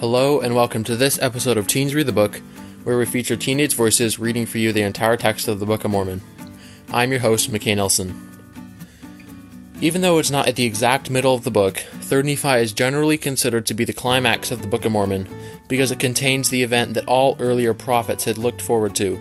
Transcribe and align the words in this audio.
Hello, 0.00 0.40
and 0.40 0.54
welcome 0.54 0.82
to 0.84 0.96
this 0.96 1.20
episode 1.20 1.58
of 1.58 1.66
Teens 1.66 1.94
Read 1.94 2.06
the 2.06 2.12
Book, 2.12 2.40
where 2.84 2.96
we 2.96 3.04
feature 3.04 3.36
teenage 3.36 3.74
voices 3.74 4.18
reading 4.18 4.46
for 4.46 4.56
you 4.56 4.72
the 4.72 4.80
entire 4.80 5.18
text 5.18 5.46
of 5.46 5.60
the 5.60 5.66
Book 5.66 5.84
of 5.84 5.90
Mormon. 5.90 6.22
I'm 6.90 7.10
your 7.10 7.20
host, 7.20 7.52
McKay 7.52 7.76
Nelson. 7.76 8.18
Even 9.82 10.00
though 10.00 10.16
it's 10.16 10.30
not 10.30 10.48
at 10.48 10.56
the 10.56 10.64
exact 10.64 11.10
middle 11.10 11.34
of 11.34 11.44
the 11.44 11.50
book, 11.50 11.84
3rd 11.98 12.24
Nephi 12.24 12.62
is 12.62 12.72
generally 12.72 13.18
considered 13.18 13.66
to 13.66 13.74
be 13.74 13.84
the 13.84 13.92
climax 13.92 14.50
of 14.50 14.62
the 14.62 14.68
Book 14.68 14.86
of 14.86 14.92
Mormon 14.92 15.28
because 15.68 15.90
it 15.90 16.00
contains 16.00 16.48
the 16.48 16.62
event 16.62 16.94
that 16.94 17.04
all 17.04 17.36
earlier 17.38 17.74
prophets 17.74 18.24
had 18.24 18.38
looked 18.38 18.62
forward 18.62 18.96
to 18.96 19.20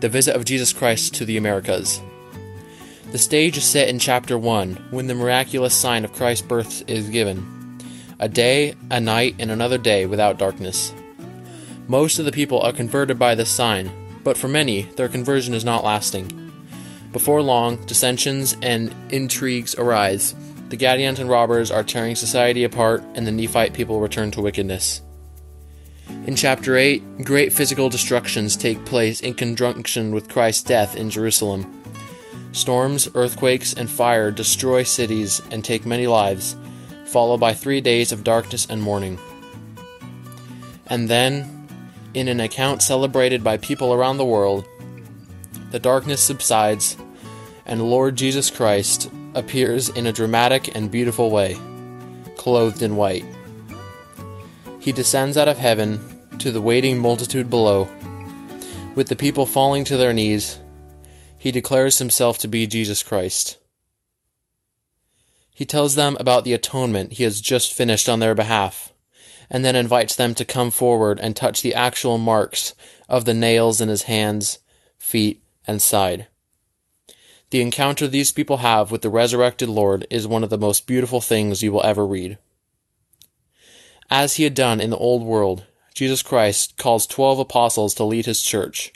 the 0.00 0.08
visit 0.08 0.34
of 0.34 0.46
Jesus 0.46 0.72
Christ 0.72 1.16
to 1.16 1.26
the 1.26 1.36
Americas. 1.36 2.00
The 3.12 3.18
stage 3.18 3.58
is 3.58 3.64
set 3.64 3.90
in 3.90 3.98
chapter 3.98 4.38
1 4.38 4.86
when 4.90 5.06
the 5.06 5.14
miraculous 5.14 5.74
sign 5.74 6.06
of 6.06 6.14
Christ's 6.14 6.46
birth 6.46 6.82
is 6.88 7.10
given 7.10 7.57
a 8.20 8.28
day, 8.28 8.74
a 8.90 9.00
night, 9.00 9.36
and 9.38 9.50
another 9.50 9.78
day 9.78 10.06
without 10.06 10.38
darkness. 10.38 10.92
Most 11.86 12.18
of 12.18 12.24
the 12.24 12.32
people 12.32 12.60
are 12.60 12.72
converted 12.72 13.18
by 13.18 13.34
this 13.34 13.50
sign, 13.50 13.90
but 14.24 14.36
for 14.36 14.48
many, 14.48 14.82
their 14.96 15.08
conversion 15.08 15.54
is 15.54 15.64
not 15.64 15.84
lasting. 15.84 16.52
Before 17.12 17.42
long, 17.42 17.76
dissensions 17.86 18.56
and 18.60 18.94
intrigues 19.10 19.74
arise. 19.76 20.34
The 20.68 20.76
Gadianton 20.76 21.30
robbers 21.30 21.70
are 21.70 21.82
tearing 21.82 22.14
society 22.14 22.64
apart, 22.64 23.02
and 23.14 23.26
the 23.26 23.32
Nephite 23.32 23.72
people 23.72 24.00
return 24.00 24.30
to 24.32 24.42
wickedness. 24.42 25.00
In 26.26 26.36
chapter 26.36 26.76
8, 26.76 27.24
great 27.24 27.52
physical 27.52 27.88
destructions 27.88 28.56
take 28.56 28.84
place 28.84 29.20
in 29.20 29.32
conjunction 29.32 30.12
with 30.12 30.28
Christ's 30.28 30.62
death 30.62 30.96
in 30.96 31.08
Jerusalem. 31.08 31.82
Storms, 32.52 33.08
earthquakes, 33.14 33.72
and 33.72 33.88
fire 33.88 34.30
destroy 34.30 34.82
cities 34.82 35.40
and 35.50 35.64
take 35.64 35.86
many 35.86 36.06
lives, 36.06 36.56
followed 37.08 37.40
by 37.40 37.54
three 37.54 37.80
days 37.80 38.12
of 38.12 38.22
darkness 38.22 38.66
and 38.68 38.82
mourning. 38.82 39.18
And 40.86 41.08
then, 41.08 41.68
in 42.14 42.28
an 42.28 42.40
account 42.40 42.82
celebrated 42.82 43.42
by 43.42 43.56
people 43.56 43.92
around 43.92 44.18
the 44.18 44.24
world, 44.24 44.66
the 45.70 45.78
darkness 45.78 46.22
subsides, 46.22 46.96
and 47.66 47.90
Lord 47.90 48.16
Jesus 48.16 48.50
Christ 48.50 49.10
appears 49.34 49.88
in 49.90 50.06
a 50.06 50.12
dramatic 50.12 50.74
and 50.74 50.90
beautiful 50.90 51.30
way, 51.30 51.58
clothed 52.36 52.82
in 52.82 52.96
white. 52.96 53.24
He 54.80 54.92
descends 54.92 55.36
out 55.36 55.48
of 55.48 55.58
heaven 55.58 56.00
to 56.38 56.50
the 56.50 56.62
waiting 56.62 56.98
multitude 56.98 57.50
below. 57.50 57.88
With 58.94 59.08
the 59.08 59.16
people 59.16 59.44
falling 59.44 59.84
to 59.84 59.96
their 59.96 60.12
knees, 60.12 60.58
he 61.36 61.50
declares 61.50 61.98
himself 61.98 62.38
to 62.38 62.48
be 62.48 62.66
Jesus 62.66 63.02
Christ. 63.02 63.58
He 65.58 65.66
tells 65.66 65.96
them 65.96 66.16
about 66.20 66.44
the 66.44 66.52
atonement 66.52 67.14
he 67.14 67.24
has 67.24 67.40
just 67.40 67.74
finished 67.74 68.08
on 68.08 68.20
their 68.20 68.36
behalf, 68.36 68.92
and 69.50 69.64
then 69.64 69.74
invites 69.74 70.14
them 70.14 70.32
to 70.36 70.44
come 70.44 70.70
forward 70.70 71.18
and 71.18 71.34
touch 71.34 71.62
the 71.62 71.74
actual 71.74 72.16
marks 72.16 72.76
of 73.08 73.24
the 73.24 73.34
nails 73.34 73.80
in 73.80 73.88
his 73.88 74.02
hands, 74.02 74.60
feet, 74.98 75.42
and 75.66 75.82
side. 75.82 76.28
The 77.50 77.60
encounter 77.60 78.06
these 78.06 78.30
people 78.30 78.58
have 78.58 78.92
with 78.92 79.02
the 79.02 79.10
resurrected 79.10 79.68
Lord 79.68 80.06
is 80.10 80.28
one 80.28 80.44
of 80.44 80.50
the 80.50 80.58
most 80.58 80.86
beautiful 80.86 81.20
things 81.20 81.60
you 81.60 81.72
will 81.72 81.84
ever 81.84 82.06
read. 82.06 82.38
As 84.08 84.36
he 84.36 84.44
had 84.44 84.54
done 84.54 84.80
in 84.80 84.90
the 84.90 84.96
old 84.96 85.24
world, 85.24 85.66
Jesus 85.92 86.22
Christ 86.22 86.76
calls 86.76 87.04
twelve 87.04 87.40
apostles 87.40 87.94
to 87.94 88.04
lead 88.04 88.26
his 88.26 88.42
church. 88.42 88.92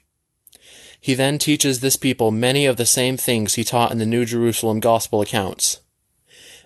He 1.01 1.15
then 1.15 1.39
teaches 1.39 1.81
this 1.81 1.97
people 1.97 2.31
many 2.31 2.67
of 2.67 2.77
the 2.77 2.87
same 2.87 3.17
things 3.17 3.55
he 3.55 3.65
taught 3.65 3.91
in 3.91 3.99
the 3.99 4.07
New 4.07 4.25
Jerusalem 4.25 4.79
Gospel 4.79 5.21
accounts. 5.21 5.81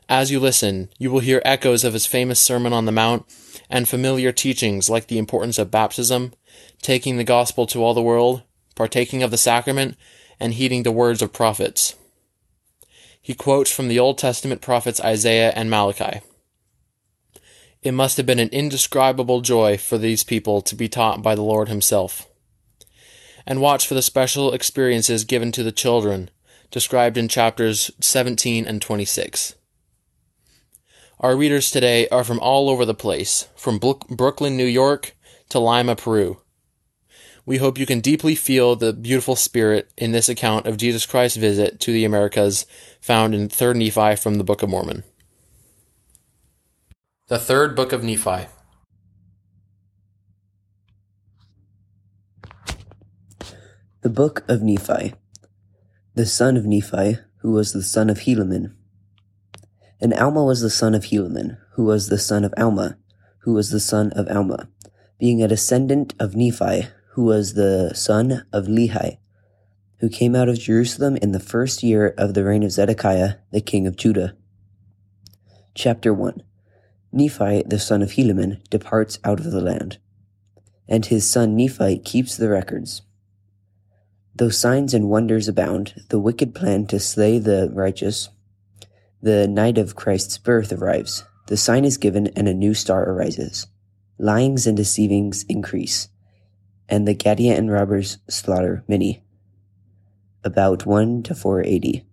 As 0.08 0.30
you 0.30 0.38
listen, 0.38 0.88
you 0.98 1.10
will 1.10 1.20
hear 1.20 1.42
echoes 1.44 1.82
of 1.82 1.92
his 1.92 2.06
famous 2.06 2.38
Sermon 2.38 2.72
on 2.72 2.84
the 2.84 2.92
Mount 2.92 3.24
and 3.68 3.88
familiar 3.88 4.30
teachings 4.30 4.88
like 4.88 5.08
the 5.08 5.18
importance 5.18 5.58
of 5.58 5.72
baptism, 5.72 6.32
taking 6.80 7.16
the 7.16 7.24
gospel 7.24 7.66
to 7.66 7.82
all 7.82 7.92
the 7.92 8.02
world, 8.02 8.42
partaking 8.76 9.24
of 9.24 9.32
the 9.32 9.38
sacrament, 9.38 9.96
and 10.38 10.54
heeding 10.54 10.84
the 10.84 10.92
words 10.92 11.22
of 11.22 11.32
prophets. 11.32 11.96
He 13.20 13.34
quotes 13.34 13.72
from 13.72 13.88
the 13.88 13.98
Old 13.98 14.18
Testament 14.18 14.60
prophets 14.60 15.00
Isaiah 15.00 15.52
and 15.56 15.68
Malachi. 15.68 16.20
It 17.82 17.92
must 17.92 18.16
have 18.16 18.26
been 18.26 18.38
an 18.38 18.50
indescribable 18.50 19.40
joy 19.40 19.76
for 19.76 19.98
these 19.98 20.22
people 20.22 20.62
to 20.62 20.76
be 20.76 20.88
taught 20.88 21.22
by 21.22 21.34
the 21.34 21.42
Lord 21.42 21.68
Himself. 21.68 22.28
And 23.44 23.60
watch 23.60 23.88
for 23.88 23.94
the 23.94 24.02
special 24.02 24.52
experiences 24.52 25.24
given 25.24 25.50
to 25.52 25.64
the 25.64 25.72
children, 25.72 26.30
described 26.70 27.16
in 27.16 27.26
chapters 27.26 27.90
17 28.00 28.66
and 28.66 28.80
26. 28.80 29.56
Our 31.18 31.34
readers 31.34 31.70
today 31.70 32.06
are 32.08 32.24
from 32.24 32.38
all 32.40 32.68
over 32.68 32.84
the 32.84 32.92
place, 32.92 33.48
from 33.56 33.78
Brooklyn, 33.78 34.54
New 34.54 34.66
York 34.66 35.16
to 35.48 35.58
Lima, 35.58 35.96
Peru. 35.96 36.42
We 37.46 37.56
hope 37.56 37.78
you 37.78 37.86
can 37.86 38.00
deeply 38.00 38.34
feel 38.34 38.76
the 38.76 38.92
beautiful 38.92 39.34
spirit 39.34 39.90
in 39.96 40.12
this 40.12 40.28
account 40.28 40.66
of 40.66 40.76
Jesus 40.76 41.06
Christ's 41.06 41.38
visit 41.38 41.80
to 41.80 41.90
the 41.90 42.04
Americas 42.04 42.66
found 43.00 43.34
in 43.34 43.48
3rd 43.48 43.76
Nephi 43.76 44.16
from 44.20 44.34
the 44.34 44.44
Book 44.44 44.62
of 44.62 44.68
Mormon. 44.68 45.04
The 47.28 47.38
Third 47.38 47.74
Book 47.74 47.92
of 47.92 48.04
Nephi. 48.04 48.48
The 54.02 54.10
Book 54.10 54.44
of 54.48 54.60
Nephi. 54.60 55.14
The 56.14 56.26
son 56.26 56.58
of 56.58 56.66
Nephi, 56.66 57.18
who 57.38 57.52
was 57.52 57.72
the 57.72 57.82
son 57.82 58.10
of 58.10 58.18
Helaman, 58.18 58.74
and 60.00 60.12
Alma 60.14 60.44
was 60.44 60.60
the 60.60 60.70
son 60.70 60.94
of 60.94 61.04
Helaman, 61.04 61.58
who 61.72 61.84
was 61.84 62.08
the 62.08 62.18
son 62.18 62.44
of 62.44 62.52
Alma, 62.56 62.96
who 63.40 63.54
was 63.54 63.70
the 63.70 63.80
son 63.80 64.12
of 64.12 64.28
Alma, 64.28 64.68
being 65.18 65.42
a 65.42 65.48
descendant 65.48 66.14
of 66.18 66.34
Nephi, 66.34 66.88
who 67.12 67.24
was 67.24 67.54
the 67.54 67.92
son 67.94 68.46
of 68.52 68.66
Lehi, 68.66 69.18
who 70.00 70.08
came 70.08 70.34
out 70.34 70.48
of 70.48 70.58
Jerusalem 70.58 71.16
in 71.16 71.32
the 71.32 71.40
first 71.40 71.82
year 71.82 72.14
of 72.18 72.34
the 72.34 72.44
reign 72.44 72.62
of 72.62 72.72
Zedekiah, 72.72 73.36
the 73.52 73.60
king 73.60 73.86
of 73.86 73.96
Judah. 73.96 74.36
Chapter 75.74 76.12
1 76.12 76.42
Nephi, 77.12 77.62
the 77.66 77.78
son 77.78 78.02
of 78.02 78.10
Helaman, 78.10 78.68
departs 78.68 79.18
out 79.24 79.40
of 79.40 79.50
the 79.50 79.62
land, 79.62 79.98
and 80.86 81.06
his 81.06 81.28
son 81.28 81.56
Nephi 81.56 81.98
keeps 81.98 82.36
the 82.36 82.50
records. 82.50 83.02
Though 84.34 84.50
signs 84.50 84.92
and 84.92 85.08
wonders 85.08 85.48
abound, 85.48 85.94
the 86.10 86.18
wicked 86.18 86.54
plan 86.54 86.86
to 86.88 87.00
slay 87.00 87.38
the 87.38 87.70
righteous 87.72 88.28
the 89.22 89.48
night 89.48 89.78
of 89.78 89.96
Christ's 89.96 90.38
birth 90.38 90.72
arrives. 90.72 91.24
The 91.46 91.56
sign 91.56 91.84
is 91.84 91.96
given 91.96 92.28
and 92.28 92.48
a 92.48 92.54
new 92.54 92.74
star 92.74 93.08
arises. 93.08 93.66
Lyings 94.18 94.66
and 94.66 94.76
deceivings 94.76 95.44
increase, 95.48 96.08
and 96.88 97.06
the 97.06 97.14
Gadian 97.14 97.70
robbers 97.70 98.18
slaughter 98.28 98.84
many. 98.88 99.22
About 100.42 100.86
1 100.86 101.22
to 101.24 101.34
480. 101.34 102.04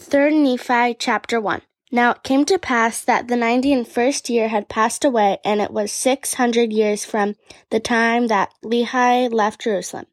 3rd 0.00 0.42
Nephi 0.42 0.94
chapter 0.98 1.40
1. 1.40 1.62
Now 1.90 2.10
it 2.12 2.22
came 2.22 2.44
to 2.46 2.58
pass 2.58 3.00
that 3.00 3.28
the 3.28 3.36
ninety 3.36 3.72
and 3.72 3.88
first 3.88 4.28
year 4.28 4.48
had 4.48 4.68
passed 4.68 5.04
away, 5.04 5.38
and 5.44 5.60
it 5.60 5.70
was 5.70 5.90
six 5.90 6.34
hundred 6.34 6.72
years 6.72 7.04
from 7.04 7.34
the 7.70 7.80
time 7.80 8.26
that 8.26 8.52
Lehi 8.62 9.32
left 9.32 9.62
Jerusalem. 9.62 10.06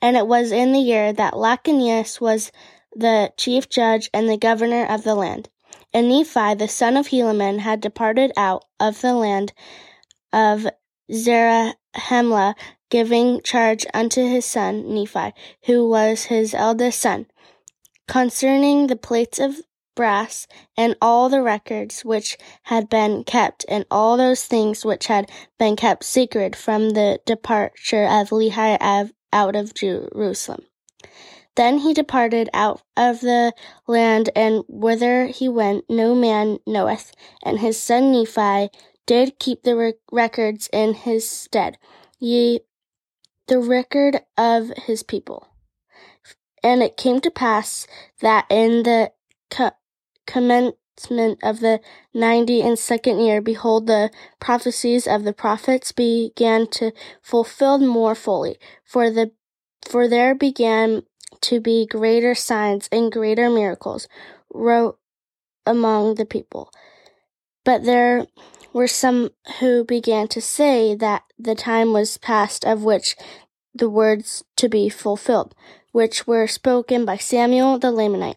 And 0.00 0.16
it 0.16 0.26
was 0.26 0.52
in 0.52 0.72
the 0.72 0.80
year 0.80 1.12
that 1.12 1.34
Lachoneus 1.34 2.20
was 2.20 2.52
the 2.94 3.32
chief 3.36 3.68
judge 3.68 4.10
and 4.12 4.28
the 4.28 4.36
governor 4.36 4.84
of 4.86 5.04
the 5.04 5.14
land. 5.14 5.48
And 5.92 6.08
Nephi, 6.08 6.54
the 6.54 6.68
son 6.68 6.96
of 6.96 7.08
Helaman, 7.08 7.60
had 7.60 7.80
departed 7.80 8.32
out 8.36 8.64
of 8.80 9.00
the 9.00 9.14
land 9.14 9.52
of 10.32 10.66
Zarahemla, 11.10 12.54
giving 12.90 13.40
charge 13.42 13.86
unto 13.94 14.22
his 14.22 14.44
son 14.44 14.92
Nephi, 14.92 15.32
who 15.66 15.88
was 15.88 16.24
his 16.24 16.54
eldest 16.54 17.00
son, 17.00 17.26
concerning 18.06 18.86
the 18.86 18.96
plates 18.96 19.38
of 19.38 19.60
brass 19.94 20.46
and 20.76 20.96
all 21.00 21.28
the 21.28 21.42
records 21.42 22.04
which 22.04 22.36
had 22.64 22.88
been 22.88 23.24
kept 23.24 23.64
and 23.68 23.84
all 23.90 24.16
those 24.16 24.44
things 24.44 24.84
which 24.84 25.06
had 25.06 25.30
been 25.58 25.76
kept 25.76 26.04
secret 26.04 26.56
from 26.56 26.90
the 26.90 27.20
departure 27.24 28.04
of 28.04 28.30
Lehi 28.30 28.76
out 29.34 29.56
of 29.56 29.74
Jerusalem. 29.74 30.62
Then 31.56 31.78
he 31.78 31.94
departed 31.94 32.48
out 32.54 32.82
of 32.96 33.20
the 33.20 33.52
land, 33.86 34.30
and 34.34 34.64
whither 34.68 35.26
he 35.26 35.48
went 35.48 35.84
no 35.90 36.14
man 36.14 36.58
knoweth. 36.66 37.12
And 37.44 37.60
his 37.60 37.80
son 37.80 38.12
Nephi 38.12 38.70
did 39.06 39.38
keep 39.38 39.62
the 39.62 39.76
rec- 39.76 39.94
records 40.10 40.68
in 40.72 40.94
his 40.94 41.28
stead, 41.28 41.78
ye 42.18 42.60
the 43.48 43.60
record 43.60 44.20
of 44.38 44.70
his 44.86 45.02
people. 45.02 45.48
And 46.62 46.82
it 46.82 46.96
came 46.96 47.20
to 47.20 47.30
pass 47.30 47.86
that 48.20 48.46
in 48.50 48.84
the 48.84 49.12
co- 49.50 49.72
of 51.42 51.60
the 51.60 51.80
ninety 52.12 52.60
and 52.60 52.78
second 52.78 53.20
year, 53.20 53.40
behold, 53.40 53.86
the 53.86 54.10
prophecies 54.40 55.06
of 55.06 55.24
the 55.24 55.32
prophets 55.32 55.92
began 55.92 56.66
to 56.68 56.92
fulfill 57.20 57.78
more 57.78 58.14
fully. 58.14 58.58
For 58.84 59.10
the 59.10 59.32
for 59.86 60.08
there 60.08 60.34
began 60.34 61.02
to 61.42 61.60
be 61.60 61.86
greater 61.86 62.34
signs 62.34 62.88
and 62.90 63.12
greater 63.12 63.50
miracles 63.50 64.08
wrought 64.52 64.98
among 65.66 66.14
the 66.14 66.24
people. 66.24 66.70
But 67.64 67.84
there 67.84 68.26
were 68.72 68.88
some 68.88 69.30
who 69.60 69.84
began 69.84 70.28
to 70.28 70.40
say 70.40 70.94
that 70.94 71.24
the 71.38 71.54
time 71.54 71.92
was 71.92 72.18
past 72.18 72.64
of 72.64 72.84
which 72.84 73.16
the 73.74 73.90
words 73.90 74.44
to 74.56 74.68
be 74.68 74.88
fulfilled, 74.88 75.54
which 75.92 76.26
were 76.26 76.46
spoken 76.46 77.04
by 77.04 77.16
Samuel 77.16 77.78
the 77.78 77.90
Lamanite. 77.92 78.36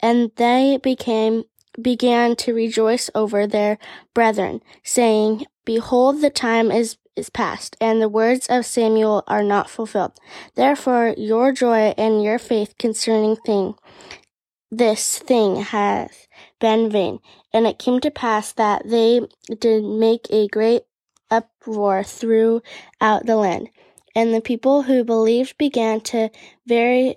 And 0.00 0.30
they 0.36 0.78
became 0.82 1.44
began 1.80 2.36
to 2.36 2.54
rejoice 2.54 3.10
over 3.14 3.46
their 3.46 3.78
brethren, 4.14 4.60
saying, 4.82 5.46
Behold, 5.64 6.20
the 6.20 6.30
time 6.30 6.70
is, 6.70 6.96
is 7.16 7.30
past, 7.30 7.76
and 7.80 8.00
the 8.00 8.08
words 8.08 8.46
of 8.48 8.66
Samuel 8.66 9.24
are 9.26 9.42
not 9.42 9.70
fulfilled. 9.70 10.18
Therefore, 10.54 11.14
your 11.16 11.52
joy 11.52 11.94
and 11.96 12.22
your 12.22 12.38
faith 12.38 12.74
concerning 12.78 13.36
thing, 13.36 13.74
this 14.70 15.18
thing 15.18 15.56
hath 15.56 16.26
been 16.60 16.90
vain. 16.90 17.20
And 17.52 17.66
it 17.66 17.78
came 17.78 18.00
to 18.00 18.10
pass 18.10 18.52
that 18.52 18.88
they 18.88 19.20
did 19.58 19.84
make 19.84 20.26
a 20.30 20.48
great 20.48 20.82
uproar 21.30 22.04
throughout 22.04 23.24
the 23.24 23.36
land. 23.36 23.70
And 24.14 24.34
the 24.34 24.40
people 24.40 24.82
who 24.82 25.04
believed 25.04 25.56
began 25.58 26.00
to 26.02 26.30
very 26.66 27.16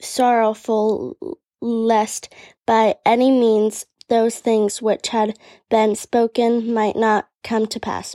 sorrowful 0.00 1.38
lest 1.62 2.28
by 2.66 2.96
any 3.06 3.30
means 3.30 3.86
those 4.08 4.38
things 4.38 4.82
which 4.82 5.08
had 5.08 5.38
been 5.70 5.94
spoken 5.94 6.74
might 6.74 6.96
not 6.96 7.28
come 7.42 7.66
to 7.68 7.80
pass. 7.80 8.14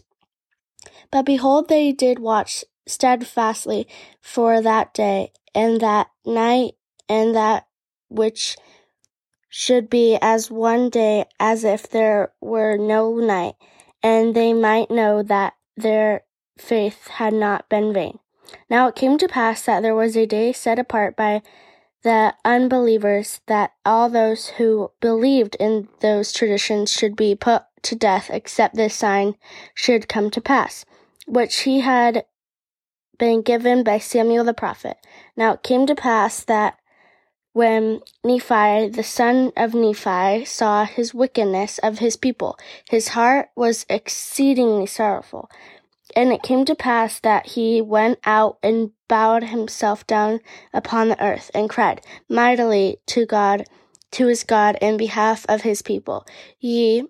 But 1.09 1.25
behold, 1.25 1.69
they 1.69 1.91
did 1.91 2.19
watch 2.19 2.63
steadfastly 2.85 3.87
for 4.21 4.61
that 4.61 4.93
day 4.93 5.31
and 5.55 5.81
that 5.81 6.07
night 6.25 6.75
and 7.09 7.33
that 7.35 7.67
which 8.09 8.57
should 9.49 9.89
be 9.89 10.17
as 10.21 10.51
one 10.51 10.89
day 10.89 11.25
as 11.39 11.63
if 11.63 11.89
there 11.89 12.31
were 12.41 12.77
no 12.77 13.15
night, 13.15 13.55
and 14.03 14.35
they 14.35 14.53
might 14.53 14.91
know 14.91 15.23
that 15.23 15.53
their 15.75 16.23
faith 16.57 17.07
had 17.07 17.33
not 17.33 17.67
been 17.69 17.93
vain. 17.93 18.19
Now 18.69 18.87
it 18.87 18.95
came 18.95 19.17
to 19.17 19.27
pass 19.27 19.63
that 19.63 19.81
there 19.81 19.95
was 19.95 20.15
a 20.15 20.25
day 20.25 20.53
set 20.53 20.79
apart 20.79 21.15
by 21.15 21.41
the 22.07 22.33
unbelievers 22.45 23.41
that 23.47 23.73
all 23.85 24.07
those 24.07 24.47
who 24.47 24.89
believed 25.01 25.57
in 25.59 25.89
those 25.99 26.31
traditions 26.31 26.89
should 26.89 27.17
be 27.17 27.35
put 27.35 27.63
to 27.81 27.97
death 27.97 28.29
except 28.31 28.75
this 28.75 28.95
sign 28.95 29.35
should 29.73 30.07
come 30.07 30.31
to 30.31 30.39
pass, 30.39 30.85
which 31.25 31.59
he 31.63 31.81
had 31.81 32.23
been 33.17 33.41
given 33.41 33.83
by 33.83 33.99
Samuel 33.99 34.45
the 34.45 34.53
prophet. 34.53 34.95
Now 35.35 35.55
it 35.55 35.63
came 35.63 35.85
to 35.85 35.95
pass 35.95 36.45
that 36.45 36.77
when 37.51 37.99
Nephi, 38.23 38.87
the 38.87 39.03
son 39.03 39.51
of 39.57 39.73
Nephi, 39.73 40.45
saw 40.45 40.85
his 40.85 41.13
wickedness 41.13 41.77
of 41.79 41.99
his 41.99 42.15
people, 42.15 42.57
his 42.89 43.09
heart 43.09 43.49
was 43.53 43.85
exceedingly 43.89 44.85
sorrowful. 44.85 45.51
And 46.15 46.31
it 46.31 46.41
came 46.41 46.63
to 46.63 46.73
pass 46.73 47.19
that 47.19 47.47
he 47.47 47.81
went 47.81 48.19
out 48.23 48.59
and 48.63 48.91
bowed 49.07 49.45
himself 49.45 50.05
down 50.07 50.39
upon 50.73 51.09
the 51.09 51.23
earth 51.23 51.51
and 51.53 51.69
cried 51.69 52.01
mightily 52.29 52.97
to 53.07 53.25
God, 53.25 53.65
to 54.11 54.27
his 54.27 54.43
God 54.43 54.77
in 54.81 54.97
behalf 54.97 55.45
of 55.47 55.61
his 55.61 55.81
people. 55.81 56.25
Ye, 56.59 57.03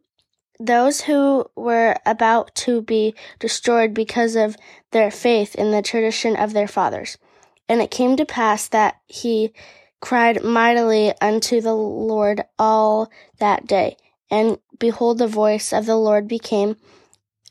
those 0.59 1.01
who 1.01 1.45
were 1.55 1.95
about 2.05 2.53
to 2.55 2.81
be 2.81 3.13
destroyed 3.39 3.94
because 3.94 4.35
of 4.35 4.57
their 4.91 5.11
faith 5.11 5.55
in 5.55 5.71
the 5.71 5.81
tradition 5.81 6.35
of 6.35 6.53
their 6.53 6.67
fathers. 6.67 7.17
And 7.69 7.81
it 7.81 7.91
came 7.91 8.15
to 8.17 8.25
pass 8.25 8.67
that 8.69 8.97
he 9.07 9.53
cried 9.99 10.44
mightily 10.44 11.13
unto 11.21 11.61
the 11.61 11.75
Lord 11.75 12.44
all 12.57 13.11
that 13.39 13.67
day. 13.67 13.97
And 14.29 14.59
behold, 14.79 15.17
the 15.17 15.27
voice 15.27 15.73
of 15.73 15.85
the 15.85 15.95
Lord 15.95 16.27
became 16.27 16.77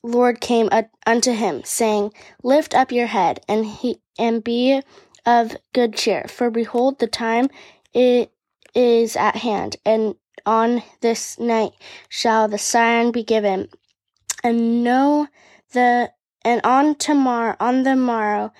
Lord 0.06 0.40
came 0.40 0.70
unto 1.04 1.32
him, 1.32 1.62
saying, 1.64 2.12
Lift 2.44 2.74
up 2.74 2.92
your 2.92 3.08
head, 3.08 3.40
and 3.48 3.66
he 3.66 4.00
and 4.16 4.42
be 4.42 4.80
of 5.26 5.56
good 5.72 5.94
cheer, 5.94 6.26
for 6.28 6.48
behold, 6.48 7.00
the 7.00 7.08
time 7.08 7.48
it 7.92 8.30
is 8.72 9.16
at 9.16 9.36
hand, 9.36 9.76
and 9.84 10.14
on 10.46 10.84
this 11.00 11.40
night 11.40 11.72
shall 12.08 12.46
the 12.46 12.56
sign 12.56 13.10
be 13.10 13.24
given, 13.24 13.68
and 14.44 14.84
know 14.84 15.26
the 15.72 16.12
and 16.44 16.60
on 16.62 16.94
tomorrow 16.94 17.56
on 17.58 17.82
the 17.82 17.96
morrow 17.96 18.52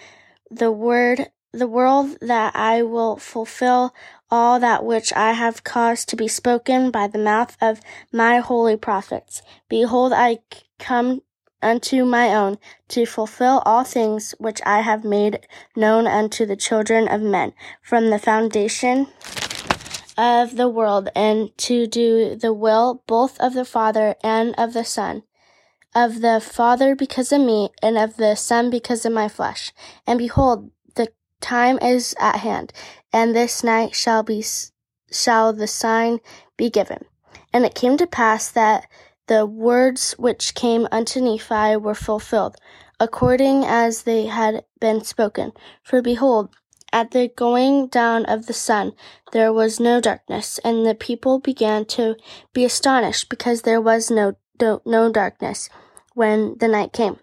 the 0.50 0.72
word 0.72 1.30
the 1.52 1.68
world 1.68 2.18
that 2.20 2.56
I 2.56 2.82
will 2.82 3.16
fulfill 3.16 3.94
all 4.30 4.58
that 4.58 4.84
which 4.84 5.12
I 5.12 5.32
have 5.32 5.62
caused 5.62 6.08
to 6.08 6.16
be 6.16 6.28
spoken 6.28 6.90
by 6.90 7.06
the 7.06 7.18
mouth 7.18 7.56
of 7.60 7.80
my 8.12 8.38
holy 8.38 8.76
prophets. 8.76 9.42
Behold, 9.68 10.12
I 10.12 10.40
come 10.78 11.22
unto 11.62 12.04
my 12.04 12.34
own, 12.34 12.58
to 12.88 13.06
fulfill 13.06 13.62
all 13.64 13.84
things 13.84 14.34
which 14.38 14.60
I 14.64 14.80
have 14.80 15.04
made 15.04 15.46
known 15.74 16.06
unto 16.06 16.46
the 16.46 16.56
children 16.56 17.08
of 17.08 17.20
men 17.20 17.52
from 17.82 18.10
the 18.10 18.18
foundation 18.18 19.08
of 20.18 20.56
the 20.56 20.68
world, 20.68 21.08
and 21.14 21.56
to 21.58 21.86
do 21.86 22.36
the 22.36 22.52
will 22.52 23.02
both 23.06 23.38
of 23.40 23.54
the 23.54 23.64
Father 23.64 24.14
and 24.22 24.54
of 24.56 24.72
the 24.72 24.84
Son, 24.84 25.22
of 25.94 26.20
the 26.20 26.40
Father 26.40 26.94
because 26.94 27.32
of 27.32 27.40
me, 27.40 27.70
and 27.82 27.98
of 27.98 28.16
the 28.16 28.34
Son 28.34 28.70
because 28.70 29.04
of 29.04 29.12
my 29.12 29.28
flesh. 29.28 29.72
And 30.06 30.18
behold, 30.18 30.70
the 30.94 31.12
time 31.40 31.78
is 31.80 32.14
at 32.18 32.36
hand, 32.36 32.72
and 33.12 33.34
this 33.34 33.62
night 33.62 33.94
shall 33.94 34.22
be 34.22 34.44
shall 35.10 35.52
the 35.52 35.66
sign 35.66 36.20
be 36.56 36.70
given. 36.70 37.04
And 37.52 37.64
it 37.64 37.74
came 37.74 37.96
to 37.96 38.06
pass 38.06 38.50
that 38.50 38.86
the 39.26 39.46
words 39.46 40.12
which 40.12 40.54
came 40.54 40.86
unto 40.92 41.20
Nephi 41.20 41.76
were 41.76 41.94
fulfilled, 41.94 42.56
according 43.00 43.64
as 43.64 44.02
they 44.02 44.26
had 44.26 44.64
been 44.80 45.02
spoken. 45.02 45.52
For 45.82 46.00
behold, 46.00 46.54
at 46.92 47.10
the 47.10 47.28
going 47.28 47.88
down 47.88 48.24
of 48.26 48.46
the 48.46 48.52
sun 48.52 48.92
there 49.32 49.52
was 49.52 49.80
no 49.80 50.00
darkness, 50.00 50.58
and 50.64 50.86
the 50.86 50.94
people 50.94 51.40
began 51.40 51.84
to 51.86 52.16
be 52.52 52.64
astonished 52.64 53.28
because 53.28 53.62
there 53.62 53.80
was 53.80 54.10
no, 54.10 54.36
no 54.60 55.12
darkness 55.12 55.68
when 56.14 56.56
the 56.58 56.68
night 56.68 56.92
came. 56.92 57.18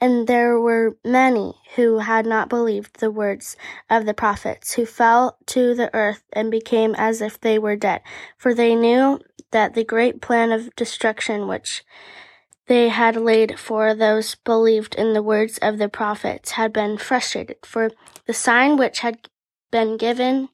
And 0.00 0.26
there 0.26 0.60
were 0.60 0.98
many 1.04 1.54
who 1.76 1.98
had 1.98 2.26
not 2.26 2.50
believed 2.50 3.00
the 3.00 3.10
words 3.10 3.56
of 3.88 4.04
the 4.04 4.12
prophets, 4.12 4.74
who 4.74 4.84
fell 4.84 5.38
to 5.46 5.74
the 5.74 5.92
earth 5.94 6.22
and 6.32 6.50
became 6.50 6.94
as 6.96 7.22
if 7.22 7.40
they 7.40 7.58
were 7.58 7.76
dead, 7.76 8.02
for 8.36 8.52
they 8.52 8.74
knew 8.74 9.18
that 9.54 9.74
the 9.74 9.84
great 9.84 10.20
plan 10.20 10.50
of 10.50 10.74
destruction 10.74 11.46
which 11.46 11.84
they 12.66 12.88
had 12.88 13.14
laid 13.14 13.56
for 13.56 13.94
those 13.94 14.34
believed 14.34 14.96
in 14.96 15.12
the 15.12 15.22
words 15.22 15.58
of 15.58 15.78
the 15.78 15.88
prophets 15.88 16.50
had 16.52 16.72
been 16.72 16.98
frustrated, 16.98 17.58
for 17.62 17.92
the 18.26 18.34
sign 18.34 18.76
which 18.76 18.98
had 18.98 19.28
been 19.70 19.96
given 19.96 20.48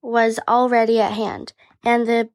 was 0.00 0.40
already 0.48 0.98
at 0.98 1.12
hand, 1.12 1.52
and 1.84 2.06
the 2.06 2.30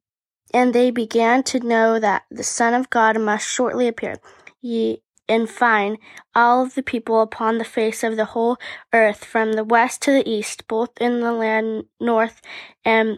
and 0.53 0.75
they 0.75 0.91
began 0.91 1.41
to 1.41 1.59
know 1.59 2.00
that 2.00 2.24
the 2.29 2.43
Son 2.43 2.75
of 2.75 2.91
God 2.91 3.19
must 3.19 3.47
shortly 3.47 3.88
appear. 3.88 4.17
Ye 4.62 5.01
in 5.27 5.47
fine, 5.47 5.97
all 6.35 6.62
of 6.63 6.75
the 6.75 6.83
people 6.83 7.19
upon 7.19 7.57
the 7.57 7.65
face 7.65 8.03
of 8.03 8.15
the 8.15 8.25
whole 8.25 8.57
earth, 8.93 9.25
from 9.25 9.53
the 9.53 9.63
west 9.63 10.03
to 10.03 10.12
the 10.12 10.29
east, 10.29 10.67
both 10.67 10.91
in 11.01 11.21
the 11.21 11.31
land 11.31 11.85
north 12.00 12.41
and 12.85 13.17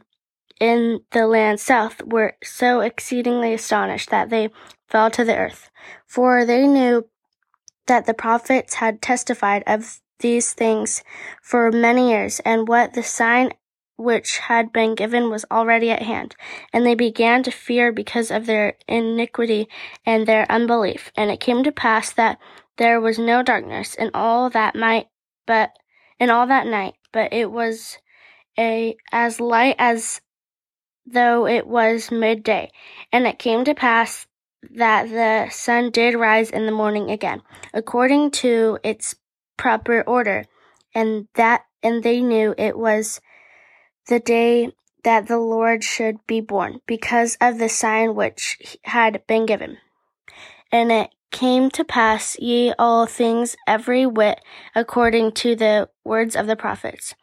in 0.60 1.02
the 1.12 1.28
land 1.28 1.60
south, 1.60 2.02
were 2.04 2.36
so 2.44 2.82
exceedingly 2.82 3.54
astonished 3.54 4.10
that 4.10 4.30
they 4.30 4.50
fell 4.88 5.12
to 5.12 5.24
the 5.24 5.36
earth. 5.36 5.70
For 6.06 6.46
they 6.46 6.68
knew 6.68 7.08
that 7.88 8.06
the 8.06 8.14
prophets 8.14 8.76
had 8.76 9.02
testified 9.02 9.64
of 9.66 10.00
these 10.20 10.54
things 10.54 11.04
for 11.42 11.72
many 11.72 12.10
years, 12.10 12.40
and 12.42 12.68
what 12.68 12.94
the 12.94 13.04
sign 13.04 13.54
which 13.98 14.38
had 14.38 14.72
been 14.72 14.94
given 14.94 15.30
was 15.30 15.46
already 15.50 15.90
at 15.90 16.04
hand. 16.04 16.36
And 16.72 16.86
they 16.86 16.96
began 16.96 17.44
to 17.44 17.52
fear 17.52 17.92
because 17.92 18.30
of 18.30 18.46
their 18.46 18.78
iniquity 18.88 19.68
and 20.06 20.28
their 20.28 20.50
unbelief. 20.52 21.12
And 21.18 21.32
it 21.32 21.40
came 21.40 21.64
to 21.64 21.72
pass 21.72 22.14
that 22.14 22.38
there 22.78 23.02
was 23.02 23.18
no 23.18 23.42
darkness 23.42 23.96
in 23.96 24.12
all 24.14 24.50
that 24.52 24.76
night, 24.76 25.08
but 25.48 25.72
in 26.20 26.30
all 26.30 26.46
that 26.48 26.68
night, 26.68 26.94
but 27.12 27.34
it 27.34 27.52
was 27.52 27.98
a 28.58 28.96
as 29.12 29.40
light 29.40 29.76
as 29.78 30.22
though 31.08 31.48
it 31.48 31.66
was 31.66 32.12
midday. 32.12 32.72
And 33.12 33.26
it 33.26 33.40
came 33.40 33.64
to 33.66 33.74
pass 33.74 34.28
that 34.76 35.10
the 35.10 35.50
sun 35.52 35.92
did 35.92 36.16
rise 36.16 36.50
in 36.52 36.66
the 36.66 36.72
morning 36.72 37.10
again, 37.10 37.42
according 37.74 38.32
to 38.32 38.78
its 38.84 39.16
proper 39.56 40.02
order, 40.02 40.46
and 40.94 41.28
that 41.36 41.64
and 41.84 42.04
they 42.04 42.22
knew 42.22 42.54
it 42.58 42.78
was 42.78 43.22
the 44.08 44.20
day 44.20 44.72
that 45.04 45.28
the 45.28 45.38
Lord 45.38 45.84
should 45.84 46.18
be 46.28 46.42
born, 46.42 46.82
because 46.86 47.38
of 47.40 47.60
the 47.60 47.70
sign 47.70 48.16
which 48.16 48.78
had 48.84 49.26
been 49.28 49.46
given. 49.46 49.78
And 50.72 50.92
it 50.92 51.12
came 51.32 51.70
to 51.72 51.84
pass, 51.86 52.38
ye 52.40 52.74
all 52.78 53.06
things 53.06 53.56
every 53.68 54.06
whit 54.06 54.42
according 54.76 55.34
to 55.34 55.56
the 55.56 55.90
words 56.04 56.36
of 56.36 56.48
the 56.48 56.56
prophets. 56.56 57.16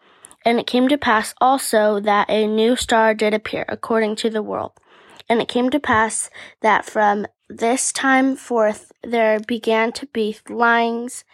And 0.45 0.61
it 0.61 0.67
came 0.67 0.89
to 0.89 0.99
pass 0.99 1.35
also 1.41 2.01
that 2.01 2.29
a 2.29 2.47
new 2.47 2.77
star 2.77 3.15
did 3.15 3.33
appear 3.33 3.65
according 3.69 4.17
to 4.17 4.31
the 4.31 4.43
world, 4.43 4.73
And 5.29 5.41
it 5.41 5.49
came 5.49 5.71
to 5.71 5.81
pass 5.81 6.29
that 6.61 6.85
from 6.85 7.27
this 7.49 7.93
time 7.93 8.37
forth 8.37 8.93
there 9.03 9.41
began 9.41 9.93
to 9.93 10.07
be 10.07 10.37
lyings 10.49 11.25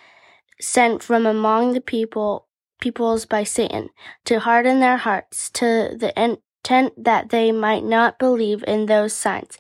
sent 0.60 1.02
from 1.02 1.26
among 1.26 1.72
the 1.72 1.80
people 1.80 2.46
peoples 2.80 3.26
by 3.26 3.44
Satan 3.44 3.90
to 4.24 4.40
harden 4.40 4.80
their 4.80 4.96
hearts 4.96 5.50
to 5.50 5.94
the 5.96 6.12
intent 6.16 6.92
that 7.04 7.28
they 7.28 7.52
might 7.52 7.84
not 7.84 8.18
believe 8.18 8.64
in 8.66 8.86
those 8.86 9.12
signs 9.12 9.58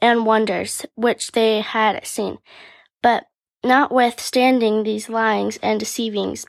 and 0.00 0.24
wonders 0.24 0.86
which 0.94 1.32
they 1.32 1.60
had 1.60 2.06
seen. 2.06 2.38
But 3.02 3.24
notwithstanding 3.64 4.82
these 4.82 5.08
lyings 5.08 5.58
and 5.62 5.80
deceivings, 5.80 6.46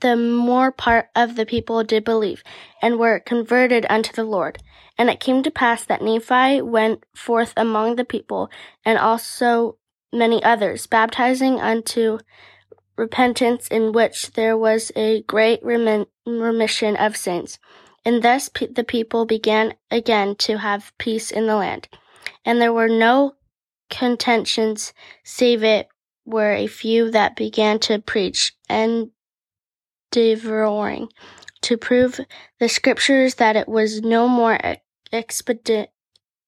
the 0.00 0.16
more 0.16 0.70
part 0.72 1.08
of 1.14 1.36
the 1.36 1.46
people 1.46 1.82
did 1.84 2.04
believe 2.04 2.42
and 2.82 2.98
were 2.98 3.20
converted 3.20 3.86
unto 3.88 4.12
the 4.12 4.24
Lord. 4.24 4.58
And 4.96 5.08
it 5.08 5.20
came 5.20 5.42
to 5.42 5.50
pass 5.50 5.84
that 5.84 6.02
Nephi 6.02 6.62
went 6.62 7.04
forth 7.14 7.52
among 7.56 7.96
the 7.96 8.04
people 8.04 8.50
and 8.84 8.98
also 8.98 9.78
many 10.12 10.42
others, 10.42 10.86
baptizing 10.86 11.60
unto 11.60 12.18
repentance 12.96 13.68
in 13.68 13.92
which 13.92 14.32
there 14.32 14.56
was 14.56 14.90
a 14.96 15.22
great 15.22 15.60
remission 15.62 16.96
of 16.96 17.16
sins. 17.16 17.58
And 18.04 18.22
thus 18.22 18.48
the 18.48 18.84
people 18.84 19.24
began 19.26 19.74
again 19.90 20.34
to 20.36 20.58
have 20.58 20.92
peace 20.98 21.30
in 21.30 21.46
the 21.46 21.56
land. 21.56 21.88
And 22.44 22.60
there 22.60 22.72
were 22.72 22.88
no 22.88 23.34
contentions, 23.90 24.92
save 25.24 25.62
it 25.62 25.88
were 26.24 26.52
a 26.52 26.66
few 26.66 27.10
that 27.10 27.36
began 27.36 27.78
to 27.78 27.98
preach 27.98 28.54
and 28.68 29.10
devouring 30.10 31.08
to 31.62 31.76
prove 31.76 32.20
the 32.58 32.68
scriptures 32.68 33.36
that 33.36 33.56
it 33.56 33.68
was 33.68 34.02
no 34.02 34.28
more 34.28 34.58
expedient, 35.12 35.90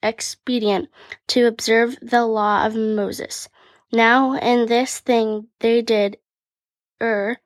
expedient 0.02 0.88
to 1.28 1.46
observe 1.46 1.96
the 2.00 2.24
law 2.24 2.64
of 2.64 2.74
Moses. 2.74 3.48
Now 3.92 4.34
in 4.34 4.66
this 4.66 5.00
thing 5.00 5.48
they 5.60 5.82
did 5.82 6.18
err, 7.00 7.40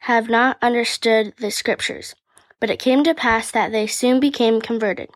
have 0.00 0.28
not 0.28 0.58
understood 0.62 1.34
the 1.38 1.50
scriptures. 1.50 2.14
But 2.58 2.70
it 2.70 2.78
came 2.78 3.04
to 3.04 3.14
pass 3.14 3.50
that 3.50 3.70
they 3.70 3.86
soon 3.86 4.18
became 4.18 4.62
converted, 4.62 5.10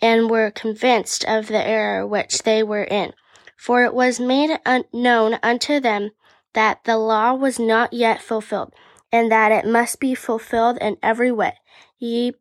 and 0.00 0.30
were 0.30 0.52
convinced 0.52 1.24
of 1.24 1.48
the 1.48 1.66
error 1.66 2.06
which 2.06 2.42
they 2.42 2.62
were 2.62 2.84
in. 2.84 3.12
For 3.56 3.84
it 3.84 3.94
was 3.94 4.20
made 4.20 4.56
un- 4.64 4.84
known 4.92 5.38
unto 5.42 5.80
them 5.80 6.10
that 6.52 6.84
the 6.84 6.96
law 6.96 7.34
was 7.34 7.58
not 7.58 7.92
yet 7.92 8.22
fulfilled, 8.22 8.72
and 9.14 9.30
that 9.30 9.52
it 9.52 9.64
must 9.64 10.00
be 10.00 10.12
fulfilled 10.12 10.76
in 10.80 10.96
every 11.00 11.30
way. 11.30 11.52
Ye, 12.00 12.32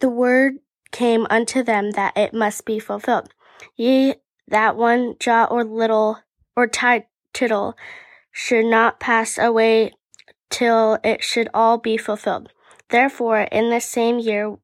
the 0.00 0.10
word 0.10 0.56
came 0.92 1.26
unto 1.30 1.62
them 1.62 1.92
that 1.92 2.14
it 2.14 2.34
must 2.34 2.66
be 2.66 2.78
fulfilled. 2.78 3.32
Ye, 3.76 4.16
that 4.46 4.76
one 4.76 5.14
jot 5.18 5.50
or 5.50 5.64
little 5.64 6.18
or 6.54 6.68
tittle 7.32 7.78
should 8.30 8.66
not 8.66 9.00
pass 9.00 9.38
away 9.38 9.92
till 10.50 10.98
it 11.02 11.24
should 11.24 11.48
all 11.54 11.78
be 11.78 11.96
fulfilled. 11.96 12.52
Therefore, 12.90 13.48
in 13.50 13.70
the 13.70 13.80
same 13.80 14.18
year 14.18 14.54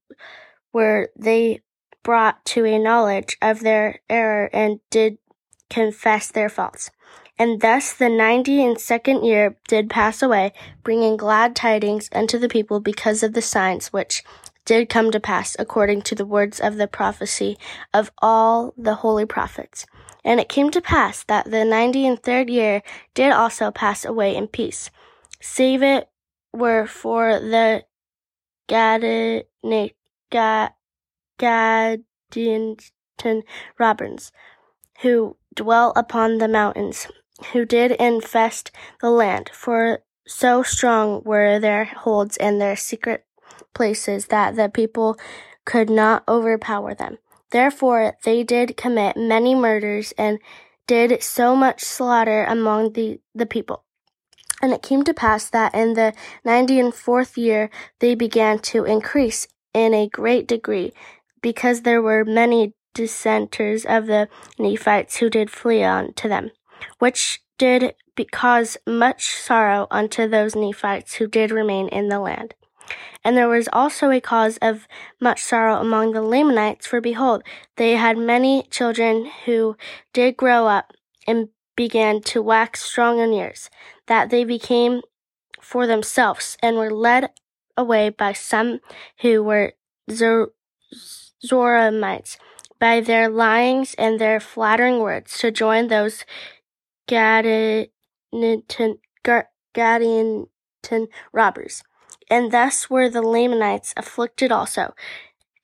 were 0.71 1.09
they 1.17 1.63
brought 2.03 2.45
to 2.45 2.67
a 2.67 2.79
knowledge 2.79 3.39
of 3.41 3.61
their 3.61 4.01
error 4.11 4.51
and 4.53 4.81
did 4.91 5.17
confess 5.71 6.31
their 6.31 6.51
faults. 6.51 6.91
And 7.43 7.61
thus 7.61 7.93
the 7.93 8.09
ninety 8.09 8.65
and 8.65 8.79
second 8.79 9.25
year 9.25 9.57
did 9.67 9.91
pass 9.91 10.23
away, 10.23 10.53
bringing 10.85 11.17
glad 11.17 11.57
tidings 11.57 12.09
unto 12.13 12.39
the 12.39 12.49
people 12.49 12.79
because 12.79 13.25
of 13.25 13.33
the 13.33 13.43
signs 13.43 13.93
which 13.93 14.23
did 14.65 14.89
come 14.89 15.11
to 15.11 15.19
pass 15.19 15.57
according 15.59 16.03
to 16.03 16.15
the 16.15 16.25
words 16.25 16.61
of 16.61 16.77
the 16.77 16.87
prophecy 16.87 17.59
of 17.93 18.13
all 18.19 18.73
the 18.77 18.95
holy 18.95 19.27
prophets. 19.27 19.87
And 20.25 20.39
it 20.39 20.49
came 20.49 20.71
to 20.71 20.81
pass 20.81 21.25
that 21.25 21.51
the 21.51 21.65
ninety 21.65 22.07
and 22.07 22.23
third 22.23 22.49
year 22.49 22.81
did 23.13 23.33
also 23.33 23.73
pass 23.73 24.05
away 24.05 24.37
in 24.37 24.47
peace, 24.47 24.93
save 25.41 25.83
it 25.83 26.09
were 26.53 26.87
for 26.87 27.41
the 27.41 27.85
Gadianton 28.71 29.43
robbers, 33.81 34.31
who 35.01 35.37
dwell 35.53 35.93
upon 35.97 36.39
the 36.39 36.47
mountains, 36.47 37.09
who 37.53 37.65
did 37.65 37.93
infest 37.93 38.71
the 39.01 39.11
land, 39.11 39.51
for 39.53 40.01
so 40.27 40.63
strong 40.63 41.23
were 41.25 41.59
their 41.59 41.85
holds 41.85 42.37
and 42.37 42.61
their 42.61 42.77
secret 42.77 43.25
places 43.75 44.27
that 44.27 44.57
the 44.57 44.69
people 44.69 45.17
could 45.65 45.91
not 45.91 46.23
overpower 46.29 46.95
them. 46.95 47.19
Therefore 47.51 48.17
they 48.25 48.43
did 48.43 48.77
commit 48.77 49.17
many 49.17 49.55
murders 49.55 50.13
and 50.17 50.39
did 50.87 51.23
so 51.23 51.55
much 51.55 51.83
slaughter 51.83 52.45
among 52.45 52.93
the, 52.93 53.21
the 53.35 53.47
people. 53.47 53.85
And 54.61 54.73
it 54.73 54.83
came 54.83 55.03
to 55.05 55.15
pass 55.15 55.51
that 55.51 55.75
in 55.75 55.95
the 55.95 56.13
ninety 56.45 56.79
and 56.79 56.95
fourth 56.95 57.37
year 57.37 57.71
they 57.99 58.15
began 58.15 58.59
to 58.61 58.85
increase 58.85 59.49
in 59.75 59.93
a 59.95 60.09
great 60.09 60.47
degree, 60.47 60.93
because 61.41 61.83
there 61.83 62.03
were 62.03 62.25
many 62.25 62.75
dissenters 62.95 63.85
of 63.85 64.07
the 64.07 64.29
Nephites 64.59 65.17
who 65.17 65.31
did 65.31 65.51
flee 65.51 65.83
unto 65.83 66.29
them, 66.29 66.51
which 66.99 67.43
did 67.59 67.95
cause 68.31 68.77
much 68.87 69.35
sorrow 69.35 69.87
unto 69.91 70.29
those 70.29 70.55
Nephites 70.55 71.15
who 71.15 71.27
did 71.27 71.51
remain 71.51 71.89
in 71.89 72.09
the 72.09 72.19
land. 72.19 72.55
And 73.25 73.37
there 73.37 73.49
was 73.49 73.69
also 73.73 74.11
a 74.11 74.21
cause 74.21 74.59
of 74.61 74.89
much 75.21 75.43
sorrow 75.43 75.77
among 75.77 76.13
the 76.13 76.23
Lamanites, 76.23 76.87
for 76.87 77.01
behold, 77.01 77.43
they 77.77 77.93
had 77.93 78.19
many 78.19 78.65
children 78.71 79.31
who 79.45 79.77
did 80.13 80.37
grow 80.37 80.67
up 80.67 80.93
and 81.27 81.49
began 81.77 82.21
to 82.21 82.43
wax 82.43 82.83
strong 82.83 83.19
in 83.21 83.33
years, 83.33 83.71
that 84.07 84.31
they 84.31 84.45
became 84.45 85.01
for 85.61 85.87
themselves 85.87 86.57
and 86.63 86.77
were 86.77 86.91
led 86.91 87.31
away 87.77 88.11
by 88.11 88.33
some 88.33 88.81
who 89.21 89.43
were 89.43 89.73
Zoramites 91.45 92.37
by 92.79 93.01
their 93.01 93.29
lyings 93.29 93.95
and 93.95 94.21
their 94.21 94.41
flattering 94.41 94.99
words 94.99 95.39
to 95.39 95.53
join 95.53 95.87
those 95.87 96.25
Gadianton 99.75 101.09
robbers 101.33 101.83
and 102.33 102.51
thus 102.51 102.89
were 102.89 103.11
the 103.11 103.21
Lamanites 103.21 103.93
afflicted 103.95 104.51
also, 104.51 104.95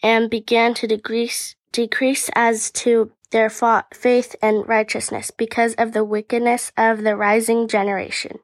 and 0.03 0.29
began 0.29 0.75
to 0.75 0.87
decrease, 0.87 1.57
decrease 1.73 2.29
as 2.35 2.71
to 2.73 3.11
their 3.31 3.49
faith 3.49 4.37
and 4.43 4.69
righteousness 4.69 5.31
because 5.31 5.75
of 5.75 5.93
the 5.93 6.05
wickedness 6.05 6.71
of 6.77 7.05
the 7.05 7.17
rising 7.17 7.69
generation. 7.69 8.39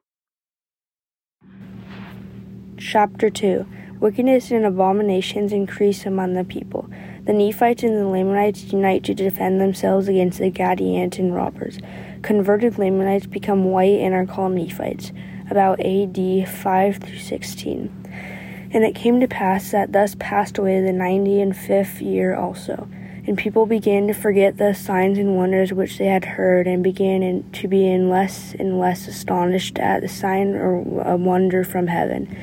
Chapter 2.78 3.28
2 3.28 3.66
Wickedness 4.00 4.50
and 4.50 4.64
abominations 4.64 5.52
increase 5.52 6.04
among 6.06 6.32
the 6.32 6.44
people. 6.44 6.88
The 7.24 7.32
Nephites 7.32 7.82
and 7.82 7.96
the 7.96 8.06
Lamanites 8.06 8.72
unite 8.72 9.04
to 9.04 9.14
defend 9.14 9.60
themselves 9.60 10.08
against 10.08 10.38
the 10.38 10.50
Gadianton 10.50 11.34
robbers. 11.34 11.78
Converted 12.24 12.78
Lamanites 12.78 13.26
become 13.26 13.66
white 13.66 14.00
and 14.00 14.14
are 14.14 14.24
called 14.24 14.52
Nephites. 14.52 15.12
About 15.50 15.78
AD 15.80 16.48
5 16.48 16.96
through 16.96 17.18
16. 17.18 18.70
And 18.70 18.82
it 18.82 18.94
came 18.94 19.20
to 19.20 19.28
pass 19.28 19.70
that 19.72 19.92
thus 19.92 20.16
passed 20.18 20.56
away 20.56 20.80
the 20.80 20.90
ninety 20.90 21.38
and 21.42 21.54
fifth 21.54 22.00
year 22.00 22.34
also. 22.34 22.88
And 23.26 23.36
people 23.36 23.66
began 23.66 24.06
to 24.06 24.14
forget 24.14 24.56
the 24.56 24.72
signs 24.72 25.18
and 25.18 25.36
wonders 25.36 25.74
which 25.74 25.98
they 25.98 26.06
had 26.06 26.24
heard, 26.24 26.66
and 26.66 26.82
began 26.82 27.22
in, 27.22 27.50
to 27.52 27.68
be 27.68 27.86
in 27.86 28.08
less 28.08 28.54
and 28.58 28.80
less 28.80 29.06
astonished 29.06 29.78
at 29.78 30.00
the 30.00 30.08
sign 30.08 30.54
or 30.54 31.02
a 31.02 31.16
wonder 31.18 31.62
from 31.62 31.88
heaven, 31.88 32.34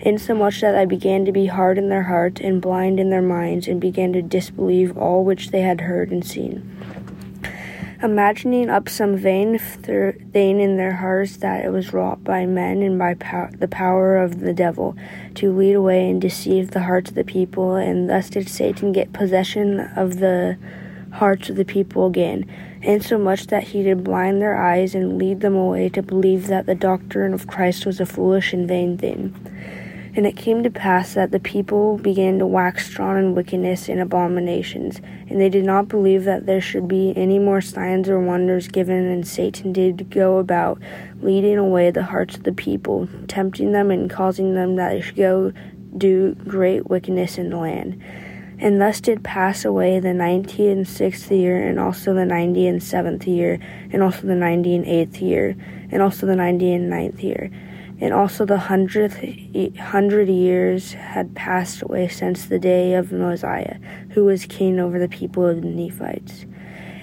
insomuch 0.00 0.60
that 0.60 0.72
they 0.72 0.84
began 0.84 1.24
to 1.24 1.32
be 1.32 1.46
hard 1.46 1.78
in 1.78 1.88
their 1.88 2.02
hearts 2.02 2.42
and 2.42 2.60
blind 2.60 3.00
in 3.00 3.08
their 3.08 3.22
minds, 3.22 3.66
and 3.66 3.80
began 3.80 4.12
to 4.12 4.20
disbelieve 4.20 4.98
all 4.98 5.24
which 5.24 5.50
they 5.50 5.62
had 5.62 5.80
heard 5.80 6.10
and 6.10 6.26
seen 6.26 6.76
imagining 8.02 8.70
up 8.70 8.88
some 8.88 9.16
vain 9.16 9.58
thing 9.58 10.60
in 10.60 10.76
their 10.76 10.94
hearts 10.94 11.36
that 11.38 11.64
it 11.64 11.70
was 11.70 11.92
wrought 11.92 12.24
by 12.24 12.46
men 12.46 12.82
and 12.82 12.98
by 12.98 13.14
pow- 13.14 13.50
the 13.58 13.68
power 13.68 14.16
of 14.16 14.40
the 14.40 14.54
devil 14.54 14.96
to 15.34 15.52
lead 15.52 15.74
away 15.74 16.08
and 16.08 16.20
deceive 16.20 16.70
the 16.70 16.84
hearts 16.84 17.10
of 17.10 17.16
the 17.16 17.24
people, 17.24 17.76
and 17.76 18.08
thus 18.08 18.30
did 18.30 18.48
Satan 18.48 18.92
get 18.92 19.12
possession 19.12 19.80
of 19.96 20.18
the 20.18 20.56
hearts 21.12 21.50
of 21.50 21.56
the 21.56 21.64
people 21.64 22.06
again, 22.06 22.50
insomuch 22.82 23.48
that 23.48 23.64
he 23.64 23.82
did 23.82 24.04
blind 24.04 24.40
their 24.40 24.56
eyes 24.56 24.94
and 24.94 25.18
lead 25.18 25.40
them 25.40 25.54
away 25.54 25.88
to 25.90 26.02
believe 26.02 26.46
that 26.46 26.66
the 26.66 26.74
doctrine 26.74 27.34
of 27.34 27.46
Christ 27.46 27.84
was 27.84 28.00
a 28.00 28.06
foolish 28.06 28.52
and 28.52 28.66
vain 28.66 28.96
thing. 28.96 29.34
And 30.20 30.26
it 30.26 30.36
came 30.36 30.62
to 30.64 30.70
pass 30.70 31.14
that 31.14 31.30
the 31.30 31.40
people 31.40 31.96
began 31.96 32.38
to 32.40 32.46
wax 32.46 32.84
strong 32.84 33.16
in 33.16 33.34
wickedness 33.34 33.88
and 33.88 33.98
abominations, 33.98 35.00
and 35.30 35.40
they 35.40 35.48
did 35.48 35.64
not 35.64 35.88
believe 35.88 36.24
that 36.24 36.44
there 36.44 36.60
should 36.60 36.86
be 36.86 37.14
any 37.16 37.38
more 37.38 37.62
signs 37.62 38.06
or 38.06 38.20
wonders 38.20 38.68
given, 38.68 39.06
and 39.06 39.26
Satan 39.26 39.72
did 39.72 40.10
go 40.10 40.36
about 40.36 40.78
leading 41.22 41.56
away 41.56 41.90
the 41.90 42.02
hearts 42.02 42.36
of 42.36 42.42
the 42.42 42.52
people, 42.52 43.08
tempting 43.28 43.72
them 43.72 43.90
and 43.90 44.10
causing 44.10 44.52
them 44.52 44.76
that 44.76 44.90
they 44.90 45.00
should 45.00 45.16
go 45.16 45.54
do 45.96 46.34
great 46.34 46.90
wickedness 46.90 47.38
in 47.38 47.48
the 47.48 47.56
land. 47.56 47.98
And 48.58 48.78
thus 48.78 49.00
did 49.00 49.24
pass 49.24 49.64
away 49.64 50.00
the 50.00 50.12
ninety 50.12 50.68
and 50.68 50.86
sixth 50.86 51.32
year, 51.32 51.66
and 51.66 51.80
also 51.80 52.12
the 52.12 52.26
ninety 52.26 52.66
and 52.66 52.82
seventh 52.82 53.26
year, 53.26 53.58
and 53.90 54.02
also 54.02 54.26
the 54.26 54.34
ninety 54.34 54.76
and 54.76 54.84
eighth 54.84 55.22
year, 55.22 55.56
and 55.90 56.02
also 56.02 56.26
the 56.26 56.36
ninety 56.36 56.74
and 56.74 56.90
ninth 56.90 57.24
year. 57.24 57.50
And 58.00 58.14
also 58.14 58.46
the 58.46 58.58
hundredth 58.58 59.18
hundred 59.76 60.28
years 60.28 60.94
had 60.94 61.34
passed 61.34 61.82
away 61.82 62.08
since 62.08 62.46
the 62.46 62.58
day 62.58 62.94
of 62.94 63.12
Mosiah, 63.12 63.78
who 64.12 64.24
was 64.24 64.46
king 64.46 64.80
over 64.80 64.98
the 64.98 65.08
people 65.08 65.46
of 65.46 65.60
the 65.60 65.68
Nephites. 65.68 66.46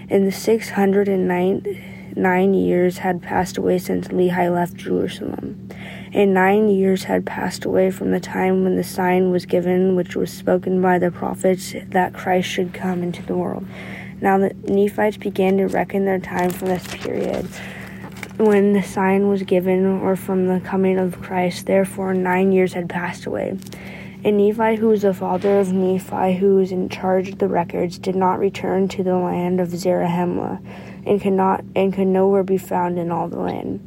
And 0.10 0.25
the 0.25 0.32
six 0.32 0.72
hundred 0.72 1.08
and 1.08 1.27
nine, 1.27 2.13
nine 2.16 2.56
years 2.56 2.98
had 2.98 3.22
passed 3.22 3.58
away 3.58 3.77
since 3.77 4.08
Lehi 4.08 4.51
left 4.51 4.75
Jerusalem. 4.75 5.70
And 6.13 6.34
nine 6.34 6.70
years 6.70 7.04
had 7.04 7.25
passed 7.25 7.63
away 7.66 7.92
from 7.92 8.12
the 8.12 8.20
time 8.20 8.63
when 8.63 8.75
the 8.75 8.84
sign 8.84 9.30
was 9.30 9.46
given, 9.46 9.96
which 9.96 10.16
was 10.16 10.32
spoken 10.32 10.82
by 10.82 10.98
the 10.98 11.12
prophets, 11.12 11.75
that 11.89 12.13
Christ 12.13 12.50
should 12.50 12.74
come 12.74 13.04
into 13.04 13.22
the 13.22 13.36
world. 13.36 13.68
Now 14.20 14.39
the 14.39 14.56
Nephites 14.63 15.18
began 15.18 15.58
to 15.58 15.68
reckon 15.68 16.06
their 16.06 16.18
time 16.20 16.50
from 16.50 16.70
this 16.70 16.88
period 16.88 17.48
when 18.38 18.74
the 18.74 18.84
sign 18.84 19.27
was 19.27 19.41
given 19.44 19.86
or 19.86 20.15
from 20.15 20.48
the 20.48 20.60
coming 20.60 20.98
of 21.00 21.22
Christ. 21.22 21.65
Therefore, 21.65 22.13
nine 22.13 22.51
years 22.51 22.74
had 22.74 22.88
passed 22.88 23.25
away. 23.25 23.58
And 24.24 24.38
Nephi, 24.38 24.75
who 24.75 24.89
was 24.89 25.03
the 25.03 25.13
father 25.13 25.60
of 25.60 25.72
Nephi, 25.72 26.36
who 26.38 26.56
was 26.56 26.72
in 26.72 26.89
charge 26.89 27.29
of 27.29 27.39
the 27.39 27.48
records, 27.48 27.98
did 27.98 28.15
not 28.15 28.39
return 28.39 28.88
to 28.89 29.03
the 29.03 29.15
land 29.15 29.60
of 29.60 29.70
Zarahemla, 29.70 30.60
and 31.06 31.22
could 31.22 31.34
not 31.34 31.63
and 31.75 31.94
could 31.94 32.08
nowhere 32.08 32.44
be 32.44 32.58
found 32.58 32.98
in 33.00 33.12
all 33.12 33.27
the 33.27 33.39
land. 33.39 33.79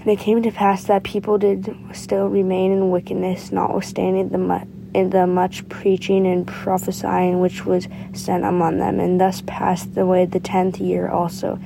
And 0.00 0.06
it 0.06 0.20
came 0.20 0.42
to 0.42 0.52
pass 0.52 0.84
that 0.84 1.02
people 1.02 1.38
did 1.38 1.74
still 1.92 2.28
remain 2.28 2.72
in 2.72 2.90
wickedness, 2.90 3.52
notwithstanding 3.52 4.28
the 4.28 4.38
much 4.38 4.66
in 4.94 5.10
the 5.10 5.26
much 5.26 5.68
preaching 5.68 6.26
and 6.26 6.46
prophesying 6.46 7.40
which 7.40 7.66
was 7.66 7.88
sent 8.14 8.44
among 8.44 8.78
them, 8.78 8.98
and 8.98 9.20
thus 9.20 9.42
passed 9.46 9.96
away 9.96 10.24
the 10.24 10.40
tenth 10.40 10.78
year 10.78 11.08
also 11.08 11.60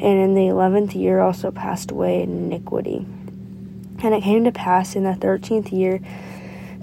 and 0.00 0.18
in 0.18 0.34
the 0.34 0.48
eleventh 0.48 0.94
year 0.94 1.20
also 1.20 1.50
passed 1.50 1.90
away 1.90 2.22
in 2.22 2.30
iniquity. 2.52 3.06
And 4.02 4.14
it 4.14 4.22
came 4.22 4.44
to 4.44 4.52
pass 4.52 4.96
in 4.96 5.04
the 5.04 5.14
thirteenth 5.14 5.72
year 5.72 6.00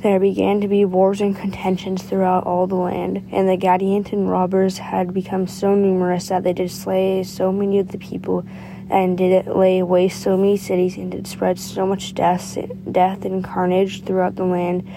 there 0.01 0.19
began 0.19 0.61
to 0.61 0.67
be 0.67 0.83
wars 0.83 1.21
and 1.21 1.37
contentions 1.37 2.01
throughout 2.01 2.43
all 2.45 2.65
the 2.65 2.75
land, 2.75 3.29
and 3.31 3.47
the 3.47 3.57
Gadianton 3.57 4.27
robbers 4.27 4.79
had 4.79 5.13
become 5.13 5.45
so 5.45 5.75
numerous 5.75 6.29
that 6.29 6.43
they 6.43 6.53
did 6.53 6.71
slay 6.71 7.23
so 7.23 7.51
many 7.51 7.77
of 7.77 7.91
the 7.91 7.99
people, 7.99 8.43
and 8.89 9.15
did 9.15 9.45
lay 9.45 9.83
waste 9.83 10.23
so 10.23 10.35
many 10.35 10.57
cities, 10.57 10.97
and 10.97 11.11
did 11.11 11.27
spread 11.27 11.59
so 11.59 11.85
much 11.85 12.15
death, 12.15 12.57
death 12.91 13.25
and 13.25 13.43
carnage 13.43 14.03
throughout 14.03 14.35
the 14.35 14.43
land, 14.43 14.89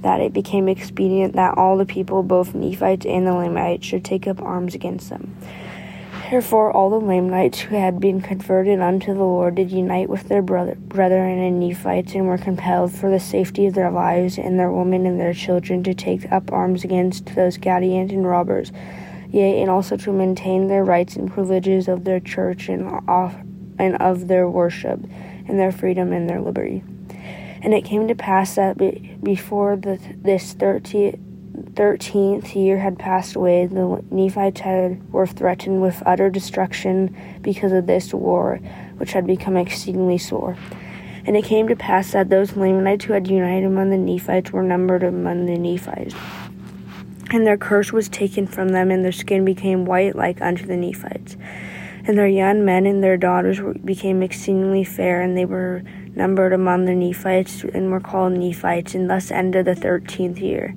that 0.00 0.20
it 0.20 0.32
became 0.32 0.68
expedient 0.68 1.34
that 1.34 1.58
all 1.58 1.76
the 1.76 1.84
people, 1.84 2.22
both 2.22 2.54
Nephites 2.54 3.04
and 3.04 3.26
the 3.26 3.34
Lamanites, 3.34 3.84
should 3.84 4.06
take 4.06 4.26
up 4.26 4.40
arms 4.40 4.74
against 4.74 5.10
them. 5.10 5.36
Therefore, 6.28 6.72
all 6.72 6.90
the 6.90 6.98
Lamanites 6.98 7.60
who 7.60 7.76
had 7.76 8.00
been 8.00 8.20
converted 8.20 8.80
unto 8.80 9.14
the 9.14 9.20
Lord 9.20 9.54
did 9.54 9.70
unite 9.70 10.08
with 10.08 10.28
their 10.28 10.42
brother, 10.42 10.74
brethren 10.74 11.38
and 11.38 11.60
Nephites, 11.60 12.14
and 12.14 12.26
were 12.26 12.36
compelled 12.36 12.92
for 12.92 13.08
the 13.08 13.20
safety 13.20 13.66
of 13.66 13.74
their 13.74 13.92
lives 13.92 14.36
and 14.36 14.58
their 14.58 14.72
women 14.72 15.06
and 15.06 15.20
their 15.20 15.32
children 15.32 15.84
to 15.84 15.94
take 15.94 16.30
up 16.32 16.50
arms 16.50 16.82
against 16.82 17.26
those 17.36 17.58
Gadianton 17.58 18.24
robbers, 18.24 18.72
yea, 19.30 19.60
and 19.60 19.70
also 19.70 19.96
to 19.98 20.12
maintain 20.12 20.66
their 20.66 20.84
rights 20.84 21.14
and 21.14 21.30
privileges 21.30 21.86
of 21.86 22.02
their 22.02 22.18
church 22.18 22.68
and, 22.68 22.82
and 23.78 23.96
of 23.96 24.26
their 24.26 24.50
worship, 24.50 24.98
and 25.46 25.60
their 25.60 25.70
freedom 25.70 26.12
and 26.12 26.28
their 26.28 26.40
liberty. 26.40 26.82
And 27.62 27.72
it 27.72 27.84
came 27.84 28.08
to 28.08 28.16
pass 28.16 28.56
that 28.56 28.78
before 29.22 29.76
the, 29.76 30.00
this 30.22 30.54
thirtieth 30.54 31.20
thirteenth 31.76 32.56
year 32.56 32.78
had 32.78 32.98
passed 32.98 33.36
away, 33.36 33.66
the 33.66 34.02
Nephites 34.10 34.60
had, 34.60 35.12
were 35.12 35.26
threatened 35.26 35.82
with 35.82 36.02
utter 36.06 36.30
destruction 36.30 37.14
because 37.42 37.70
of 37.70 37.86
this 37.86 38.12
war, 38.14 38.56
which 38.96 39.12
had 39.12 39.26
become 39.26 39.56
exceedingly 39.56 40.18
sore. 40.18 40.56
And 41.26 41.36
it 41.36 41.44
came 41.44 41.68
to 41.68 41.76
pass 41.76 42.12
that 42.12 42.30
those 42.30 42.56
Lamanites 42.56 43.04
who 43.04 43.12
had 43.12 43.28
united 43.28 43.66
among 43.66 43.90
the 43.90 43.98
Nephites 43.98 44.52
were 44.52 44.62
numbered 44.62 45.02
among 45.02 45.46
the 45.46 45.58
Nephites. 45.58 46.14
And 47.30 47.46
their 47.46 47.58
curse 47.58 47.92
was 47.92 48.08
taken 48.08 48.46
from 48.46 48.70
them, 48.70 48.90
and 48.90 49.04
their 49.04 49.12
skin 49.12 49.44
became 49.44 49.84
white 49.84 50.16
like 50.16 50.40
unto 50.40 50.64
the 50.64 50.76
Nephites. 50.76 51.36
And 52.06 52.16
their 52.16 52.28
young 52.28 52.64
men 52.64 52.86
and 52.86 53.02
their 53.02 53.16
daughters 53.16 53.60
became 53.84 54.22
exceedingly 54.22 54.84
fair, 54.84 55.20
and 55.20 55.36
they 55.36 55.44
were 55.44 55.82
numbered 56.14 56.52
among 56.52 56.84
the 56.84 56.94
Nephites, 56.94 57.64
and 57.64 57.90
were 57.90 58.00
called 58.00 58.32
Nephites, 58.32 58.94
and 58.94 59.10
thus 59.10 59.30
ended 59.30 59.66
the 59.66 59.74
thirteenth 59.74 60.38
year. 60.38 60.74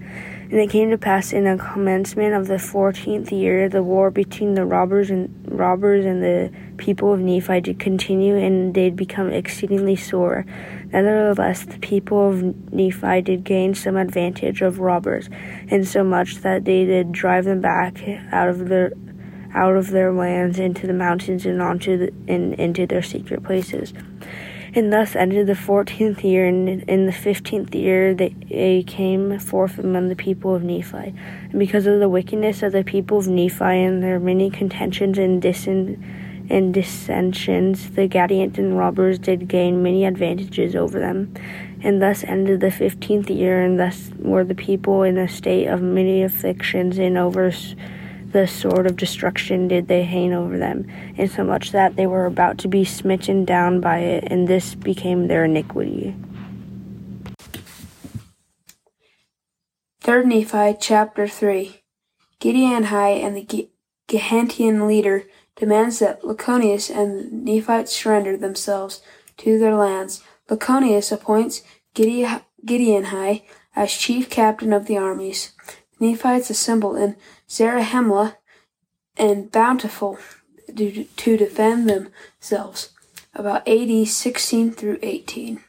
And 0.52 0.60
it 0.60 0.72
came 0.72 0.90
to 0.90 0.98
pass 0.98 1.32
in 1.32 1.44
the 1.44 1.64
commencement 1.64 2.34
of 2.34 2.48
the 2.48 2.58
fourteenth 2.58 3.32
year, 3.32 3.70
the 3.70 3.84
war 3.84 4.10
between 4.10 4.56
the 4.56 4.66
robbers 4.66 5.12
and 5.12 5.30
robbers 5.46 6.06
and 6.06 6.24
the 6.24 6.52
people 6.78 7.14
of 7.14 7.20
Nephi 7.20 7.62
did 7.62 7.78
continue, 7.78 8.36
and 8.36 8.74
they 8.74 8.86
did 8.86 8.96
become 8.96 9.30
exceedingly 9.30 9.96
sore. 9.96 10.46
Nevertheless, 10.92 11.66
the 11.66 11.78
people 11.78 12.30
of 12.30 12.74
Nephi 12.74 13.22
did 13.22 13.44
gain 13.44 13.76
some 13.76 13.96
advantage 13.96 14.64
of 14.64 14.80
robbers, 14.80 15.30
insomuch 15.68 16.38
that 16.38 16.66
they 16.66 16.84
did 16.84 17.12
drive 17.12 17.46
them 17.46 17.62
back 17.62 18.02
out 18.32 18.50
of 18.50 18.70
their 18.70 18.94
out 19.54 19.76
of 19.76 19.90
their 19.90 20.12
lands 20.12 20.58
into 20.58 20.88
the 20.88 20.94
mountains 20.94 21.46
and 21.46 21.62
onto 21.62 21.98
the, 21.98 22.14
and 22.28 22.54
into 22.56 22.88
their 22.88 23.02
secret 23.04 23.44
places. 23.44 23.94
And 24.76 24.94
thus 24.94 25.16
ended 25.16 25.48
the 25.48 25.56
fourteenth 25.56 26.24
year, 26.24 26.48
and 26.48 26.84
in 26.84 27.06
the 27.08 27.12
fifteenth 27.12 27.74
year 27.74 28.14
they 28.14 28.84
came 28.86 29.40
forth 29.40 29.80
among 29.80 30.10
the 30.10 30.16
people 30.16 30.54
of 30.54 30.64
Nephi. 30.64 31.14
And 31.50 31.60
because 31.60 31.88
of 31.88 32.00
the 32.00 32.10
wickedness 32.10 32.62
of 32.62 32.72
the 32.74 32.84
people 32.84 33.18
of 33.18 33.28
Nephi 33.28 33.64
and 33.64 34.04
their 34.04 34.20
many 34.20 34.50
contentions 34.50 35.18
and 35.18 35.42
dissent 35.42 35.98
and 36.52 36.74
dissensions, 36.74 37.92
the 37.92 38.08
Gadianton 38.08 38.76
robbers 38.78 39.20
did 39.20 39.48
gain 39.48 39.84
many 39.84 40.04
advantages 40.04 40.76
over 40.76 41.00
them. 41.00 41.32
And 41.82 42.02
thus 42.02 42.24
ended 42.24 42.60
the 42.60 42.72
fifteenth 42.72 43.30
year, 43.30 43.64
and 43.64 43.80
thus 43.80 44.12
were 44.20 44.44
the 44.44 44.56
people 44.56 45.04
in 45.04 45.18
a 45.18 45.28
state 45.28 45.68
of 45.68 45.82
many 45.82 46.24
afflictions 46.24 46.98
and 46.98 47.18
over 47.18 47.52
the 48.32 48.48
sword 48.48 48.86
of 48.86 48.96
destruction 48.96 49.68
did 49.68 49.88
they 49.88 50.04
hang 50.04 50.34
over 50.34 50.58
them, 50.58 50.88
insomuch 51.16 51.72
that 51.72 51.96
they 51.96 52.06
were 52.06 52.26
about 52.26 52.58
to 52.60 52.68
be 52.68 52.86
smitten 52.86 53.46
down 53.46 53.82
by 53.82 54.00
it, 54.00 54.24
and 54.28 54.48
this 54.48 54.76
became 54.76 55.28
their 55.28 55.46
iniquity. 55.46 56.16
3 60.02 60.26
Nephi 60.26 60.78
chapter 60.80 61.28
3 61.28 61.82
Giddianhi 62.40 63.24
and 63.24 63.36
the 63.36 63.70
Gadianton 64.08 64.88
leader 64.88 65.26
demands 65.56 66.00
that 66.00 66.22
Lachoneus 66.22 66.90
and 66.90 67.46
the 67.46 67.54
Nephites 67.54 67.96
surrender 67.96 68.38
themselves 68.38 69.02
to 69.38 69.60
their 69.60 69.76
lands. 69.76 70.24
Lachoneus 70.50 71.12
appoints 71.12 71.62
Giddianhi 71.96 73.44
as 73.76 73.92
chief 73.92 74.30
captain 74.30 74.74
of 74.74 74.88
the 74.88 74.98
armies. 74.98 75.52
Nephites 76.00 76.50
assemble 76.50 76.96
in 76.96 77.16
Zarahemla 77.48 78.38
and 79.18 79.52
Bountiful 79.52 80.18
to 80.76 81.38
defend 81.38 81.90
themselves. 81.90 82.90
About 83.34 83.68
AD 83.68 84.08
16 84.08 84.72
through 84.72 85.00
18. 85.02 85.64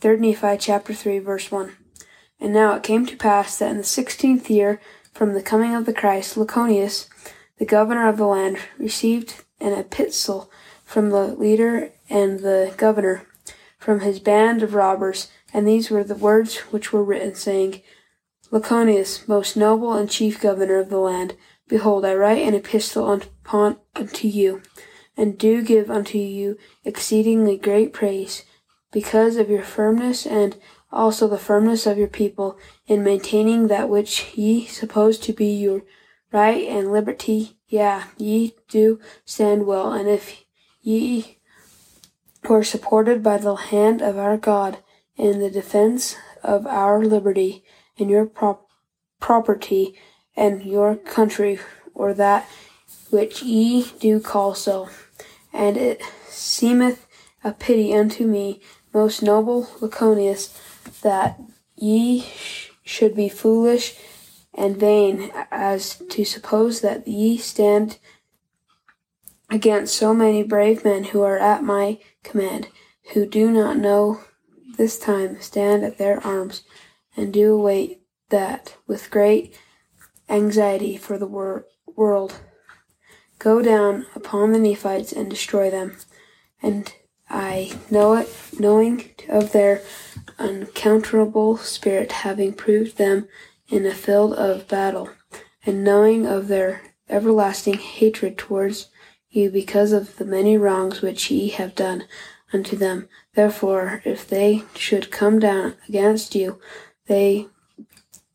3 0.00 0.16
Nephi 0.16 0.56
chapter 0.58 0.94
3 0.94 1.18
verse 1.18 1.50
1. 1.50 1.72
And 2.40 2.52
now 2.52 2.74
it 2.74 2.82
came 2.82 3.06
to 3.06 3.16
pass 3.16 3.58
that 3.58 3.70
in 3.70 3.78
the 3.78 3.84
sixteenth 3.84 4.48
year 4.48 4.80
from 5.12 5.34
the 5.34 5.42
coming 5.42 5.74
of 5.74 5.86
the 5.86 5.92
Christ, 5.92 6.36
Lachoneus, 6.36 7.08
the 7.58 7.64
governor 7.64 8.08
of 8.08 8.16
the 8.16 8.26
land, 8.26 8.58
received 8.78 9.42
an 9.60 9.72
epistle 9.72 10.50
from 10.84 11.10
the 11.10 11.26
leader 11.34 11.90
and 12.08 12.40
the 12.40 12.72
governor 12.76 13.26
from 13.78 14.00
his 14.00 14.20
band 14.20 14.62
of 14.62 14.74
robbers, 14.74 15.28
and 15.52 15.66
these 15.66 15.90
were 15.90 16.04
the 16.04 16.14
words 16.14 16.58
which 16.70 16.92
were 16.92 17.02
written, 17.02 17.34
saying, 17.34 17.82
Lachoneus, 18.50 19.28
most 19.28 19.56
noble 19.56 19.92
and 19.92 20.08
chief 20.08 20.40
governor 20.40 20.78
of 20.78 20.88
the 20.88 20.98
land, 20.98 21.36
behold, 21.68 22.04
I 22.04 22.14
write 22.14 22.46
an 22.46 22.54
epistle 22.54 23.12
upon 23.12 23.76
unto 23.94 24.26
you, 24.26 24.62
and 25.16 25.36
do 25.36 25.62
give 25.62 25.90
unto 25.90 26.16
you 26.18 26.56
exceedingly 26.84 27.58
great 27.58 27.92
praise, 27.92 28.44
because 28.90 29.36
of 29.36 29.50
your 29.50 29.62
firmness 29.62 30.24
and 30.26 30.56
also 30.90 31.28
the 31.28 31.36
firmness 31.36 31.86
of 31.86 31.98
your 31.98 32.08
people 32.08 32.58
in 32.86 33.04
maintaining 33.04 33.66
that 33.66 33.90
which 33.90 34.34
ye 34.34 34.64
suppose 34.64 35.18
to 35.18 35.34
be 35.34 35.52
your 35.54 35.82
right 36.32 36.66
and 36.66 36.90
liberty. 36.90 37.58
Yeah, 37.66 38.04
ye 38.16 38.54
do 38.68 38.98
stand 39.26 39.66
well, 39.66 39.92
and 39.92 40.08
if 40.08 40.44
ye 40.80 41.38
were 42.48 42.64
supported 42.64 43.22
by 43.22 43.36
the 43.36 43.54
hand 43.56 44.00
of 44.00 44.16
our 44.16 44.38
God 44.38 44.78
in 45.16 45.40
the 45.40 45.50
defense 45.50 46.16
of 46.42 46.66
our 46.66 47.04
liberty, 47.04 47.62
in 47.98 48.08
your 48.08 48.26
prop- 48.26 48.68
property 49.20 49.94
and 50.36 50.62
your 50.62 50.96
country, 50.96 51.58
or 51.94 52.14
that 52.14 52.48
which 53.10 53.42
ye 53.42 53.92
do 54.00 54.20
call 54.20 54.54
so. 54.54 54.88
And 55.52 55.76
it 55.76 56.00
seemeth 56.28 57.06
a 57.42 57.52
pity 57.52 57.94
unto 57.94 58.26
me, 58.26 58.60
most 58.94 59.22
noble 59.22 59.64
Lachoneus, 59.80 60.56
that 61.02 61.40
ye 61.76 62.22
sh- 62.22 62.70
should 62.82 63.14
be 63.14 63.28
foolish 63.28 63.96
and 64.54 64.76
vain 64.76 65.30
as 65.50 66.02
to 66.10 66.24
suppose 66.24 66.80
that 66.80 67.06
ye 67.06 67.38
stand 67.38 67.98
against 69.50 69.94
so 69.94 70.12
many 70.12 70.42
brave 70.42 70.84
men 70.84 71.04
who 71.04 71.22
are 71.22 71.38
at 71.38 71.62
my 71.62 71.98
command, 72.22 72.68
who 73.12 73.26
do 73.26 73.50
not 73.50 73.76
know 73.76 74.20
this 74.76 74.98
time 74.98 75.40
stand 75.40 75.84
at 75.84 75.98
their 75.98 76.24
arms, 76.26 76.62
and 77.16 77.32
do 77.32 77.54
await 77.54 78.02
that 78.30 78.76
with 78.86 79.10
great 79.10 79.58
anxiety 80.28 80.96
for 80.96 81.18
the 81.18 81.26
wor- 81.26 81.66
world. 81.96 82.40
Go 83.38 83.62
down 83.62 84.06
upon 84.14 84.52
the 84.52 84.58
Nephites 84.58 85.12
and 85.12 85.30
destroy 85.30 85.70
them. 85.70 85.96
And 86.62 86.92
I 87.30 87.78
know 87.90 88.14
it, 88.14 88.28
knowing 88.58 89.10
of 89.28 89.52
their 89.52 89.82
uncounterable 90.38 91.58
spirit, 91.58 92.12
having 92.12 92.52
proved 92.52 92.98
them 92.98 93.28
in 93.68 93.86
a 93.86 93.94
field 93.94 94.32
of 94.34 94.68
battle, 94.68 95.10
and 95.64 95.84
knowing 95.84 96.26
of 96.26 96.48
their 96.48 96.82
everlasting 97.08 97.78
hatred 97.78 98.38
towards 98.38 98.88
you 99.30 99.50
because 99.50 99.92
of 99.92 100.16
the 100.16 100.24
many 100.24 100.56
wrongs 100.56 101.02
which 101.02 101.30
ye 101.30 101.48
have 101.50 101.74
done 101.74 102.04
unto 102.52 102.76
them. 102.76 103.08
Therefore, 103.34 104.02
if 104.04 104.26
they 104.26 104.64
should 104.74 105.10
come 105.10 105.38
down 105.38 105.74
against 105.88 106.34
you, 106.34 106.60
they 107.08 107.48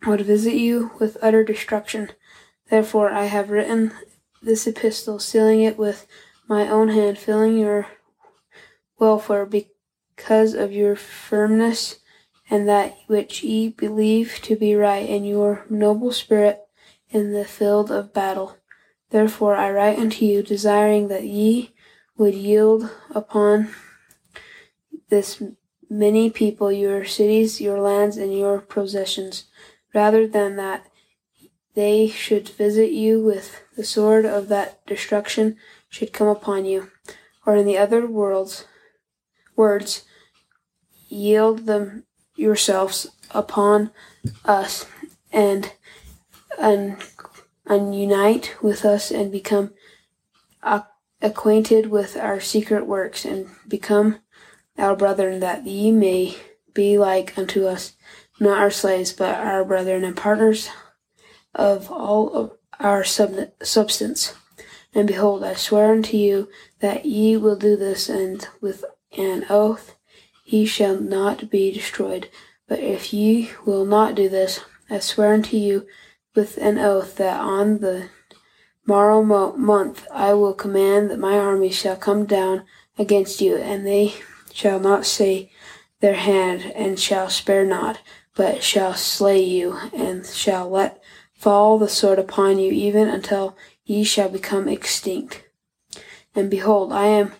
would 0.06 0.22
visit 0.22 0.56
you 0.56 0.92
with 1.00 1.18
utter 1.22 1.44
destruction. 1.44 2.12
Therefore, 2.70 3.12
I 3.12 3.26
have 3.26 3.50
written 3.50 3.94
this 4.42 4.68
epistle, 4.68 5.20
sealing 5.20 5.62
it 5.62 5.78
with 5.78 6.06
my 6.48 6.68
own 6.68 6.90
hand, 6.90 7.18
filling 7.18 7.58
your 7.58 7.88
welfare 9.00 9.46
because 9.46 10.54
of 10.54 10.72
your 10.72 10.96
firmness 10.96 12.00
and 12.50 12.68
that 12.68 12.98
which 13.08 13.44
ye 13.44 13.70
believe 13.70 14.40
to 14.44 14.56
be 14.56 14.76
right 14.76 15.10
and 15.10 15.28
your 15.28 15.66
noble 15.70 16.12
spirit 16.12 16.60
in 17.10 17.32
the 17.32 17.46
field 17.46 17.92
of 17.92 18.14
battle. 18.14 18.58
Therefore 19.10 19.56
I 19.56 19.72
write 19.72 20.00
unto 20.00 20.26
you, 20.26 20.44
desiring 20.44 21.08
that 21.08 21.24
ye 21.24 21.74
would 22.18 22.34
yield 22.34 22.90
upon 23.12 23.74
this 25.10 25.42
many 25.94 26.30
people 26.30 26.72
your 26.72 27.06
cities, 27.06 27.62
your 27.62 27.80
lands, 27.80 28.18
and 28.18 28.36
your 28.36 28.60
possessions, 28.60 29.46
rather 29.94 30.26
than 30.26 30.56
that 30.56 30.88
they 31.76 32.08
should 32.08 32.50
visit 32.50 32.92
you 32.92 33.22
with 33.22 33.62
the 33.76 33.84
sword 33.84 34.26
of 34.26 34.48
that 34.48 34.84
destruction 34.88 35.56
should 35.90 36.12
come 36.12 36.28
upon 36.28 36.66
you. 36.66 36.92
Or 37.46 37.56
in 37.56 37.66
the 37.66 37.78
other 37.78 38.08
worlds, 38.08 38.66
words, 39.56 40.04
yield 41.10 41.68
them 41.68 42.06
yourselves 42.36 43.08
upon 43.32 43.92
us 44.46 44.88
and 45.32 45.74
un, 46.58 46.98
unite 47.70 48.56
with 48.64 48.84
us 48.84 49.12
and 49.12 49.32
become 49.32 49.74
acquainted 51.22 51.88
with 51.88 52.18
our 52.18 52.40
secret 52.40 52.88
works 52.88 53.26
and 53.26 53.48
become 53.68 54.20
our 54.78 54.96
brethren 54.96 55.40
that 55.40 55.66
ye 55.66 55.92
may 55.92 56.36
be 56.74 56.98
like 56.98 57.38
unto 57.38 57.68
us, 57.68 57.96
not 58.40 58.58
our 58.58 58.72
slaves, 58.72 59.14
but 59.14 59.36
our 59.36 59.64
brethren 59.64 60.04
and 60.04 60.16
partners 60.16 60.70
of 61.54 61.92
all 61.92 62.34
of 62.34 62.52
our 62.80 63.04
sub- 63.04 63.52
substance. 63.62 64.34
And 64.94 65.08
behold, 65.08 65.44
I 65.44 65.54
swear 65.54 65.92
unto 65.92 66.18
you 66.18 66.50
that 66.80 67.06
ye 67.06 67.38
will 67.38 67.56
do 67.56 67.76
this, 67.76 68.10
and 68.10 68.48
with 68.62 68.86
an 69.18 69.46
oath 69.50 69.96
ye 70.46 70.66
shall 70.66 71.00
not 71.00 71.50
be 71.50 71.72
destroyed. 71.72 72.30
But 72.68 72.80
if 72.80 73.14
ye 73.14 73.52
will 73.66 73.86
not 73.86 74.16
do 74.16 74.30
this, 74.30 74.60
I 74.90 75.00
swear 75.00 75.34
unto 75.34 75.58
you 75.58 75.88
with 76.36 76.58
an 76.58 76.78
oath 76.78 77.16
that 77.18 77.40
on 77.40 77.80
the 77.80 78.10
morrow 78.86 79.24
mo- 79.24 79.56
month 79.56 80.06
I 80.12 80.34
will 80.34 80.54
command 80.54 81.10
that 81.10 81.20
my 81.20 81.38
army 81.38 81.72
shall 81.72 81.96
come 81.96 82.26
down 82.26 82.66
against 82.98 83.42
you, 83.42 83.58
and 83.58 83.86
they 83.86 84.14
shall 84.54 84.80
not 84.80 85.06
see 85.06 85.52
their 86.00 86.16
hand, 86.16 86.72
and 86.76 87.00
shall 87.00 87.30
spare 87.30 87.66
not, 87.66 88.00
but 88.36 88.64
shall 88.64 88.94
slay 88.94 89.42
you, 89.42 89.78
and 89.94 90.26
shall 90.26 90.70
let 90.70 91.02
fall 91.34 91.78
the 91.78 91.90
sword 91.90 92.20
upon 92.20 92.60
you, 92.60 92.72
even 92.72 93.08
until 93.08 93.58
ye 93.86 94.04
shall 94.04 94.30
become 94.30 94.68
extinct. 94.68 95.44
And 96.36 96.50
behold, 96.50 96.92
I 96.92 97.06
am 97.08 97.34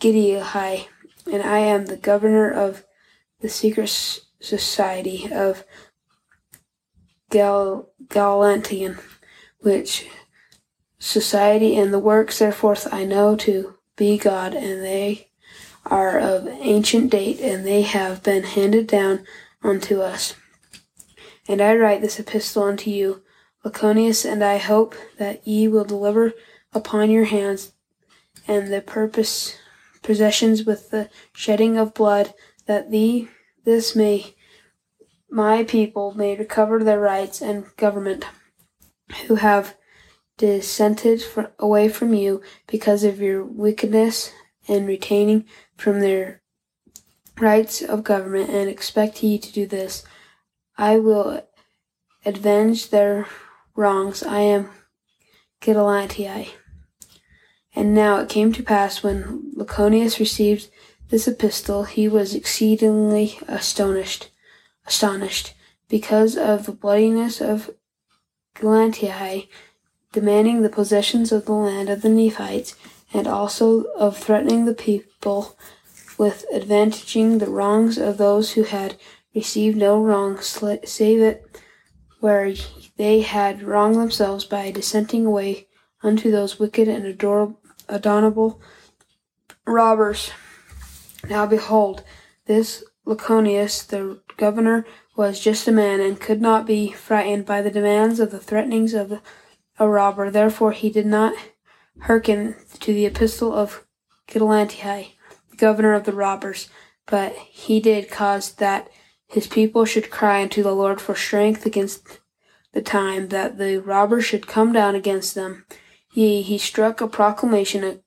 Giddianhi, 0.00 0.86
and 1.30 1.42
I 1.42 1.58
am 1.58 1.86
the 1.86 1.96
governor 1.96 2.50
of 2.50 2.84
the 3.40 3.48
secret 3.48 3.88
society 4.40 5.28
of 5.32 5.64
Gal- 7.30 7.90
Galantian, 8.06 8.98
which 9.60 10.08
society 10.98 11.76
and 11.76 11.92
the 11.92 11.98
works 11.98 12.38
thereforth 12.38 12.92
I 12.92 13.04
know 13.04 13.36
to 13.36 13.74
be 13.96 14.18
God, 14.18 14.54
and 14.54 14.82
they 14.82 15.27
are 15.90 16.18
of 16.18 16.46
ancient 16.46 17.10
date, 17.10 17.40
and 17.40 17.66
they 17.66 17.82
have 17.82 18.22
been 18.22 18.44
handed 18.44 18.86
down 18.86 19.24
unto 19.62 20.00
us. 20.00 20.34
And 21.48 21.60
I 21.60 21.74
write 21.74 22.00
this 22.00 22.20
epistle 22.20 22.64
unto 22.64 22.90
you, 22.90 23.22
Lachoneus, 23.64 24.30
and 24.30 24.44
I 24.44 24.58
hope 24.58 24.94
that 25.18 25.46
ye 25.46 25.66
will 25.66 25.84
deliver 25.84 26.32
upon 26.72 27.10
your 27.10 27.24
hands 27.24 27.72
and 28.46 28.72
the 28.72 28.80
purpose 28.80 29.56
possessions 30.02 30.64
with 30.64 30.90
the 30.90 31.10
shedding 31.32 31.76
of 31.76 31.94
blood, 31.94 32.34
that 32.66 32.90
thee 32.90 33.28
this 33.64 33.96
may 33.96 34.34
my 35.30 35.62
people 35.62 36.14
may 36.14 36.34
recover 36.34 36.82
their 36.82 37.00
rights 37.00 37.42
and 37.42 37.66
government, 37.76 38.24
who 39.26 39.34
have 39.34 39.76
dissented 40.38 41.22
away 41.58 41.88
from 41.88 42.14
you 42.14 42.40
because 42.66 43.04
of 43.04 43.20
your 43.20 43.44
wickedness 43.44 44.32
in 44.66 44.86
retaining 44.86 45.44
from 45.78 46.00
their 46.00 46.42
rights 47.38 47.80
of 47.80 48.04
government, 48.04 48.50
and 48.50 48.68
expect 48.68 49.22
ye 49.22 49.38
to 49.38 49.52
do 49.52 49.66
this. 49.66 50.04
I 50.76 50.98
will 50.98 51.42
avenge 52.26 52.90
their 52.90 53.26
wrongs. 53.74 54.22
I 54.22 54.40
am 54.40 54.70
Gidalantii. 55.62 56.48
And 57.74 57.94
now 57.94 58.18
it 58.18 58.28
came 58.28 58.52
to 58.52 58.62
pass 58.62 59.02
when 59.02 59.52
Lachoneus 59.56 60.18
received 60.18 60.68
this 61.10 61.26
epistle, 61.26 61.84
he 61.84 62.06
was 62.06 62.34
exceedingly 62.34 63.38
astonished, 63.48 64.30
astonished, 64.86 65.54
because 65.88 66.36
of 66.36 66.66
the 66.66 66.72
bloodiness 66.72 67.40
of 67.40 67.70
Galantii, 68.56 69.48
demanding 70.12 70.60
the 70.60 70.68
possessions 70.68 71.32
of 71.32 71.46
the 71.46 71.52
land 71.52 71.88
of 71.88 72.02
the 72.02 72.10
Nephites, 72.10 72.74
and 73.12 73.26
also 73.26 73.84
of 73.96 74.16
threatening 74.16 74.64
the 74.64 74.74
people 74.74 75.56
with 76.18 76.44
advantaging 76.52 77.38
the 77.38 77.50
wrongs 77.50 77.96
of 77.98 78.18
those 78.18 78.52
who 78.52 78.64
had 78.64 78.96
received 79.34 79.76
no 79.76 80.00
wrong, 80.00 80.38
save 80.40 81.20
it 81.20 81.60
where 82.20 82.52
they 82.96 83.20
had 83.20 83.62
wronged 83.62 83.96
themselves 83.96 84.44
by 84.44 84.70
dissenting 84.70 85.24
away 85.24 85.68
unto 86.02 86.30
those 86.30 86.58
wicked 86.58 86.88
and 86.88 87.06
adorable 87.88 88.60
robbers. 89.66 90.30
Now 91.28 91.46
behold, 91.46 92.02
this 92.46 92.82
Lachoneus, 93.06 93.86
the 93.86 94.20
governor, 94.36 94.84
was 95.16 95.40
just 95.40 95.66
a 95.66 95.72
man, 95.72 96.00
and 96.00 96.20
could 96.20 96.40
not 96.40 96.66
be 96.66 96.92
frightened 96.92 97.46
by 97.46 97.62
the 97.62 97.70
demands 97.70 98.20
of 98.20 98.30
the 98.30 98.38
threatenings 98.38 98.94
of 98.94 99.20
a 99.78 99.88
robber. 99.88 100.30
Therefore 100.30 100.72
he 100.72 100.90
did 100.90 101.06
not 101.06 101.34
hearken 102.02 102.56
to 102.80 102.92
the 102.92 103.06
epistle 103.06 103.52
of 103.52 103.86
Gidalantii, 104.28 105.12
the 105.50 105.56
governor 105.56 105.94
of 105.94 106.04
the 106.04 106.12
robbers, 106.12 106.68
but 107.06 107.34
he 107.50 107.80
did 107.80 108.10
cause 108.10 108.52
that 108.54 108.88
his 109.26 109.46
people 109.46 109.84
should 109.84 110.10
cry 110.10 110.42
unto 110.42 110.62
the 110.62 110.74
Lord 110.74 111.00
for 111.00 111.14
strength 111.14 111.66
against 111.66 112.20
the 112.72 112.82
time 112.82 113.28
that 113.28 113.58
the 113.58 113.78
robbers 113.78 114.24
should 114.24 114.46
come 114.46 114.72
down 114.72 114.94
against 114.94 115.34
them. 115.34 115.64
Yea, 116.12 116.42
he 116.42 116.58
struck 116.58 117.00
a 117.00 117.08
proclamation 117.08 118.02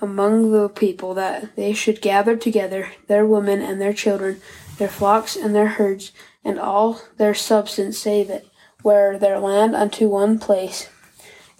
among 0.00 0.50
the 0.52 0.68
people 0.68 1.14
that 1.14 1.54
they 1.56 1.72
should 1.72 2.00
gather 2.00 2.36
together 2.36 2.90
their 3.06 3.24
women 3.24 3.60
and 3.62 3.80
their 3.80 3.92
children, 3.92 4.40
their 4.78 4.88
flocks 4.88 5.36
and 5.36 5.54
their 5.54 5.68
herds, 5.68 6.12
and 6.44 6.58
all 6.58 7.00
their 7.16 7.34
substance, 7.34 7.98
save 7.98 8.28
it, 8.30 8.46
where 8.82 9.18
their 9.18 9.38
land 9.38 9.76
unto 9.76 10.08
one 10.08 10.38
place. 10.38 10.88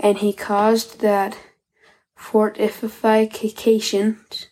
And 0.01 0.19
he 0.19 0.33
caused 0.33 1.01
that 1.01 1.39
fortifications, 2.23 4.47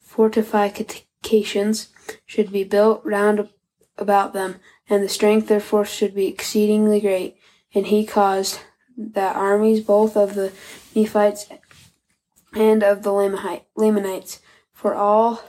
fortifications 0.00 1.88
should 2.26 2.52
be 2.52 2.62
built 2.62 3.00
round 3.04 3.48
about 3.96 4.34
them, 4.34 4.56
and 4.88 5.02
the 5.02 5.08
strength 5.08 5.48
therefore 5.48 5.86
should 5.86 6.14
be 6.14 6.26
exceedingly 6.26 7.00
great. 7.00 7.38
And 7.74 7.86
he 7.86 8.04
caused 8.04 8.60
that 8.96 9.34
armies 9.34 9.80
both 9.80 10.16
of 10.16 10.34
the 10.34 10.52
Nephites 10.94 11.46
and 12.52 12.84
of 12.84 13.02
the 13.02 13.12
Lamanites, 13.12 14.40
for 14.72 14.94
all 14.94 15.42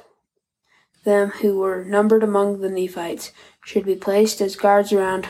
them 1.03 1.31
who 1.41 1.59
were 1.59 1.83
numbered 1.83 2.23
among 2.23 2.61
the 2.61 2.69
Nephites, 2.69 3.33
should 3.63 3.83
be 3.85 3.95
placed 3.95 4.39
as 4.41 4.55
guards 4.55 4.93
around 4.93 5.29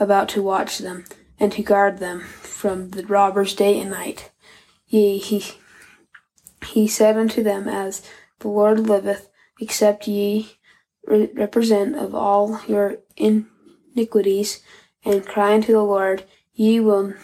about 0.00 0.28
to 0.30 0.42
watch 0.42 0.78
them, 0.78 1.04
and 1.38 1.52
to 1.52 1.62
guard 1.62 1.98
them 1.98 2.22
from 2.22 2.90
the 2.90 3.06
robbers 3.06 3.54
day 3.54 3.78
and 3.80 3.92
night. 3.92 4.32
Yea, 4.88 5.18
he, 5.18 5.42
he 6.64 6.86
said 6.86 7.16
unto 7.16 7.42
them, 7.42 7.68
As 7.68 8.02
the 8.40 8.48
Lord 8.48 8.80
liveth, 8.80 9.28
except 9.60 10.06
ye 10.06 10.58
re- 11.06 11.30
represent 11.34 11.96
of 11.96 12.14
all 12.14 12.60
your 12.68 12.98
iniquities, 13.16 14.60
and 15.04 15.26
cry 15.26 15.54
unto 15.54 15.72
the 15.72 15.82
Lord, 15.82 16.24
ye 16.54 16.80
will 16.80 17.14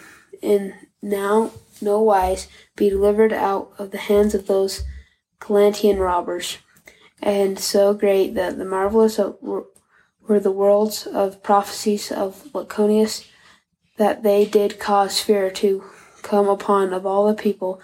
in 0.41 0.73
now 1.01 1.51
no 1.81 2.01
wise 2.01 2.47
be 2.75 2.89
delivered 2.89 3.33
out 3.33 3.71
of 3.77 3.91
the 3.91 3.97
hands 3.97 4.33
of 4.33 4.47
those 4.47 4.83
Galantian 5.39 5.99
robbers. 5.99 6.57
And 7.21 7.59
so 7.59 7.93
great 7.93 8.33
that 8.35 8.57
the 8.57 8.65
marvelous 8.65 9.19
were 9.41 10.39
the 10.39 10.51
worlds 10.51 11.05
of 11.05 11.43
prophecies 11.43 12.11
of 12.11 12.47
Lachoneus 12.53 13.27
that 13.97 14.23
they 14.23 14.45
did 14.45 14.79
cause 14.79 15.19
fear 15.19 15.51
to 15.51 15.83
come 16.23 16.47
upon 16.47 16.93
of 16.93 17.05
all 17.05 17.27
the 17.27 17.33
people, 17.33 17.79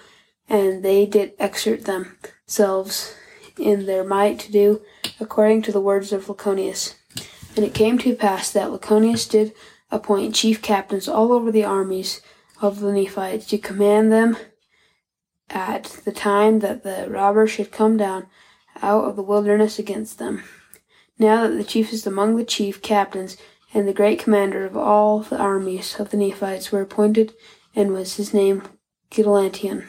and 0.48 0.84
they 0.84 1.06
did 1.06 1.34
exert 1.40 1.86
themselves 1.86 3.14
in 3.58 3.86
their 3.86 4.04
might 4.04 4.40
to 4.40 4.52
do 4.52 4.82
according 5.20 5.62
to 5.62 5.72
the 5.72 5.82
words 5.82 6.12
of 6.12 6.26
Lachoneus. 6.28 6.96
And 7.56 7.66
it 7.66 7.74
came 7.74 7.98
to 8.00 8.16
pass 8.16 8.50
that 8.52 8.72
Lachoneus 8.72 9.30
did 9.30 9.54
appoint 9.92 10.36
chief 10.36 10.62
captains 10.62 11.08
all 11.08 11.34
over 11.34 11.52
the 11.52 11.66
armies 11.66 12.22
of 12.62 12.80
the 12.80 12.92
Nephites 12.92 13.48
to 13.48 13.58
command 13.58 14.12
them 14.12 14.38
at 15.50 15.86
the 16.06 16.12
time 16.12 16.60
that 16.60 16.84
the 16.84 17.08
robbers 17.10 17.52
should 17.52 17.72
come 17.72 17.98
down 17.98 18.28
out 18.82 19.06
of 19.06 19.16
the 19.16 19.24
wilderness 19.24 19.80
against 19.80 20.20
them. 20.20 20.44
Now 21.18 21.48
that 21.48 21.56
the 21.56 21.64
chiefest 21.64 22.06
among 22.06 22.38
the 22.38 22.46
chief 22.46 22.82
captains 22.82 23.36
and 23.74 23.88
the 23.88 23.94
great 23.94 24.20
commander 24.20 24.66
of 24.66 24.78
all 24.78 25.20
the 25.20 25.38
armies 25.38 26.00
of 26.00 26.12
the 26.12 26.18
Nephites 26.18 26.72
were 26.72 26.82
appointed, 26.82 27.34
and 27.76 27.94
was 27.94 28.16
his 28.16 28.34
name 28.34 28.64
Gidelantian. 29.12 29.86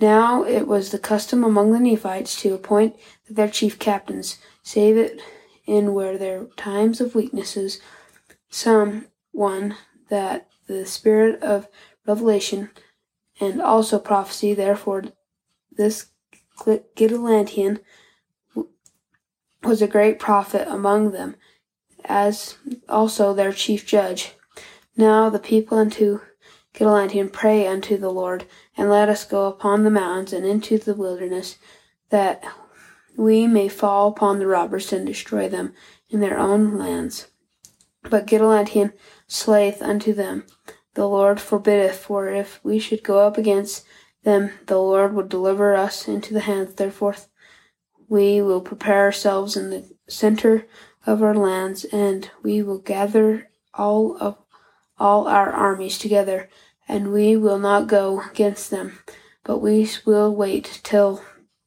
Now 0.00 0.44
it 0.44 0.68
was 0.68 0.90
the 0.90 0.98
custom 0.98 1.42
among 1.42 1.72
the 1.72 1.80
Nephites 1.80 2.40
to 2.42 2.54
appoint 2.54 2.96
their 3.28 3.48
chief 3.48 3.78
captains, 3.78 4.38
save 4.62 4.96
it 4.96 5.20
in 5.66 5.92
where 5.92 6.16
their 6.16 6.44
times 6.56 7.00
of 7.00 7.14
weaknesses 7.14 7.80
some 8.48 9.06
one 9.32 9.76
that 10.08 10.48
the 10.66 10.86
spirit 10.86 11.42
of 11.42 11.68
revelation 12.06 12.70
and 13.40 13.60
also 13.60 13.98
prophecy, 13.98 14.54
therefore 14.54 15.04
this 15.70 16.06
Gidelantian 16.96 17.80
was 19.62 19.82
a 19.82 19.88
great 19.88 20.18
prophet 20.18 20.66
among 20.68 21.10
them, 21.12 21.36
as 22.04 22.56
also 22.88 23.34
their 23.34 23.52
chief 23.52 23.86
judge. 23.86 24.34
Now 24.96 25.28
the 25.30 25.38
people 25.38 25.78
unto 25.78 26.20
Gidelantian 26.78 27.32
pray 27.32 27.66
unto 27.66 27.96
the 27.96 28.10
Lord, 28.10 28.44
and 28.76 28.88
let 28.88 29.08
us 29.08 29.24
go 29.24 29.46
upon 29.46 29.82
the 29.82 29.90
mountains 29.90 30.32
and 30.32 30.46
into 30.46 30.78
the 30.78 30.94
wilderness, 30.94 31.58
that 32.10 32.44
we 33.16 33.48
may 33.48 33.68
fall 33.68 34.06
upon 34.06 34.38
the 34.38 34.46
robbers 34.46 34.92
and 34.92 35.04
destroy 35.04 35.48
them 35.48 35.74
in 36.08 36.20
their 36.20 36.38
own 36.38 36.78
lands. 36.78 37.26
But 38.02 38.26
Gidelantian 38.26 38.92
slayeth 39.26 39.82
unto 39.82 40.12
them, 40.12 40.44
The 40.94 41.08
Lord 41.08 41.40
forbiddeth, 41.40 41.96
for 41.96 42.28
if 42.28 42.60
we 42.62 42.78
should 42.78 43.02
go 43.02 43.26
up 43.26 43.36
against 43.36 43.84
them, 44.22 44.52
the 44.66 44.78
Lord 44.78 45.14
would 45.14 45.28
deliver 45.28 45.74
us 45.74 46.06
into 46.06 46.32
the 46.32 46.40
hands. 46.40 46.74
Therefore 46.74 47.16
we 48.08 48.40
will 48.40 48.60
prepare 48.60 49.00
ourselves 49.00 49.56
in 49.56 49.70
the 49.70 49.84
center 50.08 50.66
of 51.04 51.24
our 51.24 51.34
lands, 51.34 51.84
and 51.86 52.30
we 52.44 52.62
will 52.62 52.78
gather 52.78 53.50
all 53.74 54.16
of 54.18 54.38
all 54.96 55.28
our 55.28 55.50
armies 55.50 55.98
together, 55.98 56.48
and 56.88 57.12
we 57.12 57.36
will 57.36 57.58
not 57.58 57.86
go 57.86 58.22
against 58.30 58.70
them, 58.70 58.98
but 59.44 59.58
we 59.58 59.88
will 60.04 60.34
wait 60.34 60.80
till 60.82 61.22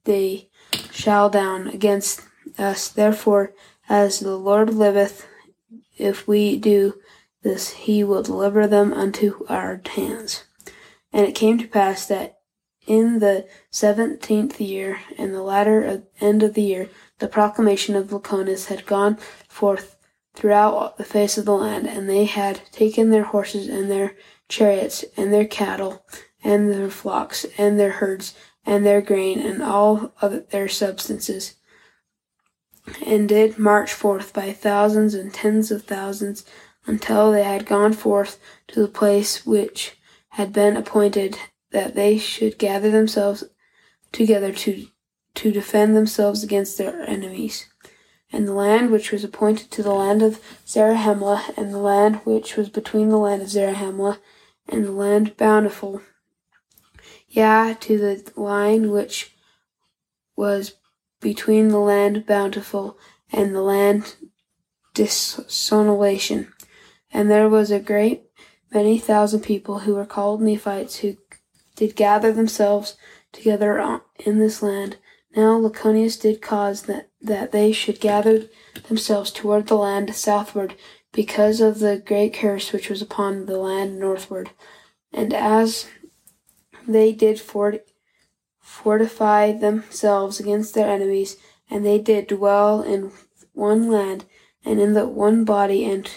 they 0.05 0.49
shall 0.91 1.29
down 1.29 1.67
against 1.67 2.21
us. 2.57 2.89
Therefore, 2.89 3.53
as 3.88 4.19
the 4.19 4.36
Lord 4.36 4.73
liveth, 4.73 5.27
if 5.97 6.27
we 6.27 6.57
do 6.57 6.99
this, 7.43 7.71
he 7.71 8.03
will 8.03 8.23
deliver 8.23 8.67
them 8.67 8.93
unto 8.93 9.45
our 9.47 9.81
hands. 9.95 10.45
And 11.13 11.27
it 11.27 11.36
came 11.36 11.57
to 11.60 11.67
pass 11.67 12.05
that 12.07 12.39
in 12.88 13.19
the 13.19 13.47
seventeenth 13.69 14.60
year, 14.60 14.99
in 15.17 15.34
the 15.34 15.43
latter 15.43 15.86
uh, 15.86 15.97
end 16.19 16.41
of 16.41 16.55
the 16.55 16.63
year, 16.63 16.89
the 17.19 17.27
proclamation 17.27 17.95
of 17.95 18.07
Lachoneus 18.07 18.67
had 18.67 18.88
gone 18.88 19.17
forth 19.47 19.97
throughout 20.34 20.97
the 20.97 21.03
face 21.03 21.38
of 21.38 21.45
the 21.45 21.53
land, 21.55 21.86
and 21.88 22.10
they 22.10 22.25
had 22.25 22.62
taken 22.71 23.10
their 23.10 23.25
horses 23.25 23.67
and 23.67 23.91
their 23.91 24.15
chariots 24.51 25.03
and 25.17 25.33
their 25.33 25.45
cattle 25.45 26.05
and 26.43 26.69
their 26.69 26.89
flocks 26.89 27.45
and 27.57 27.79
their 27.79 27.91
herds 27.91 28.35
and 28.65 28.85
their 28.85 29.01
grain 29.01 29.39
and 29.39 29.63
all 29.63 30.13
of 30.21 30.49
their 30.49 30.67
substances, 30.67 31.55
and 33.05 33.29
did 33.29 33.57
march 33.57 33.93
forth 33.93 34.33
by 34.33 34.51
thousands 34.51 35.13
and 35.13 35.33
tens 35.33 35.71
of 35.71 35.83
thousands 35.83 36.45
until 36.85 37.31
they 37.31 37.43
had 37.43 37.65
gone 37.65 37.93
forth 37.93 38.39
to 38.67 38.79
the 38.81 38.87
place 38.87 39.45
which 39.45 39.97
had 40.29 40.51
been 40.53 40.75
appointed 40.75 41.37
that 41.71 41.95
they 41.95 42.17
should 42.17 42.57
gather 42.57 42.91
themselves 42.91 43.43
together 44.11 44.51
to, 44.51 44.87
to 45.35 45.51
defend 45.51 45.95
themselves 45.95 46.43
against 46.43 46.77
their 46.77 47.01
enemies. 47.09 47.67
And 48.33 48.47
the 48.47 48.53
land 48.53 48.91
which 48.91 49.11
was 49.11 49.23
appointed 49.23 49.71
to 49.71 49.83
the 49.83 49.93
land 49.93 50.21
of 50.21 50.39
Zarahemla, 50.65 51.53
and 51.57 51.73
the 51.73 51.79
land 51.79 52.17
which 52.23 52.55
was 52.55 52.69
between 52.69 53.09
the 53.09 53.17
land 53.17 53.41
of 53.41 53.49
Zarahemla 53.49 54.19
and 54.71 54.86
the 54.86 54.91
land 54.91 55.38
bountiful, 55.38 56.01
yea, 57.27 57.75
to 57.81 57.97
the 57.97 58.31
line 58.36 58.89
which 58.89 59.36
was 60.36 60.75
between 61.19 61.67
the 61.67 61.79
land 61.79 62.25
bountiful 62.25 62.97
and 63.31 63.53
the 63.53 63.62
land 63.62 64.15
desolation. 64.93 66.53
And 67.13 67.29
there 67.29 67.49
was 67.49 67.69
a 67.71 67.79
great 67.79 68.23
many 68.73 68.97
thousand 68.97 69.41
people 69.41 69.79
who 69.79 69.95
were 69.95 70.05
called 70.05 70.41
Nephites 70.41 70.97
who 70.97 71.17
did 71.75 71.95
gather 71.95 72.31
themselves 72.31 72.95
together 73.31 74.01
in 74.19 74.39
this 74.39 74.63
land. 74.63 74.97
Now 75.36 75.60
Lachoneus 75.60 76.19
did 76.19 76.41
cause 76.41 76.84
that, 76.84 77.10
that 77.21 77.51
they 77.51 77.71
should 77.71 77.99
gather 77.99 78.47
themselves 78.88 79.31
toward 79.31 79.67
the 79.67 79.75
land 79.75 80.15
southward 80.15 80.75
because 81.12 81.62
of 81.62 81.80
the 81.80 82.02
great 82.06 82.34
curse 82.34 82.71
which 82.71 82.89
was 82.89 83.02
upon 83.02 83.45
the 83.45 83.58
land 83.58 84.00
northward. 84.00 84.52
And 85.13 85.34
as 85.34 85.88
they 86.88 87.12
did 87.12 87.39
fort- 87.39 87.91
fortify 88.60 89.52
themselves 89.52 90.39
against 90.39 90.74
their 90.74 90.89
enemies, 90.89 91.38
and 91.69 91.86
they 91.86 92.00
did 92.00 92.28
dwell 92.28 92.82
in 92.82 93.12
one 93.54 93.89
land 93.89 94.26
and 94.63 94.80
in 94.80 94.93
the 94.93 95.08
one 95.08 95.43
body, 95.43 95.86
and 95.86 96.10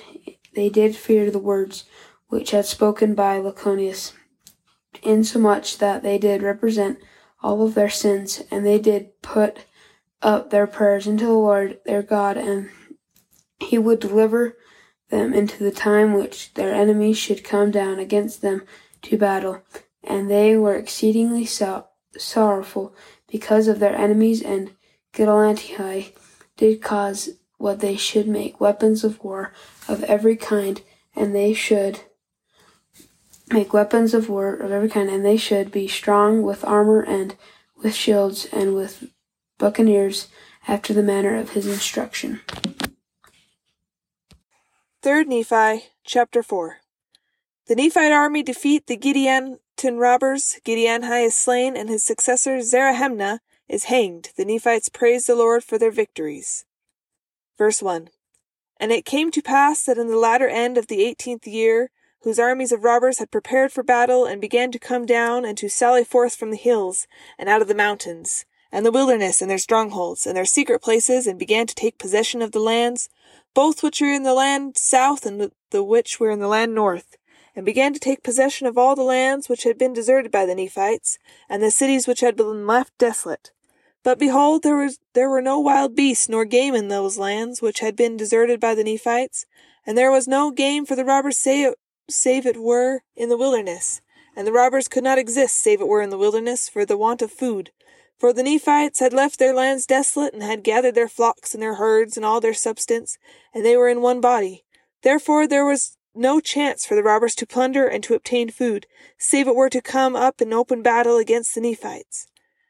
they 0.54 0.68
did 0.68 0.94
fear 0.96 1.30
the 1.30 1.38
words 1.38 1.84
which 2.28 2.50
had 2.50 2.66
spoken 2.66 3.14
by 3.14 3.38
Lachoneus 3.38 4.12
insomuch 5.02 5.78
that 5.78 6.02
they 6.02 6.18
did 6.18 6.42
represent 6.42 6.98
all 7.42 7.62
of 7.62 7.74
their 7.74 7.90
sins, 7.90 8.42
and 8.50 8.64
they 8.64 8.78
did 8.78 9.20
put 9.22 9.64
up 10.22 10.50
their 10.50 10.66
prayers 10.66 11.06
unto 11.06 11.26
the 11.26 11.32
Lord 11.32 11.78
their 11.84 12.02
God, 12.02 12.36
and 12.36 12.70
he 13.60 13.76
would 13.78 14.00
deliver 14.00 14.56
them 15.14 15.32
into 15.32 15.62
the 15.62 15.70
time 15.70 16.12
which 16.12 16.52
their 16.54 16.74
enemies 16.74 17.16
should 17.16 17.44
come 17.44 17.70
down 17.70 17.98
against 17.98 18.42
them 18.42 18.62
to 19.02 19.16
battle. 19.16 19.62
And 20.02 20.28
they 20.28 20.56
were 20.56 20.74
exceedingly 20.74 21.46
so- 21.46 21.86
sorrowful 22.18 22.94
because 23.30 23.68
of 23.68 23.78
their 23.78 23.94
enemies, 23.94 24.42
and 24.42 24.72
Gidelanti 25.14 26.12
did 26.56 26.82
cause 26.82 27.30
what 27.56 27.80
they 27.80 27.96
should 27.96 28.26
make 28.26 28.60
weapons 28.60 29.04
of 29.04 29.22
war 29.22 29.52
of 29.88 30.02
every 30.04 30.36
kind, 30.36 30.82
and 31.14 31.34
they 31.34 31.54
should 31.54 32.00
make 33.48 33.72
weapons 33.72 34.14
of 34.14 34.28
war 34.28 34.54
of 34.54 34.72
every 34.72 34.88
kind, 34.88 35.08
and 35.08 35.24
they 35.24 35.36
should 35.36 35.70
be 35.70 35.86
strong 35.86 36.42
with 36.42 36.64
armor 36.64 37.00
and 37.00 37.36
with 37.76 37.94
shields 37.94 38.46
and 38.52 38.74
with 38.74 39.10
buccaneers 39.58 40.28
after 40.66 40.92
the 40.92 41.02
manner 41.02 41.36
of 41.36 41.50
his 41.50 41.66
instruction. 41.66 42.40
Third 45.04 45.28
Nephi, 45.28 45.90
chapter 46.02 46.42
4. 46.42 46.78
The 47.66 47.76
Nephite 47.76 48.10
army 48.10 48.42
defeat 48.42 48.86
the 48.86 48.96
Gadianton 48.96 49.98
robbers. 49.98 50.58
Giddianhi 50.64 51.26
is 51.26 51.34
slain, 51.34 51.76
and 51.76 51.90
his 51.90 52.02
successor 52.02 52.62
Zarahemna 52.62 53.40
is 53.68 53.84
hanged. 53.84 54.30
The 54.38 54.46
Nephites 54.46 54.88
praise 54.88 55.26
the 55.26 55.34
Lord 55.34 55.62
for 55.62 55.76
their 55.76 55.90
victories. 55.90 56.64
Verse 57.58 57.82
1. 57.82 58.08
And 58.80 58.92
it 58.92 59.04
came 59.04 59.30
to 59.32 59.42
pass 59.42 59.84
that 59.84 59.98
in 59.98 60.08
the 60.08 60.16
latter 60.16 60.48
end 60.48 60.78
of 60.78 60.86
the 60.86 61.04
eighteenth 61.04 61.46
year, 61.46 61.90
whose 62.22 62.38
armies 62.38 62.72
of 62.72 62.82
robbers 62.82 63.18
had 63.18 63.30
prepared 63.30 63.72
for 63.72 63.82
battle, 63.82 64.24
and 64.24 64.40
began 64.40 64.72
to 64.72 64.78
come 64.78 65.04
down 65.04 65.44
and 65.44 65.58
to 65.58 65.68
sally 65.68 66.04
forth 66.04 66.34
from 66.34 66.50
the 66.50 66.56
hills, 66.56 67.06
and 67.38 67.50
out 67.50 67.60
of 67.60 67.68
the 67.68 67.74
mountains, 67.74 68.46
and 68.72 68.86
the 68.86 68.90
wilderness, 68.90 69.42
and 69.42 69.50
their 69.50 69.58
strongholds, 69.58 70.26
and 70.26 70.34
their 70.34 70.46
secret 70.46 70.80
places, 70.80 71.26
and 71.26 71.38
began 71.38 71.66
to 71.66 71.74
take 71.74 71.98
possession 71.98 72.40
of 72.40 72.52
the 72.52 72.58
lands, 72.58 73.10
both 73.54 73.82
which 73.82 74.00
were 74.00 74.12
in 74.12 74.24
the 74.24 74.34
land 74.34 74.76
south 74.76 75.24
and 75.24 75.50
the 75.70 75.82
which 75.82 76.20
were 76.20 76.30
in 76.30 76.40
the 76.40 76.48
land 76.48 76.74
north, 76.74 77.16
and 77.56 77.64
began 77.64 77.92
to 77.92 78.00
take 78.00 78.22
possession 78.22 78.66
of 78.66 78.76
all 78.76 78.94
the 78.96 79.02
lands 79.02 79.48
which 79.48 79.62
had 79.62 79.78
been 79.78 79.92
deserted 79.92 80.30
by 80.30 80.44
the 80.44 80.54
Nephites, 80.54 81.18
and 81.48 81.62
the 81.62 81.70
cities 81.70 82.06
which 82.06 82.20
had 82.20 82.36
been 82.36 82.66
left 82.66 82.96
desolate. 82.98 83.52
But 84.02 84.18
behold, 84.18 84.62
there 84.62 84.76
was 84.76 84.98
there 85.14 85.30
were 85.30 85.40
no 85.40 85.58
wild 85.58 85.94
beasts 85.96 86.28
nor 86.28 86.44
game 86.44 86.74
in 86.74 86.88
those 86.88 87.16
lands 87.16 87.62
which 87.62 87.80
had 87.80 87.96
been 87.96 88.16
deserted 88.16 88.60
by 88.60 88.74
the 88.74 88.84
Nephites, 88.84 89.46
and 89.86 89.96
there 89.96 90.10
was 90.10 90.28
no 90.28 90.50
game 90.50 90.84
for 90.84 90.94
the 90.94 91.04
robbers 91.04 91.38
save, 91.38 91.74
save 92.10 92.44
it 92.44 92.60
were 92.60 93.02
in 93.16 93.28
the 93.30 93.38
wilderness. 93.38 94.00
And 94.36 94.46
the 94.46 94.52
robbers 94.52 94.88
could 94.88 95.04
not 95.04 95.18
exist 95.18 95.56
save 95.56 95.80
it 95.80 95.88
were 95.88 96.02
in 96.02 96.10
the 96.10 96.18
wilderness 96.18 96.68
for 96.68 96.84
the 96.84 96.98
want 96.98 97.22
of 97.22 97.30
food. 97.30 97.70
For 98.18 98.32
the 98.32 98.42
Nephites 98.42 99.00
had 99.00 99.12
left 99.12 99.38
their 99.38 99.54
lands 99.54 99.86
desolate, 99.86 100.32
and 100.32 100.42
had 100.42 100.62
gathered 100.62 100.94
their 100.94 101.08
flocks 101.08 101.52
and 101.52 101.62
their 101.62 101.74
herds 101.74 102.16
and 102.16 102.24
all 102.24 102.40
their 102.40 102.54
substance, 102.54 103.18
and 103.52 103.64
they 103.64 103.76
were 103.76 103.88
in 103.88 104.00
one 104.00 104.20
body. 104.20 104.64
Therefore 105.02 105.46
there 105.46 105.66
was 105.66 105.96
no 106.14 106.38
chance 106.40 106.86
for 106.86 106.94
the 106.94 107.02
robbers 107.02 107.34
to 107.34 107.46
plunder 107.46 107.86
and 107.86 108.02
to 108.04 108.14
obtain 108.14 108.48
food, 108.48 108.86
save 109.18 109.48
it 109.48 109.56
were 109.56 109.68
to 109.68 109.82
come 109.82 110.14
up 110.14 110.40
in 110.40 110.52
open 110.52 110.80
battle 110.80 111.18
against 111.18 111.54
the 111.54 111.60
Nephites. 111.60 112.28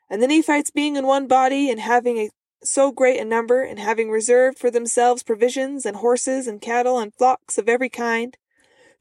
And 0.08 0.22
the 0.22 0.26
Nephites 0.26 0.70
being 0.70 0.96
in 0.96 1.06
one 1.06 1.26
body, 1.26 1.70
and 1.70 1.78
having 1.78 2.16
a, 2.16 2.30
so 2.62 2.90
great 2.90 3.20
a 3.20 3.24
number, 3.24 3.62
and 3.62 3.78
having 3.78 4.10
reserved 4.10 4.58
for 4.58 4.70
themselves 4.70 5.22
provisions, 5.22 5.84
and 5.84 5.96
horses, 5.96 6.46
and 6.46 6.60
cattle, 6.60 6.98
and 6.98 7.14
flocks 7.14 7.58
of 7.58 7.68
every 7.68 7.90
kind, 7.90 8.36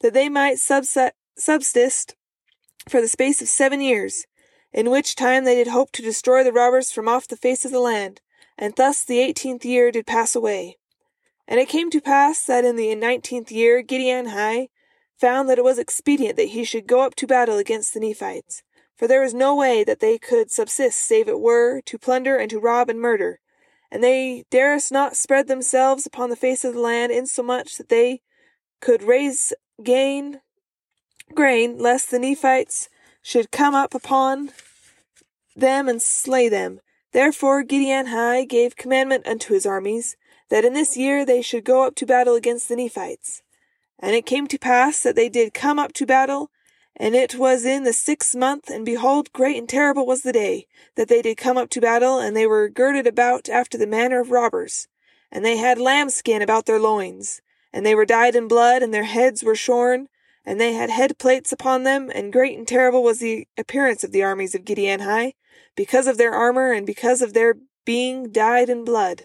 that 0.02 0.14
they 0.14 0.28
might 0.28 0.60
subsist 0.60 2.16
for 2.90 3.00
the 3.00 3.08
space 3.08 3.42
of 3.42 3.48
seven 3.48 3.80
years, 3.80 4.26
in 4.74 4.90
which 4.90 5.16
time 5.16 5.44
they 5.44 5.56
did 5.56 5.68
hope 5.68 5.92
to 5.92 6.02
destroy 6.02 6.44
the 6.44 6.52
robbers 6.52 6.92
from 6.92 7.08
off 7.08 7.28
the 7.28 7.38
face 7.38 7.64
of 7.64 7.72
the 7.72 7.80
land, 7.80 8.22
and 8.58 8.74
thus 8.76 9.04
the 9.04 9.20
eighteenth 9.20 9.64
year 9.64 9.92
did 9.92 10.06
pass 10.08 10.36
away. 10.36 10.78
And 11.48 11.60
it 11.60 11.70
came 11.70 11.90
to 11.92 12.02
pass 12.02 12.44
that 12.46 12.66
in 12.66 12.76
the 12.76 12.96
nineteenth 12.96 13.52
year 13.52 13.84
Giddianhi 13.84 14.70
found 15.20 15.48
that 15.50 15.58
it 15.58 15.64
was 15.64 15.78
expedient 15.78 16.38
that 16.38 16.50
he 16.50 16.64
should 16.64 16.88
go 16.88 17.02
up 17.02 17.16
to 17.16 17.28
battle 17.28 17.58
against 17.58 17.94
the 17.94 18.00
Nephites, 18.00 18.64
for 18.96 19.08
there 19.08 19.22
was 19.22 19.34
no 19.34 19.56
way 19.56 19.84
that 19.84 20.00
they 20.00 20.18
could 20.18 20.50
subsist 20.50 21.00
save 21.00 21.28
it 21.28 21.40
were 21.40 21.82
to 21.82 21.98
plunder 21.98 22.38
and 22.38 22.50
to 22.50 22.60
rob 22.60 22.90
and 22.90 23.00
murder, 23.00 23.40
and 23.92 24.04
they 24.04 24.44
durst 24.50 24.92
not 24.92 25.16
spread 25.16 25.48
themselves 25.48 26.06
upon 26.06 26.30
the 26.30 26.36
face 26.36 26.64
of 26.64 26.74
the 26.74 26.80
land 26.80 27.12
insomuch 27.12 27.78
that 27.78 27.90
they 27.90 28.22
could 28.82 29.04
raise 29.04 29.54
gain 29.84 30.42
grain, 31.34 31.78
lest 31.78 32.12
the 32.12 32.20
Nephites 32.20 32.90
should 33.24 33.50
come 33.50 33.74
up 33.74 33.96
upon 33.96 34.52
them 35.56 35.90
and 35.90 36.02
slay 36.02 36.50
them. 36.50 36.82
Therefore 37.14 37.64
Giddianhi 37.64 38.48
gave 38.48 38.76
commandment 38.76 39.26
unto 39.26 39.54
his 39.54 39.66
armies, 39.66 40.18
that 40.50 40.66
in 40.66 40.74
this 40.74 40.98
year 40.98 41.26
they 41.26 41.42
should 41.42 41.64
go 41.64 41.88
up 41.88 41.96
to 41.96 42.06
battle 42.06 42.36
against 42.36 42.70
the 42.70 42.76
Nephites. 42.76 43.42
And 43.98 44.14
it 44.16 44.26
came 44.26 44.48
to 44.48 44.60
pass 44.60 45.02
that 45.02 45.16
they 45.16 45.30
did 45.30 45.54
come 45.54 45.80
up 45.80 45.94
to 45.94 46.06
battle, 46.06 46.52
and 46.96 47.16
it 47.16 47.36
was 47.36 47.66
in 47.66 47.86
the 47.86 47.94
sixth 47.94 48.36
month, 48.36 48.70
and 48.70 48.86
behold, 48.86 49.32
great 49.34 49.58
and 49.58 49.70
terrible 49.70 50.06
was 50.06 50.22
the 50.22 50.34
day, 50.34 50.68
that 50.96 51.08
they 51.08 51.22
did 51.22 51.38
come 51.38 51.58
up 51.58 51.70
to 51.72 51.82
battle, 51.82 52.20
and 52.20 52.36
they 52.36 52.46
were 52.46 52.70
girded 52.70 53.08
about 53.08 53.50
after 53.50 53.78
the 53.78 53.88
manner 53.88 54.20
of 54.20 54.30
robbers. 54.30 54.88
And 55.32 55.44
they 55.44 55.58
had 55.58 55.80
lambskin 55.80 56.42
about 56.42 56.66
their 56.66 56.80
loins, 56.80 57.42
and 57.72 57.86
they 57.86 57.96
were 57.96 58.06
dyed 58.06 58.36
in 58.36 58.48
blood, 58.48 58.84
and 58.84 58.94
their 58.94 59.06
heads 59.06 59.44
were 59.44 59.56
shorn, 59.56 60.08
and 60.46 60.60
they 60.60 60.74
had 60.74 60.90
head 60.90 61.18
plates 61.18 61.52
upon 61.52 61.84
them, 61.84 62.12
and 62.14 62.34
great 62.34 62.58
and 62.58 62.68
terrible 62.68 63.04
was 63.04 63.20
the 63.20 63.48
appearance 63.58 64.04
of 64.04 64.12
the 64.12 64.24
armies 64.24 64.56
of 64.56 64.66
Giddianhi, 64.66 65.34
because 65.76 66.08
of 66.08 66.18
their 66.18 66.34
armor, 66.34 66.72
and 66.72 66.86
because 66.86 67.22
of 67.22 67.34
their 67.34 67.56
being 67.86 68.32
dyed 68.32 68.70
in 68.70 68.86
blood. 68.86 69.24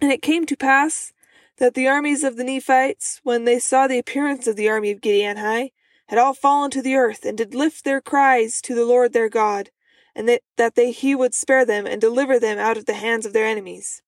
And 0.00 0.10
it 0.10 0.22
came 0.22 0.46
to 0.46 0.56
pass 0.56 1.12
that 1.58 1.74
the 1.74 1.86
armies 1.86 2.24
of 2.24 2.36
the 2.36 2.44
Nephites, 2.44 3.20
when 3.22 3.44
they 3.44 3.58
saw 3.58 3.86
the 3.86 3.98
appearance 3.98 4.46
of 4.46 4.56
the 4.56 4.68
army 4.68 4.90
of 4.90 5.00
Giddianhi, 5.00 5.70
had 6.08 6.18
all 6.18 6.34
fallen 6.34 6.70
to 6.72 6.82
the 6.82 6.96
earth, 6.96 7.24
and 7.24 7.38
did 7.38 7.54
lift 7.54 7.84
their 7.84 8.00
cries 8.00 8.60
to 8.62 8.74
the 8.74 8.84
Lord 8.84 9.12
their 9.12 9.28
God, 9.28 9.70
and 10.14 10.28
that, 10.28 10.42
that 10.56 10.74
they, 10.74 10.92
he 10.92 11.14
would 11.14 11.34
spare 11.34 11.64
them, 11.64 11.86
and 11.86 12.00
deliver 12.00 12.38
them 12.38 12.58
out 12.58 12.76
of 12.76 12.86
the 12.86 12.94
hands 12.94 13.24
of 13.24 13.32
their 13.32 13.46
enemies. 13.46 14.02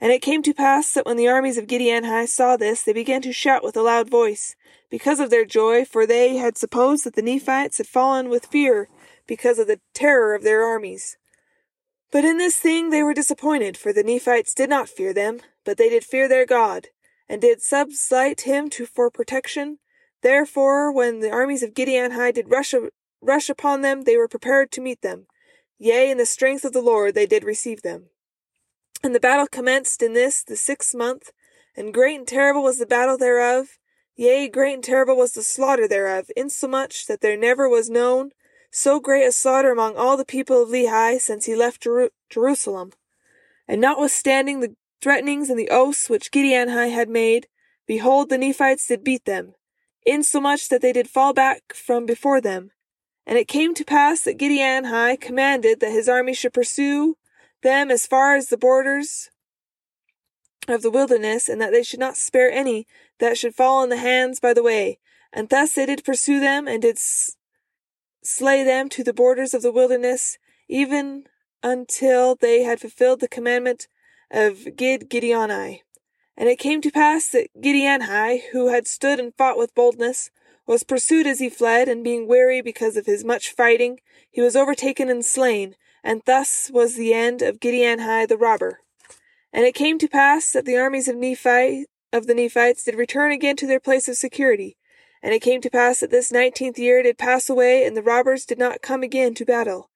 And 0.00 0.12
it 0.12 0.22
came 0.22 0.42
to 0.44 0.54
pass 0.54 0.92
that 0.92 1.06
when 1.06 1.16
the 1.16 1.28
armies 1.28 1.58
of 1.58 1.66
Giddianhi 1.66 2.28
saw 2.28 2.56
this, 2.56 2.82
they 2.82 2.92
began 2.92 3.20
to 3.22 3.32
shout 3.32 3.64
with 3.64 3.76
a 3.76 3.82
loud 3.82 4.08
voice, 4.08 4.54
because 4.90 5.20
of 5.20 5.30
their 5.30 5.44
joy, 5.44 5.84
for 5.84 6.06
they 6.06 6.36
had 6.36 6.56
supposed 6.56 7.04
that 7.04 7.14
the 7.14 7.22
Nephites 7.22 7.78
had 7.78 7.86
fallen 7.86 8.28
with 8.28 8.46
fear 8.46 8.88
because 9.26 9.58
of 9.58 9.66
the 9.66 9.80
terror 9.94 10.34
of 10.34 10.42
their 10.42 10.64
armies. 10.64 11.16
But 12.10 12.24
in 12.24 12.38
this 12.38 12.56
thing 12.56 12.90
they 12.90 13.02
were 13.02 13.14
disappointed, 13.14 13.76
for 13.76 13.92
the 13.92 14.02
Nephites 14.02 14.54
did 14.54 14.70
not 14.70 14.88
fear 14.88 15.12
them, 15.12 15.40
but 15.64 15.76
they 15.76 15.90
did 15.90 16.04
fear 16.04 16.28
their 16.28 16.46
God, 16.46 16.88
and 17.28 17.40
did 17.40 17.60
subslight 17.60 18.42
him 18.42 18.70
to 18.70 18.86
for 18.86 19.10
protection. 19.10 19.78
Therefore, 20.22 20.90
when 20.90 21.20
the 21.20 21.30
armies 21.30 21.62
of 21.62 21.74
Giddianhi 21.74 22.32
did 22.32 22.50
rush, 22.50 22.74
rush 23.20 23.50
upon 23.50 23.82
them, 23.82 24.02
they 24.02 24.16
were 24.16 24.28
prepared 24.28 24.72
to 24.72 24.80
meet 24.80 25.02
them. 25.02 25.26
Yea, 25.78 26.10
in 26.10 26.18
the 26.18 26.26
strength 26.26 26.64
of 26.64 26.72
the 26.72 26.80
Lord 26.80 27.14
they 27.14 27.26
did 27.26 27.44
receive 27.44 27.82
them. 27.82 28.06
And 29.02 29.14
the 29.14 29.20
battle 29.20 29.46
commenced 29.46 30.02
in 30.02 30.14
this 30.14 30.42
the 30.42 30.56
sixth 30.56 30.94
month, 30.94 31.30
and 31.76 31.94
great 31.94 32.18
and 32.18 32.26
terrible 32.26 32.62
was 32.62 32.78
the 32.78 32.86
battle 32.86 33.16
thereof. 33.16 33.78
Yea, 34.18 34.48
great 34.48 34.74
and 34.74 34.82
terrible 34.82 35.16
was 35.16 35.34
the 35.34 35.44
slaughter 35.44 35.86
thereof, 35.86 36.28
insomuch 36.36 37.06
that 37.06 37.20
there 37.20 37.36
never 37.36 37.68
was 37.68 37.88
known 37.88 38.32
so 38.68 38.98
great 38.98 39.24
a 39.24 39.30
slaughter 39.30 39.70
among 39.70 39.94
all 39.94 40.16
the 40.16 40.24
people 40.24 40.60
of 40.60 40.70
Lehi 40.70 41.20
since 41.20 41.46
he 41.46 41.54
left 41.54 41.82
Jer- 41.82 42.10
Jerusalem. 42.28 42.90
And 43.68 43.80
notwithstanding 43.80 44.58
the 44.58 44.74
threatenings 45.00 45.50
and 45.50 45.58
the 45.58 45.70
oaths 45.70 46.10
which 46.10 46.32
Giddianhi 46.32 46.90
had 46.90 47.08
made, 47.08 47.46
behold, 47.86 48.28
the 48.28 48.38
Nephites 48.38 48.88
did 48.88 49.04
beat 49.04 49.24
them, 49.24 49.54
insomuch 50.04 50.68
that 50.68 50.82
they 50.82 50.92
did 50.92 51.08
fall 51.08 51.32
back 51.32 51.72
from 51.72 52.04
before 52.04 52.40
them. 52.40 52.72
And 53.24 53.38
it 53.38 53.46
came 53.46 53.72
to 53.74 53.84
pass 53.84 54.22
that 54.22 54.36
Giddianhi 54.36 55.20
commanded 55.20 55.78
that 55.78 55.92
his 55.92 56.08
army 56.08 56.34
should 56.34 56.52
pursue 56.52 57.16
them 57.62 57.88
as 57.88 58.04
far 58.08 58.34
as 58.34 58.48
the 58.48 58.58
borders 58.58 59.30
of 60.68 60.82
the 60.82 60.90
wilderness, 60.90 61.48
and 61.48 61.60
that 61.60 61.72
they 61.72 61.82
should 61.82 62.00
not 62.00 62.16
spare 62.16 62.50
any 62.50 62.86
that 63.18 63.38
should 63.38 63.54
fall 63.54 63.82
in 63.82 63.88
the 63.88 63.96
hands 63.96 64.40
by 64.40 64.52
the 64.52 64.62
way. 64.62 64.98
And 65.32 65.48
thus 65.48 65.72
they 65.72 65.86
did 65.86 66.04
pursue 66.04 66.40
them, 66.40 66.66
and 66.66 66.82
did 66.82 66.96
s- 66.96 67.36
slay 68.22 68.64
them 68.64 68.88
to 68.90 69.04
the 69.04 69.12
borders 69.12 69.54
of 69.54 69.62
the 69.62 69.72
wilderness, 69.72 70.38
even 70.68 71.24
until 71.62 72.34
they 72.34 72.62
had 72.62 72.80
fulfilled 72.80 73.20
the 73.20 73.28
commandment 73.28 73.88
of 74.30 74.58
Gidgiddoni. 74.76 75.82
And 76.36 76.48
it 76.48 76.58
came 76.58 76.80
to 76.82 76.90
pass 76.90 77.28
that 77.30 77.48
Giddianhi, 77.60 78.50
who 78.52 78.68
had 78.68 78.86
stood 78.86 79.18
and 79.18 79.34
fought 79.34 79.58
with 79.58 79.74
boldness, 79.74 80.30
was 80.66 80.84
pursued 80.84 81.26
as 81.26 81.40
he 81.40 81.48
fled, 81.48 81.88
and 81.88 82.04
being 82.04 82.28
weary 82.28 82.60
because 82.60 82.96
of 82.96 83.06
his 83.06 83.24
much 83.24 83.50
fighting, 83.50 84.00
he 84.30 84.40
was 84.40 84.54
overtaken 84.54 85.08
and 85.08 85.24
slain, 85.24 85.74
and 86.04 86.22
thus 86.26 86.70
was 86.72 86.94
the 86.94 87.12
end 87.12 87.42
of 87.42 87.58
Giddianhi 87.58 88.28
the 88.28 88.36
robber. 88.36 88.80
And 89.52 89.64
it 89.64 89.74
came 89.74 89.98
to 89.98 90.08
pass 90.08 90.52
that 90.52 90.64
the 90.64 90.76
armies 90.76 91.08
of 91.08 91.16
Nephi 91.16 91.86
of 92.12 92.26
the 92.26 92.34
Nephites 92.34 92.84
did 92.84 92.94
return 92.94 93.32
again 93.32 93.56
to 93.56 93.66
their 93.66 93.80
place 93.80 94.08
of 94.08 94.16
security. 94.16 94.76
And 95.22 95.34
it 95.34 95.42
came 95.42 95.60
to 95.62 95.70
pass 95.70 96.00
that 96.00 96.10
this 96.10 96.30
nineteenth 96.30 96.78
year 96.78 97.02
did 97.02 97.18
pass 97.18 97.48
away, 97.50 97.84
and 97.84 97.96
the 97.96 98.02
robbers 98.02 98.44
did 98.44 98.58
not 98.58 98.82
come 98.82 99.02
again 99.02 99.34
to 99.34 99.44
battle. 99.44 99.90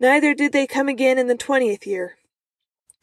Neither 0.00 0.34
did 0.34 0.52
they 0.52 0.66
come 0.66 0.88
again 0.88 1.18
in 1.18 1.26
the 1.26 1.36
twentieth 1.36 1.86
year. 1.86 2.16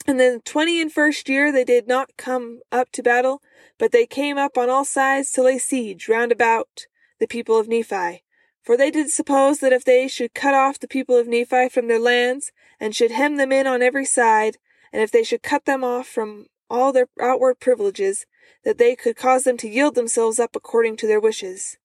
In 0.08 0.18
the 0.18 0.42
twenty 0.44 0.82
and 0.82 0.92
first 0.92 1.30
year 1.30 1.52
they 1.52 1.64
did 1.64 1.88
not 1.88 2.18
come 2.18 2.60
up 2.72 2.92
to 2.92 3.02
battle, 3.02 3.42
but 3.80 3.92
they 3.92 4.06
came 4.06 4.38
up 4.38 4.58
on 4.58 4.70
all 4.70 4.86
sides 4.86 5.32
to 5.32 5.44
lay 5.44 5.58
siege 5.58 6.08
round 6.08 6.32
about 6.32 6.86
the 7.20 7.28
people 7.28 7.58
of 7.58 7.68
Nephi. 7.68 8.24
For 8.64 8.76
they 8.76 8.92
did 8.92 9.10
suppose 9.10 9.60
that 9.60 9.74
if 9.74 9.86
they 9.86 10.08
should 10.08 10.34
cut 10.34 10.54
off 10.54 10.80
the 10.80 10.88
people 10.88 11.16
of 11.16 11.28
Nephi 11.28 11.70
from 11.70 11.88
their 11.88 12.00
lands, 12.00 12.52
and 12.80 12.96
should 12.96 13.12
hem 13.12 13.38
them 13.38 13.52
in 13.52 13.66
on 13.66 13.82
every 13.82 14.06
side, 14.06 14.58
and 14.96 15.04
if 15.04 15.12
they 15.12 15.26
should 15.26 15.44
cut 15.44 15.66
them 15.66 15.84
off 15.84 16.08
from 16.08 16.46
all 16.70 16.94
their 16.94 17.08
outward 17.20 17.60
privileges, 17.60 18.26
that 18.64 18.78
they 18.78 18.96
could 18.96 19.18
cause 19.18 19.44
them 19.44 19.58
to 19.58 19.68
yield 19.68 19.94
themselves 19.94 20.40
up 20.40 20.56
according 20.56 20.96
to 20.96 21.06
their 21.06 21.20
wishes. 21.20 21.78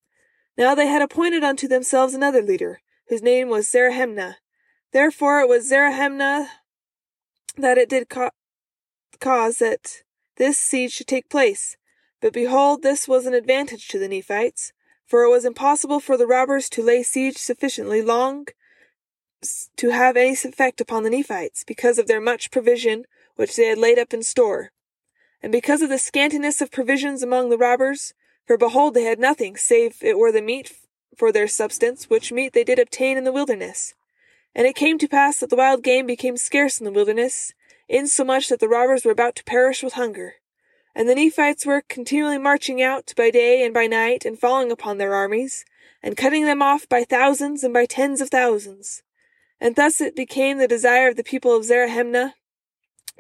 Now 0.57 0.77
they 0.77 0.87
had 0.87 1.03
appointed 1.03 1.43
unto 1.43 1.67
themselves 1.67 2.15
another 2.15 2.41
leader, 2.41 2.83
whose 3.09 3.21
name 3.21 3.49
was 3.49 3.69
Zerahemnah. 3.69 4.37
Therefore 4.93 5.41
it 5.41 5.49
was 5.49 5.69
Zerahemnah 5.69 6.51
that 7.57 7.79
it 7.79 7.89
did 7.89 8.09
ca- 8.09 8.31
cause 9.19 9.59
that 9.59 10.05
this 10.37 10.57
siege 10.57 10.93
should 10.93 11.09
take 11.09 11.29
place. 11.29 11.77
But 12.21 12.33
behold, 12.33 12.85
this 12.85 13.09
was 13.09 13.27
an 13.27 13.35
advantage 13.35 13.89
to 13.89 13.99
the 13.99 14.07
Nephites, 14.07 14.73
for 15.05 15.25
it 15.25 15.31
was 15.31 15.45
impossible 15.45 15.99
for 15.99 16.17
the 16.17 16.29
robbers 16.29 16.69
to 16.71 16.83
lay 16.85 17.03
siege 17.03 17.39
sufficiently 17.39 18.03
long 18.03 18.47
to 19.77 19.91
have 19.91 20.17
any 20.17 20.33
effect 20.33 20.81
upon 20.81 21.03
the 21.03 21.11
Nephites, 21.11 21.65
because 21.65 21.99
of 21.99 22.07
their 22.07 22.21
much 22.21 22.51
provision 22.51 23.05
which 23.37 23.57
they 23.57 23.67
had 23.67 23.79
laid 23.79 23.99
up 23.99 24.13
in 24.13 24.23
store 24.23 24.73
and 25.43 25.53
because 25.53 25.83
of 25.83 25.89
the 25.89 25.97
scantiness 25.97 26.61
of 26.61 26.71
provisions 26.71 27.23
among 27.23 27.49
the 27.49 27.59
robbers, 27.59 28.13
for 28.47 28.59
behold, 28.59 28.95
they 28.95 29.05
had 29.05 29.19
nothing, 29.19 29.57
save 29.57 29.97
it 30.03 30.19
were 30.19 30.33
the 30.33 30.43
meat 30.43 30.73
for 31.17 31.33
their 31.33 31.49
substance, 31.49 32.11
which 32.11 32.33
meat 32.33 32.53
they 32.53 32.65
did 32.65 32.79
obtain 32.79 33.17
in 33.17 33.25
the 33.25 33.33
wilderness. 33.33 33.95
And 34.55 34.67
it 34.67 34.77
came 34.77 34.99
to 34.99 35.09
pass 35.09 35.39
that 35.39 35.51
the 35.51 35.57
wild 35.57 35.83
game 35.83 36.07
became 36.07 36.37
scarce 36.37 36.79
in 36.79 36.85
the 36.85 36.93
wilderness, 36.93 37.55
insomuch 37.89 38.49
that 38.49 38.61
the 38.61 38.69
robbers 38.69 39.05
were 39.05 39.13
about 39.13 39.37
to 39.37 39.45
perish 39.45 39.83
with 39.83 39.95
hunger. 39.95 40.35
And 40.95 41.09
the 41.09 41.15
Nephites 41.15 41.65
were 41.65 41.83
continually 41.89 42.39
marching 42.39 42.83
out 42.83 43.13
by 43.17 43.31
day 43.31 43.65
and 43.65 43.73
by 43.73 43.87
night, 43.87 44.25
and 44.25 44.39
falling 44.39 44.73
upon 44.73 44.99
their 44.99 45.15
armies, 45.15 45.65
and 46.03 46.17
cutting 46.17 46.45
them 46.45 46.61
off 46.61 46.89
by 46.89 47.05
thousands 47.05 47.63
and 47.63 47.73
by 47.73 47.87
tens 47.87 48.21
of 48.21 48.29
thousands. 48.29 49.03
And 49.61 49.77
thus 49.77 50.01
it 50.01 50.17
became 50.17 50.59
the 50.59 50.67
desire 50.67 51.09
of 51.09 51.17
the 51.17 51.25
people 51.25 51.55
of 51.55 51.65
Zarahemnah 51.65 52.35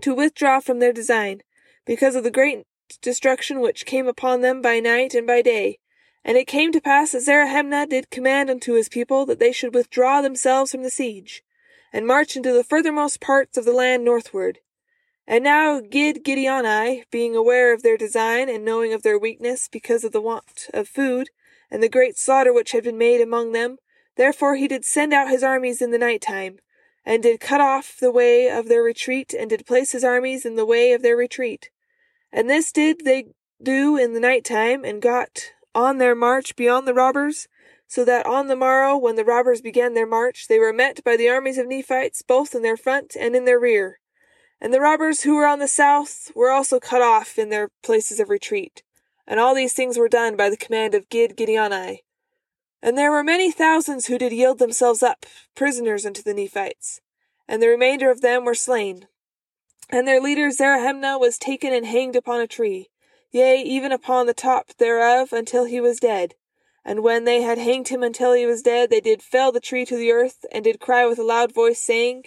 to 0.00 0.14
withdraw 0.14 0.60
from 0.60 0.78
their 0.78 0.92
design, 0.92 1.42
because 1.84 2.14
of 2.14 2.24
the 2.24 2.30
great 2.30 2.66
destruction 3.02 3.60
which 3.60 3.86
came 3.86 4.06
upon 4.06 4.40
them 4.40 4.62
by 4.62 4.80
night 4.80 5.14
and 5.14 5.26
by 5.26 5.42
day. 5.42 5.78
And 6.24 6.36
it 6.36 6.46
came 6.46 6.72
to 6.72 6.80
pass 6.80 7.12
that 7.12 7.22
Zarahemnah 7.22 7.88
did 7.88 8.10
command 8.10 8.50
unto 8.50 8.74
his 8.74 8.88
people 8.88 9.26
that 9.26 9.38
they 9.38 9.52
should 9.52 9.74
withdraw 9.74 10.20
themselves 10.20 10.72
from 10.72 10.82
the 10.82 10.90
siege, 10.90 11.42
and 11.92 12.06
march 12.06 12.36
into 12.36 12.52
the 12.52 12.64
furthermost 12.64 13.20
parts 13.20 13.56
of 13.56 13.64
the 13.64 13.72
land 13.72 14.04
northward. 14.04 14.58
And 15.26 15.44
now 15.44 15.80
Gidgiddoni, 15.80 17.04
being 17.10 17.36
aware 17.36 17.72
of 17.72 17.82
their 17.82 17.96
design, 17.96 18.48
and 18.48 18.64
knowing 18.64 18.92
of 18.92 19.02
their 19.02 19.18
weakness 19.18 19.68
because 19.68 20.04
of 20.04 20.12
the 20.12 20.20
want 20.20 20.68
of 20.74 20.88
food, 20.88 21.30
and 21.70 21.82
the 21.82 21.88
great 21.88 22.18
slaughter 22.18 22.52
which 22.52 22.72
had 22.72 22.84
been 22.84 22.98
made 22.98 23.20
among 23.20 23.52
them, 23.52 23.78
therefore 24.20 24.56
he 24.56 24.68
did 24.68 24.84
send 24.84 25.14
out 25.14 25.30
his 25.30 25.42
armies 25.42 25.80
in 25.80 25.92
the 25.92 25.98
night 25.98 26.20
time, 26.20 26.58
and 27.06 27.22
did 27.22 27.40
cut 27.40 27.58
off 27.58 27.96
the 27.98 28.12
way 28.12 28.50
of 28.50 28.68
their 28.68 28.82
retreat, 28.82 29.32
and 29.32 29.48
did 29.48 29.64
place 29.64 29.92
his 29.92 30.04
armies 30.04 30.44
in 30.44 30.56
the 30.56 30.66
way 30.66 30.92
of 30.92 31.00
their 31.00 31.16
retreat. 31.16 31.70
And 32.30 32.50
this 32.50 32.70
did 32.70 33.06
they 33.06 33.28
do 33.62 33.96
in 33.96 34.12
the 34.12 34.20
night 34.20 34.44
time, 34.44 34.84
and 34.84 35.00
got 35.00 35.52
on 35.74 35.96
their 35.96 36.14
march 36.14 36.54
beyond 36.54 36.86
the 36.86 36.92
robbers, 36.92 37.48
so 37.88 38.04
that 38.04 38.26
on 38.26 38.48
the 38.48 38.56
morrow, 38.56 38.94
when 38.94 39.16
the 39.16 39.24
robbers 39.24 39.62
began 39.62 39.94
their 39.94 40.06
march, 40.06 40.48
they 40.48 40.58
were 40.58 40.70
met 40.70 41.02
by 41.02 41.16
the 41.16 41.30
armies 41.30 41.56
of 41.56 41.66
Nephites, 41.66 42.20
both 42.20 42.54
in 42.54 42.60
their 42.60 42.76
front 42.76 43.16
and 43.18 43.34
in 43.34 43.46
their 43.46 43.58
rear. 43.58 44.00
And 44.60 44.74
the 44.74 44.82
robbers 44.82 45.22
who 45.22 45.36
were 45.36 45.46
on 45.46 45.60
the 45.60 45.66
south 45.66 46.30
were 46.34 46.50
also 46.50 46.78
cut 46.78 47.00
off 47.00 47.38
in 47.38 47.48
their 47.48 47.70
places 47.82 48.20
of 48.20 48.28
retreat. 48.28 48.82
And 49.26 49.40
all 49.40 49.54
these 49.54 49.72
things 49.72 49.96
were 49.96 50.10
done 50.10 50.36
by 50.36 50.50
the 50.50 50.58
command 50.58 50.94
of 50.94 51.08
Gidgiddoni. 51.08 52.00
And 52.82 52.96
there 52.96 53.10
were 53.10 53.22
many 53.22 53.52
thousands 53.52 54.06
who 54.06 54.16
did 54.16 54.32
yield 54.32 54.58
themselves 54.58 55.02
up, 55.02 55.26
prisoners 55.54 56.06
unto 56.06 56.22
the 56.22 56.32
Nephites, 56.32 57.00
and 57.46 57.60
the 57.62 57.68
remainder 57.68 58.10
of 58.10 58.22
them 58.22 58.44
were 58.44 58.54
slain. 58.54 59.06
And 59.90 60.08
their 60.08 60.20
leader 60.20 60.50
Zarahemnah 60.50 61.18
was 61.18 61.36
taken 61.36 61.74
and 61.74 61.84
hanged 61.84 62.16
upon 62.16 62.40
a 62.40 62.46
tree, 62.46 62.88
yea, 63.30 63.60
even 63.60 63.92
upon 63.92 64.26
the 64.26 64.34
top 64.34 64.68
thereof, 64.78 65.32
until 65.32 65.64
he 65.64 65.80
was 65.80 66.00
dead. 66.00 66.34
And 66.82 67.02
when 67.02 67.24
they 67.24 67.42
had 67.42 67.58
hanged 67.58 67.88
him 67.88 68.02
until 68.02 68.32
he 68.32 68.46
was 68.46 68.62
dead, 68.62 68.88
they 68.88 69.00
did 69.00 69.22
fell 69.22 69.52
the 69.52 69.60
tree 69.60 69.84
to 69.84 69.96
the 69.96 70.10
earth, 70.10 70.46
and 70.50 70.64
did 70.64 70.80
cry 70.80 71.04
with 71.06 71.18
a 71.18 71.22
loud 71.22 71.52
voice, 71.52 71.78
saying, 71.78 72.24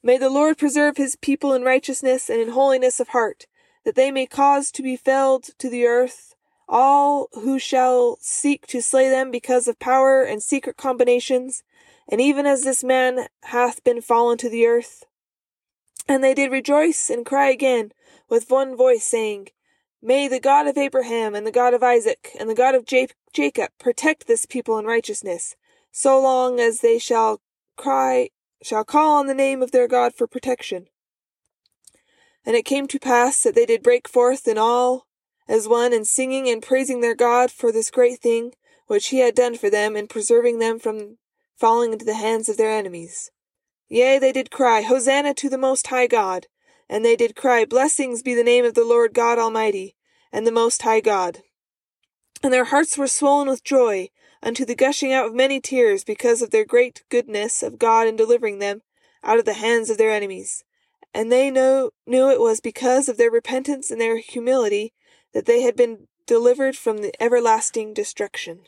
May 0.00 0.16
the 0.16 0.30
Lord 0.30 0.58
preserve 0.58 0.96
his 0.96 1.16
people 1.16 1.52
in 1.54 1.64
righteousness 1.64 2.30
and 2.30 2.40
in 2.40 2.50
holiness 2.50 3.00
of 3.00 3.08
heart, 3.08 3.46
that 3.84 3.96
they 3.96 4.12
may 4.12 4.26
cause 4.26 4.70
to 4.72 4.82
be 4.82 4.96
felled 4.96 5.50
to 5.58 5.68
the 5.68 5.86
earth 5.86 6.36
all 6.68 7.28
who 7.32 7.58
shall 7.58 8.18
seek 8.20 8.66
to 8.66 8.82
slay 8.82 9.08
them 9.08 9.30
because 9.30 9.66
of 9.66 9.78
power 9.78 10.22
and 10.22 10.42
secret 10.42 10.76
combinations, 10.76 11.62
and 12.08 12.20
even 12.20 12.46
as 12.46 12.62
this 12.62 12.84
man 12.84 13.28
hath 13.44 13.82
been 13.84 14.00
fallen 14.00 14.36
to 14.38 14.48
the 14.48 14.66
earth. 14.66 15.04
And 16.06 16.22
they 16.22 16.34
did 16.34 16.50
rejoice 16.50 17.10
and 17.10 17.26
cry 17.26 17.50
again 17.50 17.92
with 18.28 18.50
one 18.50 18.76
voice, 18.76 19.04
saying, 19.04 19.48
May 20.00 20.28
the 20.28 20.40
God 20.40 20.66
of 20.66 20.78
Abraham 20.78 21.34
and 21.34 21.46
the 21.46 21.52
God 21.52 21.74
of 21.74 21.82
Isaac 21.82 22.30
and 22.38 22.48
the 22.48 22.54
God 22.54 22.74
of 22.74 22.86
Jacob 22.86 23.70
protect 23.78 24.26
this 24.26 24.46
people 24.46 24.78
in 24.78 24.84
righteousness, 24.84 25.56
so 25.90 26.20
long 26.20 26.60
as 26.60 26.80
they 26.80 26.98
shall 26.98 27.40
cry, 27.76 28.30
shall 28.62 28.84
call 28.84 29.18
on 29.18 29.26
the 29.26 29.34
name 29.34 29.62
of 29.62 29.72
their 29.72 29.88
God 29.88 30.14
for 30.14 30.26
protection. 30.26 30.86
And 32.46 32.54
it 32.54 32.64
came 32.64 32.86
to 32.86 33.00
pass 33.00 33.42
that 33.42 33.54
they 33.54 33.66
did 33.66 33.82
break 33.82 34.08
forth 34.08 34.46
in 34.46 34.56
all 34.56 35.07
as 35.48 35.66
one, 35.66 35.92
in 35.92 36.04
singing 36.04 36.48
and 36.48 36.62
praising 36.62 37.00
their 37.00 37.14
God 37.14 37.50
for 37.50 37.72
this 37.72 37.90
great 37.90 38.20
thing 38.20 38.52
which 38.86 39.08
he 39.08 39.18
had 39.18 39.34
done 39.34 39.56
for 39.56 39.70
them 39.70 39.96
in 39.96 40.06
preserving 40.06 40.58
them 40.58 40.78
from 40.78 41.18
falling 41.56 41.92
into 41.92 42.04
the 42.04 42.14
hands 42.14 42.48
of 42.48 42.56
their 42.56 42.70
enemies. 42.70 43.30
Yea, 43.88 44.18
they 44.18 44.32
did 44.32 44.50
cry, 44.50 44.82
Hosanna 44.82 45.34
to 45.34 45.48
the 45.48 45.58
Most 45.58 45.86
High 45.86 46.06
God, 46.06 46.46
and 46.88 47.04
they 47.04 47.16
did 47.16 47.34
cry, 47.34 47.64
Blessings 47.64 48.22
be 48.22 48.34
the 48.34 48.44
name 48.44 48.64
of 48.64 48.74
the 48.74 48.84
Lord 48.84 49.14
God 49.14 49.38
Almighty, 49.38 49.96
and 50.32 50.46
the 50.46 50.52
Most 50.52 50.82
High 50.82 51.00
God. 51.00 51.38
And 52.42 52.52
their 52.52 52.64
hearts 52.64 52.98
were 52.98 53.06
swollen 53.06 53.48
with 53.48 53.64
joy, 53.64 54.10
unto 54.42 54.64
the 54.64 54.74
gushing 54.74 55.12
out 55.12 55.26
of 55.26 55.34
many 55.34 55.60
tears, 55.60 56.04
because 56.04 56.42
of 56.42 56.50
their 56.50 56.64
great 56.64 57.02
goodness 57.08 57.62
of 57.62 57.78
God 57.78 58.06
in 58.06 58.16
delivering 58.16 58.58
them 58.58 58.82
out 59.24 59.38
of 59.38 59.44
the 59.44 59.54
hands 59.54 59.90
of 59.90 59.98
their 59.98 60.10
enemies. 60.10 60.64
And 61.12 61.32
they 61.32 61.50
know, 61.50 61.90
knew 62.06 62.30
it 62.30 62.40
was 62.40 62.60
because 62.60 63.08
of 63.08 63.16
their 63.16 63.30
repentance 63.30 63.90
and 63.90 64.00
their 64.00 64.18
humility 64.18 64.92
that 65.34 65.46
they 65.46 65.62
had 65.62 65.76
been 65.76 66.08
delivered 66.26 66.76
from 66.76 66.98
the 66.98 67.12
everlasting 67.22 67.94
destruction. 67.94 68.60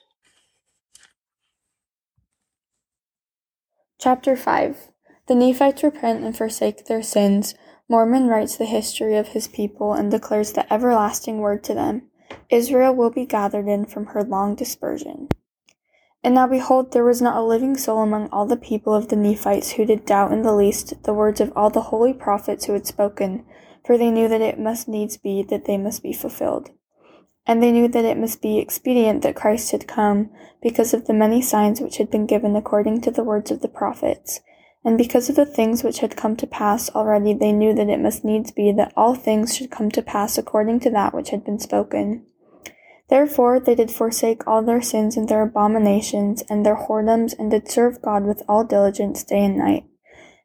Chapter 3.99 4.35
5 4.35 4.89
The 5.27 5.35
Nephites 5.35 5.83
repent 5.83 6.25
and 6.25 6.37
forsake 6.37 6.87
their 6.87 7.03
sins. 7.03 7.55
Mormon 7.89 8.29
writes 8.29 8.57
the 8.57 8.65
history 8.65 9.17
of 9.17 9.29
his 9.29 9.49
people 9.49 9.93
and 9.93 10.11
declares 10.11 10.53
the 10.53 10.73
everlasting 10.73 11.39
word 11.39 11.63
to 11.65 11.75
them. 11.75 12.03
Israel 12.49 12.95
will 12.95 13.11
be 13.11 13.27
gathered 13.27 13.69
in 13.69 13.85
from 13.85 14.07
her 14.07 14.23
long 14.23 14.55
dispersion. 14.55 15.29
And 16.23 16.35
now 16.35 16.47
behold, 16.47 16.93
there 16.93 17.05
was 17.05 17.23
not 17.23 17.37
a 17.37 17.43
living 17.43 17.77
soul 17.77 18.03
among 18.03 18.29
all 18.29 18.47
the 18.47 18.57
people 18.57 18.95
of 18.95 19.09
the 19.09 19.17
Nephites 19.17 19.73
who 19.73 19.87
did 19.87 20.05
doubt 20.05 20.33
in 20.33 20.43
the 20.43 20.55
least 20.55 21.03
the 21.05 21.15
words 21.15 21.41
of 21.41 21.53
all 21.57 21.71
the 21.71 21.83
holy 21.83 22.13
prophets 22.13 22.67
who 22.67 22.75
had 22.75 22.87
spoken, 22.87 23.45
for 23.85 23.97
they 23.97 24.11
knew 24.11 24.29
that 24.29 24.41
it 24.41 24.59
must 24.59 24.89
needs 24.89 25.17
be 25.17 25.43
that 25.43 25.65
they 25.65 25.79
must 25.79 26.03
be 26.03 26.13
fulfilled. 26.13 26.71
And 27.47 27.63
they 27.63 27.73
knew 27.73 27.89
that 27.89 28.05
it 28.05 28.19
must 28.19 28.43
be 28.43 28.59
expedient 28.59 29.23
that 29.23 29.35
Christ 29.35 29.73
had 29.73 29.89
come, 29.89 30.31
because 30.63 30.93
of 30.93 31.07
the 31.07 31.15
many 31.15 31.41
signs 31.41 31.81
which 31.81 31.97
had 31.97 32.11
been 32.11 32.27
given 32.27 32.55
according 32.55 33.01
to 33.03 33.11
the 33.11 33.25
words 33.25 33.51
of 33.51 33.61
the 33.61 33.69
prophets. 33.69 34.41
And 34.85 34.97
because 34.97 35.29
of 35.29 35.37
the 35.37 35.47
things 35.47 35.83
which 35.83 35.99
had 35.99 36.17
come 36.17 36.37
to 36.37 36.47
pass 36.47 36.89
already, 36.91 37.35
they 37.35 37.53
knew 37.53 37.75
that 37.75 37.89
it 37.89 38.01
must 38.01 38.25
needs 38.25 38.51
be 38.51 38.73
that 38.73 38.93
all 38.97 39.15
things 39.15 39.57
should 39.57 39.71
come 39.71 39.91
to 39.91 40.03
pass 40.03 40.39
according 40.39 40.81
to 40.81 40.91
that 40.91 41.13
which 41.13 41.31
had 41.31 41.45
been 41.45 41.59
spoken. 41.59 42.25
Therefore 43.09 43.59
they 43.59 43.75
did 43.75 43.91
forsake 43.91 44.47
all 44.47 44.63
their 44.63 44.81
sins 44.81 45.17
and 45.17 45.29
their 45.29 45.43
abominations 45.43 46.43
and 46.49 46.65
their 46.65 46.77
whoredoms, 46.77 47.35
and 47.39 47.51
did 47.51 47.69
serve 47.69 48.01
God 48.01 48.25
with 48.25 48.43
all 48.49 48.65
diligence 48.65 49.25
day 49.25 49.45
and 49.45 49.59
night. 49.59 49.85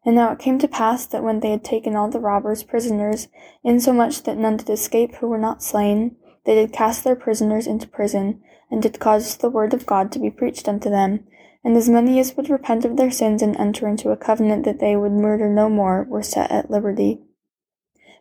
And 0.06 0.16
now 0.16 0.32
it 0.32 0.39
came 0.39 0.60
to 0.60 0.68
pass 0.68 1.08
that 1.08 1.24
when 1.24 1.39
they 1.39 1.49
had 1.49 1.64
taken 1.64 1.95
all 1.95 2.10
the 2.10 2.20
robbers 2.20 2.62
prisoners, 2.62 3.28
insomuch 3.64 4.22
that 4.24 4.38
none 4.38 4.58
did 4.58 4.70
escape 4.70 5.16
who 5.16 5.28
were 5.28 5.39
not 5.39 5.64
slain, 5.64 6.16
they 6.45 6.53
did 6.53 6.72
cast 6.72 7.03
their 7.03 7.16
prisoners 7.16 7.66
into 7.66 7.88
prison, 7.88 8.41
and 8.70 8.84
did 8.84 8.99
cause 8.99 9.38
the 9.38 9.49
word 9.49 9.74
of 9.74 9.88
God 9.88 10.12
to 10.12 10.20
be 10.20 10.30
preached 10.30 10.70
unto 10.70 10.91
them. 10.91 11.26
And 11.64 11.76
as 11.76 11.89
many 11.89 12.20
as 12.20 12.38
would 12.38 12.51
repent 12.51 12.86
of 12.86 12.97
their 12.97 13.10
sins 13.10 13.41
and 13.41 13.58
enter 13.58 13.88
into 13.88 14.12
a 14.12 14.18
covenant 14.18 14.64
that 14.66 14.80
they 14.80 14.95
would 14.95 15.12
murder 15.12 15.49
no 15.49 15.68
more 15.70 16.06
were 16.08 16.22
set 16.22 16.51
at 16.51 16.70
liberty. 16.70 17.22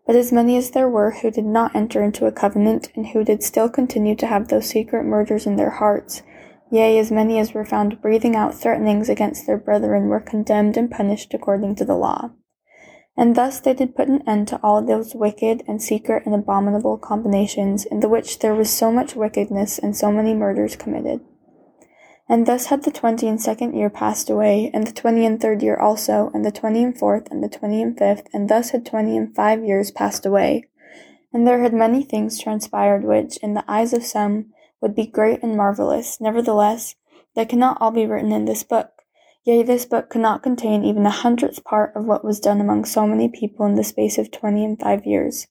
But 0.06 0.16
as 0.16 0.32
many 0.32 0.56
as 0.56 0.70
there 0.70 0.88
were 0.88 1.10
who 1.10 1.30
did 1.30 1.44
not 1.44 1.76
enter 1.76 2.02
into 2.02 2.24
a 2.24 2.32
covenant, 2.32 2.90
and 2.96 3.08
who 3.08 3.24
did 3.24 3.42
still 3.42 3.68
continue 3.68 4.14
to 4.16 4.26
have 4.26 4.48
those 4.48 4.66
secret 4.66 5.04
murders 5.04 5.46
in 5.46 5.56
their 5.56 5.70
hearts, 5.70 6.22
Yea, 6.74 6.98
as 6.98 7.12
many 7.12 7.38
as 7.38 7.54
were 7.54 7.64
found 7.64 8.02
breathing 8.02 8.34
out 8.34 8.52
threatenings 8.52 9.08
against 9.08 9.46
their 9.46 9.56
brethren 9.56 10.08
were 10.08 10.18
condemned 10.18 10.76
and 10.76 10.90
punished 10.90 11.32
according 11.32 11.76
to 11.76 11.84
the 11.84 11.94
law. 11.94 12.32
And 13.16 13.36
thus 13.36 13.60
they 13.60 13.74
did 13.74 13.94
put 13.94 14.08
an 14.08 14.28
end 14.28 14.48
to 14.48 14.58
all 14.60 14.84
those 14.84 15.14
wicked 15.14 15.62
and 15.68 15.80
secret 15.80 16.24
and 16.26 16.34
abominable 16.34 16.98
combinations, 16.98 17.84
in 17.84 18.00
the 18.00 18.08
which 18.08 18.40
there 18.40 18.56
was 18.56 18.70
so 18.70 18.90
much 18.90 19.14
wickedness 19.14 19.78
and 19.78 19.96
so 19.96 20.10
many 20.10 20.34
murders 20.34 20.74
committed. 20.74 21.20
And 22.28 22.44
thus 22.44 22.66
had 22.66 22.82
the 22.82 22.90
twenty 22.90 23.28
and 23.28 23.40
second 23.40 23.76
year 23.76 23.88
passed 23.88 24.28
away, 24.28 24.72
and 24.74 24.84
the 24.84 24.92
twenty 24.92 25.24
and 25.24 25.40
third 25.40 25.62
year 25.62 25.76
also, 25.76 26.32
and 26.34 26.44
the 26.44 26.50
twenty 26.50 26.82
and 26.82 26.98
fourth, 26.98 27.30
and 27.30 27.40
the 27.40 27.48
twenty 27.48 27.82
and 27.82 27.96
fifth, 27.96 28.26
and 28.32 28.48
thus 28.48 28.70
had 28.70 28.84
twenty 28.84 29.16
and 29.16 29.32
five 29.32 29.62
years 29.64 29.92
passed 29.92 30.26
away. 30.26 30.64
And 31.32 31.46
there 31.46 31.62
had 31.62 31.72
many 31.72 32.02
things 32.02 32.42
transpired 32.42 33.04
which, 33.04 33.36
in 33.36 33.54
the 33.54 33.64
eyes 33.68 33.92
of 33.92 34.02
some, 34.02 34.46
would 34.84 34.94
be 34.94 35.06
great 35.06 35.42
and 35.42 35.56
marvelous. 35.56 36.20
Nevertheless, 36.20 36.94
they 37.34 37.46
cannot 37.46 37.78
all 37.80 37.90
be 37.90 38.04
written 38.04 38.32
in 38.32 38.44
this 38.44 38.62
book. 38.62 38.90
Yea, 39.42 39.62
this 39.62 39.86
book 39.86 40.10
could 40.10 40.20
not 40.20 40.42
contain 40.42 40.84
even 40.84 41.06
a 41.06 41.10
hundredth 41.10 41.64
part 41.64 41.96
of 41.96 42.04
what 42.04 42.22
was 42.22 42.38
done 42.38 42.60
among 42.60 42.84
so 42.84 43.06
many 43.06 43.30
people 43.30 43.64
in 43.64 43.76
the 43.76 43.82
space 43.82 44.18
of 44.18 44.30
twenty 44.30 44.62
and 44.62 44.78
five 44.78 45.06
years. 45.06 45.46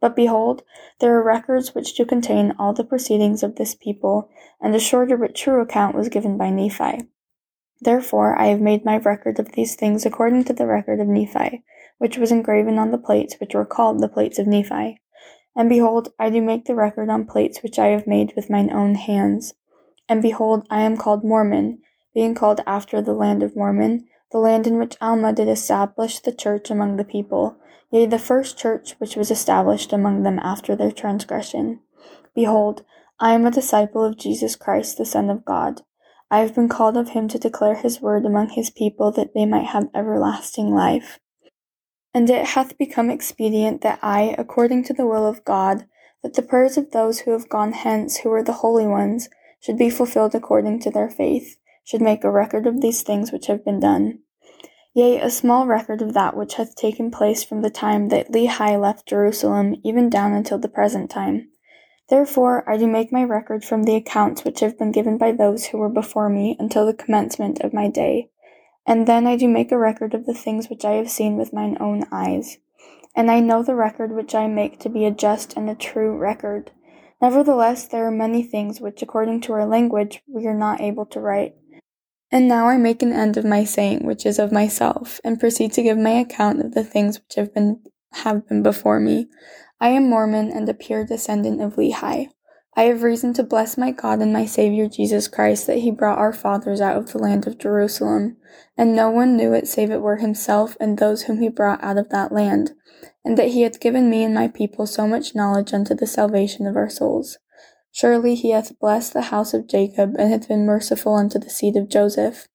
But 0.00 0.14
behold, 0.14 0.62
there 1.00 1.12
are 1.16 1.24
records 1.24 1.74
which 1.74 1.96
do 1.96 2.04
contain 2.04 2.54
all 2.56 2.72
the 2.72 2.84
proceedings 2.84 3.42
of 3.42 3.56
this 3.56 3.74
people, 3.74 4.30
and 4.60 4.72
a 4.76 4.78
shorter 4.78 5.16
but 5.16 5.34
true 5.34 5.60
account 5.60 5.96
was 5.96 6.08
given 6.08 6.38
by 6.38 6.50
Nephi. 6.50 7.08
Therefore 7.80 8.38
I 8.38 8.46
have 8.46 8.60
made 8.60 8.84
my 8.84 8.98
record 8.98 9.40
of 9.40 9.52
these 9.52 9.74
things 9.74 10.06
according 10.06 10.44
to 10.44 10.52
the 10.52 10.66
record 10.66 11.00
of 11.00 11.08
Nephi, 11.08 11.64
which 11.98 12.16
was 12.16 12.30
engraven 12.30 12.78
on 12.78 12.92
the 12.92 12.98
plates 12.98 13.34
which 13.40 13.56
were 13.56 13.66
called 13.66 14.00
the 14.00 14.08
plates 14.08 14.38
of 14.38 14.46
Nephi. 14.46 15.00
And 15.58 15.68
behold, 15.68 16.12
I 16.20 16.30
do 16.30 16.40
make 16.40 16.66
the 16.66 16.76
record 16.76 17.10
on 17.10 17.26
plates 17.26 17.64
which 17.64 17.80
I 17.80 17.86
have 17.86 18.06
made 18.06 18.32
with 18.36 18.48
mine 18.48 18.70
own 18.72 18.94
hands. 18.94 19.54
And 20.08 20.22
behold, 20.22 20.64
I 20.70 20.82
am 20.82 20.96
called 20.96 21.24
Mormon, 21.24 21.80
being 22.14 22.36
called 22.36 22.60
after 22.64 23.02
the 23.02 23.12
land 23.12 23.42
of 23.42 23.56
Mormon, 23.56 24.06
the 24.30 24.38
land 24.38 24.68
in 24.68 24.78
which 24.78 24.96
Alma 25.00 25.32
did 25.32 25.48
establish 25.48 26.20
the 26.20 26.32
church 26.32 26.70
among 26.70 26.96
the 26.96 27.04
people. 27.04 27.56
yea, 27.90 28.06
the 28.06 28.20
first 28.20 28.56
church 28.56 28.94
which 28.98 29.16
was 29.16 29.32
established 29.32 29.92
among 29.92 30.22
them 30.22 30.38
after 30.44 30.76
their 30.76 30.92
transgression. 30.92 31.80
Behold, 32.36 32.84
I 33.18 33.32
am 33.32 33.44
a 33.44 33.50
disciple 33.50 34.04
of 34.04 34.16
Jesus 34.16 34.54
Christ, 34.54 34.96
the 34.96 35.04
Son 35.04 35.28
of 35.28 35.44
God. 35.44 35.80
I 36.30 36.38
have 36.38 36.54
been 36.54 36.68
called 36.68 36.96
of 36.96 37.10
him 37.10 37.26
to 37.28 37.38
declare 37.38 37.74
his 37.74 38.00
word 38.00 38.24
among 38.24 38.50
his 38.50 38.70
people 38.70 39.10
that 39.12 39.34
they 39.34 39.44
might 39.44 39.66
have 39.66 39.88
everlasting 39.92 40.72
life. 40.72 41.18
And 42.14 42.28
it 42.30 42.46
hath 42.46 42.78
become 42.78 43.10
expedient 43.10 43.82
that 43.82 43.98
I, 44.02 44.34
according 44.38 44.84
to 44.84 44.94
the 44.94 45.06
will 45.06 45.26
of 45.26 45.44
God, 45.44 45.86
that 46.22 46.34
the 46.34 46.42
prayers 46.42 46.76
of 46.76 46.90
those 46.90 47.20
who 47.20 47.32
have 47.32 47.48
gone 47.48 47.72
hence, 47.72 48.18
who 48.18 48.30
were 48.30 48.42
the 48.42 48.52
holy 48.64 48.86
ones, 48.86 49.28
should 49.60 49.78
be 49.78 49.90
fulfilled 49.90 50.34
according 50.34 50.80
to 50.80 50.90
their 50.90 51.10
faith, 51.10 51.56
should 51.84 52.00
make 52.00 52.24
a 52.24 52.30
record 52.30 52.66
of 52.66 52.80
these 52.80 53.02
things 53.02 53.30
which 53.30 53.46
have 53.46 53.64
been 53.64 53.80
done. 53.80 54.20
Yea, 54.94 55.20
a 55.20 55.30
small 55.30 55.66
record 55.66 56.02
of 56.02 56.14
that 56.14 56.36
which 56.36 56.54
hath 56.54 56.74
taken 56.74 57.10
place 57.10 57.44
from 57.44 57.62
the 57.62 57.70
time 57.70 58.08
that 58.08 58.32
Lehi 58.32 58.80
left 58.80 59.06
Jerusalem, 59.06 59.76
even 59.84 60.10
down 60.10 60.32
until 60.32 60.58
the 60.58 60.68
present 60.68 61.10
time. 61.10 61.50
Therefore 62.08 62.68
I 62.68 62.78
do 62.78 62.86
make 62.86 63.12
my 63.12 63.22
record 63.22 63.64
from 63.64 63.82
the 63.82 63.94
accounts 63.94 64.42
which 64.42 64.60
have 64.60 64.78
been 64.78 64.92
given 64.92 65.18
by 65.18 65.32
those 65.32 65.66
who 65.66 65.78
were 65.78 65.90
before 65.90 66.28
me 66.28 66.56
until 66.58 66.86
the 66.86 66.94
commencement 66.94 67.60
of 67.60 67.74
my 67.74 67.88
day. 67.88 68.30
And 68.88 69.06
then 69.06 69.26
I 69.26 69.36
do 69.36 69.46
make 69.48 69.70
a 69.70 69.76
record 69.76 70.14
of 70.14 70.24
the 70.24 70.32
things 70.32 70.68
which 70.70 70.82
I 70.82 70.92
have 70.92 71.10
seen 71.10 71.36
with 71.36 71.52
mine 71.52 71.76
own 71.78 72.04
eyes. 72.10 72.56
And 73.14 73.30
I 73.30 73.38
know 73.38 73.62
the 73.62 73.74
record 73.74 74.12
which 74.12 74.34
I 74.34 74.46
make 74.46 74.80
to 74.80 74.88
be 74.88 75.04
a 75.04 75.10
just 75.10 75.54
and 75.58 75.68
a 75.68 75.74
true 75.74 76.16
record. 76.16 76.70
Nevertheless, 77.20 77.86
there 77.86 78.06
are 78.06 78.10
many 78.10 78.42
things 78.42 78.80
which, 78.80 79.02
according 79.02 79.42
to 79.42 79.52
our 79.52 79.66
language, 79.66 80.22
we 80.26 80.46
are 80.46 80.54
not 80.54 80.80
able 80.80 81.04
to 81.06 81.20
write. 81.20 81.54
And 82.32 82.48
now 82.48 82.66
I 82.66 82.78
make 82.78 83.02
an 83.02 83.12
end 83.12 83.36
of 83.36 83.44
my 83.44 83.62
saying, 83.64 84.06
which 84.06 84.24
is 84.24 84.38
of 84.38 84.52
myself, 84.52 85.20
and 85.22 85.38
proceed 85.38 85.72
to 85.74 85.82
give 85.82 85.98
my 85.98 86.12
account 86.12 86.60
of 86.60 86.72
the 86.72 86.84
things 86.84 87.18
which 87.18 87.34
have 87.34 87.52
been 87.52 87.82
have 88.12 88.48
been 88.48 88.62
before 88.62 89.00
me. 89.00 89.28
I 89.80 89.90
am 89.90 90.08
Mormon 90.08 90.50
and 90.50 90.66
a 90.66 90.72
pure 90.72 91.04
descendant 91.04 91.60
of 91.60 91.76
Lehi. 91.76 92.30
I 92.78 92.84
have 92.84 93.02
reason 93.02 93.32
to 93.32 93.42
bless 93.42 93.76
my 93.76 93.90
God 93.90 94.20
and 94.20 94.32
my 94.32 94.46
Savior 94.46 94.86
Jesus 94.86 95.26
Christ 95.26 95.66
that 95.66 95.78
he 95.78 95.90
brought 95.90 96.20
our 96.20 96.32
fathers 96.32 96.80
out 96.80 96.96
of 96.96 97.10
the 97.10 97.18
land 97.18 97.44
of 97.48 97.58
Jerusalem, 97.58 98.36
and 98.76 98.94
no 98.94 99.10
one 99.10 99.36
knew 99.36 99.52
it 99.52 99.66
save 99.66 99.90
it 99.90 100.00
were 100.00 100.18
himself 100.18 100.76
and 100.78 100.96
those 100.96 101.22
whom 101.22 101.40
he 101.40 101.48
brought 101.48 101.82
out 101.82 101.98
of 101.98 102.10
that 102.10 102.30
land, 102.30 102.74
and 103.24 103.36
that 103.36 103.48
he 103.48 103.62
hath 103.62 103.80
given 103.80 104.08
me 104.08 104.22
and 104.22 104.32
my 104.32 104.46
people 104.46 104.86
so 104.86 105.08
much 105.08 105.34
knowledge 105.34 105.74
unto 105.74 105.92
the 105.92 106.06
salvation 106.06 106.68
of 106.68 106.76
our 106.76 106.88
souls. 106.88 107.38
Surely 107.90 108.36
he 108.36 108.52
hath 108.52 108.78
blessed 108.78 109.12
the 109.12 109.22
house 109.22 109.52
of 109.52 109.66
Jacob, 109.68 110.14
and 110.16 110.30
hath 110.30 110.46
been 110.46 110.64
merciful 110.64 111.16
unto 111.16 111.40
the 111.40 111.50
seed 111.50 111.74
of 111.74 111.88
Joseph. 111.88 112.46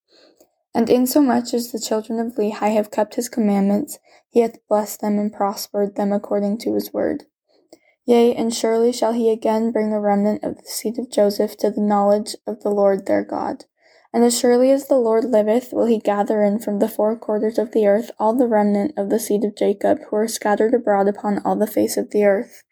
And 0.73 0.89
insomuch 0.89 1.53
as 1.53 1.73
the 1.73 1.81
children 1.85 2.17
of 2.25 2.35
Lehi 2.35 2.73
have 2.73 2.91
kept 2.91 3.15
his 3.15 3.27
commandments, 3.27 3.99
he 4.29 4.39
hath 4.39 4.65
blessed 4.69 5.01
them 5.01 5.19
and 5.19 5.33
prospered 5.33 5.97
them 5.97 6.13
according 6.13 6.59
to 6.59 6.75
his 6.75 6.93
word. 6.93 7.25
Yea, 8.05 8.35
and 8.35 8.53
surely 8.53 8.91
shall 8.91 9.13
he 9.13 9.29
again 9.29 9.71
bring 9.71 9.93
a 9.93 9.99
remnant 9.99 10.43
of 10.43 10.57
the 10.57 10.67
seed 10.67 10.99
of 10.99 11.09
Joseph 11.09 11.55
to 11.57 11.71
the 11.71 11.81
knowledge 11.81 12.35
of 12.45 12.61
the 12.61 12.69
Lord 12.69 13.05
their 13.05 13.23
God. 13.23 13.65
And 14.13 14.23
as 14.23 14.37
surely 14.37 14.71
as 14.71 14.87
the 14.87 14.97
Lord 14.97 15.23
liveth, 15.23 15.73
will 15.73 15.85
he 15.85 15.97
gather 15.97 16.43
in 16.43 16.59
from 16.59 16.79
the 16.79 16.87
four 16.87 17.15
quarters 17.15 17.57
of 17.57 17.71
the 17.71 17.87
earth 17.87 18.11
all 18.19 18.35
the 18.35 18.47
remnant 18.47 18.93
of 18.97 19.09
the 19.09 19.19
seed 19.19 19.43
of 19.43 19.55
Jacob, 19.55 19.99
who 20.09 20.17
are 20.17 20.27
scattered 20.27 20.73
abroad 20.73 21.07
upon 21.07 21.39
all 21.39 21.55
the 21.55 21.65
face 21.65 21.97
of 21.97 22.11
the 22.11 22.23
earth. 22.23 22.63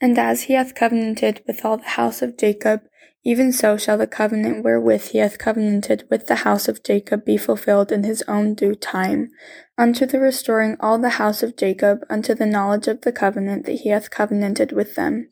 And 0.00 0.18
as 0.18 0.42
he 0.42 0.52
hath 0.54 0.74
covenanted 0.74 1.42
with 1.46 1.64
all 1.64 1.78
the 1.78 1.84
house 1.84 2.20
of 2.20 2.36
Jacob, 2.36 2.82
even 3.28 3.52
so 3.52 3.76
shall 3.76 3.98
the 3.98 4.06
covenant 4.06 4.64
wherewith 4.64 5.08
he 5.08 5.18
hath 5.18 5.38
covenanted 5.38 6.02
with 6.10 6.28
the 6.28 6.46
house 6.46 6.66
of 6.66 6.82
Jacob 6.82 7.26
be 7.26 7.36
fulfilled 7.36 7.92
in 7.92 8.02
his 8.02 8.22
own 8.26 8.54
due 8.54 8.74
time, 8.74 9.28
unto 9.76 10.06
the 10.06 10.18
restoring 10.18 10.78
all 10.80 10.96
the 10.96 11.20
house 11.20 11.42
of 11.42 11.54
Jacob 11.54 12.06
unto 12.08 12.34
the 12.34 12.46
knowledge 12.46 12.88
of 12.88 13.02
the 13.02 13.12
covenant 13.12 13.66
that 13.66 13.80
he 13.80 13.90
hath 13.90 14.08
covenanted 14.10 14.72
with 14.72 14.94
them. 14.94 15.28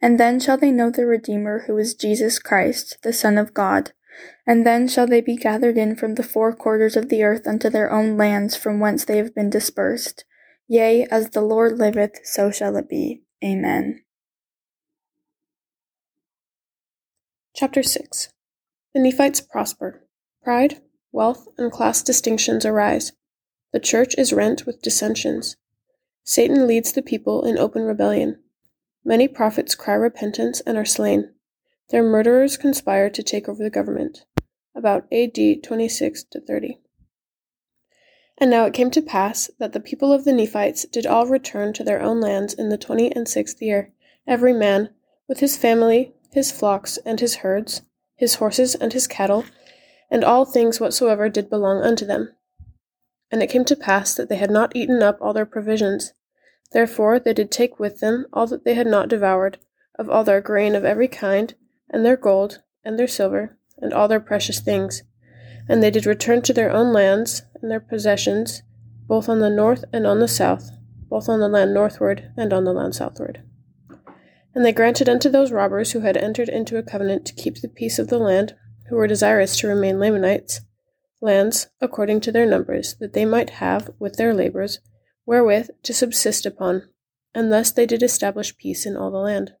And 0.00 0.18
then 0.18 0.40
shall 0.40 0.56
they 0.56 0.70
know 0.70 0.90
the 0.90 1.04
Redeemer, 1.04 1.64
who 1.66 1.76
is 1.76 1.92
Jesus 1.92 2.38
Christ, 2.38 2.96
the 3.02 3.12
Son 3.12 3.36
of 3.36 3.52
God. 3.52 3.92
And 4.46 4.66
then 4.66 4.88
shall 4.88 5.06
they 5.06 5.20
be 5.20 5.36
gathered 5.36 5.76
in 5.76 5.94
from 5.94 6.14
the 6.14 6.22
four 6.22 6.54
quarters 6.56 6.96
of 6.96 7.10
the 7.10 7.22
earth 7.22 7.46
unto 7.46 7.68
their 7.68 7.92
own 7.92 8.16
lands 8.16 8.56
from 8.56 8.80
whence 8.80 9.04
they 9.04 9.18
have 9.18 9.34
been 9.34 9.50
dispersed. 9.50 10.24
Yea, 10.68 11.06
as 11.10 11.28
the 11.28 11.42
Lord 11.42 11.76
liveth, 11.76 12.18
so 12.24 12.50
shall 12.50 12.78
it 12.78 12.88
be. 12.88 13.24
Amen. 13.44 14.05
Chapter 17.58 17.82
6 17.82 18.28
The 18.92 19.00
Nephites 19.00 19.40
prosper. 19.40 20.06
Pride, 20.44 20.82
wealth, 21.10 21.48
and 21.56 21.72
class 21.72 22.02
distinctions 22.02 22.66
arise. 22.66 23.12
The 23.72 23.80
church 23.80 24.14
is 24.18 24.30
rent 24.30 24.66
with 24.66 24.82
dissensions. 24.82 25.56
Satan 26.22 26.66
leads 26.66 26.92
the 26.92 27.00
people 27.00 27.46
in 27.46 27.56
open 27.56 27.84
rebellion. 27.84 28.42
Many 29.06 29.26
prophets 29.26 29.74
cry 29.74 29.94
repentance 29.94 30.60
and 30.66 30.76
are 30.76 30.84
slain. 30.84 31.32
Their 31.88 32.02
murderers 32.02 32.58
conspire 32.58 33.08
to 33.08 33.22
take 33.22 33.48
over 33.48 33.64
the 33.64 33.70
government. 33.70 34.26
About 34.74 35.10
AD 35.10 35.62
26 35.62 36.24
to 36.24 36.40
30. 36.42 36.78
And 38.36 38.50
now 38.50 38.66
it 38.66 38.74
came 38.74 38.90
to 38.90 39.00
pass 39.00 39.50
that 39.58 39.72
the 39.72 39.80
people 39.80 40.12
of 40.12 40.24
the 40.24 40.34
Nephites 40.34 40.84
did 40.84 41.06
all 41.06 41.26
return 41.26 41.72
to 41.72 41.84
their 41.84 42.02
own 42.02 42.20
lands 42.20 42.52
in 42.52 42.68
the 42.68 42.76
twenty 42.76 43.10
and 43.10 43.26
sixth 43.26 43.62
year, 43.62 43.94
every 44.26 44.52
man, 44.52 44.90
with 45.26 45.40
his 45.40 45.56
family, 45.56 46.12
his 46.36 46.52
flocks 46.52 46.98
and 47.06 47.18
his 47.18 47.36
herds, 47.36 47.80
his 48.14 48.34
horses 48.34 48.74
and 48.74 48.92
his 48.92 49.06
cattle, 49.06 49.46
and 50.10 50.22
all 50.22 50.44
things 50.44 50.78
whatsoever 50.78 51.30
did 51.30 51.48
belong 51.48 51.82
unto 51.82 52.04
them. 52.04 52.28
And 53.30 53.42
it 53.42 53.46
came 53.46 53.64
to 53.64 53.74
pass 53.74 54.14
that 54.14 54.28
they 54.28 54.36
had 54.36 54.50
not 54.50 54.76
eaten 54.76 55.02
up 55.02 55.16
all 55.18 55.32
their 55.32 55.46
provisions. 55.46 56.12
Therefore 56.72 57.18
they 57.18 57.32
did 57.32 57.50
take 57.50 57.80
with 57.80 58.00
them 58.00 58.26
all 58.34 58.46
that 58.48 58.66
they 58.66 58.74
had 58.74 58.86
not 58.86 59.08
devoured, 59.08 59.56
of 59.98 60.10
all 60.10 60.24
their 60.24 60.42
grain 60.42 60.74
of 60.74 60.84
every 60.84 61.08
kind, 61.08 61.54
and 61.88 62.04
their 62.04 62.18
gold, 62.18 62.60
and 62.84 62.98
their 62.98 63.08
silver, 63.08 63.56
and 63.78 63.94
all 63.94 64.06
their 64.06 64.20
precious 64.20 64.60
things. 64.60 65.04
And 65.70 65.82
they 65.82 65.90
did 65.90 66.04
return 66.04 66.42
to 66.42 66.52
their 66.52 66.70
own 66.70 66.92
lands 66.92 67.44
and 67.62 67.70
their 67.70 67.80
possessions, 67.80 68.60
both 69.08 69.30
on 69.30 69.38
the 69.38 69.48
north 69.48 69.86
and 69.90 70.06
on 70.06 70.18
the 70.18 70.28
south, 70.28 70.70
both 71.08 71.30
on 71.30 71.40
the 71.40 71.48
land 71.48 71.72
northward 71.72 72.30
and 72.36 72.52
on 72.52 72.64
the 72.64 72.74
land 72.74 72.94
southward. 72.94 73.42
And 74.56 74.64
they 74.64 74.72
granted 74.72 75.06
unto 75.06 75.28
those 75.28 75.52
robbers 75.52 75.92
who 75.92 76.00
had 76.00 76.16
entered 76.16 76.48
into 76.48 76.78
a 76.78 76.82
covenant 76.82 77.26
to 77.26 77.34
keep 77.34 77.60
the 77.60 77.68
peace 77.68 77.98
of 77.98 78.08
the 78.08 78.18
land, 78.18 78.54
who 78.88 78.96
were 78.96 79.06
desirous 79.06 79.58
to 79.58 79.68
remain 79.68 80.00
Lamanites, 80.00 80.62
lands 81.20 81.66
according 81.78 82.22
to 82.22 82.32
their 82.32 82.46
numbers, 82.46 82.96
that 82.98 83.12
they 83.12 83.26
might 83.26 83.50
have, 83.50 83.90
with 83.98 84.16
their 84.16 84.32
labors, 84.32 84.78
wherewith 85.26 85.68
to 85.82 85.92
subsist 85.92 86.46
upon. 86.46 86.88
And 87.34 87.52
thus 87.52 87.70
they 87.70 87.84
did 87.84 88.02
establish 88.02 88.56
peace 88.56 88.86
in 88.86 88.96
all 88.96 89.10
the 89.10 89.18
land. 89.18 89.52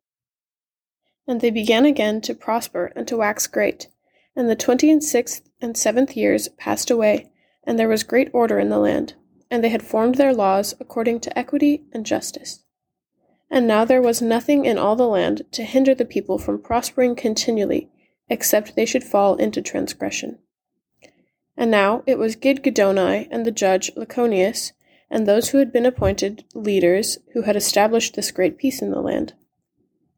And 1.28 1.42
they 1.42 1.50
began 1.50 1.84
again 1.84 2.22
to 2.22 2.34
prosper 2.34 2.90
and 2.96 3.06
to 3.06 3.18
wax 3.18 3.46
great. 3.46 3.88
And 4.34 4.48
the 4.48 4.56
twenty 4.56 4.90
and 4.90 5.04
sixth 5.04 5.46
and 5.60 5.76
seventh 5.76 6.16
years 6.16 6.48
passed 6.56 6.90
away, 6.90 7.30
and 7.64 7.78
there 7.78 7.86
was 7.86 8.02
great 8.02 8.30
order 8.32 8.58
in 8.58 8.70
the 8.70 8.78
land, 8.78 9.12
and 9.50 9.62
they 9.62 9.68
had 9.68 9.82
formed 9.82 10.14
their 10.14 10.32
laws 10.32 10.74
according 10.80 11.20
to 11.20 11.38
equity 11.38 11.84
and 11.92 12.06
justice. 12.06 12.62
And 13.50 13.66
now 13.66 13.84
there 13.84 14.02
was 14.02 14.20
nothing 14.20 14.64
in 14.64 14.76
all 14.76 14.96
the 14.96 15.06
land 15.06 15.42
to 15.52 15.62
hinder 15.62 15.94
the 15.94 16.04
people 16.04 16.38
from 16.38 16.60
prospering 16.60 17.14
continually, 17.14 17.88
except 18.28 18.74
they 18.74 18.86
should 18.86 19.04
fall 19.04 19.36
into 19.36 19.62
transgression. 19.62 20.38
And 21.56 21.70
now 21.70 22.02
it 22.06 22.18
was 22.18 22.36
Gidgiddoni 22.36 23.28
and 23.30 23.46
the 23.46 23.50
judge 23.50 23.90
Lachoneus, 23.96 24.72
and 25.10 25.26
those 25.26 25.50
who 25.50 25.58
had 25.58 25.72
been 25.72 25.86
appointed 25.86 26.44
leaders, 26.54 27.18
who 27.32 27.42
had 27.42 27.56
established 27.56 28.14
this 28.14 28.32
great 28.32 28.58
peace 28.58 28.82
in 28.82 28.90
the 28.90 29.00
land. 29.00 29.34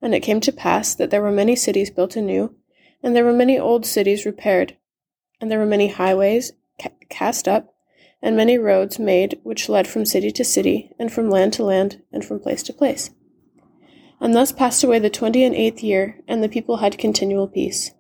And 0.01 0.15
it 0.15 0.21
came 0.21 0.41
to 0.41 0.53
pass 0.53 0.95
that 0.95 1.11
there 1.11 1.23
were 1.23 1.31
many 1.31 1.55
cities 1.55 1.91
built 1.91 2.17
anew, 2.17 2.55
and 3.03 3.15
there 3.15 3.25
were 3.25 3.33
many 3.33 3.59
old 3.59 3.85
cities 3.85 4.25
repaired, 4.25 4.77
and 5.41 5.51
there 5.51 5.59
were 5.59 5.67
many 5.67 5.89
highways 5.89 6.53
ca- 6.81 6.91
cast 7.09 7.47
up, 7.47 7.75
and 8.23 8.37
many 8.37 8.59
roads 8.59 8.99
made 8.99 9.39
which 9.43 9.69
led 9.69 9.87
from 9.87 10.05
city 10.05 10.31
to 10.33 10.45
city, 10.45 10.93
and 10.99 11.13
from 11.13 11.31
land 11.31 11.53
to 11.53 11.63
land, 11.63 12.03
and 12.11 12.25
from 12.25 12.41
place 12.41 12.63
to 12.65 12.73
place. 12.73 13.11
And 14.21 14.35
thus 14.35 14.53
passed 14.53 14.83
away 14.83 14.99
the 14.99 15.11
twenty 15.11 15.45
and 15.45 15.55
eighth 15.55 15.83
year, 15.83 16.21
and 16.27 16.43
the 16.43 16.49
people 16.49 16.79
had 16.79 16.99
continual 16.99 17.47
peace. 17.47 17.93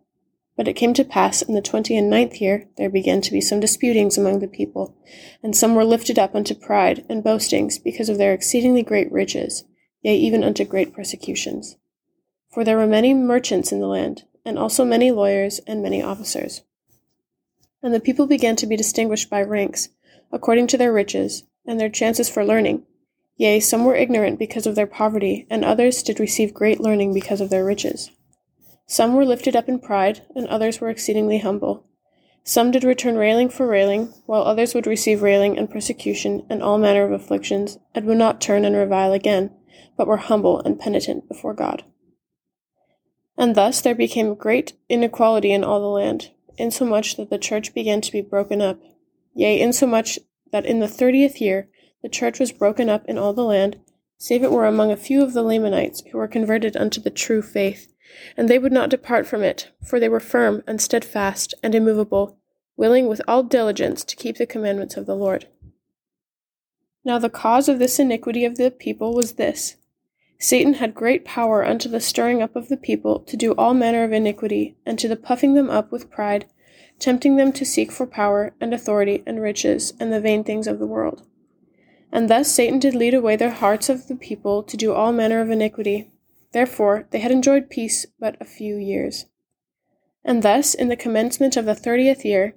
But 0.57 0.67
it 0.67 0.75
came 0.75 0.93
to 0.95 1.05
pass 1.05 1.41
in 1.41 1.55
the 1.55 1.63
twenty 1.63 1.97
and 1.97 2.11
ninth 2.11 2.41
year 2.41 2.67
there 2.77 2.91
began 2.91 3.21
to 3.21 3.31
be 3.31 3.41
some 3.41 3.61
disputings 3.61 4.19
among 4.19 4.41
the 4.41 4.49
people, 4.49 4.97
and 5.43 5.55
some 5.55 5.77
were 5.77 5.85
lifted 5.85 6.19
up 6.19 6.35
unto 6.35 6.55
pride 6.55 7.07
and 7.09 7.23
boastings 7.23 7.79
because 7.79 8.09
of 8.09 8.19
their 8.19 8.33
exceedingly 8.33 8.83
great 8.83 9.11
riches, 9.13 9.65
yea, 10.03 10.17
even 10.17 10.43
unto 10.43 10.65
great 10.65 10.93
persecutions. 10.93 11.77
For 12.51 12.65
there 12.65 12.77
were 12.77 12.89
many 12.89 13.15
merchants 13.15 13.71
in 13.71 13.79
the 13.79 13.87
land, 13.87 14.25
and 14.45 14.59
also 14.59 14.85
many 14.85 15.13
lawyers 15.13 15.61
and 15.69 15.81
many 15.81 16.03
officers. 16.03 16.63
And 17.81 17.95
the 17.95 18.01
people 18.01 18.27
began 18.27 18.57
to 18.57 18.67
be 18.67 18.77
distinguished 18.77 19.31
by 19.31 19.43
ranks, 19.43 19.91
according 20.33 20.67
to 20.69 20.77
their 20.77 20.93
riches, 20.93 21.45
and 21.65 21.79
their 21.79 21.89
chances 21.89 22.29
for 22.29 22.45
learning, 22.45 22.85
Yea, 23.39 23.61
some 23.61 23.85
were 23.85 23.95
ignorant 23.95 24.37
because 24.37 24.67
of 24.67 24.75
their 24.75 24.87
poverty, 24.87 25.47
and 25.49 25.65
others 25.65 26.03
did 26.03 26.19
receive 26.19 26.53
great 26.53 26.81
learning 26.81 27.15
because 27.15 27.41
of 27.41 27.51
their 27.51 27.65
riches. 27.65 28.11
Some 28.87 29.15
were 29.15 29.25
lifted 29.25 29.55
up 29.55 29.69
in 29.69 29.79
pride, 29.79 30.23
and 30.35 30.49
others 30.49 30.81
were 30.81 30.91
exceedingly 30.91 31.39
humble. 31.39 31.87
Some 32.43 32.73
did 32.73 32.83
return 32.83 33.17
railing 33.17 33.49
for 33.49 33.67
railing, 33.67 34.13
while 34.27 34.43
others 34.43 34.75
would 34.75 34.89
receive 34.89 35.23
railing 35.23 35.57
and 35.57 35.71
persecution 35.71 36.45
and 36.51 36.63
all 36.63 36.79
manner 36.79 37.05
of 37.05 37.13
afflictions, 37.13 37.79
and 37.95 38.07
would 38.07 38.19
not 38.19 38.41
turn 38.41 38.65
and 38.65 38.75
revile 38.75 39.13
again, 39.13 39.55
but 39.97 40.09
were 40.09 40.17
humble 40.17 40.61
and 40.61 40.81
penitent 40.81 41.29
before 41.29 41.55
God. 41.55 41.85
And 43.37 43.55
thus 43.55 43.81
there 43.81 43.95
became 43.95 44.35
great 44.35 44.73
inequality 44.89 45.53
in 45.53 45.63
all 45.63 45.81
the 45.81 45.87
land, 45.87 46.33
insomuch 46.57 47.17
that 47.17 47.31
the 47.31 47.39
church 47.39 47.73
began 47.73 48.01
to 48.01 48.11
be 48.11 48.21
broken 48.21 48.61
up. 48.61 48.81
Yea, 49.35 49.61
insomuch 49.61 50.19
that 50.51 50.67
in 50.67 50.81
the 50.81 50.89
thirtieth 50.89 51.41
year 51.41 51.69
the 52.03 52.09
church 52.09 52.39
was 52.39 52.53
broken 52.53 52.89
up 52.89 53.05
in 53.07 53.19
all 53.19 53.33
the 53.33 53.45
land, 53.45 53.79
save 54.17 54.43
it 54.43 54.53
were 54.53 54.67
among 54.67 54.91
a 54.91 54.97
few 54.97 55.23
of 55.23 55.33
the 55.33 55.43
Lamanites 55.43 56.03
who 56.11 56.19
were 56.19 56.29
converted 56.29 56.77
unto 56.77 57.01
the 57.01 57.11
true 57.11 57.43
faith. 57.43 57.93
And 58.37 58.49
they 58.49 58.59
would 58.59 58.73
not 58.73 58.91
depart 58.91 59.27
from 59.27 59.43
it, 59.43 59.71
for 59.85 60.01
they 60.01 60.09
were 60.09 60.21
firm 60.21 60.63
and 60.67 60.81
steadfast 60.81 61.55
and 61.63 61.75
immovable, 61.75 62.39
willing 62.77 63.07
with 63.07 63.21
all 63.29 63.43
diligence 63.43 64.05
to 64.05 64.17
keep 64.17 64.37
the 64.37 64.47
commandments 64.47 64.97
of 64.97 65.07
the 65.07 65.17
Lord. 65.17 65.47
Now 67.05 67.19
the 67.19 67.31
cause 67.31 67.69
of 67.69 67.79
this 67.79 67.99
iniquity 67.99 68.45
of 68.45 68.57
the 68.57 68.71
people 68.71 69.15
was 69.15 69.33
this 69.33 69.77
Satan 70.39 70.75
had 70.75 70.95
great 70.95 71.25
power 71.25 71.65
unto 71.65 71.89
the 71.89 72.01
stirring 72.01 72.41
up 72.43 72.55
of 72.55 72.69
the 72.69 72.77
people 72.77 73.21
to 73.21 73.37
do 73.37 73.53
all 73.53 73.75
manner 73.75 74.05
of 74.05 74.13
iniquity, 74.13 74.77
and 74.87 74.99
to 74.99 75.09
the 75.09 75.17
puffing 75.17 75.55
them 75.55 75.69
up 75.69 75.91
with 75.91 76.11
pride, 76.11 76.47
tempting 76.99 77.37
them 77.37 77.53
to 77.53 77.65
seek 77.65 77.91
for 77.91 78.07
power 78.07 78.55
and 78.61 78.73
authority 78.73 79.23
and 79.27 79.43
riches 79.43 79.93
and 79.99 80.13
the 80.13 80.21
vain 80.21 80.45
things 80.45 80.67
of 80.67 80.79
the 80.79 80.87
world. 80.87 81.27
And 82.11 82.29
thus 82.29 82.51
Satan 82.51 82.79
did 82.79 82.95
lead 82.95 83.15
away 83.15 83.37
their 83.37 83.51
hearts 83.51 83.89
of 83.89 84.09
the 84.09 84.17
people 84.17 84.63
to 84.63 84.77
do 84.77 84.93
all 84.93 85.13
manner 85.13 85.41
of 85.41 85.51
iniquity. 85.51 86.11
Therefore 86.53 87.07
they 87.11 87.19
had 87.19 87.31
enjoyed 87.31 87.71
peace 87.71 88.07
but 88.19 88.37
a 88.41 88.45
few 88.45 88.77
years. 88.77 89.27
And 90.25 90.43
thus, 90.43 90.75
in 90.75 90.89
the 90.89 90.97
commencement 90.97 91.57
of 91.57 91.65
the 91.65 91.75
thirtieth 91.75 92.25
year, 92.25 92.55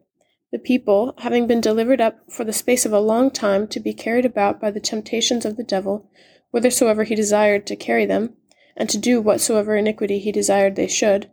the 0.51 0.59
people, 0.59 1.13
having 1.19 1.47
been 1.47 1.61
delivered 1.61 2.01
up 2.01 2.19
for 2.29 2.43
the 2.43 2.51
space 2.51 2.85
of 2.85 2.91
a 2.91 2.99
long 2.99 3.31
time 3.31 3.67
to 3.67 3.79
be 3.79 3.93
carried 3.93 4.25
about 4.25 4.59
by 4.59 4.71
the 4.71 4.81
temptations 4.81 5.45
of 5.45 5.55
the 5.55 5.63
devil, 5.63 6.09
whithersoever 6.51 7.03
he 7.03 7.15
desired 7.15 7.65
to 7.67 7.75
carry 7.75 8.05
them, 8.05 8.35
and 8.75 8.89
to 8.89 8.97
do 8.97 9.21
whatsoever 9.21 9.75
iniquity 9.75 10.19
he 10.19 10.31
desired 10.31 10.75
they 10.75 10.87
should, 10.87 11.29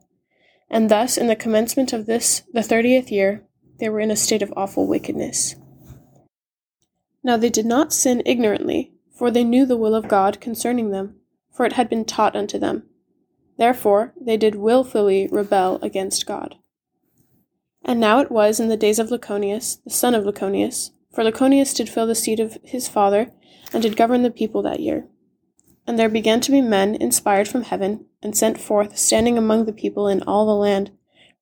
and 0.70 0.88
thus 0.88 1.16
in 1.16 1.26
the 1.26 1.34
commencement 1.34 1.92
of 1.92 2.06
this 2.06 2.42
the 2.52 2.62
thirtieth 2.62 3.10
year, 3.10 3.42
they 3.80 3.88
were 3.88 4.00
in 4.00 4.10
a 4.10 4.16
state 4.16 4.42
of 4.42 4.52
awful 4.56 4.86
wickedness. 4.86 5.56
Now 7.28 7.36
they 7.36 7.50
did 7.50 7.66
not 7.66 7.92
sin 7.92 8.22
ignorantly, 8.24 8.94
for 9.12 9.30
they 9.30 9.44
knew 9.44 9.66
the 9.66 9.76
will 9.76 9.94
of 9.94 10.08
God 10.08 10.40
concerning 10.40 10.92
them, 10.92 11.16
for 11.52 11.66
it 11.66 11.74
had 11.74 11.90
been 11.90 12.06
taught 12.06 12.34
unto 12.34 12.58
them. 12.58 12.84
Therefore 13.58 14.14
they 14.18 14.38
did 14.38 14.54
wilfully 14.54 15.28
rebel 15.30 15.78
against 15.82 16.24
God. 16.24 16.54
And 17.84 18.00
now 18.00 18.20
it 18.20 18.30
was 18.30 18.58
in 18.58 18.68
the 18.68 18.78
days 18.78 18.98
of 18.98 19.10
Lachoneus, 19.10 19.76
the 19.84 19.90
son 19.90 20.14
of 20.14 20.24
Lachoneus, 20.24 20.92
for 21.12 21.22
Lachoneus 21.22 21.74
did 21.74 21.90
fill 21.90 22.06
the 22.06 22.14
seat 22.14 22.40
of 22.40 22.56
his 22.64 22.88
father, 22.88 23.30
and 23.74 23.82
did 23.82 23.94
govern 23.94 24.22
the 24.22 24.30
people 24.30 24.62
that 24.62 24.80
year. 24.80 25.06
And 25.86 25.98
there 25.98 26.08
began 26.08 26.40
to 26.40 26.50
be 26.50 26.62
men 26.62 26.94
inspired 26.94 27.46
from 27.46 27.64
heaven, 27.64 28.06
and 28.22 28.34
sent 28.34 28.58
forth, 28.58 28.96
standing 28.96 29.36
among 29.36 29.66
the 29.66 29.74
people 29.74 30.08
in 30.08 30.22
all 30.22 30.46
the 30.46 30.54
land, 30.54 30.92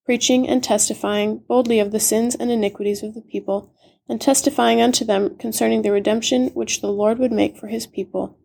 preaching 0.04 0.48
and 0.48 0.64
testifying 0.64 1.44
boldly 1.46 1.78
of 1.78 1.92
the 1.92 2.00
sins 2.00 2.34
and 2.34 2.50
iniquities 2.50 3.04
of 3.04 3.14
the 3.14 3.22
people, 3.22 3.72
and 4.08 4.20
testifying 4.20 4.80
unto 4.80 5.04
them 5.04 5.36
concerning 5.36 5.82
the 5.82 5.90
redemption 5.90 6.48
which 6.48 6.80
the 6.80 6.92
Lord 6.92 7.18
would 7.18 7.32
make 7.32 7.56
for 7.56 7.66
his 7.66 7.86
people, 7.86 8.38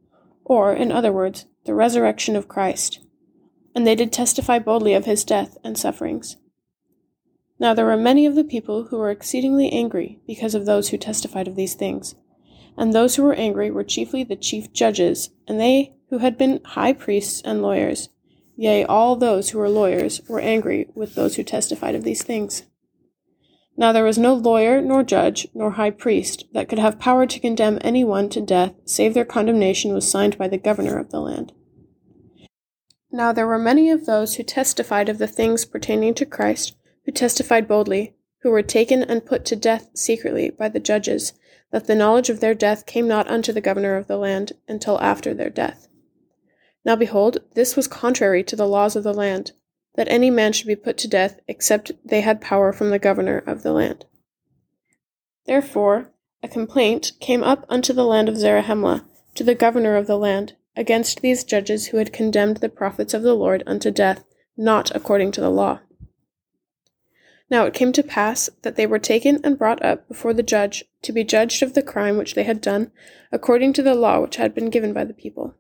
or, 0.44 0.74
in 0.74 0.92
other 0.92 1.12
words, 1.12 1.46
the 1.66 1.74
resurrection 1.74 2.36
of 2.36 2.48
Christ. 2.48 3.00
And 3.76 3.86
they 3.86 3.96
did 3.96 4.12
testify 4.12 4.60
boldly 4.60 4.94
of 4.94 5.06
his 5.06 5.24
death 5.24 5.58
and 5.64 5.78
sufferings. 5.78 6.38
Now 7.60 7.76
there 7.76 7.86
were 7.86 7.96
many 7.96 8.26
of 8.26 8.34
the 8.36 8.44
people 8.44 8.86
who 8.86 8.98
were 8.98 9.12
exceedingly 9.12 9.72
angry 9.72 10.20
because 10.26 10.56
of 10.56 10.66
those 10.66 10.90
who 10.90 10.98
testified 10.98 11.48
of 11.48 11.56
these 11.56 11.76
things. 11.76 12.16
And 12.76 12.92
those 12.92 13.16
who 13.16 13.24
were 13.24 13.36
angry 13.36 13.70
were 13.70 13.84
chiefly 13.84 14.24
the 14.24 14.36
chief 14.36 14.74
judges, 14.74 15.30
and 15.48 15.60
they 15.60 15.94
who 16.10 16.18
had 16.18 16.38
been 16.38 16.62
high 16.66 16.94
priests 16.94 17.42
and 17.46 17.62
lawyers. 17.62 18.10
Yea, 18.56 18.84
all 18.84 19.16
those 19.16 19.52
who 19.52 19.60
were 19.60 19.70
lawyers 19.70 20.22
were 20.28 20.40
angry 20.40 20.88
with 20.96 21.16
those 21.16 21.36
who 21.36 21.44
testified 21.44 21.96
of 21.96 22.04
these 22.04 22.24
things. 22.24 22.64
Now 23.78 23.92
there 23.92 24.04
was 24.04 24.18
no 24.18 24.34
lawyer, 24.34 24.82
nor 24.82 25.04
judge, 25.04 25.48
nor 25.54 25.72
high 25.72 25.92
priest 25.92 26.46
that 26.54 26.70
could 26.70 26.80
have 26.80 27.00
power 27.00 27.26
to 27.26 27.40
condemn 27.40 27.80
any 27.82 28.04
one 28.04 28.30
to 28.30 28.42
death, 28.42 28.74
save 28.86 29.14
their 29.14 29.26
condemnation 29.26 29.94
was 29.94 30.10
signed 30.10 30.38
by 30.38 30.48
the 30.48 30.58
governor 30.58 30.98
of 30.98 31.10
the 31.10 31.20
land. 31.20 31.54
Now 33.12 33.34
there 33.34 33.48
were 33.48 33.60
many 33.60 33.90
of 33.90 34.06
those 34.06 34.36
who 34.36 34.44
testified 34.44 35.10
of 35.10 35.18
the 35.18 35.28
things 35.28 35.66
pertaining 35.66 36.14
to 36.16 36.26
Christ, 36.26 36.76
who 37.06 37.12
testified 37.12 37.68
boldly, 37.68 38.16
who 38.42 38.52
were 38.52 38.62
taken 38.62 39.04
and 39.04 39.26
put 39.26 39.46
to 39.46 39.56
death 39.56 39.90
secretly 39.94 40.50
by 40.50 40.70
the 40.70 40.80
judges, 40.80 41.34
that 41.72 41.88
the 41.88 41.96
knowledge 41.96 42.30
of 42.30 42.40
their 42.40 42.54
death 42.54 42.86
came 42.86 43.08
not 43.08 43.30
unto 43.30 43.52
the 43.52 43.62
governor 43.62 43.96
of 43.96 44.08
the 44.08 44.18
land 44.18 44.54
until 44.68 45.00
after 45.00 45.34
their 45.34 45.50
death. 45.50 45.88
Now 46.84 46.96
behold, 46.96 47.40
this 47.54 47.76
was 47.76 47.88
contrary 47.88 48.44
to 48.46 48.56
the 48.56 48.68
laws 48.68 48.96
of 48.96 49.04
the 49.04 49.14
land, 49.14 49.52
that 49.96 50.08
any 50.10 50.30
man 50.30 50.54
should 50.54 50.68
be 50.68 50.76
put 50.76 50.98
to 50.98 51.08
death 51.08 51.40
except 51.48 51.92
they 52.06 52.22
had 52.22 52.42
power 52.42 52.72
from 52.72 52.90
the 52.90 53.00
governor 53.00 53.40
of 53.40 53.64
the 53.64 53.74
land. 53.74 54.06
Therefore, 55.46 56.12
a 56.44 56.48
complaint 56.48 57.14
came 57.20 57.44
up 57.44 57.66
unto 57.70 57.94
the 57.94 58.06
land 58.06 58.30
of 58.30 58.38
Zarahemla, 58.38 59.06
to 59.36 59.44
the 59.44 59.56
governor 59.56 59.96
of 59.96 60.08
the 60.08 60.18
land, 60.18 60.56
against 60.76 61.22
these 61.22 61.44
judges 61.44 61.88
who 61.88 61.98
had 61.98 62.14
condemned 62.14 62.58
the 62.58 62.70
prophets 62.70 63.14
of 63.14 63.22
the 63.22 63.34
Lord 63.34 63.64
unto 63.68 63.92
death, 63.92 64.24
not 64.58 64.96
according 64.96 65.32
to 65.34 65.42
the 65.42 65.50
law. 65.50 65.80
Now 67.50 67.66
it 67.66 67.74
came 67.74 67.92
to 67.92 68.04
pass 68.04 68.50
that 68.62 68.78
they 68.78 68.88
were 68.88 69.00
taken 69.00 69.42
and 69.44 69.58
brought 69.58 69.84
up 69.84 70.08
before 70.08 70.34
the 70.34 70.42
judge 70.42 70.86
to 71.02 71.12
be 71.12 71.26
judged 71.26 71.62
of 71.62 71.74
the 71.74 71.82
crime 71.82 72.18
which 72.18 72.34
they 72.34 72.44
had 72.44 72.62
done, 72.62 72.92
according 73.32 73.74
to 73.74 73.84
the 73.84 73.94
law 73.94 74.22
which 74.22 74.38
had 74.38 74.56
been 74.56 74.70
given 74.70 74.94
by 74.94 75.04
the 75.04 75.14
people. 75.14 75.56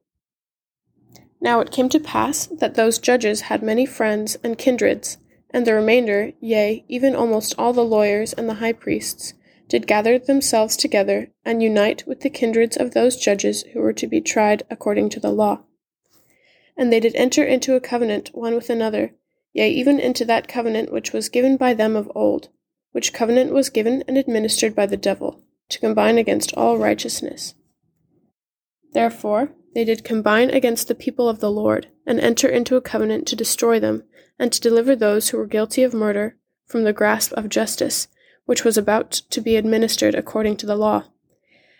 Now 1.41 1.59
it 1.59 1.71
came 1.71 1.89
to 1.89 1.99
pass 1.99 2.45
that 2.47 2.75
those 2.75 2.99
judges 2.99 3.41
had 3.41 3.63
many 3.63 3.85
friends 3.85 4.37
and 4.43 4.57
kindreds, 4.57 5.17
and 5.49 5.65
the 5.65 5.73
remainder, 5.73 6.33
yea, 6.39 6.85
even 6.87 7.15
almost 7.15 7.55
all 7.57 7.73
the 7.73 7.83
lawyers 7.83 8.31
and 8.31 8.47
the 8.47 8.55
high 8.55 8.73
priests, 8.73 9.33
did 9.67 9.87
gather 9.87 10.19
themselves 10.19 10.77
together 10.77 11.31
and 11.43 11.63
unite 11.63 12.05
with 12.05 12.21
the 12.21 12.29
kindreds 12.29 12.77
of 12.77 12.93
those 12.93 13.17
judges 13.17 13.63
who 13.73 13.79
were 13.81 13.93
to 13.93 14.07
be 14.07 14.21
tried 14.21 14.63
according 14.69 15.09
to 15.09 15.19
the 15.19 15.31
law. 15.31 15.61
And 16.77 16.91
they 16.93 16.99
did 16.99 17.15
enter 17.15 17.43
into 17.43 17.75
a 17.75 17.81
covenant 17.81 18.29
one 18.33 18.53
with 18.53 18.69
another 18.69 19.13
yea, 19.53 19.69
even 19.69 19.99
into 19.99 20.25
that 20.25 20.47
covenant 20.47 20.91
which 20.91 21.11
was 21.11 21.29
given 21.29 21.57
by 21.57 21.73
them 21.73 21.95
of 21.95 22.11
old, 22.15 22.49
which 22.91 23.13
covenant 23.13 23.51
was 23.51 23.69
given 23.69 24.03
and 24.07 24.17
administered 24.17 24.75
by 24.75 24.85
the 24.85 24.97
devil, 24.97 25.41
to 25.69 25.79
combine 25.79 26.17
against 26.17 26.53
all 26.55 26.77
righteousness. 26.77 27.53
Therefore, 28.93 29.53
they 29.73 29.85
did 29.85 30.03
combine 30.03 30.49
against 30.49 30.87
the 30.87 30.95
people 30.95 31.29
of 31.29 31.39
the 31.39 31.51
Lord, 31.51 31.87
and 32.05 32.19
enter 32.19 32.47
into 32.47 32.75
a 32.75 32.81
covenant 32.81 33.27
to 33.27 33.35
destroy 33.35 33.79
them, 33.79 34.03
and 34.37 34.51
to 34.51 34.61
deliver 34.61 34.95
those 34.95 35.29
who 35.29 35.37
were 35.37 35.47
guilty 35.47 35.83
of 35.83 35.93
murder 35.93 36.35
from 36.65 36.83
the 36.83 36.93
grasp 36.93 37.31
of 37.33 37.49
justice, 37.49 38.07
which 38.45 38.63
was 38.63 38.77
about 38.77 39.11
to 39.11 39.41
be 39.41 39.55
administered 39.55 40.15
according 40.15 40.57
to 40.57 40.65
the 40.65 40.75
law. 40.75 41.05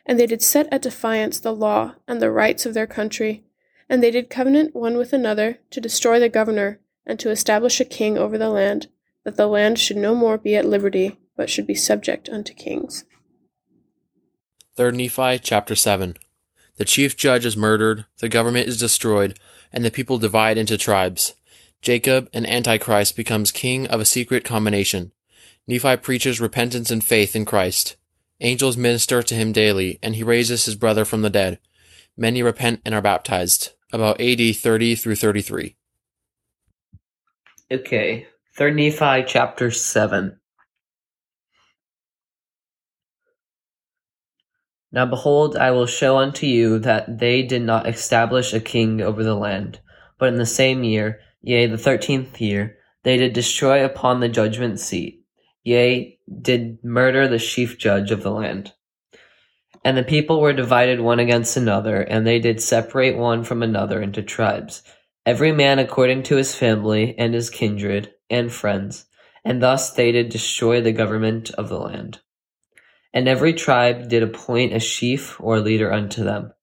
And 0.06 0.20
they 0.20 0.28
did 0.28 0.42
set 0.42 0.72
at 0.72 0.82
defiance 0.82 1.40
the 1.40 1.54
law 1.54 1.96
and 2.08 2.22
the 2.22 2.32
rights 2.32 2.66
of 2.66 2.74
their 2.74 2.88
country, 2.88 3.44
and 3.90 4.02
they 4.02 4.12
did 4.12 4.30
covenant 4.30 4.74
one 4.76 4.96
with 4.96 5.12
another 5.12 5.60
to 5.72 5.82
destroy 5.82 6.20
the 6.20 6.30
governor 6.30 6.80
and 7.06 7.20
to 7.20 7.30
establish 7.30 7.80
a 7.80 7.86
king 7.86 8.18
over 8.18 8.38
the 8.38 8.50
land, 8.50 8.88
that 9.24 9.36
the 9.36 9.48
land 9.48 9.78
should 9.78 9.98
no 9.98 10.16
more 10.16 10.38
be 10.38 10.56
at 10.56 10.66
liberty, 10.66 11.20
but 11.36 11.50
should 11.50 11.68
be 11.68 11.76
subject 11.76 12.30
unto 12.30 12.54
kings. 12.54 13.06
3 14.78 14.92
Nephi 14.92 15.40
chapter 15.40 15.76
7 15.76 16.16
The 16.82 16.86
chief 16.86 17.16
judge 17.16 17.46
is 17.46 17.56
murdered, 17.56 18.06
the 18.22 18.28
government 18.28 18.68
is 18.68 18.80
destroyed, 18.80 19.38
and 19.72 19.86
the 19.86 19.92
people 19.92 20.18
divide 20.18 20.58
into 20.58 20.80
tribes. 20.80 21.36
Jacob, 21.84 22.28
an 22.34 22.44
antichrist, 22.44 23.16
becomes 23.16 23.52
king 23.52 23.86
of 23.86 24.02
a 24.02 24.04
secret 24.04 24.44
combination. 24.44 25.12
Nephi 25.68 25.98
preaches 25.98 26.42
repentance 26.42 26.90
and 26.90 27.04
faith 27.04 27.36
in 27.36 27.46
Christ. 27.46 27.98
Angels 28.40 28.78
minister 28.78 29.22
to 29.22 29.36
him 29.36 29.52
daily, 29.52 30.00
and 30.02 30.16
he 30.16 30.24
raises 30.24 30.66
his 30.66 30.74
brother 30.74 31.06
from 31.06 31.22
the 31.22 31.30
dead. 31.30 31.60
Many 32.18 32.42
repent 32.42 32.82
and 32.84 32.96
are 32.96 33.02
baptized. 33.04 33.74
About 33.94 34.20
AD 34.20 34.56
30 34.56 34.96
through 34.96 35.18
33. 35.18 35.76
Okay, 37.72 38.26
Third 38.56 38.76
Nephi 38.76 39.26
chapter 39.28 39.70
7. 39.70 40.41
Now 44.92 45.06
behold, 45.06 45.56
I 45.56 45.72
will 45.72 45.86
show 45.86 46.18
unto 46.18 46.46
you 46.46 46.80
that 46.80 47.20
they 47.20 47.44
did 47.44 47.62
not 47.62 47.88
establish 47.88 48.54
a 48.54 48.60
king 48.60 49.02
over 49.02 49.24
the 49.24 49.36
land, 49.36 49.80
but 50.18 50.30
in 50.30 50.36
the 50.36 50.46
same 50.46 50.84
year, 50.84 51.20
yea, 51.42 51.68
the 51.68 51.78
thirteenth 51.78 52.42
year, 52.42 52.78
they 53.04 53.18
did 53.18 53.34
destroy 53.34 53.84
upon 53.86 54.20
the 54.20 54.30
judgment 54.30 54.80
seat, 54.80 55.24
yea, 55.64 56.20
did 56.42 56.84
murder 56.84 57.28
the 57.28 57.40
chief 57.40 57.78
judge 57.78 58.12
of 58.12 58.24
the 58.24 58.32
land. 58.32 58.74
And 59.84 59.98
the 59.98 60.04
people 60.04 60.42
were 60.42 60.54
divided 60.54 61.00
one 61.00 61.20
against 61.20 61.58
another, 61.58 62.02
and 62.02 62.28
they 62.28 62.40
did 62.40 62.62
separate 62.62 63.18
one 63.18 63.44
from 63.44 63.64
another 63.64 64.02
into 64.02 64.22
tribes 64.22 64.84
every 65.26 65.52
man 65.52 65.80
according 65.80 66.24
to 66.24 66.36
his 66.36 66.56
family, 66.56 67.16
and 67.18 67.34
his 67.34 67.50
kindred, 67.50 68.12
and 68.30 68.52
friends, 68.52 69.06
and 69.46 69.62
thus 69.62 69.94
they 69.94 70.12
did 70.12 70.30
destroy 70.30 70.82
the 70.82 70.92
government 70.92 71.52
of 71.52 71.70
the 71.70 71.78
land. 71.78 72.20
And 73.14 73.28
every 73.28 73.54
tribe 73.54 74.08
did 74.08 74.24
appoint 74.24 74.74
a 74.74 74.80
chief 74.80 75.40
or 75.42 75.60
leader 75.60 75.92
unto 75.92 76.24
them, 76.24 76.54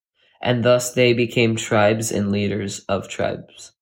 and 0.40 0.64
thus 0.64 0.92
they 0.92 1.12
became 1.12 1.56
tribes 1.56 2.10
and 2.10 2.32
leaders 2.32 2.80
of 2.88 3.08
tribes. 3.08 3.72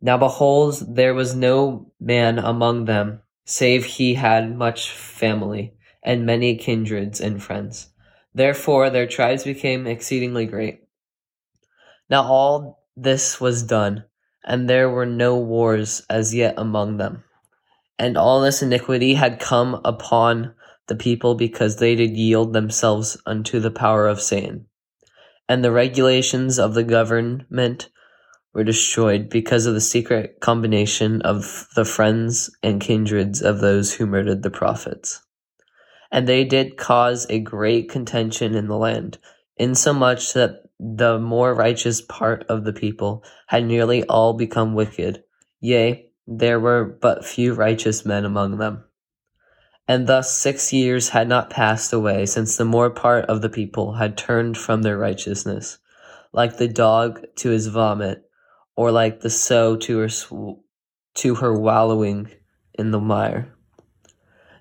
Now 0.00 0.16
behold, 0.16 0.94
there 0.94 1.14
was 1.14 1.34
no 1.34 1.92
man 1.98 2.38
among 2.38 2.84
them, 2.84 3.22
save 3.44 3.84
he 3.84 4.14
had 4.14 4.56
much 4.56 4.90
family, 4.90 5.74
and 6.02 6.24
many 6.24 6.56
kindreds 6.56 7.20
and 7.20 7.42
friends. 7.42 7.88
Therefore 8.32 8.90
their 8.90 9.08
tribes 9.08 9.42
became 9.42 9.86
exceedingly 9.86 10.46
great. 10.46 10.84
Now 12.08 12.22
all 12.22 12.84
this 12.96 13.40
was 13.40 13.64
done, 13.64 14.04
and 14.44 14.70
there 14.70 14.88
were 14.88 15.06
no 15.06 15.36
wars 15.36 16.02
as 16.08 16.34
yet 16.34 16.54
among 16.56 16.98
them. 16.98 17.24
And 17.98 18.16
all 18.16 18.40
this 18.40 18.62
iniquity 18.62 19.14
had 19.14 19.40
come 19.40 19.80
upon 19.84 20.54
the 20.88 20.96
people 20.96 21.34
because 21.34 21.76
they 21.76 21.94
did 21.94 22.16
yield 22.16 22.52
themselves 22.52 23.16
unto 23.26 23.60
the 23.60 23.70
power 23.70 24.08
of 24.08 24.20
Satan. 24.20 24.66
And 25.48 25.64
the 25.64 25.72
regulations 25.72 26.58
of 26.58 26.74
the 26.74 26.84
government 26.84 27.88
were 28.52 28.64
destroyed 28.64 29.28
because 29.28 29.66
of 29.66 29.74
the 29.74 29.80
secret 29.80 30.40
combination 30.40 31.22
of 31.22 31.68
the 31.76 31.84
friends 31.84 32.50
and 32.62 32.80
kindreds 32.80 33.40
of 33.40 33.60
those 33.60 33.94
who 33.94 34.06
murdered 34.06 34.42
the 34.42 34.50
prophets. 34.50 35.22
And 36.10 36.26
they 36.26 36.44
did 36.44 36.76
cause 36.76 37.26
a 37.28 37.38
great 37.38 37.90
contention 37.90 38.54
in 38.54 38.66
the 38.66 38.76
land, 38.76 39.18
insomuch 39.56 40.32
that 40.32 40.62
the 40.80 41.18
more 41.18 41.54
righteous 41.54 42.00
part 42.00 42.44
of 42.48 42.64
the 42.64 42.72
people 42.72 43.24
had 43.46 43.64
nearly 43.64 44.04
all 44.04 44.32
become 44.34 44.74
wicked. 44.74 45.22
Yea, 45.60 46.10
there 46.26 46.60
were 46.60 46.84
but 46.84 47.24
few 47.24 47.54
righteous 47.54 48.04
men 48.04 48.24
among 48.24 48.58
them. 48.58 48.84
And 49.88 50.06
thus 50.06 50.36
six 50.36 50.72
years 50.72 51.08
had 51.08 51.28
not 51.28 51.48
passed 51.48 51.94
away 51.94 52.26
since 52.26 52.56
the 52.56 52.66
more 52.66 52.90
part 52.90 53.24
of 53.24 53.40
the 53.40 53.48
people 53.48 53.94
had 53.94 54.18
turned 54.18 54.58
from 54.58 54.82
their 54.82 54.98
righteousness, 54.98 55.78
like 56.32 56.58
the 56.58 56.68
dog 56.68 57.24
to 57.36 57.48
his 57.48 57.68
vomit, 57.68 58.22
or 58.76 58.92
like 58.92 59.20
the 59.20 59.30
sow 59.30 59.76
to 59.76 59.98
her 59.98 60.08
sw- 60.10 60.60
to 61.14 61.36
her 61.36 61.58
wallowing 61.58 62.30
in 62.74 62.90
the 62.90 63.00
mire. 63.00 63.52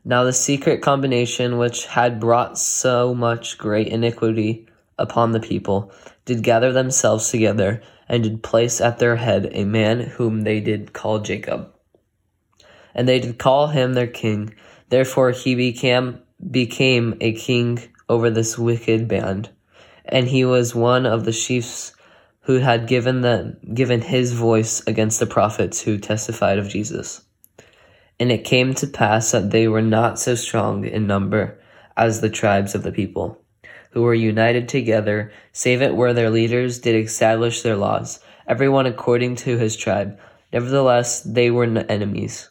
Now 0.05 0.23
the 0.23 0.31
secret 0.31 0.81
combination 0.81 1.57
which 1.57 1.85
had 1.85 2.21
brought 2.21 2.57
so 2.57 3.13
much 3.13 3.57
great 3.57 3.89
iniquity 3.89 4.65
upon 4.97 5.33
the 5.33 5.41
people 5.41 5.91
did 6.23 6.43
gather 6.43 6.71
themselves 6.71 7.29
together 7.29 7.81
and 8.07 8.23
did 8.23 8.41
place 8.41 8.79
at 8.79 8.99
their 8.99 9.17
head 9.17 9.49
a 9.51 9.65
man 9.65 9.99
whom 9.99 10.41
they 10.41 10.61
did 10.61 10.93
call 10.93 11.19
Jacob. 11.19 11.73
And 12.95 13.07
they 13.07 13.19
did 13.19 13.37
call 13.37 13.67
him 13.67 13.93
their 13.93 14.07
king. 14.07 14.55
Therefore 14.89 15.31
he 15.31 15.55
became 15.55 16.19
became 16.51 17.15
a 17.19 17.33
king 17.33 17.79
over 18.07 18.29
this 18.29 18.57
wicked 18.57 19.07
band. 19.07 19.49
And 20.05 20.27
he 20.27 20.45
was 20.45 20.75
one 20.75 21.05
of 21.05 21.25
the 21.25 21.33
chiefs 21.33 21.93
who 22.41 22.59
had 22.59 22.87
given 22.87 23.21
the 23.21 23.57
given 23.73 24.01
his 24.01 24.31
voice 24.31 24.81
against 24.87 25.19
the 25.19 25.25
prophets 25.25 25.81
who 25.81 25.97
testified 25.97 26.57
of 26.57 26.69
Jesus. 26.69 27.21
And 28.19 28.31
it 28.31 28.45
came 28.45 28.73
to 28.75 28.87
pass 28.87 29.31
that 29.31 29.51
they 29.51 29.67
were 29.67 29.81
not 29.81 30.17
so 30.17 30.35
strong 30.35 30.85
in 30.85 31.05
number 31.05 31.59
as 31.97 32.21
the 32.21 32.29
tribes 32.29 32.73
of 32.73 32.83
the 32.83 32.91
people, 32.91 33.41
who 33.91 34.03
were 34.03 34.13
united 34.13 34.69
together, 34.69 35.31
save 35.51 35.81
it 35.81 35.95
were 35.95 36.13
their 36.13 36.29
leaders 36.29 36.79
did 36.79 36.95
establish 36.95 37.61
their 37.61 37.75
laws, 37.75 38.19
every 38.47 38.69
one 38.69 38.85
according 38.85 39.35
to 39.35 39.57
his 39.57 39.75
tribe. 39.75 40.17
Nevertheless, 40.53 41.21
they 41.21 41.51
were 41.51 41.65
enemies. 41.65 42.49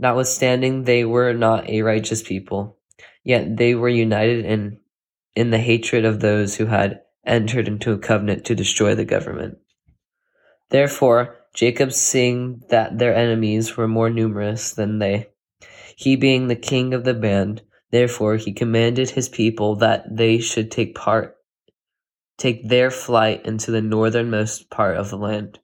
Notwithstanding, 0.00 0.84
they 0.84 1.04
were 1.04 1.34
not 1.34 1.68
a 1.68 1.82
righteous 1.82 2.22
people, 2.22 2.78
yet 3.22 3.58
they 3.58 3.74
were 3.74 3.90
united 3.90 4.46
in, 4.46 4.78
in 5.36 5.50
the 5.50 5.58
hatred 5.58 6.06
of 6.06 6.20
those 6.20 6.56
who 6.56 6.64
had 6.64 7.02
entered 7.26 7.68
into 7.68 7.92
a 7.92 7.98
covenant 7.98 8.46
to 8.46 8.54
destroy 8.54 8.94
the 8.94 9.04
government. 9.04 9.58
Therefore, 10.70 11.36
Jacob 11.52 11.92
seeing 11.92 12.62
that 12.70 12.98
their 12.98 13.14
enemies 13.14 13.76
were 13.76 13.86
more 13.86 14.08
numerous 14.08 14.72
than 14.72 15.00
they, 15.00 15.28
he 15.96 16.16
being 16.16 16.48
the 16.48 16.56
king 16.56 16.94
of 16.94 17.04
the 17.04 17.12
band, 17.12 17.60
therefore 17.90 18.36
he 18.36 18.54
commanded 18.54 19.10
his 19.10 19.28
people 19.28 19.76
that 19.76 20.04
they 20.10 20.38
should 20.38 20.70
take 20.70 20.94
part, 20.94 21.36
take 22.38 22.66
their 22.66 22.90
flight 22.90 23.44
into 23.44 23.70
the 23.70 23.82
northernmost 23.82 24.70
part 24.70 24.96
of 24.96 25.10
the 25.10 25.18
land, 25.18 25.58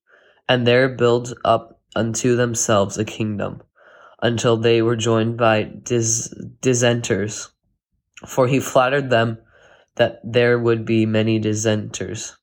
and 0.46 0.66
there 0.66 0.90
build 0.90 1.32
up 1.42 1.80
unto 1.94 2.36
themselves 2.36 2.98
a 2.98 3.04
kingdom, 3.06 3.62
until 4.22 4.56
they 4.56 4.82
were 4.82 4.96
joined 4.96 5.36
by 5.36 5.64
dis- 5.64 6.34
dissenters. 6.60 7.50
For 8.26 8.48
he 8.48 8.60
flattered 8.60 9.10
them 9.10 9.38
that 9.96 10.20
there 10.24 10.58
would 10.58 10.84
be 10.84 11.06
many 11.06 11.38
dissenters, 11.38 12.36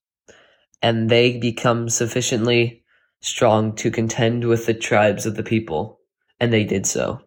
and 0.81 1.09
they 1.09 1.37
become 1.37 1.89
sufficiently 1.89 2.83
strong 3.21 3.75
to 3.75 3.89
contend 3.89 4.45
with 4.45 4.65
the 4.65 4.73
tribes 4.73 5.25
of 5.25 5.35
the 5.35 5.43
people, 5.43 5.99
and 6.39 6.51
they 6.51 6.63
did 6.63 6.85
so. 6.85 7.21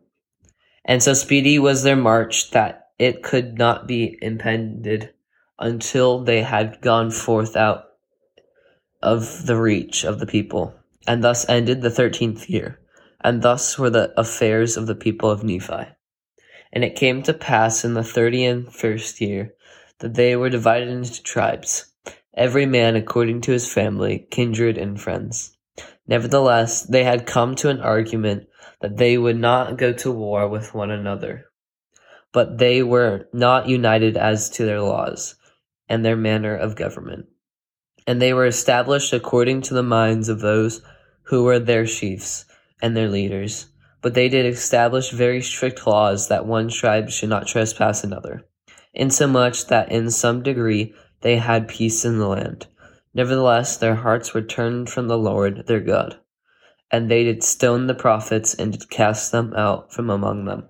And 0.84 1.02
so 1.02 1.14
speedy 1.14 1.58
was 1.58 1.82
their 1.82 1.96
march 1.96 2.50
that 2.50 2.90
it 2.98 3.22
could 3.22 3.58
not 3.58 3.86
be 3.86 4.18
impeded 4.22 5.12
until 5.58 6.22
they 6.22 6.42
had 6.42 6.80
gone 6.80 7.10
forth 7.10 7.56
out 7.56 7.84
of 9.02 9.46
the 9.46 9.56
reach 9.56 10.04
of 10.04 10.20
the 10.20 10.26
people, 10.26 10.74
and 11.06 11.22
thus 11.22 11.48
ended 11.48 11.82
the 11.82 11.90
thirteenth 11.90 12.48
year. 12.48 12.78
And 13.26 13.42
thus 13.42 13.76
were 13.76 13.90
the 13.90 14.12
affairs 14.16 14.76
of 14.76 14.86
the 14.86 14.94
people 14.94 15.28
of 15.28 15.42
Nephi. 15.42 15.88
And 16.72 16.84
it 16.84 16.94
came 16.94 17.24
to 17.24 17.34
pass 17.34 17.84
in 17.84 17.94
the 17.94 18.04
thirty 18.04 18.44
and 18.44 18.72
first 18.72 19.20
year 19.20 19.52
that 19.98 20.14
they 20.14 20.36
were 20.36 20.48
divided 20.48 20.90
into 20.90 21.24
tribes, 21.24 21.92
every 22.34 22.66
man 22.66 22.94
according 22.94 23.40
to 23.40 23.50
his 23.50 23.68
family, 23.68 24.28
kindred, 24.30 24.78
and 24.78 25.00
friends. 25.00 25.56
Nevertheless, 26.06 26.82
they 26.82 27.02
had 27.02 27.26
come 27.26 27.56
to 27.56 27.68
an 27.68 27.80
argument 27.80 28.46
that 28.80 28.96
they 28.96 29.18
would 29.18 29.40
not 29.40 29.76
go 29.76 29.92
to 29.94 30.12
war 30.12 30.46
with 30.48 30.72
one 30.72 30.92
another. 30.92 31.46
But 32.32 32.58
they 32.58 32.84
were 32.84 33.28
not 33.32 33.68
united 33.68 34.16
as 34.16 34.50
to 34.50 34.64
their 34.64 34.80
laws 34.80 35.34
and 35.88 36.04
their 36.04 36.14
manner 36.14 36.54
of 36.54 36.76
government. 36.76 37.26
And 38.06 38.22
they 38.22 38.32
were 38.32 38.46
established 38.46 39.12
according 39.12 39.62
to 39.62 39.74
the 39.74 39.82
minds 39.82 40.28
of 40.28 40.38
those 40.38 40.80
who 41.24 41.42
were 41.42 41.58
their 41.58 41.86
chiefs 41.86 42.44
and 42.80 42.96
their 42.96 43.08
leaders. 43.08 43.66
But 44.02 44.14
they 44.14 44.28
did 44.28 44.46
establish 44.46 45.10
very 45.10 45.42
strict 45.42 45.86
laws 45.86 46.28
that 46.28 46.46
one 46.46 46.68
tribe 46.68 47.10
should 47.10 47.28
not 47.28 47.46
trespass 47.46 48.04
another 48.04 48.44
insomuch 48.96 49.66
that 49.66 49.92
in 49.92 50.10
some 50.10 50.42
degree 50.42 50.94
they 51.20 51.36
had 51.36 51.68
peace 51.68 52.04
in 52.04 52.18
the 52.18 52.26
land. 52.26 52.66
Nevertheless, 53.14 53.76
their 53.76 53.94
hearts 53.94 54.34
were 54.34 54.42
turned 54.42 54.90
from 54.90 55.08
the 55.08 55.18
Lord 55.18 55.66
their 55.66 55.80
God, 55.80 56.18
and 56.90 57.10
they 57.10 57.24
did 57.24 57.44
stone 57.44 57.86
the 57.86 57.94
prophets 57.94 58.54
and 58.54 58.72
did 58.72 58.90
cast 58.90 59.32
them 59.32 59.54
out 59.54 59.92
from 59.92 60.10
among 60.10 60.46
them. 60.46 60.68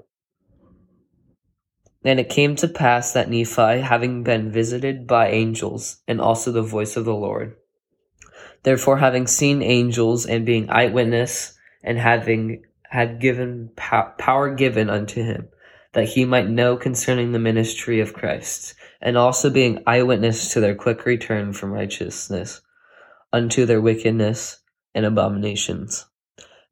And 2.04 2.20
it 2.20 2.28
came 2.28 2.54
to 2.56 2.68
pass 2.68 3.12
that 3.12 3.30
Nephi, 3.30 3.80
having 3.80 4.22
been 4.22 4.52
visited 4.52 5.08
by 5.08 5.28
angels, 5.28 5.98
and 6.06 6.20
also 6.20 6.52
the 6.52 6.62
voice 6.62 6.96
of 6.96 7.04
the 7.04 7.14
Lord, 7.14 7.56
therefore 8.62 8.98
having 8.98 9.26
seen 9.26 9.60
angels 9.60 10.24
and 10.24 10.46
being 10.46 10.70
eyewitness, 10.70 11.55
and 11.86 11.98
having 11.98 12.64
had 12.90 13.20
given 13.20 13.70
power 13.76 14.54
given 14.54 14.90
unto 14.90 15.22
him, 15.22 15.48
that 15.92 16.08
he 16.08 16.24
might 16.24 16.48
know 16.48 16.76
concerning 16.76 17.32
the 17.32 17.38
ministry 17.38 18.00
of 18.00 18.12
Christ, 18.12 18.74
and 19.00 19.16
also 19.16 19.48
being 19.50 19.82
eyewitness 19.86 20.52
to 20.52 20.60
their 20.60 20.74
quick 20.74 21.06
return 21.06 21.52
from 21.52 21.72
righteousness 21.72 22.60
unto 23.32 23.64
their 23.64 23.80
wickedness 23.80 24.60
and 24.94 25.06
abominations. 25.06 26.06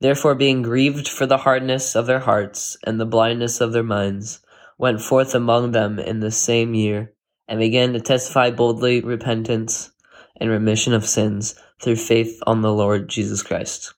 Therefore, 0.00 0.34
being 0.34 0.62
grieved 0.62 1.08
for 1.08 1.26
the 1.26 1.38
hardness 1.38 1.94
of 1.94 2.06
their 2.06 2.20
hearts 2.20 2.76
and 2.84 3.00
the 3.00 3.06
blindness 3.06 3.60
of 3.60 3.72
their 3.72 3.82
minds, 3.84 4.40
went 4.78 5.00
forth 5.00 5.34
among 5.34 5.70
them 5.70 5.98
in 5.98 6.20
the 6.20 6.32
same 6.32 6.74
year, 6.74 7.12
and 7.46 7.60
began 7.60 7.92
to 7.92 8.00
testify 8.00 8.50
boldly 8.50 9.00
repentance 9.00 9.92
and 10.40 10.50
remission 10.50 10.92
of 10.92 11.06
sins 11.06 11.54
through 11.80 11.96
faith 11.96 12.40
on 12.46 12.62
the 12.62 12.72
Lord 12.72 13.08
Jesus 13.08 13.42
Christ. 13.42 13.94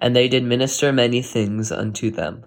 And 0.00 0.16
they 0.16 0.28
did 0.28 0.44
minister 0.44 0.92
many 0.92 1.22
things 1.22 1.70
unto 1.70 2.10
them 2.10 2.44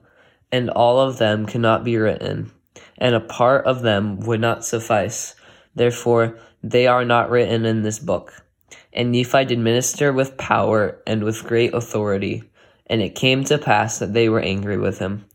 and 0.53 0.69
all 0.69 0.99
of 0.99 1.17
them 1.17 1.47
cannot 1.47 1.83
be 1.83 1.97
written, 1.97 2.51
and 2.99 3.15
a 3.15 3.19
part 3.19 3.65
of 3.65 3.81
them 3.81 4.19
would 4.19 4.39
not 4.39 4.63
suffice. 4.63 5.33
Therefore, 5.73 6.37
they 6.61 6.85
are 6.85 7.03
not 7.03 7.31
written 7.31 7.65
in 7.65 7.81
this 7.81 7.97
book. 7.97 8.45
And 8.93 9.11
Nephi 9.11 9.45
did 9.45 9.57
minister 9.57 10.13
with 10.13 10.37
power 10.37 11.01
and 11.07 11.23
with 11.23 11.43
great 11.43 11.73
authority, 11.73 12.43
and 12.85 13.01
it 13.01 13.15
came 13.15 13.43
to 13.45 13.57
pass 13.57 13.97
that 13.97 14.13
they 14.13 14.29
were 14.29 14.41
angry 14.41 14.77
with 14.77 14.99
him, 14.99 15.25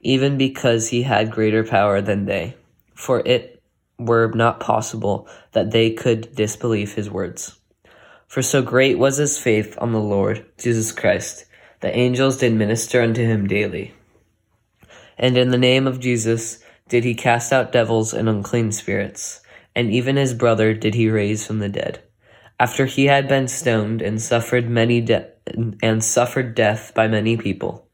even 0.00 0.38
because 0.38 0.88
he 0.88 1.02
had 1.02 1.30
greater 1.30 1.64
power 1.64 2.00
than 2.00 2.24
they. 2.24 2.56
For 2.94 3.20
it 3.20 3.62
were 3.98 4.32
not 4.34 4.58
possible 4.58 5.28
that 5.52 5.70
they 5.70 5.90
could 5.90 6.34
disbelieve 6.34 6.94
his 6.94 7.10
words. 7.10 7.58
For 8.26 8.40
so 8.40 8.62
great 8.62 8.98
was 8.98 9.18
his 9.18 9.38
faith 9.38 9.76
on 9.76 9.92
the 9.92 10.00
Lord 10.00 10.46
Jesus 10.56 10.92
Christ, 10.92 11.44
the 11.82 11.94
angels 11.94 12.38
did 12.38 12.54
minister 12.54 13.02
unto 13.02 13.22
him 13.22 13.46
daily 13.46 13.92
And 15.18 15.36
in 15.36 15.50
the 15.50 15.58
name 15.58 15.86
of 15.86 16.00
Jesus 16.00 16.62
did 16.88 17.04
he 17.04 17.14
cast 17.14 17.52
out 17.52 17.72
devils 17.72 18.14
and 18.14 18.28
unclean 18.28 18.72
spirits, 18.72 19.40
and 19.74 19.90
even 19.90 20.16
his 20.16 20.32
brother 20.32 20.74
did 20.74 20.94
he 20.94 21.10
raise 21.10 21.46
from 21.46 21.58
the 21.58 21.68
dead. 21.68 22.02
After 22.60 22.86
he 22.86 23.06
had 23.06 23.28
been 23.28 23.48
stoned 23.48 24.00
and 24.00 24.22
suffered 24.22 24.68
many 24.68 25.00
de- 25.00 25.28
and 25.82 26.04
suffered 26.04 26.54
death 26.54 26.92
by 26.94 27.08
many 27.08 27.36
people, 27.36 27.86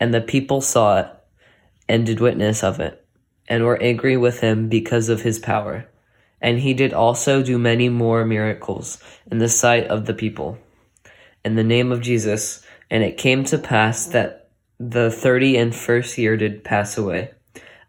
and 0.00 0.14
the 0.14 0.20
people 0.20 0.60
saw 0.60 1.00
it 1.00 1.08
and 1.88 2.06
did 2.06 2.20
witness 2.20 2.64
of 2.64 2.80
it, 2.80 3.04
and 3.48 3.64
were 3.64 3.82
angry 3.82 4.16
with 4.16 4.40
him 4.40 4.68
because 4.68 5.08
of 5.08 5.22
his 5.22 5.38
power. 5.38 5.86
And 6.40 6.60
he 6.60 6.72
did 6.72 6.94
also 6.94 7.42
do 7.42 7.58
many 7.58 7.88
more 7.88 8.24
miracles 8.24 9.02
in 9.30 9.38
the 9.38 9.48
sight 9.48 9.86
of 9.88 10.06
the 10.06 10.14
people. 10.14 10.58
In 11.44 11.56
the 11.56 11.64
name 11.64 11.90
of 11.92 12.00
Jesus, 12.00 12.64
and 12.90 13.02
it 13.02 13.18
came 13.18 13.44
to 13.44 13.58
pass 13.58 14.06
that 14.06 14.50
the 14.78 15.10
thirty 15.10 15.56
and 15.56 15.74
first 15.74 16.18
year 16.18 16.36
did 16.36 16.64
pass 16.64 16.96
away, 16.96 17.32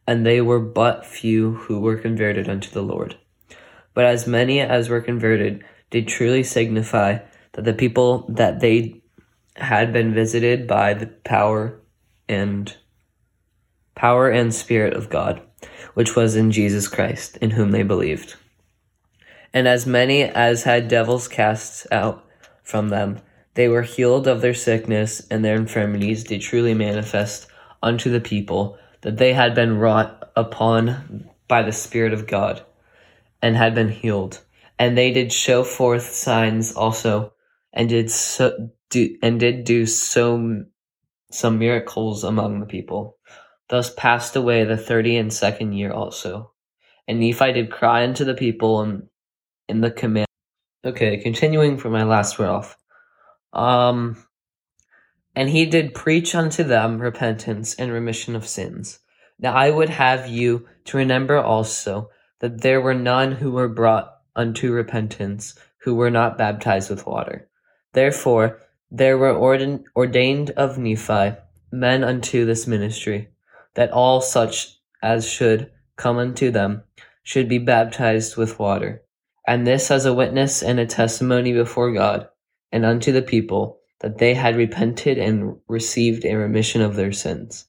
and 0.07 0.25
they 0.25 0.41
were 0.41 0.59
but 0.59 1.05
few 1.05 1.53
who 1.53 1.79
were 1.79 1.97
converted 1.97 2.49
unto 2.49 2.69
the 2.71 2.81
Lord. 2.81 3.15
But 3.93 4.05
as 4.05 4.27
many 4.27 4.59
as 4.59 4.89
were 4.89 5.01
converted 5.01 5.63
did 5.89 6.07
truly 6.07 6.43
signify 6.43 7.19
that 7.53 7.65
the 7.65 7.73
people 7.73 8.25
that 8.29 8.59
they 8.59 9.01
had 9.55 9.91
been 9.91 10.13
visited 10.13 10.67
by 10.67 10.93
the 10.93 11.07
power 11.07 11.79
and 12.27 12.75
power 13.95 14.29
and 14.29 14.53
spirit 14.53 14.93
of 14.93 15.09
God, 15.09 15.41
which 15.93 16.15
was 16.15 16.35
in 16.35 16.51
Jesus 16.51 16.87
Christ, 16.87 17.37
in 17.37 17.51
whom 17.51 17.71
they 17.71 17.83
believed. 17.83 18.35
And 19.53 19.67
as 19.67 19.85
many 19.85 20.23
as 20.23 20.63
had 20.63 20.87
devils 20.87 21.27
cast 21.27 21.87
out 21.91 22.23
from 22.63 22.89
them, 22.89 23.19
they 23.59 23.67
were 23.67 23.81
healed 23.81 24.25
of 24.25 24.39
their 24.39 24.53
sickness 24.53 25.19
and 25.29 25.43
their 25.43 25.57
infirmities 25.57 26.23
did 26.23 26.39
truly 26.39 26.73
manifest 26.73 27.45
unto 27.83 28.09
the 28.09 28.21
people 28.21 28.77
that 29.01 29.17
they 29.17 29.33
had 29.33 29.53
been 29.53 29.77
wrought 29.77 30.31
upon 30.37 31.29
by 31.49 31.61
the 31.61 31.73
Spirit 31.73 32.13
of 32.13 32.25
God 32.25 32.63
and 33.41 33.57
had 33.57 33.75
been 33.75 33.89
healed. 33.89 34.39
And 34.79 34.97
they 34.97 35.11
did 35.11 35.33
show 35.33 35.65
forth 35.65 36.03
signs 36.03 36.73
also 36.73 37.33
and 37.73 37.89
did 37.89 38.09
so 38.09 38.69
do 38.89 39.17
and 39.21 39.41
did 39.41 39.65
do 39.65 39.85
so 39.85 40.63
some 41.29 41.59
miracles 41.59 42.23
among 42.23 42.61
the 42.61 42.65
people. 42.65 43.17
Thus 43.67 43.93
passed 43.93 44.37
away 44.37 44.63
the 44.63 44.77
thirty 44.77 45.17
and 45.17 45.33
second 45.33 45.73
year 45.73 45.91
also. 45.91 46.53
And 47.09 47.19
Nephi 47.19 47.51
did 47.51 47.71
cry 47.71 48.05
unto 48.05 48.23
the 48.23 48.35
people 48.35 48.79
and 48.79 49.09
in 49.67 49.81
the 49.81 49.91
command. 49.91 50.27
Okay, 50.85 51.17
continuing 51.17 51.77
from 51.77 51.91
my 51.91 52.03
last 52.03 52.39
word 52.39 52.47
off. 52.47 52.78
Um, 53.53 54.23
and 55.35 55.49
he 55.49 55.65
did 55.65 55.93
preach 55.93 56.35
unto 56.35 56.63
them 56.63 57.01
repentance 57.01 57.75
and 57.75 57.91
remission 57.91 58.35
of 58.35 58.47
sins. 58.47 58.99
Now 59.39 59.53
I 59.53 59.69
would 59.69 59.89
have 59.89 60.27
you 60.27 60.67
to 60.85 60.97
remember 60.97 61.37
also 61.37 62.09
that 62.39 62.61
there 62.61 62.81
were 62.81 62.93
none 62.93 63.31
who 63.31 63.51
were 63.51 63.69
brought 63.69 64.17
unto 64.35 64.71
repentance 64.71 65.55
who 65.83 65.95
were 65.95 66.11
not 66.11 66.37
baptized 66.37 66.89
with 66.89 67.05
water. 67.05 67.49
Therefore, 67.93 68.59
there 68.91 69.17
were 69.17 69.35
ordain- 69.35 69.85
ordained 69.95 70.51
of 70.51 70.77
Nephi 70.77 71.37
men 71.71 72.03
unto 72.03 72.45
this 72.45 72.67
ministry, 72.67 73.29
that 73.75 73.91
all 73.91 74.21
such 74.21 74.79
as 75.01 75.27
should 75.27 75.71
come 75.95 76.17
unto 76.17 76.51
them 76.51 76.83
should 77.23 77.47
be 77.47 77.59
baptized 77.59 78.35
with 78.35 78.59
water. 78.59 79.03
And 79.47 79.65
this 79.65 79.91
as 79.91 80.05
a 80.05 80.13
witness 80.13 80.61
and 80.63 80.79
a 80.79 80.85
testimony 80.85 81.53
before 81.53 81.91
God 81.93 82.27
and 82.71 82.85
unto 82.85 83.11
the 83.11 83.21
people 83.21 83.79
that 83.99 84.17
they 84.17 84.33
had 84.33 84.55
repented 84.55 85.17
and 85.17 85.57
received 85.67 86.25
a 86.25 86.35
remission 86.35 86.81
of 86.81 86.95
their 86.95 87.11
sins. 87.11 87.65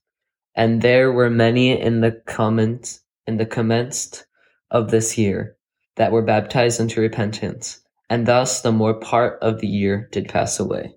And 0.55 0.82
there 0.82 1.12
were 1.12 1.30
many 1.30 1.80
in 1.80 2.01
the 2.01 2.12
comments 2.26 3.01
in 3.26 3.36
the 3.36 3.46
commenced 3.46 4.26
of 4.70 4.90
this 4.90 5.16
year 5.18 5.57
that 5.96 6.12
were 6.12 6.22
baptized 6.22 6.80
unto 6.80 7.01
repentance, 7.01 7.80
and 8.09 8.26
thus 8.26 8.62
the 8.62 8.72
more 8.72 8.94
part 8.94 9.38
of 9.42 9.61
the 9.61 9.66
year 9.66 10.09
did 10.12 10.28
pass 10.28 10.59
away. 10.59 10.94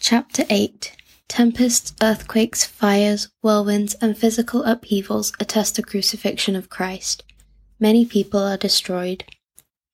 Chapter 0.00 0.44
8 0.50 0.96
Tempests, 1.28 1.94
earthquakes, 2.02 2.64
fires, 2.64 3.28
whirlwinds, 3.42 3.94
and 4.02 4.18
physical 4.18 4.64
upheavals 4.64 5.32
attest 5.40 5.76
the 5.76 5.82
crucifixion 5.82 6.54
of 6.54 6.68
Christ. 6.68 7.24
Many 7.80 8.04
people 8.04 8.40
are 8.40 8.58
destroyed. 8.58 9.24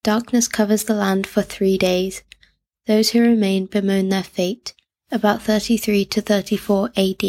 Darkness 0.02 0.48
covers 0.48 0.84
the 0.84 0.94
land 0.94 1.26
for 1.26 1.42
three 1.42 1.78
days. 1.78 2.22
Those 2.88 3.10
who 3.10 3.20
remain 3.20 3.66
bemoan 3.66 4.08
their 4.08 4.22
fate. 4.22 4.72
About 5.12 5.42
33 5.42 6.06
to 6.06 6.22
34 6.22 6.90
AD. 6.96 7.22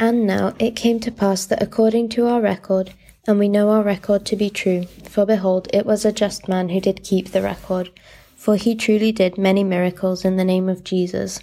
And 0.00 0.26
now 0.26 0.54
it 0.58 0.74
came 0.74 0.98
to 1.00 1.12
pass 1.12 1.46
that 1.46 1.62
according 1.62 2.08
to 2.10 2.26
our 2.26 2.40
record, 2.40 2.94
and 3.28 3.38
we 3.38 3.48
know 3.48 3.70
our 3.70 3.84
record 3.84 4.26
to 4.26 4.34
be 4.34 4.50
true, 4.50 4.86
for 5.08 5.24
behold, 5.24 5.68
it 5.72 5.86
was 5.86 6.04
a 6.04 6.10
just 6.10 6.48
man 6.48 6.70
who 6.70 6.80
did 6.80 7.04
keep 7.04 7.28
the 7.28 7.42
record, 7.42 7.90
for 8.34 8.56
he 8.56 8.74
truly 8.74 9.12
did 9.12 9.38
many 9.38 9.62
miracles 9.62 10.24
in 10.24 10.36
the 10.36 10.44
name 10.44 10.68
of 10.68 10.82
Jesus. 10.82 11.38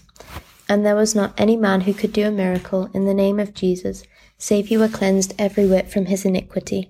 And 0.68 0.86
there 0.86 0.98
was 0.98 1.16
not 1.16 1.34
any 1.40 1.56
man 1.56 1.82
who 1.82 1.94
could 1.94 2.12
do 2.12 2.28
a 2.28 2.32
miracle 2.32 2.90
in 2.94 3.06
the 3.06 3.14
name 3.14 3.40
of 3.40 3.54
Jesus, 3.54 4.04
save 4.38 4.68
he 4.68 4.76
were 4.78 4.90
cleansed 4.90 5.34
every 5.40 5.66
whit 5.66 5.90
from 5.90 6.08
his 6.08 6.26
iniquity. 6.26 6.90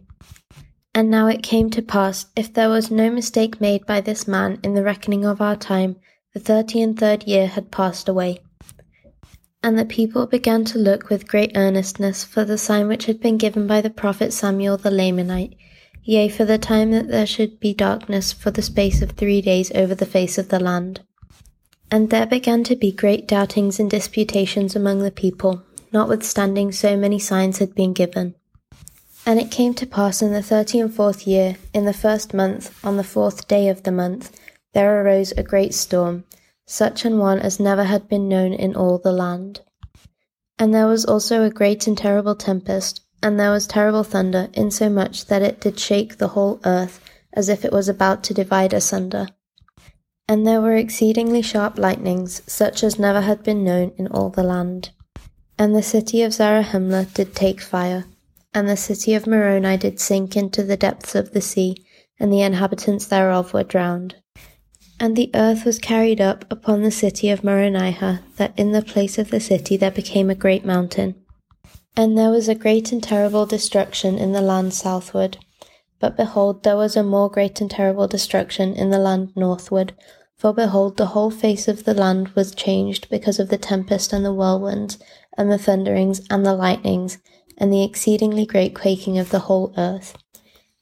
And 0.94 1.10
now 1.10 1.28
it 1.28 1.42
came 1.42 1.70
to 1.70 1.82
pass, 1.82 2.26
if 2.36 2.54
there 2.54 2.70
was 2.70 2.92
no 2.92 3.10
mistake 3.10 3.62
made 3.62 3.86
by 3.86 4.02
this 4.02 4.28
man 4.28 4.60
in 4.62 4.74
the 4.74 4.84
reckoning 4.84 5.24
of 5.24 5.40
our 5.40 5.56
time, 5.56 5.96
the 6.34 6.40
thirty 6.40 6.82
and 6.82 7.00
third 7.00 7.24
year 7.24 7.48
had 7.48 7.72
passed 7.72 8.10
away. 8.10 8.40
And 9.64 9.80
the 9.80 9.86
people 9.86 10.26
began 10.26 10.66
to 10.66 10.80
look 10.80 11.10
with 11.10 11.28
great 11.28 11.52
earnestness 11.56 12.24
for 12.24 12.44
the 12.44 12.58
sign 12.58 12.88
which 12.88 13.06
had 13.06 13.22
been 13.22 13.38
given 13.38 13.68
by 13.68 13.80
the 13.80 13.90
prophet 13.90 14.34
Samuel 14.34 14.76
the 14.76 14.90
Lamanite, 14.90 15.56
yea, 16.04 16.28
for 16.28 16.46
the 16.46 16.58
time 16.58 16.92
that 16.92 17.08
there 17.08 17.28
should 17.28 17.60
be 17.60 17.74
darkness 17.74 18.34
for 18.34 18.52
the 18.52 18.62
space 18.62 19.02
of 19.02 19.12
three 19.12 19.42
days 19.42 19.72
over 19.74 19.96
the 19.96 20.06
face 20.06 20.38
of 20.38 20.50
the 20.50 20.60
land. 20.60 21.02
And 21.90 22.10
there 22.10 22.26
began 22.26 22.64
to 22.66 22.76
be 22.76 22.92
great 22.92 23.28
doubtings 23.28 23.80
and 23.80 23.90
disputations 23.90 24.76
among 24.76 25.00
the 25.00 25.12
people, 25.12 25.62
notwithstanding 25.94 26.72
so 26.72 26.98
many 26.98 27.20
signs 27.20 27.60
had 27.60 27.76
been 27.76 27.94
given. 27.94 28.36
And 29.26 29.40
it 29.40 29.52
came 29.52 29.74
to 29.76 29.86
pass 29.86 30.22
in 30.22 30.34
the 30.34 30.42
thirty 30.42 30.80
and 30.80 30.94
fourth 30.94 31.28
year, 31.28 31.58
in 31.74 31.86
the 31.86 31.94
first 31.94 32.34
month, 32.34 32.84
on 32.84 32.98
the 32.98 33.04
fourth 33.04 33.48
day 33.48 33.70
of 33.70 33.84
the 33.84 33.92
month, 33.92 34.36
there 34.74 35.02
arose 35.02 35.32
a 35.34 35.44
great 35.44 35.74
storm, 35.74 36.24
such 36.66 37.06
an 37.06 37.20
one 37.20 37.40
as 37.40 37.60
never 37.60 37.84
had 37.84 38.08
been 38.08 38.28
known 38.28 38.54
in 38.54 38.76
all 38.76 38.98
the 38.98 39.12
land. 39.12 39.62
And 40.58 40.74
there 40.74 40.88
was 40.88 41.06
also 41.06 41.44
a 41.44 41.50
great 41.50 41.86
and 41.88 41.98
terrible 41.98 42.36
tempest, 42.36 43.02
and 43.22 43.40
there 43.40 43.52
was 43.52 43.68
terrible 43.68 44.04
thunder, 44.04 44.50
insomuch 44.54 45.26
that 45.26 45.42
it 45.42 45.62
did 45.62 45.80
shake 45.80 46.18
the 46.18 46.30
whole 46.30 46.60
earth, 46.66 47.00
as 47.34 47.48
if 47.48 47.64
it 47.64 47.72
was 47.72 47.88
about 47.88 48.24
to 48.24 48.34
divide 48.34 48.74
asunder. 48.74 49.28
And 50.28 50.48
there 50.48 50.62
were 50.62 50.76
exceedingly 50.76 51.42
sharp 51.42 51.78
lightnings, 51.78 52.42
such 52.48 52.84
as 52.84 52.98
never 52.98 53.22
had 53.22 53.44
been 53.44 53.64
known 53.64 53.92
in 53.98 54.08
all 54.08 54.30
the 54.30 54.44
land. 54.44 54.92
And 55.60 55.76
the 55.76 55.84
city 55.84 56.24
of 56.24 56.32
Zarahemla 56.34 57.14
did 57.14 57.36
take 57.36 57.62
fire, 57.62 58.06
and 58.54 58.68
the 58.68 58.78
city 58.78 59.14
of 59.14 59.28
Moroni 59.28 59.78
did 59.78 60.00
sink 60.00 60.36
into 60.36 60.64
the 60.64 60.78
depths 60.78 61.16
of 61.16 61.32
the 61.32 61.42
sea, 61.42 61.76
and 62.20 62.32
the 62.32 62.42
inhabitants 62.42 63.06
thereof 63.06 63.54
were 63.54 63.64
drowned. 63.64 64.16
And 65.00 65.16
the 65.16 65.32
earth 65.34 65.66
was 65.66 65.80
carried 65.80 66.22
up 66.22 66.46
upon 66.52 66.84
the 66.84 66.92
city 66.92 67.30
of 67.30 67.42
Moronihah, 67.42 68.22
that 68.38 68.54
in 68.58 68.72
the 68.72 68.82
place 68.84 69.18
of 69.18 69.32
the 69.32 69.40
city 69.40 69.78
there 69.78 69.90
became 69.90 70.30
a 70.30 70.36
great 70.36 70.64
mountain. 70.64 71.16
And 71.96 72.18
there 72.18 72.30
was 72.30 72.48
a 72.48 72.56
great 72.56 72.92
and 72.92 73.02
terrible 73.02 73.46
destruction 73.46 74.18
in 74.18 74.32
the 74.32 74.42
land 74.42 74.74
southward. 74.74 75.38
But 76.00 76.18
behold, 76.18 76.64
there 76.64 76.78
was 76.78 76.96
a 76.96 77.04
more 77.04 77.30
great 77.30 77.62
and 77.62 77.70
terrible 77.70 78.08
destruction 78.08 78.74
in 78.76 78.90
the 78.92 79.00
land 79.00 79.32
northward. 79.36 79.94
For 80.38 80.54
behold, 80.54 80.98
the 80.98 81.08
whole 81.08 81.32
face 81.32 81.68
of 81.68 81.84
the 81.84 81.94
land 81.94 82.30
was 82.30 82.56
changed 82.56 83.10
because 83.10 83.40
of 83.40 83.50
the 83.50 83.58
tempest 83.58 84.14
and 84.14 84.26
the 84.26 84.34
whirlwinds, 84.34 84.98
and 85.38 85.52
the 85.52 85.58
thunderings 85.58 86.22
and 86.30 86.46
the 86.46 86.54
lightnings, 86.54 87.18
and 87.62 87.72
the 87.72 87.86
exceedingly 87.86 88.46
great 88.46 88.76
quaking 88.76 89.18
of 89.18 89.30
the 89.30 89.40
whole 89.40 89.74
earth. 89.78 90.18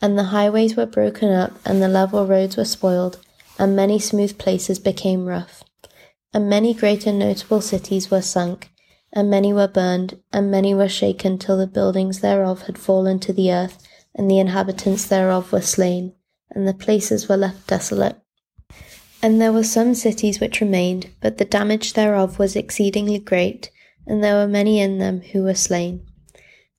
And 0.01 0.17
the 0.17 0.32
highways 0.34 0.75
were 0.75 0.88
broken 0.88 1.32
up, 1.32 1.51
and 1.63 1.80
the 1.80 1.88
level 1.88 2.25
roads 2.25 2.57
were 2.57 2.65
spoiled 2.65 3.19
and 3.59 3.75
many 3.75 3.99
smooth 3.99 4.38
places 4.38 4.80
became 4.80 5.25
rough. 5.25 5.63
And 6.34 6.49
many 6.49 6.73
great 6.73 7.05
and 7.05 7.19
notable 7.19 7.59
cities 7.59 8.09
were 8.09 8.21
sunk, 8.21 8.71
and 9.11 9.30
many 9.30 9.51
were 9.51 9.67
burned, 9.67 10.17
and 10.32 10.49
many 10.49 10.73
were 10.73 10.88
shaken 10.88 11.38
till 11.38 11.57
the 11.57 11.67
buildings 11.67 12.21
thereof 12.21 12.63
had 12.63 12.77
fallen 12.77 13.19
to 13.19 13.34
the 13.34 13.51
earth, 13.51 13.86
and 14.15 14.32
the 14.32 14.39
inhabitants 14.39 15.05
thereof 15.05 15.51
were 15.51 15.61
slain, 15.61 16.13
and 16.51 16.67
the 16.67 16.73
places 16.73 17.27
were 17.27 17.38
left 17.38 17.67
desolate. 17.67 18.15
And 19.21 19.41
there 19.41 19.51
were 19.51 19.63
some 19.63 19.93
cities 19.93 20.39
which 20.39 20.61
remained, 20.61 21.09
but 21.19 21.38
the 21.38 21.45
damage 21.45 21.93
thereof 21.93 22.39
was 22.39 22.55
exceedingly 22.55 23.19
great, 23.19 23.71
and 24.07 24.23
there 24.23 24.36
were 24.36 24.47
many 24.47 24.80
in 24.80 24.99
them 24.99 25.19
who 25.19 25.43
were 25.43 25.55
slain. 25.55 26.05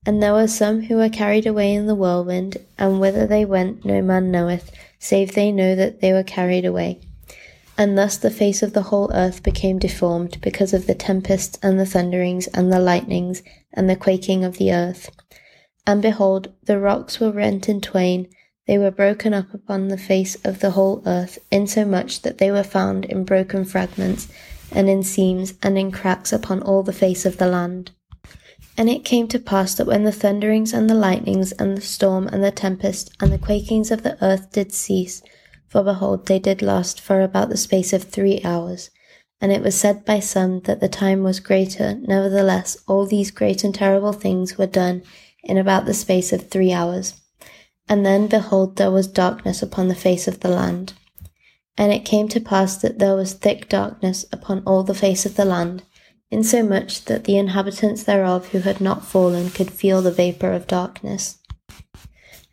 And 0.07 0.23
there 0.23 0.33
were 0.33 0.49
some 0.49 0.83
who 0.83 0.97
were 0.97 1.11
carried 1.11 1.47
away 1.47 1.75
in 1.75 1.87
the 1.87 1.95
whirlwind, 1.95 2.57
and 2.79 3.01
whither 3.01 3.27
they 3.27 3.45
went 3.45 3.85
no 3.85 4.01
man 4.01 4.31
knoweth, 4.31 4.71
save 4.99 5.35
they 5.35 5.53
know 5.53 5.75
that 5.77 6.01
they 6.01 6.13
were 6.13 6.23
carried 6.23 6.65
away. 6.65 7.01
And 7.77 7.99
thus 7.99 8.17
the 8.17 8.31
face 8.31 8.63
of 8.63 8.73
the 8.73 8.85
whole 8.85 9.11
earth 9.13 9.43
became 9.43 9.79
deformed 9.79 10.41
because 10.41 10.73
of 10.73 10.87
the 10.87 10.95
tempests 10.95 11.59
and 11.63 11.79
the 11.79 11.85
thunderings 11.85 12.47
and 12.49 12.73
the 12.73 12.81
lightnings 12.81 13.43
and 13.75 13.91
the 13.91 13.97
quaking 13.97 14.43
of 14.43 14.57
the 14.57 14.73
earth. 14.73 15.11
And 15.87 16.01
behold, 16.01 16.53
the 16.65 16.79
rocks 16.79 17.21
were 17.21 17.31
rent 17.31 17.69
in 17.69 17.81
twain, 17.81 18.29
they 18.67 18.79
were 18.79 18.91
broken 18.91 19.35
up 19.35 19.53
upon 19.53 19.89
the 19.89 19.99
face 19.99 20.37
of 20.45 20.61
the 20.61 20.71
whole 20.71 21.03
earth, 21.05 21.39
insomuch 21.51 22.23
that 22.23 22.39
they 22.39 22.51
were 22.51 22.63
found 22.63 23.05
in 23.05 23.25
broken 23.25 23.65
fragments, 23.65 24.29
and 24.71 24.89
in 24.89 25.03
seams, 25.03 25.55
and 25.63 25.77
in 25.77 25.91
cracks 25.91 26.33
upon 26.33 26.63
all 26.63 26.83
the 26.83 26.93
face 26.93 27.27
of 27.27 27.39
the 27.39 27.49
land. 27.49 27.91
And 28.81 28.89
it 28.89 29.05
came 29.05 29.29
to 29.29 29.39
pass 29.39 29.75
that 29.75 29.87
when 29.87 30.05
the 30.05 30.11
thunderings 30.11 30.73
and 30.73 30.89
the 30.89 30.95
lightnings 30.95 31.53
and 31.53 31.77
the 31.77 31.83
storm 31.83 32.27
and 32.29 32.43
the 32.43 32.51
tempest 32.51 33.15
and 33.21 33.31
the 33.31 33.37
quakings 33.37 33.91
of 33.91 34.05
the 34.05 34.17
earth 34.25 34.53
did 34.53 34.73
cease, 34.73 35.23
for 35.69 35.83
behold, 35.85 36.25
they 36.25 36.39
did 36.39 36.63
last 36.63 36.99
for 36.99 37.21
about 37.21 37.51
the 37.51 37.59
space 37.59 37.93
of 37.93 38.05
three 38.05 38.41
hours. 38.43 38.89
And 39.39 39.53
it 39.53 39.61
was 39.61 39.79
said 39.79 40.07
by 40.07 40.21
some 40.21 40.61
that 40.61 40.81
the 40.81 40.89
time 40.89 41.23
was 41.23 41.41
greater, 41.41 41.97
nevertheless, 42.01 42.79
all 42.89 43.05
these 43.05 43.31
great 43.31 43.65
and 43.65 43.75
terrible 43.75 44.15
things 44.15 44.57
were 44.57 44.67
done 44.67 45.03
in 45.45 45.59
about 45.59 45.85
the 45.85 45.93
space 45.93 46.33
of 46.33 46.49
three 46.49 46.73
hours. 46.73 47.21
And 47.87 48.07
then, 48.07 48.29
behold, 48.29 48.77
there 48.77 48.91
was 48.91 49.07
darkness 49.07 49.61
upon 49.61 49.89
the 49.89 49.95
face 49.95 50.27
of 50.27 50.41
the 50.41 50.49
land. 50.49 50.95
And 51.77 51.93
it 51.93 52.07
came 52.07 52.29
to 52.29 52.41
pass 52.41 52.79
that 52.79 52.99
there 52.99 53.15
was 53.15 53.35
thick 53.35 53.69
darkness 53.69 54.25
upon 54.33 54.63
all 54.65 54.85
the 54.85 54.95
face 54.95 55.27
of 55.27 55.37
the 55.37 55.45
land, 55.45 55.83
insomuch 56.31 57.05
that 57.07 57.25
the 57.25 57.37
inhabitants 57.37 58.05
thereof 58.05 58.49
who 58.49 58.61
had 58.61 58.81
not 58.81 59.05
fallen 59.05 59.51
could 59.51 59.71
feel 59.71 60.01
the 60.01 60.13
vapour 60.13 60.53
of 60.53 60.67
darkness. 60.67 61.39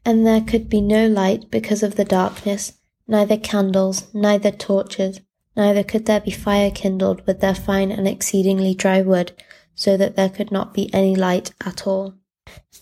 And 0.04 0.26
there 0.26 0.42
could 0.42 0.70
be 0.70 0.82
no 0.82 1.08
light 1.08 1.52
because 1.52 1.84
of 1.84 1.96
the 1.96 2.06
darkness, 2.06 2.74
neither 3.08 3.38
candles, 3.38 4.08
neither 4.14 4.52
torches, 4.52 5.22
neither 5.56 5.84
could 5.84 6.06
there 6.06 6.22
be 6.22 6.32
fire 6.32 6.72
kindled 6.72 7.26
with 7.28 7.40
their 7.40 7.56
fine 7.56 7.92
and 7.92 8.08
exceedingly 8.08 8.74
dry 8.74 9.02
wood, 9.02 9.32
so 9.76 9.96
that 9.98 10.16
there 10.16 10.30
could 10.30 10.52
not 10.52 10.74
be 10.74 10.92
any 10.94 11.16
light 11.16 11.52
at 11.66 11.86
all. 11.86 12.16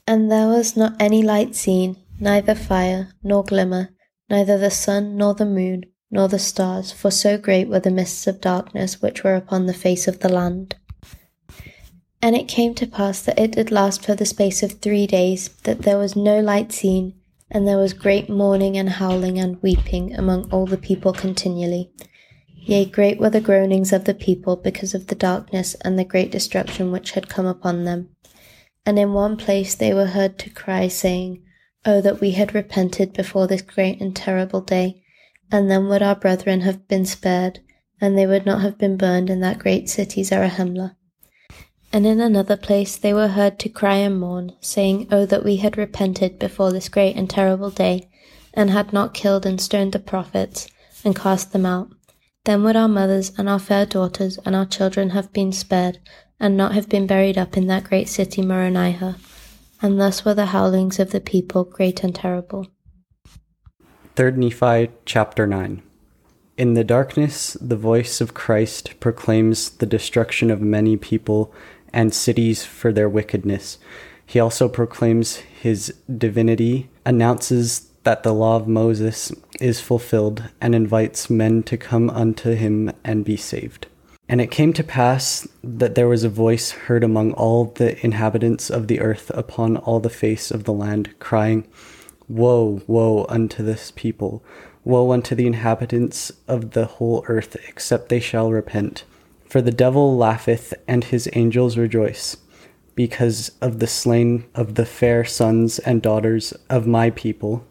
And 0.08 0.32
there 0.32 0.48
was 0.48 0.78
not 0.78 0.96
any 1.00 1.24
light 1.24 1.56
seen, 1.56 1.98
neither 2.20 2.56
fire, 2.56 3.10
nor 3.24 3.44
glimmer, 3.44 3.90
neither 4.30 4.58
the 4.58 4.72
sun, 4.72 5.18
nor 5.18 5.34
the 5.34 5.46
moon, 5.46 5.86
nor 6.12 6.28
the 6.28 6.40
stars, 6.40 6.92
for 6.92 7.12
so 7.12 7.38
great 7.38 7.68
were 7.68 7.80
the 7.80 7.92
mists 7.92 8.28
of 8.28 8.40
darkness 8.40 9.02
which 9.02 9.24
were 9.24 9.36
upon 9.36 9.66
the 9.66 9.74
face 9.74 10.08
of 10.08 10.20
the 10.20 10.30
land. 10.30 10.76
And 12.26 12.36
it 12.36 12.48
came 12.48 12.74
to 12.74 12.88
pass 12.88 13.22
that 13.22 13.38
it 13.38 13.52
did 13.52 13.70
last 13.70 14.04
for 14.04 14.16
the 14.16 14.26
space 14.26 14.64
of 14.64 14.72
three 14.72 15.06
days, 15.06 15.50
that 15.62 15.84
there 15.84 16.00
was 16.00 16.16
no 16.16 16.40
light 16.40 16.72
seen, 16.72 17.14
and 17.52 17.68
there 17.68 17.78
was 17.78 17.94
great 17.94 18.30
mourning 18.30 18.76
and 18.78 18.90
howling 18.90 19.38
and 19.38 19.62
weeping 19.62 20.12
among 20.16 20.52
all 20.52 20.66
the 20.66 20.76
people 20.76 21.14
continually. 21.14 21.92
Yea, 22.56 22.86
great 22.86 23.20
were 23.20 23.30
the 23.30 23.40
groanings 23.40 23.94
of 23.94 24.06
the 24.06 24.16
people 24.16 24.56
because 24.56 24.96
of 24.96 25.06
the 25.06 25.14
darkness 25.14 25.76
and 25.82 26.00
the 26.00 26.04
great 26.04 26.32
destruction 26.32 26.92
which 26.92 27.12
had 27.12 27.30
come 27.30 27.46
upon 27.46 27.84
them. 27.84 28.10
And 28.88 28.98
in 28.98 29.14
one 29.14 29.38
place 29.38 29.76
they 29.76 29.94
were 29.94 30.08
heard 30.08 30.40
to 30.40 30.50
cry, 30.50 30.88
saying, 30.88 31.44
Oh, 31.86 32.02
that 32.02 32.22
we 32.22 32.32
had 32.32 32.56
repented 32.56 33.14
before 33.14 33.46
this 33.46 33.62
great 33.62 34.02
and 34.02 34.16
terrible 34.16 34.62
day, 34.62 35.04
and 35.52 35.70
then 35.70 35.90
would 35.90 36.02
our 36.02 36.16
brethren 36.16 36.62
have 36.62 36.88
been 36.88 37.06
spared, 37.06 37.60
and 38.02 38.18
they 38.18 38.26
would 38.26 38.48
not 38.48 38.64
have 38.64 38.80
been 38.80 38.98
burned 38.98 39.30
in 39.30 39.42
that 39.42 39.60
great 39.60 39.92
city 39.92 40.24
Zarahemla. 40.24 40.95
And 41.92 42.06
in 42.06 42.20
another 42.20 42.58
place 42.58 42.98
they 42.98 43.14
were 43.14 43.30
heard 43.30 43.58
to 43.60 43.70
cry 43.70 43.96
and 43.96 44.20
mourn, 44.20 44.54
saying, 44.60 45.08
Oh, 45.12 45.26
that 45.26 45.46
we 45.46 45.58
had 45.58 45.78
repented 45.78 46.40
before 46.40 46.72
this 46.72 46.90
great 46.90 47.16
and 47.16 47.30
terrible 47.30 47.70
day, 47.70 48.10
and 48.54 48.70
had 48.70 48.92
not 48.92 49.14
killed 49.14 49.46
and 49.46 49.60
stoned 49.60 49.94
the 49.94 50.00
prophets, 50.00 50.68
and 51.04 51.16
cast 51.16 51.54
them 51.54 51.66
out. 51.66 51.90
Then 52.46 52.64
would 52.64 52.76
our 52.76 52.88
mothers 52.88 53.32
and 53.38 53.50
our 53.50 53.60
fair 53.60 53.86
daughters 53.86 54.38
and 54.46 54.56
our 54.56 54.66
children 54.66 55.12
have 55.12 55.34
been 55.34 55.52
spared, 55.52 56.00
and 56.40 56.56
not 56.56 56.74
have 56.74 56.90
been 56.90 57.08
buried 57.08 57.38
up 57.38 57.58
in 57.58 57.68
that 57.68 57.86
great 57.86 58.08
city 58.08 58.42
Moronihah. 58.42 59.18
And 59.82 60.00
thus 60.00 60.24
were 60.24 60.34
the 60.34 60.48
howlings 60.48 61.00
of 61.00 61.12
the 61.12 61.20
people 61.20 61.64
great 61.64 62.04
and 62.04 62.14
terrible. 62.14 62.68
3 64.16 64.32
Nephi 64.32 64.90
chapter 65.06 65.46
9 65.46 65.82
In 66.58 66.74
the 66.74 66.84
darkness, 66.84 67.58
the 67.60 67.76
voice 67.76 68.22
of 68.22 68.34
Christ 68.34 69.00
proclaims 69.00 69.70
the 69.70 69.86
destruction 69.86 70.50
of 70.50 70.62
many 70.62 70.98
people 70.98 71.54
and 71.96 72.14
cities 72.14 72.64
for 72.64 72.92
their 72.92 73.10
wickedness. 73.10 73.80
He 74.26 74.40
also 74.40 74.70
proclaims 74.70 75.38
his 75.38 75.96
divinity, 76.16 76.90
announces 77.06 77.90
that 78.04 78.22
the 78.22 78.34
law 78.34 78.58
of 78.58 78.68
Moses 78.68 79.32
is 79.60 79.80
fulfilled, 79.80 80.44
and 80.62 80.76
invites 80.76 81.30
men 81.30 81.64
to 81.64 81.78
come 81.78 82.10
unto 82.10 82.54
him 82.54 82.92
and 83.04 83.26
be 83.26 83.38
saved. 83.38 83.88
And 84.28 84.42
it 84.42 84.52
came 84.52 84.74
to 84.74 84.84
pass 84.84 85.48
that 85.64 85.96
there 85.96 86.08
was 86.08 86.24
a 86.24 86.30
voice 86.30 86.72
heard 86.72 87.04
among 87.04 87.32
all 87.34 87.66
the 87.66 88.04
inhabitants 88.06 88.70
of 88.70 88.88
the 88.88 89.00
earth 89.00 89.32
upon 89.34 89.78
all 89.78 90.00
the 90.00 90.10
face 90.10 90.52
of 90.52 90.66
the 90.66 90.74
land, 90.74 91.18
crying, 91.20 91.68
Woe, 92.28 92.82
woe 92.88 93.26
unto 93.30 93.64
this 93.64 93.92
people! 93.96 94.44
Woe 94.84 95.12
unto 95.12 95.34
the 95.34 95.48
inhabitants 95.48 96.32
of 96.48 96.72
the 96.72 96.86
whole 96.86 97.24
earth, 97.28 97.56
except 97.68 98.10
they 98.10 98.20
shall 98.20 98.52
repent. 98.52 99.04
For 99.48 99.62
the 99.62 99.72
devil 99.72 100.18
laugheth, 100.18 100.74
and 100.88 101.04
his 101.04 101.30
angels 101.34 101.78
rejoice, 101.78 102.38
because 102.96 103.52
of 103.62 103.80
the 103.80 103.88
slain 103.88 104.46
of 104.56 104.76
the 104.76 104.86
fair 104.86 105.24
sons 105.24 105.80
and 105.80 106.02
daughters 106.02 106.54
of 106.70 106.88
my 106.88 107.10
people, 107.12 107.66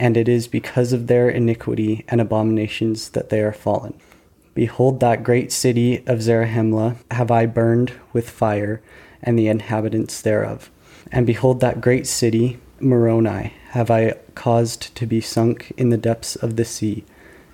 and 0.00 0.16
it 0.16 0.28
is 0.28 0.48
because 0.48 0.92
of 0.92 1.06
their 1.06 1.28
iniquity 1.28 2.04
and 2.08 2.20
abominations 2.20 3.10
that 3.10 3.30
they 3.30 3.40
are 3.40 3.52
fallen. 3.52 3.94
Behold, 4.54 5.00
that 5.00 5.22
great 5.22 5.52
city 5.52 5.98
of 6.06 6.18
Zarahemla 6.18 6.96
have 7.12 7.30
I 7.30 7.46
burned 7.46 7.92
with 8.12 8.28
fire, 8.28 8.82
and 9.22 9.38
the 9.38 9.48
inhabitants 9.48 10.20
thereof. 10.20 10.70
And 11.12 11.26
behold, 11.26 11.60
that 11.60 11.80
great 11.80 12.06
city, 12.06 12.58
Moroni, 12.80 13.54
have 13.70 13.90
I 13.90 14.14
caused 14.34 14.94
to 14.96 15.06
be 15.06 15.20
sunk 15.20 15.72
in 15.76 15.90
the 15.90 15.96
depths 15.96 16.36
of 16.36 16.56
the 16.56 16.64
sea, 16.64 17.04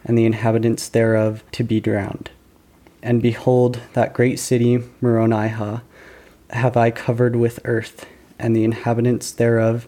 and 0.05 0.17
the 0.17 0.25
inhabitants 0.25 0.89
thereof 0.89 1.45
to 1.53 1.63
be 1.63 1.81
drowned. 1.81 2.31
And 3.05 3.21
behold, 3.21 3.81
that 3.93 4.15
great 4.15 4.39
city, 4.39 4.79
Moronihah, 5.03 5.83
have 6.51 6.75
I 6.75 6.91
covered 6.91 7.37
with 7.37 7.61
earth, 7.65 8.07
and 8.39 8.57
the 8.57 8.65
inhabitants 8.65 9.31
thereof, 9.31 9.87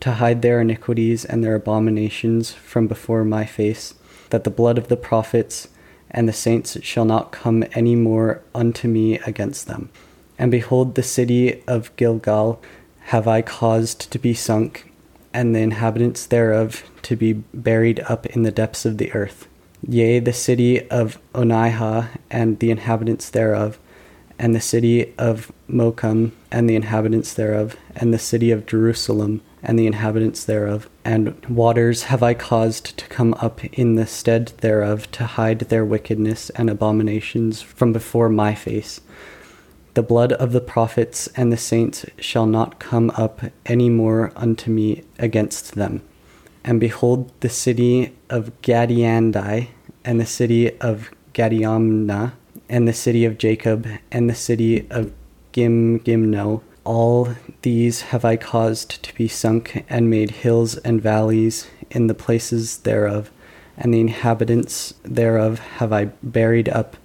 to 0.00 0.12
hide 0.12 0.42
their 0.42 0.60
iniquities 0.60 1.24
and 1.24 1.42
their 1.42 1.54
abominations 1.54 2.52
from 2.52 2.86
before 2.86 3.24
my 3.24 3.46
face, 3.46 3.94
that 4.28 4.44
the 4.44 4.50
blood 4.50 4.76
of 4.76 4.88
the 4.88 4.98
prophets 4.98 5.68
and 6.10 6.28
the 6.28 6.32
saints 6.34 6.76
shall 6.82 7.06
not 7.06 7.32
come 7.32 7.64
any 7.72 7.96
more 7.96 8.42
unto 8.54 8.86
me 8.86 9.16
against 9.20 9.66
them. 9.66 9.88
And 10.38 10.50
behold, 10.50 10.94
the 10.94 11.02
city 11.02 11.64
of 11.66 11.96
Gilgal 11.96 12.60
have 13.06 13.26
I 13.26 13.40
caused 13.40 14.12
to 14.12 14.18
be 14.18 14.34
sunk, 14.34 14.92
and 15.32 15.54
the 15.54 15.60
inhabitants 15.60 16.26
thereof 16.26 16.84
to 17.00 17.16
be 17.16 17.32
buried 17.32 18.00
up 18.00 18.26
in 18.26 18.42
the 18.42 18.52
depths 18.52 18.84
of 18.84 18.98
the 18.98 19.10
earth. 19.14 19.48
Yea, 19.86 20.18
the 20.18 20.32
city 20.32 20.88
of 20.90 21.18
Onihah 21.34 22.08
and 22.30 22.58
the 22.58 22.70
inhabitants 22.70 23.30
thereof, 23.30 23.78
and 24.38 24.54
the 24.54 24.60
city 24.60 25.14
of 25.18 25.52
Mochum 25.68 26.32
and 26.50 26.68
the 26.68 26.76
inhabitants 26.76 27.34
thereof, 27.34 27.76
and 27.96 28.12
the 28.12 28.18
city 28.18 28.50
of 28.50 28.66
Jerusalem 28.66 29.40
and 29.62 29.78
the 29.78 29.86
inhabitants 29.86 30.44
thereof. 30.44 30.88
And 31.04 31.44
waters 31.46 32.04
have 32.04 32.22
I 32.22 32.34
caused 32.34 32.96
to 32.98 33.08
come 33.08 33.34
up 33.34 33.64
in 33.64 33.96
the 33.96 34.06
stead 34.06 34.52
thereof 34.60 35.10
to 35.12 35.24
hide 35.24 35.60
their 35.60 35.84
wickedness 35.84 36.50
and 36.50 36.70
abominations 36.70 37.62
from 37.62 37.92
before 37.92 38.28
my 38.28 38.54
face. 38.54 39.00
The 39.94 40.02
blood 40.02 40.32
of 40.34 40.52
the 40.52 40.60
prophets 40.60 41.28
and 41.34 41.52
the 41.52 41.56
saints 41.56 42.06
shall 42.18 42.46
not 42.46 42.78
come 42.78 43.10
up 43.16 43.40
any 43.66 43.90
more 43.90 44.32
unto 44.36 44.70
me 44.70 45.02
against 45.18 45.74
them. 45.74 46.02
And 46.64 46.80
behold, 46.80 47.32
the 47.40 47.48
city 47.48 48.14
of 48.28 48.52
Gadiandi, 48.62 49.68
and 50.04 50.20
the 50.20 50.26
city 50.26 50.78
of 50.80 51.10
Gadiomnah, 51.34 52.32
and 52.68 52.86
the 52.86 52.92
city 52.92 53.24
of 53.24 53.38
Jacob, 53.38 53.86
and 54.10 54.28
the 54.28 54.34
city 54.34 54.86
of 54.90 55.12
Gimgimno, 55.52 56.62
all 56.84 57.34
these 57.62 58.02
have 58.02 58.24
I 58.24 58.36
caused 58.36 59.02
to 59.02 59.14
be 59.14 59.28
sunk, 59.28 59.84
and 59.88 60.10
made 60.10 60.30
hills 60.30 60.76
and 60.78 61.00
valleys 61.00 61.68
in 61.90 62.06
the 62.06 62.14
places 62.14 62.78
thereof, 62.78 63.30
and 63.76 63.94
the 63.94 64.00
inhabitants 64.00 64.94
thereof 65.02 65.58
have 65.58 65.92
I 65.92 66.06
buried 66.22 66.68
up 66.68 66.96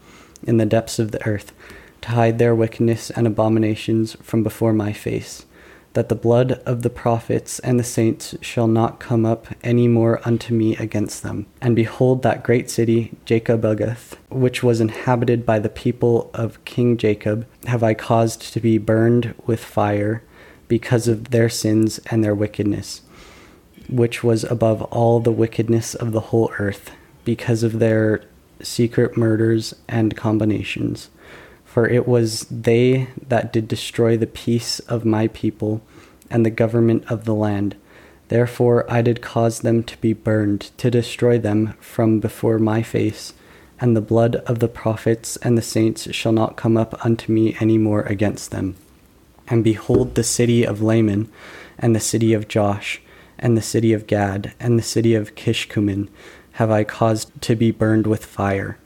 in 0.45 0.57
the 0.57 0.65
depths 0.65 0.99
of 0.99 1.11
the 1.11 1.25
earth, 1.25 1.53
to 2.01 2.09
hide 2.09 2.39
their 2.39 2.55
wickedness 2.55 3.09
and 3.11 3.25
abominations 3.25 4.17
from 4.21 4.43
before 4.43 4.73
my 4.73 4.91
face 4.91 5.45
that 5.93 6.09
the 6.09 6.15
blood 6.15 6.53
of 6.65 6.81
the 6.81 6.89
prophets 6.89 7.59
and 7.59 7.79
the 7.79 7.83
saints 7.83 8.35
shall 8.41 8.67
not 8.67 8.99
come 8.99 9.25
up 9.25 9.47
any 9.63 9.87
more 9.87 10.19
unto 10.25 10.53
me 10.53 10.75
against 10.77 11.23
them. 11.23 11.45
And 11.61 11.75
behold, 11.75 12.23
that 12.23 12.43
great 12.43 12.69
city, 12.69 13.11
Jacobugath, 13.25 14.15
which 14.29 14.63
was 14.63 14.81
inhabited 14.81 15.45
by 15.45 15.59
the 15.59 15.69
people 15.69 16.31
of 16.33 16.63
King 16.65 16.97
Jacob, 16.97 17.45
have 17.65 17.83
I 17.83 17.93
caused 17.93 18.53
to 18.53 18.59
be 18.59 18.77
burned 18.77 19.35
with 19.45 19.63
fire 19.63 20.23
because 20.67 21.07
of 21.07 21.29
their 21.29 21.49
sins 21.49 21.99
and 22.09 22.23
their 22.23 22.35
wickedness, 22.35 23.01
which 23.87 24.23
was 24.23 24.43
above 24.43 24.81
all 24.83 25.19
the 25.19 25.31
wickedness 25.31 25.93
of 25.93 26.11
the 26.11 26.21
whole 26.21 26.51
earth, 26.57 26.91
because 27.23 27.63
of 27.63 27.79
their 27.79 28.23
secret 28.61 29.17
murders, 29.17 29.75
and 29.87 30.15
combinations. 30.15 31.09
For 31.73 31.89
it 31.89 32.07
was 32.07 32.45
they 32.51 33.07
that 33.27 33.51
did 33.51 33.67
destroy 33.67 34.15
the 34.15 34.27
peace 34.27 34.77
of 34.81 35.05
my 35.05 35.27
people 35.29 35.81
and 36.29 36.45
the 36.45 36.51
government 36.51 37.03
of 37.09 37.25
the 37.25 37.33
land. 37.33 37.75
Therefore 38.27 38.85
I 38.87 39.01
did 39.01 39.23
cause 39.23 39.61
them 39.61 39.81
to 39.85 39.97
be 39.97 40.13
burned, 40.13 40.69
to 40.77 40.91
destroy 40.91 41.39
them 41.39 41.73
from 41.79 42.19
before 42.19 42.59
my 42.59 42.83
face, 42.83 43.33
and 43.81 43.97
the 43.97 44.01
blood 44.01 44.35
of 44.45 44.59
the 44.59 44.67
prophets 44.67 45.35
and 45.37 45.57
the 45.57 45.63
saints 45.63 46.13
shall 46.13 46.31
not 46.31 46.57
come 46.57 46.77
up 46.77 47.03
unto 47.03 47.33
me 47.33 47.57
any 47.59 47.79
more 47.79 48.03
against 48.03 48.51
them. 48.51 48.75
And 49.47 49.63
behold, 49.63 50.13
the 50.13 50.23
city 50.23 50.63
of 50.63 50.79
Laman, 50.79 51.27
and 51.79 51.95
the 51.95 51.99
city 51.99 52.33
of 52.33 52.47
Josh, 52.47 53.01
and 53.39 53.57
the 53.57 53.63
city 53.63 53.93
of 53.93 54.05
Gad, 54.05 54.53
and 54.59 54.77
the 54.77 54.83
city 54.83 55.15
of 55.15 55.33
Kishkumen 55.33 56.07
have 56.51 56.69
I 56.69 56.83
caused 56.83 57.41
to 57.41 57.55
be 57.55 57.71
burned 57.71 58.05
with 58.05 58.23
fire, 58.23 58.77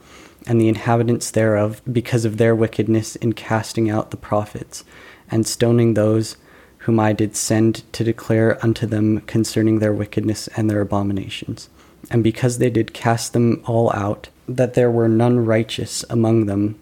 and 0.48 0.60
the 0.60 0.70
inhabitants 0.70 1.30
thereof, 1.30 1.82
because 1.92 2.26
of 2.26 2.38
their 2.38 2.56
wickedness 2.56 3.16
in 3.18 3.34
casting 3.34 3.90
out 3.90 4.12
the 4.12 4.18
prophets, 4.18 4.84
and 5.30 5.46
stoning 5.46 5.94
those 5.94 6.38
whom 6.80 7.00
I 7.00 7.12
did 7.12 7.36
send 7.36 7.84
to 7.94 8.04
declare 8.04 8.58
unto 8.64 8.88
them 8.88 9.20
concerning 9.22 9.80
their 9.80 9.94
wickedness 9.94 10.48
and 10.56 10.70
their 10.70 10.82
abominations. 10.82 11.70
And 12.10 12.24
because 12.24 12.58
they 12.58 12.70
did 12.70 12.94
cast 12.94 13.34
them 13.34 13.62
all 13.66 13.92
out, 13.94 14.30
that 14.48 14.74
there 14.74 14.90
were 14.90 15.10
none 15.10 15.46
righteous 15.46 16.06
among 16.10 16.46
them, 16.46 16.80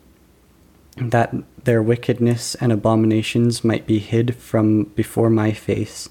that 0.97 1.33
their 1.63 1.81
wickedness 1.81 2.53
and 2.55 2.71
abominations 2.71 3.63
might 3.63 3.87
be 3.87 3.97
hid 3.97 4.35
from 4.35 4.83
before 4.83 5.31
my 5.31 5.51
face, 5.51 6.07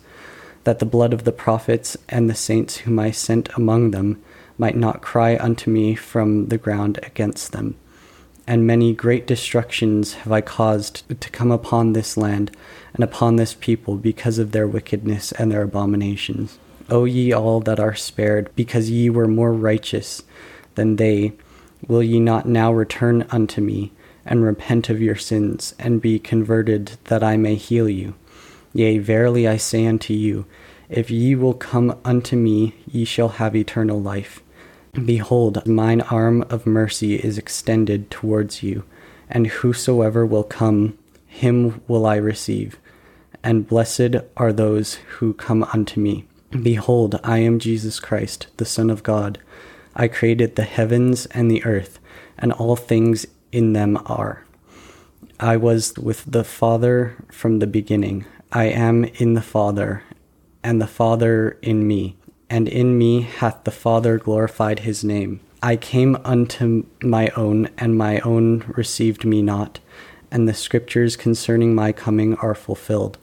that 0.65 0.81
the 0.81 0.87
blood 0.87 1.13
of 1.13 1.23
the 1.23 1.31
prophets 1.31 1.97
and 2.09 2.29
the 2.29 2.35
saints 2.35 2.79
whom 2.79 2.99
I 2.99 3.13
sent 3.13 3.49
among 3.57 3.93
them 3.93 4.21
might 4.59 4.77
not 4.77 5.03
cry 5.03 5.37
unto 5.37 5.71
me 5.71 5.95
from 5.95 6.49
the 6.49 6.59
ground 6.59 6.99
against 7.03 7.53
them. 7.53 7.77
And 8.47 8.67
many 8.67 8.93
great 8.93 9.27
destructions 9.27 10.15
have 10.15 10.33
I 10.33 10.43
caused 10.43 11.03
to 11.21 11.31
come 11.31 11.51
upon 11.51 11.93
this 11.93 12.17
land 12.17 12.55
and 12.93 13.03
upon 13.03 13.37
this 13.37 13.55
people 13.55 13.97
because 13.97 14.39
of 14.39 14.53
their 14.53 14.69
wickedness 14.69 15.33
and 15.33 15.51
their 15.51 15.63
abominations. 15.63 16.59
O 16.91 17.07
ye 17.07 17.33
all 17.33 17.61
that 17.61 17.81
are 17.81 17.95
spared, 17.95 18.55
because 18.55 18.91
ye 18.91 19.09
were 19.09 19.27
more 19.27 19.53
righteous 19.55 20.23
than 20.75 20.97
they, 20.97 21.33
will 21.89 22.03
ye 22.03 22.21
not 22.21 22.47
now 22.47 22.71
return 22.71 23.27
unto 23.31 23.63
me, 23.63 23.93
and 24.27 24.45
repent 24.45 24.91
of 24.91 25.01
your 25.01 25.17
sins, 25.17 25.75
and 25.79 26.03
be 26.03 26.19
converted, 26.19 26.99
that 27.05 27.23
I 27.23 27.39
may 27.39 27.55
heal 27.55 27.89
you? 27.89 28.15
Yea, 28.75 28.99
verily 28.99 29.49
I 29.49 29.57
say 29.57 29.87
unto 29.87 30.13
you, 30.13 30.45
if 30.91 31.11
ye 31.11 31.35
will 31.35 31.55
come 31.55 31.99
unto 32.05 32.37
me, 32.37 32.75
ye 32.87 33.07
shall 33.07 33.31
have 33.31 33.57
eternal 33.57 34.01
life. 34.01 34.43
Behold, 34.95 35.67
mine 35.67 36.03
arm 36.03 36.43
of 36.51 36.67
mercy 36.67 37.17
is 37.17 37.37
extended 37.37 38.13
towards 38.13 38.63
you, 38.63 38.85
and 39.29 39.49
whosoever 39.49 40.25
will 40.25 40.45
come, 40.45 40.97
him 41.27 41.81
will 41.89 42.07
I 42.07 42.15
receive. 42.15 42.79
And 43.43 43.67
blessed 43.67 44.17
are 44.37 44.53
those 44.53 44.95
who 45.19 45.35
come 45.35 45.65
unto 45.65 46.01
me. 46.01 46.27
Behold, 46.51 47.19
I 47.25 47.39
am 47.39 47.59
Jesus 47.59 47.99
Christ, 47.99 48.47
the 48.57 48.65
Son 48.65 48.89
of 48.89 49.03
God. 49.03 49.41
I 49.97 50.07
created 50.07 50.55
the 50.55 50.63
heavens 50.63 51.27
and 51.27 51.51
the 51.51 51.65
earth, 51.65 51.99
and 52.39 52.53
all 52.53 52.77
things 52.77 53.27
in 53.51 53.73
them 53.73 53.99
are. 54.07 54.45
I 55.41 55.57
was 55.57 55.93
with 55.99 56.25
the 56.25 56.45
Father 56.45 57.17
from 57.33 57.59
the 57.59 57.67
beginning. 57.67 58.27
I 58.53 58.67
am 58.67 59.05
in 59.05 59.35
the 59.35 59.43
Father, 59.43 60.05
and 60.63 60.81
the 60.81 60.87
Father 60.87 61.59
in 61.63 61.89
me 61.89 62.17
and 62.49 62.69
in 62.69 62.97
me 62.99 63.23
hath 63.23 63.65
the 63.65 63.71
Father 63.71 64.19
glorified 64.19 64.81
his 64.81 65.03
name. 65.05 65.41
I 65.63 65.77
came 65.77 66.17
unto 66.25 66.85
my 67.03 67.29
own, 67.31 67.71
and 67.79 67.97
my 67.97 68.21
own 68.21 68.65
received 68.77 69.25
me 69.25 69.41
not, 69.41 69.81
and 70.31 70.49
the 70.49 70.55
scriptures 70.55 71.17
concerning 71.17 71.75
my 71.75 71.93
coming 71.93 72.35
are 72.37 72.55
fulfilled. 72.55 73.19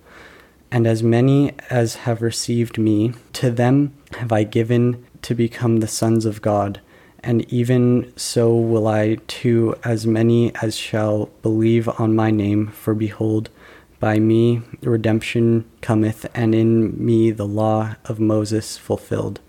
And 0.71 0.87
as 0.87 1.03
many 1.03 1.53
as 1.69 1.95
have 1.95 2.21
received 2.21 2.77
me, 2.77 3.13
to 3.33 3.51
them 3.51 3.93
have 4.17 4.31
I 4.31 4.43
given 4.43 5.05
to 5.21 5.35
become 5.35 5.77
the 5.77 5.87
sons 5.87 6.25
of 6.25 6.41
God, 6.41 6.79
and 7.23 7.41
even 7.53 8.11
so 8.15 8.55
will 8.55 8.87
I 8.87 9.17
to 9.27 9.75
as 9.83 10.07
many 10.07 10.55
as 10.55 10.75
shall 10.75 11.29
believe 11.41 11.87
on 11.99 12.15
my 12.15 12.31
name, 12.31 12.67
for 12.67 12.95
behold, 12.95 13.49
by 14.01 14.19
me 14.19 14.61
redemption 14.81 15.63
cometh, 15.79 16.25
and 16.35 16.53
in 16.53 16.93
me 17.03 17.31
the 17.31 17.47
law 17.47 17.95
of 18.03 18.19
Moses 18.19 18.77
fulfilled. 18.77 19.39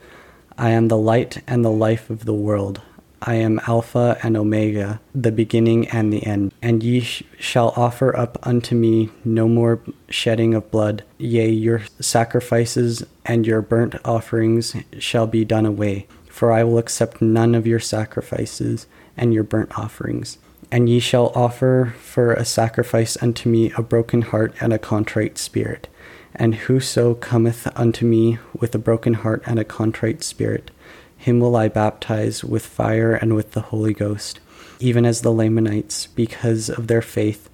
I 0.57 0.71
am 0.71 0.87
the 0.87 0.99
light 0.99 1.43
and 1.49 1.65
the 1.65 1.71
life 1.71 2.09
of 2.11 2.25
the 2.27 2.35
world. 2.35 2.81
I 3.25 3.35
am 3.37 3.61
Alpha 3.69 4.19
and 4.23 4.37
Omega, 4.37 5.01
the 5.15 5.31
beginning 5.31 5.89
and 5.89 6.13
the 6.13 6.27
end. 6.27 6.53
And 6.61 6.83
ye 6.83 7.01
sh- 7.01 7.23
shall 7.39 7.73
offer 7.77 8.17
up 8.17 8.37
unto 8.43 8.75
me 8.75 9.11
no 9.25 9.49
more 9.49 9.81
shedding 10.09 10.55
of 10.55 10.71
blood. 10.73 11.05
Yea, 11.19 11.49
your 11.49 11.83
sacrifices 12.01 13.05
and 13.25 13.47
your 13.47 13.63
burnt 13.63 13.95
offerings 14.05 14.75
shall 14.99 15.29
be 15.29 15.45
done 15.45 15.67
away. 15.67 16.09
For 16.29 16.51
I 16.51 16.65
will 16.65 16.79
accept 16.79 17.23
none 17.23 17.55
of 17.55 17.67
your 17.67 17.79
sacrifices 17.79 18.87
and 19.17 19.33
your 19.33 19.45
burnt 19.45 19.79
offerings. 19.79 20.39
And 20.73 20.89
ye 20.89 21.01
shall 21.01 21.31
offer 21.35 21.95
for 22.01 22.33
a 22.33 22.47
sacrifice 22.47 23.23
unto 23.23 23.51
me 23.51 23.73
a 23.77 23.83
broken 23.83 24.23
heart 24.23 24.55
and 24.59 24.73
a 24.73 24.79
contrite 24.79 25.37
spirit. 25.37 25.87
And 26.35 26.55
whoso 26.55 27.15
cometh 27.15 27.69
unto 27.79 28.07
me 28.07 28.39
with 28.59 28.75
a 28.75 28.79
broken 28.79 29.13
heart 29.13 29.43
and 29.45 29.59
a 29.59 29.65
contrite 29.65 30.23
spirit, 30.23 30.71
him 31.19 31.41
will 31.41 31.57
I 31.57 31.69
baptize 31.69 32.43
with 32.43 32.65
fire 32.65 33.13
and 33.13 33.35
with 33.35 33.53
the 33.53 33.61
Holy 33.61 33.93
Ghost, 33.93 34.41
even 34.81 35.05
as 35.05 35.21
the 35.21 35.31
Lamanites, 35.31 36.07
because 36.07 36.71
of 36.71 36.87
their 36.87 37.03
faith 37.03 37.51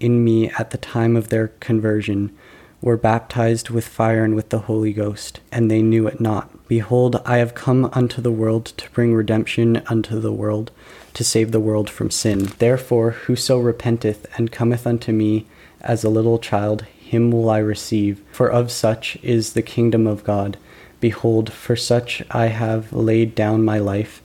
in 0.00 0.24
me 0.24 0.48
at 0.58 0.70
the 0.70 0.78
time 0.78 1.14
of 1.14 1.28
their 1.28 1.48
conversion, 1.48 2.34
were 2.80 2.96
baptized 2.96 3.68
with 3.68 3.86
fire 3.86 4.24
and 4.24 4.34
with 4.34 4.48
the 4.48 4.60
Holy 4.60 4.94
Ghost, 4.94 5.40
and 5.52 5.70
they 5.70 5.82
knew 5.82 6.06
it 6.06 6.20
not. 6.22 6.66
Behold, 6.68 7.20
I 7.26 7.36
have 7.36 7.54
come 7.54 7.90
unto 7.92 8.22
the 8.22 8.32
world 8.32 8.64
to 8.64 8.90
bring 8.92 9.14
redemption 9.14 9.82
unto 9.88 10.18
the 10.18 10.32
world 10.32 10.70
to 11.14 11.24
save 11.24 11.52
the 11.52 11.60
world 11.60 11.90
from 11.90 12.10
sin. 12.10 12.50
Therefore, 12.58 13.10
whoso 13.10 13.58
repenteth 13.58 14.26
and 14.36 14.52
cometh 14.52 14.86
unto 14.86 15.12
me 15.12 15.46
as 15.80 16.04
a 16.04 16.10
little 16.10 16.38
child, 16.38 16.82
him 16.82 17.30
will 17.30 17.50
I 17.50 17.58
receive. 17.58 18.22
For 18.30 18.50
of 18.50 18.70
such 18.70 19.18
is 19.22 19.52
the 19.52 19.62
kingdom 19.62 20.06
of 20.06 20.24
God. 20.24 20.56
Behold, 21.00 21.52
for 21.52 21.76
such 21.76 22.22
I 22.30 22.46
have 22.46 22.92
laid 22.92 23.34
down 23.34 23.64
my 23.64 23.78
life, 23.78 24.22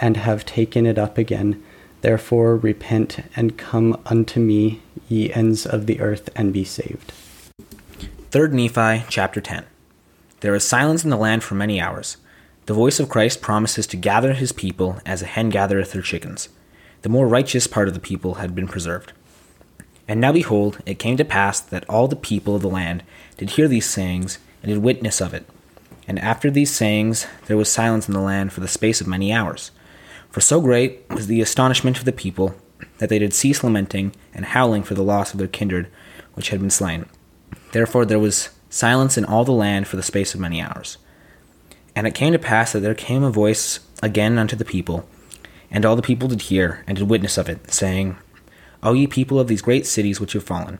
and 0.00 0.16
have 0.16 0.44
taken 0.44 0.86
it 0.86 0.98
up 0.98 1.18
again. 1.18 1.62
Therefore, 2.00 2.56
repent 2.56 3.20
and 3.36 3.56
come 3.56 4.00
unto 4.06 4.40
me, 4.40 4.80
ye 5.08 5.32
ends 5.32 5.64
of 5.64 5.86
the 5.86 6.00
earth, 6.00 6.28
and 6.34 6.52
be 6.52 6.64
saved. 6.64 7.12
3 8.30 8.48
Nephi 8.48 9.04
chapter 9.08 9.40
10 9.40 9.64
There 10.40 10.52
was 10.52 10.66
silence 10.66 11.04
in 11.04 11.10
the 11.10 11.16
land 11.16 11.44
for 11.44 11.54
many 11.54 11.80
hours. 11.80 12.16
The 12.66 12.74
voice 12.74 12.98
of 12.98 13.10
Christ 13.10 13.42
promises 13.42 13.86
to 13.88 13.96
gather 13.98 14.32
his 14.32 14.50
people 14.50 14.98
as 15.04 15.20
a 15.20 15.26
hen 15.26 15.50
gathereth 15.50 15.92
her 15.92 16.00
chickens. 16.00 16.48
The 17.02 17.10
more 17.10 17.28
righteous 17.28 17.66
part 17.66 17.88
of 17.88 17.94
the 17.94 18.00
people 18.00 18.34
had 18.34 18.54
been 18.54 18.68
preserved. 18.68 19.12
And 20.08 20.18
now 20.18 20.32
behold, 20.32 20.78
it 20.86 20.98
came 20.98 21.18
to 21.18 21.26
pass 21.26 21.60
that 21.60 21.88
all 21.90 22.08
the 22.08 22.16
people 22.16 22.56
of 22.56 22.62
the 22.62 22.68
land 22.68 23.02
did 23.36 23.50
hear 23.50 23.68
these 23.68 23.84
sayings, 23.84 24.38
and 24.62 24.72
did 24.72 24.82
witness 24.82 25.20
of 25.20 25.34
it. 25.34 25.46
And 26.08 26.18
after 26.18 26.50
these 26.50 26.74
sayings 26.74 27.26
there 27.46 27.56
was 27.58 27.70
silence 27.70 28.08
in 28.08 28.14
the 28.14 28.20
land 28.20 28.52
for 28.52 28.60
the 28.60 28.68
space 28.68 29.02
of 29.02 29.06
many 29.06 29.30
hours. 29.30 29.70
For 30.30 30.40
so 30.40 30.62
great 30.62 31.02
was 31.10 31.26
the 31.26 31.42
astonishment 31.42 31.98
of 31.98 32.06
the 32.06 32.12
people, 32.12 32.54
that 32.96 33.10
they 33.10 33.18
did 33.18 33.34
cease 33.34 33.62
lamenting 33.62 34.14
and 34.32 34.46
howling 34.46 34.84
for 34.84 34.94
the 34.94 35.02
loss 35.02 35.32
of 35.32 35.38
their 35.38 35.48
kindred 35.48 35.88
which 36.32 36.48
had 36.48 36.60
been 36.60 36.70
slain. 36.70 37.06
Therefore 37.72 38.06
there 38.06 38.18
was 38.18 38.48
silence 38.70 39.18
in 39.18 39.26
all 39.26 39.44
the 39.44 39.52
land 39.52 39.86
for 39.86 39.96
the 39.96 40.02
space 40.02 40.32
of 40.32 40.40
many 40.40 40.62
hours. 40.62 40.96
And 41.96 42.06
it 42.06 42.14
came 42.14 42.32
to 42.32 42.38
pass 42.38 42.72
that 42.72 42.80
there 42.80 42.94
came 42.94 43.22
a 43.22 43.30
voice 43.30 43.80
again 44.02 44.38
unto 44.38 44.56
the 44.56 44.64
people, 44.64 45.08
and 45.70 45.84
all 45.84 45.96
the 45.96 46.02
people 46.02 46.28
did 46.28 46.42
hear, 46.42 46.84
and 46.86 46.98
did 46.98 47.08
witness 47.08 47.38
of 47.38 47.48
it, 47.48 47.72
saying, 47.72 48.16
O 48.82 48.92
ye 48.92 49.06
people 49.06 49.38
of 49.38 49.48
these 49.48 49.62
great 49.62 49.86
cities 49.86 50.20
which 50.20 50.32
have 50.32 50.44
fallen, 50.44 50.78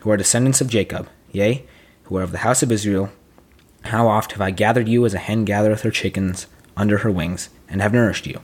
who 0.00 0.10
are 0.10 0.16
descendants 0.16 0.60
of 0.60 0.68
Jacob, 0.68 1.08
yea, 1.30 1.64
who 2.04 2.16
are 2.16 2.22
of 2.22 2.32
the 2.32 2.38
house 2.38 2.62
of 2.62 2.72
Israel, 2.72 3.10
how 3.86 4.06
oft 4.08 4.32
have 4.32 4.40
I 4.40 4.50
gathered 4.50 4.88
you 4.88 5.04
as 5.04 5.14
a 5.14 5.18
hen 5.18 5.44
gathereth 5.44 5.82
her 5.82 5.90
chickens 5.90 6.46
under 6.76 6.98
her 6.98 7.10
wings, 7.10 7.50
and 7.68 7.82
have 7.82 7.92
nourished 7.92 8.26
you? 8.26 8.40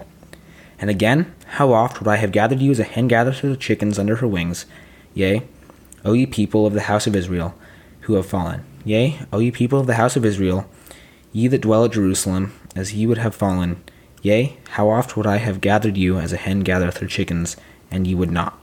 And 0.81 0.91
again, 0.91 1.35
how 1.47 1.73
oft 1.73 2.01
would 2.01 2.09
I 2.09 2.17
have 2.17 2.33
gathered 2.33 2.61
you 2.61 2.71
as 2.71 2.79
a 2.79 2.85
hen 2.85 3.09
gathereth 3.09 3.41
her 3.41 3.57
chickens 3.57 3.99
under 3.99 4.17
her 4.17 4.27
wings, 4.27 4.67
yea, 5.15 5.43
O 6.05 6.13
ye 6.13 6.27
people 6.27 6.67
of 6.67 6.75
the 6.75 6.83
house 6.83 7.07
of 7.07 7.17
Israel, 7.17 7.55
who 8.03 8.15
have 8.15 8.27
fallen, 8.27 8.65
yea, 8.85 9.21
O 9.33 9.39
ye 9.39 9.51
people 9.51 9.81
of 9.81 9.87
the 9.87 9.95
house 9.95 10.17
of 10.17 10.25
Israel, 10.25 10.69
Ye 11.33 11.47
that 11.49 11.61
dwell 11.61 11.85
at 11.85 11.93
Jerusalem, 11.93 12.53
as 12.75 12.95
ye 12.95 13.07
would 13.07 13.19
have 13.19 13.35
fallen, 13.35 13.83
yea, 14.23 14.57
how 14.71 14.89
oft 14.91 15.17
would 15.17 15.27
I 15.27 15.37
have 15.37 15.61
gathered 15.61 15.97
you 15.97 16.19
as 16.19 16.33
a 16.33 16.37
hen 16.37 16.61
gathereth 16.61 16.99
her 16.99 17.07
chickens, 17.07 17.57
and 17.91 18.07
ye 18.07 18.15
would 18.15 18.31
not. 18.31 18.59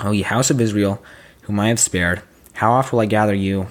O 0.00 0.10
ye 0.10 0.22
house 0.22 0.50
of 0.50 0.60
Israel, 0.60 1.02
whom 1.42 1.60
I 1.60 1.68
have 1.68 1.80
spared, 1.80 2.22
how 2.54 2.72
oft 2.72 2.92
will 2.92 3.00
I 3.00 3.06
gather 3.06 3.34
you 3.34 3.68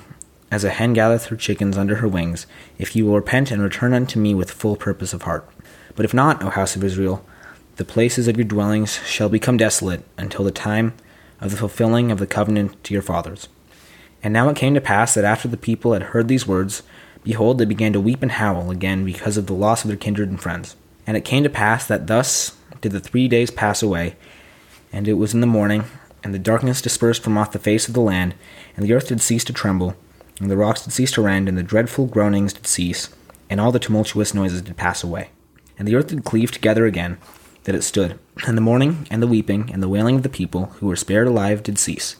as 0.51 0.63
a 0.63 0.69
hen 0.69 0.93
gathereth 0.93 1.25
her 1.25 1.35
chickens 1.35 1.77
under 1.77 1.95
her 1.95 2.07
wings, 2.07 2.45
if 2.77 2.95
ye 2.95 3.01
will 3.01 3.15
repent 3.15 3.51
and 3.51 3.61
return 3.61 3.93
unto 3.93 4.19
me 4.19 4.33
with 4.35 4.51
full 4.51 4.75
purpose 4.75 5.13
of 5.13 5.23
heart. 5.23 5.49
But 5.95 6.05
if 6.05 6.13
not, 6.13 6.43
O 6.43 6.49
house 6.49 6.75
of 6.75 6.83
Israel, 6.83 7.25
the 7.77 7.85
places 7.85 8.27
of 8.27 8.37
your 8.37 8.45
dwellings 8.45 8.99
shall 9.05 9.29
become 9.29 9.57
desolate 9.57 10.03
until 10.17 10.45
the 10.45 10.51
time 10.51 10.93
of 11.41 11.51
the 11.51 11.57
fulfilling 11.57 12.11
of 12.11 12.19
the 12.19 12.27
covenant 12.27 12.81
to 12.85 12.93
your 12.93 13.03
fathers. 13.03 13.49
And 14.23 14.33
now 14.33 14.47
it 14.49 14.55
came 14.55 14.73
to 14.73 14.81
pass 14.81 15.13
that 15.13 15.25
after 15.25 15.47
the 15.47 15.57
people 15.57 15.93
had 15.93 16.03
heard 16.03 16.27
these 16.27 16.47
words, 16.47 16.83
behold, 17.25 17.57
they 17.57 17.65
began 17.65 17.91
to 17.91 17.99
weep 17.99 18.21
and 18.21 18.31
howl 18.31 18.71
again 18.71 19.03
because 19.03 19.35
of 19.35 19.47
the 19.47 19.53
loss 19.53 19.83
of 19.83 19.89
their 19.89 19.97
kindred 19.97 20.29
and 20.29 20.41
friends. 20.41 20.77
And 21.05 21.17
it 21.17 21.25
came 21.25 21.43
to 21.43 21.49
pass 21.49 21.85
that 21.85 22.07
thus 22.07 22.55
did 22.79 22.93
the 22.93 23.01
three 23.01 23.27
days 23.27 23.51
pass 23.51 23.83
away, 23.83 24.15
and 24.93 25.09
it 25.09 25.13
was 25.15 25.33
in 25.33 25.41
the 25.41 25.47
morning, 25.47 25.83
and 26.23 26.33
the 26.33 26.39
darkness 26.39 26.81
dispersed 26.81 27.21
from 27.21 27.37
off 27.37 27.51
the 27.51 27.59
face 27.59 27.87
of 27.87 27.93
the 27.93 27.99
land, 27.99 28.35
and 28.77 28.85
the 28.85 28.93
earth 28.93 29.09
did 29.09 29.21
cease 29.21 29.43
to 29.43 29.53
tremble, 29.53 29.95
and 30.39 30.49
the 30.49 30.57
rocks 30.57 30.83
did 30.83 30.93
cease 30.93 31.11
to 31.11 31.21
rend, 31.21 31.49
and 31.49 31.57
the 31.57 31.63
dreadful 31.63 32.05
groanings 32.05 32.53
did 32.53 32.65
cease, 32.65 33.09
and 33.49 33.59
all 33.59 33.71
the 33.71 33.79
tumultuous 33.79 34.33
noises 34.33 34.61
did 34.61 34.77
pass 34.77 35.03
away. 35.03 35.29
And 35.77 35.87
the 35.87 35.95
earth 35.95 36.07
did 36.07 36.23
cleave 36.23 36.51
together 36.51 36.85
again, 36.85 37.17
that 37.65 37.75
it 37.75 37.83
stood. 37.83 38.19
And 38.45 38.57
the 38.57 38.61
mourning, 38.61 39.07
and 39.11 39.21
the 39.21 39.27
weeping, 39.27 39.69
and 39.73 39.83
the 39.83 39.89
wailing 39.89 40.15
of 40.15 40.23
the 40.23 40.29
people 40.29 40.65
who 40.77 40.87
were 40.87 40.95
spared 40.95 41.27
alive 41.27 41.63
did 41.63 41.77
cease. 41.77 42.15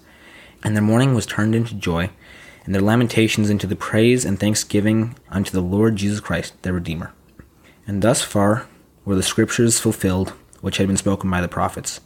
And 0.64 0.76
their 0.76 0.84
mourning 0.84 1.14
was 1.14 1.26
turned 1.26 1.56
into 1.56 1.76
joy, 1.76 2.10
and 2.66 2.74
their 2.74 2.82
lamentations 2.82 3.50
into 3.50 3.68
the 3.68 3.76
praise 3.76 4.26
and 4.26 4.40
thanksgiving 4.40 5.16
unto 5.30 5.52
the 5.52 5.62
Lord 5.62 5.96
Jesus 5.96 6.20
Christ, 6.20 6.62
their 6.64 6.74
Redeemer. 6.74 7.14
And 7.88 8.02
thus 8.02 8.22
far 8.22 8.68
were 9.06 9.16
the 9.16 9.24
scriptures 9.24 9.80
fulfilled, 9.80 10.34
which 10.62 10.78
had 10.78 10.88
been 10.88 10.98
spoken 10.98 11.30
by 11.30 11.42
the 11.42 11.48
prophets. 11.48 12.02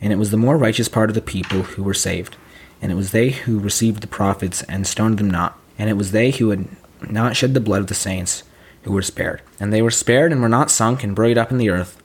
And 0.00 0.12
it 0.12 0.16
was 0.16 0.30
the 0.30 0.36
more 0.36 0.56
righteous 0.56 0.88
part 0.88 1.10
of 1.10 1.14
the 1.14 1.22
people 1.22 1.62
who 1.62 1.82
were 1.82 1.94
saved, 1.94 2.36
and 2.80 2.90
it 2.90 2.96
was 2.96 3.12
they 3.12 3.30
who 3.30 3.58
received 3.58 4.02
the 4.02 4.06
prophets 4.06 4.62
and 4.64 4.86
stoned 4.86 5.18
them 5.18 5.30
not, 5.30 5.58
and 5.78 5.88
it 5.88 5.96
was 5.96 6.10
they 6.10 6.30
who 6.30 6.50
had 6.50 6.66
not 7.08 7.36
shed 7.36 7.54
the 7.54 7.60
blood 7.60 7.80
of 7.80 7.86
the 7.86 7.94
saints 7.94 8.42
who 8.82 8.92
were 8.92 9.02
spared. 9.02 9.42
And 9.60 9.72
they 9.72 9.82
were 9.82 9.90
spared 9.90 10.32
and 10.32 10.42
were 10.42 10.48
not 10.48 10.70
sunk 10.70 11.04
and 11.04 11.14
buried 11.14 11.38
up 11.38 11.52
in 11.52 11.58
the 11.58 11.70
earth 11.70 12.02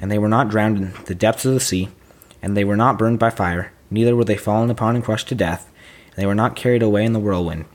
and 0.00 0.10
they 0.10 0.18
were 0.18 0.28
not 0.28 0.48
drowned 0.48 0.78
in 0.78 0.92
the 1.04 1.14
depths 1.14 1.44
of 1.44 1.54
the 1.54 1.60
sea, 1.60 1.88
and 2.42 2.56
they 2.56 2.64
were 2.64 2.76
not 2.76 2.98
burned 2.98 3.18
by 3.18 3.30
fire, 3.30 3.72
neither 3.90 4.14
were 4.14 4.24
they 4.24 4.36
fallen 4.36 4.70
upon 4.70 4.94
and 4.94 5.04
crushed 5.04 5.28
to 5.28 5.34
death, 5.34 5.70
they 6.16 6.26
were 6.26 6.34
not 6.34 6.56
carried 6.56 6.82
away 6.82 7.04
in 7.04 7.12
the 7.12 7.20
whirlwind, 7.20 7.66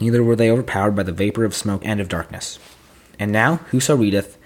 neither 0.00 0.22
were 0.22 0.36
they 0.36 0.50
overpowered 0.50 0.92
by 0.92 1.02
the 1.02 1.12
vapor 1.12 1.44
of 1.44 1.54
smoke 1.54 1.82
and 1.84 2.00
of 2.00 2.08
darkness. 2.08 2.58
And 3.18 3.30
now, 3.30 3.56
whoso 3.70 3.96
readeth, 3.96 4.38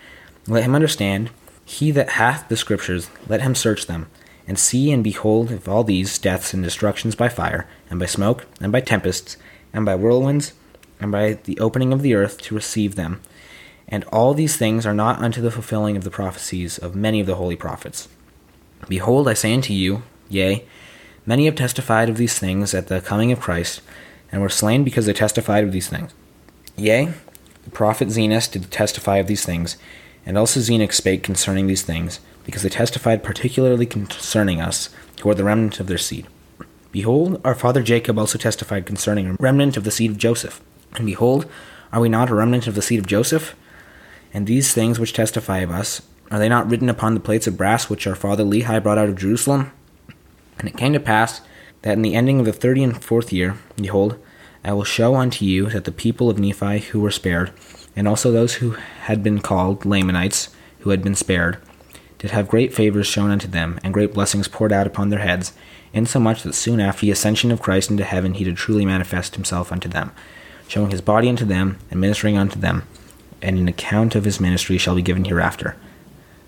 let 0.47 0.65
him 0.65 0.75
understand, 0.75 1.31
he 1.65 1.91
that 1.93 2.11
hath 2.11 2.49
the 2.49 2.57
scriptures, 2.57 3.11
let 3.29 3.43
him 3.43 3.55
search 3.55 3.87
them, 3.87 4.09
and 4.49 4.59
see 4.59 4.91
and 4.91 5.05
behold 5.05 5.53
if 5.53 5.69
all 5.69 5.85
these 5.85 6.19
deaths 6.19 6.53
and 6.53 6.65
destructions 6.65 7.15
by 7.15 7.29
fire, 7.29 7.69
and 7.89 8.01
by 8.01 8.07
smoke, 8.07 8.47
and 8.61 8.73
by 8.73 8.81
tempests, 8.81 9.37
and 9.73 9.85
by 9.85 9.95
whirlwinds, 9.95 10.53
and 11.01 11.13
by 11.13 11.35
the 11.45 11.59
opening 11.61 11.93
of 11.93 12.03
the 12.03 12.15
earth 12.15 12.41
to 12.41 12.55
receive 12.55 12.95
them, 12.95 13.21
and 13.89 14.05
all 14.05 14.33
these 14.33 14.57
things 14.57 14.87
are 14.87 14.95
not 14.95 15.21
unto 15.21 15.43
the 15.43 15.51
fulfilling 15.51 15.97
of 15.97 16.05
the 16.05 16.11
prophecies 16.11 16.79
of 16.79 16.97
many 16.97 17.21
of 17.21 17.27
the 17.27 17.35
holy 17.35 17.57
prophets. 17.57 18.09
Behold, 18.89 19.29
I 19.29 19.35
say 19.35 19.53
unto 19.53 19.73
you, 19.73 20.03
yea, 20.29 20.65
many 21.27 21.47
have 21.47 21.55
testified 21.55 22.09
of 22.09 22.17
these 22.17 22.39
things 22.39 22.75
at 22.75 22.89
the 22.89 23.01
coming 23.01 23.33
of 23.33 23.41
Christ, 23.41 23.81
and 24.31 24.41
were 24.41 24.49
slain 24.49 24.85
because 24.85 25.07
they 25.07 25.13
testified 25.13 25.65
of 25.65 25.73
these 25.73 25.89
things. 25.89 26.13
Yea, 26.77 27.13
the 27.65 27.71
prophet 27.71 28.09
Zenos 28.09 28.51
did 28.51 28.71
testify 28.71 29.19
of 29.19 29.27
these 29.27 29.45
things, 29.45 29.77
and 30.25 30.39
also 30.39 30.61
Zenock 30.61 30.93
spake 30.93 31.23
concerning 31.23 31.67
these 31.67 31.83
things, 31.83 32.21
because 32.45 32.63
they 32.63 32.69
testified 32.69 33.23
particularly 33.23 33.87
concerning 33.87 34.61
us, 34.61 34.89
who 35.21 35.31
are 35.31 35.35
the 35.35 35.45
remnant 35.45 35.79
of 35.81 35.87
their 35.87 35.99
seed. 35.99 36.27
Behold, 36.91 37.41
our 37.45 37.55
father 37.55 37.83
Jacob 37.83 38.19
also 38.19 38.39
testified 38.39 38.87
concerning 38.87 39.27
a 39.27 39.35
remnant 39.35 39.77
of 39.77 39.85
the 39.85 39.91
seed 39.91 40.11
of 40.11 40.19
Joseph. 40.19 40.61
And 40.97 41.07
behold, 41.07 41.47
are 41.93 42.01
we 42.01 42.09
not 42.09 42.31
a 42.31 42.35
remnant 42.35 42.67
of 42.67 42.75
the 42.75 42.83
seed 42.83 42.99
of 42.99 43.07
Joseph? 43.07 43.55
And 44.35 44.47
these 44.47 44.75
things 44.75 44.99
which 44.99 45.13
testify 45.13 45.59
of 45.59 45.71
us, 45.71 46.03
are 46.31 46.39
they 46.39 46.49
not 46.49 46.69
written 46.69 46.89
upon 46.89 47.15
the 47.15 47.21
plates 47.21 47.47
of 47.47 47.57
brass 47.57 47.89
which 47.89 48.07
our 48.07 48.15
father 48.15 48.45
Lehi 48.45 48.83
brought 48.83 48.99
out 48.99 49.09
of 49.09 49.17
Jerusalem? 49.17 49.73
And 50.63 50.71
it 50.71 50.77
came 50.79 50.95
to 50.95 51.01
pass 51.01 51.43
that 51.83 51.95
in 51.95 52.03
the 52.03 52.15
ending 52.15 52.41
of 52.41 52.47
the 52.47 52.53
thirty 52.53 52.83
and 52.83 53.05
fourth 53.05 53.33
year, 53.33 53.59
behold, 53.77 54.19
I 54.65 54.73
will 54.73 54.85
show 54.85 55.17
unto 55.17 55.45
you 55.45 55.69
that 55.71 55.85
the 55.85 55.93
people 55.93 56.31
of 56.31 56.39
Nephi 56.39 56.79
who 56.79 57.01
were 57.01 57.11
spared, 57.11 57.53
and 57.95 58.09
also 58.09 58.33
those 58.33 58.55
who 58.55 58.71
had 59.03 59.23
been 59.23 59.41
called 59.41 59.85
Lamanites, 59.85 60.49
who 60.79 60.91
had 60.91 61.03
been 61.03 61.17
spared, 61.17 61.59
did 62.19 62.31
have 62.31 62.49
great 62.49 62.73
favors 62.73 63.09
shown 63.09 63.31
unto 63.31 63.49
them, 63.49 63.81
and 63.83 63.93
great 63.93 64.15
blessings 64.15 64.47
poured 64.49 64.73
out 64.73 64.87
upon 64.87 65.11
their 65.11 65.19
heads, 65.19 65.53
insomuch 65.93 66.45
that 66.45 66.55
soon 66.55 66.81
after 66.81 67.05
the 67.05 67.11
ascension 67.11 67.51
of 67.51 67.61
Christ 67.61 67.91
into 67.91 68.05
heaven 68.05 68.35
he 68.35 68.45
did 68.45 68.57
truly 68.57 68.87
manifest 68.87 69.35
himself 69.35 69.73
unto 69.73 69.89
them, 69.89 70.13
showing 70.69 70.93
his 70.93 71.01
body 71.03 71.29
unto 71.29 71.45
them, 71.45 71.79
and 71.91 72.01
ministering 72.01 72.39
unto 72.39 72.59
them 72.59 72.85
and 73.43 73.59
an 73.59 73.69
account 73.69 74.15
of 74.15 74.25
his 74.25 74.41
ministry 74.41 74.79
shall 74.79 74.95
be 74.95 75.03
given 75.03 75.25
hereafter. 75.25 75.77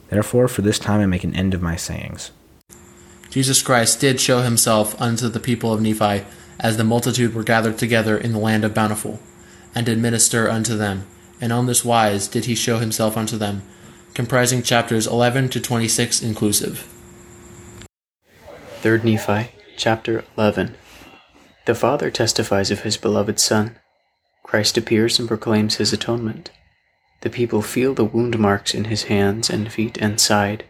Therefore, 0.08 0.48
for 0.48 0.62
this 0.62 0.78
time 0.78 1.00
I 1.00 1.06
make 1.06 1.24
an 1.24 1.34
end 1.34 1.52
of 1.52 1.60
my 1.60 1.76
sayings. 1.76 2.30
Jesus 3.34 3.62
Christ 3.62 3.98
did 3.98 4.20
show 4.20 4.42
himself 4.42 4.94
unto 5.02 5.28
the 5.28 5.40
people 5.40 5.72
of 5.72 5.80
Nephi, 5.80 6.24
as 6.60 6.76
the 6.76 6.84
multitude 6.84 7.34
were 7.34 7.42
gathered 7.42 7.76
together 7.76 8.16
in 8.16 8.30
the 8.30 8.38
land 8.38 8.62
of 8.62 8.74
Bountiful, 8.74 9.18
and 9.74 9.84
did 9.84 9.98
minister 9.98 10.48
unto 10.48 10.76
them. 10.76 11.04
And 11.40 11.52
on 11.52 11.66
this 11.66 11.84
wise 11.84 12.28
did 12.28 12.44
he 12.44 12.54
show 12.54 12.78
himself 12.78 13.16
unto 13.16 13.36
them, 13.36 13.62
comprising 14.14 14.62
chapters 14.62 15.08
11 15.08 15.48
to 15.48 15.60
26 15.60 16.22
inclusive. 16.22 16.86
3 18.82 19.02
Nephi, 19.02 19.50
chapter 19.76 20.24
11. 20.38 20.76
The 21.66 21.74
Father 21.74 22.12
testifies 22.12 22.70
of 22.70 22.82
his 22.82 22.96
beloved 22.96 23.40
Son. 23.40 23.74
Christ 24.44 24.78
appears 24.78 25.18
and 25.18 25.26
proclaims 25.26 25.74
his 25.74 25.92
atonement. 25.92 26.52
The 27.22 27.30
people 27.30 27.62
feel 27.62 27.94
the 27.94 28.04
wound 28.04 28.38
marks 28.38 28.74
in 28.74 28.84
his 28.84 29.04
hands 29.04 29.50
and 29.50 29.72
feet 29.72 29.98
and 30.00 30.20
side. 30.20 30.62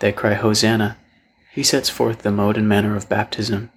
They 0.00 0.10
cry, 0.10 0.34
Hosanna. 0.34 0.96
He 1.56 1.62
sets 1.62 1.88
forth 1.88 2.18
the 2.18 2.30
mode 2.30 2.58
and 2.58 2.68
manner 2.68 2.96
of 2.96 3.08
baptism. 3.08 3.70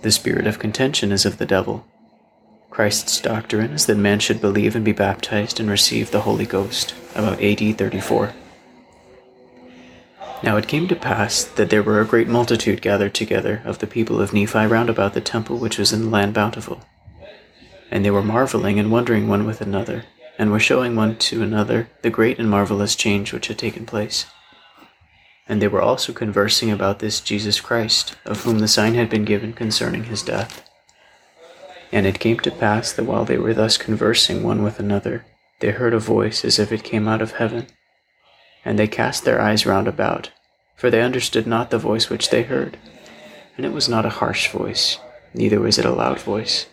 The 0.00 0.10
spirit 0.10 0.46
of 0.46 0.58
contention 0.58 1.12
is 1.12 1.26
of 1.26 1.36
the 1.36 1.44
devil. 1.44 1.84
Christ's 2.70 3.20
doctrine 3.20 3.72
is 3.72 3.84
that 3.84 3.98
man 3.98 4.20
should 4.20 4.40
believe 4.40 4.74
and 4.74 4.86
be 4.86 4.92
baptized 4.92 5.60
and 5.60 5.68
receive 5.68 6.10
the 6.10 6.22
Holy 6.22 6.46
Ghost, 6.46 6.94
about 7.14 7.42
AD 7.42 7.76
34. 7.76 8.32
Now 10.42 10.56
it 10.56 10.66
came 10.66 10.88
to 10.88 10.96
pass 10.96 11.44
that 11.44 11.68
there 11.68 11.82
were 11.82 12.00
a 12.00 12.06
great 12.06 12.26
multitude 12.26 12.80
gathered 12.80 13.12
together 13.12 13.60
of 13.66 13.80
the 13.80 13.86
people 13.86 14.18
of 14.18 14.32
Nephi 14.32 14.64
round 14.64 14.88
about 14.88 15.12
the 15.12 15.20
temple 15.20 15.58
which 15.58 15.76
was 15.76 15.92
in 15.92 16.04
the 16.04 16.08
land 16.08 16.32
bountiful. 16.32 16.86
And 17.90 18.02
they 18.02 18.10
were 18.10 18.22
marveling 18.22 18.78
and 18.78 18.90
wondering 18.90 19.28
one 19.28 19.44
with 19.44 19.60
another 19.60 20.06
and 20.38 20.50
were 20.50 20.58
showing 20.58 20.96
one 20.96 21.16
to 21.16 21.42
another 21.42 21.90
the 22.00 22.08
great 22.08 22.38
and 22.38 22.48
marvelous 22.48 22.96
change 22.96 23.34
which 23.34 23.48
had 23.48 23.58
taken 23.58 23.84
place. 23.84 24.24
And 25.48 25.60
they 25.60 25.68
were 25.68 25.82
also 25.82 26.12
conversing 26.12 26.70
about 26.70 26.98
this 26.98 27.20
Jesus 27.20 27.60
Christ, 27.60 28.16
of 28.24 28.42
whom 28.42 28.60
the 28.60 28.68
sign 28.68 28.94
had 28.94 29.10
been 29.10 29.24
given 29.24 29.52
concerning 29.52 30.04
his 30.04 30.22
death. 30.22 30.68
And 31.92 32.06
it 32.06 32.18
came 32.18 32.40
to 32.40 32.50
pass 32.50 32.92
that 32.92 33.04
while 33.04 33.24
they 33.24 33.38
were 33.38 33.54
thus 33.54 33.76
conversing 33.76 34.42
one 34.42 34.62
with 34.62 34.80
another, 34.80 35.24
they 35.60 35.70
heard 35.70 35.94
a 35.94 35.98
voice 35.98 36.44
as 36.44 36.58
if 36.58 36.72
it 36.72 36.82
came 36.82 37.06
out 37.06 37.22
of 37.22 37.32
heaven. 37.32 37.66
And 38.64 38.78
they 38.78 38.88
cast 38.88 39.24
their 39.24 39.40
eyes 39.40 39.66
round 39.66 39.86
about, 39.86 40.30
for 40.76 40.90
they 40.90 41.02
understood 41.02 41.46
not 41.46 41.70
the 41.70 41.78
voice 41.78 42.08
which 42.08 42.30
they 42.30 42.42
heard. 42.42 42.78
And 43.56 43.66
it 43.66 43.72
was 43.72 43.88
not 43.88 44.06
a 44.06 44.10
harsh 44.20 44.50
voice, 44.50 44.98
neither 45.34 45.60
was 45.60 45.78
it 45.78 45.84
a 45.84 45.92
loud 45.92 46.20
voice 46.20 46.66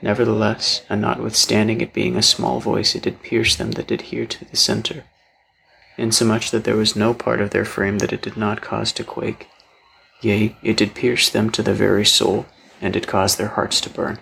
Nevertheless, 0.00 0.82
and 0.88 1.00
notwithstanding 1.00 1.80
it 1.80 1.92
being 1.92 2.16
a 2.16 2.22
small 2.22 2.60
voice, 2.60 2.94
it 2.94 3.02
did 3.02 3.22
pierce 3.22 3.56
them 3.56 3.72
that 3.72 3.88
did 3.88 4.02
hear 4.02 4.26
to 4.26 4.44
the 4.44 4.56
centre, 4.56 5.04
insomuch 5.98 6.50
that 6.50 6.64
there 6.64 6.76
was 6.76 6.96
no 6.96 7.12
part 7.12 7.40
of 7.40 7.50
their 7.50 7.64
frame 7.64 7.98
that 7.98 8.12
it 8.12 8.22
did 8.22 8.36
not 8.36 8.62
cause 8.62 8.92
to 8.92 9.04
quake. 9.04 9.48
Yea, 10.20 10.56
it 10.62 10.76
did 10.76 10.94
pierce 10.94 11.28
them 11.28 11.50
to 11.50 11.62
the 11.62 11.74
very 11.74 12.04
soul, 12.04 12.46
and 12.80 12.96
it 12.96 13.06
caused 13.06 13.38
their 13.38 13.48
hearts 13.48 13.80
to 13.80 13.90
burn. 13.90 14.18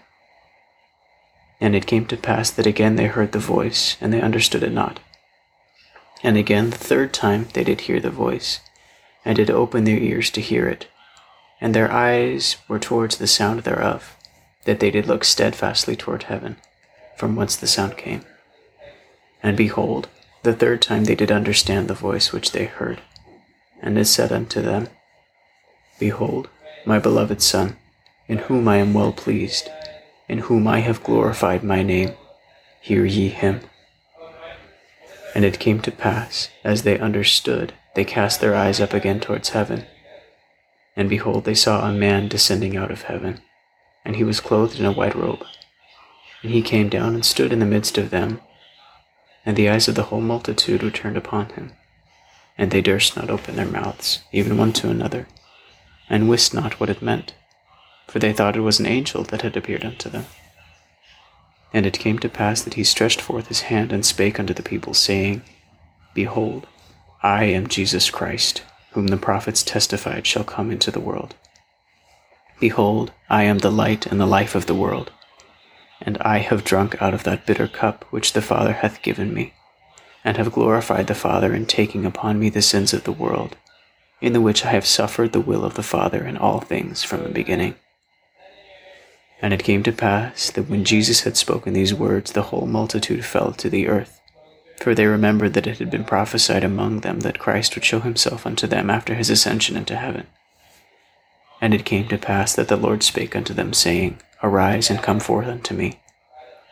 And 1.60 1.74
it 1.74 1.86
came 1.86 2.06
to 2.06 2.16
pass 2.16 2.50
that 2.50 2.66
again 2.66 2.96
they 2.96 3.06
heard 3.06 3.32
the 3.32 3.38
voice, 3.38 3.96
and 4.00 4.12
they 4.12 4.20
understood 4.20 4.62
it 4.62 4.72
not. 4.72 5.00
And 6.22 6.36
again 6.36 6.70
the 6.70 6.78
third 6.78 7.12
time 7.12 7.48
they 7.52 7.64
did 7.64 7.82
hear 7.82 8.00
the 8.00 8.10
voice, 8.10 8.60
and 9.24 9.36
did 9.36 9.50
open 9.50 9.84
their 9.84 9.98
ears 9.98 10.30
to 10.30 10.40
hear 10.40 10.68
it, 10.68 10.88
and 11.60 11.74
their 11.74 11.90
eyes 11.90 12.56
were 12.68 12.78
towards 12.78 13.16
the 13.16 13.26
sound 13.26 13.60
thereof 13.60 14.16
that 14.64 14.80
they 14.80 14.90
did 14.90 15.06
look 15.06 15.24
steadfastly 15.24 15.96
toward 15.96 16.24
heaven, 16.24 16.56
from 17.16 17.36
whence 17.36 17.56
the 17.56 17.66
sound 17.66 17.96
came. 17.96 18.22
And 19.42 19.56
behold, 19.56 20.08
the 20.46 20.54
third 20.54 20.80
time 20.80 21.04
they 21.04 21.14
did 21.14 21.30
understand 21.30 21.86
the 21.86 21.94
voice 21.94 22.32
which 22.32 22.52
they 22.52 22.64
heard, 22.64 23.02
and 23.82 23.98
it 23.98 24.06
said 24.06 24.32
unto 24.32 24.62
them, 24.62 24.88
Behold, 25.98 26.48
my 26.86 26.98
beloved 26.98 27.42
Son, 27.42 27.76
in 28.26 28.38
whom 28.38 28.66
I 28.66 28.76
am 28.76 28.94
well 28.94 29.12
pleased, 29.12 29.68
in 30.28 30.38
whom 30.38 30.66
I 30.66 30.80
have 30.80 31.04
glorified 31.04 31.62
my 31.62 31.82
name, 31.82 32.14
hear 32.80 33.04
ye 33.04 33.28
him. 33.28 33.60
And 35.34 35.44
it 35.44 35.58
came 35.58 35.80
to 35.82 35.92
pass, 35.92 36.48
as 36.64 36.82
they 36.82 36.98
understood, 36.98 37.74
they 37.94 38.04
cast 38.04 38.40
their 38.40 38.54
eyes 38.54 38.80
up 38.80 38.94
again 38.94 39.20
towards 39.20 39.50
heaven, 39.50 39.84
and 40.96 41.10
behold, 41.10 41.44
they 41.44 41.54
saw 41.54 41.86
a 41.86 41.92
man 41.92 42.28
descending 42.28 42.74
out 42.74 42.90
of 42.90 43.02
heaven 43.02 43.42
and 44.06 44.14
he 44.14 44.24
was 44.24 44.40
clothed 44.40 44.78
in 44.78 44.86
a 44.86 44.92
white 44.92 45.16
robe. 45.16 45.44
And 46.42 46.52
he 46.52 46.62
came 46.62 46.88
down 46.88 47.14
and 47.14 47.24
stood 47.24 47.52
in 47.52 47.58
the 47.58 47.66
midst 47.66 47.98
of 47.98 48.10
them, 48.10 48.40
and 49.46 49.56
the 49.56 49.68
eyes 49.70 49.88
of 49.88 49.94
the 49.94 50.04
whole 50.04 50.20
multitude 50.20 50.82
were 50.82 50.90
turned 50.90 51.16
upon 51.16 51.48
him. 51.50 51.72
and 52.58 52.70
they 52.70 52.80
durst 52.80 53.16
not 53.16 53.30
open 53.30 53.56
their 53.56 53.66
mouths, 53.66 54.20
even 54.32 54.56
one 54.58 54.72
to 54.72 54.90
another, 54.90 55.26
and 56.08 56.28
wist 56.28 56.54
not 56.54 56.80
what 56.80 56.88
it 56.90 57.02
meant, 57.02 57.34
for 58.08 58.18
they 58.18 58.32
thought 58.32 58.56
it 58.56 58.60
was 58.60 58.80
an 58.80 58.86
angel 58.86 59.22
that 59.24 59.42
had 59.42 59.56
appeared 59.56 59.84
unto 59.84 60.08
them. 60.08 60.26
And 61.72 61.84
it 61.84 61.98
came 61.98 62.18
to 62.20 62.28
pass 62.28 62.62
that 62.62 62.74
he 62.74 62.84
stretched 62.84 63.20
forth 63.20 63.48
his 63.48 63.62
hand 63.62 63.92
and 63.92 64.06
spake 64.06 64.40
unto 64.40 64.54
the 64.54 64.62
people, 64.62 64.94
saying, 64.94 65.42
Behold, 66.14 66.66
I 67.22 67.44
am 67.44 67.66
Jesus 67.66 68.10
Christ, 68.10 68.62
whom 68.92 69.08
the 69.08 69.18
prophets 69.18 69.62
testified 69.62 70.26
shall 70.26 70.44
come 70.44 70.70
into 70.70 70.90
the 70.90 71.00
world. 71.00 71.34
Behold, 72.58 73.12
I 73.28 73.42
am 73.42 73.58
the 73.58 73.70
light 73.70 74.06
and 74.06 74.18
the 74.18 74.26
life 74.26 74.54
of 74.54 74.66
the 74.66 74.74
world, 74.74 75.12
and 76.06 76.16
I 76.18 76.38
have 76.38 76.64
drunk 76.64 77.02
out 77.02 77.12
of 77.12 77.24
that 77.24 77.44
bitter 77.44 77.66
cup 77.66 78.04
which 78.10 78.32
the 78.32 78.40
Father 78.40 78.72
hath 78.72 79.02
given 79.02 79.34
me 79.34 79.52
and 80.24 80.36
have 80.36 80.52
glorified 80.52 81.08
the 81.08 81.14
Father 81.14 81.54
in 81.54 81.66
taking 81.66 82.06
upon 82.06 82.38
me 82.38 82.48
the 82.48 82.62
sins 82.62 82.92
of 82.92 83.04
the 83.04 83.12
world, 83.12 83.56
in 84.20 84.32
the 84.32 84.40
which 84.40 84.64
I 84.64 84.70
have 84.70 84.86
suffered 84.86 85.32
the 85.32 85.40
will 85.40 85.64
of 85.64 85.74
the 85.74 85.84
Father 85.84 86.24
in 86.24 86.36
all 86.36 86.60
things 86.60 87.04
from 87.04 87.22
the 87.22 87.28
beginning. 87.28 87.74
And 89.40 89.52
it 89.52 89.62
came 89.62 89.82
to 89.84 89.92
pass 89.92 90.50
that 90.50 90.68
when 90.68 90.84
Jesus 90.84 91.20
had 91.20 91.36
spoken 91.36 91.74
these 91.74 91.94
words, 91.94 92.32
the 92.32 92.42
whole 92.42 92.66
multitude 92.66 93.24
fell 93.24 93.52
to 93.52 93.70
the 93.70 93.86
earth, 93.86 94.20
for 94.80 94.94
they 94.94 95.06
remembered 95.06 95.54
that 95.54 95.66
it 95.66 95.78
had 95.78 95.90
been 95.90 96.04
prophesied 96.04 96.64
among 96.64 97.00
them 97.00 97.20
that 97.20 97.38
Christ 97.38 97.74
would 97.74 97.84
show 97.84 98.00
himself 98.00 98.46
unto 98.46 98.66
them 98.66 98.90
after 98.90 99.14
his 99.14 99.30
ascension 99.30 99.76
into 99.76 99.94
heaven. 99.94 100.26
And 101.60 101.72
it 101.72 101.84
came 101.84 102.08
to 102.08 102.18
pass 102.18 102.54
that 102.54 102.68
the 102.68 102.76
Lord 102.76 103.02
spake 103.02 103.36
unto 103.36 103.54
them, 103.54 103.72
saying, 103.72 104.18
Arise 104.42 104.90
and 104.90 105.02
come 105.02 105.20
forth 105.20 105.46
unto 105.46 105.74
me, 105.74 106.00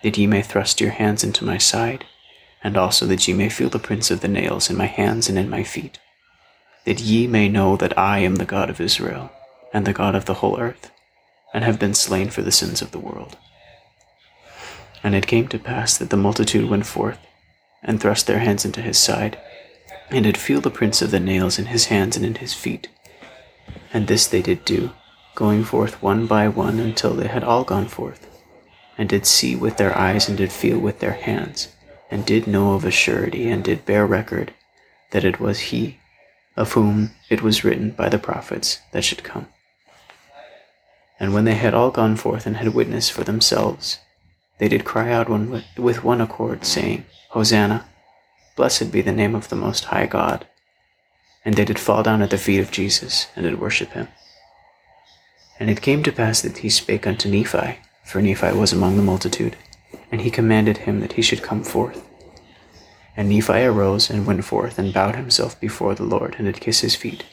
that 0.03 0.19
ye 0.19 0.27
may 0.27 0.43
thrust 0.43 0.81
your 0.81 0.91
hands 0.91 1.25
into 1.25 1.45
my 1.45 1.59
side 1.59 2.05
and 2.65 2.79
also 2.79 3.05
that 3.05 3.29
ye 3.29 3.35
may 3.35 3.51
feel 3.51 3.69
the 3.69 3.79
prints 3.79 4.11
of 4.11 4.23
the 4.23 4.29
nails 4.29 4.71
in 4.71 4.77
my 4.77 4.87
hands 4.87 5.29
and 5.29 5.39
in 5.39 5.51
my 5.51 5.63
feet, 5.63 5.99
that 6.87 7.01
ye 7.01 7.27
may 7.27 7.47
know 7.47 7.77
that 7.77 7.97
I 7.99 8.21
am 8.21 8.37
the 8.37 8.47
God 8.47 8.71
of 8.71 8.81
Israel, 8.81 9.31
and 9.75 9.87
the 9.87 9.93
God 9.93 10.15
of 10.15 10.25
the 10.25 10.35
whole 10.35 10.59
earth, 10.59 10.91
and 11.53 11.63
have 11.63 11.79
been 11.79 11.93
slain 11.93 12.31
for 12.31 12.41
the 12.41 12.51
sins 12.51 12.81
of 12.81 12.91
the 12.91 12.99
world. 12.99 13.37
And 15.03 15.15
it 15.15 15.27
came 15.27 15.47
to 15.49 15.59
pass 15.59 15.99
that 15.99 16.09
the 16.09 16.17
multitude 16.17 16.71
went 16.71 16.87
forth, 16.87 17.19
and 17.83 18.01
thrust 18.01 18.27
their 18.27 18.39
hands 18.39 18.65
into 18.65 18.81
his 18.81 18.99
side, 18.99 19.39
and 20.09 20.25
did 20.25 20.39
feel 20.39 20.63
the 20.63 20.71
prints 20.71 21.03
of 21.03 21.11
the 21.11 21.21
nails 21.21 21.59
in 21.59 21.67
his 21.67 21.87
hands 21.87 22.17
and 22.17 22.25
in 22.25 22.37
his 22.37 22.55
feet. 22.55 22.89
And 23.93 24.07
this 24.07 24.27
they 24.27 24.41
did 24.41 24.65
do, 24.65 24.93
going 25.35 25.65
forth 25.65 26.03
one 26.03 26.27
by 26.27 26.49
one 26.49 26.79
until 26.79 27.15
they 27.15 27.29
had 27.29 27.45
all 27.45 27.65
gone 27.65 27.87
forth, 27.87 28.29
and 28.97 29.09
did 29.09 29.27
see 29.27 29.57
with 29.57 29.77
their 29.77 29.97
eyes 29.97 30.29
and 30.29 30.39
did 30.39 30.53
feel 30.53 30.79
with 30.79 31.01
their 31.01 31.13
hands 31.13 31.69
and 32.15 32.25
did 32.25 32.47
know 32.47 32.75
of 32.75 32.85
a 32.85 32.93
surety, 32.93 33.49
and 33.49 33.65
did 33.65 33.85
bear 33.85 34.07
record 34.07 34.53
that 35.11 35.25
it 35.25 35.41
was 35.41 35.59
he 35.59 35.99
of 36.57 36.73
whom 36.73 37.11
it 37.29 37.43
was 37.43 37.65
written 37.65 37.91
by 37.91 38.09
the 38.09 38.19
prophets 38.19 38.81
that 38.93 39.03
should 39.03 39.25
come. 39.25 39.49
And 41.19 41.35
when 41.35 41.45
they 41.45 41.55
had 41.55 41.75
all 41.75 41.91
gone 41.91 42.15
forth 42.15 42.47
and 42.47 42.57
had 42.57 42.73
witnessed 42.73 43.11
for 43.11 43.25
themselves, 43.25 43.99
they 44.59 44.69
did 44.69 44.85
cry 44.85 45.11
out 45.11 45.29
one 45.29 45.65
with 45.77 46.05
one 46.05 46.21
accord, 46.21 46.65
saying, 46.65 47.05
Hosanna! 47.31 47.85
Blessed 48.55 48.93
be 48.93 49.01
the 49.01 49.11
name 49.11 49.35
of 49.35 49.49
the 49.49 49.57
Most 49.57 49.87
High 49.87 50.07
God. 50.07 50.47
And 51.45 51.57
they 51.57 51.65
did 51.65 51.81
fall 51.81 52.05
down 52.05 52.23
at 52.23 52.31
the 52.31 52.39
feet 52.39 52.61
of 52.61 52.71
Jesus, 52.71 53.27
and 53.35 53.45
did 53.45 53.59
worship 53.59 53.91
him. 53.91 54.07
And 55.61 55.71
it 55.71 55.83
came 55.83 56.03
to 56.03 56.13
pass 56.13 56.43
that 56.43 56.59
he 56.59 56.69
spake 56.69 57.07
unto 57.07 57.29
Nephi, 57.29 57.79
for 58.05 58.21
Nephi 58.21 58.53
was 58.53 58.73
among 58.73 58.97
the 58.97 59.03
multitude, 59.03 59.57
and 60.11 60.21
he 60.21 60.31
commanded 60.31 60.79
him 60.79 61.01
that 61.01 61.13
he 61.13 61.23
should 61.23 61.43
come 61.43 61.63
forth. 61.63 62.05
And 63.17 63.29
Nephi 63.29 63.63
arose 63.63 64.11
and 64.11 64.27
went 64.27 64.45
forth 64.45 64.79
and 64.79 64.93
bowed 64.93 65.15
himself 65.15 65.61
before 65.61 65.95
the 65.95 66.05
Lord 66.05 66.35
and 66.39 66.47
did 66.47 66.61
kiss 66.61 66.81
his 66.81 66.97
feet. 66.97 67.25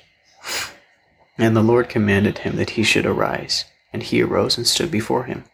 And 1.37 1.55
the 1.55 1.63
Lord 1.63 1.89
commanded 1.89 2.39
him 2.39 2.55
that 2.57 2.71
he 2.71 2.83
should 2.83 3.05
arise, 3.05 3.65
and 3.91 4.03
he 4.03 4.21
arose 4.21 4.57
and 4.57 4.67
stood 4.67 4.91
before 4.91 5.23
him. 5.23 5.45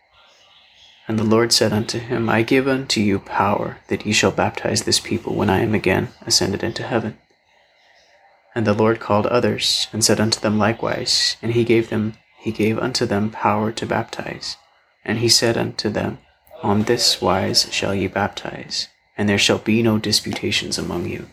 And 1.07 1.17
the 1.17 1.23
Lord 1.23 1.53
said 1.53 1.71
unto 1.71 1.99
him, 1.99 2.27
I 2.27 2.41
give 2.41 2.67
unto 2.67 2.99
you 2.99 3.19
power 3.19 3.77
that 3.87 4.05
ye 4.05 4.11
shall 4.11 4.31
baptize 4.31 4.83
this 4.83 4.99
people 4.99 5.35
when 5.35 5.49
I 5.49 5.61
am 5.61 5.73
again 5.73 6.09
ascended 6.25 6.63
into 6.63 6.83
heaven. 6.83 7.17
And 8.53 8.67
the 8.67 8.73
Lord 8.73 8.99
called 8.99 9.27
others, 9.27 9.87
and 9.93 10.03
said 10.03 10.19
unto 10.19 10.41
them 10.41 10.57
likewise, 10.57 11.37
and 11.41 11.53
he 11.53 11.63
gave 11.63 11.89
them 11.89 12.15
he 12.47 12.53
gave 12.53 12.79
unto 12.79 13.05
them 13.05 13.29
power 13.29 13.73
to 13.73 13.85
baptize. 13.85 14.55
And 15.03 15.19
he 15.19 15.27
said 15.27 15.57
unto 15.57 15.89
them, 15.89 16.19
on 16.63 16.83
this 16.83 17.21
wise 17.21 17.67
shall 17.73 17.93
ye 17.93 18.07
baptize, 18.07 18.87
and 19.17 19.27
there 19.27 19.37
shall 19.37 19.57
be 19.57 19.83
no 19.83 19.97
disputations 19.97 20.77
among 20.77 21.09
you. 21.09 21.27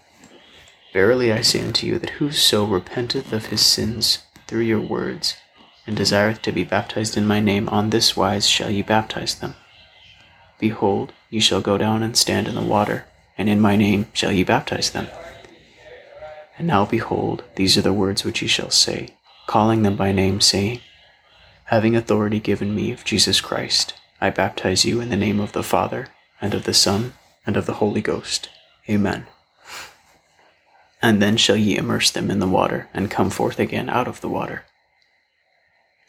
Verily 0.93 1.33
I 1.33 1.43
say 1.43 1.61
unto 1.61 1.87
you 1.87 2.01
that 2.01 2.19
whoso 2.19 2.65
repenteth 2.65 3.33
of 3.33 3.47
his 3.47 3.65
sins 3.65 4.25
through 4.49 4.63
your 4.63 4.81
words, 4.81 5.37
and 5.87 5.97
desireth 5.97 6.43
to 6.43 6.51
be 6.51 6.65
baptized 6.65 7.17
in 7.17 7.29
my 7.29 7.39
name, 7.39 7.69
on 7.69 7.91
this 7.91 8.17
wise 8.17 8.49
shall 8.49 8.71
ye 8.71 8.83
baptize 8.83 9.37
them. 9.37 9.55
Behold, 10.59 11.13
ye 11.31 11.39
shall 11.39 11.61
go 11.61 11.79
down 11.79 12.03
and 12.03 12.17
stand 12.17 12.49
in 12.49 12.57
the 12.57 12.61
water, 12.61 13.05
and 13.39 13.49
in 13.49 13.61
my 13.61 13.77
name 13.77 14.09
shall 14.13 14.33
ye 14.33 14.43
baptize 14.43 14.91
them. 14.91 15.07
And 16.59 16.67
now 16.67 16.85
behold, 16.85 17.45
these 17.55 17.79
are 17.79 17.83
the 17.83 17.93
words 17.93 18.25
which 18.25 18.43
ye 18.43 18.49
shall 18.49 18.71
say, 18.71 19.11
calling 19.47 19.85
them 19.85 19.95
by 19.95 20.11
name, 20.11 20.41
saying, 20.41 20.81
Having 21.69 21.97
authority 21.97 22.41
given 22.41 22.75
me 22.75 22.93
of 22.93 23.05
Jesus 23.05 23.41
Christ, 23.41 23.95
I 24.21 24.29
baptize 24.31 24.85
you 24.85 25.01
in 25.01 25.09
the 25.09 25.17
name 25.17 25.41
of 25.41 25.53
the 25.53 25.63
Father, 25.63 26.09
and 26.41 26.53
of 26.53 26.65
the 26.65 26.75
Son, 26.75 27.15
and 27.47 27.57
of 27.57 27.65
the 27.65 27.75
Holy 27.75 28.03
Ghost. 28.03 28.51
Amen. 28.89 29.27
And 31.01 31.23
then 31.23 31.39
shall 31.39 31.57
ye 31.57 31.77
immerse 31.77 32.11
them 32.11 32.31
in 32.31 32.39
the 32.39 32.47
water, 32.47 32.89
and 32.93 33.11
come 33.11 33.31
forth 33.31 33.59
again 33.59 33.89
out 33.89 34.07
of 34.07 34.21
the 34.21 34.29
water. 34.29 34.65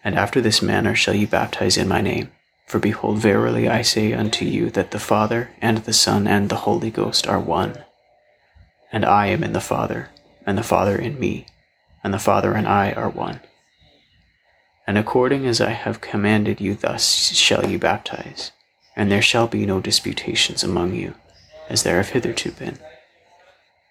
And 0.03 0.15
after 0.15 0.41
this 0.41 0.61
manner 0.61 0.94
shall 0.94 1.15
ye 1.15 1.26
baptize 1.26 1.77
in 1.77 1.88
my 1.88 2.02
name. 2.02 2.32
For 2.68 2.80
behold, 2.80 3.19
verily 3.19 3.69
I 3.69 3.82
say 3.82 4.11
unto 4.11 4.44
you 4.44 4.69
that 4.72 4.91
the 4.91 4.99
Father, 4.99 5.52
and 5.61 5.80
the 5.80 5.94
Son, 5.94 6.27
and 6.27 6.49
the 6.49 6.64
Holy 6.68 6.91
Ghost 6.91 7.27
are 7.27 7.40
one. 7.40 7.84
And 8.91 9.06
I 9.06 9.27
am 9.27 9.44
in 9.44 9.53
the 9.53 9.61
Father, 9.61 10.10
and 10.45 10.57
the 10.57 10.64
Father 10.64 10.98
in 10.98 11.18
me, 11.18 11.45
and 12.03 12.14
the 12.14 12.19
Father 12.19 12.53
and 12.53 12.68
I 12.68 12.91
are 12.91 13.10
one. 13.10 13.40
And 14.88 14.98
according 14.98 15.45
as 15.45 15.60
I 15.60 15.72
have 15.72 16.02
commanded 16.02 16.62
you, 16.62 16.76
thus 16.76 17.34
shall 17.34 17.70
you 17.70 17.80
baptize. 17.80 18.52
And 18.95 19.12
there 19.12 19.22
shall 19.22 19.48
be 19.48 19.66
no 19.66 19.80
disputations 19.80 20.64
among 20.64 20.94
you, 20.94 21.16
as 21.70 21.84
there 21.84 21.98
have 21.98 22.10
hitherto 22.10 22.52
been. 22.52 22.78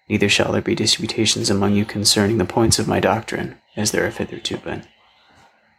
Neither 0.07 0.29
shall 0.29 0.51
there 0.51 0.61
be 0.61 0.75
disputations 0.75 1.49
among 1.49 1.73
you 1.73 1.85
concerning 1.85 2.37
the 2.37 2.45
points 2.45 2.79
of 2.79 2.87
my 2.87 2.99
doctrine, 2.99 3.55
as 3.75 3.91
there 3.91 4.05
have 4.05 4.17
hitherto 4.17 4.57
been. 4.57 4.85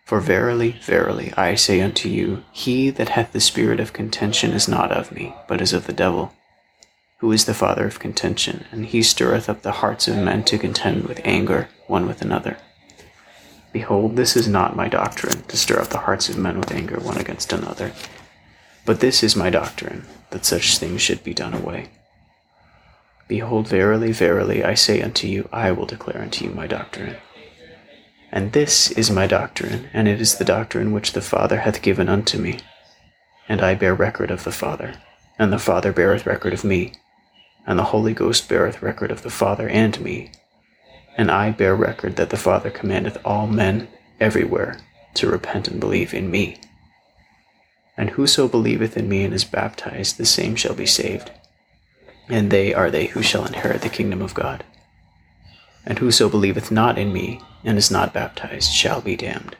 For 0.04 0.20
verily, 0.20 0.78
verily, 0.82 1.32
I 1.36 1.56
say 1.56 1.80
unto 1.80 2.08
you, 2.08 2.44
he 2.52 2.90
that 2.90 3.10
hath 3.10 3.32
the 3.32 3.40
spirit 3.40 3.80
of 3.80 3.92
contention 3.92 4.52
is 4.52 4.68
not 4.68 4.92
of 4.92 5.10
me, 5.10 5.34
but 5.48 5.60
is 5.60 5.72
of 5.72 5.86
the 5.86 5.92
devil, 5.92 6.32
who 7.18 7.32
is 7.32 7.46
the 7.46 7.54
father 7.54 7.86
of 7.86 7.98
contention, 7.98 8.66
and 8.70 8.86
he 8.86 9.02
stirreth 9.02 9.48
up 9.48 9.62
the 9.62 9.72
hearts 9.72 10.06
of 10.06 10.16
men 10.16 10.44
to 10.44 10.58
contend 10.58 11.04
with 11.04 11.20
anger 11.24 11.68
one 11.86 12.06
with 12.06 12.22
another. 12.22 12.58
Behold, 13.76 14.16
this 14.16 14.38
is 14.38 14.48
not 14.48 14.74
my 14.74 14.88
doctrine, 14.88 15.42
to 15.48 15.54
stir 15.54 15.78
up 15.78 15.88
the 15.88 15.98
hearts 15.98 16.30
of 16.30 16.38
men 16.38 16.58
with 16.58 16.72
anger 16.72 16.98
one 16.98 17.18
against 17.18 17.52
another. 17.52 17.92
But 18.86 19.00
this 19.00 19.22
is 19.22 19.36
my 19.36 19.50
doctrine, 19.50 20.06
that 20.30 20.46
such 20.46 20.78
things 20.78 21.02
should 21.02 21.22
be 21.22 21.34
done 21.34 21.52
away. 21.52 21.90
Behold, 23.28 23.68
verily, 23.68 24.12
verily, 24.12 24.64
I 24.64 24.72
say 24.72 25.02
unto 25.02 25.26
you, 25.26 25.46
I 25.52 25.72
will 25.72 25.84
declare 25.84 26.22
unto 26.22 26.46
you 26.46 26.52
my 26.52 26.66
doctrine. 26.66 27.16
And 28.32 28.52
this 28.52 28.90
is 28.92 29.10
my 29.10 29.26
doctrine, 29.26 29.90
and 29.92 30.08
it 30.08 30.22
is 30.22 30.36
the 30.36 30.52
doctrine 30.56 30.92
which 30.92 31.12
the 31.12 31.20
Father 31.20 31.60
hath 31.60 31.82
given 31.82 32.08
unto 32.08 32.38
me. 32.38 32.60
And 33.46 33.60
I 33.60 33.74
bear 33.74 33.94
record 33.94 34.30
of 34.30 34.44
the 34.44 34.52
Father, 34.52 34.94
and 35.38 35.52
the 35.52 35.58
Father 35.58 35.92
beareth 35.92 36.24
record 36.24 36.54
of 36.54 36.64
me, 36.64 36.94
and 37.66 37.78
the 37.78 37.90
Holy 37.92 38.14
Ghost 38.14 38.48
beareth 38.48 38.80
record 38.80 39.10
of 39.10 39.20
the 39.20 39.28
Father 39.28 39.68
and 39.68 40.00
me, 40.00 40.32
and 41.16 41.30
I 41.30 41.50
bear 41.50 41.74
record 41.74 42.16
that 42.16 42.30
the 42.30 42.36
Father 42.36 42.70
commandeth 42.70 43.16
all 43.24 43.46
men 43.46 43.88
everywhere 44.20 44.78
to 45.14 45.30
repent 45.30 45.66
and 45.66 45.80
believe 45.80 46.12
in 46.12 46.30
me. 46.30 46.60
And 47.96 48.10
whoso 48.10 48.46
believeth 48.46 48.96
in 48.96 49.08
me 49.08 49.24
and 49.24 49.32
is 49.32 49.44
baptized, 49.44 50.18
the 50.18 50.26
same 50.26 50.54
shall 50.54 50.74
be 50.74 50.86
saved, 50.86 51.30
and 52.28 52.50
they 52.50 52.74
are 52.74 52.90
they 52.90 53.06
who 53.06 53.22
shall 53.22 53.46
inherit 53.46 53.80
the 53.80 53.88
kingdom 53.88 54.20
of 54.20 54.34
God. 54.34 54.64
And 55.86 55.98
whoso 55.98 56.28
believeth 56.28 56.70
not 56.70 56.98
in 56.98 57.12
me 57.12 57.40
and 57.64 57.78
is 57.78 57.90
not 57.90 58.12
baptized 58.12 58.72
shall 58.72 59.00
be 59.00 59.16
damned. 59.16 59.56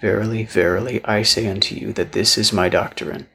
Verily, 0.00 0.44
verily, 0.44 1.04
I 1.04 1.22
say 1.22 1.48
unto 1.48 1.74
you 1.74 1.92
that 1.94 2.12
this 2.12 2.38
is 2.38 2.52
my 2.52 2.68
doctrine, 2.68 3.26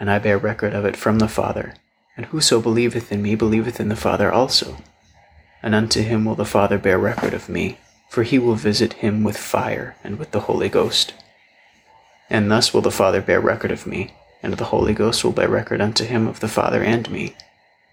and 0.00 0.10
I 0.10 0.18
bear 0.18 0.38
record 0.38 0.74
of 0.74 0.84
it 0.84 0.96
from 0.96 1.20
the 1.20 1.28
Father, 1.28 1.74
and 2.16 2.26
whoso 2.26 2.60
believeth 2.60 3.12
in 3.12 3.22
me 3.22 3.36
believeth 3.36 3.78
in 3.78 3.88
the 3.88 3.96
Father 3.96 4.32
also 4.32 4.78
and 5.62 5.74
unto 5.74 6.02
him 6.02 6.24
will 6.24 6.34
the 6.34 6.44
Father 6.44 6.78
bear 6.78 6.98
record 6.98 7.34
of 7.34 7.48
me, 7.48 7.78
for 8.08 8.22
he 8.22 8.38
will 8.38 8.54
visit 8.54 8.94
him 8.94 9.22
with 9.24 9.36
fire 9.36 9.96
and 10.02 10.18
with 10.18 10.32
the 10.32 10.40
Holy 10.40 10.68
Ghost. 10.68 11.14
And 12.28 12.50
thus 12.50 12.74
will 12.74 12.80
the 12.80 12.90
Father 12.90 13.20
bear 13.20 13.40
record 13.40 13.70
of 13.70 13.86
me, 13.86 14.12
and 14.42 14.54
the 14.54 14.64
Holy 14.64 14.92
Ghost 14.92 15.22
will 15.22 15.32
bear 15.32 15.48
record 15.48 15.80
unto 15.80 16.04
him 16.04 16.26
of 16.26 16.40
the 16.40 16.48
Father 16.48 16.82
and 16.82 17.10
me. 17.10 17.36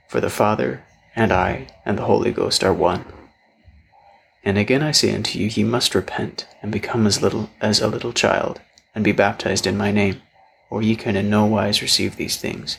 For 0.07 0.19
the 0.19 0.29
Father 0.29 0.83
and 1.15 1.31
I 1.31 1.67
and 1.85 1.97
the 1.97 2.05
Holy 2.05 2.31
Ghost 2.31 2.63
are 2.63 2.73
one. 2.73 3.05
And 4.43 4.57
again 4.57 4.81
I 4.81 4.91
say 4.91 5.13
unto 5.13 5.37
you, 5.37 5.47
ye 5.47 5.63
must 5.63 5.93
repent, 5.93 6.47
and 6.61 6.71
become 6.71 7.05
as 7.05 7.21
little 7.21 7.49
as 7.61 7.81
a 7.81 7.87
little 7.87 8.13
child, 8.13 8.61
and 8.95 9.03
be 9.03 9.11
baptized 9.11 9.67
in 9.67 9.77
my 9.77 9.91
name, 9.91 10.21
or 10.69 10.81
ye 10.81 10.95
can 10.95 11.15
in 11.15 11.29
no 11.29 11.45
wise 11.45 11.81
receive 11.81 12.15
these 12.15 12.37
things. 12.37 12.77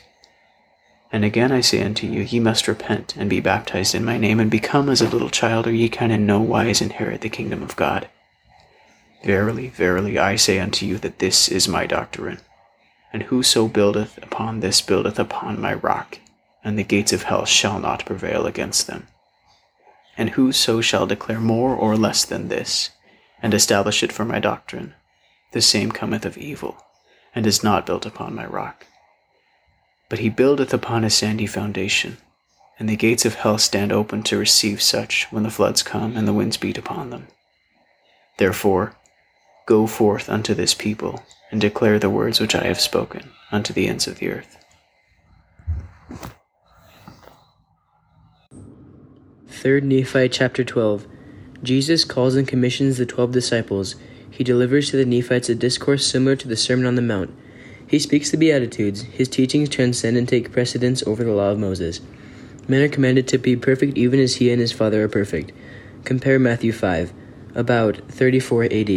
And 1.11 1.25
again 1.25 1.51
I 1.51 1.61
say 1.61 1.83
unto 1.83 2.07
you, 2.07 2.21
ye 2.21 2.39
must 2.39 2.67
repent, 2.67 3.15
and 3.17 3.29
be 3.29 3.41
baptized 3.41 3.93
in 3.93 4.05
my 4.05 4.17
name, 4.17 4.39
and 4.39 4.49
become 4.49 4.89
as 4.89 5.01
a 5.01 5.09
little 5.09 5.29
child, 5.29 5.67
or 5.67 5.71
ye 5.71 5.89
can 5.89 6.09
in 6.09 6.25
no 6.25 6.39
wise 6.39 6.81
inherit 6.81 7.21
the 7.21 7.29
kingdom 7.29 7.61
of 7.61 7.75
God. 7.75 8.07
Verily, 9.23 9.67
verily, 9.67 10.17
I 10.17 10.35
say 10.35 10.59
unto 10.59 10.85
you 10.85 10.97
that 10.99 11.19
this 11.19 11.49
is 11.49 11.67
my 11.67 11.85
doctrine. 11.85 12.39
And 13.13 13.23
whoso 13.23 13.67
buildeth 13.67 14.17
upon 14.23 14.61
this 14.61 14.81
buildeth 14.81 15.19
upon 15.19 15.59
my 15.59 15.73
rock, 15.73 16.19
and 16.63 16.79
the 16.79 16.83
gates 16.83 17.11
of 17.11 17.23
hell 17.23 17.45
shall 17.45 17.79
not 17.79 18.05
prevail 18.05 18.45
against 18.45 18.87
them. 18.87 19.07
And 20.17 20.31
whoso 20.31 20.79
shall 20.79 21.07
declare 21.07 21.39
more 21.39 21.75
or 21.75 21.97
less 21.97 22.23
than 22.23 22.47
this, 22.47 22.89
and 23.43 23.53
establish 23.53 24.01
it 24.01 24.13
for 24.13 24.23
my 24.23 24.39
doctrine, 24.39 24.93
the 25.51 25.61
same 25.61 25.91
cometh 25.91 26.25
of 26.25 26.37
evil, 26.37 26.77
and 27.35 27.45
is 27.45 27.63
not 27.63 27.85
built 27.85 28.05
upon 28.05 28.33
my 28.33 28.45
rock. 28.45 28.85
But 30.11 30.19
he 30.19 30.27
buildeth 30.27 30.73
upon 30.73 31.05
a 31.05 31.09
sandy 31.09 31.45
foundation, 31.45 32.17
and 32.77 32.89
the 32.89 32.97
gates 32.97 33.23
of 33.23 33.35
hell 33.35 33.57
stand 33.57 33.93
open 33.93 34.23
to 34.23 34.37
receive 34.37 34.81
such 34.81 35.25
when 35.31 35.43
the 35.43 35.49
floods 35.49 35.83
come 35.83 36.17
and 36.17 36.27
the 36.27 36.33
winds 36.33 36.57
beat 36.57 36.77
upon 36.77 37.11
them. 37.11 37.27
Therefore, 38.37 38.97
go 39.65 39.87
forth 39.87 40.27
unto 40.27 40.53
this 40.53 40.73
people, 40.73 41.23
and 41.49 41.61
declare 41.61 41.97
the 41.97 42.09
words 42.09 42.41
which 42.41 42.55
I 42.55 42.65
have 42.65 42.81
spoken 42.81 43.29
unto 43.53 43.71
the 43.71 43.87
ends 43.87 44.05
of 44.05 44.17
the 44.17 44.27
earth. 44.31 44.57
3 49.47 49.79
Nephi 49.79 50.27
chapter 50.27 50.65
12 50.65 51.07
Jesus 51.63 52.03
calls 52.03 52.35
and 52.35 52.45
commissions 52.45 52.97
the 52.97 53.05
twelve 53.05 53.31
disciples. 53.31 53.95
He 54.29 54.43
delivers 54.43 54.89
to 54.89 54.97
the 54.97 55.05
Nephites 55.05 55.47
a 55.47 55.55
discourse 55.55 56.05
similar 56.05 56.35
to 56.35 56.49
the 56.49 56.57
Sermon 56.57 56.85
on 56.85 56.95
the 56.95 57.01
Mount. 57.01 57.33
He 57.91 57.99
speaks 57.99 58.31
the 58.31 58.37
Beatitudes. 58.37 59.01
His 59.01 59.27
teachings 59.27 59.67
transcend 59.67 60.15
and 60.15 60.25
take 60.25 60.53
precedence 60.53 61.03
over 61.05 61.25
the 61.25 61.33
law 61.33 61.51
of 61.51 61.59
Moses. 61.59 61.99
Men 62.65 62.83
are 62.83 62.87
commanded 62.87 63.27
to 63.27 63.37
be 63.37 63.57
perfect 63.57 63.97
even 63.97 64.17
as 64.17 64.35
he 64.35 64.49
and 64.49 64.61
his 64.61 64.71
Father 64.71 65.03
are 65.03 65.09
perfect. 65.09 65.51
Compare 66.05 66.39
Matthew 66.39 66.71
5, 66.71 67.11
about 67.53 67.97
34 68.07 68.63
AD. 68.63 68.89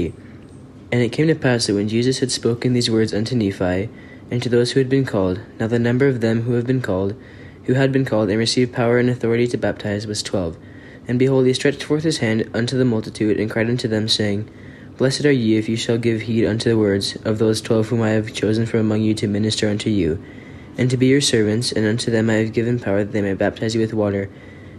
And 0.93 1.03
it 1.03 1.11
came 1.11 1.27
to 1.27 1.35
pass 1.35 1.67
that 1.67 1.75
when 1.75 1.89
Jesus 1.89 2.21
had 2.21 2.31
spoken 2.31 2.73
these 2.73 2.89
words 2.89 3.13
unto 3.13 3.35
Nephi, 3.35 3.89
and 4.31 4.41
to 4.41 4.49
those 4.49 4.71
who 4.71 4.81
had 4.81 4.89
been 4.89 5.05
called, 5.05 5.41
now 5.59 5.67
the 5.67 5.81
number 5.81 6.07
of 6.07 6.21
them 6.21 6.43
who 6.43 6.53
have 6.53 6.67
been 6.67 6.81
called, 6.81 7.21
who 7.65 7.75
had 7.75 7.91
been 7.91 8.05
called 8.05 8.31
and 8.31 8.39
received 8.39 8.73
power 8.73 8.99
and 8.99 9.11
authority 9.11 9.49
to 9.49 9.59
baptize, 9.59 10.07
was 10.07 10.23
twelve. 10.23 10.57
And 11.09 11.19
behold, 11.19 11.47
he 11.47 11.53
stretched 11.53 11.83
forth 11.83 12.05
his 12.05 12.19
hand 12.19 12.49
unto 12.55 12.79
the 12.79 12.85
multitude, 12.85 13.41
and 13.41 13.51
cried 13.51 13.69
unto 13.69 13.89
them, 13.89 14.07
saying, 14.07 14.49
Blessed 14.97 15.25
are 15.25 15.33
ye 15.33 15.57
if 15.57 15.69
ye 15.69 15.75
shall 15.75 15.99
give 15.99 16.23
heed 16.23 16.47
unto 16.47 16.71
the 16.71 16.79
words 16.79 17.17
of 17.25 17.39
those 17.39 17.61
twelve 17.61 17.89
whom 17.89 18.01
I 18.01 18.11
have 18.11 18.33
chosen 18.33 18.65
from 18.65 18.81
among 18.81 19.03
you 19.03 19.13
to 19.15 19.27
minister 19.27 19.69
unto 19.69 19.91
you, 19.91 20.23
and 20.79 20.89
to 20.89 20.97
be 20.97 21.07
your 21.07 21.21
servants, 21.21 21.73
and 21.73 21.85
unto 21.85 22.13
them 22.13 22.31
I 22.31 22.35
have 22.35 22.53
given 22.53 22.79
power 22.79 23.03
that 23.03 23.13
they 23.13 23.21
may 23.21 23.35
baptize 23.35 23.75
you 23.75 23.81
with 23.81 23.93
water. 23.93 24.31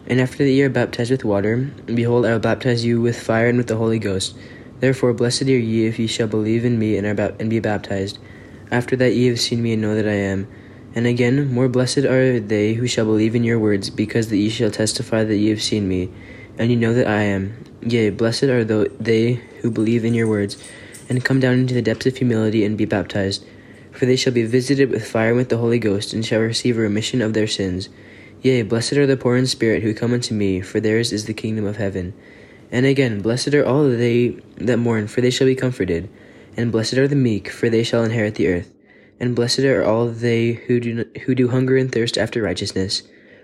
And 0.08 0.22
after 0.22 0.38
that 0.38 0.50
ye 0.50 0.62
are 0.62 0.70
baptized 0.70 1.12
with 1.12 1.26
water, 1.26 1.70
behold, 1.86 2.26
I 2.26 2.32
will 2.32 2.40
baptize 2.40 2.86
you 2.86 3.02
with 3.02 3.22
fire 3.22 3.50
and 3.50 3.58
with 3.58 3.68
the 3.68 3.76
Holy 3.76 4.00
Ghost. 4.00 4.38
Therefore, 4.80 5.14
blessed 5.14 5.44
are 5.44 5.58
ye 5.58 5.88
if 5.88 6.00
ye 6.00 6.08
shall 6.08 6.28
believe 6.28 6.64
in 6.64 6.80
me 6.80 6.96
and, 6.96 7.08
are 7.08 7.34
and 7.38 7.50
be 7.50 7.60
baptized. 7.60 8.18
After 8.72 8.96
that 8.96 9.16
ye 9.16 9.28
have 9.28 9.40
seen 9.40 9.62
me 9.62 9.74
and 9.74 9.82
know 9.82 9.96
that 9.96 10.08
I 10.08 10.14
am. 10.14 10.48
And 10.94 11.08
again, 11.08 11.52
more 11.52 11.68
blessed 11.68 12.06
are 12.06 12.40
they 12.40 12.74
who 12.74 12.88
shall 12.88 13.04
believe 13.04 13.36
in 13.36 13.44
your 13.44 13.60
words, 13.60 13.90
because 13.90 14.30
that 14.30 14.38
ye 14.38 14.50
shall 14.50 14.72
testify 14.72 15.26
that 15.26 15.36
ye 15.36 15.50
have 15.50 15.62
seen 15.62 15.90
me, 15.90 16.10
and 16.58 16.70
ye 16.70 16.78
know 16.78 16.94
that 16.94 17.08
I 17.08 17.24
am. 17.24 17.58
Yea, 17.82 18.12
blessed 18.12 18.44
are 18.44 18.64
they 18.64 19.42
who 19.66 19.72
believe 19.72 20.06
in 20.06 20.14
your 20.14 20.28
words, 20.28 20.64
and 21.10 21.26
come 21.26 21.40
down 21.40 21.56
into 21.56 21.74
the 21.74 21.82
depths 21.82 22.06
of 22.06 22.16
humility 22.16 22.64
and 22.64 22.78
be 22.78 22.86
baptized. 22.86 23.44
For 23.92 24.06
they 24.06 24.16
shall 24.16 24.32
be 24.32 24.44
visited 24.44 24.92
with 24.92 25.08
fire 25.08 25.30
and 25.30 25.38
with 25.38 25.50
the 25.50 25.58
Holy 25.58 25.80
Ghost, 25.80 26.14
and 26.14 26.24
shall 26.24 26.42
receive 26.42 26.78
remission 26.78 27.20
of 27.20 27.34
their 27.34 27.48
sins. 27.48 27.90
Yea, 28.44 28.62
blessed 28.62 28.94
are 28.94 29.08
the 29.08 29.18
poor 29.18 29.36
in 29.36 29.48
spirit 29.48 29.82
who 29.82 29.96
come 29.96 30.14
unto 30.14 30.36
me, 30.36 30.62
for 30.62 30.80
theirs 30.80 31.12
is 31.12 31.26
the 31.26 31.34
kingdom 31.34 31.66
of 31.66 31.78
heaven. 31.78 32.14
And 32.72 32.86
again, 32.86 33.22
blessed 33.22 33.56
are 33.56 33.66
all 33.66 33.90
they 33.90 34.38
that 34.58 34.78
mourn, 34.78 35.08
for 35.08 35.22
they 35.22 35.32
shall 35.32 35.48
be 35.48 35.56
comforted. 35.56 36.10
And 36.56 36.72
blessed 36.72 37.00
are 37.00 37.08
the 37.08 37.16
meek, 37.16 37.50
for 37.50 37.68
they 37.68 37.84
shall 37.84 38.04
inherit 38.04 38.36
the 38.36 38.50
earth. 38.50 38.72
And 39.20 39.36
blessed 39.36 39.60
are 39.62 39.84
all 39.84 40.10
they 40.10 40.54
who 40.54 40.80
do, 40.80 41.06
who 41.26 41.34
do 41.34 41.48
hunger 41.48 41.76
and 41.76 41.92
thirst 41.92 42.20
after 42.20 42.44
righteousness, 42.44 43.02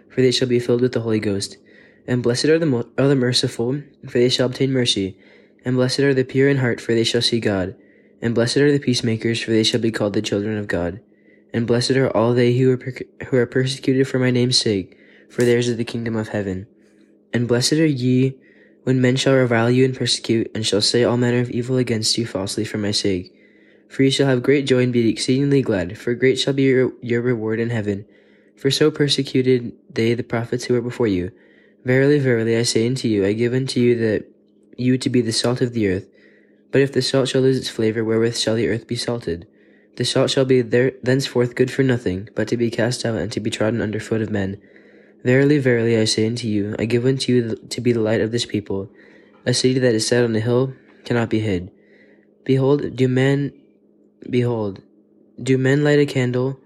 for 0.07 0.22
they 0.22 0.31
shall 0.31 0.48
be 0.48 0.60
filled 0.60 0.81
with 0.81 0.91
the 0.91 1.02
Holy 1.02 1.19
Ghost. 1.19 1.57
And 2.06 2.22
blessed 2.22 2.45
are 2.45 2.60
the, 2.60 2.88
are 2.99 3.07
the 3.07 3.15
merciful, 3.15 3.81
for 4.07 4.19
they 4.19 4.30
shall 4.30 4.45
obtain 4.45 4.72
mercy. 4.72 5.18
And 5.64 5.76
blessed 5.76 6.00
are 6.00 6.14
the 6.14 6.24
pure 6.24 6.50
in 6.50 6.58
heart, 6.58 6.82
for 6.82 6.94
they 6.94 7.04
shall 7.04 7.22
see 7.22 7.40
God. 7.40 7.76
And 8.22 8.36
blessed 8.36 8.58
are 8.58 8.72
the 8.72 8.80
peacemakers, 8.80 9.42
for 9.42 9.52
they 9.52 9.64
shall 9.64 9.80
be 9.80 9.92
called 9.92 10.14
the 10.14 10.22
children 10.22 10.58
of 10.58 10.68
God. 10.68 11.02
And 11.54 11.68
blessed 11.68 11.92
are 11.92 12.16
all 12.16 12.34
they 12.34 12.58
who 12.58 12.72
are, 12.72 12.78
per- 12.78 13.26
who 13.28 13.38
are 13.38 13.46
persecuted 13.46 14.08
for 14.08 14.20
my 14.20 14.32
name's 14.32 14.58
sake, 14.58 14.98
for 15.30 15.44
theirs 15.44 15.68
is 15.68 15.78
the 15.78 15.84
kingdom 15.84 16.16
of 16.16 16.30
heaven. 16.30 16.68
And 17.34 17.48
blessed 17.48 17.74
are 17.74 17.86
ye 17.86 18.36
when 18.84 19.02
men 19.02 19.16
shall 19.16 19.36
revile 19.36 19.70
you 19.70 19.86
and 19.86 19.96
persecute, 19.96 20.50
and 20.56 20.66
shall 20.66 20.82
say 20.82 21.04
all 21.04 21.18
manner 21.18 21.40
of 21.40 21.52
evil 21.52 21.78
against 21.78 22.18
you 22.18 22.26
falsely 22.26 22.66
for 22.66 22.78
my 22.78 22.92
sake. 22.92 23.34
For 23.88 24.04
ye 24.04 24.10
shall 24.10 24.28
have 24.28 24.42
great 24.42 24.66
joy 24.66 24.84
and 24.84 24.94
be 24.94 25.10
exceedingly 25.10 25.62
glad, 25.62 25.98
for 25.98 26.14
great 26.14 26.40
shall 26.40 26.54
be 26.54 26.64
your, 26.64 26.94
your 27.02 27.22
reward 27.22 27.60
in 27.60 27.70
heaven. 27.70 28.06
For 28.56 28.72
so 28.72 28.90
persecuted 28.90 29.74
they 29.94 30.14
the 30.14 30.24
prophets 30.24 30.66
who 30.66 30.74
were 30.74 30.82
before 30.82 31.08
you. 31.08 31.32
Verily, 31.84 32.20
verily, 32.20 32.58
I 32.58 32.64
say 32.64 32.88
unto 32.88 33.08
you, 33.08 33.26
I 33.26 33.34
give 33.34 33.54
unto 33.54 33.80
you 33.80 33.98
that 33.98 34.31
you 34.82 34.98
to 34.98 35.10
be 35.10 35.22
the 35.22 35.32
salt 35.32 35.62
of 35.62 35.74
the 35.74 35.88
earth. 35.88 36.08
But 36.72 36.82
if 36.82 36.94
the 36.94 37.02
salt 37.02 37.28
shall 37.28 37.41
lose 37.41 37.58
its 37.58 37.70
flavor, 37.70 38.03
wherewith 38.03 38.38
shall 38.38 38.56
the 38.56 38.68
earth 38.68 38.88
be 38.88 38.95
salted? 38.95 39.48
The 39.98 40.06
salt 40.06 40.30
shall 40.30 40.45
be 40.45 40.62
there 40.62 40.94
thenceforth 41.03 41.56
good 41.56 41.70
for 41.70 41.84
nothing, 41.84 42.30
but 42.36 42.48
to 42.48 42.58
be 42.58 42.72
cast 42.72 43.06
out 43.06 43.18
and 43.18 43.32
to 43.32 43.40
be 43.40 43.49
trodden 43.49 43.82
under 43.82 43.99
foot 43.99 44.22
of 44.22 44.32
men. 44.32 44.62
Verily, 45.24 45.60
verily, 45.60 45.98
I 45.98 46.06
say 46.06 46.26
unto 46.26 46.48
you, 46.48 46.76
I 46.80 46.86
give 46.86 47.06
unto 47.06 47.32
you 47.32 47.56
to 47.56 47.82
be 47.82 47.91
the 47.91 47.99
light 47.99 48.22
of 48.22 48.32
this 48.32 48.45
people. 48.45 48.90
A 49.45 49.53
city 49.53 49.80
that 49.80 49.94
is 49.94 50.08
set 50.08 50.24
on 50.24 50.36
a 50.36 50.40
hill 50.40 50.74
cannot 51.03 51.30
be 51.30 51.40
hid. 51.40 51.72
Behold, 52.44 52.95
do 52.95 53.08
men 53.08 53.53
Behold, 54.30 54.84
do 55.41 55.58
men 55.58 55.84
light 55.84 55.99
a 55.99 56.06
candle 56.06 56.60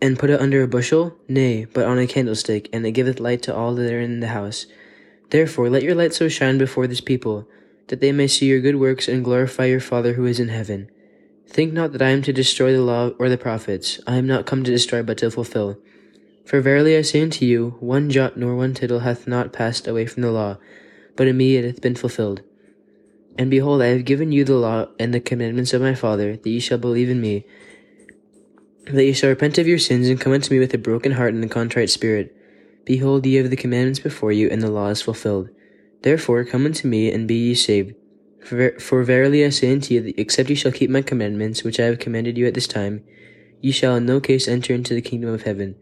and 0.00 0.18
put 0.18 0.30
it 0.30 0.40
under 0.40 0.62
a 0.62 0.68
bushel? 0.68 1.14
Nay, 1.28 1.66
but 1.66 1.84
on 1.84 1.98
a 1.98 2.06
candlestick, 2.06 2.70
and 2.72 2.86
it 2.86 2.92
giveth 2.92 3.20
light 3.20 3.42
to 3.42 3.54
all 3.54 3.74
that 3.74 3.92
are 3.92 4.00
in 4.00 4.20
the 4.20 4.28
house. 4.28 4.66
Therefore, 5.30 5.70
let 5.70 5.82
your 5.82 5.94
light 5.94 6.12
so 6.12 6.28
shine 6.28 6.58
before 6.58 6.86
this 6.86 7.00
people, 7.00 7.48
that 7.86 8.00
they 8.00 8.12
may 8.12 8.26
see 8.26 8.46
your 8.46 8.60
good 8.60 8.76
works 8.76 9.08
and 9.08 9.24
glorify 9.24 9.66
your 9.66 9.80
Father 9.80 10.14
who 10.14 10.26
is 10.26 10.40
in 10.40 10.48
heaven. 10.48 10.90
Think 11.46 11.72
not 11.72 11.92
that 11.92 12.02
I 12.02 12.10
am 12.10 12.22
to 12.22 12.32
destroy 12.32 12.72
the 12.72 12.82
law 12.82 13.08
or 13.18 13.28
the 13.28 13.38
prophets. 13.38 13.98
I 14.06 14.16
am 14.16 14.26
not 14.26 14.46
come 14.46 14.62
to 14.64 14.70
destroy, 14.70 15.02
but 15.02 15.18
to 15.18 15.30
fulfill. 15.30 15.78
For 16.44 16.60
verily 16.60 16.96
I 16.96 17.02
say 17.02 17.22
unto 17.22 17.44
you, 17.44 17.76
one 17.80 18.10
jot 18.10 18.36
nor 18.36 18.56
one 18.56 18.74
tittle 18.74 19.00
hath 19.00 19.28
not 19.28 19.52
passed 19.52 19.86
away 19.86 20.06
from 20.06 20.22
the 20.22 20.32
law, 20.32 20.58
but 21.16 21.28
in 21.28 21.36
me 21.36 21.56
it 21.56 21.64
hath 21.64 21.80
been 21.80 21.94
fulfilled. 21.94 22.42
And 23.38 23.50
behold, 23.50 23.82
I 23.82 23.86
have 23.86 24.04
given 24.04 24.32
you 24.32 24.44
the 24.44 24.54
law 24.54 24.88
and 24.98 25.14
the 25.14 25.20
commandments 25.20 25.72
of 25.72 25.80
my 25.80 25.94
Father, 25.94 26.36
that 26.36 26.50
ye 26.50 26.58
shall 26.58 26.78
believe 26.78 27.08
in 27.08 27.20
me, 27.20 27.46
that 28.86 29.04
ye 29.04 29.12
shall 29.12 29.30
repent 29.30 29.58
of 29.58 29.68
your 29.68 29.78
sins 29.78 30.08
and 30.08 30.20
come 30.20 30.32
unto 30.32 30.52
me 30.52 30.58
with 30.58 30.74
a 30.74 30.78
broken 30.78 31.12
heart 31.12 31.34
and 31.34 31.44
a 31.44 31.48
contrite 31.48 31.90
spirit. 31.90 32.36
Behold, 32.90 33.24
ye 33.24 33.36
have 33.36 33.50
the 33.50 33.56
commandments 33.56 34.00
before 34.00 34.32
you, 34.32 34.48
and 34.50 34.60
the 34.60 34.68
law 34.68 34.88
is 34.88 35.00
fulfilled. 35.00 35.48
Therefore 36.02 36.44
come 36.44 36.66
unto 36.66 36.88
me, 36.88 37.08
and 37.12 37.28
be 37.28 37.36
ye 37.36 37.54
saved. 37.54 37.94
For, 38.44 38.72
for 38.80 39.04
verily 39.04 39.44
I 39.44 39.50
say 39.50 39.70
unto 39.70 39.94
you, 39.94 40.00
that 40.00 40.18
except 40.18 40.50
ye 40.50 40.56
shall 40.56 40.72
keep 40.72 40.90
my 40.90 41.00
commandments, 41.00 41.62
which 41.62 41.78
I 41.78 41.84
have 41.84 42.00
commanded 42.00 42.36
you 42.36 42.48
at 42.48 42.54
this 42.54 42.66
time, 42.66 43.04
ye 43.60 43.70
shall 43.70 43.94
in 43.94 44.06
no 44.06 44.18
case 44.18 44.48
enter 44.48 44.74
into 44.74 44.92
the 44.92 45.00
kingdom 45.00 45.30
of 45.30 45.42
heaven. 45.42 45.76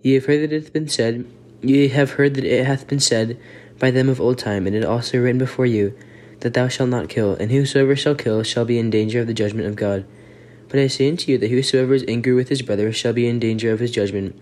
Ye 0.00 0.14
have 0.14 0.24
heard 0.24 0.44
that 0.44 0.52
it 0.54 0.62
hath 0.62 0.72
been 0.72 0.88
said, 0.88 1.26
ye 1.60 1.88
have 1.88 2.12
heard 2.12 2.36
that 2.36 2.44
it 2.46 2.64
hath 2.64 2.88
been 2.88 3.00
said 3.00 3.38
by 3.78 3.90
them 3.90 4.08
of 4.08 4.18
old 4.18 4.38
time, 4.38 4.66
and 4.66 4.74
it 4.74 4.82
also 4.82 5.18
written 5.18 5.36
before 5.36 5.66
you, 5.66 5.94
that 6.40 6.54
thou 6.54 6.68
shalt 6.68 6.88
not 6.88 7.10
kill, 7.10 7.34
and 7.34 7.50
whosoever 7.50 7.94
shall 7.94 8.14
kill 8.14 8.42
shall 8.42 8.64
be 8.64 8.78
in 8.78 8.88
danger 8.88 9.20
of 9.20 9.26
the 9.26 9.34
judgment 9.34 9.68
of 9.68 9.76
God. 9.76 10.06
But 10.70 10.80
I 10.80 10.86
say 10.86 11.10
unto 11.10 11.30
you 11.30 11.36
that 11.36 11.50
whosoever 11.50 11.92
is 11.92 12.04
angry 12.08 12.32
with 12.32 12.48
his 12.48 12.62
brother 12.62 12.94
shall 12.94 13.12
be 13.12 13.28
in 13.28 13.38
danger 13.40 13.72
of 13.72 13.80
his 13.80 13.90
judgment. 13.90 14.40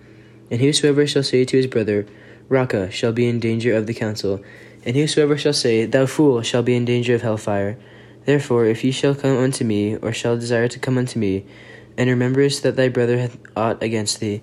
And 0.51 0.61
whosoever 0.61 1.07
shall 1.07 1.23
say 1.23 1.45
to 1.45 1.57
his 1.57 1.67
brother, 1.67 2.07
Raca, 2.49 2.91
shall 2.91 3.13
be 3.13 3.29
in 3.29 3.41
danger 3.41 3.75
of 3.75 3.87
the 3.87 3.95
council. 3.95 4.43
And 4.85 4.97
whosoever 4.97 5.37
shall 5.39 5.53
say, 5.53 5.87
Thou 5.87 6.07
fool, 6.07 6.43
shall 6.43 6.63
be 6.63 6.77
in 6.77 6.85
danger 6.85 7.15
of 7.15 7.23
hellfire. 7.23 7.79
Therefore, 8.27 8.67
if 8.67 8.85
ye 8.85 8.91
shall 8.91 9.15
come 9.15 9.37
unto 9.37 9.65
me, 9.65 9.97
or 9.97 10.13
shall 10.13 10.37
desire 10.37 10.69
to 10.69 10.79
come 10.79 10.99
unto 10.99 11.19
me, 11.19 11.45
and 11.97 12.11
rememberest 12.11 12.63
that 12.63 12.77
thy 12.77 12.89
brother 12.89 13.19
hath 13.19 13.39
aught 13.57 13.83
against 13.83 14.21
thee, 14.21 14.43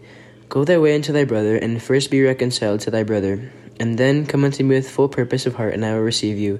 go 0.49 0.63
thy 0.63 0.77
way 0.77 0.95
unto 0.95 1.11
thy 1.13 1.25
brother, 1.25 1.55
and 1.55 1.81
first 1.81 2.11
be 2.11 2.21
reconciled 2.21 2.79
to 2.81 2.91
thy 2.91 3.03
brother, 3.03 3.51
and 3.79 3.97
then 3.97 4.25
come 4.25 4.43
unto 4.43 4.63
me 4.63 4.75
with 4.75 4.89
full 4.89 5.09
purpose 5.09 5.45
of 5.45 5.55
heart, 5.55 5.73
and 5.73 5.85
I 5.85 5.93
will 5.93 6.01
receive 6.01 6.37
you. 6.37 6.59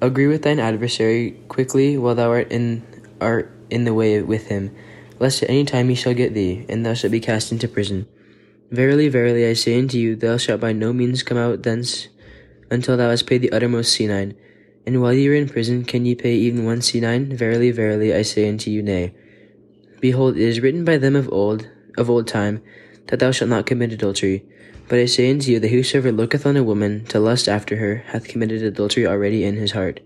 Agree 0.00 0.26
with 0.26 0.42
thine 0.42 0.58
adversary 0.58 1.36
quickly 1.48 1.98
while 1.98 2.14
thou 2.14 2.30
art 2.30 2.50
in 2.50 2.82
art 3.20 3.52
in 3.68 3.84
the 3.84 3.94
way 3.94 4.20
with 4.22 4.46
him, 4.46 4.74
lest 5.18 5.42
at 5.42 5.50
any 5.50 5.64
time 5.64 5.88
he 5.88 5.94
shall 5.94 6.14
get 6.14 6.34
thee, 6.34 6.64
and 6.68 6.84
thou 6.84 6.94
shalt 6.94 7.12
be 7.12 7.20
cast 7.20 7.52
into 7.52 7.68
prison. 7.68 8.06
Verily, 8.70 9.08
verily, 9.08 9.46
I 9.46 9.54
say 9.54 9.78
unto 9.78 9.98
you, 9.98 10.14
thou 10.14 10.36
shalt 10.36 10.60
by 10.60 10.72
no 10.72 10.92
means 10.92 11.24
come 11.24 11.38
out 11.38 11.64
thence 11.64 12.06
until 12.70 12.96
thou 12.96 13.10
hast 13.10 13.26
paid 13.26 13.42
the 13.42 13.50
uttermost 13.50 13.98
senine. 13.98 14.36
And 14.86 15.02
while 15.02 15.12
ye 15.12 15.28
are 15.28 15.34
in 15.34 15.48
prison, 15.48 15.84
can 15.84 16.06
ye 16.06 16.14
pay 16.14 16.34
even 16.34 16.64
one 16.64 16.78
senine? 16.78 17.32
Verily, 17.32 17.72
verily, 17.72 18.14
I 18.14 18.22
say 18.22 18.48
unto 18.48 18.70
you, 18.70 18.82
nay. 18.82 19.12
Behold, 20.00 20.36
it 20.36 20.42
is 20.42 20.60
written 20.60 20.84
by 20.84 20.98
them 20.98 21.16
of 21.16 21.30
old, 21.32 21.68
of 21.98 22.08
old 22.08 22.28
time, 22.28 22.62
that 23.08 23.18
thou 23.18 23.32
shalt 23.32 23.50
not 23.50 23.66
commit 23.66 23.92
adultery. 23.92 24.44
But 24.88 24.98
I 25.00 25.06
say 25.06 25.30
unto 25.30 25.50
you 25.50 25.60
that 25.60 25.68
whosoever 25.68 26.12
looketh 26.12 26.46
on 26.46 26.56
a 26.56 26.64
woman 26.64 27.04
to 27.06 27.20
lust 27.20 27.48
after 27.48 27.76
her 27.76 28.04
hath 28.08 28.28
committed 28.28 28.62
adultery 28.62 29.06
already 29.06 29.44
in 29.44 29.56
his 29.56 29.72
heart. 29.72 30.00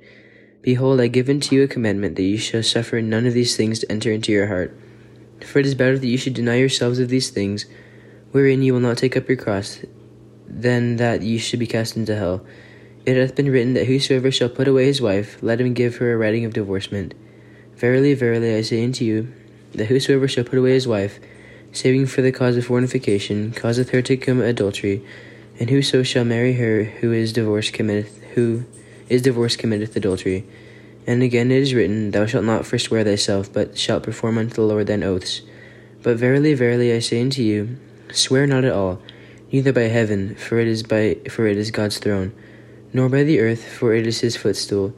Behold, 0.63 1.01
I 1.01 1.09
give 1.09 1.29
unto 1.29 1.55
you 1.55 1.63
a 1.63 1.69
commandment 1.69 2.17
that 2.17 2.23
ye 2.23 2.39
shall 2.39 2.63
suffer 2.63 3.03
none 3.03 3.27
of 3.27 3.35
these 3.35 3.57
things 3.57 3.81
to 3.81 3.93
enter 3.93 4.11
into 4.11 4.33
your 4.33 4.47
heart. 4.47 4.75
For 5.43 5.59
it 5.59 5.67
is 5.67 5.75
better 5.75 5.99
that 5.99 6.07
you 6.07 6.17
should 6.17 6.33
deny 6.33 6.57
yourselves 6.57 6.99
of 6.99 7.11
these 7.11 7.29
things, 7.29 7.67
wherein 8.35 8.63
ye 8.63 8.73
will 8.73 8.81
not 8.81 8.99
take 8.99 9.17
up 9.17 9.29
your 9.29 9.37
cross, 9.37 9.79
than 10.49 10.97
that 10.97 11.23
ye 11.23 11.39
should 11.39 11.61
be 11.61 11.69
cast 11.69 11.97
into 11.97 12.17
hell. 12.17 12.45
It 13.07 13.17
hath 13.17 13.37
been 13.37 13.49
written 13.49 13.75
that 13.75 13.87
whosoever 13.87 14.33
shall 14.33 14.49
put 14.49 14.67
away 14.67 14.87
his 14.87 15.01
wife, 15.01 15.41
let 15.41 15.61
him 15.61 15.73
give 15.73 15.99
her 15.99 16.13
a 16.13 16.17
writing 16.17 16.45
of 16.45 16.53
divorcement. 16.53 17.15
Verily, 17.77 18.13
verily, 18.13 18.57
I 18.57 18.63
say 18.63 18.83
unto 18.83 19.05
you, 19.05 19.33
that 19.73 19.87
whosoever 19.87 20.27
shall 20.27 20.43
put 20.43 20.59
away 20.59 20.73
his 20.73 20.89
wife, 20.89 21.21
saving 21.71 22.07
for 22.07 22.23
the 22.23 22.33
cause 22.33 22.57
of 22.57 22.67
fornication, 22.67 23.53
causeth 23.53 23.91
her 23.91 24.03
to 24.03 24.17
commit 24.17 24.49
adultery, 24.49 25.05
and 25.61 25.71
whoso 25.71 26.03
shall 26.03 26.25
marry 26.25 26.55
her 26.55 26.83
who 26.83 27.13
is 27.13 27.33
divorced 27.33 27.73
committeth 27.73 28.21
who 28.35 28.65
is 29.09 29.23
divorced 29.23 29.61
committeth 29.61 29.95
adultery. 29.95 30.45
And 31.07 31.23
again 31.23 31.53
it 31.53 31.63
is 31.63 31.73
written, 31.73 32.11
Thou 32.11 32.27
shalt 32.27 32.45
not 32.45 32.67
forswear 32.67 33.05
thyself, 33.05 33.53
but 33.53 33.79
shalt 33.79 34.03
perform 34.03 34.39
unto 34.39 34.55
the 34.55 34.63
Lord 34.63 34.89
thine 34.89 35.05
oaths. 35.05 35.43
But 36.03 36.17
verily, 36.17 36.55
verily, 36.55 36.93
I 36.93 36.99
say 36.99 37.21
unto 37.21 37.41
you, 37.41 37.79
swear 38.15 38.47
not 38.47 38.65
at 38.65 38.73
all, 38.73 39.01
neither 39.53 39.73
by 39.73 39.83
heaven, 39.83 40.35
for 40.35 40.59
it 40.59 40.69
is 40.69 40.83
by 40.83 41.17
for 41.29 41.47
it 41.47 41.57
is 41.57 41.71
God's 41.71 41.99
throne, 41.99 42.33
nor 42.93 43.09
by 43.09 43.23
the 43.23 43.41
earth, 43.41 43.65
for 43.65 43.95
it 43.95 44.07
is 44.07 44.21
his 44.21 44.37
footstool. 44.37 44.95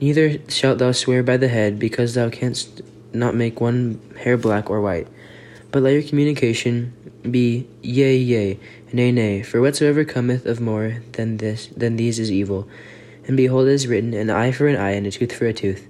Neither 0.00 0.38
shalt 0.50 0.78
thou 0.78 0.92
swear 0.92 1.22
by 1.22 1.36
the 1.36 1.48
head, 1.48 1.78
because 1.78 2.14
thou 2.14 2.28
canst 2.28 2.82
not 3.12 3.34
make 3.34 3.60
one 3.60 4.00
hair 4.18 4.36
black 4.36 4.68
or 4.68 4.80
white. 4.80 5.06
But 5.70 5.82
let 5.82 5.92
your 5.92 6.02
communication 6.02 6.92
be 7.30 7.66
yea, 7.82 8.16
yea, 8.16 8.58
nay, 8.92 9.10
nay, 9.12 9.42
for 9.42 9.60
whatsoever 9.60 10.04
cometh 10.04 10.46
of 10.46 10.60
more 10.60 11.02
than 11.12 11.38
this 11.38 11.68
than 11.68 11.96
these 11.96 12.18
is 12.18 12.30
evil. 12.30 12.68
And 13.26 13.36
behold, 13.36 13.68
it 13.68 13.72
is 13.72 13.86
written, 13.86 14.12
An 14.12 14.30
eye 14.30 14.52
for 14.52 14.66
an 14.68 14.76
eye, 14.76 14.92
and 14.92 15.06
a 15.06 15.10
tooth 15.10 15.32
for 15.32 15.46
a 15.46 15.52
tooth. 15.52 15.88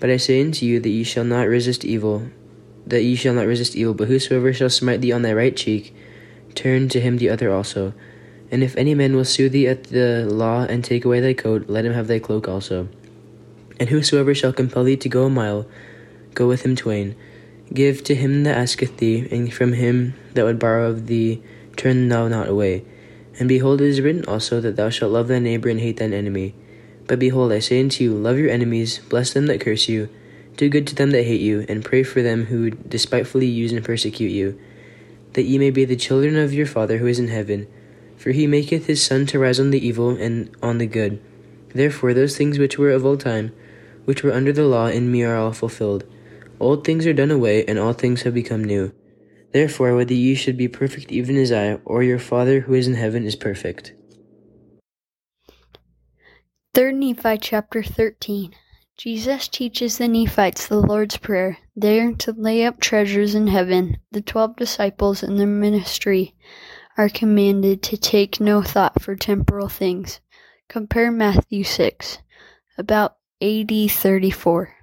But 0.00 0.10
I 0.10 0.18
say 0.18 0.40
unto 0.40 0.66
you 0.66 0.80
that 0.80 0.88
ye 0.88 1.02
shall 1.02 1.24
not 1.24 1.48
resist 1.48 1.84
evil, 1.84 2.28
that 2.86 3.02
ye 3.02 3.16
shall 3.16 3.34
not 3.34 3.46
resist 3.46 3.74
evil, 3.74 3.94
but 3.94 4.08
whosoever 4.08 4.52
shall 4.52 4.68
smite 4.68 5.00
thee 5.00 5.12
on 5.12 5.22
thy 5.22 5.32
right 5.32 5.56
cheek, 5.56 5.94
turn 6.54 6.88
to 6.90 7.00
him 7.00 7.18
the 7.18 7.28
other 7.28 7.52
also. 7.52 7.94
And 8.50 8.62
if 8.62 8.76
any 8.76 8.94
man 8.94 9.16
will 9.16 9.24
sue 9.24 9.48
thee 9.48 9.66
at 9.66 9.84
the 9.84 10.26
law 10.30 10.62
and 10.62 10.84
take 10.84 11.04
away 11.04 11.20
thy 11.20 11.34
coat, 11.34 11.68
let 11.68 11.84
him 11.84 11.92
have 11.92 12.06
thy 12.06 12.18
cloak 12.18 12.48
also. 12.48 12.88
And 13.80 13.88
whosoever 13.88 14.34
shall 14.34 14.52
compel 14.52 14.84
thee 14.84 14.96
to 14.98 15.08
go 15.08 15.24
a 15.24 15.30
mile, 15.30 15.66
go 16.34 16.46
with 16.46 16.64
him 16.64 16.76
twain. 16.76 17.16
Give 17.72 18.04
to 18.04 18.14
him 18.14 18.44
that 18.44 18.56
asketh 18.56 18.98
thee, 18.98 19.26
and 19.30 19.52
from 19.52 19.72
him 19.72 20.14
that 20.34 20.44
would 20.44 20.58
borrow 20.58 20.90
of 20.90 21.06
thee, 21.06 21.42
turn 21.76 22.08
thou 22.08 22.28
not 22.28 22.48
away. 22.48 22.84
And 23.38 23.48
behold, 23.48 23.80
it 23.80 23.88
is 23.88 24.00
written 24.00 24.24
also 24.26 24.60
that 24.60 24.76
thou 24.76 24.90
shalt 24.90 25.12
love 25.12 25.28
thy 25.28 25.40
neighbor 25.40 25.68
and 25.68 25.80
hate 25.80 25.96
thine 25.96 26.12
enemy. 26.12 26.54
But 27.06 27.18
behold, 27.18 27.52
I 27.52 27.58
say 27.58 27.80
unto 27.80 28.04
you, 28.04 28.14
love 28.14 28.38
your 28.38 28.50
enemies, 28.50 29.00
bless 29.08 29.32
them 29.32 29.46
that 29.46 29.60
curse 29.60 29.88
you, 29.88 30.08
do 30.56 30.68
good 30.68 30.86
to 30.86 30.94
them 30.94 31.10
that 31.10 31.24
hate 31.24 31.40
you, 31.40 31.66
and 31.68 31.84
pray 31.84 32.02
for 32.02 32.22
them 32.22 32.46
who 32.46 32.70
despitefully 32.70 33.46
use 33.46 33.72
and 33.72 33.84
persecute 33.84 34.30
you, 34.30 34.58
that 35.34 35.44
ye 35.44 35.58
may 35.58 35.70
be 35.70 35.84
the 35.84 35.96
children 35.96 36.36
of 36.36 36.54
your 36.54 36.66
Father 36.66 36.98
who 36.98 37.06
is 37.06 37.18
in 37.18 37.28
heaven. 37.28 37.68
For 38.16 38.30
he 38.30 38.46
maketh 38.46 38.86
his 38.86 39.02
sun 39.02 39.26
to 39.26 39.38
rise 39.38 39.60
on 39.60 39.70
the 39.70 39.86
evil 39.86 40.10
and 40.10 40.50
on 40.62 40.78
the 40.78 40.86
good. 40.86 41.20
Therefore 41.74 42.14
those 42.14 42.36
things 42.36 42.58
which 42.58 42.78
were 42.78 42.90
of 42.90 43.04
old 43.04 43.20
time, 43.20 43.52
which 44.04 44.22
were 44.22 44.32
under 44.32 44.52
the 44.52 44.64
law, 44.64 44.86
in 44.86 45.10
me 45.10 45.22
are 45.24 45.36
all 45.36 45.52
fulfilled. 45.52 46.04
Old 46.60 46.84
things 46.84 47.06
are 47.06 47.12
done 47.12 47.30
away, 47.30 47.64
and 47.66 47.78
all 47.78 47.92
things 47.92 48.22
have 48.22 48.34
become 48.34 48.62
new. 48.62 48.92
Therefore, 49.52 49.94
whether 49.94 50.14
ye 50.14 50.34
should 50.34 50.56
be 50.56 50.68
perfect 50.68 51.12
even 51.12 51.36
as 51.36 51.52
I, 51.52 51.74
or 51.84 52.02
your 52.02 52.18
Father 52.18 52.60
who 52.60 52.74
is 52.74 52.86
in 52.86 52.94
heaven 52.94 53.24
is 53.24 53.36
perfect. 53.36 53.92
3 56.74 56.92
Nephi 56.92 57.38
chapter 57.38 57.82
13 57.82 58.52
Jesus 58.96 59.48
teaches 59.48 59.98
the 59.98 60.06
Nephites 60.06 60.68
the 60.68 60.78
Lord's 60.78 61.16
Prayer. 61.16 61.58
They 61.74 62.00
are 62.00 62.12
to 62.12 62.32
lay 62.32 62.64
up 62.64 62.78
treasures 62.78 63.34
in 63.34 63.48
heaven. 63.48 63.98
The 64.12 64.20
twelve 64.20 64.54
disciples 64.54 65.22
in 65.24 65.36
their 65.36 65.48
ministry 65.48 66.36
are 66.96 67.08
commanded 67.08 67.82
to 67.82 67.96
take 67.96 68.40
no 68.40 68.62
thought 68.62 69.02
for 69.02 69.16
temporal 69.16 69.68
things. 69.68 70.20
Compare 70.68 71.10
Matthew 71.10 71.64
6, 71.64 72.18
about 72.78 73.16
AD 73.42 73.72
34. 73.90 74.76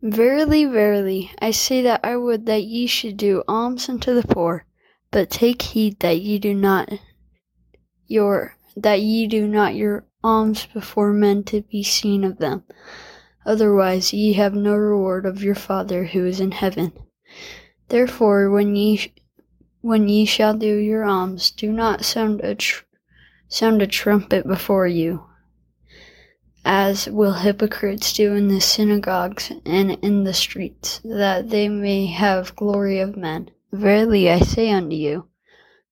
Verily, 0.00 0.64
verily, 0.64 1.32
I 1.40 1.50
say 1.50 1.82
that 1.82 2.00
I 2.04 2.16
would 2.16 2.46
that 2.46 2.62
ye 2.62 2.86
should 2.86 3.16
do 3.16 3.42
alms 3.48 3.88
unto 3.88 4.14
the 4.14 4.22
poor, 4.22 4.64
but 5.10 5.28
take 5.28 5.60
heed 5.60 5.98
that 6.00 6.20
ye 6.20 6.38
do 6.38 6.54
not 6.54 6.88
your 8.06 8.54
that 8.76 9.00
ye 9.00 9.26
do 9.26 9.48
not 9.48 9.74
your 9.74 10.07
alms 10.24 10.66
before 10.74 11.12
men 11.12 11.44
to 11.44 11.62
be 11.62 11.82
seen 11.82 12.24
of 12.24 12.38
them. 12.38 12.64
Otherwise 13.46 14.12
ye 14.12 14.34
have 14.34 14.54
no 14.54 14.74
reward 14.74 15.24
of 15.24 15.42
your 15.42 15.54
Father 15.54 16.04
who 16.04 16.26
is 16.26 16.40
in 16.40 16.50
heaven. 16.50 16.92
Therefore, 17.88 18.50
when 18.50 18.76
ye 18.76 19.12
when 19.80 20.08
ye 20.08 20.24
shall 20.24 20.54
do 20.54 20.76
your 20.76 21.04
alms, 21.04 21.50
do 21.50 21.72
not 21.72 22.04
sound 22.04 22.40
a 22.40 22.54
tr- 22.54 22.84
sound 23.48 23.80
a 23.80 23.86
trumpet 23.86 24.46
before 24.46 24.86
you, 24.86 25.24
as 26.64 27.08
will 27.08 27.32
hypocrites 27.32 28.12
do 28.12 28.34
in 28.34 28.48
the 28.48 28.60
synagogues 28.60 29.52
and 29.64 29.92
in 30.02 30.24
the 30.24 30.34
streets, 30.34 31.00
that 31.04 31.48
they 31.48 31.68
may 31.68 32.06
have 32.06 32.56
glory 32.56 32.98
of 32.98 33.16
men. 33.16 33.50
Verily 33.72 34.28
I 34.30 34.40
say 34.40 34.70
unto 34.70 34.96
you, 34.96 35.28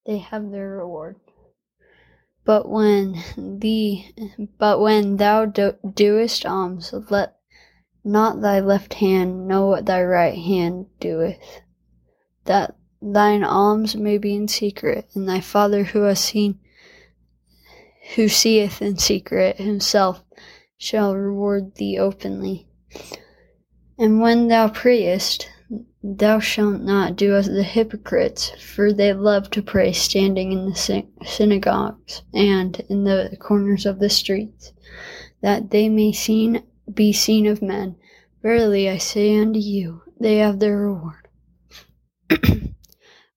they 0.05 0.19
have 0.19 0.51
their 0.51 0.71
reward. 0.71 1.17
But 2.47 2.69
when 2.69 3.23
the 3.37 4.05
but 4.57 4.81
when 4.81 5.17
thou 5.17 5.47
do, 5.47 5.75
doest 5.95 6.47
um, 6.47 6.53
alms, 6.53 6.95
let 7.11 7.37
not 8.05 8.41
thy 8.41 8.61
left 8.61 8.95
hand 8.95 9.49
know 9.49 9.67
what 9.67 9.87
thy 9.87 10.05
right 10.05 10.39
hand 10.39 10.87
doeth, 11.01 11.63
that 12.45 12.77
thine 13.03 13.43
alms 13.43 13.97
may 13.97 14.17
be 14.17 14.37
in 14.37 14.47
secret, 14.47 15.11
and 15.13 15.29
thy 15.29 15.41
Father 15.41 15.83
who 15.83 16.03
has 16.03 16.21
seen, 16.21 16.61
who 18.15 18.29
seeth 18.29 18.81
in 18.81 18.97
secret 18.97 19.57
himself, 19.57 20.23
shall 20.79 21.17
reward 21.17 21.75
thee 21.75 21.99
openly. 21.99 22.69
And 23.99 24.21
when 24.21 24.47
thou 24.47 24.69
prayest, 24.69 25.51
thou 26.09 26.39
shalt 26.39 26.81
not 26.83 27.17
do 27.17 27.35
as 27.35 27.47
the 27.47 27.65
hypocrites, 27.65 28.51
for 28.61 28.93
they 28.93 29.13
love 29.13 29.51
to 29.51 29.61
pray 29.61 29.93
standing 29.93 30.53
in 30.53 30.67
the 30.67 31.05
synagogues 31.25 32.23
and 32.33 32.81
in 32.89 33.03
the 33.03 33.37
corners 33.41 33.85
of 33.85 33.99
the 33.99 34.09
streets, 34.09 34.73
that 35.41 35.71
they 35.71 35.89
may 35.89 36.13
seen, 36.13 36.63
be 36.95 37.13
seen 37.13 37.45
of 37.45 37.61
men. 37.61 37.97
Verily 38.41 38.89
I 38.89 38.99
say 38.99 39.37
unto 39.37 39.59
you, 39.59 40.03
they 40.21 40.37
have 40.37 40.61
their 40.61 40.79
reward. 40.79 41.27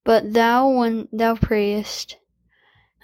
but 0.03 0.33
thou, 0.33 0.69
when 0.69 1.07
thou 1.11 1.33
prayest, 1.33 2.17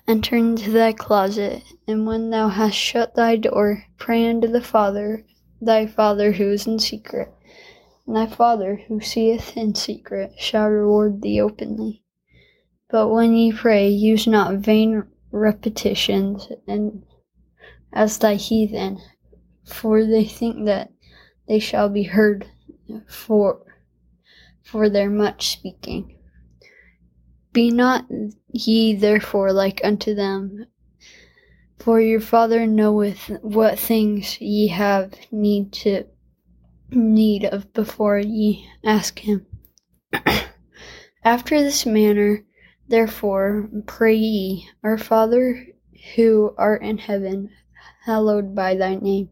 enter 0.07 0.35
into 0.35 0.69
thy 0.69 0.93
closet, 0.93 1.63
and 1.87 2.05
when 2.05 2.29
thou 2.29 2.49
hast 2.49 2.77
shut 2.77 3.15
thy 3.15 3.35
door, 3.35 3.85
pray 3.97 4.27
unto 4.29 4.47
the 4.47 4.61
Father, 4.61 5.25
thy 5.59 5.87
Father 5.87 6.33
who 6.33 6.51
is 6.51 6.67
in 6.67 6.77
secret 6.77 7.33
thy 8.07 8.27
Father, 8.27 8.81
who 8.87 8.99
seeth 8.99 9.57
in 9.57 9.75
secret, 9.75 10.33
shall 10.37 10.69
reward 10.69 11.21
thee 11.21 11.41
openly. 11.41 12.03
But 12.89 13.09
when 13.09 13.33
ye 13.33 13.51
pray, 13.51 13.89
use 13.89 14.27
not 14.27 14.55
vain 14.55 15.03
repetitions, 15.31 16.47
and 16.67 17.03
as 17.91 18.17
thy 18.17 18.35
heathen, 18.35 18.99
for 19.65 20.05
they 20.05 20.25
think 20.25 20.65
that 20.65 20.91
they 21.47 21.59
shall 21.59 21.89
be 21.89 22.03
heard 22.03 22.47
for 23.07 23.61
for 24.63 24.89
their 24.89 25.09
much 25.09 25.49
speaking. 25.49 26.17
Be 27.53 27.71
not 27.71 28.05
ye 28.51 28.95
therefore 28.95 29.53
like 29.53 29.79
unto 29.83 30.13
them, 30.13 30.65
for 31.79 32.01
your 32.01 32.19
Father 32.19 32.65
knoweth 32.65 33.29
what 33.41 33.79
things 33.79 34.39
ye 34.41 34.67
have 34.67 35.13
need 35.31 35.71
to 35.71 36.05
need 36.95 37.45
of 37.45 37.71
before 37.73 38.17
ye 38.17 38.67
ask 38.83 39.19
him. 39.19 39.45
After 41.23 41.61
this 41.61 41.85
manner, 41.85 42.43
therefore, 42.87 43.69
pray 43.85 44.15
ye, 44.15 44.69
Our 44.83 44.97
Father 44.97 45.67
who 46.15 46.53
art 46.57 46.83
in 46.83 46.97
heaven, 46.97 47.49
hallowed 48.03 48.53
by 48.53 48.75
thy 48.75 48.95
name. 48.95 49.29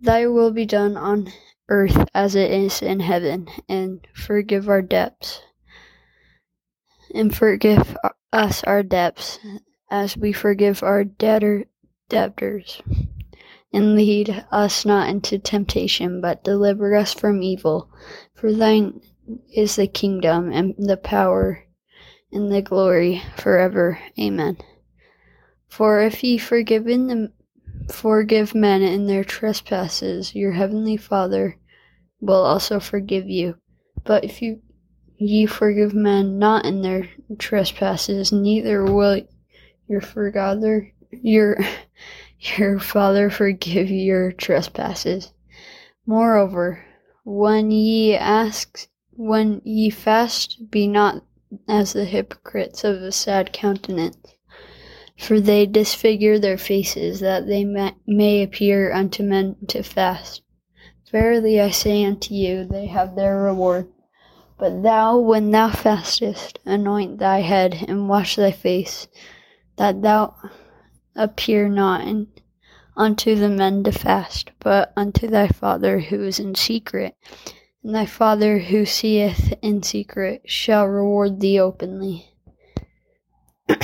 Thy 0.00 0.26
will 0.26 0.50
be 0.50 0.64
done 0.64 0.96
on 0.96 1.30
earth 1.68 2.08
as 2.14 2.34
it 2.34 2.50
is 2.50 2.82
in 2.82 3.00
heaven, 3.00 3.48
and 3.68 4.06
forgive 4.14 4.68
our 4.68 4.82
debts, 4.82 5.42
and 7.14 7.34
forgive 7.34 7.96
us 8.32 8.64
our 8.64 8.82
debts, 8.82 9.38
as 9.90 10.16
we 10.16 10.32
forgive 10.32 10.82
our 10.82 11.04
debtor 11.04 11.66
debtors. 12.08 12.80
And 13.72 13.96
lead 13.96 14.44
us 14.50 14.84
not 14.84 15.08
into 15.08 15.38
temptation, 15.38 16.20
but 16.20 16.44
deliver 16.44 16.94
us 16.94 17.14
from 17.14 17.42
evil. 17.42 17.90
For 18.34 18.52
thine 18.52 19.00
is 19.54 19.76
the 19.76 19.86
kingdom 19.86 20.52
and 20.52 20.74
the 20.76 20.98
power 20.98 21.64
and 22.30 22.52
the 22.52 22.62
glory 22.62 23.22
forever. 23.36 23.98
Amen. 24.18 24.58
For 25.68 26.02
if 26.02 26.22
ye 26.22 26.36
forgiven 26.36 27.06
them, 27.06 27.32
forgive 27.90 28.54
men 28.54 28.82
in 28.82 29.06
their 29.06 29.24
trespasses, 29.24 30.34
your 30.34 30.52
heavenly 30.52 30.98
Father 30.98 31.56
will 32.20 32.44
also 32.44 32.78
forgive 32.78 33.28
you. 33.28 33.56
But 34.04 34.24
if 34.24 34.42
you 34.42 34.60
ye 35.16 35.46
forgive 35.46 35.94
men 35.94 36.38
not 36.38 36.66
in 36.66 36.82
their 36.82 37.08
trespasses, 37.38 38.32
neither 38.32 38.84
will 38.84 39.22
your 39.88 40.00
Father 40.00 40.92
your 41.10 41.58
your 42.42 42.78
Father 42.78 43.30
forgive 43.30 43.90
your 43.90 44.32
trespasses. 44.32 45.32
Moreover, 46.06 46.84
when 47.24 47.70
ye 47.70 48.14
ask 48.14 48.88
when 49.14 49.60
ye 49.64 49.90
fast, 49.90 50.70
be 50.70 50.88
not 50.88 51.22
as 51.68 51.92
the 51.92 52.04
hypocrites 52.04 52.82
of 52.82 53.02
a 53.02 53.12
sad 53.12 53.52
countenance, 53.52 54.16
for 55.18 55.38
they 55.38 55.66
disfigure 55.66 56.38
their 56.38 56.58
faces, 56.58 57.20
that 57.20 57.46
they 57.46 57.64
may 58.06 58.42
appear 58.42 58.92
unto 58.92 59.22
men 59.22 59.56
to 59.68 59.82
fast. 59.82 60.42
Verily 61.10 61.60
I 61.60 61.70
say 61.70 62.04
unto 62.04 62.34
you, 62.34 62.64
they 62.64 62.86
have 62.86 63.14
their 63.14 63.36
reward. 63.42 63.86
But 64.58 64.82
thou, 64.82 65.18
when 65.18 65.50
thou 65.50 65.70
fastest, 65.70 66.58
anoint 66.64 67.18
thy 67.18 67.40
head 67.40 67.84
and 67.86 68.08
wash 68.08 68.36
thy 68.36 68.50
face, 68.50 69.08
that 69.76 70.00
thou 70.02 70.34
appear 71.14 71.68
not 71.68 72.02
in, 72.02 72.28
unto 72.96 73.34
the 73.34 73.48
men 73.48 73.84
to 73.84 73.92
fast, 73.92 74.50
but 74.60 74.92
unto 74.96 75.26
thy 75.26 75.48
Father 75.48 76.00
who 76.00 76.22
is 76.22 76.38
in 76.38 76.54
secret. 76.54 77.16
And 77.82 77.94
thy 77.94 78.06
Father 78.06 78.58
who 78.58 78.86
seeth 78.86 79.52
in 79.60 79.82
secret 79.82 80.42
shall 80.44 80.86
reward 80.86 81.40
thee 81.40 81.58
openly. 81.58 82.28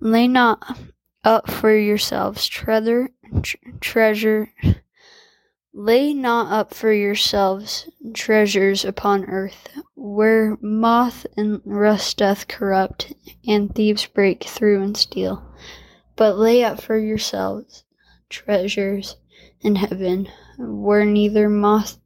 Lay 0.00 0.28
not 0.28 0.78
up 1.24 1.50
for 1.50 1.76
yourselves 1.76 2.46
treasure, 2.46 3.10
treasure. 3.80 4.52
Lay 5.72 6.14
not 6.14 6.50
up 6.50 6.72
for 6.72 6.90
yourselves 6.90 7.88
treasures 8.14 8.84
upon 8.84 9.24
earth, 9.26 9.68
where 9.94 10.56
moth 10.62 11.26
and 11.36 11.60
rust 11.66 12.16
doth 12.16 12.48
corrupt, 12.48 13.12
and 13.46 13.74
thieves 13.74 14.06
break 14.06 14.44
through 14.44 14.82
and 14.82 14.96
steal. 14.96 15.45
But 16.16 16.38
lay 16.38 16.64
up 16.64 16.80
for 16.80 16.98
yourselves 16.98 17.84
treasures 18.28 19.16
in 19.60 19.76
heaven, 19.76 20.28
where 20.58 21.04
neither 21.04 21.48
moth 21.48 21.98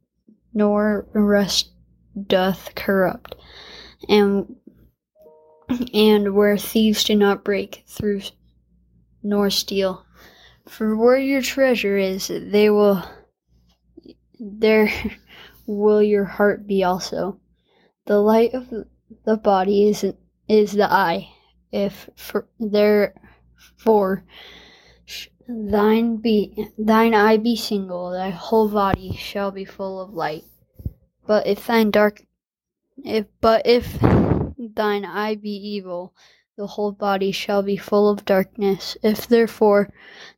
nor 0.53 1.07
rust 1.13 1.71
doth 2.27 2.75
corrupt, 2.75 3.35
and 4.09 4.55
and 5.93 6.35
where 6.35 6.57
thieves 6.57 7.05
do 7.05 7.15
not 7.15 7.45
break 7.45 7.83
through 7.87 8.21
nor 9.23 9.49
steal. 9.49 10.05
For 10.67 10.95
where 10.95 11.17
your 11.17 11.41
treasure 11.41 11.97
is, 11.97 12.27
they 12.27 12.69
will 12.69 13.03
there 14.39 14.91
will 15.65 16.01
your 16.01 16.25
heart 16.25 16.67
be 16.67 16.83
also. 16.83 17.39
The 18.05 18.19
light 18.19 18.53
of 18.53 18.69
the 18.69 19.37
body 19.37 19.87
is 19.87 20.05
is 20.47 20.73
the 20.73 20.91
eye. 20.91 21.29
If 21.71 22.09
for, 22.15 22.47
therefore 23.77 24.25
thine 25.47 26.17
be 26.17 26.67
thine 26.77 27.13
eye 27.13 27.37
be 27.37 27.55
single, 27.55 28.11
thy 28.11 28.29
whole 28.29 28.69
body 28.69 29.15
shall 29.15 29.51
be 29.51 29.65
full 29.65 29.99
of 29.99 30.13
light. 30.13 30.45
But 31.27 31.45
if 31.47 31.67
thine 31.67 31.91
dark 31.91 32.25
if 33.03 33.25
but 33.39 33.65
if 33.65 33.99
thine 34.57 35.05
eye 35.05 35.35
be 35.35 35.49
evil, 35.49 36.13
the 36.57 36.67
whole 36.67 36.91
body 36.91 37.31
shall 37.31 37.63
be 37.63 37.77
full 37.77 38.09
of 38.09 38.25
darkness. 38.25 38.97
If 39.03 39.27
therefore 39.27 39.91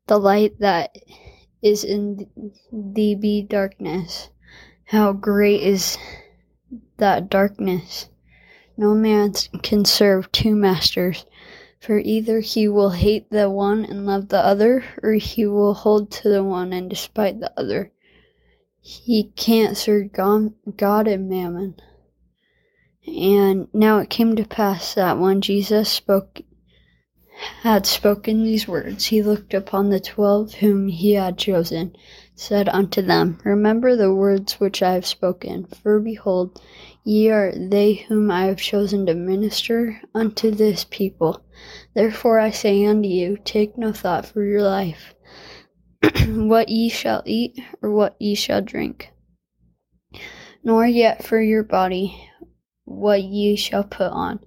the 0.07 0.17
light 0.17 0.59
that 0.59 0.95
is 1.61 1.83
in 1.83 2.29
thee 2.71 3.15
be 3.15 3.41
darkness, 3.41 4.29
how 4.85 5.13
great 5.13 5.61
is 5.61 5.97
that 6.97 7.29
darkness! 7.29 8.09
No 8.75 8.93
man 8.95 9.33
can 9.61 9.85
serve 9.85 10.31
two 10.31 10.55
masters, 10.55 11.25
for 11.83 11.99
either 11.99 12.39
he 12.39 12.65
will 12.65 12.91
hate 12.91 13.29
the 13.29 13.49
one 13.49 13.83
and 13.83 14.05
love 14.05 14.29
the 14.29 14.39
other, 14.39 14.85
or 15.03 15.11
he 15.11 15.45
will 15.45 15.73
hold 15.73 16.09
to 16.09 16.29
the 16.29 16.41
one 16.41 16.71
and 16.71 16.89
despise 16.89 17.37
the 17.41 17.51
other. 17.59 17.91
He 18.79 19.33
can't 19.35 19.75
serve 19.75 20.13
God 20.13 21.07
and 21.09 21.29
mammon. 21.29 21.75
And 23.05 23.67
now 23.73 23.97
it 23.99 24.09
came 24.09 24.37
to 24.37 24.45
pass 24.45 24.93
that 24.93 25.19
when 25.19 25.41
Jesus 25.41 25.89
spoke 25.89 26.41
had 27.63 27.85
spoken 27.85 28.45
these 28.45 28.65
words, 28.65 29.07
he 29.07 29.21
looked 29.21 29.53
upon 29.53 29.89
the 29.89 29.99
twelve 29.99 30.53
whom 30.53 30.87
he 30.87 31.13
had 31.13 31.37
chosen, 31.37 31.93
said 32.33 32.69
unto 32.69 33.01
them, 33.01 33.39
Remember 33.43 33.97
the 33.97 34.13
words 34.13 34.53
which 34.53 34.81
I 34.81 34.93
have 34.93 35.05
spoken, 35.05 35.65
for 35.65 35.99
behold, 35.99 36.61
ye 37.03 37.29
are 37.29 37.51
they 37.53 37.95
whom 37.95 38.31
I 38.31 38.45
have 38.45 38.59
chosen 38.59 39.05
to 39.07 39.13
minister 39.13 39.99
unto 40.15 40.49
this 40.51 40.85
people. 40.89 41.43
Therefore 41.93 42.39
I 42.39 42.49
say 42.49 42.85
unto 42.85 43.07
you, 43.07 43.37
take 43.43 43.77
no 43.77 43.91
thought 43.91 44.25
for 44.25 44.43
your 44.43 44.61
life, 44.61 45.13
what 46.27 46.69
ye 46.69 46.89
shall 46.89 47.23
eat, 47.25 47.59
or 47.81 47.91
what 47.91 48.15
ye 48.19 48.35
shall 48.35 48.61
drink, 48.61 49.11
nor 50.63 50.85
yet 50.85 51.23
for 51.23 51.41
your 51.41 51.63
body 51.63 52.29
what 52.85 53.23
ye 53.23 53.55
shall 53.55 53.83
put 53.83 54.11
on. 54.11 54.39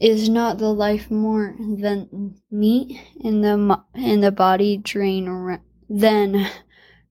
Is 0.00 0.28
not 0.28 0.58
the 0.58 0.72
life 0.72 1.10
more 1.10 1.54
than 1.58 2.36
meat, 2.50 3.00
and 3.22 3.44
the 3.44 3.80
and 3.94 4.22
the 4.22 4.32
body 4.32 4.76
drain 4.76 5.60
than 5.88 6.46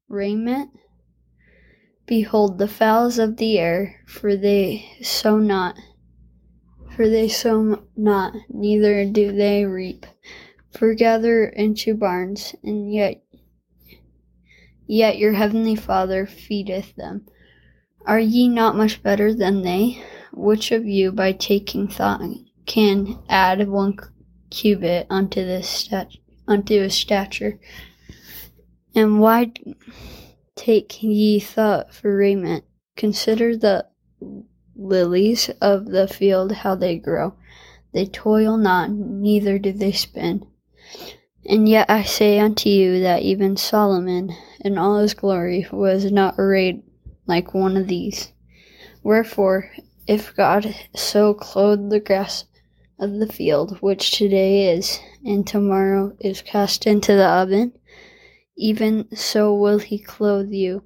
raiment? 0.08 0.72
Behold 2.06 2.58
the 2.58 2.68
fowls 2.68 3.18
of 3.18 3.38
the 3.38 3.58
air, 3.58 4.02
for 4.06 4.36
they 4.36 4.86
sow 5.02 5.40
not, 5.40 5.76
for 6.96 7.10
they 7.10 7.28
sow 7.28 7.84
not, 7.96 8.34
neither 8.50 9.06
do 9.06 9.32
they 9.32 9.66
reap, 9.66 10.06
for 10.72 10.94
gather 10.94 11.46
into 11.46 11.96
barns, 11.96 12.56
and 12.64 12.94
yet 12.94 13.24
yet 14.86 15.18
your 15.18 15.34
heavenly 15.34 15.76
Father 15.76 16.26
feedeth 16.26 16.96
them. 16.96 17.26
Are 18.06 18.20
ye 18.20 18.48
not 18.48 18.76
much 18.76 19.02
better 19.02 19.34
than 19.34 19.62
they? 19.62 20.04
Which 20.34 20.72
of 20.72 20.86
you, 20.86 21.12
by 21.12 21.32
taking 21.32 21.88
thought, 21.88 22.22
can 22.66 23.20
add 23.30 23.68
one 23.68 23.98
cubit 24.50 25.08
unto 25.10 25.44
this 25.44 25.70
stat- 25.70 26.18
unto 26.48 26.82
his 26.82 26.94
stature? 26.94 27.60
And 28.96 29.20
why 29.20 29.54
take 30.56 31.02
ye 31.02 31.40
thought 31.40 31.94
for 31.94 32.16
raiment? 32.16 32.66
Consider 32.96 33.58
the 33.58 33.88
lilies 34.76 35.50
of 35.62 35.86
the 35.86 36.08
field, 36.08 36.52
how 36.52 36.76
they 36.76 36.98
grow. 36.98 37.36
They 37.94 38.06
toil 38.06 38.58
not, 38.58 38.92
neither 38.92 39.60
do 39.60 39.72
they 39.72 39.92
spin. 39.92 40.46
And 41.46 41.68
yet 41.68 41.90
I 41.90 42.04
say 42.04 42.40
unto 42.40 42.70
you 42.70 43.02
that 43.02 43.22
even 43.22 43.58
Solomon 43.58 44.34
in 44.62 44.78
all 44.78 45.00
his 45.00 45.14
glory 45.14 45.68
was 45.72 46.12
not 46.12 46.36
arrayed 46.38 46.84
like 47.28 47.54
one 47.54 47.78
of 47.78 47.88
these. 47.88 48.32
Wherefore, 49.04 49.70
if 50.08 50.36
God 50.36 50.74
so 50.96 51.34
clothe 51.34 51.90
the 51.90 52.00
grass 52.00 52.46
of 53.00 53.20
the 53.20 53.28
field, 53.28 53.78
which 53.82 54.12
today 54.12 54.74
is, 54.74 55.00
and 55.26 55.46
tomorrow 55.46 56.16
is 56.20 56.42
cast 56.42 56.88
into 56.88 57.14
the 57.14 57.28
oven, 57.28 57.74
even 58.58 59.08
so 59.16 59.54
will 59.54 59.80
he 59.80 60.00
clothe 60.00 60.52
you, 60.52 60.84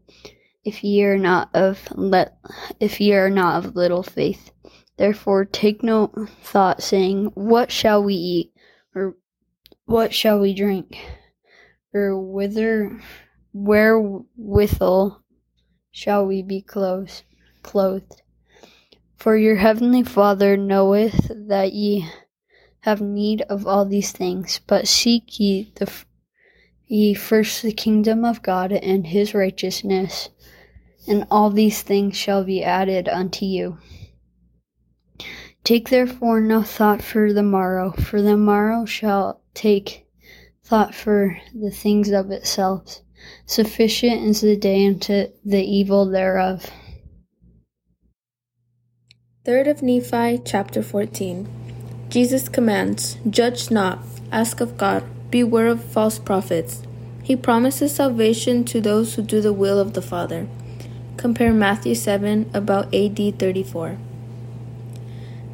if 0.68 0.84
ye 0.84 1.03
are 1.06 1.18
not 1.18 1.49
of 1.53 1.88
let 1.95 2.38
if 2.81 2.99
ye 2.99 3.14
are 3.14 3.30
not 3.30 3.64
of 3.65 3.76
little 3.76 4.03
faith. 4.03 4.52
Therefore 4.98 5.45
take 5.45 5.81
no 5.81 6.11
thought, 6.44 6.84
saying, 6.84 7.31
What 7.35 7.72
shall 7.72 8.03
we 8.03 8.15
eat? 8.15 8.53
or 8.94 9.15
What 9.85 10.14
shall 10.14 10.39
we 10.39 10.53
drink? 10.53 10.98
or 11.94 12.19
whither 12.19 12.99
wherewithal 13.53 15.23
shall 15.89 16.26
we 16.26 16.41
be 16.41 16.61
clothed. 16.61 17.23
clothed. 17.64 18.22
For 19.15 19.38
your 19.38 19.56
heavenly 19.56 20.03
Father 20.03 20.57
knoweth 20.57 21.31
that 21.48 21.72
ye 21.73 22.07
have 22.81 23.02
need 23.02 23.41
of 23.44 23.65
all 23.65 23.85
these 23.85 24.11
things, 24.11 24.60
but 24.68 24.88
seek 24.88 25.39
ye 25.39 25.72
the 25.76 25.91
ye 26.88 27.14
first 27.14 27.64
the 27.64 27.72
kingdom 27.72 28.23
of 28.26 28.41
God 28.41 28.72
and 28.72 29.07
his 29.07 29.34
righteousness, 29.34 30.30
and 31.08 31.26
all 31.32 31.50
these 31.50 31.82
things 31.82 32.16
shall 32.16 32.44
be 32.44 32.64
added 32.64 33.08
unto 33.08 33.46
you. 33.46 33.78
Take 35.64 35.90
therefore 35.90 36.40
no 36.40 36.64
thought 36.64 37.02
for 37.02 37.34
the 37.34 37.44
morrow, 37.44 37.92
for 37.92 38.22
the 38.22 38.38
morrow 38.38 38.86
shall 38.86 39.42
take 39.54 40.08
thought 40.64 40.96
for 40.96 41.38
the 41.54 41.72
things 41.72 42.12
of 42.12 42.32
itself. 42.32 43.02
Sufficient 43.46 44.24
is 44.24 44.42
the 44.42 44.56
day 44.56 44.86
unto 44.88 45.28
the 45.44 45.64
evil 45.64 46.06
thereof. 46.06 46.70
Third 49.46 49.68
of 49.68 49.82
Nephi, 49.82 50.42
chapter 50.46 50.84
14. 50.84 51.48
Jesus 52.10 52.48
commands, 52.48 53.18
Judge 53.30 53.72
not, 53.72 54.00
ask 54.32 54.62
of 54.62 54.78
God, 54.78 55.04
beware 55.30 55.68
of 55.68 55.84
false 55.84 56.20
prophets. 56.20 56.84
He 57.24 57.36
promises 57.36 57.96
salvation 57.96 58.64
to 58.66 58.80
those 58.80 59.16
who 59.16 59.22
do 59.22 59.42
the 59.42 59.54
will 59.54 59.80
of 59.80 59.94
the 59.94 60.02
Father. 60.02 60.48
Compare 61.18 61.52
Matthew 61.52 61.95
7, 61.95 62.52
about 62.53 62.94
AD 62.94 63.39
34. 63.39 63.98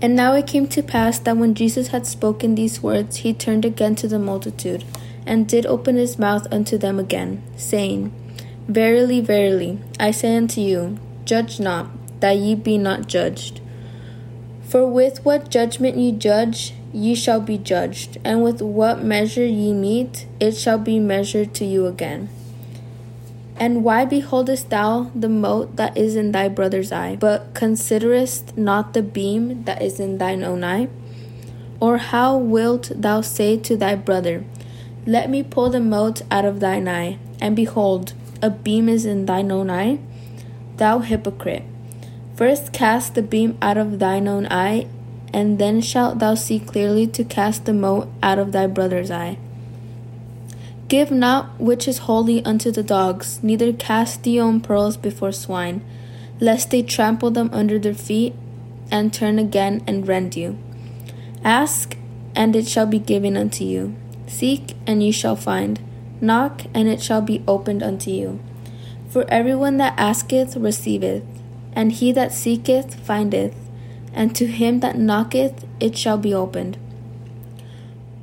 And 0.02 0.14
now 0.14 0.34
it 0.34 0.46
came 0.46 0.68
to 0.68 0.84
pass 0.84 1.20
that 1.20 1.38
when 1.38 1.56
Jesus 1.56 1.88
had 1.88 2.06
spoken 2.06 2.56
these 2.56 2.84
words, 2.84 3.18
he 3.18 3.34
turned 3.34 3.64
again 3.64 3.96
to 3.96 4.08
the 4.10 4.20
multitude, 4.20 4.84
and 5.26 5.48
did 5.48 5.66
open 5.66 5.96
his 5.96 6.20
mouth 6.20 6.52
unto 6.52 6.78
them 6.78 7.00
again, 7.00 7.42
saying, 7.56 8.12
Verily, 8.68 9.22
verily, 9.22 9.80
I 9.98 10.12
say 10.12 10.36
unto 10.36 10.60
you, 10.60 11.00
judge 11.24 11.62
not, 11.62 11.90
that 12.20 12.36
ye 12.36 12.56
be 12.56 12.78
not 12.78 13.08
judged. 13.08 13.62
For 14.68 14.86
with 14.86 15.24
what 15.24 15.50
judgment 15.50 15.96
ye 15.98 16.12
judge, 16.12 16.74
ye 16.92 17.16
shall 17.16 17.40
be 17.40 17.58
judged, 17.58 18.18
and 18.26 18.44
with 18.44 18.62
what 18.62 19.02
measure 19.02 19.46
ye 19.46 19.72
mete, 19.72 20.28
it 20.42 20.58
shall 20.58 20.78
be 20.78 21.00
measured 21.00 21.54
to 21.54 21.64
you 21.64 21.88
again. 21.88 22.28
And 23.56 23.84
why 23.84 24.06
beholdest 24.06 24.70
thou 24.70 25.12
the 25.14 25.30
mote 25.30 25.76
that 25.76 25.96
is 25.96 26.16
in 26.16 26.32
thy 26.32 26.50
brother's 26.50 26.92
eye, 26.92 27.18
but 27.20 27.54
considerest 27.54 28.58
not 28.58 28.94
the 28.94 29.04
beam 29.04 29.64
that 29.66 29.82
is 29.82 30.00
in 30.00 30.18
thine 30.18 30.44
own 30.44 30.64
eye? 30.64 30.90
Or 31.80 31.98
how 31.98 32.38
wilt 32.38 32.92
thou 32.96 33.22
say 33.22 33.58
to 33.58 33.78
thy 33.78 33.96
brother, 33.96 34.44
Let 35.06 35.30
me 35.30 35.44
pull 35.44 35.70
the 35.70 35.80
mote 35.80 36.22
out 36.32 36.46
of 36.46 36.60
thine 36.60 36.88
eye, 36.88 37.20
and 37.40 37.56
behold, 37.56 38.14
a 38.42 38.50
beam 38.50 38.90
is 38.90 39.06
in 39.06 39.26
thine 39.26 39.52
own 39.52 39.70
eye? 39.70 40.00
Thou 40.78 41.00
hypocrite! 41.00 41.64
First 42.36 42.74
cast 42.74 43.14
the 43.14 43.22
beam 43.22 43.58
out 43.62 43.78
of 43.78 44.00
thine 44.00 44.28
own 44.28 44.48
eye, 44.48 44.88
and 45.32 45.60
then 45.60 45.82
shalt 45.82 46.20
thou 46.20 46.34
see 46.34 46.60
clearly 46.60 47.06
to 47.08 47.24
cast 47.24 47.66
the 47.66 47.74
mote 47.74 48.08
out 48.24 48.40
of 48.40 48.52
thy 48.52 48.66
brother's 48.66 49.12
eye. 49.12 49.38
Give 50.94 51.10
not 51.10 51.60
which 51.60 51.88
is 51.88 52.06
holy 52.06 52.46
unto 52.46 52.70
the 52.70 52.84
dogs, 52.84 53.40
neither 53.42 53.74
cast 53.74 54.22
thine 54.22 54.38
own 54.38 54.62
pearls 54.62 54.96
before 54.96 55.32
swine, 55.32 55.84
lest 56.40 56.70
they 56.70 56.84
trample 56.84 57.32
them 57.32 57.50
under 57.52 57.80
their 57.80 57.96
feet, 57.96 58.36
and 58.92 59.12
turn 59.12 59.40
again 59.40 59.82
and 59.88 60.08
rend 60.08 60.36
you. 60.36 60.56
Ask, 61.44 61.98
and 62.36 62.56
it 62.56 62.68
shall 62.68 62.86
be 62.86 63.00
given 63.00 63.36
unto 63.36 63.64
you. 63.64 63.96
Seek, 64.28 64.76
and 64.86 65.02
ye 65.02 65.12
shall 65.12 65.36
find. 65.36 65.80
Knock, 66.22 66.62
and 66.76 66.88
it 66.88 67.02
shall 67.02 67.24
be 67.24 67.44
opened 67.48 67.82
unto 67.82 68.12
you. 68.12 68.40
For 69.10 69.26
everyone 69.30 69.78
that 69.78 69.96
asketh 69.98 70.56
receiveth, 70.56 71.24
and 71.74 71.92
he 71.92 72.12
that 72.12 72.32
seeketh 72.32 72.94
findeth, 72.94 73.56
and 74.14 74.36
to 74.36 74.46
him 74.46 74.82
that 74.82 75.00
knocketh 75.00 75.66
it 75.80 75.98
shall 75.98 76.20
be 76.20 76.36
opened. 76.36 76.78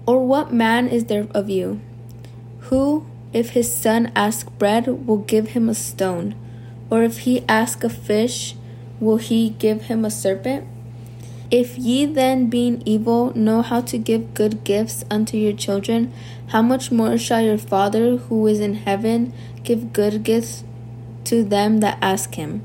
Or 0.07 0.25
what 0.25 0.53
man 0.53 0.87
is 0.87 1.07
there 1.07 1.27
of 1.35 1.51
you, 1.51 1.81
who, 2.71 3.05
if 3.33 3.51
his 3.51 3.73
son 3.73 4.11
ask 4.15 4.49
bread, 4.59 5.07
will 5.07 5.19
give 5.19 5.49
him 5.49 5.69
a 5.69 5.75
stone? 5.75 6.35
Or 6.89 7.03
if 7.03 7.19
he 7.19 7.45
ask 7.49 7.85
a 7.85 7.89
fish, 7.89 8.55
will 9.01 9.19
he 9.19 9.51
give 9.51 9.83
him 9.83 10.05
a 10.05 10.11
serpent? 10.11 10.67
If 11.51 11.77
ye 11.77 12.07
then, 12.07 12.49
being 12.49 12.81
evil, 12.87 13.37
know 13.37 13.61
how 13.61 13.81
to 13.83 13.99
give 13.99 14.35
good 14.35 14.63
gifts 14.63 15.05
unto 15.11 15.37
your 15.37 15.53
children, 15.53 16.13
how 16.49 16.63
much 16.63 16.93
more 16.93 17.19
shall 17.19 17.41
your 17.41 17.59
Father 17.59 18.17
who 18.17 18.47
is 18.47 18.61
in 18.61 18.75
heaven 18.75 19.33
give 19.65 19.93
good 19.93 20.23
gifts 20.23 20.63
to 21.25 21.43
them 21.43 21.79
that 21.81 21.99
ask 22.01 22.37
him? 22.37 22.63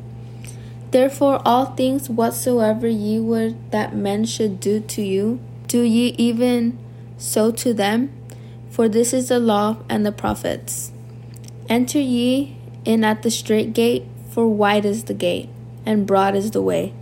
Therefore, 0.91 1.41
all 1.43 1.65
things 1.65 2.11
whatsoever 2.11 2.87
ye 2.87 3.19
would 3.19 3.71
that 3.71 3.95
men 3.95 4.23
should 4.25 4.59
do 4.59 4.79
to 4.81 5.01
you, 5.01 5.39
do 5.67 5.81
ye 5.81 6.09
even 6.19 6.77
so 7.17 7.49
to 7.51 7.73
them. 7.73 8.11
For 8.75 8.89
this 8.89 9.13
is 9.13 9.29
the 9.29 9.39
law 9.39 9.77
and 9.87 10.05
the 10.05 10.11
prophets. 10.11 10.91
Enter 11.69 11.97
ye 11.97 12.57
in 12.83 13.05
at 13.05 13.23
the 13.23 13.31
strait 13.31 13.71
gate, 13.71 14.03
for 14.29 14.49
wide 14.49 14.83
is 14.83 15.05
the 15.05 15.13
gate, 15.13 15.47
and 15.85 16.05
broad 16.05 16.35
is 16.35 16.51
the 16.51 16.61
way, 16.61 16.93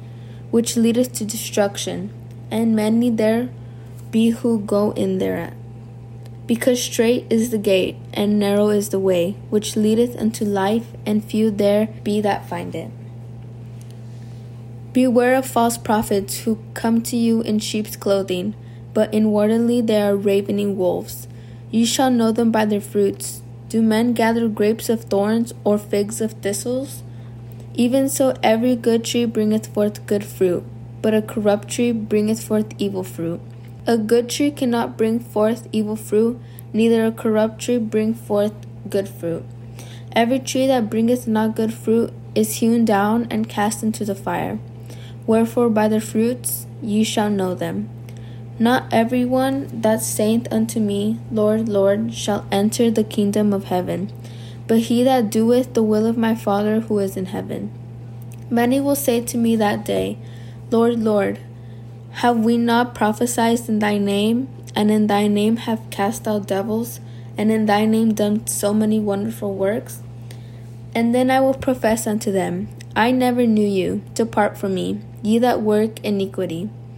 which 0.51 0.77
leadeth 0.77 1.13
to 1.13 1.25
destruction, 1.25 2.13
and 2.51 2.75
many 2.75 3.09
there 3.09 3.49
be 4.11 4.29
who 4.29 4.59
go 4.59 4.91
in 4.91 5.17
thereat. 5.17 5.55
Because 6.45 6.79
strait 6.79 7.25
is 7.31 7.49
the 7.49 7.57
gate, 7.57 7.95
and 8.13 8.37
narrow 8.37 8.69
is 8.69 8.89
the 8.89 8.99
way, 8.99 9.31
which 9.49 9.75
leadeth 9.75 10.15
unto 10.15 10.45
life, 10.45 10.91
and 11.07 11.25
few 11.25 11.49
there 11.49 11.87
be 12.03 12.21
that 12.21 12.47
find 12.47 12.75
it. 12.75 12.91
Beware 14.93 15.33
of 15.33 15.47
false 15.47 15.79
prophets 15.79 16.41
who 16.41 16.59
come 16.75 17.01
to 17.01 17.17
you 17.17 17.41
in 17.41 17.57
sheep's 17.57 17.95
clothing, 17.95 18.53
but 18.93 19.11
inwardly 19.11 19.81
they 19.81 19.99
are 19.99 20.15
ravening 20.15 20.77
wolves. 20.77 21.27
You 21.73 21.87
shall 21.87 22.11
know 22.11 22.31
them 22.31 22.51
by 22.51 22.65
their 22.65 22.79
fruits. 22.79 23.41
Do 23.69 23.81
men 23.81 24.13
gather 24.13 24.47
grapes 24.47 24.89
of 24.89 25.05
thorns 25.05 25.55
or 25.63 25.79
figs 25.79 26.21
of 26.21 26.33
thistles? 26.33 27.01
Even 27.73 28.09
so, 28.09 28.35
every 28.43 28.75
good 28.75 29.03
tree 29.03 29.25
bringeth 29.25 29.73
forth 29.73 30.05
good 30.05 30.23
fruit, 30.23 30.63
but 31.01 31.15
a 31.15 31.21
corrupt 31.23 31.69
tree 31.69 31.91
bringeth 31.91 32.43
forth 32.43 32.67
evil 32.77 33.03
fruit. 33.03 33.41
A 33.87 33.97
good 33.97 34.29
tree 34.29 34.51
cannot 34.51 34.99
bring 34.99 35.19
forth 35.19 35.67
evil 35.71 35.95
fruit, 35.95 36.39
neither 36.73 37.07
a 37.07 37.11
corrupt 37.11 37.59
tree 37.59 37.79
bring 37.79 38.13
forth 38.13 38.53
good 38.87 39.09
fruit. 39.09 39.43
Every 40.15 40.37
tree 40.37 40.67
that 40.67 40.91
bringeth 40.91 41.27
not 41.27 41.55
good 41.55 41.73
fruit 41.73 42.13
is 42.35 42.57
hewn 42.57 42.85
down 42.85 43.25
and 43.31 43.49
cast 43.49 43.81
into 43.81 44.05
the 44.05 44.13
fire. 44.13 44.59
Wherefore 45.25 45.71
by 45.71 45.87
their 45.87 45.99
fruits 45.99 46.67
ye 46.83 47.03
shall 47.03 47.31
know 47.31 47.55
them. 47.55 47.89
Not 48.59 48.85
every 48.91 49.25
one 49.25 49.81
that 49.81 50.03
saith 50.03 50.47
unto 50.51 50.79
me, 50.79 51.19
Lord, 51.31 51.67
Lord, 51.67 52.13
shall 52.13 52.45
enter 52.51 52.91
the 52.91 53.03
kingdom 53.03 53.51
of 53.51 53.65
heaven, 53.65 54.11
but 54.67 54.79
he 54.79 55.03
that 55.03 55.31
doeth 55.31 55.73
the 55.73 55.83
will 55.83 56.05
of 56.05 56.17
my 56.17 56.35
Father 56.35 56.81
who 56.81 56.99
is 56.99 57.17
in 57.17 57.27
heaven. 57.27 57.71
Many 58.49 58.79
will 58.79 58.95
say 58.95 59.21
to 59.21 59.37
me 59.37 59.55
that 59.55 59.83
day, 59.83 60.19
Lord, 60.69 60.99
Lord, 60.99 61.39
have 62.11 62.39
we 62.39 62.57
not 62.57 62.93
prophesied 62.93 63.67
in 63.67 63.79
thy 63.79 63.97
name, 63.97 64.47
and 64.75 64.91
in 64.91 65.07
thy 65.07 65.27
name 65.27 65.57
have 65.57 65.89
cast 65.89 66.27
out 66.27 66.47
devils, 66.47 66.99
and 67.35 67.51
in 67.51 67.65
thy 67.65 67.85
name 67.85 68.13
done 68.13 68.45
so 68.45 68.71
many 68.71 68.99
wonderful 68.99 69.55
works? 69.55 70.03
And 70.93 71.13
then 71.13 71.31
I 71.31 71.39
will 71.39 71.55
profess 71.55 72.05
unto 72.05 72.31
them, 72.31 72.67
I 72.95 73.09
never 73.09 73.47
knew 73.47 73.67
you, 73.67 74.03
depart 74.13 74.59
from 74.59 74.75
me, 74.75 75.01
ye 75.23 75.39
that 75.39 75.63
work 75.63 75.99
iniquity. 76.01 76.69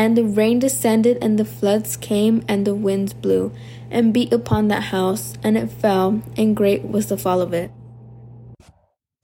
And 0.00 0.16
the 0.16 0.24
rain 0.24 0.60
descended, 0.60 1.18
and 1.20 1.38
the 1.38 1.44
floods 1.44 1.98
came, 1.98 2.42
and 2.48 2.66
the 2.66 2.74
winds 2.74 3.12
blew, 3.12 3.52
and 3.90 4.14
beat 4.14 4.32
upon 4.32 4.68
that 4.68 4.84
house, 4.84 5.34
and 5.42 5.58
it 5.58 5.70
fell, 5.70 6.22
and 6.38 6.56
great 6.56 6.88
was 6.88 7.08
the 7.08 7.18
fall 7.18 7.42
of 7.42 7.52
it. 7.52 7.70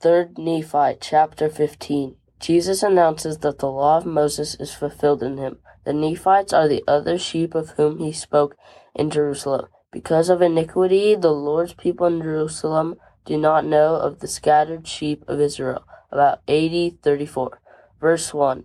Third 0.02 0.36
Nephi 0.36 0.98
chapter 1.00 1.48
15. 1.48 2.16
Jesus 2.38 2.82
announces 2.82 3.38
that 3.38 3.58
the 3.58 3.70
law 3.70 3.96
of 3.96 4.04
Moses 4.04 4.54
is 4.56 4.74
fulfilled 4.74 5.22
in 5.22 5.38
him. 5.38 5.60
The 5.86 5.94
Nephites 5.94 6.52
are 6.52 6.68
the 6.68 6.84
other 6.86 7.16
sheep 7.16 7.54
of 7.54 7.70
whom 7.70 7.98
he 7.98 8.12
spoke 8.12 8.54
in 8.94 9.08
Jerusalem. 9.08 9.68
Because 9.90 10.28
of 10.28 10.42
iniquity, 10.42 11.14
the 11.14 11.32
Lord's 11.32 11.72
people 11.72 12.06
in 12.06 12.20
Jerusalem 12.20 12.96
do 13.24 13.38
not 13.38 13.64
know 13.64 13.94
of 13.94 14.20
the 14.20 14.28
scattered 14.28 14.86
sheep 14.86 15.24
of 15.26 15.40
Israel. 15.40 15.86
About 16.12 16.42
AD 16.46 17.00
34. 17.00 17.62
Verse 17.98 18.34
1. 18.34 18.64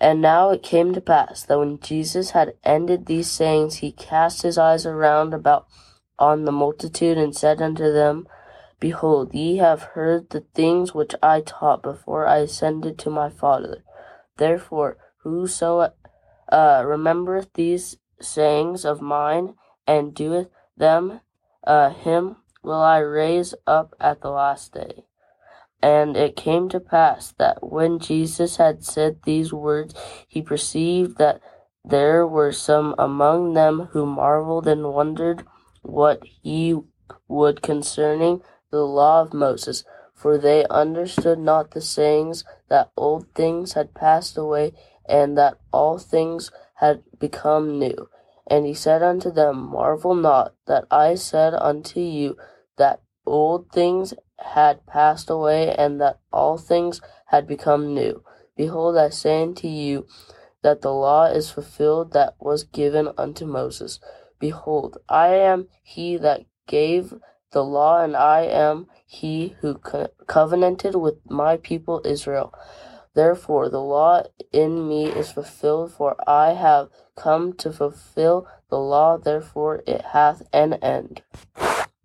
And 0.00 0.22
now 0.22 0.50
it 0.50 0.62
came 0.62 0.94
to 0.94 1.00
pass 1.00 1.42
that 1.42 1.58
when 1.58 1.78
Jesus 1.78 2.30
had 2.30 2.54
ended 2.64 3.04
these 3.04 3.30
sayings, 3.30 3.76
he 3.76 3.92
cast 3.92 4.42
his 4.42 4.56
eyes 4.56 4.86
around 4.86 5.34
about 5.34 5.66
on 6.18 6.44
the 6.44 6.52
multitude 6.52 7.18
and 7.18 7.36
said 7.36 7.60
unto 7.60 7.92
them, 7.92 8.26
Behold, 8.78 9.34
ye 9.34 9.58
have 9.58 9.82
heard 9.82 10.30
the 10.30 10.40
things 10.54 10.94
which 10.94 11.14
I 11.22 11.42
taught 11.42 11.82
before 11.82 12.26
I 12.26 12.38
ascended 12.38 12.98
to 13.00 13.10
my 13.10 13.28
Father. 13.28 13.84
Therefore, 14.38 14.96
whoso 15.18 15.92
uh, 16.50 16.82
remembereth 16.86 17.52
these 17.52 17.98
sayings 18.22 18.86
of 18.86 19.02
mine 19.02 19.54
and 19.86 20.14
doeth 20.14 20.48
them, 20.78 21.20
uh, 21.64 21.90
him 21.90 22.36
will 22.62 22.80
I 22.80 22.98
raise 22.98 23.54
up 23.66 23.94
at 24.00 24.22
the 24.22 24.30
last 24.30 24.72
day. 24.72 25.04
And 25.82 26.16
it 26.16 26.36
came 26.36 26.68
to 26.70 26.80
pass 26.80 27.32
that 27.38 27.58
when 27.62 27.98
Jesus 27.98 28.56
had 28.56 28.84
said 28.84 29.20
these 29.24 29.52
words, 29.52 29.94
he 30.28 30.42
perceived 30.42 31.18
that 31.18 31.40
there 31.84 32.26
were 32.26 32.52
some 32.52 32.94
among 32.98 33.54
them 33.54 33.88
who 33.92 34.04
marveled 34.04 34.66
and 34.66 34.92
wondered 34.92 35.44
what 35.82 36.22
he 36.24 36.76
would 37.28 37.62
concerning 37.62 38.42
the 38.70 38.82
law 38.84 39.22
of 39.22 39.32
Moses, 39.32 39.84
for 40.14 40.36
they 40.36 40.66
understood 40.68 41.38
not 41.38 41.70
the 41.70 41.80
sayings 41.80 42.44
that 42.68 42.90
old 42.96 43.26
things 43.34 43.72
had 43.72 43.94
passed 43.94 44.36
away, 44.36 44.72
and 45.08 45.38
that 45.38 45.58
all 45.72 45.98
things 45.98 46.50
had 46.74 47.02
become 47.18 47.78
new. 47.78 48.08
And 48.46 48.66
he 48.66 48.74
said 48.74 49.02
unto 49.02 49.30
them, 49.30 49.70
Marvel 49.70 50.14
not 50.14 50.54
that 50.66 50.84
I 50.90 51.14
said 51.14 51.54
unto 51.54 52.00
you 52.00 52.36
that 52.76 53.00
old 53.26 53.70
things 53.72 54.12
had 54.40 54.86
passed 54.86 55.30
away, 55.30 55.74
and 55.74 56.00
that 56.00 56.18
all 56.32 56.58
things 56.58 57.00
had 57.26 57.46
become 57.46 57.94
new. 57.94 58.22
Behold, 58.56 58.96
I 58.96 59.10
say 59.10 59.42
unto 59.42 59.68
you 59.68 60.06
that 60.62 60.82
the 60.82 60.92
law 60.92 61.24
is 61.26 61.50
fulfilled 61.50 62.12
that 62.12 62.34
was 62.38 62.64
given 62.64 63.10
unto 63.16 63.46
Moses. 63.46 64.00
Behold, 64.38 64.98
I 65.08 65.28
am 65.28 65.68
he 65.82 66.16
that 66.18 66.42
gave 66.66 67.14
the 67.52 67.64
law, 67.64 68.02
and 68.02 68.16
I 68.16 68.42
am 68.42 68.86
he 69.06 69.56
who 69.60 69.74
co- 69.74 70.08
covenanted 70.26 70.94
with 70.94 71.16
my 71.28 71.56
people 71.56 72.02
Israel. 72.04 72.54
Therefore, 73.14 73.68
the 73.68 73.80
law 73.80 74.22
in 74.52 74.88
me 74.88 75.06
is 75.06 75.32
fulfilled, 75.32 75.92
for 75.92 76.16
I 76.28 76.52
have 76.52 76.88
come 77.16 77.52
to 77.54 77.72
fulfill 77.72 78.46
the 78.68 78.78
law, 78.78 79.16
therefore 79.16 79.82
it 79.86 80.02
hath 80.12 80.42
an 80.52 80.74
end. 80.74 81.22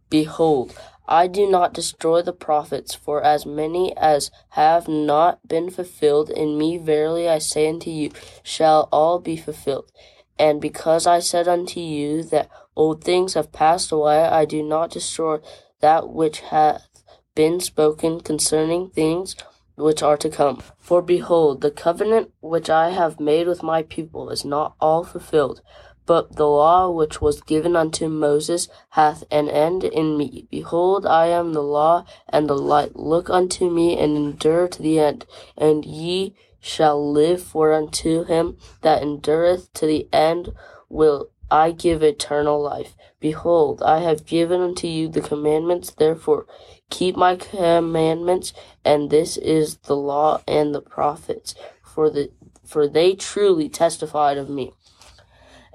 Behold, 0.10 0.74
I 1.08 1.28
do 1.28 1.50
not 1.50 1.74
destroy 1.74 2.22
the 2.22 2.34
prophets, 2.34 2.94
for 2.94 3.22
as 3.24 3.46
many 3.46 3.96
as 3.98 4.32
have 4.50 4.88
not 4.88 5.48
been 5.48 5.70
fulfilled 5.70 6.30
in 6.30 6.58
me, 6.58 6.78
verily 6.78 7.30
I 7.30 7.40
say 7.40 7.70
unto 7.70 7.90
you, 7.90 8.12
shall 8.44 8.90
all 8.92 9.20
be 9.20 9.38
fulfilled. 9.38 9.92
And 10.38 10.60
because 10.60 11.08
I 11.08 11.20
said 11.20 11.48
unto 11.48 11.80
you 11.80 12.24
that 12.24 12.50
old 12.76 13.04
things 13.04 13.36
have 13.36 13.52
passed 13.52 13.92
away, 13.92 14.24
I 14.24 14.46
do 14.46 14.64
not 14.64 14.92
destroy 14.92 15.40
that 15.80 16.10
which 16.10 16.40
hath 16.40 16.88
been 17.36 17.60
spoken 17.60 18.22
concerning 18.22 18.90
things 18.90 19.36
which 19.76 20.02
are 20.02 20.18
to 20.18 20.30
come. 20.30 20.62
For 20.80 21.02
behold, 21.02 21.62
the 21.62 21.72
covenant 21.72 22.32
which 22.42 22.70
I 22.70 22.90
have 22.90 23.20
made 23.20 23.48
with 23.48 23.62
my 23.62 23.84
people 23.84 24.30
is 24.30 24.46
not 24.46 24.76
all 24.80 25.04
fulfilled. 25.04 25.62
But 26.06 26.36
the 26.36 26.48
law 26.48 26.90
which 26.90 27.20
was 27.20 27.42
given 27.42 27.76
unto 27.76 28.08
Moses 28.08 28.68
hath 28.90 29.24
an 29.32 29.50
end 29.50 29.84
in 29.84 30.18
me. 30.18 30.48
Behold, 30.52 31.06
I 31.06 31.28
am 31.28 31.54
the 31.54 31.64
law 31.64 32.06
and 32.30 32.48
the 32.48 32.58
light. 32.58 32.96
Look 32.96 33.30
unto 33.30 33.70
me 33.70 33.98
and 33.98 34.16
endure 34.16 34.68
to 34.68 34.82
the 34.82 35.00
end, 35.00 35.26
and 35.58 35.84
ye 35.84 36.36
shall 36.60 37.12
live, 37.12 37.42
for 37.42 37.74
unto 37.74 38.24
him 38.24 38.58
that 38.82 39.02
endureth 39.02 39.74
to 39.74 39.88
the 39.88 40.08
end 40.14 40.54
will 40.90 41.30
I 41.50 41.72
give 41.72 42.02
eternal 42.02 42.62
life. 42.62 42.96
Behold, 43.20 43.82
I 43.84 44.00
have 44.00 44.26
given 44.26 44.62
unto 44.62 44.88
you 44.88 45.08
the 45.08 45.22
commandments, 45.22 45.92
therefore 45.92 46.48
keep 46.90 47.16
my 47.16 47.36
commandments, 47.36 48.54
and 48.84 49.10
this 49.10 49.38
is 49.38 49.78
the 49.78 49.96
law 49.96 50.42
and 50.48 50.74
the 50.74 50.82
prophets, 50.82 51.56
for 51.84 52.10
the 52.10 52.32
for 52.64 52.88
they 52.88 53.14
truly 53.14 53.70
testified 53.70 54.38
of 54.38 54.50
me. 54.50 54.74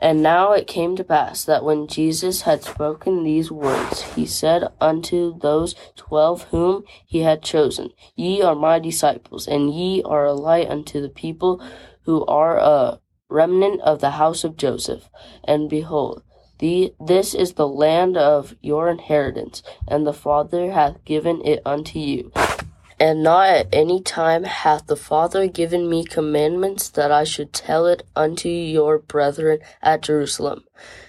And 0.01 0.22
now 0.22 0.52
it 0.52 0.66
came 0.66 0.97
to 0.97 1.05
pass 1.05 1.44
that 1.44 1.62
when 1.62 1.86
Jesus 1.86 2.43
had 2.43 2.64
spoken 2.64 3.22
these 3.22 3.52
words, 3.52 4.02
he 4.14 4.24
said 4.24 4.68
unto 4.81 5.39
those 5.39 5.74
twelve 5.94 6.44
whom 6.44 6.85
he 7.06 7.20
had 7.20 7.43
chosen, 7.43 7.90
Ye 8.16 8.40
are 8.40 8.55
my 8.55 8.78
disciples, 8.78 9.47
and 9.47 9.74
ye 9.74 10.02
are 10.02 10.24
a 10.24 10.32
light 10.32 10.70
unto 10.70 11.02
the 11.02 11.10
people 11.10 11.62
who 12.05 12.24
are 12.24 12.56
a 12.56 13.01
remnant 13.28 13.82
of 13.82 14.01
the 14.01 14.12
house 14.12 14.43
of 14.43 14.56
Joseph. 14.56 15.10
And 15.44 15.68
behold, 15.68 16.22
the, 16.60 16.94
this 16.98 17.35
is 17.35 17.55
the 17.55 17.68
land 17.68 18.16
of 18.16 18.55
your 18.62 18.89
inheritance, 18.89 19.62
and 19.86 20.06
the 20.06 20.12
Father 20.14 20.72
hath 20.72 21.05
given 21.05 21.43
it 21.44 21.60
unto 21.66 21.98
you. 21.98 22.32
And 23.01 23.22
not 23.22 23.48
at 23.48 23.68
any 23.72 24.02
time 24.02 24.44
hath 24.44 24.86
the 24.86 24.94
Father 24.94 25.48
given 25.48 25.89
me 25.89 26.05
commandments 26.05 26.90
that 26.90 27.10
I 27.10 27.24
should 27.24 27.51
tell 27.51 27.86
it 27.86 28.02
unto 28.14 28.51
your 28.51 28.98
brethren 28.98 29.60
at 29.81 30.02
Jerusalem. 30.02 30.64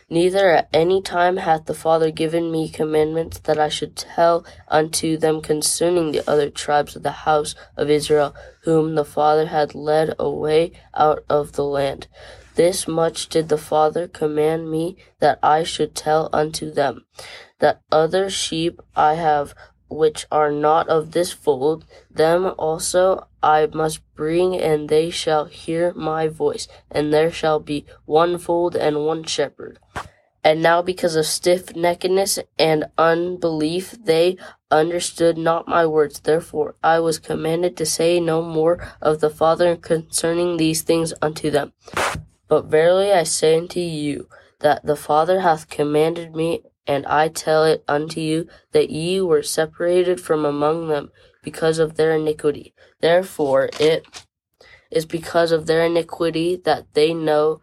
Neither 0.09 0.51
at 0.51 0.69
any 0.71 1.01
time 1.01 1.35
hath 1.35 1.65
the 1.65 1.73
Father 1.73 2.09
given 2.09 2.49
me 2.49 2.69
commandments 2.69 3.39
that 3.39 3.59
I 3.59 3.67
should 3.67 3.97
tell 3.97 4.45
unto 4.69 5.17
them 5.17 5.41
concerning 5.41 6.13
the 6.13 6.29
other 6.29 6.49
tribes 6.49 6.95
of 6.95 7.03
the 7.03 7.11
house 7.11 7.55
of 7.75 7.89
Israel, 7.89 8.33
whom 8.63 8.95
the 8.95 9.05
Father 9.05 9.47
had 9.47 9.75
led 9.75 10.15
away 10.17 10.71
out 10.93 11.25
of 11.29 11.53
the 11.53 11.65
land. 11.65 12.07
This 12.55 12.87
much 12.87 13.27
did 13.27 13.49
the 13.49 13.57
Father 13.57 14.07
command 14.07 14.71
me 14.71 14.95
that 15.19 15.39
I 15.43 15.63
should 15.63 15.95
tell 15.95 16.29
unto 16.31 16.71
them, 16.71 17.05
that 17.59 17.81
other 17.91 18.29
sheep 18.29 18.79
I 18.95 19.15
have 19.15 19.53
which 19.91 20.25
are 20.31 20.51
not 20.51 20.87
of 20.87 21.11
this 21.11 21.31
fold, 21.31 21.85
them 22.09 22.53
also 22.57 23.27
I 23.43 23.67
must 23.73 23.99
bring, 24.15 24.55
and 24.55 24.89
they 24.89 25.09
shall 25.09 25.45
hear 25.45 25.93
my 25.93 26.27
voice, 26.27 26.67
and 26.89 27.13
there 27.13 27.31
shall 27.31 27.59
be 27.59 27.85
one 28.05 28.37
fold 28.37 28.75
and 28.75 29.05
one 29.05 29.23
shepherd. 29.25 29.79
And 30.43 30.63
now, 30.63 30.81
because 30.81 31.15
of 31.15 31.27
stiff 31.27 31.67
neckedness 31.67 32.39
and 32.57 32.85
unbelief, 32.97 33.95
they 34.03 34.37
understood 34.71 35.37
not 35.37 35.67
my 35.67 35.85
words. 35.85 36.19
Therefore, 36.19 36.75
I 36.83 36.99
was 36.99 37.19
commanded 37.19 37.77
to 37.77 37.85
say 37.85 38.19
no 38.19 38.41
more 38.41 38.79
of 39.01 39.19
the 39.19 39.29
Father 39.29 39.75
concerning 39.75 40.57
these 40.57 40.81
things 40.81 41.13
unto 41.21 41.51
them. 41.51 41.73
But 42.47 42.65
verily 42.65 43.11
I 43.11 43.23
say 43.23 43.57
unto 43.57 43.79
you, 43.79 44.27
that 44.61 44.85
the 44.85 44.95
Father 44.95 45.41
hath 45.41 45.69
commanded 45.69 46.35
me, 46.35 46.63
and 46.87 47.05
I 47.05 47.27
tell 47.27 47.63
it 47.63 47.83
unto 47.87 48.19
you, 48.19 48.47
that 48.71 48.89
ye 48.89 49.21
were 49.21 49.43
separated 49.43 50.19
from 50.19 50.45
among 50.45 50.87
them 50.87 51.11
because 51.43 51.79
of 51.79 51.95
their 51.95 52.13
iniquity. 52.13 52.73
Therefore 52.99 53.69
it 53.79 54.05
is 54.89 55.05
because 55.05 55.51
of 55.51 55.67
their 55.67 55.85
iniquity 55.85 56.55
that 56.55 56.93
they 56.93 57.13
know 57.13 57.61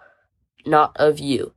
not 0.65 0.97
of 0.97 1.19
you. 1.19 1.55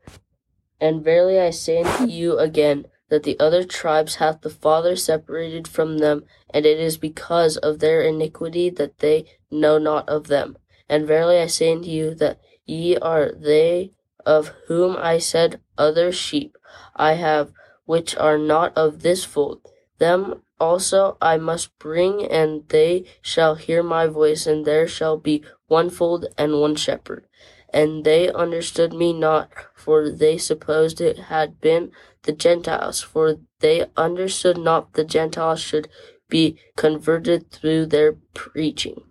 And 0.80 1.04
verily 1.04 1.40
I 1.40 1.52
say 1.52 1.84
unto 1.84 2.12
you 2.12 2.38
again, 2.38 2.86
that 3.12 3.24
the 3.24 3.38
other 3.40 3.66
tribes 3.66 4.16
hath 4.16 4.40
the 4.40 4.50
Father 4.50 4.96
separated 4.96 5.68
from 5.68 5.98
them, 5.98 6.24
and 6.50 6.66
it 6.66 6.80
is 6.80 6.98
because 6.98 7.58
of 7.58 7.80
their 7.80 8.02
iniquity 8.02 8.70
that 8.70 9.00
they 9.00 9.26
know 9.52 9.78
not 9.78 10.08
of 10.08 10.28
them. 10.28 10.58
And 10.88 11.06
verily 11.06 11.38
I 11.38 11.48
say 11.48 11.74
unto 11.74 11.90
you, 11.90 12.16
that 12.16 12.40
ye 12.66 12.98
are 12.98 13.34
they 13.34 13.92
of 14.26 14.54
whom 14.68 14.96
I 14.98 15.18
said, 15.18 15.60
Other 15.78 16.14
sheep 16.14 16.58
I 17.02 17.14
have, 17.14 17.52
which 17.86 18.16
are 18.16 18.38
not 18.38 18.78
of 18.78 19.02
this 19.02 19.26
fold. 19.26 19.60
Them 19.98 20.44
also 20.60 21.18
I 21.20 21.38
must 21.38 21.78
bring, 21.80 22.24
and 22.26 22.70
they 22.70 23.06
shall 23.22 23.56
hear 23.56 23.82
my 23.82 24.06
voice, 24.06 24.46
and 24.46 24.66
there 24.66 24.88
shall 24.88 25.18
be 25.18 25.44
one 25.68 25.90
fold 25.90 26.28
and 26.38 26.62
one 26.62 26.76
shepherd. 26.76 27.26
And 27.74 28.06
they 28.06 28.32
understood 28.32 28.94
me 28.94 29.14
not, 29.14 29.50
for 29.74 30.12
they 30.12 30.38
supposed 30.38 31.02
it 31.02 31.18
had 31.34 31.60
been 31.60 31.92
the 32.24 32.34
Gentiles, 32.34 33.02
for 33.02 33.38
they 33.62 33.86
understood 33.98 34.58
not 34.58 34.94
the 34.94 35.04
Gentiles 35.04 35.60
should 35.60 35.88
be 36.30 36.58
converted 36.76 37.50
through 37.50 37.88
their 37.88 38.14
preaching. 38.36 39.02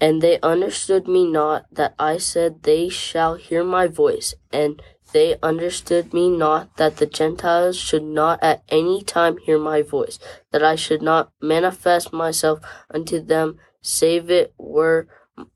And 0.00 0.22
they 0.22 0.40
understood 0.40 1.08
me 1.08 1.26
not 1.26 1.66
that 1.72 1.94
I 1.98 2.18
said, 2.18 2.62
They 2.62 2.88
shall 2.88 3.34
hear 3.34 3.64
my 3.64 3.86
voice, 3.86 4.34
and 4.52 4.80
they 5.12 5.36
understood 5.42 6.12
me 6.12 6.28
not 6.28 6.76
that 6.76 6.96
the 6.96 7.06
Gentiles 7.06 7.76
should 7.76 8.04
not 8.04 8.38
at 8.42 8.62
any 8.68 9.02
time 9.02 9.38
hear 9.38 9.58
my 9.58 9.82
voice, 9.82 10.18
that 10.52 10.62
I 10.62 10.74
should 10.74 11.02
not 11.02 11.32
manifest 11.40 12.12
myself 12.12 12.60
unto 12.92 13.20
them, 13.20 13.58
save 13.80 14.30
it 14.30 14.54
were 14.58 15.08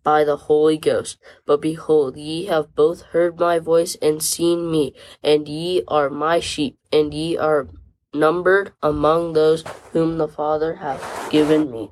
by 0.03 0.25
the 0.25 0.37
Holy 0.37 0.79
Ghost. 0.79 1.19
But 1.47 1.61
behold, 1.61 2.17
ye 2.17 2.47
have 2.47 2.75
both 2.75 3.03
heard 3.13 3.39
my 3.39 3.59
voice 3.59 3.97
and 4.01 4.23
seen 4.23 4.71
me, 4.71 4.95
and 5.23 5.49
ye 5.49 5.83
are 5.89 6.09
my 6.09 6.41
sheep, 6.41 6.79
and 6.93 7.13
ye 7.13 7.37
are 7.37 7.69
numbered 8.15 8.73
among 8.83 9.33
those 9.33 9.65
whom 9.93 10.19
the 10.19 10.29
Father 10.29 10.77
hath 10.77 11.31
given 11.31 11.71
me. 11.71 11.91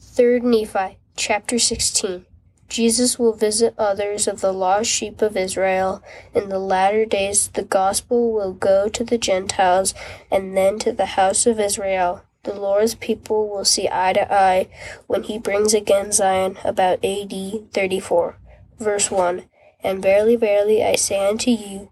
3rd 0.00 0.42
Nephi, 0.42 0.98
chapter 1.16 1.58
16. 1.58 2.26
Jesus 2.72 3.18
will 3.18 3.34
visit 3.34 3.74
others 3.76 4.26
of 4.26 4.40
the 4.40 4.50
lost 4.50 4.88
sheep 4.88 5.20
of 5.20 5.36
Israel. 5.36 6.02
In 6.34 6.48
the 6.48 6.58
latter 6.58 7.04
days, 7.04 7.48
the 7.48 7.64
gospel 7.64 8.32
will 8.32 8.54
go 8.54 8.88
to 8.88 9.04
the 9.04 9.18
Gentiles 9.18 9.92
and 10.30 10.56
then 10.56 10.78
to 10.78 10.90
the 10.90 11.20
house 11.20 11.44
of 11.44 11.60
Israel. 11.60 12.22
The 12.44 12.54
Lord's 12.54 12.94
people 12.94 13.50
will 13.50 13.66
see 13.66 13.90
eye 13.92 14.14
to 14.14 14.32
eye 14.32 14.68
when 15.06 15.24
he 15.24 15.38
brings 15.38 15.74
again 15.74 16.12
Zion 16.12 16.56
about 16.64 17.04
AD 17.04 17.34
34. 17.74 18.38
verse 18.78 19.10
1 19.10 19.44
And 19.84 20.00
verily, 20.00 20.36
verily, 20.36 20.82
I 20.82 20.96
say 20.96 21.28
unto 21.28 21.50
you, 21.50 21.90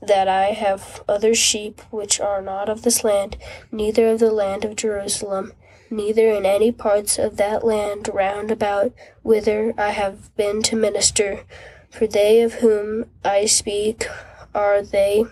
that 0.00 0.28
I 0.28 0.52
have 0.52 1.02
other 1.08 1.34
sheep 1.34 1.82
which 1.90 2.20
are 2.20 2.40
not 2.40 2.68
of 2.68 2.82
this 2.82 3.02
land, 3.02 3.36
neither 3.72 4.06
of 4.08 4.20
the 4.20 4.30
land 4.30 4.64
of 4.64 4.76
Jerusalem, 4.76 5.54
neither 5.90 6.28
in 6.30 6.46
any 6.46 6.70
parts 6.72 7.18
of 7.18 7.36
that 7.36 7.64
land 7.64 8.08
round 8.12 8.50
about 8.50 8.92
whither 9.22 9.74
I 9.76 9.90
have 9.90 10.34
been 10.36 10.62
to 10.64 10.76
minister. 10.76 11.44
For 11.90 12.06
they 12.06 12.40
of 12.42 12.54
whom 12.54 13.06
I 13.24 13.46
speak 13.46 14.06
are 14.54 14.82
they 14.82 15.24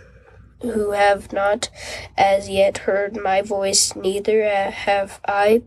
who 0.63 0.91
have 0.91 1.33
not 1.33 1.71
as 2.17 2.49
yet 2.49 2.79
heard 2.79 3.17
my 3.17 3.43
voice, 3.43 3.95
neither 3.95 4.45
have 4.49 5.21
I 5.25 5.63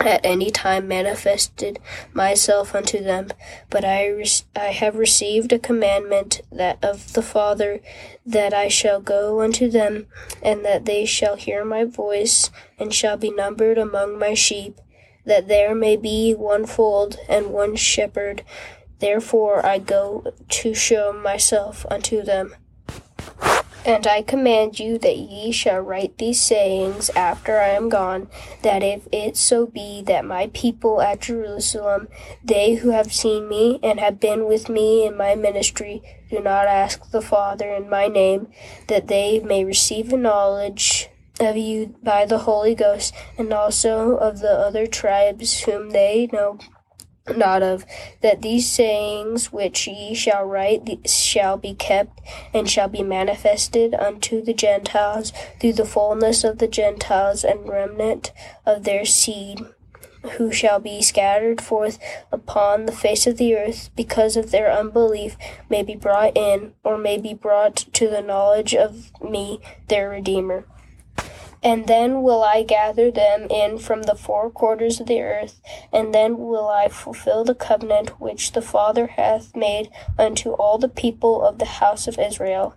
at 0.00 0.24
any 0.24 0.50
time 0.50 0.88
manifested 0.88 1.78
myself 2.12 2.74
unto 2.74 3.02
them, 3.02 3.28
but 3.70 3.84
I, 3.84 4.08
re- 4.08 4.26
I 4.56 4.66
have 4.66 4.96
received 4.96 5.52
a 5.52 5.58
commandment 5.58 6.40
that 6.50 6.82
of 6.84 7.12
the 7.12 7.22
Father 7.22 7.80
that 8.26 8.52
I 8.52 8.68
shall 8.68 9.00
go 9.00 9.40
unto 9.40 9.70
them, 9.70 10.06
and 10.42 10.64
that 10.64 10.84
they 10.84 11.04
shall 11.04 11.36
hear 11.36 11.64
my 11.64 11.84
voice, 11.84 12.50
and 12.78 12.92
shall 12.92 13.16
be 13.16 13.30
numbered 13.30 13.78
among 13.78 14.18
my 14.18 14.34
sheep, 14.34 14.80
that 15.24 15.48
there 15.48 15.74
may 15.74 15.96
be 15.96 16.32
one 16.32 16.66
fold 16.66 17.18
and 17.28 17.46
one 17.46 17.76
shepherd. 17.76 18.42
Therefore 18.98 19.64
I 19.64 19.78
go 19.78 20.32
to 20.48 20.74
show 20.74 21.12
myself 21.12 21.86
unto 21.90 22.22
them. 22.22 22.54
And 23.86 24.06
I 24.06 24.22
command 24.22 24.80
you 24.80 24.96
that 24.98 25.18
ye 25.18 25.52
shall 25.52 25.80
write 25.80 26.16
these 26.16 26.40
sayings 26.40 27.10
after 27.10 27.58
I 27.58 27.68
am 27.68 27.90
gone, 27.90 28.28
that 28.62 28.82
if 28.82 29.06
it 29.12 29.36
so 29.36 29.66
be 29.66 30.02
that 30.06 30.24
my 30.24 30.50
people 30.54 31.02
at 31.02 31.20
Jerusalem, 31.20 32.08
they 32.42 32.76
who 32.76 32.90
have 32.90 33.12
seen 33.12 33.46
me 33.46 33.78
and 33.82 34.00
have 34.00 34.18
been 34.18 34.46
with 34.46 34.70
me 34.70 35.06
in 35.06 35.18
my 35.18 35.34
ministry, 35.34 36.02
do 36.30 36.40
not 36.40 36.66
ask 36.66 37.10
the 37.10 37.20
Father 37.20 37.68
in 37.74 37.90
my 37.90 38.06
name, 38.06 38.48
that 38.88 39.08
they 39.08 39.40
may 39.40 39.66
receive 39.66 40.12
a 40.12 40.16
knowledge 40.16 41.10
of 41.38 41.56
you 41.56 41.94
by 42.02 42.24
the 42.24 42.38
Holy 42.38 42.74
Ghost, 42.74 43.12
and 43.36 43.52
also 43.52 44.16
of 44.16 44.40
the 44.40 44.52
other 44.52 44.86
tribes 44.86 45.60
whom 45.64 45.90
they 45.90 46.28
know 46.32 46.58
not 47.36 47.62
of 47.62 47.86
that 48.20 48.42
these 48.42 48.68
sayings 48.70 49.50
which 49.50 49.86
ye 49.86 50.14
shall 50.14 50.44
write 50.44 51.08
shall 51.08 51.56
be 51.56 51.74
kept 51.74 52.20
and 52.52 52.68
shall 52.68 52.88
be 52.88 53.02
manifested 53.02 53.94
unto 53.94 54.42
the 54.42 54.52
Gentiles 54.52 55.32
through 55.58 55.72
the 55.72 55.86
fullness 55.86 56.44
of 56.44 56.58
the 56.58 56.68
Gentiles 56.68 57.42
and 57.42 57.68
remnant 57.68 58.32
of 58.66 58.84
their 58.84 59.06
seed 59.06 59.64
who 60.32 60.52
shall 60.52 60.78
be 60.78 61.02
scattered 61.02 61.60
forth 61.60 61.98
upon 62.32 62.86
the 62.86 62.92
face 62.92 63.26
of 63.26 63.36
the 63.36 63.54
earth 63.54 63.90
because 63.96 64.36
of 64.36 64.50
their 64.50 64.70
unbelief 64.70 65.36
may 65.68 65.82
be 65.82 65.94
brought 65.94 66.36
in 66.36 66.72
or 66.82 66.98
may 66.98 67.18
be 67.18 67.34
brought 67.34 67.76
to 67.92 68.08
the 68.08 68.22
knowledge 68.22 68.74
of 68.74 69.10
me 69.22 69.60
their 69.88 70.10
redeemer 70.10 70.66
and 71.64 71.86
then 71.86 72.22
will 72.22 72.44
I 72.44 72.62
gather 72.62 73.10
them 73.10 73.46
in 73.48 73.78
from 73.78 74.02
the 74.02 74.14
four 74.14 74.50
quarters 74.50 75.00
of 75.00 75.06
the 75.06 75.22
earth, 75.22 75.62
and 75.90 76.14
then 76.14 76.36
will 76.36 76.68
I 76.68 76.88
fulfill 76.88 77.42
the 77.42 77.54
covenant 77.54 78.20
which 78.20 78.52
the 78.52 78.60
Father 78.60 79.06
hath 79.06 79.56
made 79.56 79.90
unto 80.18 80.50
all 80.50 80.76
the 80.76 80.90
people 80.90 81.42
of 81.42 81.58
the 81.58 81.64
house 81.64 82.06
of 82.06 82.18
Israel. 82.18 82.76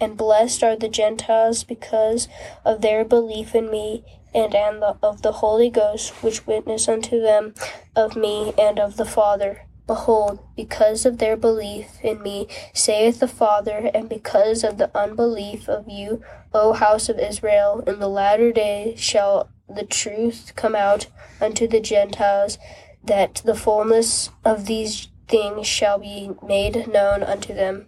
And 0.00 0.16
blessed 0.16 0.62
are 0.62 0.76
the 0.76 0.88
Gentiles 0.88 1.64
because 1.64 2.28
of 2.64 2.80
their 2.80 3.04
belief 3.04 3.54
in 3.54 3.68
me, 3.68 4.04
and, 4.32 4.54
of 4.54 5.22
the 5.22 5.32
Holy 5.32 5.68
Ghost, 5.68 6.22
which 6.22 6.46
witness 6.46 6.88
unto 6.88 7.20
them 7.20 7.52
of 7.96 8.14
me 8.14 8.54
and 8.56 8.78
of 8.78 8.96
the 8.96 9.04
Father. 9.04 9.66
Behold, 9.90 10.38
because 10.54 11.04
of 11.04 11.18
their 11.18 11.36
belief 11.36 11.98
in 12.04 12.22
me, 12.22 12.46
saith 12.72 13.18
the 13.18 13.26
Father, 13.26 13.90
and 13.92 14.08
because 14.08 14.62
of 14.62 14.78
the 14.78 14.96
unbelief 14.96 15.68
of 15.68 15.88
you, 15.88 16.22
O 16.54 16.74
house 16.74 17.08
of 17.08 17.18
Israel, 17.18 17.82
in 17.88 17.98
the 17.98 18.06
latter 18.06 18.52
day 18.52 18.94
shall 18.96 19.50
the 19.68 19.82
truth 19.82 20.52
come 20.54 20.76
out 20.76 21.08
unto 21.40 21.66
the 21.66 21.80
Gentiles, 21.80 22.56
that 23.02 23.42
the 23.44 23.56
fullness 23.56 24.30
of 24.44 24.66
these 24.66 25.08
things 25.26 25.66
shall 25.66 25.98
be 25.98 26.30
made 26.46 26.86
known 26.86 27.24
unto 27.24 27.52
them. 27.52 27.86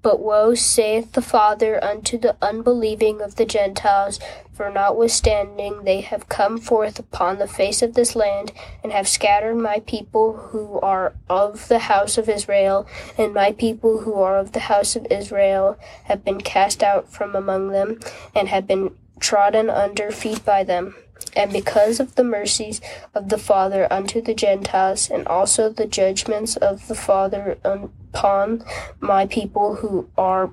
But 0.00 0.20
woe, 0.20 0.54
saith 0.54 1.12
the 1.12 1.22
Father, 1.22 1.82
unto 1.82 2.18
the 2.18 2.36
unbelieving 2.40 3.20
of 3.20 3.36
the 3.36 3.44
Gentiles, 3.44 4.20
for 4.52 4.70
notwithstanding 4.70 5.84
they 5.84 6.00
have 6.00 6.28
come 6.28 6.58
forth 6.58 6.98
upon 6.98 7.38
the 7.38 7.48
face 7.48 7.82
of 7.82 7.94
this 7.94 8.14
land, 8.14 8.52
and 8.82 8.92
have 8.92 9.08
scattered 9.08 9.56
my 9.56 9.80
people 9.80 10.34
who 10.34 10.78
are 10.80 11.14
of 11.28 11.68
the 11.68 11.80
house 11.80 12.16
of 12.16 12.28
Israel, 12.28 12.86
and 13.16 13.34
my 13.34 13.52
people 13.52 14.00
who 14.00 14.14
are 14.14 14.38
of 14.38 14.52
the 14.52 14.60
house 14.60 14.96
of 14.96 15.06
Israel 15.10 15.78
have 16.04 16.24
been 16.24 16.40
cast 16.40 16.82
out 16.82 17.08
from 17.12 17.34
among 17.34 17.68
them, 17.70 17.98
and 18.34 18.48
have 18.48 18.66
been 18.66 18.94
trodden 19.20 19.68
under 19.68 20.10
feet 20.10 20.44
by 20.44 20.62
them. 20.62 20.94
And 21.36 21.52
because 21.52 22.00
of 22.00 22.14
the 22.14 22.24
mercies 22.24 22.80
of 23.14 23.28
the 23.28 23.38
Father 23.38 23.90
unto 23.92 24.20
the 24.20 24.34
Gentiles, 24.34 25.10
and 25.10 25.26
also 25.26 25.68
the 25.68 25.86
judgments 25.86 26.56
of 26.56 26.88
the 26.88 26.94
Father 26.94 27.58
upon 27.64 28.64
my 29.00 29.26
people 29.26 29.76
who 29.76 30.08
are 30.16 30.50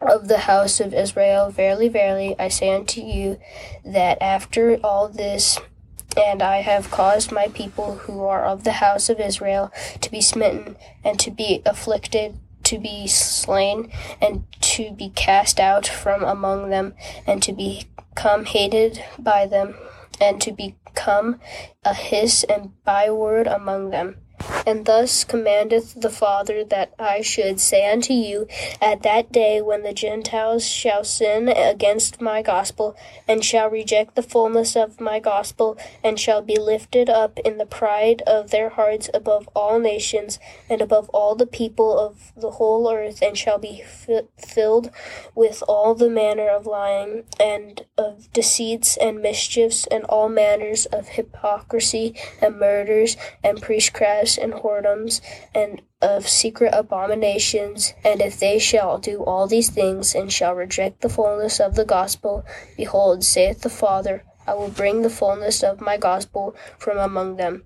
of 0.00 0.28
the 0.28 0.38
house 0.38 0.80
of 0.80 0.92
Israel, 0.92 1.50
verily, 1.50 1.88
verily, 1.88 2.36
I 2.38 2.48
say 2.48 2.74
unto 2.74 3.00
you, 3.00 3.38
that 3.84 4.20
after 4.20 4.76
all 4.84 5.08
this, 5.08 5.58
and 6.16 6.42
I 6.42 6.58
have 6.58 6.90
caused 6.90 7.32
my 7.32 7.48
people 7.48 7.96
who 7.96 8.22
are 8.24 8.44
of 8.44 8.64
the 8.64 8.72
house 8.72 9.08
of 9.08 9.18
Israel 9.18 9.72
to 10.00 10.10
be 10.10 10.20
smitten, 10.20 10.76
and 11.02 11.18
to 11.20 11.30
be 11.30 11.62
afflicted, 11.64 12.38
to 12.64 12.78
be 12.78 13.06
slain, 13.06 13.90
and 14.20 14.44
to 14.60 14.92
be 14.92 15.08
cast 15.10 15.58
out 15.58 15.86
from 15.86 16.22
among 16.22 16.70
them, 16.70 16.94
and 17.26 17.42
to 17.42 17.52
become 17.52 18.44
hated 18.44 19.02
by 19.18 19.46
them, 19.46 19.74
and 20.20 20.40
to 20.40 20.52
become 20.52 21.40
a 21.84 21.94
hiss 21.94 22.44
and 22.44 22.72
byword 22.84 23.46
among 23.46 23.90
them. 23.90 24.16
And 24.66 24.86
thus 24.86 25.24
commandeth 25.24 26.00
the 26.00 26.10
Father 26.10 26.64
that 26.64 26.94
I 26.98 27.20
should 27.20 27.60
say 27.60 27.90
unto 27.90 28.12
you 28.12 28.48
at 28.80 29.02
that 29.02 29.30
day 29.30 29.60
when 29.60 29.82
the 29.82 29.92
Gentiles 29.92 30.66
shall 30.66 31.04
sin 31.04 31.48
against 31.48 32.20
my 32.20 32.42
gospel, 32.42 32.96
and 33.28 33.44
shall 33.44 33.68
reject 33.68 34.14
the 34.14 34.22
fullness 34.22 34.74
of 34.74 35.00
my 35.00 35.20
gospel, 35.20 35.76
and 36.02 36.18
shall 36.18 36.40
be 36.40 36.58
lifted 36.58 37.10
up 37.10 37.38
in 37.40 37.58
the 37.58 37.66
pride 37.66 38.22
of 38.26 38.50
their 38.50 38.70
hearts 38.70 39.10
above 39.12 39.48
all 39.54 39.78
nations, 39.78 40.38
and 40.68 40.80
above 40.80 41.08
all 41.10 41.34
the 41.34 41.46
people 41.46 41.98
of 41.98 42.32
the 42.36 42.52
whole 42.52 42.90
earth, 42.90 43.20
and 43.22 43.36
shall 43.36 43.58
be 43.58 43.82
f- 43.82 44.24
filled 44.38 44.90
with 45.34 45.62
all 45.68 45.94
the 45.94 46.10
manner 46.10 46.48
of 46.48 46.66
lying, 46.66 47.24
and 47.38 47.84
of 47.98 48.32
deceits, 48.32 48.96
and 48.96 49.20
mischiefs, 49.20 49.86
and 49.90 50.04
all 50.04 50.28
manners 50.28 50.86
of 50.86 51.08
hypocrisy, 51.08 52.14
and 52.40 52.58
murders, 52.58 53.16
and 53.42 53.60
priestcrafts 53.62 54.33
and 54.38 54.52
whoredoms, 54.52 55.20
and 55.54 55.82
of 56.00 56.28
secret 56.28 56.74
abominations. 56.74 57.94
And 58.04 58.20
if 58.20 58.38
they 58.38 58.58
shall 58.58 58.98
do 58.98 59.22
all 59.24 59.46
these 59.46 59.70
things, 59.70 60.14
and 60.14 60.32
shall 60.32 60.54
reject 60.54 61.00
the 61.00 61.08
fullness 61.08 61.60
of 61.60 61.74
the 61.74 61.84
gospel, 61.84 62.44
behold, 62.76 63.24
saith 63.24 63.62
the 63.62 63.70
Father, 63.70 64.24
I 64.46 64.54
will 64.54 64.68
bring 64.68 65.02
the 65.02 65.10
fullness 65.10 65.62
of 65.62 65.80
my 65.80 65.96
gospel 65.96 66.54
from 66.78 66.98
among 66.98 67.36
them. 67.36 67.64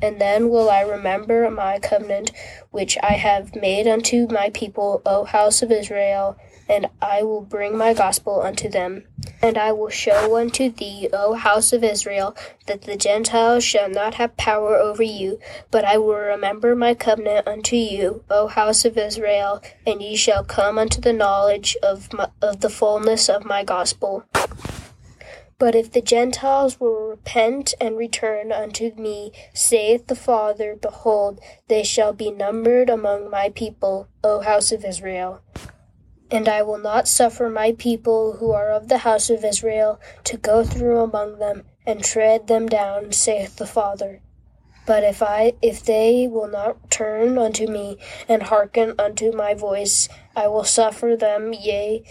And 0.00 0.20
then 0.20 0.50
will 0.50 0.68
I 0.68 0.82
remember 0.82 1.50
my 1.50 1.78
covenant 1.78 2.30
which 2.70 2.98
I 3.02 3.12
have 3.12 3.56
made 3.56 3.86
unto 3.86 4.28
my 4.28 4.50
people, 4.50 5.00
O 5.06 5.24
house 5.24 5.62
of 5.62 5.72
Israel, 5.72 6.36
and 6.68 6.86
I 7.00 7.22
will 7.22 7.42
bring 7.42 7.76
my 7.76 7.94
gospel 7.94 8.42
unto 8.42 8.68
them. 8.68 9.04
And 9.42 9.56
I 9.58 9.72
will 9.72 9.90
show 9.90 10.36
unto 10.36 10.70
thee, 10.70 11.08
O 11.12 11.34
house 11.34 11.72
of 11.72 11.84
Israel, 11.84 12.36
that 12.66 12.82
the 12.82 12.96
Gentiles 12.96 13.64
shall 13.64 13.88
not 13.88 14.14
have 14.14 14.36
power 14.36 14.76
over 14.76 15.02
you, 15.02 15.38
but 15.70 15.84
I 15.84 15.98
will 15.98 16.16
remember 16.16 16.74
my 16.74 16.94
covenant 16.94 17.46
unto 17.46 17.76
you, 17.76 18.24
O 18.30 18.48
house 18.48 18.84
of 18.84 18.98
Israel, 18.98 19.62
and 19.86 20.02
ye 20.02 20.16
shall 20.16 20.44
come 20.44 20.78
unto 20.78 21.00
the 21.00 21.12
knowledge 21.12 21.76
of, 21.82 22.12
my, 22.12 22.28
of 22.42 22.60
the 22.60 22.70
fullness 22.70 23.28
of 23.28 23.44
my 23.44 23.62
gospel. 23.62 24.24
But 25.58 25.74
if 25.74 25.90
the 25.90 26.02
Gentiles 26.02 26.78
will 26.78 27.08
repent 27.08 27.72
and 27.80 27.96
return 27.96 28.52
unto 28.52 28.92
me, 28.94 29.32
saith 29.54 30.06
the 30.06 30.14
Father, 30.14 30.76
behold, 30.76 31.40
they 31.68 31.82
shall 31.82 32.12
be 32.12 32.30
numbered 32.30 32.90
among 32.90 33.30
my 33.30 33.48
people, 33.48 34.08
O 34.22 34.40
house 34.40 34.70
of 34.70 34.84
Israel. 34.84 35.40
And 36.30 36.48
I 36.48 36.62
will 36.62 36.78
not 36.78 37.06
suffer 37.06 37.48
my 37.48 37.72
people 37.72 38.34
who 38.34 38.52
are 38.52 38.70
of 38.70 38.88
the 38.88 38.98
house 38.98 39.30
of 39.30 39.44
Israel 39.44 40.00
to 40.24 40.36
go 40.36 40.64
through 40.64 41.00
among 41.00 41.38
them 41.38 41.64
and 41.86 42.02
tread 42.02 42.48
them 42.48 42.68
down, 42.68 43.12
saith 43.12 43.56
the 43.56 43.66
Father. 43.66 44.20
But 44.86 45.02
if 45.02 45.22
I 45.22 45.54
if 45.62 45.84
they 45.84 46.28
will 46.28 46.48
not 46.48 46.90
turn 46.90 47.38
unto 47.38 47.66
me 47.66 47.98
and 48.28 48.44
hearken 48.44 48.94
unto 48.98 49.32
my 49.32 49.54
voice, 49.54 50.08
I 50.34 50.46
will 50.48 50.64
suffer 50.64 51.16
them, 51.16 51.52
yea, 51.52 52.04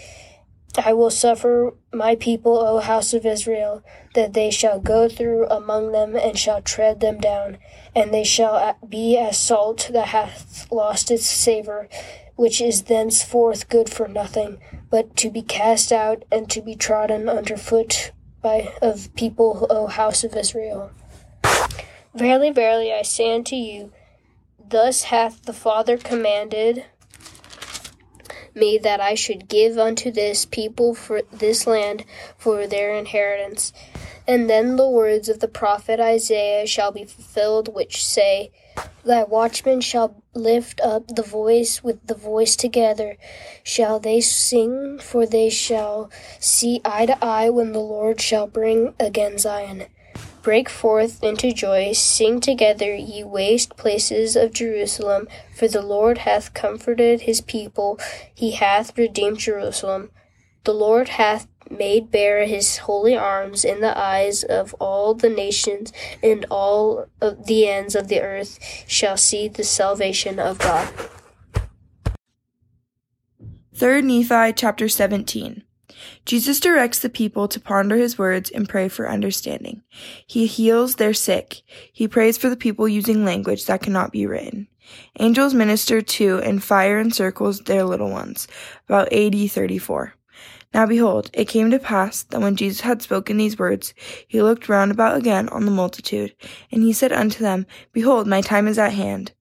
I 0.78 0.92
will 0.92 1.10
suffer 1.10 1.74
my 1.92 2.16
people, 2.16 2.58
O 2.58 2.80
house 2.80 3.14
of 3.14 3.24
Israel, 3.24 3.82
that 4.14 4.34
they 4.34 4.50
shall 4.50 4.78
go 4.78 5.08
through 5.08 5.46
among 5.48 5.92
them 5.92 6.16
and 6.16 6.38
shall 6.38 6.60
tread 6.60 7.00
them 7.00 7.18
down, 7.18 7.56
and 7.94 8.12
they 8.12 8.24
shall 8.24 8.76
be 8.86 9.16
as 9.16 9.38
salt 9.38 9.88
that 9.92 10.08
hath 10.08 10.70
lost 10.70 11.10
its 11.10 11.24
savour, 11.24 11.88
which 12.36 12.60
is 12.60 12.84
thenceforth 12.84 13.68
good 13.68 13.90
for 13.90 14.06
nothing, 14.06 14.58
but 14.90 15.16
to 15.16 15.30
be 15.30 15.42
cast 15.42 15.90
out 15.90 16.22
and 16.30 16.48
to 16.50 16.60
be 16.60 16.76
trodden 16.76 17.28
under 17.28 17.56
foot 17.56 18.12
by 18.40 18.72
of 18.80 19.12
people, 19.16 19.66
O 19.68 19.86
house 19.86 20.22
of 20.22 20.36
Israel. 20.36 20.90
Verily, 22.14 22.50
verily, 22.50 22.92
I 22.92 23.02
say 23.02 23.34
unto 23.34 23.56
you, 23.56 23.92
thus 24.58 25.04
hath 25.04 25.42
the 25.44 25.52
Father 25.52 25.96
commanded 25.96 26.84
me 28.54 28.78
that 28.78 29.00
I 29.00 29.14
should 29.14 29.48
give 29.48 29.78
unto 29.78 30.10
this 30.10 30.46
people 30.46 30.94
for 30.94 31.22
this 31.30 31.66
land 31.66 32.04
for 32.38 32.66
their 32.66 32.94
inheritance. 32.94 33.72
And 34.26 34.48
then 34.48 34.76
the 34.76 34.88
words 34.88 35.28
of 35.28 35.40
the 35.40 35.48
prophet 35.48 36.00
Isaiah 36.00 36.66
shall 36.66 36.90
be 36.90 37.04
fulfilled, 37.04 37.74
which 37.74 38.04
say, 38.04 38.50
Thy 39.04 39.22
watchmen 39.22 39.80
shall 39.80 40.22
lift 40.34 40.80
up 40.80 41.06
the 41.06 41.22
voice 41.22 41.82
with 41.84 42.06
the 42.06 42.14
voice 42.14 42.56
together. 42.56 43.16
Shall 43.62 44.00
they 44.00 44.20
sing, 44.20 44.98
for 44.98 45.26
they 45.26 45.48
shall 45.48 46.10
see 46.40 46.80
eye 46.84 47.06
to 47.06 47.24
eye 47.24 47.48
when 47.50 47.72
the 47.72 47.80
Lord 47.80 48.20
shall 48.20 48.46
bring 48.46 48.94
again 48.98 49.38
Zion. 49.38 49.84
Break 50.42 50.68
forth 50.68 51.22
into 51.24 51.52
joy, 51.52 51.92
sing 51.92 52.40
together, 52.40 52.94
ye 52.94 53.24
waste 53.24 53.76
places 53.76 54.36
of 54.36 54.52
Jerusalem, 54.52 55.28
for 55.54 55.66
the 55.66 55.82
Lord 55.82 56.18
hath 56.18 56.54
comforted 56.54 57.22
his 57.22 57.40
people, 57.40 57.98
he 58.32 58.52
hath 58.52 58.96
redeemed 58.96 59.38
Jerusalem. 59.38 60.10
The 60.64 60.74
Lord 60.74 61.10
hath 61.10 61.48
made 61.70 62.10
bare 62.10 62.44
his 62.46 62.78
holy 62.78 63.16
arms 63.16 63.64
in 63.64 63.80
the 63.80 63.96
eyes 63.98 64.42
of 64.42 64.74
all 64.80 65.14
the 65.14 65.30
nations, 65.30 65.92
and 66.22 66.46
all 66.50 67.06
of 67.20 67.46
the 67.46 67.68
ends 67.68 67.94
of 67.94 68.08
the 68.08 68.20
earth 68.20 68.58
shall 68.86 69.16
see 69.16 69.48
the 69.48 69.64
salvation 69.64 70.38
of 70.38 70.58
God. 70.58 70.88
3 73.74 74.02
Nephi 74.02 74.52
chapter 74.54 74.88
17. 74.88 75.62
Jesus 76.24 76.60
directs 76.60 76.98
the 76.98 77.08
people 77.08 77.46
to 77.48 77.60
ponder 77.60 77.96
his 77.96 78.18
words 78.18 78.50
and 78.50 78.68
pray 78.68 78.88
for 78.88 79.08
understanding. 79.08 79.82
He 80.26 80.46
heals 80.46 80.96
their 80.96 81.14
sick. 81.14 81.62
He 81.92 82.08
prays 82.08 82.36
for 82.36 82.48
the 82.48 82.56
people 82.56 82.88
using 82.88 83.24
language 83.24 83.66
that 83.66 83.82
cannot 83.82 84.12
be 84.12 84.26
written. 84.26 84.68
Angels 85.18 85.54
minister 85.54 86.00
to 86.00 86.38
and 86.38 86.62
fire 86.62 87.00
encircles 87.00 87.60
their 87.60 87.84
little 87.84 88.10
ones. 88.10 88.46
About 88.88 89.12
AD 89.12 89.50
34. 89.50 90.14
Now 90.76 90.84
behold, 90.84 91.30
it 91.32 91.48
came 91.48 91.70
to 91.70 91.78
pass 91.78 92.24
that 92.24 92.42
when 92.42 92.54
Jesus 92.54 92.82
had 92.82 93.00
spoken 93.00 93.38
these 93.38 93.58
words, 93.58 93.94
he 94.28 94.42
looked 94.42 94.68
round 94.68 94.90
about 94.90 95.16
again 95.16 95.48
on 95.48 95.64
the 95.64 95.70
multitude, 95.70 96.34
and 96.70 96.82
he 96.82 96.92
said 96.92 97.14
unto 97.14 97.42
them, 97.42 97.64
Behold, 97.94 98.26
my 98.26 98.42
time 98.42 98.68
is 98.68 98.78
at 98.78 98.92
hand. 98.92 99.32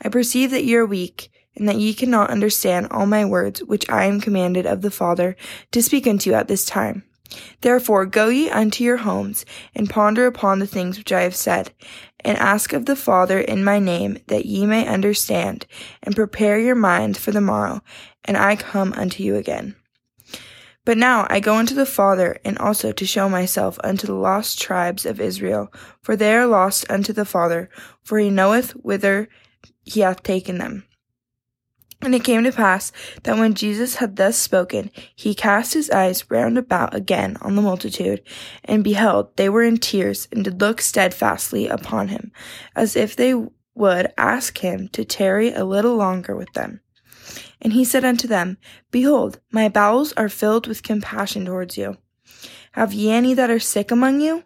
I 0.00 0.08
perceive 0.08 0.52
that 0.52 0.62
ye 0.62 0.76
are 0.76 0.86
weak, 0.86 1.32
and 1.56 1.68
that 1.68 1.80
ye 1.80 1.94
cannot 1.94 2.30
understand 2.30 2.86
all 2.92 3.06
my 3.06 3.24
words 3.24 3.60
which 3.64 3.90
I 3.90 4.04
am 4.04 4.20
commanded 4.20 4.66
of 4.66 4.82
the 4.82 4.90
Father 4.92 5.34
to 5.72 5.82
speak 5.82 6.06
unto 6.06 6.30
you 6.30 6.36
at 6.36 6.46
this 6.46 6.64
time. 6.64 7.02
Therefore 7.60 8.06
go 8.06 8.28
ye 8.28 8.48
unto 8.48 8.84
your 8.84 8.98
homes, 8.98 9.44
and 9.74 9.90
ponder 9.90 10.26
upon 10.26 10.60
the 10.60 10.66
things 10.68 10.96
which 10.96 11.10
I 11.10 11.22
have 11.22 11.34
said, 11.34 11.72
and 12.20 12.38
ask 12.38 12.72
of 12.72 12.86
the 12.86 12.94
Father 12.94 13.40
in 13.40 13.64
my 13.64 13.80
name 13.80 14.18
that 14.28 14.46
ye 14.46 14.64
may 14.64 14.86
understand, 14.86 15.66
and 16.04 16.14
prepare 16.14 16.60
your 16.60 16.76
minds 16.76 17.18
for 17.18 17.32
the 17.32 17.40
morrow, 17.40 17.82
and 18.24 18.36
I 18.36 18.54
come 18.54 18.92
unto 18.92 19.24
you 19.24 19.34
again. 19.34 19.74
But 20.84 20.98
now 20.98 21.26
I 21.30 21.40
go 21.40 21.54
unto 21.54 21.74
the 21.74 21.86
Father, 21.86 22.38
and 22.44 22.58
also 22.58 22.92
to 22.92 23.06
show 23.06 23.28
myself 23.28 23.78
unto 23.82 24.06
the 24.06 24.14
lost 24.14 24.60
tribes 24.60 25.06
of 25.06 25.20
Israel, 25.20 25.72
for 26.02 26.14
they 26.14 26.34
are 26.34 26.46
lost 26.46 26.90
unto 26.90 27.12
the 27.12 27.24
Father, 27.24 27.70
for 28.02 28.18
he 28.18 28.28
knoweth 28.28 28.72
whither 28.72 29.28
he 29.82 30.00
hath 30.00 30.22
taken 30.22 30.58
them. 30.58 30.84
And 32.02 32.14
it 32.14 32.22
came 32.22 32.44
to 32.44 32.52
pass 32.52 32.92
that 33.22 33.38
when 33.38 33.54
Jesus 33.54 33.94
had 33.94 34.16
thus 34.16 34.36
spoken, 34.36 34.90
he 35.14 35.34
cast 35.34 35.72
his 35.72 35.90
eyes 35.90 36.30
round 36.30 36.58
about 36.58 36.94
again 36.94 37.38
on 37.40 37.56
the 37.56 37.62
multitude, 37.62 38.22
and 38.62 38.84
beheld, 38.84 39.34
they 39.36 39.48
were 39.48 39.62
in 39.62 39.78
tears, 39.78 40.28
and 40.30 40.44
did 40.44 40.60
look 40.60 40.82
steadfastly 40.82 41.66
upon 41.66 42.08
him, 42.08 42.30
as 42.76 42.94
if 42.94 43.16
they 43.16 43.34
would 43.74 44.12
ask 44.18 44.58
him 44.58 44.88
to 44.88 45.04
tarry 45.04 45.50
a 45.52 45.64
little 45.64 45.96
longer 45.96 46.36
with 46.36 46.52
them. 46.52 46.80
And 47.64 47.72
he 47.72 47.84
said 47.84 48.04
unto 48.04 48.28
them, 48.28 48.58
Behold, 48.90 49.40
my 49.50 49.70
bowels 49.70 50.12
are 50.12 50.28
filled 50.28 50.66
with 50.66 50.82
compassion 50.82 51.46
towards 51.46 51.78
you. 51.78 51.96
Have 52.72 52.92
ye 52.92 53.10
any 53.10 53.32
that 53.32 53.50
are 53.50 53.58
sick 53.58 53.90
among 53.90 54.20
you? 54.20 54.44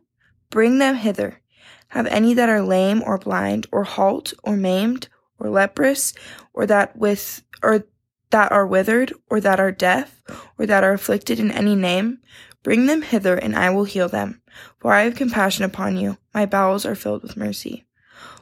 Bring 0.51 0.79
them 0.79 0.95
hither. 0.95 1.41
Have 1.89 2.07
any 2.07 2.33
that 2.35 2.49
are 2.49 2.63
lame 2.63 3.03
or 3.05 3.19
blind, 3.19 3.67
or 3.73 3.83
halt, 3.83 4.33
or 4.45 4.57
maimed, 4.57 5.09
or 5.39 5.51
leprous, 5.51 6.15
or 6.53 6.65
that 6.67 6.97
with 6.97 7.43
or 7.63 7.85
that 8.31 8.53
are 8.53 8.67
withered, 8.67 9.13
or 9.29 9.41
that 9.41 9.59
are 9.59 9.73
deaf, 9.73 10.23
or 10.59 10.67
that 10.67 10.85
are 10.85 10.93
afflicted 10.93 11.41
in 11.41 11.51
any 11.51 11.75
name, 11.75 12.19
bring 12.63 12.87
them 12.87 13.03
hither, 13.03 13.35
and 13.35 13.57
I 13.57 13.71
will 13.71 13.85
heal 13.85 14.09
them. 14.09 14.43
For 14.79 14.93
I 14.93 15.03
have 15.03 15.15
compassion 15.15 15.65
upon 15.65 15.97
you, 15.97 16.19
my 16.35 16.45
bowels 16.45 16.85
are 16.85 16.95
filled 16.95 17.23
with 17.23 17.37
mercy. 17.37 17.87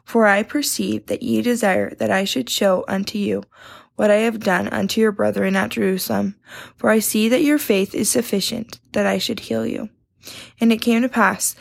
For 0.05 0.27
I 0.27 0.43
perceive 0.43 1.07
that 1.07 1.23
ye 1.23 1.41
desire 1.41 1.95
that 1.95 2.11
I 2.11 2.25
should 2.25 2.51
show 2.51 2.85
unto 2.89 3.19
you 3.19 3.45
what 3.97 4.11
I 4.11 4.17
have 4.17 4.41
done 4.41 4.69
unto 4.69 5.01
your 5.01 5.13
brethren 5.13 5.57
at 5.57 5.71
Jerusalem, 5.71 6.37
for 6.77 6.91
I 6.91 7.01
see 7.01 7.29
that 7.29 7.43
your 7.43 7.59
faith 7.59 7.95
is 7.95 8.09
sufficient 8.09 8.79
that 8.93 9.07
I 9.07 9.19
should 9.19 9.41
heal 9.41 9.67
you. 9.67 9.89
And 10.61 10.73
it 10.73 10.83
came 10.83 11.03
to 11.03 11.09
pass 11.09 11.57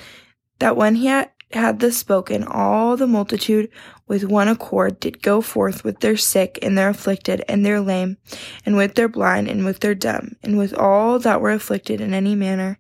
that 0.60 0.78
when 0.78 0.96
he 0.96 1.08
had 1.08 1.32
had 1.52 1.80
thus 1.80 1.96
spoken, 1.96 2.44
all 2.44 2.98
the 2.98 3.08
multitude 3.08 3.70
with 4.08 4.26
one 4.26 4.48
accord 4.48 5.00
did 5.00 5.22
go 5.22 5.42
forth 5.42 5.84
with 5.84 6.00
their 6.00 6.18
sick 6.18 6.60
and 6.62 6.78
their 6.78 6.90
afflicted 6.90 7.44
and 7.48 7.66
their 7.66 7.80
lame, 7.80 8.18
and 8.66 8.76
with 8.76 8.96
their 8.96 9.08
blind 9.08 9.48
and 9.48 9.64
with 9.64 9.80
their 9.80 9.96
dumb, 9.96 10.36
and 10.44 10.58
with 10.58 10.74
all 10.74 11.18
that 11.20 11.40
were 11.40 11.52
afflicted 11.52 12.02
in 12.02 12.14
any 12.14 12.36
manner. 12.36 12.78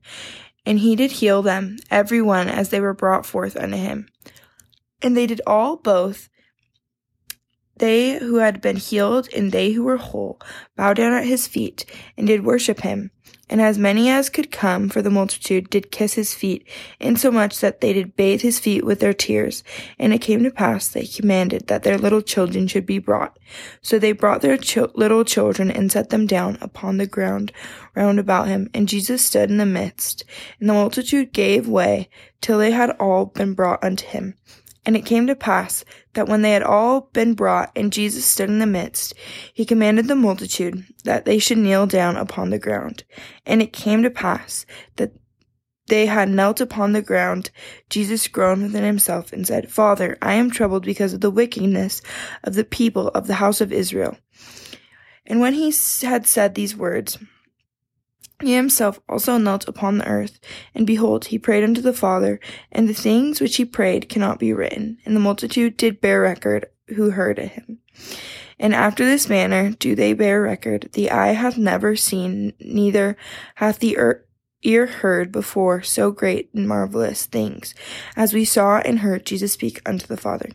And 0.65 0.80
he 0.80 0.95
did 0.95 1.11
heal 1.11 1.41
them, 1.41 1.77
every 1.90 2.22
one 2.22 2.49
as 2.49 2.69
they 2.69 2.82
were 2.82 2.94
brought 2.94 3.26
forth 3.26 3.56
unto 3.56 3.77
him. 3.77 4.07
And 5.02 5.15
they 5.15 5.27
did 5.27 5.41
all 5.45 5.77
both, 5.77 6.27
they 7.77 8.19
who 8.19 8.38
had 8.38 8.61
been 8.61 8.77
healed 8.77 9.27
and 9.35 9.52
they 9.52 9.72
who 9.72 9.84
were 9.84 9.97
whole, 9.97 10.39
bowed 10.76 10.97
down 10.97 11.14
at 11.14 11.26
his 11.26 11.47
feet, 11.47 11.85
and 12.18 12.27
did 12.27 12.45
worship 12.45 12.81
him. 12.81 13.11
And 13.47 13.61
as 13.61 13.77
many 13.77 14.10
as 14.10 14.30
could 14.30 14.52
come 14.52 14.89
for 14.89 15.03
the 15.03 15.11
multitude 15.11 15.69
did 15.69 15.91
kiss 15.91 16.15
his 16.15 16.34
feet, 16.34 16.68
insomuch 16.99 17.60
that 17.60 17.80
they 17.80 17.93
did 17.93 18.15
bathe 18.15 18.41
his 18.41 18.60
feet 18.60 18.84
with 18.84 18.99
their 18.99 19.14
tears. 19.14 19.64
And 19.99 20.14
it 20.14 20.22
came 20.22 20.43
to 20.43 20.52
pass 20.52 20.88
that 20.89 21.03
he 21.03 21.22
commanded 21.22 21.68
that 21.68 21.84
their 21.84 21.99
little 21.99 22.22
children 22.22 22.65
should 22.65 22.88
be 22.88 22.97
brought. 22.97 23.38
So 23.84 23.99
they 23.99 24.14
brought 24.14 24.41
their 24.41 24.57
little 24.95 25.23
children 25.23 25.69
and 25.69 25.91
set 25.91 26.10
them 26.10 26.26
down 26.26 26.57
upon 26.60 26.97
the 26.97 27.06
ground 27.06 27.52
round 27.93 28.19
about 28.19 28.47
him. 28.47 28.69
And 28.73 28.89
Jesus 28.89 29.22
stood 29.22 29.52
in 29.52 29.57
the 29.57 29.65
midst. 29.65 30.23
And 30.60 30.68
the 30.68 30.73
multitude 30.73 31.31
gave 31.31 31.68
way 31.68 32.10
till 32.41 32.57
they 32.57 32.72
had 32.72 32.91
all 32.99 33.27
been 33.27 33.53
brought 33.53 33.84
unto 33.84 34.07
him. 34.07 34.34
And 34.88 34.95
it 34.95 35.06
came 35.06 35.27
to 35.27 35.35
pass 35.35 35.85
that 36.16 36.28
when 36.28 36.42
they 36.42 36.52
had 36.52 36.64
all 36.64 37.10
been 37.14 37.34
brought 37.34 37.72
and 37.76 37.94
Jesus 37.94 38.26
stood 38.26 38.50
in 38.50 38.60
the 38.60 38.66
midst, 38.66 39.14
he 39.54 39.64
commanded 39.64 40.08
the 40.08 40.16
multitude 40.16 40.84
that 41.04 41.26
they 41.26 41.40
should 41.40 41.60
kneel 41.60 41.86
down 41.86 42.18
upon 42.18 42.50
the 42.50 42.60
ground. 42.60 43.04
And 43.46 43.62
it 43.62 43.72
came 43.72 44.04
to 44.04 44.10
pass 44.10 44.66
that 44.96 45.14
they 45.88 46.08
had 46.08 46.30
knelt 46.30 46.60
upon 46.60 46.94
the 46.94 47.02
ground. 47.02 47.52
Jesus 47.90 48.28
groaned 48.28 48.64
within 48.64 48.84
himself 48.84 49.32
and 49.32 49.46
said, 49.46 49.72
Father, 49.72 50.18
I 50.22 50.34
am 50.34 50.50
troubled 50.50 50.84
because 50.84 51.14
of 51.14 51.22
the 51.22 51.30
wickedness 51.30 52.02
of 52.44 52.56
the 52.56 52.64
people 52.64 53.10
of 53.10 53.28
the 53.28 53.36
house 53.36 53.62
of 53.62 53.72
Israel. 53.72 54.18
And 55.28 55.40
when 55.40 55.54
he 55.54 55.74
had 56.02 56.28
said 56.28 56.56
these 56.56 56.76
words, 56.76 57.18
he 58.41 58.53
himself 58.53 58.99
also 59.07 59.38
knelt 59.38 59.68
upon 59.68 59.98
the 59.98 60.07
earth, 60.07 60.40
and 60.74 60.86
behold, 60.86 61.26
he 61.26 61.40
prayed 61.40 61.64
unto 61.64 61.82
the 61.82 61.94
Father, 61.94 62.40
and 62.72 62.88
the 62.88 62.94
things 62.94 63.40
which 63.40 63.56
he 63.56 63.66
prayed 63.66 64.10
cannot 64.10 64.40
be 64.40 64.53
written, 64.53 64.98
and 65.06 65.16
the 65.16 65.22
multitude 65.22 65.78
did 65.78 66.02
bear 66.02 66.22
record 66.22 66.68
who 66.95 67.12
heard 67.12 67.40
him. 67.40 67.80
And 68.60 68.74
after 68.74 69.06
this 69.06 69.28
manner 69.28 69.72
do 69.72 69.95
they 69.95 70.14
bear 70.14 70.41
record, 70.41 70.90
the 70.94 71.12
eye 71.12 71.34
hath 71.34 71.57
never 71.57 71.95
seen, 71.95 72.53
neither 72.60 73.18
hath 73.56 73.80
the 73.80 73.98
ear 74.64 74.86
heard 74.88 75.32
before 75.32 75.82
so 75.82 76.12
great 76.12 76.49
and 76.53 76.68
marvelous 76.68 77.26
things, 77.26 77.76
as 78.16 78.34
we 78.34 78.45
saw 78.45 78.78
and 78.80 78.99
heard 78.99 79.26
Jesus 79.26 79.53
speak 79.53 79.82
unto 79.86 80.07
the 80.07 80.18
Father. 80.18 80.49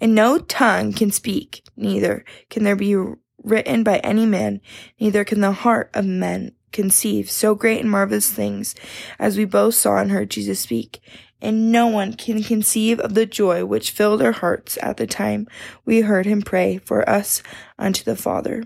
And 0.00 0.14
no 0.14 0.38
tongue 0.38 0.92
can 0.92 1.10
speak, 1.10 1.62
neither 1.76 2.24
can 2.50 2.64
there 2.64 2.76
be 2.76 2.96
written 3.42 3.82
by 3.82 3.98
any 3.98 4.26
man, 4.26 4.60
neither 5.00 5.24
can 5.24 5.40
the 5.40 5.52
heart 5.52 5.90
of 5.94 6.04
men 6.04 6.52
conceive 6.74 7.30
so 7.30 7.54
great 7.54 7.80
and 7.80 7.90
marvelous 7.90 8.30
things 8.30 8.74
as 9.18 9.38
we 9.38 9.46
both 9.46 9.74
saw 9.74 9.96
and 9.96 10.10
heard 10.10 10.30
Jesus 10.30 10.60
speak. 10.60 11.00
and 11.44 11.70
no 11.70 11.86
one 11.86 12.14
can 12.14 12.42
conceive 12.42 12.98
of 13.00 13.12
the 13.12 13.26
joy 13.26 13.66
which 13.66 13.90
filled 13.90 14.22
our 14.22 14.32
hearts 14.32 14.78
at 14.80 14.96
the 14.96 15.06
time 15.06 15.46
we 15.84 16.00
heard 16.00 16.24
him 16.24 16.40
pray 16.40 16.78
for 16.78 17.08
us 17.08 17.42
unto 17.78 18.02
the 18.02 18.16
Father. 18.16 18.64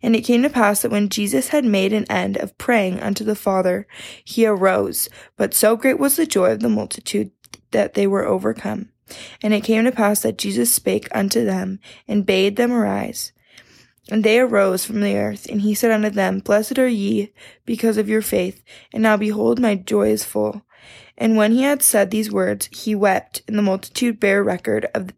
And 0.00 0.14
it 0.14 0.22
came 0.22 0.42
to 0.42 0.50
pass 0.50 0.82
that 0.82 0.92
when 0.92 1.08
Jesus 1.08 1.48
had 1.48 1.64
made 1.64 1.92
an 1.92 2.10
end 2.10 2.36
of 2.36 2.56
praying 2.56 3.00
unto 3.00 3.24
the 3.24 3.34
Father, 3.34 3.86
he 4.24 4.46
arose, 4.46 5.08
but 5.36 5.54
so 5.54 5.76
great 5.76 5.98
was 5.98 6.14
the 6.14 6.24
joy 6.26 6.52
of 6.52 6.60
the 6.60 6.68
multitude 6.68 7.32
that 7.72 7.94
they 7.94 8.06
were 8.06 8.24
overcome. 8.24 8.90
And 9.42 9.52
it 9.52 9.64
came 9.64 9.84
to 9.84 9.92
pass 9.92 10.22
that 10.22 10.38
Jesus 10.38 10.72
spake 10.72 11.08
unto 11.10 11.44
them, 11.44 11.80
and 12.06 12.24
bade 12.24 12.54
them 12.54 12.72
arise. 12.72 13.32
And 14.10 14.24
they 14.24 14.40
arose 14.40 14.84
from 14.84 15.00
the 15.00 15.16
earth, 15.16 15.46
and 15.48 15.60
he 15.60 15.74
said 15.74 15.92
unto 15.92 16.10
them, 16.10 16.40
Blessed 16.40 16.78
are 16.78 16.88
ye 16.88 17.32
because 17.64 17.96
of 17.96 18.08
your 18.08 18.22
faith, 18.22 18.62
and 18.92 19.02
now 19.02 19.16
behold, 19.16 19.60
my 19.60 19.76
joy 19.76 20.10
is 20.10 20.24
full. 20.24 20.62
And 21.16 21.36
when 21.36 21.52
he 21.52 21.62
had 21.62 21.82
said 21.82 22.10
these 22.10 22.32
words, 22.32 22.68
he 22.72 22.94
wept, 22.94 23.42
and 23.46 23.56
the 23.56 23.62
multitude 23.62 24.18
bare 24.18 24.42
record 24.42 24.86
of, 24.94 25.10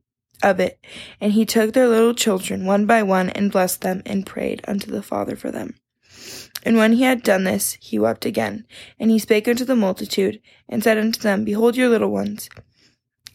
of 0.43 0.61
it. 0.61 0.85
And 1.21 1.33
he 1.33 1.47
took 1.47 1.73
their 1.73 1.89
little 1.89 2.13
children 2.13 2.67
one 2.67 2.85
by 2.85 3.03
one, 3.03 3.31
and 3.31 3.53
blessed 3.53 3.81
them, 3.81 4.03
and 4.05 4.27
prayed 4.27 4.63
unto 4.69 4.91
the 4.91 5.03
Father 5.03 5.37
for 5.37 5.51
them. 5.51 5.77
And 6.65 6.77
when 6.77 6.93
he 6.93 7.03
had 7.03 7.23
done 7.23 7.45
this, 7.45 7.79
he 7.81 7.99
wept 7.99 8.27
again. 8.27 8.67
And 8.99 9.11
he 9.11 9.19
spake 9.19 9.49
unto 9.49 9.65
the 9.65 9.77
multitude, 9.77 10.41
and 10.69 10.83
said 10.83 10.99
unto 10.99 11.21
them, 11.21 11.45
Behold 11.45 11.77
your 11.77 11.89
little 11.89 12.11
ones. 12.11 12.49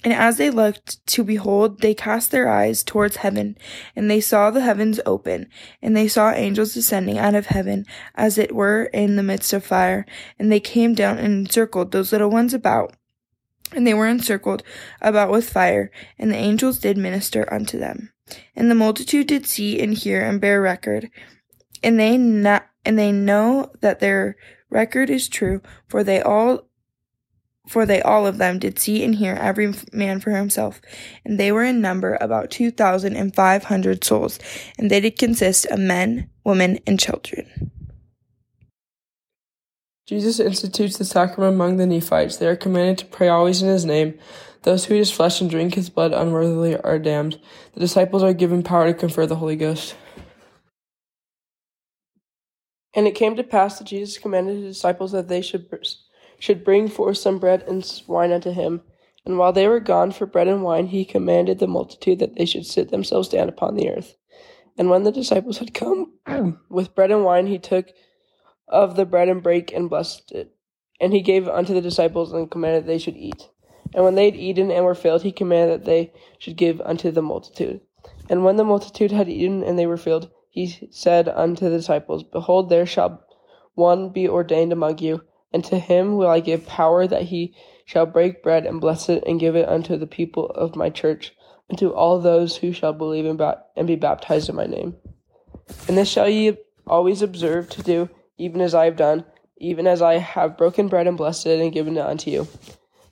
And 0.03 0.13
as 0.13 0.37
they 0.37 0.49
looked 0.49 1.05
to 1.07 1.23
behold, 1.23 1.81
they 1.81 1.93
cast 1.93 2.31
their 2.31 2.47
eyes 2.47 2.83
towards 2.83 3.17
heaven, 3.17 3.57
and 3.95 4.09
they 4.09 4.21
saw 4.21 4.51
the 4.51 4.61
heavens 4.61 4.99
open, 5.05 5.49
and 5.81 5.97
they 5.97 6.07
saw 6.07 6.31
angels 6.31 6.73
descending 6.73 7.17
out 7.17 7.35
of 7.35 7.47
heaven, 7.47 7.85
as 8.15 8.37
it 8.37 8.53
were 8.53 8.85
in 8.93 9.15
the 9.15 9.23
midst 9.23 9.53
of 9.53 9.65
fire. 9.65 10.05
And 10.37 10.51
they 10.51 10.59
came 10.59 10.93
down 10.93 11.17
and 11.17 11.47
encircled 11.47 11.91
those 11.91 12.11
little 12.11 12.29
ones 12.29 12.53
about, 12.53 12.95
and 13.73 13.85
they 13.85 13.93
were 13.93 14.07
encircled 14.07 14.63
about 15.01 15.31
with 15.31 15.49
fire, 15.49 15.91
and 16.17 16.31
the 16.31 16.37
angels 16.37 16.79
did 16.79 16.97
minister 16.97 17.51
unto 17.51 17.79
them. 17.79 18.11
And 18.55 18.69
the 18.69 18.75
multitude 18.75 19.27
did 19.27 19.45
see 19.45 19.81
and 19.81 19.93
hear 19.93 20.21
and 20.21 20.39
bear 20.39 20.61
record, 20.61 21.09
and 21.81 21.99
they 21.99 22.15
and 22.15 22.99
they 22.99 23.11
know 23.11 23.71
that 23.81 23.99
their 23.99 24.35
record 24.69 25.09
is 25.09 25.27
true, 25.27 25.61
for 25.87 26.03
they 26.03 26.21
all 26.21 26.66
for 27.67 27.85
they 27.85 28.01
all 28.01 28.25
of 28.25 28.37
them 28.37 28.59
did 28.59 28.79
see 28.79 29.03
and 29.03 29.15
hear 29.15 29.33
every 29.33 29.73
man 29.91 30.19
for 30.19 30.31
himself. 30.31 30.81
And 31.25 31.39
they 31.39 31.51
were 31.51 31.63
in 31.63 31.81
number 31.81 32.17
about 32.21 32.51
two 32.51 32.71
thousand 32.71 33.15
and 33.15 33.35
five 33.35 33.65
hundred 33.65 34.03
souls, 34.03 34.39
and 34.77 34.89
they 34.89 34.99
did 34.99 35.19
consist 35.19 35.65
of 35.67 35.79
men, 35.79 36.29
women, 36.43 36.79
and 36.87 36.99
children. 36.99 37.71
Jesus 40.07 40.39
institutes 40.39 40.97
the 40.97 41.03
sacrament 41.03 41.53
among 41.53 41.75
the 41.75 41.85
Nephites. 41.85 42.37
They 42.37 42.47
are 42.47 42.55
commanded 42.55 42.97
to 42.99 43.05
pray 43.05 43.27
always 43.27 43.61
in 43.61 43.67
his 43.67 43.83
name. 43.83 44.17
Those 44.63 44.85
who 44.85 44.95
eat 44.95 44.99
his 44.99 45.11
flesh 45.11 45.41
and 45.41 45.49
drink 45.49 45.75
his 45.75 45.89
blood 45.89 46.13
unworthily 46.13 46.77
are 46.77 46.97
damned. 46.97 47.39
The 47.73 47.81
disciples 47.81 48.23
are 48.23 48.33
given 48.33 48.63
power 48.63 48.87
to 48.87 48.93
confer 48.93 49.25
the 49.25 49.35
Holy 49.35 49.57
Ghost. 49.57 49.95
And 52.93 53.05
it 53.05 53.15
came 53.15 53.35
to 53.35 53.43
pass 53.43 53.77
that 53.77 53.85
Jesus 53.85 54.17
commanded 54.17 54.55
his 54.57 54.75
disciples 54.75 55.11
that 55.11 55.27
they 55.27 55.41
should 55.41 55.69
should 56.39 56.63
bring 56.63 56.87
forth 56.87 57.17
some 57.17 57.39
bread 57.39 57.63
and 57.67 57.83
wine 58.07 58.31
unto 58.31 58.51
him. 58.51 58.81
And 59.25 59.37
while 59.37 59.51
they 59.51 59.67
were 59.67 59.79
gone 59.79 60.11
for 60.11 60.25
bread 60.25 60.47
and 60.47 60.63
wine, 60.63 60.87
he 60.87 61.03
commanded 61.03 61.59
the 61.59 61.67
multitude 61.67 62.19
that 62.19 62.35
they 62.35 62.45
should 62.45 62.65
sit 62.65 62.89
themselves 62.89 63.27
down 63.27 63.49
upon 63.49 63.75
the 63.75 63.89
earth. 63.89 64.15
And 64.77 64.89
when 64.89 65.03
the 65.03 65.11
disciples 65.11 65.57
had 65.57 65.73
come 65.73 66.13
with 66.69 66.95
bread 66.95 67.11
and 67.11 67.25
wine, 67.25 67.47
he 67.47 67.57
took 67.57 67.87
of 68.67 68.95
the 68.95 69.05
bread 69.05 69.27
and 69.27 69.41
brake 69.41 69.73
and 69.73 69.89
blessed 69.89 70.31
it. 70.31 70.55
And 71.01 71.13
he 71.13 71.21
gave 71.21 71.47
it 71.47 71.53
unto 71.53 71.73
the 71.73 71.81
disciples 71.81 72.31
and 72.31 72.49
commanded 72.49 72.85
they 72.85 72.97
should 72.97 73.17
eat. 73.17 73.49
And 73.93 74.03
when 74.03 74.15
they 74.15 74.25
had 74.25 74.35
eaten 74.35 74.71
and 74.71 74.85
were 74.85 74.95
filled, 74.95 75.23
he 75.23 75.31
commanded 75.31 75.81
that 75.81 75.85
they 75.85 76.13
should 76.37 76.57
give 76.57 76.81
unto 76.81 77.11
the 77.11 77.21
multitude. 77.21 77.81
And 78.29 78.43
when 78.43 78.57
the 78.57 78.63
multitude 78.63 79.11
had 79.11 79.29
eaten 79.29 79.63
and 79.63 79.77
they 79.77 79.85
were 79.85 79.97
filled, 79.97 80.29
he 80.49 80.89
said 80.91 81.29
unto 81.29 81.69
the 81.69 81.77
disciples, 81.77 82.23
Behold, 82.23 82.69
there 82.69 82.85
shall 82.85 83.23
one 83.75 84.09
be 84.09 84.27
ordained 84.27 84.73
among 84.73 84.99
you 84.99 85.21
and 85.57 85.65
to 85.65 85.79
him 85.79 86.17
will 86.17 86.27
I 86.27 86.39
give 86.39 86.67
power 86.67 87.07
that 87.07 87.23
he 87.23 87.55
shall 87.83 88.05
break 88.05 88.43
bread 88.43 88.67
and 88.67 88.79
bless 88.79 89.09
it 89.09 89.23
and 89.25 89.39
give 89.39 89.55
it 89.55 89.67
unto 89.67 89.97
the 89.97 90.05
people 90.05 90.51
of 90.51 90.75
my 90.75 90.91
church, 90.91 91.33
and 91.67 91.79
to 91.79 91.95
all 91.95 92.19
those 92.19 92.57
who 92.57 92.71
shall 92.71 92.93
believe 92.93 93.25
and, 93.25 93.41
and 93.75 93.87
be 93.87 93.95
baptized 93.95 94.49
in 94.49 94.55
my 94.55 94.67
name. 94.67 94.95
And 95.87 95.97
this 95.97 96.07
shall 96.07 96.29
ye 96.29 96.57
always 96.85 97.23
observe 97.23 97.71
to 97.71 97.81
do, 97.81 98.07
even 98.37 98.61
as 98.61 98.75
I 98.75 98.85
have 98.85 98.97
done, 98.97 99.25
even 99.57 99.87
as 99.87 99.99
I 99.99 100.17
have 100.17 100.59
broken 100.59 100.89
bread 100.89 101.07
and 101.07 101.17
blessed 101.17 101.47
it 101.47 101.59
and 101.59 101.73
given 101.73 101.97
it 101.97 102.05
unto 102.05 102.29
you. 102.29 102.47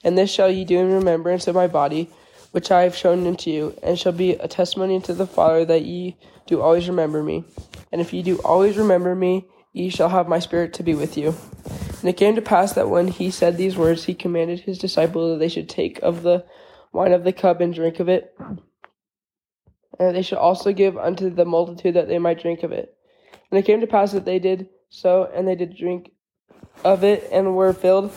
And 0.04 0.16
this 0.16 0.30
shall 0.30 0.52
ye 0.52 0.66
do 0.66 0.78
in 0.78 0.92
remembrance 0.92 1.48
of 1.48 1.56
my 1.56 1.66
body, 1.66 2.12
which 2.52 2.70
I 2.70 2.84
have 2.84 2.96
shown 2.96 3.26
unto 3.26 3.50
you, 3.50 3.76
and 3.82 3.98
shall 3.98 4.12
be 4.12 4.34
a 4.34 4.48
testimony 4.48 4.98
unto 4.98 5.16
the 5.16 5.26
Father 5.26 5.66
that 5.66 5.82
ye 5.82 6.16
do 6.46 6.62
always 6.62 6.88
remember 6.88 7.24
me. 7.24 7.44
And 7.92 8.02
if 8.02 8.14
ye 8.14 8.22
do 8.22 8.38
always 8.46 8.78
remember 8.78 9.16
me, 9.16 9.48
ye 9.74 9.90
shall 9.90 10.10
have 10.10 10.28
my 10.28 10.38
spirit 10.38 10.74
to 10.74 10.84
be 10.84 10.94
with 10.94 11.18
you. 11.18 11.34
And 12.00 12.10
it 12.10 12.18
came 12.18 12.36
to 12.36 12.42
pass 12.42 12.74
that 12.74 12.90
when 12.90 13.08
he 13.08 13.32
said 13.32 13.58
these 13.58 13.78
words, 13.78 14.06
he 14.06 14.14
commanded 14.14 14.60
his 14.60 14.78
disciples 14.78 15.32
that 15.32 15.40
they 15.40 15.50
should 15.50 15.70
take 15.70 16.00
of 16.00 16.24
the 16.24 16.46
wine 16.92 17.14
of 17.14 17.24
the 17.24 17.34
cup 17.34 17.62
and 17.62 17.74
drink 17.74 18.00
of 18.00 18.10
it, 18.10 18.36
and 18.40 18.60
that 20.00 20.14
they 20.14 20.22
should 20.22 20.38
also 20.38 20.72
give 20.72 20.98
unto 20.98 21.30
the 21.30 21.46
multitude 21.46 21.96
that 21.96 22.08
they 22.08 22.20
might 22.20 22.42
drink 22.42 22.64
of 22.64 22.72
it. 22.72 22.96
And 23.50 23.60
it 23.60 23.66
came 23.66 23.82
to 23.82 23.88
pass 23.88 24.12
that 24.12 24.26
they 24.26 24.40
did 24.40 24.70
so, 24.90 25.30
and 25.34 25.48
they 25.48 25.56
did 25.56 25.78
drink 25.78 26.12
of 26.84 27.04
it, 27.04 27.28
and 27.32 27.56
were 27.56 27.74
filled. 27.74 28.12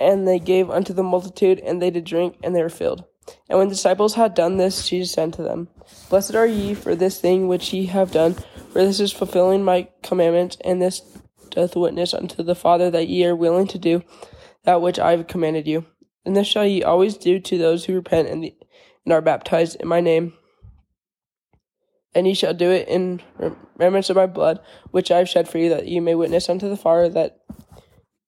And 0.00 0.26
they 0.28 0.38
gave 0.38 0.70
unto 0.70 0.92
the 0.92 1.02
multitude, 1.02 1.58
and 1.60 1.82
they 1.82 1.90
did 1.90 2.04
drink, 2.04 2.38
and 2.42 2.54
they 2.54 2.62
were 2.62 2.68
filled. 2.68 3.04
And 3.48 3.58
when 3.58 3.68
the 3.68 3.74
disciples 3.74 4.14
had 4.14 4.34
done 4.34 4.56
this, 4.56 4.88
Jesus 4.88 5.12
said 5.12 5.32
to 5.34 5.42
them, 5.42 5.68
Blessed 6.08 6.34
are 6.34 6.46
ye 6.46 6.74
for 6.74 6.94
this 6.94 7.20
thing 7.20 7.48
which 7.48 7.72
ye 7.72 7.86
have 7.86 8.12
done, 8.12 8.34
for 8.72 8.84
this 8.84 9.00
is 9.00 9.12
fulfilling 9.12 9.64
my 9.64 9.88
commandment, 10.02 10.56
and 10.64 10.80
this 10.80 11.17
doth 11.50 11.76
witness 11.76 12.14
unto 12.14 12.42
the 12.42 12.54
Father 12.54 12.90
that 12.90 13.08
ye 13.08 13.24
are 13.24 13.36
willing 13.36 13.66
to 13.68 13.78
do 13.78 14.02
that 14.64 14.82
which 14.82 14.98
I 14.98 15.12
have 15.12 15.26
commanded 15.26 15.66
you. 15.66 15.86
And 16.24 16.36
this 16.36 16.46
shall 16.46 16.66
ye 16.66 16.82
always 16.82 17.16
do 17.16 17.38
to 17.40 17.58
those 17.58 17.84
who 17.84 17.94
repent 17.94 18.28
and, 18.28 18.44
the, 18.44 18.54
and 19.04 19.12
are 19.12 19.22
baptized 19.22 19.76
in 19.80 19.88
my 19.88 20.00
name. 20.00 20.34
And 22.14 22.26
ye 22.26 22.34
shall 22.34 22.54
do 22.54 22.70
it 22.70 22.88
in 22.88 23.22
remembrance 23.78 24.10
of 24.10 24.16
my 24.16 24.26
blood, 24.26 24.60
which 24.90 25.10
I 25.10 25.18
have 25.18 25.28
shed 25.28 25.48
for 25.48 25.58
you, 25.58 25.68
that 25.70 25.88
ye 25.88 26.00
may 26.00 26.14
witness 26.14 26.48
unto 26.48 26.68
the 26.68 26.76
Father 26.76 27.08
that 27.10 27.40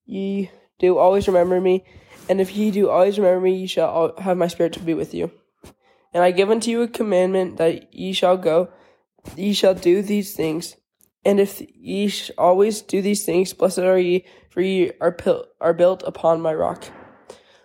ye 0.07 0.51
do 0.79 0.97
always 0.97 1.29
remember 1.29 1.61
me. 1.61 1.85
And 2.29 2.41
if 2.41 2.55
ye 2.55 2.71
do 2.71 2.89
always 2.89 3.19
remember 3.19 3.41
me, 3.41 3.57
ye 3.57 3.67
shall 3.67 4.15
have 4.19 4.37
my 4.37 4.47
spirit 4.47 4.73
to 4.75 4.81
be 4.81 4.95
with 4.95 5.13
you. 5.13 5.31
And 6.13 6.23
I 6.23 6.31
give 6.31 6.51
unto 6.51 6.71
you 6.71 6.83
a 6.83 6.89
commandment 6.89 7.59
that 7.59 7.93
ye 7.93 8.13
shall 8.13 8.37
go, 8.37 8.71
ye 9.37 9.53
shall 9.53 9.75
do 9.75 10.03
these 10.03 10.35
things, 10.35 10.77
and 11.25 11.39
if 11.39 11.61
ye 11.75 12.13
always 12.39 12.83
do 12.83 13.03
these 13.03 13.25
things, 13.25 13.53
blessed 13.53 13.81
are 13.81 13.99
ye, 13.99 14.25
for 14.49 14.61
ye 14.61 14.93
are, 15.01 15.13
pil- 15.13 15.47
are 15.61 15.75
built 15.75 16.03
upon 16.05 16.41
my 16.41 16.55
rock. 16.55 16.85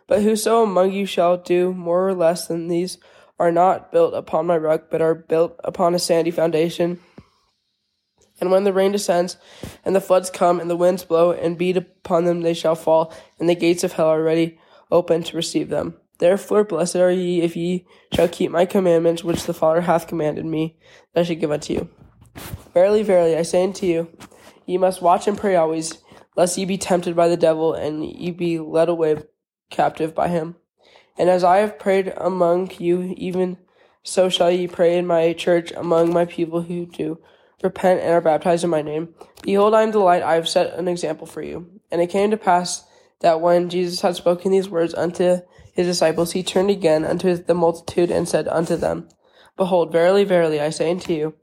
But 0.07 0.21
whoso 0.21 0.63
among 0.63 0.91
you 0.91 1.05
shall 1.05 1.37
do 1.37 1.73
more 1.73 2.07
or 2.07 2.13
less 2.13 2.47
than 2.47 2.67
these 2.67 2.97
are 3.39 3.51
not 3.51 3.91
built 3.91 4.13
upon 4.13 4.45
my 4.45 4.57
rock, 4.57 4.85
but 4.89 5.01
are 5.01 5.15
built 5.15 5.59
upon 5.63 5.95
a 5.95 5.99
sandy 5.99 6.31
foundation. 6.31 6.99
And 8.39 8.51
when 8.51 8.65
the 8.65 8.73
rain 8.73 8.91
descends, 8.91 9.37
and 9.85 9.95
the 9.95 10.01
floods 10.01 10.29
come, 10.29 10.59
and 10.59 10.69
the 10.69 10.75
winds 10.75 11.05
blow, 11.05 11.31
and 11.31 11.57
beat 11.57 11.77
upon 11.77 12.25
them, 12.25 12.41
they 12.41 12.53
shall 12.53 12.75
fall, 12.75 13.13
and 13.39 13.47
the 13.47 13.55
gates 13.55 13.83
of 13.83 13.93
hell 13.93 14.07
are 14.07 14.21
ready 14.21 14.59
open 14.91 15.23
to 15.23 15.37
receive 15.37 15.69
them. 15.69 15.95
Therefore, 16.17 16.63
blessed 16.63 16.97
are 16.97 17.11
ye 17.11 17.41
if 17.41 17.55
ye 17.55 17.85
shall 18.13 18.27
keep 18.27 18.51
my 18.51 18.65
commandments, 18.65 19.23
which 19.23 19.45
the 19.45 19.53
Father 19.53 19.81
hath 19.81 20.07
commanded 20.07 20.45
me, 20.45 20.77
that 21.13 21.21
I 21.21 21.23
should 21.23 21.39
give 21.39 21.51
unto 21.51 21.73
you. 21.73 21.89
Verily, 22.73 23.03
verily, 23.03 23.37
I 23.37 23.43
say 23.43 23.63
unto 23.63 23.85
you, 23.85 24.09
ye 24.65 24.77
must 24.77 25.01
watch 25.01 25.27
and 25.27 25.37
pray 25.37 25.55
always, 25.55 25.99
lest 26.35 26.57
ye 26.57 26.65
be 26.65 26.77
tempted 26.77 27.15
by 27.15 27.27
the 27.27 27.37
devil, 27.37 27.73
and 27.73 28.03
ye 28.03 28.31
be 28.31 28.59
led 28.59 28.89
away 28.89 29.17
captive 29.69 30.13
by 30.13 30.27
him. 30.27 30.55
And 31.17 31.29
as 31.29 31.43
I 31.43 31.57
have 31.57 31.79
prayed 31.79 32.13
among 32.17 32.71
you, 32.77 33.13
even 33.17 33.57
so 34.03 34.29
shall 34.29 34.51
ye 34.51 34.67
pray 34.67 34.97
in 34.97 35.07
my 35.07 35.33
church 35.33 35.71
among 35.71 36.13
my 36.13 36.25
people 36.25 36.61
who 36.61 36.85
do 36.85 37.19
repent 37.63 38.01
and 38.01 38.11
are 38.11 38.21
baptized 38.21 38.63
in 38.63 38.69
my 38.69 38.81
name. 38.81 39.15
Behold, 39.41 39.73
I 39.73 39.81
am 39.81 39.91
the 39.91 39.99
light, 39.99 40.21
I 40.21 40.35
have 40.35 40.47
set 40.47 40.77
an 40.77 40.87
example 40.87 41.25
for 41.25 41.41
you. 41.41 41.69
And 41.91 42.01
it 42.01 42.07
came 42.07 42.31
to 42.31 42.37
pass 42.37 42.85
that 43.21 43.41
when 43.41 43.69
Jesus 43.69 44.01
had 44.01 44.15
spoken 44.15 44.51
these 44.51 44.69
words 44.69 44.93
unto 44.93 45.39
his 45.73 45.87
disciples, 45.87 46.33
he 46.33 46.43
turned 46.43 46.69
again 46.69 47.05
unto 47.05 47.35
the 47.35 47.53
multitude 47.53 48.11
and 48.11 48.27
said 48.27 48.47
unto 48.47 48.75
them, 48.75 49.07
Behold, 49.57 49.91
verily, 49.91 50.25
verily, 50.25 50.59
I 50.59 50.69
say 50.69 50.91
unto 50.91 51.13
you, 51.13 51.33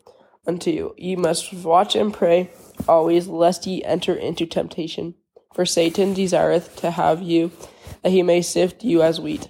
unto 0.46 0.70
you. 0.70 0.94
Ye 0.98 1.16
must 1.16 1.52
watch 1.52 1.94
and 1.94 2.12
pray 2.12 2.50
always, 2.88 3.28
lest 3.28 3.66
ye 3.66 3.82
enter 3.84 4.14
into 4.14 4.46
temptation. 4.46 5.14
For 5.54 5.66
Satan 5.66 6.14
desireth 6.14 6.76
to 6.76 6.90
have 6.90 7.22
you, 7.22 7.52
that 8.02 8.10
he 8.10 8.22
may 8.22 8.42
sift 8.42 8.82
you 8.84 9.02
as 9.02 9.20
wheat. 9.20 9.48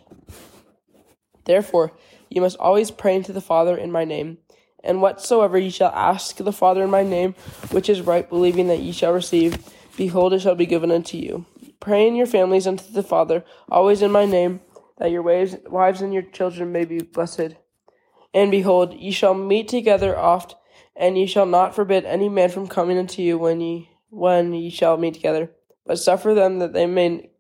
Therefore, 1.45 1.93
ye 2.29 2.41
must 2.41 2.57
always 2.59 2.91
pray 2.91 3.17
unto 3.17 3.33
the 3.33 3.41
Father 3.41 3.77
in 3.77 3.93
my 3.93 4.05
name. 4.05 4.39
And 4.85 5.01
whatsoever 5.01 5.57
ye 5.57 5.71
shall 5.71 5.93
ask 5.93 6.37
the 6.37 6.53
Father 6.53 6.83
in 6.83 6.91
my 6.91 7.05
name, 7.05 7.35
which 7.71 7.89
is 7.89 8.01
right, 8.01 8.29
believing 8.29 8.67
that 8.69 8.81
ye 8.81 8.91
shall 8.93 9.13
receive, 9.13 9.59
behold, 9.97 10.33
it 10.33 10.41
shall 10.41 10.57
be 10.57 10.67
given 10.67 10.91
unto 10.91 11.17
you. 11.17 11.47
Pray 11.79 12.07
in 12.07 12.17
your 12.17 12.27
families 12.27 12.67
unto 12.67 12.93
the 12.93 13.03
Father, 13.03 13.45
always 13.71 14.03
in 14.03 14.11
my 14.11 14.27
name. 14.27 14.61
that 14.99 15.11
your 15.11 15.23
wives, 15.23 15.57
wives 15.67 16.01
and 16.01 16.13
your 16.13 16.23
children 16.23 16.71
may 16.71 16.85
be 16.85 17.01
blessed. 17.01 17.57
And 18.33 18.51
behold, 18.51 18.95
ye 18.95 19.11
shall 19.11 19.35
meet 19.35 19.69
together 19.69 20.17
oft, 20.17 20.55
and 20.97 21.17
ye 21.17 21.27
shall 21.27 21.47
not 21.47 21.75
forbid 21.75 22.05
any 22.05 22.29
man 22.29 22.49
from 22.49 22.67
coming 22.69 22.99
unto 22.99 23.23
you 23.23 23.39
when 23.39 23.61
ye 23.61 23.91
when 24.11 24.53
ye 24.53 24.69
shall 24.69 24.97
meet 24.99 25.15
together, 25.15 25.51
but 25.87 25.99
suffer 25.99 26.35
them 26.35 26.59
that 26.59 26.75
they 26.75 26.87
may 26.87 27.31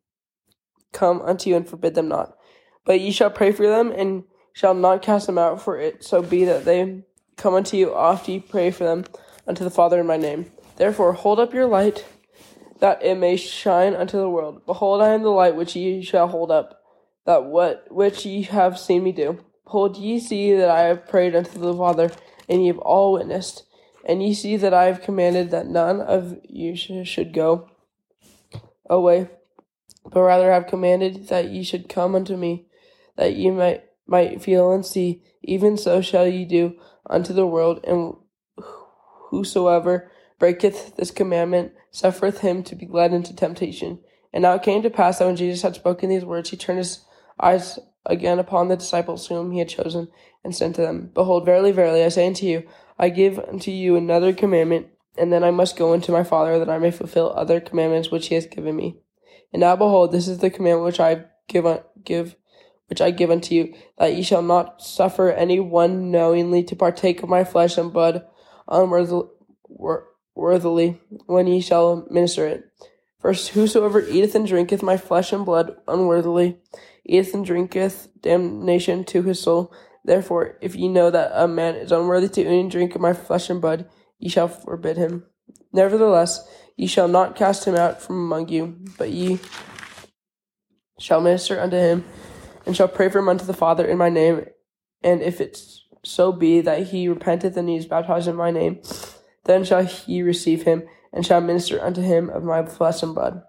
come 0.92 1.20
unto 1.22 1.50
you 1.50 1.56
and 1.56 1.68
forbid 1.68 1.94
them 1.94 2.08
not. 2.08 2.36
But 2.84 3.00
ye 3.00 3.10
shall 3.10 3.30
pray 3.30 3.52
for 3.52 3.66
them, 3.66 3.92
and 3.92 4.24
shall 4.52 4.74
not 4.74 5.02
cast 5.02 5.26
them 5.26 5.38
out, 5.38 5.60
for 5.60 5.78
it 5.78 6.02
so 6.02 6.22
be 6.22 6.44
that 6.44 6.64
they 6.64 7.04
come 7.36 7.54
unto 7.54 7.76
you 7.76 7.94
oft 7.94 8.28
ye 8.28 8.40
pray 8.40 8.70
for 8.70 8.84
them 8.84 9.04
unto 9.46 9.64
the 9.64 9.70
Father 9.70 10.00
in 10.00 10.06
my 10.06 10.16
name. 10.16 10.50
Therefore 10.76 11.12
hold 11.12 11.38
up 11.38 11.52
your 11.52 11.66
light, 11.66 12.04
that 12.80 13.02
it 13.02 13.16
may 13.16 13.36
shine 13.36 13.94
unto 13.94 14.16
the 14.16 14.28
world. 14.28 14.64
Behold, 14.66 15.02
I 15.02 15.10
am 15.10 15.22
the 15.22 15.30
light 15.30 15.54
which 15.54 15.76
ye 15.76 16.02
shall 16.02 16.28
hold 16.28 16.50
up, 16.50 16.82
that 17.26 17.44
what 17.44 17.86
which 17.90 18.24
ye 18.24 18.42
have 18.42 18.78
seen 18.78 19.04
me 19.04 19.12
do. 19.12 19.44
Behold, 19.64 19.96
ye 19.96 20.18
see 20.18 20.54
that 20.54 20.70
I 20.70 20.80
have 20.82 21.06
prayed 21.08 21.36
unto 21.36 21.58
the 21.58 21.74
Father, 21.74 22.10
and 22.52 22.60
ye 22.60 22.68
have 22.68 22.78
all 22.78 23.14
witnessed. 23.14 23.64
And 24.04 24.22
ye 24.22 24.34
see 24.34 24.56
that 24.58 24.74
I 24.74 24.84
have 24.84 25.00
commanded 25.00 25.50
that 25.50 25.66
none 25.66 26.00
of 26.00 26.36
you 26.44 26.76
sh- 26.76 26.90
should 27.04 27.32
go 27.32 27.70
away, 28.90 29.30
but 30.04 30.20
rather 30.20 30.52
have 30.52 30.66
commanded 30.66 31.28
that 31.28 31.50
ye 31.50 31.62
should 31.62 31.88
come 31.88 32.14
unto 32.14 32.36
me, 32.36 32.66
that 33.16 33.34
ye 33.34 33.50
might 33.50 33.84
might 34.06 34.42
feel 34.42 34.70
and 34.72 34.84
see. 34.84 35.22
Even 35.42 35.78
so 35.78 36.02
shall 36.02 36.26
ye 36.26 36.44
do 36.44 36.74
unto 37.08 37.32
the 37.32 37.46
world, 37.46 37.80
and 37.84 38.14
whosoever 39.30 40.10
breaketh 40.38 40.96
this 40.96 41.10
commandment 41.10 41.72
suffereth 41.90 42.40
him 42.40 42.62
to 42.64 42.76
be 42.76 42.86
led 42.86 43.14
into 43.14 43.34
temptation. 43.34 43.98
And 44.32 44.42
now 44.42 44.54
it 44.54 44.62
came 44.62 44.82
to 44.82 44.90
pass 44.90 45.18
that 45.18 45.26
when 45.26 45.36
Jesus 45.36 45.62
had 45.62 45.74
spoken 45.74 46.10
these 46.10 46.24
words, 46.24 46.50
he 46.50 46.56
turned 46.56 46.78
his 46.78 47.04
eyes 47.40 47.78
again 48.04 48.38
upon 48.38 48.68
the 48.68 48.76
disciples 48.76 49.26
whom 49.26 49.52
he 49.52 49.58
had 49.58 49.68
chosen, 49.68 50.08
and 50.44 50.54
said 50.54 50.74
to 50.74 50.80
them, 50.80 51.10
Behold, 51.14 51.44
verily, 51.44 51.72
verily, 51.72 52.02
I 52.04 52.08
say 52.08 52.26
unto 52.26 52.46
you, 52.46 52.68
I 52.98 53.08
give 53.08 53.38
unto 53.38 53.70
you 53.70 53.96
another 53.96 54.32
commandment, 54.32 54.88
and 55.16 55.32
then 55.32 55.44
I 55.44 55.50
must 55.50 55.76
go 55.76 55.92
unto 55.92 56.12
my 56.12 56.24
Father, 56.24 56.58
that 56.58 56.70
I 56.70 56.78
may 56.78 56.90
fulfill 56.90 57.32
other 57.34 57.60
commandments 57.60 58.10
which 58.10 58.28
he 58.28 58.34
has 58.34 58.46
given 58.46 58.76
me. 58.76 58.96
And 59.52 59.60
now, 59.60 59.76
behold, 59.76 60.12
this 60.12 60.28
is 60.28 60.38
the 60.38 60.50
commandment 60.50 60.86
which 60.86 61.00
I 61.00 61.24
give, 61.48 61.66
give 62.04 62.36
which 62.88 63.00
I 63.00 63.10
give 63.10 63.30
unto 63.30 63.54
you, 63.54 63.74
that 63.98 64.14
ye 64.14 64.22
shall 64.22 64.42
not 64.42 64.82
suffer 64.82 65.30
any 65.30 65.60
one 65.60 66.10
knowingly 66.10 66.62
to 66.64 66.76
partake 66.76 67.22
of 67.22 67.28
my 67.28 67.44
flesh 67.44 67.78
and 67.78 67.92
blood 67.92 68.26
unworthily 68.68 69.30
when 70.34 71.46
ye 71.46 71.60
shall 71.60 72.06
minister 72.10 72.46
it. 72.46 72.64
First, 73.18 73.50
whosoever 73.50 74.00
eateth 74.00 74.34
and 74.34 74.46
drinketh 74.46 74.82
my 74.82 74.96
flesh 74.96 75.32
and 75.32 75.46
blood 75.46 75.76
unworthily 75.86 76.58
eateth 77.04 77.34
and 77.34 77.44
drinketh 77.44 78.08
damnation 78.20 79.04
to 79.04 79.22
his 79.22 79.40
soul. 79.40 79.72
Therefore, 80.04 80.58
if 80.60 80.74
ye 80.74 80.88
know 80.88 81.10
that 81.10 81.32
a 81.34 81.46
man 81.46 81.76
is 81.76 81.92
unworthy 81.92 82.28
to 82.28 82.40
eat 82.40 82.60
and 82.60 82.70
drink 82.70 82.94
of 82.94 83.00
my 83.00 83.12
flesh 83.12 83.50
and 83.50 83.60
blood, 83.60 83.88
ye 84.18 84.28
shall 84.28 84.48
forbid 84.48 84.96
him. 84.96 85.24
Nevertheless, 85.72 86.46
ye 86.76 86.86
shall 86.86 87.08
not 87.08 87.36
cast 87.36 87.64
him 87.64 87.76
out 87.76 88.02
from 88.02 88.16
among 88.16 88.48
you, 88.48 88.78
but 88.98 89.10
ye 89.10 89.38
shall 90.98 91.20
minister 91.20 91.60
unto 91.60 91.76
him, 91.76 92.04
and 92.66 92.76
shall 92.76 92.88
pray 92.88 93.08
for 93.08 93.18
him 93.18 93.28
unto 93.28 93.44
the 93.44 93.54
Father 93.54 93.84
in 93.84 93.98
my 93.98 94.08
name. 94.08 94.46
And 95.02 95.22
if 95.22 95.40
it 95.40 95.60
so 96.04 96.32
be 96.32 96.60
that 96.60 96.88
he 96.88 97.08
repenteth 97.08 97.56
and 97.56 97.68
he 97.68 97.76
is 97.76 97.86
baptized 97.86 98.28
in 98.28 98.36
my 98.36 98.50
name, 98.50 98.80
then 99.44 99.64
shall 99.64 99.84
he 99.84 100.22
receive 100.22 100.62
him, 100.62 100.84
and 101.12 101.26
shall 101.26 101.40
minister 101.40 101.80
unto 101.82 102.00
him 102.00 102.30
of 102.30 102.42
my 102.42 102.64
flesh 102.64 103.02
and 103.02 103.14
blood. 103.14 103.42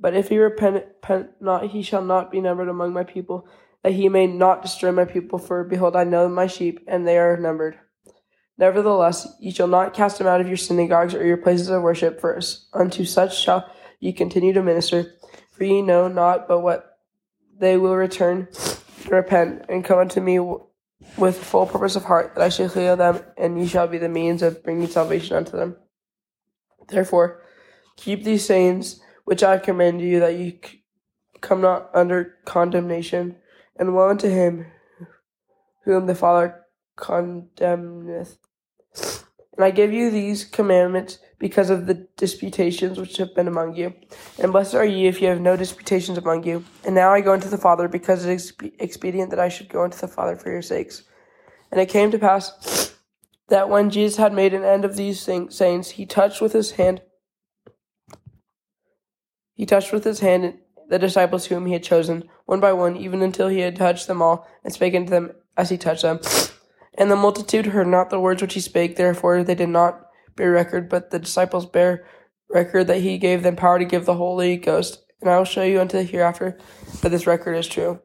But 0.00 0.14
if 0.14 0.28
he 0.28 0.38
repent, 0.38 0.76
repent 0.76 1.30
not, 1.40 1.66
he 1.66 1.82
shall 1.82 2.04
not 2.04 2.30
be 2.30 2.40
numbered 2.40 2.68
among 2.68 2.92
my 2.92 3.04
people, 3.04 3.48
that 3.82 3.92
he 3.92 4.08
may 4.08 4.26
not 4.26 4.62
destroy 4.62 4.92
my 4.92 5.04
people. 5.04 5.38
For 5.38 5.64
behold, 5.64 5.96
I 5.96 6.04
know 6.04 6.28
my 6.28 6.46
sheep, 6.46 6.80
and 6.86 7.06
they 7.06 7.18
are 7.18 7.36
numbered. 7.36 7.78
Nevertheless, 8.56 9.26
ye 9.40 9.50
shall 9.50 9.68
not 9.68 9.94
cast 9.94 10.18
them 10.18 10.26
out 10.26 10.40
of 10.40 10.48
your 10.48 10.56
synagogues 10.56 11.14
or 11.14 11.24
your 11.24 11.36
places 11.36 11.68
of 11.68 11.82
worship, 11.82 12.20
for 12.20 12.38
unto 12.72 13.04
such 13.04 13.38
shall 13.38 13.70
ye 14.00 14.12
continue 14.12 14.52
to 14.52 14.62
minister. 14.62 15.14
For 15.52 15.64
ye 15.64 15.82
know 15.82 16.08
not 16.08 16.46
but 16.46 16.60
what 16.60 16.98
they 17.58 17.76
will 17.76 17.96
return 17.96 18.48
and 19.02 19.12
repent, 19.12 19.64
and 19.68 19.84
come 19.84 19.98
unto 19.98 20.20
me 20.20 20.38
with 21.16 21.42
full 21.42 21.66
purpose 21.66 21.96
of 21.96 22.04
heart, 22.04 22.34
that 22.34 22.44
I 22.44 22.48
shall 22.48 22.68
heal 22.68 22.96
them, 22.96 23.20
and 23.36 23.60
ye 23.60 23.66
shall 23.66 23.88
be 23.88 23.98
the 23.98 24.08
means 24.08 24.42
of 24.42 24.62
bringing 24.62 24.88
salvation 24.88 25.36
unto 25.36 25.52
them. 25.56 25.76
Therefore, 26.88 27.42
keep 27.96 28.24
these 28.24 28.44
sayings 28.44 29.00
which 29.28 29.42
I 29.42 29.58
command 29.58 30.00
you, 30.00 30.20
that 30.20 30.38
ye 30.38 30.58
come 31.42 31.60
not 31.60 31.90
under 31.92 32.36
condemnation. 32.46 33.36
And 33.76 33.94
woe 33.94 34.08
unto 34.08 34.26
him 34.26 34.68
whom 35.84 36.06
the 36.06 36.14
Father 36.14 36.64
condemneth. 36.96 38.38
And 38.96 39.64
I 39.66 39.70
give 39.70 39.92
you 39.92 40.10
these 40.10 40.46
commandments 40.46 41.18
because 41.38 41.68
of 41.68 41.84
the 41.84 42.08
disputations 42.16 42.98
which 42.98 43.18
have 43.18 43.34
been 43.34 43.48
among 43.48 43.76
you. 43.76 43.92
And 44.38 44.50
blessed 44.50 44.74
are 44.74 44.86
ye 44.86 45.08
if 45.08 45.20
ye 45.20 45.28
have 45.28 45.42
no 45.42 45.58
disputations 45.58 46.16
among 46.16 46.44
you. 46.44 46.64
And 46.86 46.94
now 46.94 47.12
I 47.12 47.20
go 47.20 47.34
unto 47.34 47.50
the 47.50 47.58
Father, 47.58 47.86
because 47.86 48.24
it 48.24 48.32
is 48.32 48.54
expedient 48.78 49.28
that 49.28 49.38
I 49.38 49.50
should 49.50 49.68
go 49.68 49.84
unto 49.84 49.98
the 49.98 50.08
Father 50.08 50.38
for 50.38 50.50
your 50.50 50.62
sakes. 50.62 51.02
And 51.70 51.78
it 51.78 51.90
came 51.90 52.10
to 52.12 52.18
pass 52.18 52.94
that 53.48 53.68
when 53.68 53.90
Jesus 53.90 54.16
had 54.16 54.32
made 54.32 54.54
an 54.54 54.64
end 54.64 54.86
of 54.86 54.96
these 54.96 55.20
sayings, 55.20 55.90
he 55.90 56.06
touched 56.06 56.40
with 56.40 56.54
his 56.54 56.70
hand 56.72 57.02
he 59.58 59.66
touched 59.66 59.92
with 59.92 60.04
his 60.04 60.20
hand 60.20 60.54
the 60.88 61.00
disciples 61.00 61.46
whom 61.46 61.66
he 61.66 61.72
had 61.72 61.82
chosen, 61.82 62.30
one 62.46 62.60
by 62.60 62.72
one, 62.72 62.96
even 62.96 63.22
until 63.22 63.48
he 63.48 63.58
had 63.58 63.74
touched 63.74 64.06
them 64.06 64.22
all, 64.22 64.48
and 64.62 64.72
spake 64.72 64.94
unto 64.94 65.10
them 65.10 65.32
as 65.56 65.68
he 65.68 65.76
touched 65.76 66.02
them. 66.02 66.20
And 66.94 67.12
the 67.12 67.16
multitude 67.16 67.66
heard 67.66 67.86
not 67.86 68.10
the 68.10 68.18
words 68.18 68.42
which 68.42 68.54
he 68.54 68.60
spake, 68.60 68.96
therefore 68.96 69.44
they 69.44 69.54
did 69.54 69.68
not 69.68 70.00
bear 70.34 70.50
record, 70.50 70.88
but 70.88 71.10
the 71.10 71.20
disciples 71.20 71.64
bear 71.64 72.04
record 72.50 72.88
that 72.88 73.02
he 73.02 73.18
gave 73.18 73.44
them 73.44 73.54
power 73.54 73.78
to 73.78 73.84
give 73.84 74.04
the 74.04 74.14
Holy 74.14 74.56
Ghost. 74.56 75.04
And 75.20 75.30
I 75.30 75.38
will 75.38 75.44
show 75.44 75.62
you 75.62 75.80
unto 75.80 75.96
the 75.96 76.02
hereafter 76.02 76.58
that 77.02 77.10
this 77.10 77.24
record 77.24 77.54
is 77.54 77.68
true. 77.68 78.00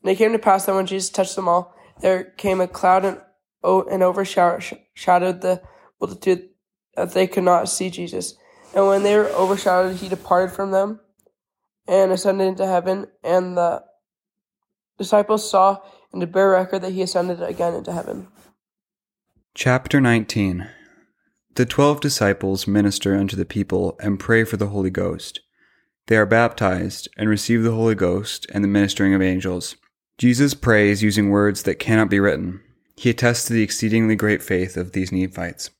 And 0.00 0.12
it 0.12 0.16
came 0.16 0.30
to 0.30 0.38
pass 0.38 0.64
that 0.64 0.76
when 0.76 0.86
Jesus 0.86 1.10
touched 1.10 1.34
them 1.34 1.48
all, 1.48 1.74
there 2.00 2.22
came 2.22 2.60
a 2.60 2.68
cloud 2.68 3.04
and, 3.04 3.20
and 3.64 4.02
overshadowed 4.04 5.40
the 5.40 5.60
multitude 6.00 6.50
that 6.94 7.14
they 7.14 7.26
could 7.26 7.42
not 7.42 7.68
see 7.68 7.90
Jesus. 7.90 8.36
And 8.76 8.86
when 8.86 9.02
they 9.04 9.16
were 9.16 9.30
overshadowed, 9.30 9.96
he 9.96 10.08
departed 10.08 10.54
from 10.54 10.70
them 10.70 11.00
and 11.88 12.12
ascended 12.12 12.46
into 12.46 12.66
heaven. 12.66 13.06
And 13.24 13.56
the 13.56 13.82
disciples 14.98 15.50
saw 15.50 15.78
and 16.12 16.20
to 16.20 16.26
bear 16.26 16.50
record 16.50 16.82
that 16.82 16.92
he 16.92 17.00
ascended 17.00 17.42
again 17.42 17.72
into 17.72 17.90
heaven. 17.90 18.28
Chapter 19.54 19.98
19 19.98 20.68
The 21.54 21.64
twelve 21.64 22.02
disciples 22.02 22.66
minister 22.66 23.16
unto 23.16 23.34
the 23.34 23.46
people 23.46 23.96
and 23.98 24.20
pray 24.20 24.44
for 24.44 24.58
the 24.58 24.68
Holy 24.68 24.90
Ghost. 24.90 25.40
They 26.08 26.18
are 26.18 26.26
baptized 26.26 27.08
and 27.16 27.30
receive 27.30 27.62
the 27.62 27.72
Holy 27.72 27.94
Ghost 27.94 28.46
and 28.52 28.62
the 28.62 28.68
ministering 28.68 29.14
of 29.14 29.22
angels. 29.22 29.76
Jesus 30.18 30.52
prays 30.52 31.02
using 31.02 31.30
words 31.30 31.62
that 31.62 31.78
cannot 31.78 32.10
be 32.10 32.20
written. 32.20 32.60
He 32.94 33.08
attests 33.08 33.46
to 33.46 33.54
the 33.54 33.62
exceedingly 33.62 34.16
great 34.16 34.42
faith 34.42 34.76
of 34.76 34.92
these 34.92 35.10
Nephites. 35.10 35.70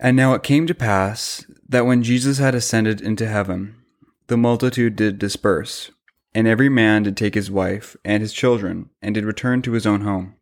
And 0.00 0.16
now 0.16 0.34
it 0.34 0.42
came 0.42 0.66
to 0.66 0.74
pass 0.74 1.46
that 1.72 1.86
when 1.86 2.02
Jesus 2.02 2.38
had 2.38 2.54
ascended 2.54 3.00
into 3.00 3.26
heaven, 3.26 3.76
the 4.26 4.36
multitude 4.36 4.94
did 4.94 5.18
disperse, 5.18 5.90
and 6.34 6.46
every 6.46 6.68
man 6.68 7.02
did 7.02 7.16
take 7.16 7.34
his 7.34 7.50
wife 7.50 7.96
and 8.04 8.20
his 8.20 8.34
children, 8.34 8.90
and 9.00 9.14
did 9.14 9.24
return 9.24 9.62
to 9.62 9.72
his 9.72 9.86
own 9.86 10.02
home. 10.02 10.36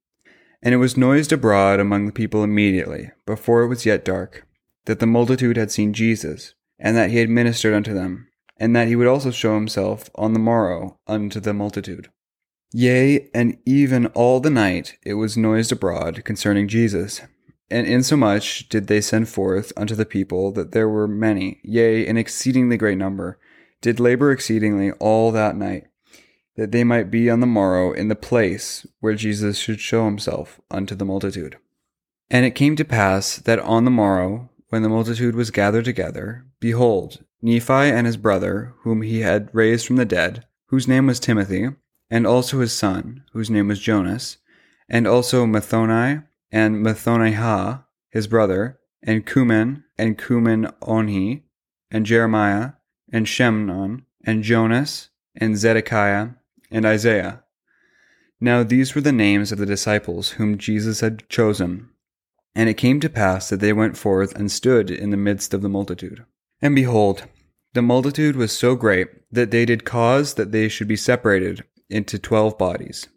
And 0.61 0.74
it 0.74 0.78
was 0.78 0.97
noised 0.97 1.32
abroad 1.32 1.78
among 1.78 2.07
the 2.07 2.12
people 2.12 2.43
immediately, 2.43 3.12
before 3.27 3.62
it 3.62 3.69
was 3.69 3.86
yet 3.86 4.05
dark, 4.05 4.44
that 4.86 4.98
the 4.98 5.07
multitude 5.07 5.57
had 5.57 5.70
seen 5.70 5.93
Jesus, 5.93 6.55
and 6.81 6.97
that 6.97 7.11
he 7.11 7.19
had 7.19 7.31
ministered 7.31 7.74
unto 7.74 7.94
them, 7.94 8.27
and 8.57 8.74
that 8.74 8.89
he 8.89 8.97
would 8.97 9.07
also 9.07 9.31
show 9.31 9.55
himself 9.55 10.11
on 10.16 10.32
the 10.32 10.40
morrow 10.40 10.98
unto 11.07 11.39
the 11.39 11.55
multitude. 11.55 12.11
Yea, 12.73 13.31
and 13.32 13.57
even 13.65 14.07
all 14.09 14.40
the 14.40 14.51
night 14.51 14.97
it 15.05 15.15
was 15.15 15.36
noised 15.36 15.70
abroad 15.70 16.24
concerning 16.24 16.66
Jesus, 16.66 17.23
and 17.70 17.86
insomuch 17.86 18.68
did 18.68 18.86
they 18.86 19.01
send 19.01 19.28
forth 19.28 19.72
unto 19.76 19.94
the 19.94 20.06
people 20.06 20.52
that 20.52 20.72
there 20.72 20.88
were 20.88 21.09
many, 21.09 21.60
yea, 21.62 22.06
an 22.06 22.16
exceedingly 22.16 22.76
great 22.76 22.98
number, 22.98 23.38
did 23.80 24.01
labor 24.01 24.32
exceedingly 24.32 24.92
all 24.92 25.30
that 25.32 25.56
night, 25.56 25.84
that 26.56 26.72
they 26.72 26.84
might 26.84 27.10
be 27.10 27.30
on 27.30 27.40
the 27.40 27.47
morrow 27.47 27.92
in 27.92 28.09
the 28.09 28.14
place 28.14 28.86
where 29.01 29.14
Jesus 29.14 29.59
should 29.59 29.80
show 29.80 30.05
himself 30.05 30.60
unto 30.70 30.94
the 30.94 31.05
multitude. 31.05 31.56
And 32.30 32.44
it 32.44 32.55
came 32.55 32.76
to 32.76 32.84
pass 32.84 33.36
that 33.36 33.59
on 33.60 33.84
the 33.84 33.90
morrow, 33.90 34.51
when 34.68 34.82
the 34.82 34.88
multitude 34.88 35.34
was 35.34 35.51
gathered 35.51 35.84
together, 35.84 36.44
behold, 36.60 37.24
Nephi 37.42 37.72
and 37.72 38.06
his 38.06 38.16
brother, 38.16 38.74
whom 38.82 39.02
he 39.02 39.20
had 39.20 39.48
raised 39.52 39.86
from 39.86 39.97
the 39.97 40.05
dead, 40.05 40.47
whose 40.66 40.86
name 40.86 41.06
was 41.06 41.18
Timothy, 41.18 41.70
and 42.10 42.26
also 42.26 42.60
his 42.60 42.72
son, 42.72 43.24
whose 43.32 43.51
name 43.51 43.68
was 43.68 43.80
Jonas, 43.80 44.38
and 44.88 45.06
also 45.06 45.47
Mathoni, 45.47 46.24
and 46.52 46.85
Mathonihah, 46.85 47.85
his 48.10 48.27
brother, 48.27 48.78
and 49.02 49.27
Kumen, 49.27 49.85
and 49.97 50.18
Kumenonhi, 50.18 51.43
and 51.90 52.06
Jeremiah, 52.06 52.72
and 53.12 53.27
Shemnon, 53.27 54.02
and 54.24 54.43
Jonas, 54.43 55.10
and 55.35 55.56
Zedekiah, 55.56 56.31
and 56.70 56.85
Isaiah. 56.85 57.44
Now 58.40 58.62
these 58.62 58.94
were 58.94 59.01
the 59.01 59.12
names 59.12 59.52
of 59.52 59.59
the 59.59 59.66
disciples 59.66 60.31
whom 60.32 60.59
Jesus 60.59 61.01
had 61.01 61.28
chosen. 61.28 61.89
And 62.55 62.68
it 62.68 62.74
came 62.74 63.01
to 63.01 63.09
pass 63.09 63.48
that 63.48 63.60
they 63.60 63.72
went 63.72 63.97
forth 63.97 64.35
and 64.35 64.51
stood 64.51 64.90
in 64.90 65.10
the 65.10 65.16
midst 65.16 65.55
of 65.55 65.62
the 65.62 65.68
multitude. 65.68 66.24
And 66.60 66.74
behold, 66.74 67.24
the 67.74 67.82
multitude 67.82 68.35
was 68.35 68.51
so 68.51 68.74
great 68.74 69.09
that 69.31 69.51
they 69.51 69.64
did 69.64 69.85
cause 69.85 70.35
that 70.35 70.51
they 70.51 70.68
should 70.68 70.89
be 70.89 70.97
separated 70.97 71.64
into 71.89 72.18
twelve 72.18 72.59
bodies. 72.59 73.09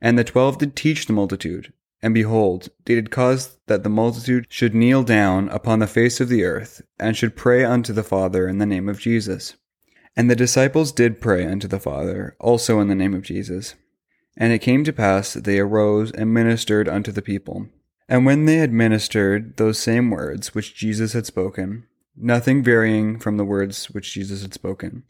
And 0.00 0.18
the 0.18 0.24
twelve 0.24 0.58
did 0.58 0.74
teach 0.74 1.06
the 1.06 1.12
multitude. 1.12 1.72
And 2.00 2.14
behold, 2.14 2.68
they 2.84 2.94
did 2.94 3.10
cause 3.10 3.58
that 3.66 3.82
the 3.82 3.88
multitude 3.88 4.46
should 4.48 4.74
kneel 4.74 5.02
down 5.02 5.48
upon 5.48 5.80
the 5.80 5.86
face 5.86 6.20
of 6.20 6.28
the 6.28 6.44
earth, 6.44 6.80
and 6.98 7.16
should 7.16 7.36
pray 7.36 7.64
unto 7.64 7.92
the 7.92 8.04
Father 8.04 8.46
in 8.46 8.58
the 8.58 8.66
name 8.66 8.88
of 8.88 9.00
Jesus. 9.00 9.56
And 10.16 10.30
the 10.30 10.36
disciples 10.36 10.92
did 10.92 11.20
pray 11.20 11.46
unto 11.46 11.68
the 11.68 11.80
Father 11.80 12.36
also 12.40 12.80
in 12.80 12.88
the 12.88 12.94
name 12.94 13.14
of 13.14 13.22
Jesus. 13.22 13.74
And 14.36 14.52
it 14.52 14.60
came 14.60 14.84
to 14.84 14.92
pass 14.92 15.32
that 15.32 15.44
they 15.44 15.58
arose 15.58 16.12
and 16.12 16.32
ministered 16.32 16.88
unto 16.88 17.10
the 17.10 17.22
people. 17.22 17.68
And 18.08 18.24
when 18.24 18.46
they 18.46 18.56
had 18.56 18.72
ministered 18.72 19.56
those 19.56 19.78
same 19.78 20.10
words 20.10 20.54
which 20.54 20.74
Jesus 20.74 21.12
had 21.12 21.26
spoken, 21.26 21.86
nothing 22.16 22.62
varying 22.62 23.18
from 23.18 23.36
the 23.36 23.44
words 23.44 23.90
which 23.90 24.12
Jesus 24.12 24.42
had 24.42 24.54
spoken, 24.54 25.02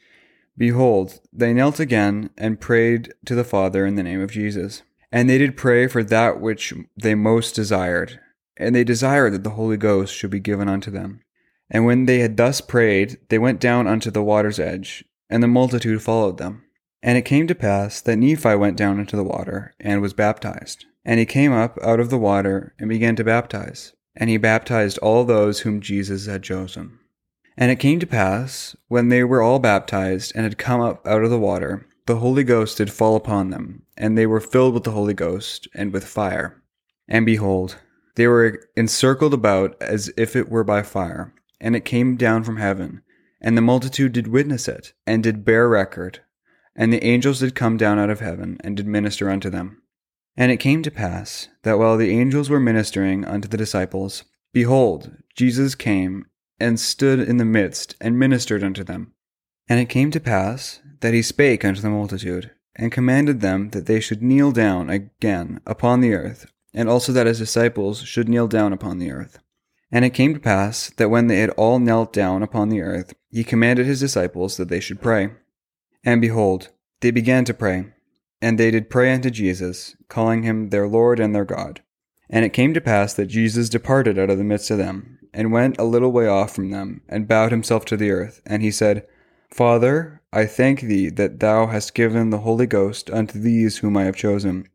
behold, 0.57 1.21
they 1.33 1.53
knelt 1.53 1.79
again 1.79 2.31
and 2.37 2.61
prayed 2.61 3.13
to 3.27 3.35
the 3.35 3.45
Father 3.45 3.87
in 3.87 3.95
the 3.95 4.03
name 4.03 4.21
of 4.21 4.33
Jesus. 4.33 4.83
And 5.11 5.29
they 5.29 5.39
did 5.39 5.57
pray 5.57 5.87
for 5.87 6.05
that 6.05 6.41
which 6.41 6.75
they 6.97 7.15
most 7.15 7.55
desired, 7.55 8.21
and 8.57 8.75
they 8.75 8.85
desired 8.85 9.33
that 9.33 9.45
the 9.45 9.51
Holy 9.51 9.77
Ghost 9.77 10.15
should 10.15 10.31
be 10.31 10.41
given 10.41 10.69
unto 10.69 10.91
them. 10.91 11.23
And 11.71 11.85
when 11.85 12.07
they 12.07 12.19
had 12.21 12.37
thus 12.37 12.61
prayed, 12.61 13.19
they 13.29 13.39
went 13.39 13.61
down 13.61 13.87
unto 13.87 14.11
the 14.11 14.23
water's 14.23 14.59
edge, 14.59 15.05
and 15.31 15.43
the 15.43 15.49
multitude 15.49 16.03
followed 16.03 16.39
them. 16.39 16.65
And 17.03 17.17
it 17.17 17.23
came 17.23 17.47
to 17.47 17.55
pass 17.55 18.01
that 18.01 18.17
Nephi 18.17 18.57
went 18.57 18.77
down 18.77 18.99
into 18.99 19.17
the 19.17 19.25
water, 19.25 19.75
and 19.81 20.03
was 20.03 20.13
baptized. 20.13 20.85
And 21.05 21.19
he 21.21 21.27
came 21.27 21.53
up 21.53 21.79
out 21.83 22.01
of 22.01 22.11
the 22.11 22.19
water, 22.19 22.75
and 22.79 22.89
began 22.89 23.17
to 23.17 23.25
baptize. 23.25 23.93
And 24.17 24.29
he 24.29 24.37
baptized 24.37 24.99
all 24.99 25.25
those 25.25 25.61
whom 25.61 25.81
Jesus 25.81 26.27
had 26.27 26.43
chosen. 26.43 26.99
And 27.57 27.71
it 27.71 27.77
came 27.77 28.01
to 28.01 28.07
pass, 28.07 28.77
when 28.89 29.09
they 29.09 29.25
were 29.25 29.43
all 29.43 29.59
baptized, 29.59 30.33
and 30.35 30.45
had 30.45 30.59
come 30.59 30.81
up 30.81 31.07
out 31.07 31.23
of 31.23 31.31
the 31.31 31.39
water, 31.39 31.87
the 32.09 32.17
Holy 32.17 32.43
Ghost 32.43 32.79
did 32.79 32.91
fall 32.91 33.15
upon 33.17 33.51
them, 33.51 33.83
and 33.97 34.17
they 34.17 34.27
were 34.27 34.41
filled 34.41 34.73
with 34.73 34.85
the 34.85 34.93
Holy 34.93 35.13
Ghost, 35.13 35.69
and 35.75 35.93
with 35.93 36.07
fire. 36.07 36.61
And 37.07 37.27
behold, 37.27 37.77
they 38.17 38.27
were 38.27 38.61
encircled 38.77 39.35
about 39.35 39.77
as 39.81 40.11
if 40.17 40.35
it 40.35 40.49
were 40.49 40.65
by 40.65 40.83
fire, 40.83 41.35
and 41.61 41.77
it 41.77 41.85
came 41.85 42.17
down 42.17 42.45
from 42.45 42.57
heaven, 42.57 43.03
and 43.43 43.57
the 43.57 43.63
multitude 43.63 44.13
did 44.13 44.27
witness 44.27 44.67
it, 44.69 44.95
and 45.07 45.23
did 45.23 45.45
bear 45.45 45.69
record, 45.69 46.21
and 46.75 46.93
the 46.93 47.05
angels 47.05 47.41
did 47.41 47.55
come 47.55 47.77
down 47.77 47.99
out 47.99 48.11
of 48.11 48.21
heaven, 48.21 48.57
and 48.65 48.79
did 48.79 48.87
minister 48.87 49.29
unto 49.29 49.51
them. 49.51 49.83
And 50.35 50.51
it 50.51 50.57
came 50.57 50.83
to 50.85 50.91
pass, 50.91 51.49
that 51.63 51.79
while 51.79 51.99
the 51.99 52.11
angels 52.11 52.49
were 52.49 52.59
ministering 52.59 53.27
unto 53.27 53.49
the 53.49 53.59
disciples, 53.59 54.25
behold, 54.55 55.15
Jesus 55.37 55.75
came, 55.75 56.25
and 56.59 56.81
stood 56.81 57.21
in 57.21 57.37
the 57.37 57.45
midst, 57.45 57.97
and 58.01 58.19
ministered 58.19 58.65
unto 58.65 58.83
them. 58.83 59.13
And 59.69 59.79
it 59.79 59.91
came 59.91 60.11
to 60.13 60.21
pass, 60.21 60.81
that 61.01 61.15
he 61.15 61.23
spake 61.23 61.65
unto 61.65 61.81
the 61.81 61.91
multitude, 61.91 62.51
and 62.77 62.93
commanded 62.93 63.41
them 63.41 63.71
that 63.71 63.87
they 63.87 64.01
should 64.01 64.23
kneel 64.23 64.53
down 64.53 64.89
again 64.89 65.61
upon 65.67 66.01
the 66.01 66.15
earth, 66.15 66.51
and 66.73 66.89
also 66.89 67.13
that 67.13 67.27
his 67.27 67.39
disciples 67.39 68.03
should 68.03 68.29
kneel 68.29 68.47
down 68.47 68.73
upon 68.73 68.99
the 68.99 69.11
earth. 69.11 69.39
And 69.91 70.05
it 70.05 70.11
came 70.11 70.35
to 70.35 70.41
pass 70.41 70.91
that 70.91 71.09
when 71.09 71.27
they 71.27 71.41
had 71.41 71.51
all 71.51 71.79
knelt 71.79 72.13
down 72.13 72.43
upon 72.43 72.69
the 72.69 72.83
earth, 72.83 73.15
he 73.31 73.43
commanded 73.43 73.87
his 73.87 74.01
disciples 74.01 74.57
that 74.57 74.69
they 74.69 74.81
should 74.81 75.01
pray. 75.01 75.31
And 76.05 76.21
behold, 76.21 76.69
they 77.01 77.11
began 77.11 77.45
to 77.47 77.55
pray, 77.55 77.87
and 78.41 78.59
they 78.59 78.71
did 78.71 78.91
pray 78.91 79.13
unto 79.13 79.31
Jesus, 79.31 79.97
calling 80.09 80.43
him 80.43 80.69
their 80.69 80.87
Lord 80.87 81.19
and 81.21 81.35
their 81.35 81.45
God. 81.45 81.83
And 82.31 82.45
it 82.45 82.53
came 82.53 82.75
to 82.75 82.81
pass 82.81 83.15
that 83.15 83.27
Jesus 83.27 83.69
departed 83.69 84.19
out 84.19 84.31
of 84.31 84.39
the 84.39 84.45
midst 84.45 84.71
of 84.71 84.79
them, 84.79 85.19
and 85.33 85.53
went 85.53 85.79
a 85.79 85.85
little 85.85 86.13
way 86.13 86.27
off 86.27 86.55
from 86.55 86.71
them, 86.71 87.03
and 87.09 87.29
bowed 87.29 87.51
himself 87.51 87.85
to 87.87 87.97
the 87.97 88.11
earth, 88.11 88.43
and 88.45 88.63
he 88.63 88.71
said, 88.71 89.07
Father, 89.51 90.23
I 90.33 90.47
thank 90.47 90.81
thee 90.81 91.09
that 91.11 91.41
thou 91.41 91.67
hast 91.67 91.95
given 91.95 92.31
the 92.31 92.41
Holy 92.41 92.67
Ghost 92.67 93.11
unto 93.11 93.39
these 93.39 93.79
whom 93.79 93.97
I 93.97 94.05
have 94.05 94.17
chosen. 94.17 94.69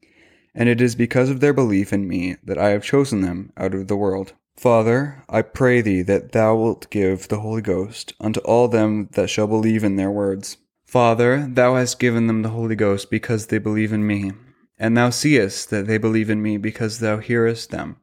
And 0.56 0.70
it 0.70 0.82
is 0.82 0.95
because 0.95 1.30
of 1.30 1.40
their 1.40 1.54
belief 1.54 1.94
in 1.94 2.08
me 2.08 2.38
that 2.44 2.58
I 2.58 2.70
have 2.70 2.84
chosen 2.84 3.22
them 3.22 3.52
out 3.58 3.74
of 3.74 3.88
the 3.88 3.95
world. 3.95 4.34
Father, 4.56 5.24
I 5.28 5.41
pray 5.41 5.82
thee 5.82 6.04
that 6.04 6.32
thou 6.32 6.56
wilt 6.56 6.90
give 6.90 7.28
the 7.28 7.40
Holy 7.40 7.62
Ghost 7.62 8.14
unto 8.20 8.40
all 8.41 8.68
them 8.68 9.10
that 9.14 9.30
shall 9.30 9.48
believe 9.48 9.84
in 9.84 9.95
their 9.95 10.12
words. 10.12 10.58
Father, 10.86 11.48
thou 11.50 11.76
hast 11.76 12.00
given 12.00 12.28
them 12.28 12.44
the 12.44 12.50
Holy 12.50 12.76
Ghost 12.76 13.10
because 13.10 13.48
they 13.48 13.58
believe 13.58 13.91
in 13.91 14.06
me. 14.06 14.32
And 14.78 14.95
thou 14.95 15.10
seest 15.10 15.72
that 15.72 15.88
they 15.88 15.98
believe 15.98 16.30
in 16.30 16.41
me 16.41 16.58
because 16.58 17.00
thou 17.00 17.18
hearest 17.18 17.72
them. 17.72 17.98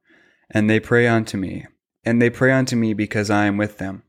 And 0.50 0.68
they 0.68 0.80
pray 0.80 1.06
unto 1.06 1.36
me. 1.36 1.66
And 2.04 2.20
they 2.20 2.30
pray 2.30 2.50
unto 2.50 2.74
me 2.74 2.94
because 2.94 3.30
I 3.30 3.46
am 3.46 3.56
with 3.56 3.78
them. 3.78 4.02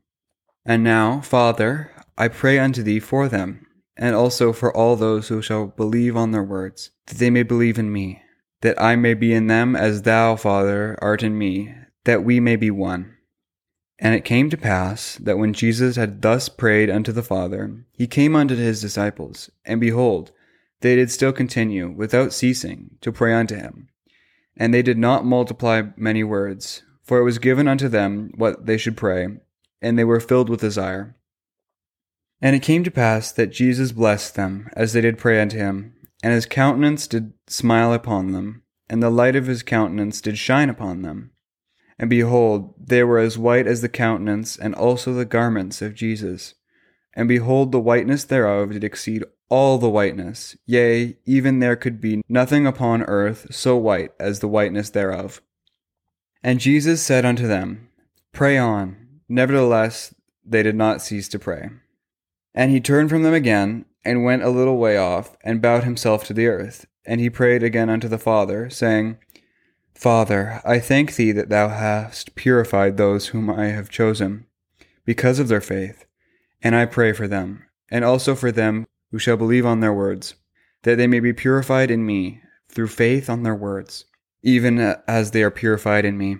And 0.64 0.82
now, 0.82 1.20
Father, 1.20 1.91
I 2.16 2.28
pray 2.28 2.58
unto 2.58 2.82
thee 2.82 3.00
for 3.00 3.28
them, 3.28 3.66
and 3.96 4.14
also 4.14 4.52
for 4.52 4.74
all 4.74 4.96
those 4.96 5.28
who 5.28 5.42
shall 5.42 5.66
believe 5.66 6.16
on 6.16 6.30
their 6.30 6.42
words, 6.42 6.90
that 7.06 7.18
they 7.18 7.30
may 7.30 7.42
believe 7.42 7.78
in 7.78 7.92
me, 7.92 8.22
that 8.60 8.80
I 8.80 8.96
may 8.96 9.14
be 9.14 9.32
in 9.32 9.46
them 9.46 9.74
as 9.74 10.02
thou, 10.02 10.36
Father, 10.36 10.98
art 11.00 11.22
in 11.22 11.36
me, 11.36 11.74
that 12.04 12.24
we 12.24 12.40
may 12.40 12.56
be 12.56 12.70
one. 12.70 13.16
And 13.98 14.14
it 14.14 14.24
came 14.24 14.50
to 14.50 14.56
pass 14.56 15.16
that 15.18 15.38
when 15.38 15.52
Jesus 15.52 15.96
had 15.96 16.22
thus 16.22 16.48
prayed 16.48 16.90
unto 16.90 17.12
the 17.12 17.22
Father, 17.22 17.84
he 17.92 18.06
came 18.06 18.34
unto 18.34 18.56
his 18.56 18.80
disciples, 18.80 19.50
and 19.64 19.80
behold, 19.80 20.32
they 20.80 20.96
did 20.96 21.10
still 21.10 21.32
continue, 21.32 21.88
without 21.90 22.32
ceasing, 22.32 22.96
to 23.00 23.12
pray 23.12 23.32
unto 23.32 23.54
him. 23.54 23.88
And 24.56 24.74
they 24.74 24.82
did 24.82 24.98
not 24.98 25.24
multiply 25.24 25.82
many 25.96 26.24
words, 26.24 26.82
for 27.02 27.18
it 27.18 27.24
was 27.24 27.38
given 27.38 27.68
unto 27.68 27.88
them 27.88 28.32
what 28.36 28.66
they 28.66 28.76
should 28.76 28.96
pray, 28.96 29.28
and 29.80 29.98
they 29.98 30.04
were 30.04 30.20
filled 30.20 30.48
with 30.48 30.60
desire. 30.60 31.16
And 32.42 32.56
it 32.56 32.62
came 32.62 32.82
to 32.82 32.90
pass 32.90 33.30
that 33.30 33.52
Jesus 33.52 33.92
blessed 33.92 34.34
them 34.34 34.68
as 34.74 34.92
they 34.92 35.00
did 35.00 35.16
pray 35.16 35.40
unto 35.40 35.56
him, 35.56 35.94
and 36.24 36.32
his 36.34 36.44
countenance 36.44 37.06
did 37.06 37.32
smile 37.46 37.92
upon 37.92 38.32
them, 38.32 38.64
and 38.88 39.00
the 39.00 39.10
light 39.10 39.36
of 39.36 39.46
his 39.46 39.62
countenance 39.62 40.20
did 40.20 40.36
shine 40.36 40.68
upon 40.68 41.02
them. 41.02 41.30
And 42.00 42.10
behold, 42.10 42.74
they 42.84 43.04
were 43.04 43.20
as 43.20 43.38
white 43.38 43.68
as 43.68 43.80
the 43.80 43.88
countenance 43.88 44.56
and 44.56 44.74
also 44.74 45.14
the 45.14 45.24
garments 45.24 45.80
of 45.80 45.94
Jesus. 45.94 46.54
And 47.14 47.28
behold, 47.28 47.70
the 47.70 47.78
whiteness 47.78 48.24
thereof 48.24 48.72
did 48.72 48.82
exceed 48.82 49.22
all 49.48 49.78
the 49.78 49.90
whiteness, 49.90 50.56
yea, 50.66 51.18
even 51.26 51.60
there 51.60 51.76
could 51.76 52.00
be 52.00 52.22
nothing 52.28 52.66
upon 52.66 53.02
earth 53.02 53.54
so 53.54 53.76
white 53.76 54.10
as 54.18 54.40
the 54.40 54.48
whiteness 54.48 54.90
thereof. 54.90 55.42
And 56.42 56.58
Jesus 56.58 57.02
said 57.02 57.24
unto 57.24 57.46
them, 57.46 57.88
Pray 58.32 58.58
on. 58.58 58.96
Nevertheless, 59.28 60.14
they 60.44 60.62
did 60.62 60.74
not 60.74 61.02
cease 61.02 61.28
to 61.28 61.38
pray. 61.38 61.68
And 62.54 62.70
he 62.70 62.80
turned 62.80 63.10
from 63.10 63.22
them 63.22 63.34
again, 63.34 63.86
and 64.04 64.24
went 64.24 64.42
a 64.42 64.50
little 64.50 64.78
way 64.78 64.96
off, 64.96 65.36
and 65.44 65.62
bowed 65.62 65.84
himself 65.84 66.24
to 66.24 66.34
the 66.34 66.46
earth. 66.46 66.86
And 67.04 67.20
he 67.20 67.30
prayed 67.30 67.62
again 67.62 67.88
unto 67.88 68.08
the 68.08 68.18
Father, 68.18 68.68
saying, 68.70 69.18
Father, 69.94 70.60
I 70.64 70.78
thank 70.78 71.14
thee 71.14 71.32
that 71.32 71.48
thou 71.48 71.68
hast 71.68 72.34
purified 72.34 72.96
those 72.96 73.28
whom 73.28 73.48
I 73.48 73.66
have 73.66 73.88
chosen, 73.88 74.46
because 75.04 75.38
of 75.38 75.48
their 75.48 75.60
faith. 75.60 76.06
And 76.62 76.74
I 76.74 76.86
pray 76.86 77.12
for 77.12 77.26
them, 77.26 77.64
and 77.90 78.04
also 78.04 78.34
for 78.34 78.52
them 78.52 78.86
who 79.10 79.18
shall 79.18 79.36
believe 79.36 79.66
on 79.66 79.80
their 79.80 79.92
words, 79.92 80.34
that 80.82 80.96
they 80.96 81.06
may 81.06 81.20
be 81.20 81.32
purified 81.32 81.90
in 81.90 82.04
me, 82.04 82.40
through 82.68 82.88
faith 82.88 83.28
on 83.28 83.42
their 83.42 83.54
words, 83.54 84.06
even 84.42 84.78
as 85.06 85.30
they 85.30 85.42
are 85.42 85.50
purified 85.50 86.04
in 86.04 86.16
me. 86.16 86.38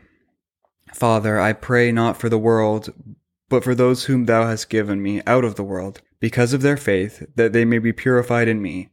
Father, 0.94 1.38
I 1.38 1.52
pray 1.52 1.92
not 1.92 2.16
for 2.16 2.28
the 2.28 2.38
world, 2.38 2.92
but 3.52 3.62
for 3.62 3.74
those 3.74 4.04
whom 4.04 4.24
thou 4.24 4.46
hast 4.46 4.70
given 4.70 5.02
me 5.02 5.20
out 5.26 5.44
of 5.44 5.56
the 5.56 5.62
world, 5.62 6.00
because 6.20 6.54
of 6.54 6.62
their 6.62 6.78
faith, 6.78 7.26
that 7.36 7.52
they 7.52 7.66
may 7.66 7.78
be 7.78 7.92
purified 7.92 8.48
in 8.48 8.62
me, 8.62 8.88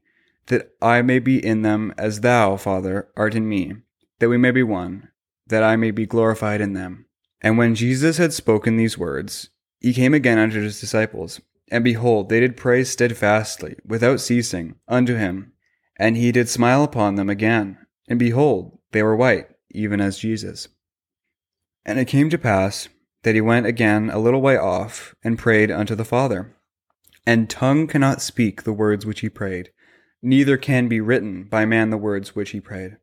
that 0.47 0.73
I 0.81 1.01
may 1.01 1.19
be 1.19 1.43
in 1.43 1.61
them 1.61 1.93
as 1.97 2.19
thou, 2.19 2.57
Father, 2.57 3.07
art 3.15 3.35
in 3.35 3.47
me, 3.47 3.75
that 4.19 4.27
we 4.27 4.35
may 4.35 4.51
be 4.51 4.61
one, 4.61 5.11
that 5.47 5.63
I 5.63 5.77
may 5.77 5.91
be 5.91 6.05
glorified 6.05 6.59
in 6.59 6.73
them. 6.73 7.05
And 7.39 7.57
when 7.57 7.73
Jesus 7.73 8.17
had 8.17 8.33
spoken 8.33 8.75
these 8.75 8.97
words, 8.97 9.49
he 9.79 9.93
came 9.93 10.13
again 10.13 10.37
unto 10.37 10.61
his 10.61 10.81
disciples, 10.81 11.39
and 11.71 11.81
behold, 11.81 12.27
they 12.27 12.41
did 12.41 12.57
pray 12.57 12.83
steadfastly, 12.83 13.77
without 13.85 14.19
ceasing, 14.19 14.75
unto 14.89 15.15
him. 15.15 15.53
And 15.95 16.17
he 16.17 16.33
did 16.33 16.49
smile 16.49 16.83
upon 16.83 17.15
them 17.15 17.29
again, 17.29 17.77
and 18.09 18.19
behold, 18.19 18.77
they 18.91 19.03
were 19.03 19.15
white, 19.15 19.47
even 19.71 20.01
as 20.01 20.19
Jesus. 20.19 20.67
And 21.85 21.97
it 21.97 22.09
came 22.09 22.29
to 22.29 22.37
pass 22.37 22.89
that 23.23 23.35
he 23.35 23.41
went 23.41 23.65
again 23.65 24.09
a 24.09 24.19
little 24.19 24.41
way 24.41 24.57
off, 24.57 25.15
and 25.23 25.37
prayed 25.37 25.69
unto 25.69 25.95
the 25.95 26.05
Father. 26.05 26.55
And 27.25 27.49
tongue 27.49 27.87
cannot 27.87 28.21
speak 28.21 28.63
the 28.63 28.73
words 28.73 29.05
which 29.05 29.19
he 29.19 29.29
prayed, 29.29 29.71
neither 30.21 30.57
can 30.57 30.87
be 30.87 31.01
written 31.01 31.43
by 31.43 31.65
man 31.65 31.89
the 31.89 31.97
words 31.97 32.35
which 32.35 32.51
he 32.51 32.61
prayed. 32.61 32.97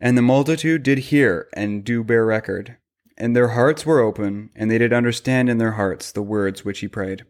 And 0.00 0.18
the 0.18 0.22
multitude 0.22 0.82
did 0.82 0.98
hear 0.98 1.48
and 1.54 1.84
do 1.84 2.02
bear 2.02 2.26
record, 2.26 2.76
and 3.16 3.36
their 3.36 3.48
hearts 3.48 3.86
were 3.86 4.00
open, 4.00 4.50
and 4.56 4.70
they 4.70 4.78
did 4.78 4.92
understand 4.92 5.48
in 5.48 5.58
their 5.58 5.72
hearts 5.72 6.10
the 6.10 6.22
words 6.22 6.64
which 6.64 6.80
he 6.80 6.88
prayed. 6.88 7.24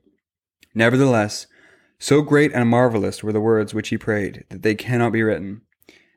Nevertheless, 0.75 1.47
So 1.99 2.23
great 2.23 2.53
and 2.53 2.69
marvelous 2.69 3.23
were 3.23 3.33
the 3.33 3.41
words 3.41 3.75
which 3.75 3.91
he 3.91 3.99
prayed, 3.99 4.45
that 4.49 4.63
they 4.63 4.75
cannot 4.75 5.13
be 5.13 5.23
written, 5.23 5.61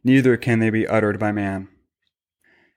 neither 0.04 0.38
can 0.38 0.60
they 0.60 0.70
be 0.70 0.88
uttered 0.88 1.20
by 1.20 1.32
man. 1.32 1.68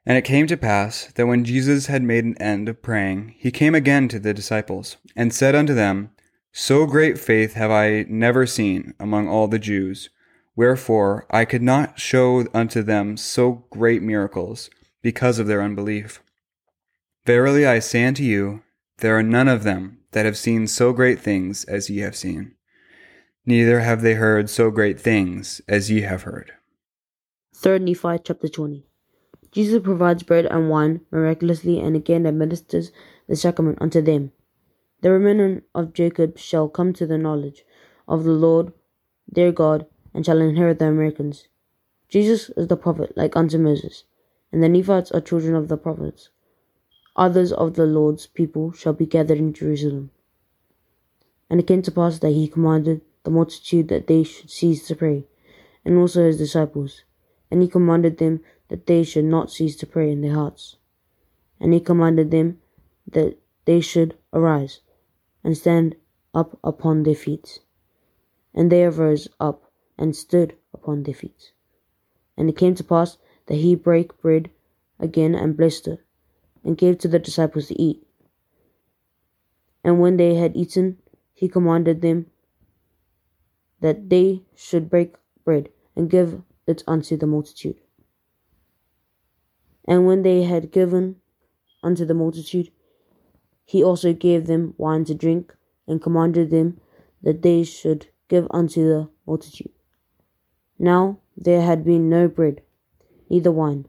And 0.08 0.16
it 0.16 0.24
came 0.24 0.46
to 0.46 0.56
pass 0.56 1.12
that 1.16 1.26
when 1.26 1.44
Jesus 1.44 1.84
had 1.84 2.02
made 2.02 2.24
an 2.24 2.40
end 2.40 2.66
of 2.66 2.80
praying, 2.80 3.34
he 3.36 3.50
came 3.50 3.74
again 3.74 4.08
to 4.08 4.18
the 4.18 4.32
disciples, 4.32 4.96
and 5.14 5.34
said 5.34 5.54
unto 5.54 5.74
them, 5.74 6.12
So 6.50 6.86
great 6.86 7.18
faith 7.18 7.52
have 7.52 7.70
I 7.70 8.06
never 8.08 8.46
seen 8.46 8.94
among 8.98 9.28
all 9.28 9.48
the 9.48 9.58
Jews. 9.58 10.08
Wherefore 10.56 11.26
I 11.30 11.44
could 11.44 11.60
not 11.60 12.00
show 12.00 12.46
unto 12.54 12.82
them 12.82 13.18
so 13.18 13.66
great 13.68 14.02
miracles, 14.02 14.70
because 15.02 15.38
of 15.38 15.46
their 15.46 15.62
unbelief. 15.62 16.22
Verily 17.26 17.66
I 17.66 17.78
say 17.78 18.06
unto 18.06 18.22
you, 18.22 18.62
there 19.00 19.16
are 19.18 19.22
none 19.22 19.46
of 19.46 19.62
them 19.62 19.98
that 20.12 20.24
have 20.24 20.38
seen 20.38 20.66
so 20.68 20.94
great 20.94 21.20
things 21.20 21.64
as 21.64 21.90
ye 21.90 21.98
have 21.98 22.16
seen, 22.16 22.54
neither 23.44 23.80
have 23.80 24.00
they 24.00 24.14
heard 24.14 24.48
so 24.48 24.70
great 24.70 24.98
things 24.98 25.60
as 25.68 25.90
ye 25.90 26.00
have 26.00 26.22
heard. 26.22 26.52
3 27.54 27.80
Nephi 27.80 28.20
chapter 28.24 28.48
20. 28.48 28.87
Jesus 29.58 29.82
provides 29.82 30.22
bread 30.22 30.46
and 30.46 30.70
wine 30.70 31.00
miraculously 31.10 31.80
and 31.80 31.96
again 31.96 32.28
administers 32.28 32.92
the 33.26 33.34
sacrament 33.34 33.76
unto 33.80 34.00
them. 34.00 34.30
The 35.00 35.10
remnant 35.10 35.64
of 35.74 35.92
Jacob 35.92 36.38
shall 36.38 36.68
come 36.68 36.92
to 36.92 37.08
the 37.08 37.18
knowledge 37.18 37.64
of 38.06 38.22
the 38.22 38.30
Lord 38.30 38.72
their 39.26 39.50
God 39.50 39.86
and 40.14 40.24
shall 40.24 40.40
inherit 40.40 40.78
the 40.78 40.86
Americas. 40.86 41.48
Jesus 42.08 42.50
is 42.50 42.68
the 42.68 42.76
prophet 42.76 43.16
like 43.16 43.34
unto 43.34 43.58
Moses, 43.58 44.04
and 44.52 44.62
the 44.62 44.68
Nephites 44.68 45.10
are 45.10 45.20
children 45.20 45.56
of 45.56 45.66
the 45.66 45.76
prophets. 45.76 46.28
Others 47.16 47.52
of 47.52 47.74
the 47.74 47.84
Lord's 47.84 48.28
people 48.28 48.70
shall 48.70 48.92
be 48.92 49.06
gathered 49.06 49.38
in 49.38 49.52
Jerusalem. 49.52 50.12
And 51.50 51.58
it 51.58 51.66
came 51.66 51.82
to 51.82 51.90
pass 51.90 52.20
that 52.20 52.30
he 52.30 52.46
commanded 52.46 53.00
the 53.24 53.32
multitude 53.32 53.88
that 53.88 54.06
they 54.06 54.22
should 54.22 54.50
cease 54.50 54.86
to 54.86 54.94
pray, 54.94 55.26
and 55.84 55.98
also 55.98 56.22
his 56.22 56.38
disciples. 56.38 57.02
And 57.50 57.60
he 57.60 57.66
commanded 57.66 58.18
them 58.18 58.40
that 58.68 58.86
they 58.86 59.02
should 59.02 59.24
not 59.24 59.50
cease 59.50 59.76
to 59.76 59.86
pray 59.86 60.10
in 60.10 60.20
their 60.20 60.34
hearts. 60.34 60.76
And 61.60 61.72
he 61.72 61.80
commanded 61.80 62.30
them 62.30 62.58
that 63.10 63.38
they 63.64 63.80
should 63.80 64.16
arise 64.32 64.80
and 65.42 65.56
stand 65.56 65.96
up 66.34 66.58
upon 66.62 67.02
their 67.02 67.14
feet. 67.14 67.60
And 68.54 68.70
they 68.70 68.84
arose 68.84 69.28
up 69.40 69.70
and 69.98 70.14
stood 70.14 70.56
upon 70.72 71.02
their 71.02 71.14
feet. 71.14 71.52
And 72.36 72.48
it 72.48 72.56
came 72.56 72.74
to 72.76 72.84
pass 72.84 73.18
that 73.46 73.56
he 73.56 73.74
brake 73.74 74.20
bread 74.20 74.50
again 75.00 75.34
and 75.34 75.56
blessed 75.56 75.88
it, 75.88 76.00
and 76.64 76.76
gave 76.76 76.98
to 76.98 77.08
the 77.08 77.18
disciples 77.18 77.68
to 77.68 77.80
eat. 77.80 78.06
And 79.82 80.00
when 80.00 80.16
they 80.16 80.34
had 80.34 80.56
eaten, 80.56 80.98
he 81.34 81.48
commanded 81.48 82.02
them 82.02 82.26
that 83.80 84.10
they 84.10 84.42
should 84.54 84.90
break 84.90 85.14
bread 85.44 85.68
and 85.96 86.10
give 86.10 86.42
it 86.66 86.82
unto 86.86 87.16
the 87.16 87.26
multitude. 87.26 87.76
And 89.88 90.06
when 90.06 90.22
they 90.22 90.44
had 90.44 90.70
given 90.70 91.20
unto 91.82 92.04
the 92.04 92.14
multitude, 92.14 92.70
he 93.64 93.84
also 93.84 94.12
gave 94.12 94.46
them 94.46 94.74
wine 94.78 95.04
to 95.06 95.14
drink, 95.14 95.56
and 95.86 96.02
commanded 96.02 96.50
them 96.50 96.80
that 97.22 97.42
they 97.42 97.64
should 97.64 98.08
give 98.28 98.46
unto 98.50 98.82
the 98.88 99.10
multitude. 99.26 99.72
Now 100.78 101.20
there 101.36 101.60
had 101.60 101.84
been 101.84 102.08
no 102.08 102.26
bread, 102.26 102.62
neither 103.30 103.52
wine, 103.52 103.88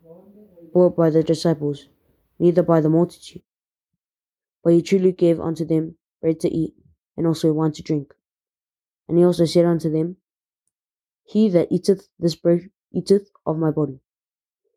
brought 0.73 0.95
by 0.95 1.09
the 1.11 1.23
disciples, 1.23 1.89
neither 2.39 2.63
by 2.63 2.81
the 2.81 2.89
multitude. 2.89 3.43
But 4.63 4.71
he 4.71 4.81
truly 4.81 5.11
gave 5.11 5.37
unto 5.41 5.65
them 5.65 5.97
bread 6.21 6.39
to 6.39 6.49
eat, 6.49 6.73
and 7.17 7.27
also 7.27 7.51
wine 7.51 7.73
to 7.73 7.83
drink. 7.83 8.15
And 9.07 9.17
he 9.17 9.25
also 9.25 9.45
said 9.45 9.65
unto 9.65 9.89
them, 9.89 10.17
He 11.23 11.47
that 11.47 11.71
eateth 11.71 12.09
this 12.19 12.35
bread 12.35 12.71
eateth 12.91 13.31
of 13.45 13.57
my 13.57 13.71
body, 13.71 14.01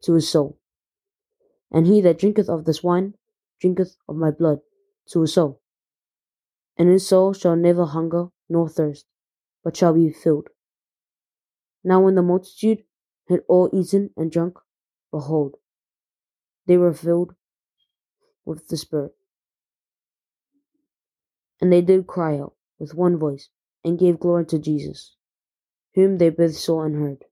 to 0.03 0.15
his 0.15 0.29
soul. 0.29 0.59
And 1.73 1.87
he 1.87 2.01
that 2.03 2.19
drinketh 2.19 2.49
of 2.49 2.65
this 2.65 2.83
wine 2.83 3.15
drinketh 3.61 3.97
of 4.09 4.17
my 4.17 4.31
blood, 4.31 4.61
to 5.11 5.23
his 5.23 5.35
soul. 5.35 5.61
And 6.77 6.89
his 6.89 7.07
soul 7.07 7.33
shall 7.33 7.57
never 7.57 7.87
hunger 7.87 8.29
nor 8.49 8.69
thirst, 8.69 9.07
but 9.65 9.77
shall 9.77 9.95
be 9.95 10.11
filled. 10.13 10.49
Now 11.83 12.03
when 12.03 12.15
the 12.15 12.23
multitude 12.23 12.85
had 13.29 13.41
all 13.49 13.71
eaten 13.73 14.11
and 14.17 14.31
drunk, 14.31 14.59
behold, 15.11 15.57
they 16.67 16.77
were 16.77 16.93
filled 16.93 17.35
with 18.45 18.69
the 18.69 18.77
Spirit. 18.77 19.15
And 21.61 21.73
they 21.73 21.81
did 21.81 22.07
cry 22.07 22.39
out 22.39 22.55
with 22.79 22.95
one 22.95 23.17
voice, 23.17 23.49
and 23.85 23.99
gave 23.99 24.21
glory 24.21 24.45
to 24.47 24.59
Jesus, 24.59 25.15
whom 25.95 26.19
they 26.19 26.31
both 26.31 26.57
saw 26.57 26.83
and 26.83 26.97
heard. 26.97 27.25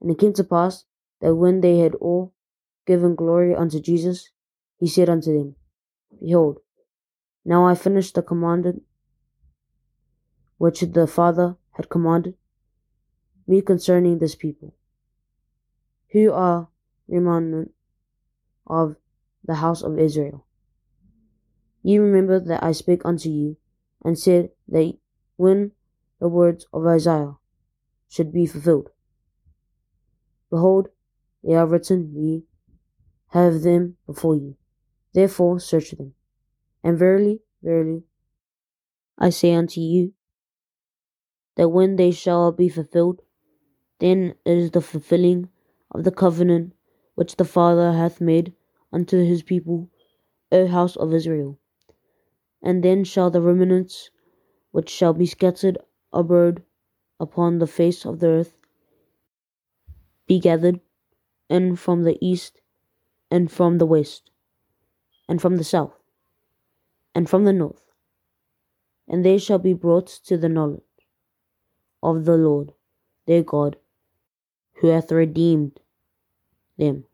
And 0.00 0.10
it 0.10 0.18
came 0.18 0.32
to 0.34 0.44
pass 0.44 0.84
that 1.20 1.34
when 1.34 1.60
they 1.60 1.78
had 1.78 1.94
all 1.96 2.32
given 2.86 3.14
glory 3.14 3.54
unto 3.54 3.80
Jesus, 3.80 4.30
he 4.78 4.86
said 4.86 5.08
unto 5.08 5.32
them, 5.32 5.56
Behold, 6.20 6.58
now 7.44 7.66
I 7.66 7.74
finish 7.74 8.12
the 8.12 8.22
commandment 8.22 8.82
which 10.58 10.80
the 10.80 11.06
Father 11.06 11.56
had 11.72 11.88
commanded 11.88 12.34
me 13.46 13.60
concerning 13.60 14.18
this 14.18 14.34
people, 14.34 14.74
who 16.12 16.32
are 16.32 16.68
remnant 17.08 17.72
of 18.66 18.96
the 19.44 19.56
house 19.56 19.82
of 19.82 19.98
Israel. 19.98 20.46
Ye 21.82 21.98
remember 21.98 22.40
that 22.40 22.64
I 22.64 22.72
spake 22.72 23.02
unto 23.04 23.28
you, 23.28 23.56
and 24.02 24.18
said 24.18 24.50
that 24.68 24.94
when 25.36 25.72
the 26.20 26.28
words 26.28 26.66
of 26.72 26.86
Isaiah 26.86 27.34
should 28.08 28.32
be 28.32 28.46
fulfilled. 28.46 28.90
Behold, 30.50 30.88
they 31.44 31.54
are 31.54 31.66
written, 31.66 32.12
ye 32.14 32.44
have 33.28 33.62
them 33.62 33.96
before 34.06 34.36
you. 34.36 34.56
Therefore 35.12 35.60
search 35.60 35.90
them. 35.92 36.14
And 36.84 36.98
verily, 36.98 37.40
verily, 37.62 38.04
I 39.18 39.30
say 39.30 39.54
unto 39.54 39.80
you, 39.80 40.12
that 41.56 41.70
when 41.70 41.96
they 41.96 42.10
shall 42.10 42.52
be 42.52 42.68
fulfilled, 42.68 43.22
then 43.98 44.34
is 44.44 44.70
the 44.70 44.80
fulfilling 44.80 45.48
of 45.90 46.04
the 46.04 46.10
covenant 46.10 46.74
which 47.14 47.36
the 47.36 47.44
Father 47.44 47.92
hath 47.92 48.20
made 48.20 48.52
unto 48.92 49.24
his 49.24 49.42
people, 49.42 49.88
O 50.52 50.66
house 50.66 50.96
of 50.96 51.14
Israel. 51.14 51.58
And 52.62 52.82
then 52.82 53.04
shall 53.04 53.30
the 53.30 53.40
remnants 53.40 54.10
which 54.70 54.90
shall 54.90 55.14
be 55.14 55.26
scattered 55.26 55.78
abroad 56.12 56.62
upon 57.18 57.58
the 57.58 57.66
face 57.66 58.04
of 58.04 58.20
the 58.20 58.28
earth 58.28 58.56
be 60.26 60.40
gathered, 60.40 60.80
and 61.48 61.78
from 61.78 62.02
the 62.02 62.18
east, 62.20 62.60
and 63.30 63.50
from 63.50 63.78
the 63.78 63.86
west, 63.86 64.30
and 65.28 65.40
from 65.40 65.56
the 65.56 65.64
south, 65.64 65.98
and 67.14 67.28
from 67.28 67.44
the 67.44 67.52
north, 67.52 67.82
and 69.08 69.24
they 69.24 69.38
shall 69.38 69.58
be 69.58 69.72
brought 69.72 70.06
to 70.06 70.36
the 70.36 70.48
knowledge 70.48 70.82
of 72.02 72.24
the 72.24 72.36
Lord 72.36 72.72
their 73.26 73.42
God, 73.42 73.76
who 74.74 74.88
hath 74.88 75.10
redeemed 75.10 75.80
them. 76.78 77.04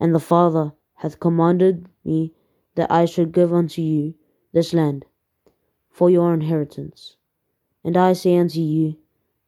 And 0.00 0.14
the 0.14 0.20
Father 0.20 0.72
hath 0.94 1.20
commanded 1.20 1.86
me 2.04 2.32
that 2.74 2.90
I 2.90 3.04
should 3.04 3.32
give 3.32 3.52
unto 3.52 3.82
you 3.82 4.14
this 4.52 4.72
land 4.72 5.04
for 5.90 6.10
your 6.10 6.32
inheritance. 6.34 7.16
And 7.84 7.96
I 7.96 8.12
say 8.12 8.36
unto 8.36 8.60
you, 8.60 8.96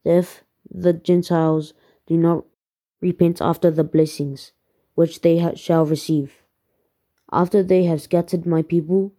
that 0.05 0.19
if 0.19 0.45
the 0.71 0.93
Gentiles 0.93 1.75
do 2.07 2.17
not 2.17 2.45
repent 3.01 3.41
after 3.41 3.71
the 3.71 3.85
blessings 3.85 4.53
which 4.95 5.23
they 5.23 5.39
ha- 5.39 5.55
shall 5.55 5.87
receive, 5.87 6.43
after 7.33 7.63
they 7.63 7.85
have 7.85 8.03
scattered 8.03 8.45
my 8.45 8.63
people, 8.63 9.13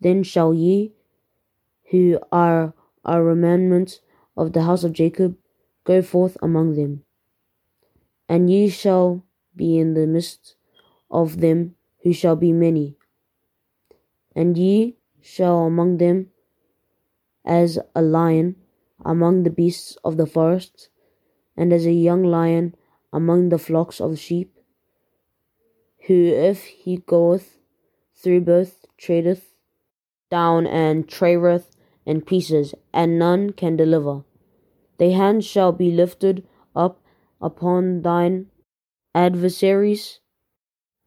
then 0.00 0.22
shall 0.22 0.52
ye, 0.52 0.92
who 1.90 2.18
are 2.30 2.74
a 3.04 3.22
remnant 3.22 4.00
of 4.36 4.52
the 4.52 4.62
house 4.62 4.84
of 4.84 4.92
Jacob, 4.92 5.36
go 5.84 6.02
forth 6.02 6.36
among 6.42 6.74
them. 6.74 7.02
And 8.28 8.50
ye 8.50 8.68
shall 8.68 9.24
be 9.54 9.78
in 9.78 9.94
the 9.94 10.06
midst 10.06 10.56
of 11.10 11.40
them 11.40 11.76
who 12.02 12.12
shall 12.12 12.36
be 12.36 12.52
many. 12.52 12.96
And 14.34 14.58
ye 14.58 14.96
shall 15.22 15.60
among 15.60 15.96
them 15.96 16.30
as 17.44 17.78
a 17.94 18.02
lion 18.02 18.56
among 19.04 19.44
the 19.44 19.50
beasts 19.50 19.96
of 20.04 20.16
the 20.16 20.26
forest, 20.26 20.88
and 21.56 21.72
as 21.72 21.86
a 21.86 21.92
young 21.92 22.24
lion 22.24 22.74
among 23.12 23.48
the 23.48 23.58
flocks 23.58 24.00
of 24.00 24.18
sheep, 24.18 24.55
who 26.06 26.26
if 26.26 26.64
he 26.64 26.98
goeth 26.98 27.58
through 28.14 28.40
both 28.40 28.86
treadeth 28.96 29.54
down 30.30 30.66
and 30.66 31.08
teareth 31.08 31.76
in 32.04 32.20
pieces, 32.20 32.74
and 32.92 33.18
none 33.18 33.52
can 33.52 33.76
deliver. 33.76 34.22
Thy 34.98 35.08
hand 35.08 35.44
shall 35.44 35.72
be 35.72 35.90
lifted 35.90 36.46
up 36.74 37.00
upon 37.40 38.02
thine 38.02 38.46
adversaries, 39.14 40.20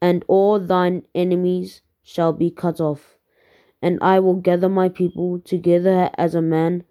and 0.02 0.26
all 0.28 0.60
thine 0.60 1.04
enemies 1.16 1.82
shall 2.04 2.34
be 2.34 2.52
cut 2.52 2.80
off. 2.80 3.18
And 3.82 3.98
I 4.02 4.20
will 4.20 4.36
gather 4.36 4.68
my 4.68 4.90
people 4.90 5.40
together 5.40 6.10
as 6.18 6.36
a 6.36 6.42
man 6.42 6.84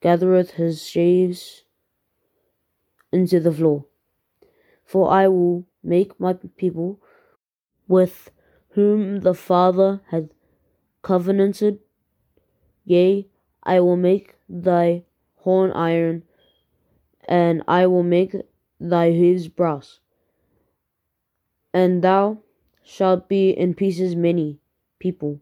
gathereth 0.00 0.52
his 0.52 0.82
sheaves 0.84 1.62
into 3.12 3.38
the 3.38 3.52
floor. 3.52 3.86
For 4.84 5.10
I 5.10 5.28
will 5.28 5.64
make 5.84 6.18
my 6.18 6.32
people 6.32 7.00
with 7.88 8.30
whom 8.70 9.20
the 9.20 9.34
Father 9.34 10.00
hath 10.10 10.30
covenanted, 11.02 11.78
yea, 12.84 13.26
I 13.62 13.80
will 13.80 13.96
make 13.96 14.36
thy 14.48 15.04
horn 15.36 15.72
iron, 15.72 16.24
and 17.28 17.62
I 17.68 17.86
will 17.86 18.02
make 18.02 18.34
thy 18.80 19.12
hoofs 19.12 19.48
brass. 19.48 20.00
And 21.74 22.02
thou 22.02 22.38
shalt 22.84 23.28
be 23.28 23.50
in 23.50 23.74
pieces 23.74 24.16
many 24.16 24.58
people, 24.98 25.40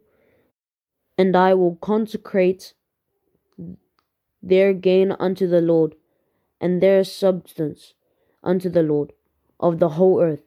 and 1.17 1.37
I 1.37 1.55
will 1.55 1.77
consecrate 1.77 2.75
their 4.43 4.73
gain 4.73 5.12
unto 5.12 5.47
the 5.47 5.61
Lord, 5.61 5.95
and 6.61 6.83
their 6.83 7.05
substance 7.05 7.95
unto 8.43 8.69
the 8.69 8.83
Lord 8.83 9.12
of 9.59 9.79
the 9.79 9.91
whole 9.91 10.21
earth. 10.21 10.43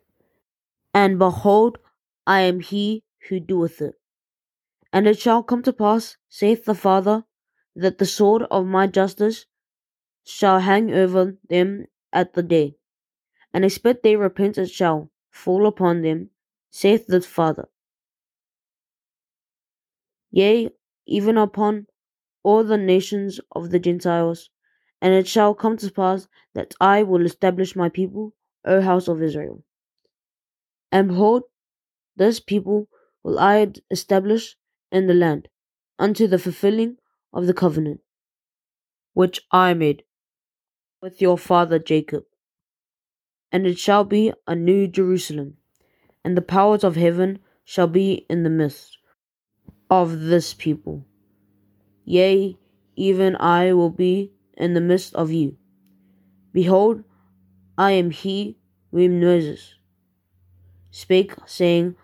And 0.94 1.18
behold, 1.18 1.80
I 2.26 2.42
am 2.42 2.60
he 2.60 3.04
who 3.28 3.40
doeth 3.40 3.82
it. 3.82 3.96
And 4.92 5.08
it 5.08 5.20
shall 5.20 5.44
come 5.44 5.64
to 5.64 5.74
pass, 5.74 6.18
saith 6.30 6.66
the 6.66 6.76
Father, 6.76 7.26
that 7.76 7.98
the 7.98 8.06
sword 8.06 8.44
of 8.52 8.66
my 8.66 8.88
justice 8.88 9.46
shall 10.24 10.60
hang 10.60 10.94
over 10.94 11.38
them 11.50 11.86
at 12.12 12.34
the 12.34 12.44
day, 12.44 12.76
and 13.54 13.66
expect 13.66 14.04
they 14.04 14.16
repent 14.16 14.58
it 14.58 14.70
shall 14.70 15.10
fall 15.32 15.66
upon 15.66 16.02
them, 16.02 16.30
saith 16.70 17.08
the 17.08 17.22
Father. 17.22 17.68
Yea, 20.32 20.70
even 21.06 21.38
upon 21.38 21.88
all 22.44 22.64
the 22.64 22.78
nations 22.78 23.40
of 23.52 23.72
the 23.72 23.80
Gentiles, 23.80 24.50
and 25.02 25.14
it 25.14 25.28
shall 25.28 25.54
come 25.54 25.78
to 25.78 25.92
pass 25.92 26.28
that 26.54 26.74
I 26.80 27.04
will 27.04 27.26
establish 27.26 27.76
my 27.76 27.90
people, 27.90 28.34
O 28.66 28.82
house 28.82 29.08
of 29.08 29.22
Israel. 29.22 29.64
And 30.92 31.10
behold, 31.10 31.44
this 32.16 32.40
people 32.40 32.88
will 33.24 33.40
I 33.40 33.72
establish 33.90 34.56
in 34.92 35.08
the 35.08 35.14
land, 35.14 35.48
unto 35.98 36.28
the 36.28 36.40
fulfilling 36.40 36.98
of 37.34 37.48
the 37.48 37.54
covenant, 37.54 38.02
which 39.14 39.42
I 39.52 39.74
made 39.74 40.04
with 41.02 41.22
your 41.22 41.38
father 41.38 41.80
Jacob. 41.80 42.26
And 43.52 43.66
it 43.68 43.78
shall 43.78 44.04
be 44.04 44.34
a 44.48 44.56
new 44.56 44.88
Jerusalem, 44.88 45.58
and 46.24 46.38
the 46.38 46.42
powers 46.42 46.84
of 46.84 46.96
heaven 46.96 47.40
shall 47.64 47.88
be 47.88 48.26
in 48.30 48.44
the 48.44 48.50
midst 48.50 48.98
of 49.90 50.22
this 50.22 50.54
people. 50.54 51.06
Yea, 52.06 52.58
even 52.96 53.36
I 53.38 53.74
will 53.74 53.90
be 53.90 54.34
in 54.56 54.74
the 54.74 54.82
midst 54.82 55.14
of 55.16 55.32
you. 55.32 55.58
Behold, 56.52 57.04
I 57.78 57.92
am 57.92 58.12
he 58.12 58.58
whom 58.92 59.20
Moses 59.20 59.76
spake, 60.92 61.34
saying, 61.48 61.96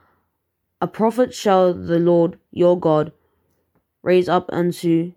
A 0.81 0.87
prophet 0.87 1.33
shall 1.33 1.73
the 1.73 1.99
Lord 1.99 2.39
your 2.51 2.79
God 2.79 3.11
raise 4.01 4.29
up 4.29 4.49
unto 4.49 5.13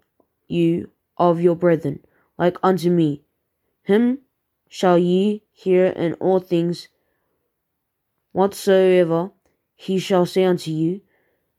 you 0.49 0.91
of 1.17 1.41
your 1.41 1.55
brethren, 1.55 2.01
like 2.37 2.57
unto 2.63 2.91
me. 2.91 3.23
Him 3.85 4.19
shall 4.69 4.99
ye 4.99 5.45
hear 5.53 5.87
in 5.87 6.15
all 6.15 6.41
things 6.41 6.89
whatsoever 8.33 9.31
he 9.77 9.99
shall 9.99 10.27
say 10.27 10.45
unto 10.45 10.71
you, 10.71 11.01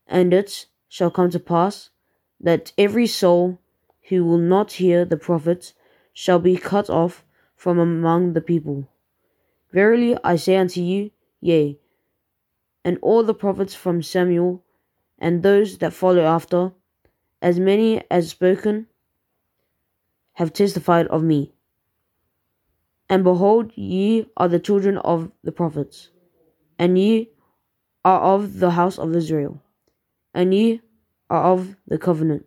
and 0.06 0.34
it 0.34 0.66
shall 0.90 1.12
come 1.12 1.30
to 1.30 1.40
pass 1.40 1.90
that 2.40 2.74
every 2.78 3.08
soul 3.08 3.60
who 4.10 4.26
will 4.26 4.38
not 4.38 4.74
hear 4.74 5.06
the 5.06 5.18
prophets 5.18 5.74
shall 6.12 6.40
be 6.40 6.58
cut 6.58 6.90
off 6.90 7.24
from 7.56 7.80
among 7.80 8.34
the 8.34 8.42
people. 8.42 8.90
Verily 9.72 10.18
I 10.24 10.36
say 10.36 10.58
unto 10.58 10.82
you, 10.82 11.12
yea, 11.40 11.80
and 12.84 12.98
all 13.02 13.24
the 13.24 13.34
prophets 13.34 13.74
from 13.74 14.02
Samuel 14.02 14.64
and 15.20 15.42
those 15.42 15.78
that 15.78 15.94
follow 15.94 16.24
after, 16.24 16.72
as 17.42 17.60
many 17.60 18.04
as 18.12 18.30
spoken, 18.30 18.88
have 20.34 20.52
testified 20.52 21.08
of 21.08 21.24
me. 21.24 21.54
And 23.10 23.24
behold, 23.24 23.72
ye 23.76 24.26
are 24.38 24.48
the 24.48 24.60
children 24.60 24.98
of 24.98 25.32
the 25.44 25.52
prophets, 25.52 26.10
and 26.80 26.98
ye 26.98 27.30
are 28.04 28.20
of 28.20 28.60
the 28.60 28.72
house 28.72 28.98
of 28.98 29.16
Israel, 29.16 29.62
and 30.34 30.54
ye 30.54 30.82
are 31.30 31.44
of 31.54 31.76
the 31.88 31.98
covenant 31.98 32.46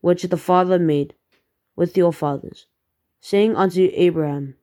which 0.00 0.22
the 0.22 0.36
Father 0.36 0.78
made 0.78 1.14
with 1.74 1.96
your 1.96 2.12
fathers, 2.12 2.66
saying 3.20 3.56
unto 3.56 3.90
Abraham, 3.92 4.56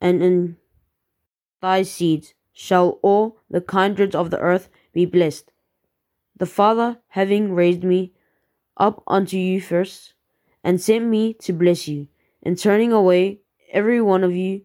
And 0.00 0.22
in 0.22 0.56
thy 1.60 1.82
seeds 1.82 2.33
shall 2.54 2.98
all 3.02 3.36
the 3.50 3.60
kindreds 3.60 4.14
of 4.14 4.30
the 4.30 4.38
earth 4.38 4.70
be 4.94 5.04
blessed. 5.04 5.52
The 6.36 6.46
Father 6.46 7.00
having 7.08 7.52
raised 7.52 7.84
me 7.84 8.12
up 8.78 9.02
unto 9.06 9.36
you 9.36 9.60
first, 9.60 10.14
and 10.62 10.80
sent 10.80 11.04
me 11.04 11.34
to 11.34 11.52
bless 11.52 11.86
you, 11.86 12.08
and 12.42 12.58
turning 12.58 12.92
away 12.92 13.40
every 13.70 14.00
one 14.00 14.24
of 14.24 14.34
you 14.34 14.62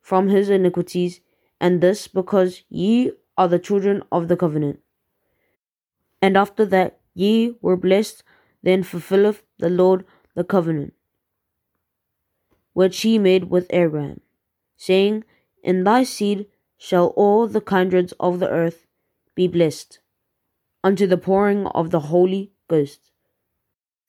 from 0.00 0.28
his 0.28 0.48
iniquities, 0.48 1.20
and 1.60 1.82
this 1.82 2.08
because 2.08 2.62
ye 2.70 3.12
are 3.36 3.48
the 3.48 3.58
children 3.58 4.02
of 4.10 4.28
the 4.28 4.36
covenant. 4.36 4.80
And 6.22 6.36
after 6.36 6.64
that 6.64 7.00
ye 7.12 7.56
were 7.60 7.76
blessed, 7.76 8.24
then 8.62 8.82
fulfilleth 8.82 9.42
the 9.58 9.68
Lord 9.68 10.06
the 10.34 10.44
covenant 10.44 10.94
which 12.76 13.00
he 13.00 13.18
made 13.18 13.44
with 13.44 13.66
Abraham, 13.70 14.20
saying, 14.76 15.24
In 15.62 15.84
thy 15.84 16.02
seed 16.02 16.44
shall 16.78 17.08
all 17.08 17.46
the 17.46 17.60
kindreds 17.60 18.12
of 18.20 18.38
the 18.38 18.48
earth 18.48 18.86
be 19.34 19.48
blessed, 19.48 19.98
unto 20.84 21.06
the 21.06 21.16
pouring 21.16 21.66
of 21.68 21.90
the 21.90 22.00
Holy 22.00 22.52
Ghost. 22.68 23.10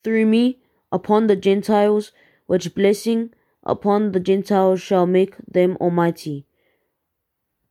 Through 0.04 0.26
me 0.26 0.60
upon 0.92 1.26
the 1.26 1.36
Gentiles, 1.36 2.12
which 2.46 2.74
blessing 2.74 3.32
upon 3.64 4.12
the 4.12 4.20
Gentiles 4.20 4.80
shall 4.80 5.06
make 5.06 5.36
them 5.46 5.76
almighty 5.80 6.46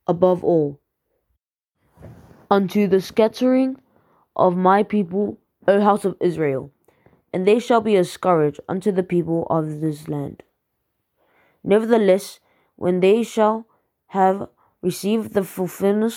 above 0.06 0.44
all, 0.44 0.80
unto 2.50 2.86
the 2.86 3.00
scattering 3.00 3.76
of 4.36 4.56
my 4.56 4.82
people, 4.82 5.38
O 5.66 5.80
house 5.80 6.04
of 6.04 6.16
Israel, 6.20 6.72
and 7.32 7.46
they 7.46 7.58
shall 7.58 7.80
be 7.80 7.96
a 7.96 8.04
scourge 8.04 8.58
unto 8.68 8.90
the 8.90 9.02
people 9.02 9.46
of 9.50 9.80
this 9.80 10.08
land. 10.08 10.42
Nevertheless, 11.62 12.40
when 12.76 13.00
they 13.00 13.22
shall 13.22 13.66
have 14.08 14.48
received 14.82 15.34
the 15.34 15.44
fulfillment 15.44 16.14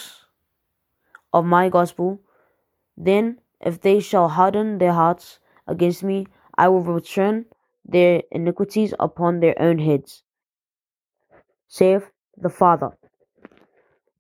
of 1.34 1.46
my 1.46 1.70
gospel, 1.70 2.20
then 2.98 3.40
if 3.60 3.82
they 3.82 4.00
shall 4.00 4.30
harden 4.30 4.78
their 4.78 4.94
hearts 4.94 5.40
against 5.68 6.04
me, 6.04 6.28
I 6.58 6.68
will 6.68 6.82
return 6.82 7.46
their 7.86 8.24
iniquities 8.32 8.94
upon 9.00 9.40
their 9.40 9.60
own 9.60 9.80
heads, 9.80 10.24
saith 11.68 12.12
the 12.38 12.50
Father. 12.50 12.98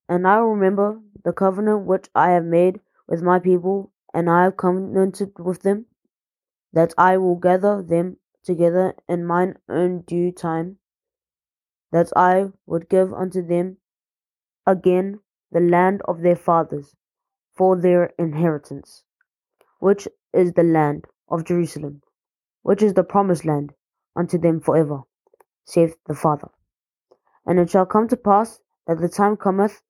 And 0.09 0.27
I 0.27 0.41
will 0.41 0.55
remember 0.55 0.99
the 1.23 1.33
covenant 1.33 1.85
which 1.85 2.07
I 2.15 2.31
have 2.31 2.45
made 2.45 2.79
with 3.07 3.21
my 3.21 3.39
people, 3.39 3.91
and 4.13 4.29
I 4.29 4.43
have 4.43 4.57
covenanted 4.57 5.37
with 5.37 5.61
them, 5.61 5.85
that 6.73 6.93
I 6.97 7.17
will 7.17 7.35
gather 7.35 7.81
them 7.81 8.17
together 8.43 8.95
in 9.07 9.25
mine 9.25 9.57
own 9.69 10.01
due 10.01 10.31
time, 10.31 10.77
that 11.91 12.11
I 12.15 12.51
would 12.65 12.89
give 12.89 13.13
unto 13.13 13.45
them 13.45 13.77
again 14.65 15.19
the 15.51 15.59
land 15.59 16.01
of 16.05 16.21
their 16.21 16.35
fathers 16.35 16.95
for 17.53 17.79
their 17.79 18.13
inheritance, 18.17 19.03
which 19.79 20.07
is 20.33 20.53
the 20.53 20.63
land 20.63 21.05
of 21.29 21.45
Jerusalem, 21.45 22.01
which 22.61 22.81
is 22.81 22.93
the 22.93 23.03
promised 23.03 23.45
land 23.45 23.73
unto 24.15 24.37
them 24.37 24.59
forever, 24.59 25.01
saith 25.65 25.95
the 26.07 26.15
Father. 26.15 26.49
And 27.45 27.59
it 27.59 27.69
shall 27.69 27.85
come 27.85 28.07
to 28.07 28.17
pass 28.17 28.59
that 28.87 28.99
the 28.99 29.09
time 29.09 29.37
cometh 29.37 29.81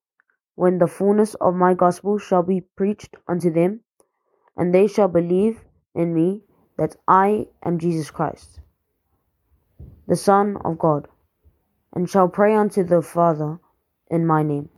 when 0.55 0.77
the 0.77 0.87
fullness 0.87 1.33
of 1.35 1.55
my 1.55 1.73
gospel 1.73 2.17
shall 2.17 2.43
be 2.43 2.61
preached 2.61 3.15
unto 3.27 3.51
them, 3.51 3.81
and 4.57 4.73
they 4.73 4.87
shall 4.87 5.07
believe 5.07 5.63
in 5.95 6.13
me 6.13 6.43
that 6.77 6.95
I 7.07 7.47
am 7.63 7.79
Jesus 7.79 8.11
Christ, 8.11 8.59
the 10.07 10.15
Son 10.15 10.57
of 10.63 10.79
God, 10.79 11.07
and 11.93 12.09
shall 12.09 12.27
pray 12.27 12.55
unto 12.55 12.83
the 12.83 13.01
Father 13.01 13.59
in 14.11 14.27
my 14.27 14.43
name. 14.43 14.69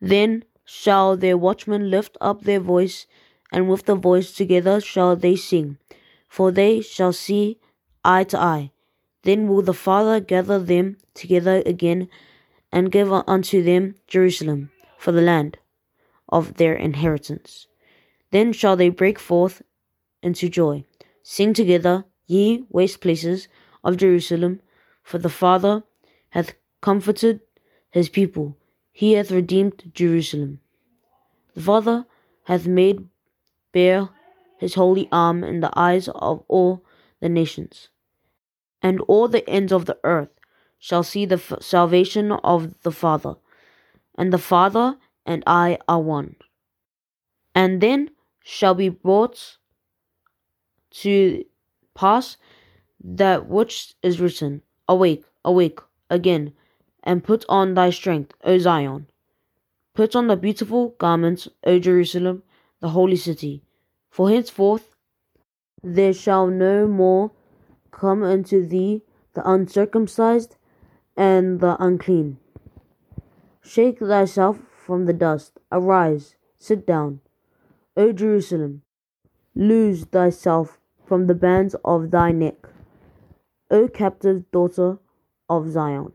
Then 0.00 0.44
shall 0.64 1.16
their 1.16 1.36
watchmen 1.36 1.90
lift 1.90 2.16
up 2.20 2.42
their 2.42 2.60
voice, 2.60 3.06
and 3.52 3.68
with 3.68 3.86
the 3.86 3.96
voice 3.96 4.32
together 4.32 4.80
shall 4.80 5.16
they 5.16 5.34
sing, 5.34 5.78
for 6.28 6.52
they 6.52 6.80
shall 6.80 7.12
see 7.12 7.58
eye 8.04 8.24
to 8.24 8.38
eye. 8.38 8.70
Then 9.24 9.48
will 9.48 9.62
the 9.62 9.74
Father 9.74 10.20
gather 10.20 10.60
them 10.60 10.96
together 11.14 11.62
again, 11.66 12.08
and 12.70 12.92
give 12.92 13.12
unto 13.12 13.62
them 13.62 13.96
Jerusalem 14.06 14.70
for 14.96 15.10
the 15.10 15.20
land 15.22 15.58
of 16.28 16.54
their 16.54 16.74
inheritance. 16.74 17.66
Then 18.30 18.52
shall 18.52 18.76
they 18.76 18.90
break 18.90 19.18
forth 19.18 19.62
into 20.22 20.48
joy, 20.48 20.84
sing 21.22 21.52
together, 21.52 22.04
ye 22.26 22.64
waste 22.68 23.00
places 23.00 23.48
of 23.82 23.96
Jerusalem, 23.96 24.60
for 25.02 25.18
the 25.18 25.28
Father 25.28 25.82
hath 26.30 26.54
comforted 26.80 27.40
his 27.90 28.08
people, 28.08 28.56
he 28.92 29.12
hath 29.12 29.30
redeemed 29.30 29.92
Jerusalem. 29.94 30.60
The 31.54 31.62
Father 31.62 32.06
hath 32.44 32.66
made 32.66 33.08
bare 33.72 34.08
his 34.58 34.74
holy 34.74 35.08
arm 35.10 35.42
in 35.42 35.60
the 35.60 35.72
eyes 35.76 36.08
of 36.08 36.44
all 36.48 36.84
the 37.20 37.28
nations, 37.28 37.88
and 38.82 39.00
all 39.02 39.28
the 39.28 39.48
ends 39.48 39.72
of 39.72 39.86
the 39.86 39.98
earth 40.04 40.30
shall 40.78 41.02
see 41.02 41.24
the 41.24 41.36
f- 41.36 41.62
salvation 41.62 42.32
of 42.32 42.80
the 42.82 42.92
Father, 42.92 43.36
and 44.16 44.32
the 44.32 44.38
Father 44.38 44.96
and 45.26 45.42
I 45.46 45.78
are 45.88 46.00
one. 46.00 46.36
And 47.54 47.80
then 47.80 48.10
shall 48.42 48.74
be 48.74 48.88
brought 48.88 49.58
to 50.90 51.44
pass 51.94 52.36
that 53.02 53.46
which 53.46 53.94
is 54.02 54.20
written 54.20 54.62
Awake, 54.88 55.24
awake 55.44 55.78
again, 56.08 56.52
and 57.02 57.24
put 57.24 57.44
on 57.48 57.74
thy 57.74 57.90
strength, 57.90 58.34
O 58.44 58.58
Zion. 58.58 59.06
Put 59.94 60.14
on 60.14 60.28
the 60.28 60.36
beautiful 60.36 60.94
garments, 60.98 61.48
O 61.64 61.78
Jerusalem, 61.78 62.42
the 62.80 62.90
holy 62.90 63.16
city. 63.16 63.62
For 64.10 64.30
henceforth 64.30 64.90
there 65.82 66.12
shall 66.12 66.46
no 66.46 66.86
more 66.86 67.32
come 67.90 68.22
unto 68.22 68.66
thee 68.66 69.02
the 69.34 69.48
uncircumcised 69.48 70.56
and 71.16 71.60
the 71.60 71.76
unclean. 71.82 72.38
Shake 73.62 73.98
thyself 73.98 74.58
from 74.84 75.06
the 75.06 75.12
dust, 75.12 75.58
arise, 75.70 76.34
sit 76.58 76.86
down, 76.86 77.20
O 77.96 78.12
Jerusalem. 78.12 78.82
Loose 79.54 80.04
thyself 80.04 80.78
from 81.04 81.26
the 81.26 81.34
bands 81.34 81.74
of 81.84 82.10
thy 82.10 82.30
neck, 82.30 82.68
O 83.70 83.88
captive 83.88 84.50
daughter 84.50 84.98
of 85.48 85.70
Zion. 85.70 86.12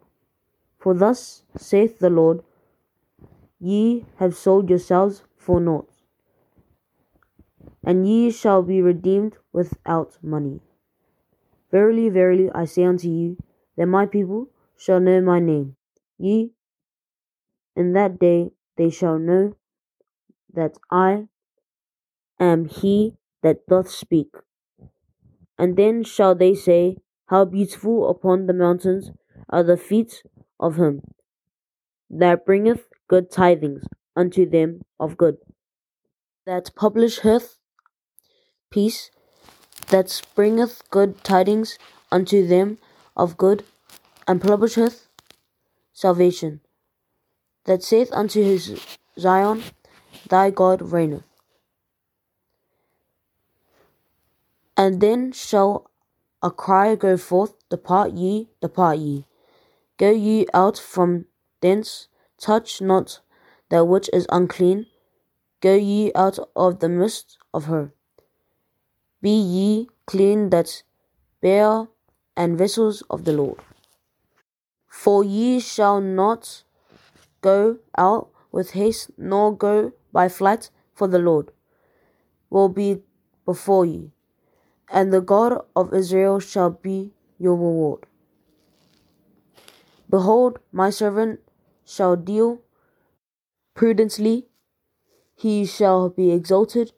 For 0.85 0.93
thus 0.93 1.41
saith 1.57 1.97
the 1.97 2.11
Lord, 2.11 2.43
Ye 3.59 4.05
have 4.17 4.35
sold 4.35 4.69
yourselves 4.69 5.23
for 5.35 5.59
naught, 5.59 5.89
and 7.83 8.07
ye 8.07 8.29
shall 8.29 8.61
be 8.61 8.83
redeemed 8.83 9.35
without 9.51 10.19
money. 10.21 10.61
Verily, 11.71 12.09
verily, 12.09 12.51
I 12.53 12.65
say 12.65 12.83
unto 12.83 13.09
you, 13.09 13.35
that 13.75 13.87
my 13.87 14.05
people 14.05 14.51
shall 14.77 14.99
know 14.99 15.21
my 15.21 15.39
name. 15.39 15.75
Ye, 16.19 16.51
in 17.75 17.93
that 17.93 18.19
day 18.19 18.51
they 18.77 18.91
shall 18.91 19.17
know 19.17 19.55
that 20.53 20.77
I 20.91 21.29
am 22.39 22.65
he 22.65 23.17
that 23.41 23.65
doth 23.65 23.89
speak. 23.89 24.35
And 25.57 25.77
then 25.77 26.03
shall 26.03 26.35
they 26.35 26.53
say, 26.53 26.97
How 27.25 27.43
beautiful 27.43 28.07
upon 28.07 28.45
the 28.45 28.53
mountains 28.53 29.09
are 29.49 29.63
the 29.63 29.77
feet 29.77 30.21
of 30.65 30.77
him 30.77 31.01
that 32.09 32.45
bringeth 32.45 32.83
good 33.09 33.31
tidings 33.31 33.83
unto 34.15 34.49
them 34.49 34.81
of 34.99 35.17
good, 35.17 35.37
that 36.45 36.71
publisheth 36.75 37.57
peace, 38.71 39.11
that 39.89 40.21
bringeth 40.35 40.81
good 40.89 41.23
tidings 41.23 41.77
unto 42.11 42.47
them 42.47 42.77
of 43.15 43.37
good, 43.37 43.63
and 44.27 44.41
publisheth 44.41 45.07
salvation, 45.93 46.61
that 47.65 47.83
saith 47.83 48.11
unto 48.13 48.41
his 48.43 48.63
Zion, 49.19 49.63
Thy 50.29 50.49
God 50.49 50.81
reigneth. 50.81 51.23
And 54.77 55.01
then 55.01 55.31
shall 55.31 55.89
a 56.41 56.51
cry 56.51 56.95
go 56.95 57.17
forth, 57.17 57.53
Depart 57.69 58.13
ye, 58.13 58.49
depart 58.61 58.97
ye. 58.99 59.25
Go 59.97 60.11
ye 60.11 60.45
out 60.53 60.77
from 60.77 61.25
thence, 61.61 62.07
touch 62.37 62.81
not 62.81 63.21
that 63.69 63.85
which 63.85 64.09
is 64.11 64.27
unclean. 64.29 64.87
Go 65.61 65.75
ye 65.75 66.11
out 66.13 66.37
of 66.55 66.79
the 66.79 66.89
midst 66.89 67.37
of 67.53 67.65
her. 67.65 67.93
Be 69.21 69.31
ye 69.31 69.89
clean 70.05 70.49
that 70.49 70.83
bear 71.41 71.87
and 72.35 72.57
vessels 72.57 73.03
of 73.09 73.23
the 73.23 73.31
Lord. 73.31 73.59
For 74.87 75.23
ye 75.23 75.59
shall 75.59 76.01
not 76.01 76.63
go 77.41 77.77
out 77.97 78.29
with 78.51 78.71
haste, 78.71 79.11
nor 79.17 79.55
go 79.55 79.93
by 80.11 80.27
flight, 80.27 80.69
for 80.93 81.07
the 81.07 81.19
Lord 81.19 81.51
will 82.49 82.69
be 82.69 83.01
before 83.45 83.85
you, 83.85 84.11
and 84.89 85.13
the 85.13 85.21
God 85.21 85.63
of 85.75 85.93
Israel 85.93 86.39
shall 86.39 86.69
be 86.69 87.11
your 87.37 87.55
reward. 87.55 88.05
Behold, 90.09 90.59
my 90.71 90.89
servant 90.89 91.39
shall 91.85 92.15
deal 92.15 92.61
prudently, 93.73 94.47
he 95.35 95.65
shall 95.65 96.09
be 96.09 96.31
exalted 96.31 96.93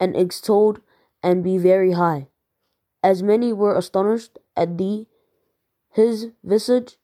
and 0.00 0.16
extolled 0.16 0.80
and 1.22 1.44
be 1.44 1.58
very 1.58 1.92
high. 1.92 2.28
As 3.02 3.22
many 3.22 3.52
were 3.52 3.76
astonished 3.76 4.38
at 4.56 4.78
thee, 4.78 5.06
his 5.90 6.28
visage 6.42 6.98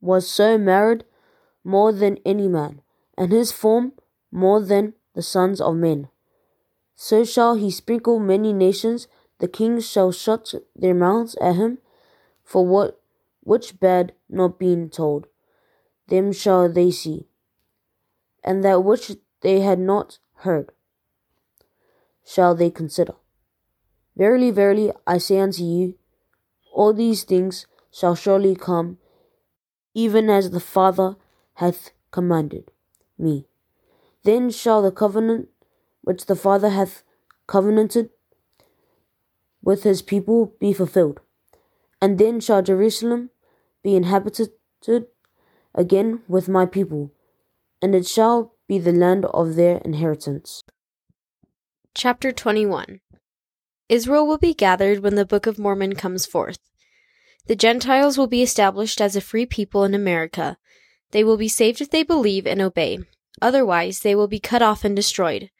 was 0.00 0.28
so 0.28 0.58
marred 0.58 1.04
more 1.64 1.92
than 1.92 2.18
any 2.24 2.48
man, 2.48 2.80
and 3.16 3.30
his 3.32 3.52
form 3.52 3.92
more 4.32 4.60
than 4.60 4.94
the 5.14 5.22
sons 5.22 5.60
of 5.60 5.74
men. 5.76 6.08
So 6.94 7.24
shall 7.24 7.54
he 7.54 7.70
sprinkle 7.70 8.18
many 8.18 8.52
nations, 8.52 9.06
the 9.38 9.48
kings 9.48 9.88
shall 9.88 10.12
shut 10.12 10.54
their 10.74 10.94
mouths 10.94 11.36
at 11.40 11.56
him, 11.56 11.78
for 12.42 12.66
what 12.66 13.00
which 13.48 13.80
bad 13.80 14.12
not 14.28 14.58
being 14.58 14.90
told, 14.90 15.26
them 16.08 16.32
shall 16.32 16.70
they 16.70 16.90
see, 16.90 17.26
and 18.44 18.62
that 18.62 18.84
which 18.84 19.12
they 19.40 19.60
had 19.60 19.78
not 19.78 20.18
heard 20.44 20.70
shall 22.26 22.54
they 22.54 22.70
consider. 22.70 23.14
Verily, 24.14 24.50
verily, 24.50 24.92
I 25.06 25.16
say 25.16 25.38
unto 25.38 25.64
you, 25.64 25.94
all 26.74 26.92
these 26.92 27.24
things 27.24 27.66
shall 27.90 28.14
surely 28.14 28.54
come, 28.54 28.98
even 29.94 30.28
as 30.28 30.50
the 30.50 30.60
Father 30.60 31.16
hath 31.54 31.90
commanded 32.10 32.70
me. 33.16 33.46
Then 34.24 34.50
shall 34.50 34.82
the 34.82 34.92
covenant 34.92 35.48
which 36.02 36.26
the 36.26 36.36
Father 36.36 36.68
hath 36.68 37.02
covenanted 37.46 38.10
with 39.62 39.84
his 39.84 40.02
people 40.02 40.52
be 40.60 40.74
fulfilled, 40.74 41.20
and 42.02 42.18
then 42.18 42.40
shall 42.40 42.60
Jerusalem 42.60 43.30
be 43.82 43.94
inhabited 43.94 44.50
again 45.74 46.22
with 46.28 46.48
my 46.48 46.66
people, 46.66 47.12
and 47.80 47.94
it 47.94 48.06
shall 48.06 48.54
be 48.68 48.78
the 48.78 48.92
land 48.92 49.24
of 49.26 49.54
their 49.54 49.78
inheritance. 49.78 50.62
Chapter 51.94 52.32
21 52.32 53.00
Israel 53.88 54.26
will 54.26 54.38
be 54.38 54.54
gathered 54.54 55.00
when 55.00 55.14
the 55.14 55.24
Book 55.24 55.46
of 55.46 55.58
Mormon 55.58 55.94
comes 55.94 56.26
forth. 56.26 56.58
The 57.46 57.56
Gentiles 57.56 58.18
will 58.18 58.26
be 58.26 58.42
established 58.42 59.00
as 59.00 59.16
a 59.16 59.22
free 59.22 59.46
people 59.46 59.84
in 59.84 59.94
America. 59.94 60.58
They 61.12 61.24
will 61.24 61.38
be 61.38 61.48
saved 61.48 61.80
if 61.80 61.90
they 61.90 62.02
believe 62.02 62.46
and 62.46 62.60
obey. 62.60 62.98
Otherwise, 63.40 64.00
they 64.00 64.14
will 64.14 64.28
be 64.28 64.38
cut 64.38 64.60
off 64.60 64.84
and 64.84 64.94
destroyed. 64.94 65.50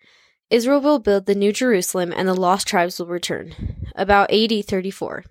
Israel 0.50 0.80
will 0.80 0.98
build 0.98 1.26
the 1.26 1.34
New 1.34 1.52
Jerusalem, 1.52 2.12
and 2.14 2.28
the 2.28 2.34
lost 2.34 2.66
tribes 2.66 2.98
will 2.98 3.06
return. 3.06 3.54
About 3.94 4.32
AD 4.32 4.64
34. 4.64 5.24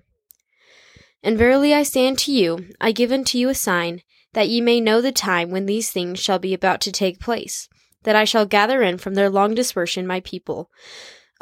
And 1.24 1.38
verily 1.38 1.74
I 1.74 1.84
say 1.84 2.08
unto 2.08 2.32
you, 2.32 2.70
I 2.80 2.92
give 2.92 3.12
unto 3.12 3.38
you 3.38 3.50
a 3.50 3.56
sign, 3.56 4.02
that 4.34 4.50
ye 4.50 4.62
may 4.62 4.80
know 4.80 5.02
the 5.02 5.12
time 5.12 5.50
when 5.50 5.66
these 5.66 5.90
things 5.90 6.20
shall 6.20 6.40
be 6.40 6.54
about 6.54 6.82
to 6.82 6.92
take 6.92 7.20
place, 7.20 7.68
that 8.04 8.16
I 8.16 8.24
shall 8.24 8.46
gather 8.46 8.82
in 8.84 8.98
from 8.98 9.16
their 9.16 9.30
long 9.30 9.56
dispersion 9.56 10.06
my 10.06 10.20
people, 10.20 10.70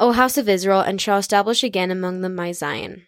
O 0.00 0.12
house 0.12 0.38
of 0.38 0.48
Israel, 0.48 0.80
and 0.80 1.00
shall 1.00 1.18
establish 1.18 1.62
again 1.62 1.90
among 1.90 2.20
them 2.20 2.34
my 2.34 2.52
Zion. 2.52 3.06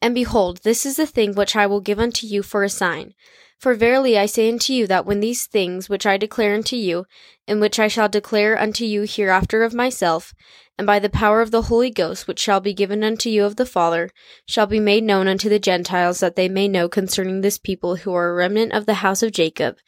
And 0.00 0.14
behold, 0.14 0.60
this 0.62 0.86
is 0.86 0.96
the 0.96 1.06
thing 1.06 1.34
which 1.34 1.56
I 1.56 1.66
will 1.66 1.80
give 1.80 1.98
unto 1.98 2.26
you 2.26 2.42
for 2.42 2.62
a 2.62 2.68
sign. 2.68 3.14
For 3.58 3.74
verily 3.74 4.16
I 4.16 4.26
say 4.26 4.48
unto 4.50 4.72
you 4.72 4.86
that 4.86 5.04
when 5.04 5.20
these 5.20 5.46
things 5.46 5.88
which 5.88 6.06
I 6.06 6.16
declare 6.16 6.54
unto 6.54 6.76
you, 6.76 7.06
and 7.48 7.60
which 7.60 7.80
I 7.80 7.88
shall 7.88 8.08
declare 8.08 8.58
unto 8.58 8.84
you 8.84 9.02
hereafter 9.02 9.64
of 9.64 9.74
myself, 9.74 10.32
and 10.78 10.86
by 10.86 11.00
the 11.00 11.10
power 11.10 11.42
of 11.42 11.50
the 11.50 11.62
Holy 11.62 11.90
Ghost 11.90 12.28
which 12.28 12.38
shall 12.38 12.60
be 12.60 12.72
given 12.72 13.02
unto 13.02 13.28
you 13.28 13.44
of 13.44 13.56
the 13.56 13.66
Father, 13.66 14.10
shall 14.46 14.66
be 14.66 14.78
made 14.78 15.02
known 15.02 15.26
unto 15.26 15.48
the 15.48 15.58
Gentiles, 15.58 16.20
that 16.20 16.36
they 16.36 16.48
may 16.48 16.68
know 16.68 16.88
concerning 16.88 17.40
this 17.40 17.58
people 17.58 17.96
who 17.96 18.14
are 18.14 18.30
a 18.30 18.34
remnant 18.34 18.72
of 18.72 18.86
the 18.86 18.94
house 18.94 19.22
of 19.22 19.32
Jacob, 19.32 19.78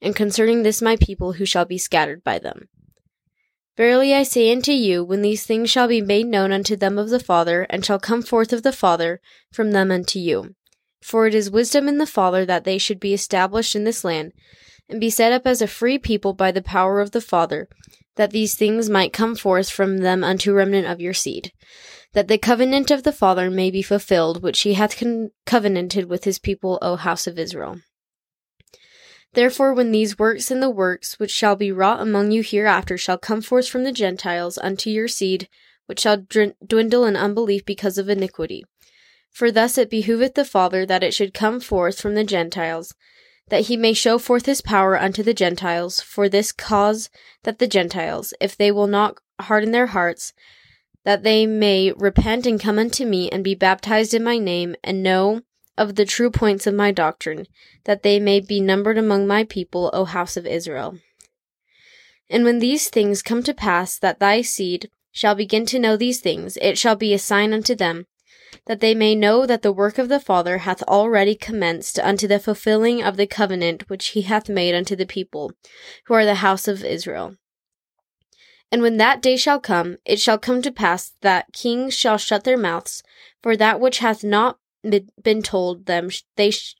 and 0.00 0.14
concerning 0.14 0.62
this 0.62 0.80
my 0.80 0.96
people 0.96 1.32
who 1.32 1.44
shall 1.44 1.64
be 1.64 1.76
scattered 1.76 2.22
by 2.22 2.38
them. 2.38 2.68
Verily 3.76 4.14
I 4.14 4.22
say 4.22 4.50
unto 4.52 4.70
you, 4.70 5.04
when 5.04 5.20
these 5.20 5.44
things 5.44 5.68
shall 5.68 5.88
be 5.88 6.00
made 6.00 6.26
known 6.26 6.52
unto 6.52 6.76
them 6.76 6.96
of 6.96 7.10
the 7.10 7.20
Father, 7.20 7.66
and 7.68 7.84
shall 7.84 7.98
come 7.98 8.22
forth 8.22 8.52
of 8.52 8.62
the 8.62 8.72
Father, 8.72 9.20
from 9.52 9.72
them 9.72 9.90
unto 9.90 10.20
you. 10.20 10.54
For 11.02 11.26
it 11.26 11.34
is 11.34 11.50
wisdom 11.50 11.88
in 11.88 11.98
the 11.98 12.06
Father 12.06 12.46
that 12.46 12.64
they 12.64 12.78
should 12.78 13.00
be 13.00 13.12
established 13.12 13.74
in 13.74 13.84
this 13.84 14.04
land, 14.04 14.32
and 14.88 15.00
be 15.00 15.10
set 15.10 15.32
up 15.32 15.46
as 15.46 15.60
a 15.60 15.66
free 15.66 15.98
people 15.98 16.32
by 16.32 16.52
the 16.52 16.62
power 16.62 17.00
of 17.00 17.10
the 17.10 17.20
Father, 17.20 17.68
that 18.16 18.30
these 18.30 18.54
things 18.54 18.90
might 18.90 19.12
come 19.12 19.36
forth 19.36 19.70
from 19.70 19.98
them 19.98 20.24
unto 20.24 20.52
remnant 20.52 20.86
of 20.86 21.00
your 21.00 21.14
seed, 21.14 21.52
that 22.12 22.28
the 22.28 22.38
covenant 22.38 22.90
of 22.90 23.02
the 23.02 23.12
Father 23.12 23.50
may 23.50 23.70
be 23.70 23.82
fulfilled, 23.82 24.42
which 24.42 24.60
he 24.60 24.74
hath 24.74 24.98
con- 24.98 25.30
covenanted 25.44 26.06
with 26.06 26.24
his 26.24 26.38
people, 26.38 26.78
O 26.82 26.96
house 26.96 27.26
of 27.26 27.38
Israel. 27.38 27.80
Therefore, 29.34 29.74
when 29.74 29.92
these 29.92 30.18
works 30.18 30.50
and 30.50 30.62
the 30.62 30.70
works 30.70 31.18
which 31.18 31.30
shall 31.30 31.56
be 31.56 31.70
wrought 31.70 32.00
among 32.00 32.30
you 32.30 32.42
hereafter 32.42 32.96
shall 32.96 33.18
come 33.18 33.42
forth 33.42 33.68
from 33.68 33.84
the 33.84 33.92
Gentiles 33.92 34.56
unto 34.56 34.88
your 34.88 35.08
seed, 35.08 35.46
which 35.84 36.00
shall 36.00 36.24
dwindle 36.66 37.04
in 37.04 37.16
unbelief 37.16 37.64
because 37.66 37.98
of 37.98 38.08
iniquity. 38.08 38.64
For 39.30 39.50
thus 39.50 39.76
it 39.76 39.90
behoveth 39.90 40.34
the 40.34 40.44
Father 40.46 40.86
that 40.86 41.02
it 41.02 41.12
should 41.12 41.34
come 41.34 41.60
forth 41.60 42.00
from 42.00 42.14
the 42.14 42.24
Gentiles, 42.24 42.94
that 43.48 43.66
he 43.66 43.76
may 43.76 43.92
show 43.92 44.18
forth 44.18 44.46
his 44.46 44.60
power 44.60 44.98
unto 44.98 45.22
the 45.22 45.34
Gentiles, 45.34 46.00
for 46.00 46.28
this 46.28 46.52
cause 46.52 47.10
that 47.44 47.58
the 47.58 47.66
Gentiles, 47.68 48.34
if 48.40 48.56
they 48.56 48.72
will 48.72 48.86
not 48.86 49.18
harden 49.40 49.70
their 49.70 49.86
hearts, 49.86 50.32
that 51.04 51.22
they 51.22 51.46
may 51.46 51.92
repent 51.92 52.46
and 52.46 52.60
come 52.60 52.78
unto 52.78 53.06
me 53.06 53.30
and 53.30 53.44
be 53.44 53.54
baptized 53.54 54.12
in 54.12 54.24
my 54.24 54.38
name, 54.38 54.74
and 54.82 55.02
know 55.02 55.42
of 55.78 55.94
the 55.94 56.04
true 56.04 56.30
points 56.30 56.66
of 56.66 56.74
my 56.74 56.90
doctrine, 56.90 57.46
that 57.84 58.02
they 58.02 58.18
may 58.18 58.40
be 58.40 58.60
numbered 58.60 58.98
among 58.98 59.26
my 59.26 59.44
people, 59.44 59.90
O 59.92 60.04
house 60.04 60.36
of 60.36 60.46
Israel. 60.46 60.98
And 62.28 62.44
when 62.44 62.58
these 62.58 62.88
things 62.88 63.22
come 63.22 63.42
to 63.44 63.54
pass, 63.54 63.98
that 63.98 64.18
thy 64.18 64.42
seed 64.42 64.90
shall 65.12 65.34
begin 65.34 65.64
to 65.66 65.78
know 65.78 65.96
these 65.96 66.20
things, 66.20 66.58
it 66.60 66.76
shall 66.76 66.96
be 66.96 67.14
a 67.14 67.18
sign 67.18 67.52
unto 67.52 67.74
them, 67.74 68.06
that 68.64 68.80
they 68.80 68.94
may 68.94 69.14
know 69.14 69.46
that 69.46 69.62
the 69.62 69.72
work 69.72 69.98
of 69.98 70.08
the 70.08 70.20
Father 70.20 70.58
hath 70.58 70.82
already 70.84 71.34
commenced 71.34 71.98
unto 71.98 72.26
the 72.26 72.38
fulfilling 72.40 73.02
of 73.02 73.16
the 73.16 73.26
covenant 73.26 73.88
which 73.88 74.08
he 74.08 74.22
hath 74.22 74.48
made 74.48 74.74
unto 74.74 74.96
the 74.96 75.06
people, 75.06 75.52
who 76.06 76.14
are 76.14 76.24
the 76.24 76.36
house 76.36 76.66
of 76.66 76.84
Israel. 76.84 77.36
And 78.72 78.82
when 78.82 78.96
that 78.96 79.22
day 79.22 79.36
shall 79.36 79.60
come, 79.60 79.98
it 80.04 80.18
shall 80.18 80.38
come 80.38 80.62
to 80.62 80.72
pass 80.72 81.12
that 81.20 81.52
kings 81.52 81.94
shall 81.94 82.18
shut 82.18 82.44
their 82.44 82.56
mouths, 82.56 83.02
for 83.42 83.56
that 83.56 83.80
which 83.80 83.98
hath 83.98 84.24
not 84.24 84.58
been 85.22 85.42
told 85.42 85.86
them 85.86 86.10
they 86.36 86.50
sh- 86.50 86.74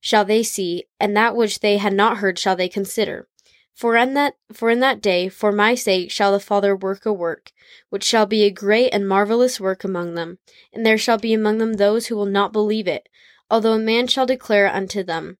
shall 0.00 0.24
they 0.24 0.42
see, 0.42 0.84
and 1.00 1.16
that 1.16 1.34
which 1.34 1.60
they 1.60 1.78
had 1.78 1.92
not 1.92 2.18
heard 2.18 2.38
shall 2.38 2.56
they 2.56 2.68
consider. 2.68 3.28
For 3.74 3.96
in 3.96 4.14
that 4.14 4.34
for 4.52 4.70
in 4.70 4.80
that 4.80 5.00
day, 5.00 5.28
for 5.28 5.50
my 5.50 5.74
sake, 5.74 6.10
shall 6.10 6.32
the 6.32 6.40
Father 6.40 6.76
work 6.76 7.06
a 7.06 7.12
work, 7.12 7.52
which 7.88 8.04
shall 8.04 8.26
be 8.26 8.42
a 8.42 8.50
great 8.50 8.90
and 8.90 9.08
marvelous 9.08 9.58
work 9.58 9.82
among 9.82 10.14
them, 10.14 10.38
and 10.72 10.84
there 10.84 10.98
shall 10.98 11.18
be 11.18 11.32
among 11.32 11.58
them 11.58 11.74
those 11.74 12.06
who 12.06 12.16
will 12.16 12.26
not 12.26 12.52
believe 12.52 12.86
it, 12.86 13.08
although 13.50 13.72
a 13.72 13.78
man 13.78 14.06
shall 14.06 14.26
declare 14.26 14.72
unto 14.72 15.02
them. 15.02 15.38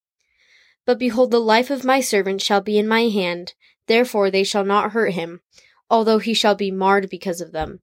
But 0.85 0.99
behold, 0.99 1.31
the 1.31 1.39
life 1.39 1.69
of 1.69 1.85
my 1.85 2.01
servant 2.01 2.41
shall 2.41 2.61
be 2.61 2.77
in 2.77 2.87
my 2.87 3.03
hand, 3.03 3.53
therefore 3.87 4.29
they 4.29 4.43
shall 4.43 4.65
not 4.65 4.91
hurt 4.91 5.13
him, 5.13 5.41
although 5.89 6.19
he 6.19 6.33
shall 6.33 6.55
be 6.55 6.71
marred 6.71 7.09
because 7.09 7.39
of 7.39 7.51
them. 7.51 7.81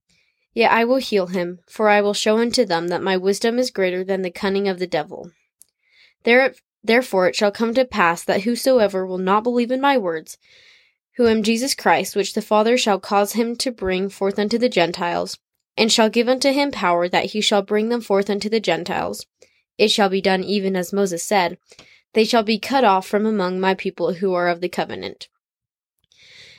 Yet 0.52 0.72
I 0.72 0.84
will 0.84 0.96
heal 0.96 1.28
him, 1.28 1.60
for 1.68 1.88
I 1.88 2.00
will 2.00 2.12
show 2.12 2.38
unto 2.38 2.64
them 2.64 2.88
that 2.88 3.02
my 3.02 3.16
wisdom 3.16 3.58
is 3.58 3.70
greater 3.70 4.02
than 4.02 4.22
the 4.22 4.30
cunning 4.30 4.68
of 4.68 4.78
the 4.78 4.86
devil. 4.86 5.30
There, 6.24 6.54
therefore 6.82 7.28
it 7.28 7.36
shall 7.36 7.52
come 7.52 7.74
to 7.74 7.84
pass 7.84 8.24
that 8.24 8.42
whosoever 8.42 9.06
will 9.06 9.18
not 9.18 9.42
believe 9.42 9.70
in 9.70 9.80
my 9.80 9.96
words, 9.96 10.38
who 11.16 11.26
am 11.26 11.42
Jesus 11.42 11.74
Christ, 11.74 12.16
which 12.16 12.34
the 12.34 12.42
Father 12.42 12.76
shall 12.78 12.98
cause 12.98 13.32
him 13.32 13.56
to 13.56 13.70
bring 13.70 14.08
forth 14.08 14.38
unto 14.38 14.58
the 14.58 14.68
Gentiles, 14.68 15.38
and 15.76 15.92
shall 15.92 16.08
give 16.08 16.28
unto 16.28 16.52
him 16.52 16.70
power 16.70 17.08
that 17.08 17.26
he 17.26 17.40
shall 17.40 17.62
bring 17.62 17.88
them 17.88 18.00
forth 18.00 18.30
unto 18.30 18.48
the 18.48 18.60
Gentiles, 18.60 19.26
it 19.80 19.90
shall 19.90 20.10
be 20.10 20.20
done 20.20 20.44
even 20.44 20.76
as 20.76 20.92
Moses 20.92 21.22
said, 21.22 21.56
they 22.12 22.24
shall 22.24 22.42
be 22.42 22.58
cut 22.58 22.84
off 22.84 23.06
from 23.06 23.24
among 23.24 23.60
my 23.60 23.74
people 23.74 24.14
who 24.14 24.34
are 24.34 24.48
of 24.48 24.60
the 24.60 24.68
covenant. 24.68 25.28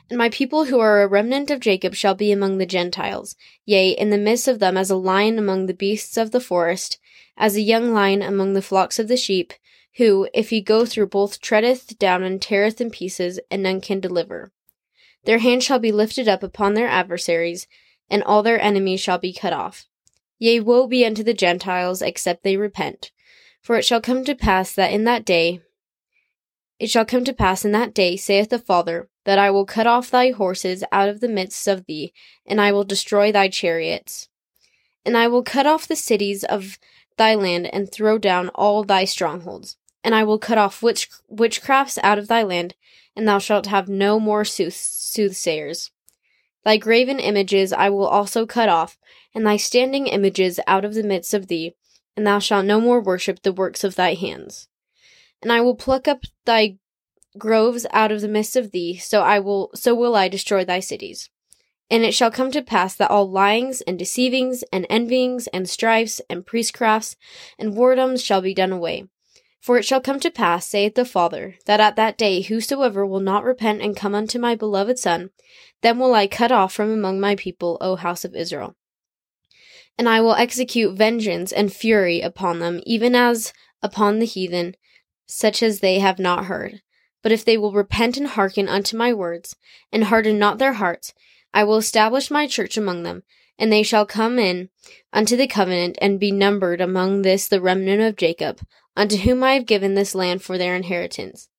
And 0.10 0.18
my 0.18 0.30
people 0.30 0.66
who 0.66 0.80
are 0.80 1.04
a 1.04 1.08
remnant 1.08 1.52
of 1.52 1.60
Jacob 1.60 1.94
shall 1.94 2.16
be 2.16 2.32
among 2.32 2.58
the 2.58 2.66
Gentiles, 2.66 3.36
yea, 3.64 3.92
in 3.92 4.10
the 4.10 4.18
midst 4.18 4.48
of 4.48 4.58
them 4.58 4.76
as 4.76 4.90
a 4.90 4.96
lion 4.96 5.38
among 5.38 5.68
the 5.68 5.74
beasts 5.74 6.18
of 6.18 6.32
the 6.32 6.40
forest, 6.40 6.98
as 7.38 7.56
a 7.56 7.62
young 7.62 7.94
lion 7.94 8.22
among 8.22 8.54
the 8.54 8.62
flocks 8.62 8.98
of 8.98 9.08
the 9.08 9.16
sheep, 9.16 9.54
who, 9.98 10.28
if 10.34 10.50
he 10.50 10.62
go 10.62 10.86
through 10.86 11.08
both, 11.08 11.42
treadeth 11.42 11.98
down 12.00 12.24
and 12.24 12.42
teareth 12.42 12.80
in 12.80 12.90
pieces, 12.90 13.40
and 13.50 13.64
none 13.64 13.82
can 13.82 14.00
deliver. 14.00 14.52
Their 15.26 15.40
hand 15.40 15.64
shall 15.64 15.80
be 15.80 15.92
lifted 15.92 16.28
up 16.28 16.44
upon 16.44 16.74
their 16.74 16.88
adversaries, 16.88 17.68
and 18.10 18.24
all 18.24 18.44
their 18.44 18.62
enemies 18.62 19.00
shall 19.00 19.18
be 19.18 19.34
cut 19.34 19.54
off. 19.54 19.86
Yea, 20.40 20.60
woe 20.60 20.88
be 20.88 21.06
unto 21.06 21.24
the 21.24 21.34
Gentiles, 21.34 22.02
except 22.02 22.44
they 22.44 22.58
repent. 22.58 23.12
For 23.62 23.76
it 23.78 23.86
shall 23.86 24.02
come 24.02 24.24
to 24.26 24.34
pass 24.34 24.74
that 24.74 24.92
in 24.92 25.04
that 25.04 25.24
day, 25.26 25.62
it 26.82 26.90
shall 26.90 27.06
come 27.06 27.24
to 27.26 27.34
pass 27.34 27.64
in 27.64 27.74
that 27.74 27.94
day, 27.94 28.18
saith 28.18 28.50
the 28.50 28.58
Father, 28.58 29.08
that 29.24 29.38
I 29.38 29.52
will 29.52 29.68
cut 29.68 29.86
off 29.86 30.10
thy 30.10 30.32
horses 30.32 30.84
out 30.92 31.10
of 31.10 31.20
the 31.20 31.28
midst 31.28 31.68
of 31.68 31.86
thee, 31.86 32.12
and 32.44 32.60
I 32.60 32.72
will 32.72 32.84
destroy 32.84 33.32
thy 33.32 33.50
chariots. 33.50 34.30
And 35.06 35.16
I 35.16 35.28
will 35.28 35.44
cut 35.44 35.68
off 35.68 35.88
the 35.88 35.96
cities 35.96 36.44
of 36.44 36.80
thy 37.18 37.36
land, 37.36 37.72
and 37.72 37.92
throw 37.92 38.18
down 38.18 38.50
all 38.56 38.84
thy 38.84 39.06
strongholds. 39.06 39.78
And 40.04 40.16
I 40.16 40.24
will 40.24 40.40
cut 40.40 40.58
off 40.58 40.82
witch- 40.82 41.10
witchcrafts 41.32 42.00
out 42.02 42.18
of 42.18 42.28
thy 42.28 42.44
land, 42.44 42.76
and 43.16 43.28
thou 43.28 43.40
shalt 43.40 43.68
have 43.68 43.88
no 43.88 44.20
more 44.20 44.44
sooth- 44.44 44.74
soothsayers. 44.74 45.92
Thy 46.64 46.78
graven 46.78 47.20
images 47.20 47.74
I 47.74 47.90
will 47.90 48.08
also 48.08 48.46
cut 48.46 48.70
off, 48.70 48.98
and 49.34 49.46
thy 49.46 49.58
standing 49.58 50.08
images 50.08 50.60
out 50.68 50.86
of 50.86 50.94
the 50.94 51.04
midst 51.04 51.34
of 51.34 51.48
thee, 51.48 51.76
and 52.16 52.26
thou 52.26 52.40
shalt 52.40 52.66
no 52.66 52.80
more 52.80 53.02
worship 53.02 53.42
the 53.42 53.54
works 53.54 53.84
of 53.84 53.96
thy 53.96 54.14
hands. 54.14 54.68
And 55.42 55.52
I 55.52 55.62
will 55.62 55.76
pluck 55.76 56.08
up 56.08 56.24
thy 56.46 56.78
groves 57.38 57.86
out 57.92 58.12
of 58.12 58.22
the 58.22 58.28
midst 58.28 58.56
of 58.56 58.72
thee, 58.72 58.98
so 58.98 59.22
I 59.22 59.40
will 59.40 59.72
so 59.74 59.96
will 59.96 60.16
I 60.16 60.28
destroy 60.28 60.66
thy 60.66 60.80
cities. 60.80 61.30
And 61.90 62.04
it 62.04 62.14
shall 62.14 62.32
come 62.32 62.52
to 62.52 62.62
pass 62.62 62.96
that 62.96 63.10
all 63.10 63.30
lyings 63.30 63.82
and 63.82 63.98
deceivings 63.98 64.64
and 64.72 64.86
envyings 64.90 65.48
and 65.48 65.70
strifes 65.70 66.22
and 66.30 66.46
priestcrafts 66.46 67.16
and 67.58 67.74
whoredoms 67.74 68.24
shall 68.24 68.42
be 68.42 68.54
done 68.54 68.72
away. 68.72 69.08
For 69.62 69.78
it 69.78 69.86
shall 69.86 70.02
come 70.02 70.20
to 70.22 70.32
pass, 70.32 70.66
saith 70.66 70.96
the 70.96 71.06
Father, 71.06 71.56
that 71.68 71.80
at 71.80 71.96
that 71.96 72.18
day 72.18 72.42
whosoever 72.42 73.06
will 73.06 73.20
not 73.20 73.44
repent 73.44 73.82
and 73.82 73.96
come 73.96 74.16
unto 74.16 74.40
my 74.40 74.56
beloved 74.56 74.98
Son, 74.98 75.30
then 75.82 76.00
will 76.00 76.16
I 76.16 76.26
cut 76.26 76.52
off 76.52 76.74
from 76.74 76.92
among 76.92 77.20
my 77.20 77.36
people, 77.36 77.78
O 77.80 77.96
house 77.96 78.26
of 78.26 78.36
Israel. 78.36 78.76
And 80.00 80.10
I 80.10 80.20
will 80.20 80.34
execute 80.34 80.98
vengeance 80.98 81.52
and 81.52 81.72
fury 81.72 82.22
upon 82.22 82.58
them, 82.58 82.82
even 82.88 83.14
as 83.14 83.54
upon 83.84 84.18
the 84.18 84.26
heathen, 84.26 84.76
such 85.28 85.62
as 85.62 85.80
they 85.80 86.00
have 86.00 86.18
not 86.18 86.46
heard. 86.46 86.82
But 87.22 87.32
if 87.32 87.46
they 87.46 87.56
will 87.56 87.72
repent 87.72 88.18
and 88.18 88.30
hearken 88.30 88.68
unto 88.68 88.98
my 88.98 89.14
words, 89.14 89.56
and 89.92 90.06
harden 90.06 90.40
not 90.40 90.58
their 90.58 90.74
hearts, 90.74 91.14
I 91.54 91.66
will 91.66 91.78
establish 91.78 92.32
my 92.32 92.48
church 92.48 92.78
among 92.78 93.04
them, 93.04 93.22
and 93.60 93.72
they 93.72 93.84
shall 93.84 94.08
come 94.08 94.40
in 94.40 94.70
unto 95.14 95.38
the 95.38 95.46
covenant, 95.46 96.00
and 96.02 96.20
be 96.20 96.32
numbered 96.32 96.82
among 96.82 97.22
this 97.22 97.48
the 97.48 97.62
remnant 97.62 98.02
of 98.02 98.16
Jacob, 98.16 98.60
unto 98.96 99.18
whom 99.18 99.44
I 99.44 99.54
have 99.54 99.66
given 99.66 99.94
this 99.94 100.16
land 100.16 100.42
for 100.42 100.58
their 100.58 100.76
inheritance. 100.76 101.50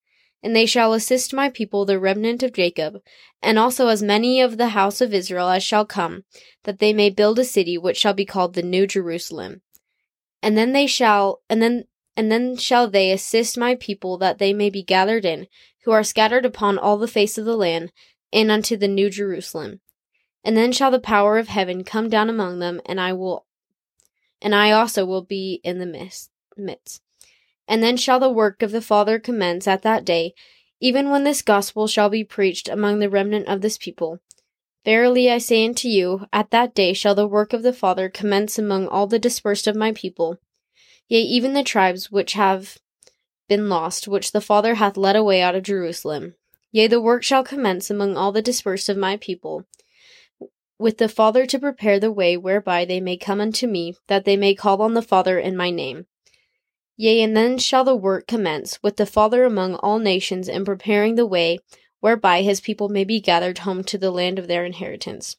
And 0.42 0.56
they 0.56 0.66
shall 0.66 0.92
assist 0.92 1.32
my 1.32 1.48
people, 1.48 1.84
the 1.84 2.00
remnant 2.00 2.42
of 2.42 2.52
Jacob, 2.52 3.00
and 3.40 3.58
also 3.58 3.88
as 3.88 4.02
many 4.02 4.40
of 4.40 4.56
the 4.56 4.70
house 4.70 5.00
of 5.00 5.14
Israel 5.14 5.48
as 5.48 5.62
shall 5.62 5.86
come, 5.86 6.24
that 6.64 6.80
they 6.80 6.92
may 6.92 7.10
build 7.10 7.38
a 7.38 7.44
city 7.44 7.78
which 7.78 7.96
shall 7.96 8.14
be 8.14 8.24
called 8.24 8.54
the 8.54 8.62
New 8.62 8.86
Jerusalem. 8.86 9.62
And 10.42 10.58
then 10.58 10.72
they 10.72 10.86
shall, 10.86 11.40
and 11.48 11.62
then 11.62 11.84
and 12.16 12.30
then 12.30 12.56
shall 12.56 12.90
they 12.90 13.10
assist 13.10 13.56
my 13.56 13.74
people 13.74 14.18
that 14.18 14.38
they 14.38 14.52
may 14.52 14.68
be 14.68 14.82
gathered 14.82 15.24
in, 15.24 15.46
who 15.84 15.92
are 15.92 16.04
scattered 16.04 16.44
upon 16.44 16.78
all 16.78 16.98
the 16.98 17.08
face 17.08 17.38
of 17.38 17.44
the 17.44 17.56
land, 17.56 17.92
and 18.32 18.50
unto 18.50 18.76
the 18.76 18.88
new 18.88 19.08
Jerusalem. 19.08 19.80
And 20.44 20.56
then 20.56 20.72
shall 20.72 20.90
the 20.90 21.00
power 21.00 21.38
of 21.38 21.48
heaven 21.48 21.84
come 21.84 22.08
down 22.08 22.28
among 22.28 22.58
them, 22.58 22.80
and 22.84 23.00
I 23.00 23.12
will, 23.12 23.46
and 24.40 24.54
I 24.54 24.72
also 24.72 25.04
will 25.06 25.22
be 25.22 25.60
in 25.62 25.78
the 25.78 25.86
midst. 26.56 27.01
And 27.68 27.82
then 27.82 27.96
shall 27.96 28.20
the 28.20 28.30
work 28.30 28.62
of 28.62 28.72
the 28.72 28.82
Father 28.82 29.18
commence 29.18 29.66
at 29.66 29.82
that 29.82 30.04
day, 30.04 30.34
even 30.80 31.10
when 31.10 31.24
this 31.24 31.42
gospel 31.42 31.86
shall 31.86 32.08
be 32.08 32.24
preached 32.24 32.68
among 32.68 32.98
the 32.98 33.10
remnant 33.10 33.48
of 33.48 33.60
this 33.60 33.78
people. 33.78 34.20
Verily 34.84 35.30
I 35.30 35.38
say 35.38 35.64
unto 35.64 35.88
you, 35.88 36.26
at 36.32 36.50
that 36.50 36.74
day 36.74 36.92
shall 36.92 37.14
the 37.14 37.26
work 37.26 37.52
of 37.52 37.62
the 37.62 37.72
Father 37.72 38.08
commence 38.08 38.58
among 38.58 38.88
all 38.88 39.06
the 39.06 39.18
dispersed 39.18 39.66
of 39.66 39.76
my 39.76 39.92
people 39.92 40.38
Yea, 41.12 41.20
even 41.20 41.52
the 41.52 41.62
tribes 41.62 42.10
which 42.10 42.32
have 42.32 42.78
been 43.46 43.68
lost, 43.68 44.08
which 44.08 44.32
the 44.32 44.40
Father 44.40 44.76
hath 44.76 44.96
led 44.96 45.14
away 45.14 45.42
out 45.42 45.54
of 45.54 45.62
Jerusalem. 45.62 46.36
Yea, 46.70 46.86
the 46.86 47.02
work 47.02 47.22
shall 47.22 47.44
commence 47.44 47.90
among 47.90 48.16
all 48.16 48.32
the 48.32 48.40
dispersed 48.40 48.88
of 48.88 48.96
my 48.96 49.18
people, 49.18 49.66
with 50.78 50.96
the 50.96 51.10
Father 51.10 51.44
to 51.44 51.58
prepare 51.58 52.00
the 52.00 52.10
way 52.10 52.34
whereby 52.34 52.86
they 52.86 52.98
may 52.98 53.18
come 53.18 53.42
unto 53.42 53.66
me, 53.66 53.94
that 54.06 54.24
they 54.24 54.38
may 54.38 54.54
call 54.54 54.80
on 54.80 54.94
the 54.94 55.02
Father 55.02 55.38
in 55.38 55.54
my 55.54 55.70
name. 55.70 56.06
Yea, 56.96 57.22
and 57.22 57.36
then 57.36 57.58
shall 57.58 57.84
the 57.84 57.96
work 57.96 58.26
commence 58.26 58.82
with 58.82 58.96
the 58.96 59.06
Father 59.06 59.44
among 59.44 59.74
all 59.76 59.98
nations 59.98 60.48
in 60.48 60.64
preparing 60.64 61.14
the 61.14 61.26
way 61.26 61.58
whereby 62.00 62.42
his 62.42 62.60
people 62.60 62.88
may 62.88 63.04
be 63.04 63.20
gathered 63.20 63.58
home 63.58 63.82
to 63.84 63.96
the 63.96 64.10
land 64.10 64.38
of 64.38 64.48
their 64.48 64.64
inheritance. 64.64 65.36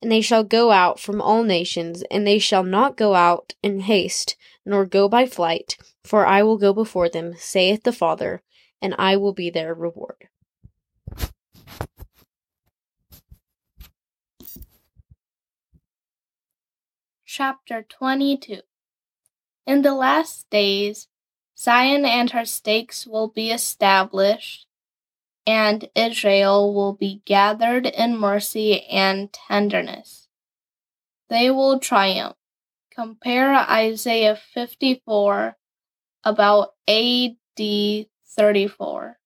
And 0.00 0.12
they 0.12 0.20
shall 0.20 0.44
go 0.44 0.70
out 0.70 1.00
from 1.00 1.20
all 1.20 1.42
nations, 1.42 2.02
and 2.10 2.26
they 2.26 2.38
shall 2.38 2.62
not 2.62 2.96
go 2.96 3.14
out 3.14 3.54
in 3.62 3.80
haste, 3.80 4.36
nor 4.64 4.86
go 4.86 5.08
by 5.08 5.26
flight, 5.26 5.76
for 6.04 6.24
I 6.24 6.42
will 6.42 6.58
go 6.58 6.72
before 6.72 7.08
them, 7.08 7.34
saith 7.36 7.82
the 7.82 7.92
Father, 7.92 8.42
and 8.80 8.94
I 8.98 9.16
will 9.16 9.32
be 9.32 9.50
their 9.50 9.74
reward. 9.74 10.28
Chapter 17.24 17.82
22 17.82 18.60
in 19.68 19.82
the 19.82 19.92
last 19.92 20.48
days, 20.48 21.08
Zion 21.58 22.06
and 22.06 22.30
her 22.30 22.46
stakes 22.46 23.06
will 23.06 23.28
be 23.28 23.50
established, 23.50 24.66
and 25.46 25.90
Israel 25.94 26.72
will 26.72 26.94
be 26.94 27.20
gathered 27.26 27.84
in 27.84 28.16
mercy 28.16 28.86
and 28.86 29.30
tenderness. 29.30 30.26
They 31.28 31.50
will 31.50 31.78
triumph. 31.78 32.36
Compare 32.90 33.56
Isaiah 33.56 34.36
54 34.36 35.58
about 36.24 36.72
AD 36.88 37.36
34. 37.58 39.18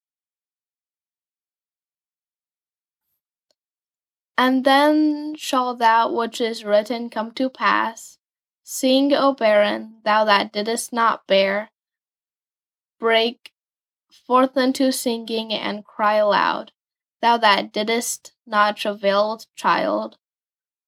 And 4.37 4.65
then 4.65 5.37
shall 5.37 5.77
that 5.77 6.13
which 6.13 6.41
is 6.41 6.65
written 6.65 7.11
come 7.11 7.31
to 7.35 7.49
pass. 7.49 8.12
Sing, 8.75 9.13
O 9.13 9.35
barren, 9.35 10.01
thou 10.03 10.25
that 10.25 10.51
didst 10.51 10.95
not 10.95 11.27
bear. 11.27 11.71
Break 12.99 13.53
forth 14.27 14.57
into 14.57 14.91
singing 14.91 15.53
and 15.53 15.85
cry 15.85 16.15
aloud, 16.15 16.73
thou 17.21 17.37
that 17.37 17.71
didst 17.71 18.33
not 18.47 18.79
travail 18.79 19.43
child. 19.55 20.17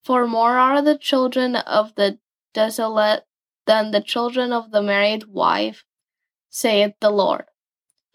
For 0.02 0.26
more 0.26 0.56
are 0.56 0.80
the 0.80 0.96
children 0.96 1.56
of 1.56 1.94
the 1.94 2.18
desolate 2.54 3.26
than 3.66 3.90
the 3.90 4.00
children 4.00 4.50
of 4.50 4.70
the 4.70 4.82
married 4.82 5.24
wife, 5.24 5.84
saith 6.48 6.94
the 7.00 7.10
Lord. 7.10 7.44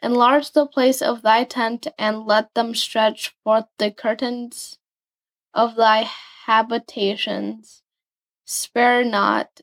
Enlarge 0.01 0.49
the 0.49 0.65
place 0.65 0.99
of 0.99 1.21
thy 1.21 1.43
tent, 1.43 1.85
and 1.95 2.25
let 2.25 2.55
them 2.55 2.73
stretch 2.73 3.35
forth 3.43 3.67
the 3.77 3.91
curtains 3.91 4.79
of 5.53 5.75
thy 5.75 6.09
habitations. 6.47 7.83
Spare 8.51 9.03
not, 9.03 9.61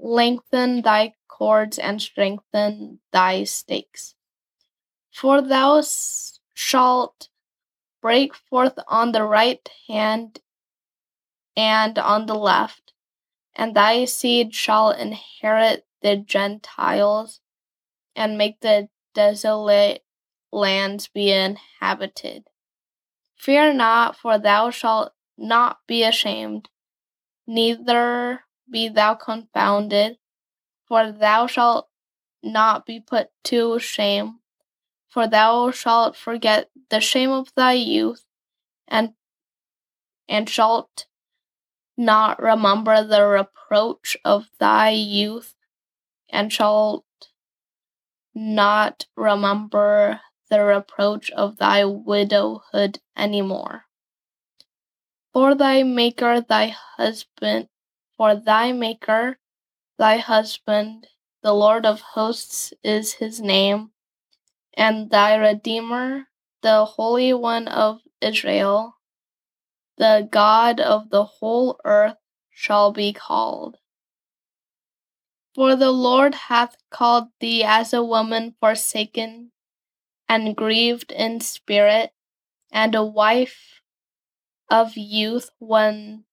lengthen 0.00 0.82
thy 0.82 1.14
cords, 1.28 1.78
and 1.78 2.02
strengthen 2.02 2.98
thy 3.12 3.44
stakes. 3.44 4.16
For 5.12 5.40
thou 5.40 5.80
shalt 6.54 7.28
break 8.02 8.34
forth 8.34 8.80
on 8.88 9.12
the 9.12 9.22
right 9.22 9.70
hand 9.86 10.40
and 11.56 11.96
on 12.00 12.26
the 12.26 12.34
left, 12.34 12.94
and 13.54 13.76
thy 13.76 14.06
seed 14.06 14.56
shall 14.56 14.90
inherit 14.90 15.86
the 16.02 16.16
Gentiles 16.16 17.40
and 18.16 18.36
make 18.36 18.58
the 18.58 18.88
desolate 19.14 20.02
lands 20.50 21.06
be 21.06 21.30
inhabited. 21.30 22.48
Fear 23.36 23.74
not, 23.74 24.16
for 24.16 24.36
thou 24.36 24.70
shalt 24.70 25.12
not 25.36 25.78
be 25.86 26.02
ashamed, 26.02 26.68
neither 27.48 28.44
be 28.70 28.88
thou 28.88 29.14
confounded, 29.14 30.18
for 30.86 31.10
thou 31.10 31.48
shalt 31.48 31.88
not 32.42 32.86
be 32.86 33.00
put 33.00 33.30
to 33.44 33.78
shame, 33.80 34.40
for 35.08 35.26
thou 35.26 35.70
shalt 35.72 36.16
forget 36.16 36.70
the 36.90 37.00
shame 37.00 37.30
of 37.30 37.52
thy 37.56 37.72
youth, 37.72 38.24
and 38.86 39.14
and 40.28 40.48
shalt 40.48 41.06
not 41.96 42.40
remember 42.40 43.02
the 43.02 43.24
reproach 43.26 44.16
of 44.24 44.48
thy 44.60 44.90
youth, 44.90 45.54
and 46.30 46.52
shalt 46.52 47.04
not 48.34 49.06
remember 49.16 50.20
the 50.50 50.62
reproach 50.62 51.30
of 51.32 51.58
thy 51.58 51.84
widowhood 51.84 53.00
any 53.16 53.42
more. 53.42 53.87
For 55.38 55.54
thy 55.54 55.84
Maker, 55.84 56.40
thy 56.40 56.74
husband, 56.96 57.68
for 58.16 58.34
thy 58.34 58.72
Maker, 58.72 59.38
thy 59.96 60.16
husband, 60.16 61.06
the 61.44 61.52
Lord 61.52 61.86
of 61.86 62.00
hosts 62.00 62.74
is 62.82 63.22
his 63.22 63.40
name, 63.40 63.92
and 64.74 65.10
thy 65.10 65.36
Redeemer, 65.36 66.26
the 66.62 66.84
Holy 66.84 67.32
One 67.32 67.68
of 67.68 68.00
Israel, 68.20 68.96
the 69.96 70.26
God 70.28 70.80
of 70.80 71.10
the 71.10 71.22
whole 71.38 71.78
earth 71.84 72.16
shall 72.50 72.90
be 72.90 73.12
called. 73.12 73.76
For 75.54 75.76
the 75.76 75.92
Lord 75.92 76.34
hath 76.50 76.74
called 76.90 77.28
thee 77.38 77.62
as 77.62 77.92
a 77.92 78.02
woman 78.02 78.56
forsaken 78.58 79.52
and 80.28 80.56
grieved 80.56 81.12
in 81.12 81.38
spirit, 81.38 82.10
and 82.72 82.96
a 82.96 83.04
wife 83.04 83.77
of 84.70 84.96
youth 84.96 85.50
when 85.58 86.24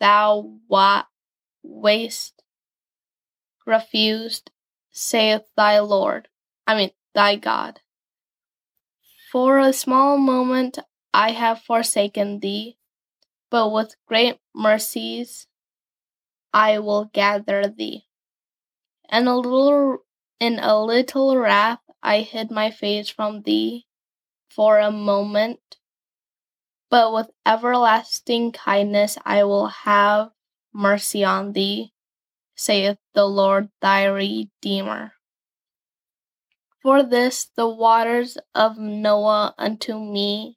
thou 0.00 0.58
wa- 0.68 1.04
wast 1.62 2.42
refused, 3.66 4.50
saith 4.90 5.50
thy 5.56 5.78
Lord, 5.80 6.28
I 6.66 6.76
mean 6.76 6.92
thy 7.14 7.36
God. 7.36 7.80
For 9.30 9.58
a 9.58 9.72
small 9.72 10.16
moment 10.16 10.78
I 11.12 11.32
have 11.32 11.60
forsaken 11.62 12.40
thee, 12.40 12.78
but 13.50 13.70
with 13.70 13.96
great 14.06 14.40
mercies 14.54 15.48
I 16.54 16.78
will 16.78 17.04
gather 17.04 17.68
thee. 17.68 18.06
And 19.08 19.28
a 19.28 19.34
little 19.36 20.04
in 20.38 20.58
a 20.58 20.78
little 20.78 21.38
wrath 21.38 21.80
I 22.02 22.20
hid 22.20 22.50
my 22.50 22.70
face 22.70 23.08
from 23.08 23.40
thee 23.44 23.86
for 24.50 24.78
a 24.80 24.90
moment, 24.90 25.78
but 26.94 27.12
with 27.12 27.28
everlasting 27.44 28.52
kindness 28.52 29.18
I 29.24 29.42
will 29.42 29.66
have 29.66 30.30
mercy 30.72 31.24
on 31.24 31.52
thee, 31.52 31.92
saith 32.54 32.98
the 33.14 33.24
Lord 33.24 33.68
thy 33.82 34.04
Redeemer. 34.04 35.14
For 36.80 37.02
this 37.02 37.50
the 37.56 37.68
waters 37.68 38.38
of 38.54 38.78
Noah 38.78 39.56
unto 39.58 39.98
me, 39.98 40.56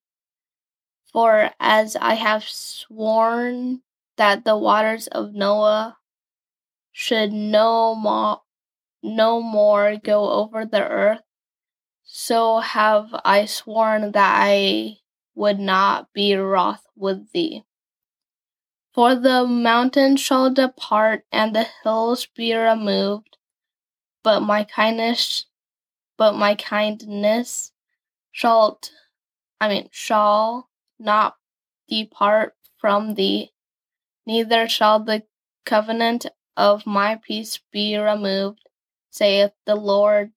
for 1.11 1.49
as 1.59 1.95
I 1.95 2.13
have 2.13 2.43
sworn 2.43 3.81
that 4.17 4.45
the 4.45 4.55
waters 4.55 5.07
of 5.07 5.33
Noah 5.33 5.97
should 6.91 7.33
no 7.33 7.95
more 7.95 8.41
no 9.01 9.41
more 9.41 9.97
go 9.97 10.29
over 10.29 10.67
the 10.67 10.87
earth, 10.87 11.23
so 12.03 12.59
have 12.59 13.09
I 13.25 13.45
sworn 13.45 14.11
that 14.11 14.35
I 14.37 14.97
would 15.37 15.59
not 15.59 16.11
be 16.13 16.33
wroth 16.35 16.83
with 16.95 17.31
thee. 17.31 17.63
For 18.91 19.13
the 19.13 19.45
mountains 19.45 20.19
shall 20.19 20.49
depart 20.51 21.25
and 21.31 21.55
the 21.55 21.67
hills 21.83 22.25
be 22.25 22.55
removed, 22.55 23.37
but 24.23 24.39
my 24.39 24.63
kindness 24.63 25.45
but 26.17 26.33
my 26.33 26.55
kindness 26.55 27.71
shall 28.31 28.79
I 29.61 29.69
mean 29.69 29.89
shall 29.91 30.69
not 30.97 31.35
depart 31.87 32.55
from 32.79 33.13
thee, 33.13 33.53
neither 34.25 34.67
shall 34.67 34.99
the 34.99 35.23
covenant 35.65 36.25
of 36.55 36.87
my 36.87 37.15
peace 37.15 37.59
be 37.71 37.95
removed, 37.95 38.67
saith 39.11 39.51
the 39.65 39.75
Lord 39.75 40.31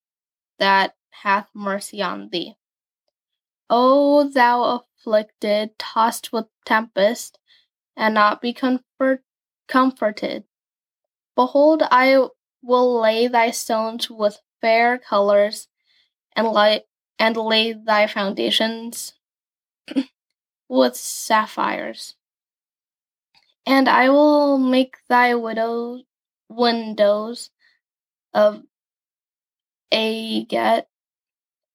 that 0.59 0.95
hath 1.23 1.49
mercy 1.55 2.03
on 2.03 2.29
thee. 2.29 2.57
O 3.71 4.29
thou 4.29 4.85
afflicted, 5.01 5.79
tossed 5.79 6.33
with 6.33 6.47
tempest, 6.65 7.39
and 7.97 8.15
not 8.15 8.41
be 8.41 8.53
comfort, 8.53 9.23
comforted. 9.67 10.45
Behold, 11.35 11.83
I 11.91 12.27
will 12.63 13.01
lay 13.01 13.27
thy 13.27 13.51
stones 13.51 14.11
with 14.11 14.41
fair 14.61 14.99
colors, 14.99 15.69
and 16.37 16.49
lay, 16.49 16.85
and 17.19 17.37
lay 17.37 17.73
thy 17.73 18.07
foundations 18.07 19.15
with 20.69 20.97
sapphires. 20.97 22.15
And 23.67 23.89
I 23.89 24.09
will 24.11 24.59
make 24.59 24.97
thy 25.09 25.35
widow 25.35 26.01
windows 26.49 27.51
of 28.35 28.63
agate, 29.93 30.87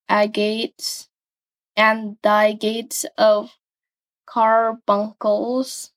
agates, 0.10 1.08
and 1.76 2.18
thy 2.22 2.54
gates 2.54 3.06
of 3.18 3.58
carbuncles, 4.26 5.92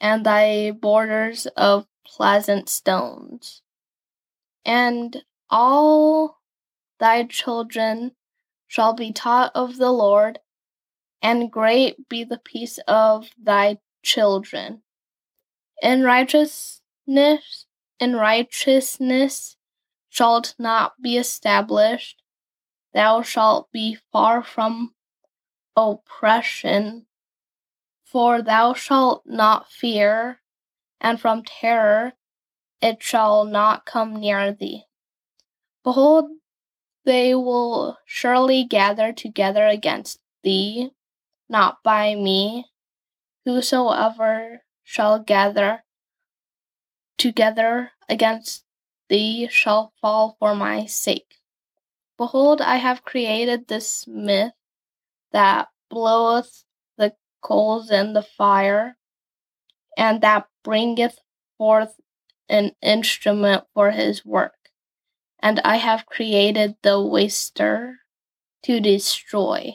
and 0.00 0.24
thy 0.24 0.70
borders 0.70 1.46
of 1.56 1.86
pleasant 2.06 2.68
stones. 2.68 3.62
And 4.64 5.24
all 5.48 6.38
thy 6.98 7.24
children 7.24 8.12
shall 8.66 8.94
be 8.94 9.12
taught 9.12 9.52
of 9.54 9.76
the 9.76 9.92
Lord, 9.92 10.40
and 11.22 11.50
great 11.50 12.08
be 12.08 12.24
the 12.24 12.38
peace 12.38 12.78
of 12.88 13.30
thy 13.42 13.78
children. 14.02 14.82
In 15.82 16.02
righteousness, 16.02 17.66
in 18.00 18.16
righteousness 18.16 19.56
shalt 20.08 20.54
not 20.58 21.00
be 21.00 21.16
established. 21.16 22.22
Thou 22.96 23.20
shalt 23.20 23.70
be 23.72 23.98
far 24.10 24.42
from 24.42 24.94
oppression, 25.76 27.04
for 28.02 28.40
thou 28.40 28.72
shalt 28.72 29.26
not 29.26 29.70
fear, 29.70 30.40
and 30.98 31.20
from 31.20 31.44
terror 31.44 32.14
it 32.80 33.02
shall 33.02 33.44
not 33.44 33.84
come 33.84 34.16
near 34.16 34.50
thee. 34.50 34.84
Behold, 35.84 36.30
they 37.04 37.34
will 37.34 37.98
surely 38.06 38.64
gather 38.64 39.12
together 39.12 39.66
against 39.66 40.18
thee, 40.42 40.92
not 41.50 41.82
by 41.82 42.14
me. 42.14 42.64
Whosoever 43.44 44.62
shall 44.84 45.18
gather 45.18 45.84
together 47.18 47.90
against 48.08 48.64
thee 49.10 49.48
shall 49.50 49.92
fall 50.00 50.38
for 50.38 50.54
my 50.54 50.86
sake. 50.86 51.40
Behold, 52.18 52.60
I 52.60 52.76
have 52.76 53.04
created 53.04 53.68
this 53.68 53.90
smith 53.90 54.52
that 55.32 55.68
bloweth 55.90 56.64
the 56.96 57.14
coals 57.42 57.90
in 57.90 58.14
the 58.14 58.22
fire, 58.22 58.96
and 59.96 60.20
that 60.22 60.46
bringeth 60.64 61.18
forth 61.58 62.00
an 62.48 62.72
instrument 62.80 63.64
for 63.74 63.90
his 63.90 64.24
work. 64.24 64.70
And 65.40 65.60
I 65.60 65.76
have 65.76 66.06
created 66.06 66.76
the 66.82 67.00
waster 67.00 68.00
to 68.62 68.80
destroy. 68.80 69.74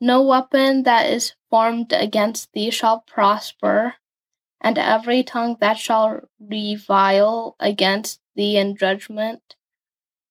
No 0.00 0.22
weapon 0.22 0.82
that 0.84 1.08
is 1.08 1.34
formed 1.50 1.92
against 1.92 2.52
thee 2.52 2.70
shall 2.70 3.00
prosper, 3.00 3.94
and 4.60 4.76
every 4.76 5.22
tongue 5.22 5.56
that 5.60 5.78
shall 5.78 6.20
revile 6.40 7.54
against 7.60 8.20
thee 8.34 8.56
in 8.56 8.76
judgment 8.76 9.56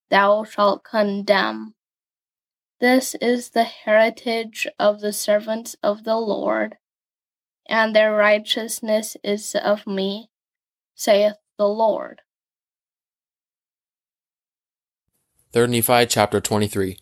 thou 0.09 0.43
shalt 0.43 0.83
condemn. 0.83 1.73
This 2.79 3.15
is 3.21 3.49
the 3.49 3.63
heritage 3.63 4.67
of 4.77 5.01
the 5.01 5.13
servants 5.13 5.75
of 5.81 6.03
the 6.03 6.17
Lord, 6.17 6.77
and 7.67 7.95
their 7.95 8.13
righteousness 8.13 9.17
is 9.23 9.55
of 9.55 9.87
me, 9.87 10.29
saith 10.93 11.37
the 11.57 11.67
Lord. 11.67 12.21
3 15.53 15.67
Nephi 15.67 16.05
chapter 16.05 16.39
23. 16.39 16.99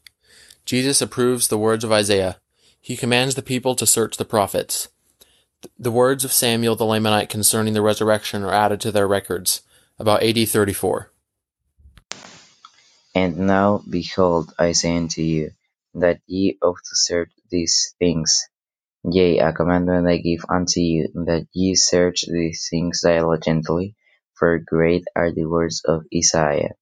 Jesus 0.64 1.01
approves 1.01 1.48
the 1.48 1.58
words 1.58 1.84
of 1.84 1.92
Isaiah. 1.92 2.38
He 2.80 2.95
commands 2.95 3.35
the 3.35 3.42
people 3.42 3.75
to 3.75 3.85
search 3.85 4.17
the 4.17 4.24
prophets. 4.25 4.88
The 5.77 5.92
words 5.92 6.24
of 6.24 6.32
Samuel 6.32 6.75
the 6.75 6.85
Lamanite 6.85 7.30
concerning 7.30 7.74
the 7.74 7.82
resurrection 7.82 8.43
are 8.43 8.53
added 8.53 8.80
to 8.82 8.92
their 8.92 9.08
records, 9.08 9.61
about 10.00 10.24
AD 10.24 10.48
34. 10.48 11.11
And 13.16 13.40
now, 13.48 13.84
behold, 13.90 14.53
I 14.60 14.74
say 14.74 14.98
unto 14.98 15.22
you, 15.24 15.52
that 15.95 16.22
ye 16.27 16.60
ought 16.61 16.80
to 16.85 16.95
search 16.95 17.32
these 17.52 17.95
things. 18.00 18.44
Yea, 19.03 19.40
a 19.40 19.53
commandment 19.53 20.08
I 20.08 20.18
give 20.18 20.45
unto 20.50 20.82
you, 20.82 21.10
that 21.27 21.48
ye 21.53 21.76
search 21.76 22.26
these 22.27 22.68
things 22.69 23.02
diligently, 23.03 23.95
for 24.35 24.60
great 24.60 25.06
are 25.16 25.32
the 25.32 25.45
words 25.45 25.84
of 25.85 26.06
Isaiah. 26.16 26.76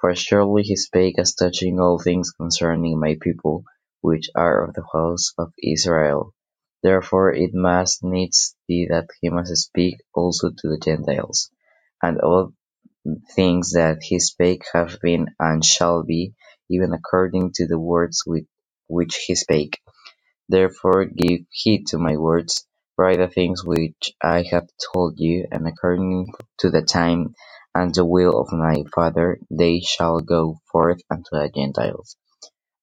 For 0.00 0.14
surely 0.14 0.64
he 0.64 0.76
spake 0.76 1.18
as 1.18 1.34
touching 1.34 1.80
all 1.80 1.98
things 1.98 2.32
concerning 2.32 3.00
my 3.00 3.16
people, 3.20 3.64
which 4.02 4.30
are 4.34 4.64
of 4.64 4.74
the 4.74 4.84
house 4.92 5.32
of 5.38 5.52
Israel. 5.62 6.34
Therefore 6.82 7.32
it 7.34 7.54
must 7.54 8.04
needs 8.04 8.56
be 8.68 8.88
that 8.90 9.08
he 9.20 9.30
must 9.30 9.56
speak 9.56 9.96
also 10.14 10.50
to 10.50 10.68
the 10.68 10.78
Gentiles. 10.78 11.50
And 12.02 12.20
all 12.20 12.52
things 13.36 13.72
that 13.72 14.02
he 14.02 14.18
spake 14.20 14.64
have 14.74 14.98
been 15.02 15.28
and 15.40 15.64
shall 15.64 16.02
be, 16.04 16.34
even 16.70 16.92
according 16.92 17.52
to 17.54 17.66
the 17.66 17.78
words 17.78 18.24
with 18.26 18.44
which 18.88 19.16
he 19.26 19.34
spake. 19.36 19.80
Therefore 20.48 21.06
give 21.06 21.42
heed 21.50 21.88
to 21.88 21.98
my 21.98 22.18
words, 22.18 22.66
write 22.98 23.18
the 23.18 23.28
things 23.28 23.64
which 23.64 24.12
I 24.22 24.44
have 24.52 24.68
told 24.94 25.14
you, 25.18 25.48
and 25.52 25.66
according 25.68 26.34
to 26.60 26.70
the 26.70 26.82
time 26.82 27.34
and 27.74 27.94
the 27.94 28.06
will 28.06 28.40
of 28.40 28.52
my 28.52 28.84
Father, 28.94 29.40
they 29.50 29.80
shall 29.80 30.20
go 30.20 30.60
forth 30.72 31.00
unto 31.10 31.30
the 31.32 31.50
Gentiles. 31.54 32.16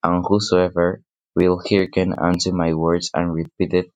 And 0.04 0.26
whosoever 0.28 1.04
will 1.36 1.62
hearken 1.70 2.14
unto 2.18 2.52
my 2.54 2.74
words 2.76 3.12
and 3.14 3.34
repeat 3.34 3.74
it, 3.74 3.92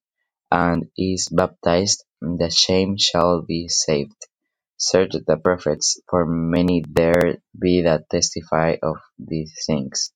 and 0.52 0.90
is 0.98 1.30
baptized, 1.30 2.06
the 2.22 2.52
same 2.52 2.98
shall 2.98 3.42
be 3.44 3.68
saved. 3.70 4.28
Search 4.82 5.14
the 5.28 5.38
prophets, 5.38 6.02
for 6.10 6.26
many 6.26 6.84
there 6.90 7.38
be 7.60 7.84
that 7.84 8.10
testify 8.10 8.78
of 8.84 8.98
these 9.20 9.54
things. 9.68 10.12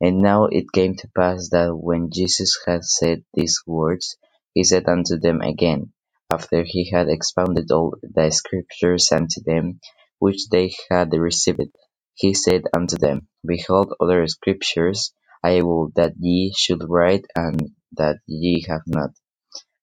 And 0.00 0.18
now 0.18 0.46
it 0.46 0.72
came 0.72 0.96
to 0.96 1.08
pass 1.16 1.50
that 1.50 1.76
when 1.76 2.10
Jesus 2.12 2.58
had 2.66 2.84
said 2.84 3.24
these 3.34 3.62
words, 3.66 4.16
he 4.54 4.64
said 4.64 4.88
unto 4.88 5.18
them 5.18 5.42
again, 5.42 5.92
after 6.32 6.64
he 6.64 6.90
had 6.90 7.08
expounded 7.08 7.70
all 7.72 7.96
the 8.02 8.30
scriptures 8.32 9.12
unto 9.12 9.42
them 9.46 9.80
which 10.20 10.48
they 10.50 10.74
had 10.90 11.12
received, 11.14 11.70
he 12.14 12.34
said 12.34 12.64
unto 12.76 12.98
them, 12.98 13.28
Behold, 13.46 13.94
other 14.00 14.26
scriptures 14.28 15.14
I 15.44 15.62
will 15.62 15.92
that 15.96 16.14
ye 16.18 16.52
should 16.56 16.82
write, 16.88 17.26
and 17.36 17.72
that 17.98 18.18
ye 18.26 18.66
have 18.68 18.82
not. 18.88 19.10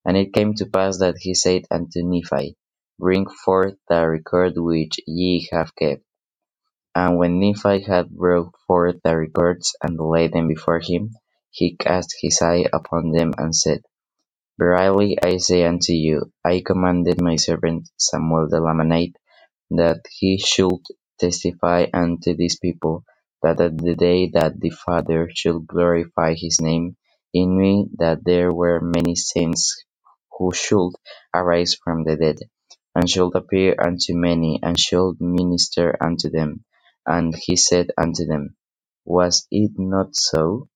And 0.06 0.18
it 0.18 0.34
came 0.34 0.56
to 0.56 0.68
pass 0.68 1.00
that 1.00 1.18
he 1.20 1.34
said 1.36 1.64
unto 1.72 2.04
Nephi, 2.04 2.58
Bring 3.00 3.28
forth 3.28 3.76
the 3.88 4.08
record 4.10 4.54
which 4.58 5.00
ye 5.08 5.48
have 5.54 5.74
kept. 5.74 6.04
And 6.94 7.18
when 7.18 7.40
Nephi 7.40 7.84
had 7.84 8.10
brought 8.10 8.54
forth 8.68 8.98
the 9.04 9.16
records 9.18 9.76
and 9.82 9.98
laid 9.98 10.34
them 10.34 10.50
before 10.50 10.82
him, 10.82 11.16
he 11.50 11.78
cast 11.78 12.14
his 12.22 12.42
eye 12.42 12.66
upon 12.74 13.12
them 13.12 13.34
and 13.38 13.56
said, 13.56 13.84
Verily 14.60 15.18
I 15.24 15.38
say 15.38 15.64
unto 15.64 15.94
you, 15.94 16.34
I 16.44 16.62
commanded 16.66 17.22
my 17.22 17.38
servant 17.38 17.90
Samuel 17.98 18.50
the 18.50 18.60
Lamanite 18.60 19.16
that 19.72 20.02
he 20.10 20.38
should 20.38 20.82
testify 21.20 21.88
unto 21.94 22.36
this 22.36 22.58
people, 22.58 23.06
that 23.44 23.62
at 23.62 23.78
the 23.78 23.96
day 23.96 24.30
that 24.34 24.60
the 24.60 24.72
Father 24.72 25.30
should 25.34 25.66
glorify 25.68 26.34
his 26.36 26.60
name 26.62 26.98
in 27.34 27.58
me, 27.58 27.88
that 27.98 28.26
there 28.26 28.54
were 28.54 28.82
many 28.82 29.16
saints 29.16 29.86
who 30.38 30.54
should 30.54 30.92
arise 31.34 31.76
from 31.76 32.04
the 32.04 32.18
dead 32.18 32.40
and 33.00 33.10
shall 33.10 33.32
appear 33.36 33.78
unto 33.80 34.14
many, 34.16 34.60
and 34.62 34.78
shall 34.78 35.16
minister 35.22 35.98
unto 36.04 36.30
them. 36.30 36.66
And 37.08 37.34
he 37.36 37.56
said 37.56 37.92
unto 37.98 38.26
them, 38.28 38.58
Was 39.06 39.48
it 39.52 39.72
not 39.80 40.18
so? 40.18 40.68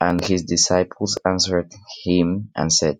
And 0.00 0.24
his 0.24 0.44
disciples 0.44 1.16
answered 1.26 1.72
him 2.04 2.50
and 2.56 2.72
said, 2.72 2.98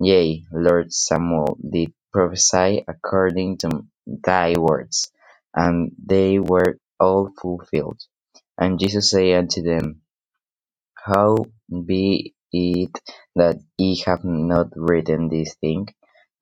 Yea, 0.00 0.44
Lord 0.52 0.92
Samuel 0.92 1.58
did 1.70 1.92
prophesy 2.12 2.84
according 2.88 3.58
to 3.58 3.86
thy 4.06 4.54
words, 4.58 5.10
and 5.54 5.92
they 6.04 6.38
were 6.38 6.78
all 7.00 7.30
fulfilled. 7.40 8.00
And 8.58 8.80
Jesus 8.80 9.10
said 9.12 9.38
unto 9.38 9.62
them, 9.62 10.02
How 10.96 11.36
be 11.86 12.34
it 12.52 12.92
that 13.36 13.58
ye 13.78 14.02
have 14.06 14.24
not 14.24 14.68
written 14.76 15.28
this 15.30 15.54
thing? 15.56 15.88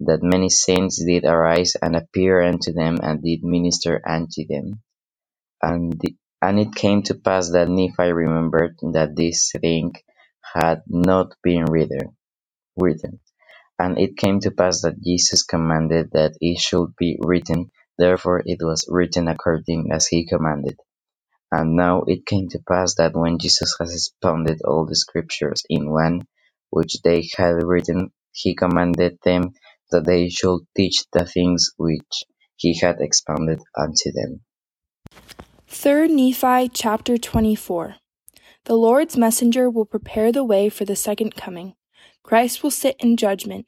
That 0.00 0.22
many 0.22 0.50
saints 0.50 1.04
did 1.04 1.24
arise 1.24 1.76
and 1.82 1.96
appear 1.96 2.42
unto 2.42 2.72
them 2.72 2.98
and 3.02 3.22
did 3.22 3.44
minister 3.44 4.00
unto 4.06 4.46
them. 4.48 4.82
And, 5.62 5.92
the, 6.00 6.16
and 6.42 6.60
it 6.60 6.74
came 6.74 7.02
to 7.04 7.14
pass 7.16 7.50
that 7.52 7.68
Nephi 7.68 8.12
remembered 8.12 8.76
that 8.92 9.16
this 9.16 9.52
thing 9.60 9.94
had 10.54 10.82
not 10.88 11.34
been 11.42 11.66
written. 11.66 12.16
written. 12.76 13.20
And 13.78 13.98
it 13.98 14.16
came 14.16 14.40
to 14.42 14.52
pass 14.52 14.82
that 14.82 15.02
Jesus 15.02 15.44
commanded 15.44 16.10
that 16.12 16.34
it 16.40 16.60
should 16.60 16.96
be 16.98 17.18
written, 17.20 17.70
therefore 17.98 18.42
it 18.46 18.58
was 18.62 18.86
written 18.88 19.28
according 19.28 19.90
as 19.92 20.06
he 20.08 20.26
commanded. 20.26 20.78
And 21.52 21.76
now 21.76 22.02
it 22.06 22.26
came 22.26 22.48
to 22.50 22.60
pass 22.68 22.96
that 22.96 23.16
when 23.16 23.38
Jesus 23.38 23.76
had 23.78 23.88
expounded 23.88 24.60
all 24.64 24.86
the 24.86 24.96
scriptures 24.96 25.64
in 25.70 25.90
one, 25.90 26.22
which 26.70 27.00
they 27.04 27.28
had 27.36 27.62
written, 27.64 28.12
he 28.32 28.54
commanded 28.54 29.18
them 29.24 29.54
that 29.90 30.06
they 30.06 30.28
should 30.28 30.60
teach 30.76 31.04
the 31.12 31.24
things 31.24 31.72
which 31.76 32.24
he 32.56 32.78
had 32.78 33.00
expounded 33.00 33.60
unto 33.76 34.12
them. 34.12 34.40
3 35.66 36.08
Nephi 36.08 36.68
chapter 36.68 37.18
24 37.18 37.96
The 38.64 38.74
Lord's 38.74 39.16
messenger 39.16 39.70
will 39.70 39.84
prepare 39.84 40.32
the 40.32 40.44
way 40.44 40.68
for 40.68 40.84
the 40.84 40.96
second 40.96 41.34
coming. 41.36 41.74
Christ 42.22 42.62
will 42.62 42.70
sit 42.70 42.96
in 42.98 43.16
judgment. 43.16 43.66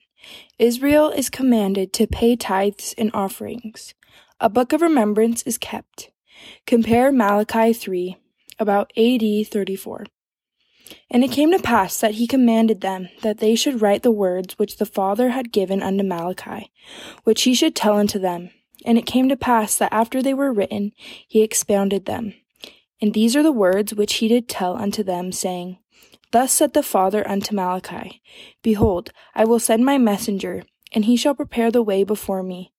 Israel 0.59 1.11
is 1.11 1.31
commanded 1.31 1.93
to 1.95 2.07
pay 2.07 2.37
tithes 2.37 2.95
and 2.99 3.11
offerings. 3.15 3.95
A 4.41 4.49
book 4.49 4.73
of 4.73 4.83
remembrance 4.83 5.43
is 5.45 5.59
kept. 5.59 6.11
Compare 6.67 7.13
Malachi 7.13 7.73
3, 7.73 8.17
about 8.59 8.93
AD 8.97 9.23
34. 9.47 10.05
And 11.11 11.25
it 11.25 11.33
came 11.33 11.51
to 11.53 11.59
pass 11.59 12.01
that 12.01 12.15
he 12.15 12.27
commanded 12.27 12.81
them 12.81 13.09
that 13.23 13.39
they 13.39 13.55
should 13.55 13.81
write 13.81 14.03
the 14.03 14.11
words 14.11 14.59
which 14.59 14.77
the 14.77 14.87
Father 14.87 15.31
had 15.31 15.53
given 15.53 15.83
unto 15.83 16.05
Malachi, 16.05 16.71
which 17.25 17.43
he 17.43 17.55
should 17.55 17.75
tell 17.75 17.97
unto 17.97 18.19
them. 18.19 18.51
And 18.85 18.97
it 18.97 19.07
came 19.07 19.29
to 19.29 19.37
pass 19.37 19.77
that 19.77 19.93
after 19.93 20.23
they 20.23 20.35
were 20.35 20.53
written, 20.53 20.93
he 21.27 21.43
expounded 21.43 22.07
them. 22.07 22.35
And 23.01 23.15
these 23.15 23.35
are 23.37 23.43
the 23.43 23.53
words 23.53 23.95
which 23.95 24.15
he 24.15 24.29
did 24.29 24.49
tell 24.49 24.77
unto 24.77 25.03
them, 25.03 25.33
saying, 25.33 25.79
Thus 26.33 26.53
said 26.53 26.75
the 26.75 26.83
Father 26.83 27.27
unto 27.29 27.55
Malachi, 27.55 28.23
Behold, 28.63 29.11
I 29.35 29.45
will 29.45 29.59
send 29.59 29.85
my 29.85 29.99
messenger, 29.99 30.65
and 30.93 31.05
he 31.05 31.17
shall 31.17 31.35
prepare 31.35 31.71
the 31.71 31.83
way 31.83 32.05
before 32.05 32.43
me. 32.43 32.73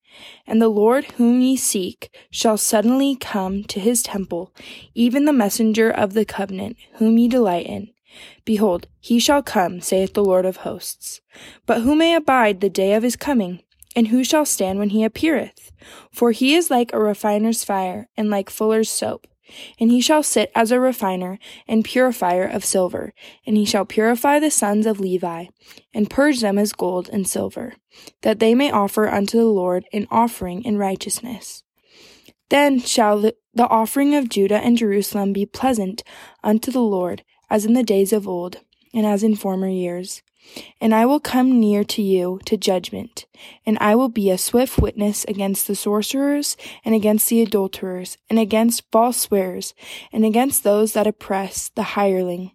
And 0.46 0.62
the 0.62 0.70
Lord 0.70 1.06
whom 1.14 1.42
ye 1.42 1.56
seek 1.56 2.14
shall 2.30 2.58
suddenly 2.58 3.16
come 3.16 3.64
to 3.66 3.80
his 3.80 4.04
temple, 4.04 4.54
even 4.94 5.26
the 5.26 5.34
messenger 5.34 5.90
of 5.90 6.14
the 6.14 6.26
covenant, 6.26 6.78
whom 6.96 7.18
ye 7.18 7.28
delight 7.28 7.66
in. 7.66 7.91
Behold, 8.46 8.88
he 9.00 9.20
shall 9.20 9.42
come, 9.42 9.82
saith 9.82 10.14
the 10.14 10.24
Lord 10.24 10.46
of 10.46 10.58
hosts. 10.58 11.22
But 11.66 11.82
who 11.82 11.96
may 11.96 12.16
abide 12.16 12.62
the 12.62 12.70
day 12.70 12.94
of 12.94 13.04
his 13.04 13.16
coming? 13.16 13.62
And 13.96 14.08
who 14.08 14.24
shall 14.24 14.46
stand 14.46 14.80
when 14.80 14.90
he 14.90 15.04
appeareth? 15.04 15.72
For 16.12 16.32
he 16.32 16.56
is 16.56 16.72
like 16.72 16.94
a 16.94 17.00
refiner's 17.00 17.64
fire, 17.64 18.08
and 18.16 18.30
like 18.30 18.50
fuller's 18.50 18.90
soap. 18.90 19.28
And 19.80 19.92
he 19.92 20.00
shall 20.00 20.24
sit 20.24 20.50
as 20.56 20.72
a 20.72 20.80
refiner 20.80 21.38
and 21.68 21.84
purifier 21.84 22.46
of 22.46 22.64
silver, 22.64 23.14
and 23.46 23.58
he 23.58 23.66
shall 23.66 23.86
purify 23.86 24.40
the 24.40 24.52
sons 24.52 24.86
of 24.86 25.00
Levi, 25.00 25.48
and 25.94 26.10
purge 26.10 26.40
them 26.40 26.58
as 26.58 26.72
gold 26.72 27.10
and 27.12 27.28
silver, 27.28 27.74
that 28.22 28.40
they 28.40 28.56
may 28.56 28.72
offer 28.72 29.10
unto 29.10 29.38
the 29.38 29.46
Lord 29.46 29.86
an 29.92 30.08
offering 30.10 30.64
in 30.64 30.78
righteousness. 30.78 31.64
Then 32.50 32.80
shall 32.80 33.20
the, 33.20 33.36
offering 33.58 34.16
of 34.16 34.30
Judah 34.30 34.58
and 34.58 34.78
Jerusalem 34.78 35.34
be 35.34 35.46
pleasant 35.46 36.04
unto 36.44 36.72
the 36.72 36.82
Lord, 36.82 37.24
as 37.52 37.66
in 37.66 37.74
the 37.74 37.84
days 37.84 38.14
of 38.14 38.28
old, 38.28 38.62
and 38.94 39.06
as 39.06 39.22
in 39.22 39.36
former 39.36 39.68
years. 39.68 40.24
And 40.80 40.96
I 40.96 41.06
will 41.06 41.20
come 41.20 41.60
near 41.60 41.84
to 41.84 42.02
you 42.02 42.40
to 42.46 42.58
judgment, 42.58 43.26
and 43.66 43.78
I 43.80 43.94
will 43.94 44.10
be 44.10 44.32
a 44.32 44.38
swift 44.38 44.80
witness 44.80 45.26
against 45.26 45.68
the 45.68 45.76
sorcerers, 45.76 46.58
and 46.84 46.96
against 46.96 47.30
the 47.30 47.42
adulterers, 47.42 48.18
and 48.30 48.40
against 48.40 48.90
false 48.92 49.18
swearers, 49.18 49.76
and 50.12 50.26
against 50.26 50.64
those 50.64 50.94
that 50.94 51.08
oppress 51.08 51.70
the 51.70 51.84
hireling 51.84 52.54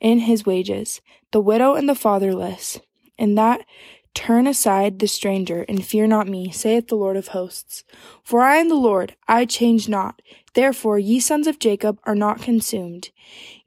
in 0.00 0.20
his 0.20 0.46
wages, 0.46 1.00
the 1.30 1.40
widow 1.40 1.74
and 1.74 1.88
the 1.88 1.94
fatherless, 1.94 2.80
and 3.18 3.36
that 3.36 3.60
turn 4.18 4.48
aside 4.48 4.98
the 4.98 5.06
stranger, 5.06 5.64
and 5.68 5.86
fear 5.86 6.04
not 6.04 6.26
me, 6.26 6.50
saith 6.50 6.88
the 6.88 6.96
Lord 6.96 7.16
of 7.16 7.28
hosts. 7.28 7.84
For 8.24 8.42
I 8.42 8.56
am 8.56 8.68
the 8.68 8.74
Lord, 8.74 9.14
I 9.28 9.44
change 9.44 9.88
not. 9.88 10.20
Therefore 10.54 10.98
ye 10.98 11.20
sons 11.20 11.46
of 11.46 11.60
Jacob 11.60 12.00
are 12.02 12.16
not 12.16 12.42
consumed. 12.42 13.10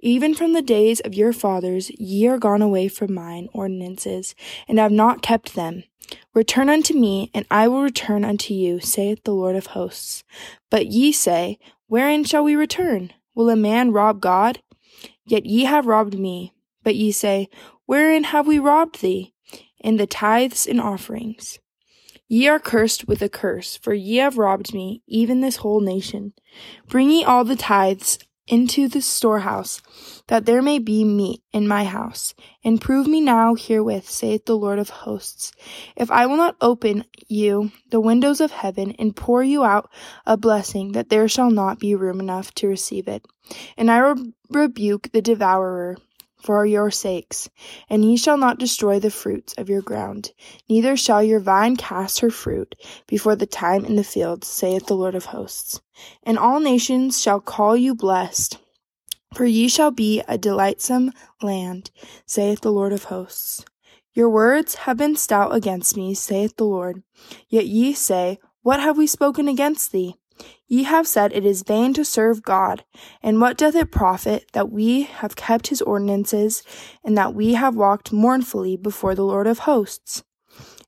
Even 0.02 0.36
from 0.36 0.52
the 0.52 0.62
days 0.62 1.00
of 1.00 1.14
your 1.14 1.32
fathers 1.32 1.90
ye 1.92 2.28
are 2.28 2.38
gone 2.38 2.62
away 2.62 2.90
from 2.90 3.14
mine 3.14 3.48
ordinances, 3.54 4.36
and 4.68 4.78
have 4.78 4.92
not 4.92 5.22
kept 5.22 5.56
them. 5.56 5.86
Return 6.34 6.68
unto 6.68 6.94
me, 7.00 7.32
and 7.34 7.46
I 7.50 7.70
will 7.70 7.82
return 7.82 8.26
unto 8.26 8.54
you, 8.54 8.82
saith 8.82 9.24
the 9.24 9.34
Lord 9.34 9.56
of 9.56 9.68
hosts. 9.68 10.26
But 10.70 10.88
ye 10.88 11.14
say, 11.14 11.60
Wherein 11.88 12.26
shall 12.26 12.44
we 12.44 12.58
return? 12.58 13.14
Will 13.34 13.50
a 13.50 13.56
man 13.56 13.94
rob 13.94 14.20
God? 14.20 14.62
Yet 15.26 15.46
ye 15.46 15.64
have 15.64 15.88
robbed 15.88 16.20
me. 16.20 16.54
But 16.84 16.98
ye 16.98 17.14
say, 17.14 17.48
Wherein 17.86 18.26
have 18.26 18.48
we 18.48 18.60
robbed 18.60 19.02
thee? 19.02 19.34
In 19.84 19.98
the 19.98 20.08
tithes 20.08 20.68
and 20.68 20.80
offerings. 20.80 21.60
Ye 22.28 22.48
are 22.48 22.60
cursed 22.60 23.08
with 23.08 23.22
a 23.22 23.28
curse, 23.28 23.76
for 23.76 23.94
ye 23.94 24.18
have 24.18 24.38
robbed 24.38 24.74
me, 24.74 25.02
even 25.06 25.42
this 25.42 25.58
whole 25.58 25.82
nation. 25.82 26.34
Bring 26.88 27.10
ye 27.10 27.26
all 27.26 27.44
the 27.44 27.58
tithes 27.58 28.20
into 28.48 28.88
the 28.88 29.02
storehouse, 29.02 29.82
that 30.28 30.46
there 30.46 30.62
may 30.62 30.80
be 30.80 31.04
meat 31.04 31.42
in 31.54 31.68
my 31.68 31.84
house. 31.86 32.34
And 32.64 32.82
prove 32.82 33.08
me 33.08 33.22
now 33.22 33.56
herewith, 33.56 34.08
saith 34.08 34.46
the 34.46 34.58
Lord 34.58 34.80
of 34.80 34.90
hosts, 34.90 35.52
if 35.96 36.12
I 36.12 36.26
will 36.26 36.38
not 36.38 36.58
open 36.62 37.06
you 37.28 37.72
the 37.90 38.02
windows 38.02 38.42
of 38.42 38.52
heaven 38.52 38.96
and 39.00 39.16
pour 39.16 39.44
you 39.44 39.64
out 39.64 39.90
a 40.26 40.38
blessing, 40.38 40.92
that 40.92 41.10
there 41.10 41.28
shall 41.28 41.52
not 41.52 41.80
be 41.80 41.96
room 41.96 42.20
enough 42.20 42.54
to 42.56 42.68
receive 42.68 43.08
it. 43.08 43.26
And 43.78 43.90
I 43.90 43.98
re- 43.98 44.34
rebuke 44.50 45.12
the 45.12 45.22
devourer 45.22 45.98
for 46.42 46.66
your 46.66 46.92
sakes, 46.92 47.50
and 47.90 48.04
ye 48.04 48.18
shall 48.18 48.38
not 48.38 48.60
destroy 48.60 49.00
the 49.00 49.12
fruits 49.12 49.54
of 49.58 49.70
your 49.70 49.82
ground, 49.82 50.32
neither 50.68 50.98
shall 50.98 51.24
your 51.24 51.40
vine 51.40 51.76
cast 51.76 52.20
her 52.20 52.30
fruit 52.30 52.76
before 53.08 53.36
the 53.36 53.46
time 53.46 53.86
in 53.86 53.96
the 53.96 54.04
field, 54.04 54.44
saith 54.44 54.88
the 54.88 54.96
Lord 54.96 55.16
of 55.16 55.26
hosts. 55.26 55.82
And 56.24 56.38
all 56.38 56.60
nations 56.60 57.22
shall 57.22 57.40
call 57.40 57.78
you 57.78 57.94
blessed, 57.94 58.58
for 59.34 59.46
ye 59.46 59.68
shall 59.68 59.92
be 59.92 60.22
a 60.28 60.38
delightsome 60.38 61.12
land, 61.42 61.92
saith 62.26 62.62
the 62.62 62.72
Lord 62.72 62.94
of 62.94 63.06
hosts. 63.06 63.66
Your 64.14 64.30
words 64.30 64.76
have 64.76 64.98
been 64.98 65.16
stout 65.16 65.56
against 65.56 65.96
me, 65.96 66.14
saith 66.14 66.58
the 66.58 66.66
Lord. 66.66 67.04
Yet 67.48 67.68
ye 67.68 67.94
say, 67.94 68.40
What 68.62 68.82
have 68.82 68.98
we 68.98 69.08
spoken 69.08 69.48
against 69.48 69.92
thee? 69.92 70.16
Ye 70.72 70.84
have 70.84 71.06
said 71.06 71.34
it 71.34 71.46
is 71.46 71.64
vain 71.64 71.94
to 71.96 72.06
serve 72.06 72.44
God. 72.44 72.86
And 73.22 73.42
what 73.42 73.58
doth 73.58 73.76
it 73.76 73.92
profit 73.92 74.46
that 74.54 74.72
we 74.72 75.02
have 75.02 75.36
kept 75.36 75.68
his 75.68 75.82
ordinances, 75.82 76.64
and 77.04 77.18
that 77.18 77.36
we 77.36 77.56
have 77.56 77.76
walked 77.76 78.14
mournfully 78.14 78.78
before 78.78 79.14
the 79.14 79.26
Lord 79.26 79.48
of 79.48 79.60
hosts? 79.60 80.24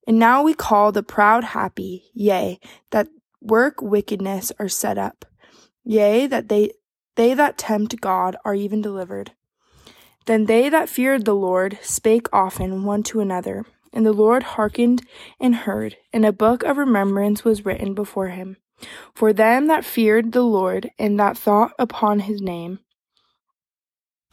And 0.07 0.17
now 0.17 0.41
we 0.41 0.53
call 0.53 0.91
the 0.91 1.03
proud 1.03 1.43
happy, 1.43 2.06
yea, 2.14 2.61
that 2.91 3.09
work 3.41 3.82
wickedness 3.82 4.53
are 4.57 4.69
set 4.69 4.98
up, 4.98 5.25
yea, 5.83 6.27
that 6.27 6.48
they, 6.48 6.72
they 7.15 7.33
that 7.33 7.57
tempt 7.57 7.99
God 7.99 8.38
are 8.45 8.56
even 8.56 8.82
delivered. 8.82 9.33
Then 10.27 10.45
they 10.45 10.69
that 10.69 10.88
feared 10.88 11.25
the 11.25 11.35
Lord 11.35 11.77
spake 11.82 12.27
often 12.32 12.85
one 12.85 13.03
to 13.03 13.19
another, 13.19 13.65
and 13.91 14.06
the 14.06 14.14
Lord 14.14 14.43
hearkened 14.43 15.06
and 15.41 15.56
heard, 15.56 15.98
and 16.14 16.25
a 16.25 16.32
book 16.32 16.64
of 16.64 16.77
remembrance 16.77 17.43
was 17.43 17.65
written 17.65 17.93
before 17.93 18.30
him 18.30 18.56
for 19.14 19.34
them 19.34 19.68
that 19.68 19.85
feared 19.85 20.32
the 20.32 20.43
Lord, 20.43 20.92
and 20.98 21.19
that 21.19 21.38
thought 21.38 21.74
upon 21.77 22.22
his 22.22 22.42
name. 22.42 22.80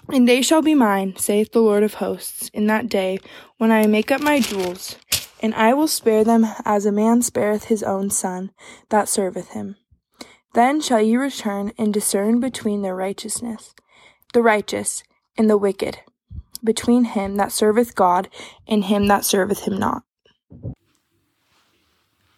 And 0.09 0.29
they 0.29 0.43
shall 0.43 0.63
be 0.63 0.75
mine, 0.75 1.17
saith 1.17 1.53
the 1.53 1.61
Lord 1.61 1.83
of 1.83 1.95
hosts, 1.95 2.51
in 2.53 2.67
that 2.67 2.89
day 2.89 3.21
when 3.59 3.71
I 3.71 3.87
make 3.87 4.11
up 4.11 4.21
my 4.21 4.41
jewels, 4.41 4.97
and 5.41 5.55
I 5.55 5.73
will 5.75 5.87
spare 5.87 6.25
them 6.25 6.47
as 6.65 6.85
a 6.87 6.93
man 6.93 7.23
spareth 7.23 7.65
his 7.65 7.83
own 7.83 8.11
son 8.11 8.51
that 8.89 9.09
serveth 9.09 9.51
him. 9.51 9.77
Then 10.55 10.81
shall 10.81 11.01
ye 11.01 11.17
return 11.17 11.73
and 11.79 11.95
discern 11.95 12.41
between 12.41 12.83
the 12.83 12.95
righteousness, 12.95 13.73
the 14.33 14.43
righteous, 14.43 15.05
and 15.39 15.49
the 15.49 15.57
wicked, 15.59 16.01
between 16.65 17.05
him 17.05 17.37
that 17.37 17.53
serveth 17.53 17.95
God 17.95 18.29
and 18.67 18.85
him 18.85 19.07
that 19.07 19.25
serveth 19.25 19.61
him 19.61 19.79
not. 19.79 20.03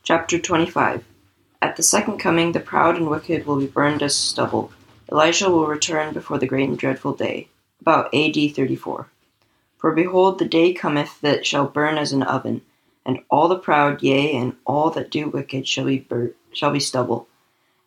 Chapter 0.02 0.38
25 0.38 1.04
At 1.62 1.76
the 1.76 1.82
second 1.84 2.18
coming, 2.18 2.50
the 2.50 2.58
proud 2.58 2.96
and 2.96 3.08
wicked 3.08 3.46
will 3.46 3.54
be 3.54 3.68
burned 3.68 4.02
as 4.02 4.16
stubble. 4.16 4.72
Elijah 5.12 5.48
will 5.48 5.68
return 5.68 6.12
before 6.12 6.36
the 6.36 6.46
great 6.48 6.68
and 6.68 6.76
dreadful 6.76 7.14
day. 7.14 7.46
About 7.80 8.12
AD 8.12 8.34
34. 8.34 9.08
For 9.78 9.92
behold, 9.92 10.40
the 10.40 10.44
day 10.44 10.72
cometh 10.72 11.20
that 11.20 11.46
shall 11.46 11.68
burn 11.68 11.98
as 11.98 12.10
an 12.10 12.24
oven, 12.24 12.62
and 13.06 13.20
all 13.30 13.46
the 13.46 13.60
proud, 13.60 14.02
yea, 14.02 14.34
and 14.34 14.56
all 14.66 14.90
that 14.90 15.08
do 15.12 15.28
wicked 15.28 15.68
shall 15.68 15.84
be 15.84 16.00
bur- 16.00 16.34
shall 16.52 16.72
be 16.72 16.80
stubble. 16.80 17.28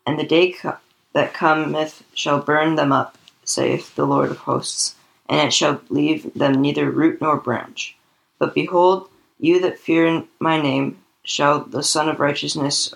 And 0.06 0.18
the 0.18 0.26
day 0.26 0.52
co- 0.52 0.78
that 1.12 1.34
cometh 1.34 2.02
shall 2.14 2.40
burn 2.40 2.76
them 2.76 2.92
up, 2.92 3.18
saith 3.44 3.94
the 3.94 4.06
Lord 4.06 4.30
of 4.30 4.38
hosts, 4.38 4.96
and 5.28 5.48
it 5.48 5.52
shall 5.52 5.82
leave 5.90 6.32
them 6.32 6.62
neither 6.62 6.90
root 6.90 7.20
nor 7.20 7.36
branch. 7.36 7.94
But 8.38 8.54
behold, 8.54 9.10
you 9.38 9.60
that 9.60 9.78
fear 9.78 10.24
my 10.40 10.62
name, 10.62 11.04
shall 11.24 11.60
the 11.60 11.82
Sun 11.82 12.08
of 12.08 12.20
Righteousness 12.20 12.94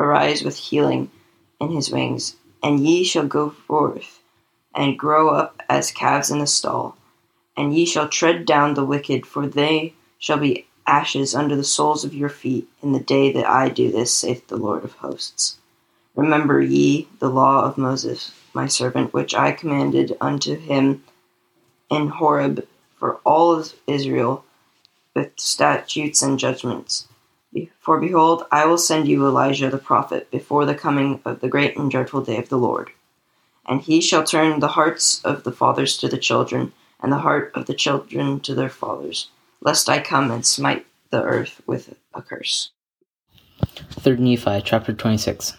arise 0.00 0.42
with 0.42 0.56
healing 0.56 1.10
in 1.60 1.70
his 1.70 1.90
wings, 1.90 2.36
and 2.62 2.80
ye 2.86 3.04
shall 3.04 3.26
go 3.26 3.50
forth 3.50 4.20
and 4.74 4.98
grow 4.98 5.30
up 5.30 5.60
as 5.68 5.90
calves 5.92 6.30
in 6.30 6.38
the 6.38 6.46
stall. 6.46 6.96
And 7.56 7.76
ye 7.76 7.84
shall 7.84 8.08
tread 8.08 8.46
down 8.46 8.74
the 8.74 8.84
wicked, 8.84 9.26
for 9.26 9.46
they 9.46 9.94
shall 10.18 10.38
be 10.38 10.66
ashes 10.86 11.34
under 11.34 11.54
the 11.54 11.64
soles 11.64 12.04
of 12.04 12.14
your 12.14 12.28
feet 12.28 12.68
in 12.82 12.92
the 12.92 13.00
day 13.00 13.30
that 13.32 13.48
I 13.48 13.68
do 13.68 13.92
this, 13.92 14.14
saith 14.14 14.48
the 14.48 14.56
Lord 14.56 14.84
of 14.84 14.94
hosts. 14.94 15.58
Remember 16.14 16.60
ye 16.60 17.08
the 17.18 17.28
law 17.28 17.64
of 17.64 17.78
Moses, 17.78 18.32
my 18.54 18.66
servant, 18.66 19.12
which 19.12 19.34
I 19.34 19.52
commanded 19.52 20.16
unto 20.20 20.56
him 20.56 21.04
in 21.90 22.08
Horeb 22.08 22.66
for 22.98 23.16
all 23.24 23.62
Israel 23.86 24.44
with 25.14 25.32
statutes 25.36 26.22
and 26.22 26.38
judgments. 26.38 27.06
For 27.80 27.98
behold, 27.98 28.44
I 28.52 28.66
will 28.66 28.78
send 28.78 29.08
you 29.08 29.26
Elijah 29.26 29.70
the 29.70 29.78
prophet 29.78 30.30
before 30.30 30.64
the 30.64 30.74
coming 30.74 31.20
of 31.24 31.40
the 31.40 31.48
great 31.48 31.76
and 31.76 31.90
dreadful 31.90 32.22
day 32.22 32.36
of 32.38 32.48
the 32.48 32.58
Lord. 32.58 32.90
And 33.66 33.80
he 33.80 34.00
shall 34.00 34.22
turn 34.22 34.60
the 34.60 34.68
hearts 34.68 35.20
of 35.24 35.42
the 35.42 35.52
fathers 35.52 35.96
to 35.98 36.08
the 36.08 36.18
children, 36.18 36.72
and 37.02 37.10
the 37.10 37.18
heart 37.18 37.50
of 37.54 37.66
the 37.66 37.74
children 37.74 38.40
to 38.40 38.54
their 38.54 38.68
fathers, 38.68 39.28
lest 39.60 39.88
I 39.88 40.00
come 40.00 40.30
and 40.30 40.44
smite 40.44 40.86
the 41.10 41.22
earth 41.22 41.60
with 41.66 41.94
a 42.14 42.22
curse. 42.22 42.70
3 43.90 44.16
Nephi 44.16 44.62
chapter 44.64 44.92
26 44.92 45.56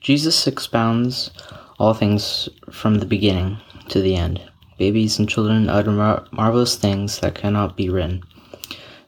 Jesus 0.00 0.46
expounds 0.46 1.30
all 1.78 1.94
things 1.94 2.48
from 2.70 2.96
the 2.96 3.06
beginning 3.06 3.58
to 3.88 4.00
the 4.00 4.14
end. 4.14 4.40
Babies 4.78 5.18
and 5.18 5.28
children 5.28 5.68
utter 5.68 5.90
mar- 5.90 6.26
marvelous 6.30 6.76
things 6.76 7.20
that 7.20 7.34
cannot 7.34 7.76
be 7.76 7.88
written. 7.88 8.22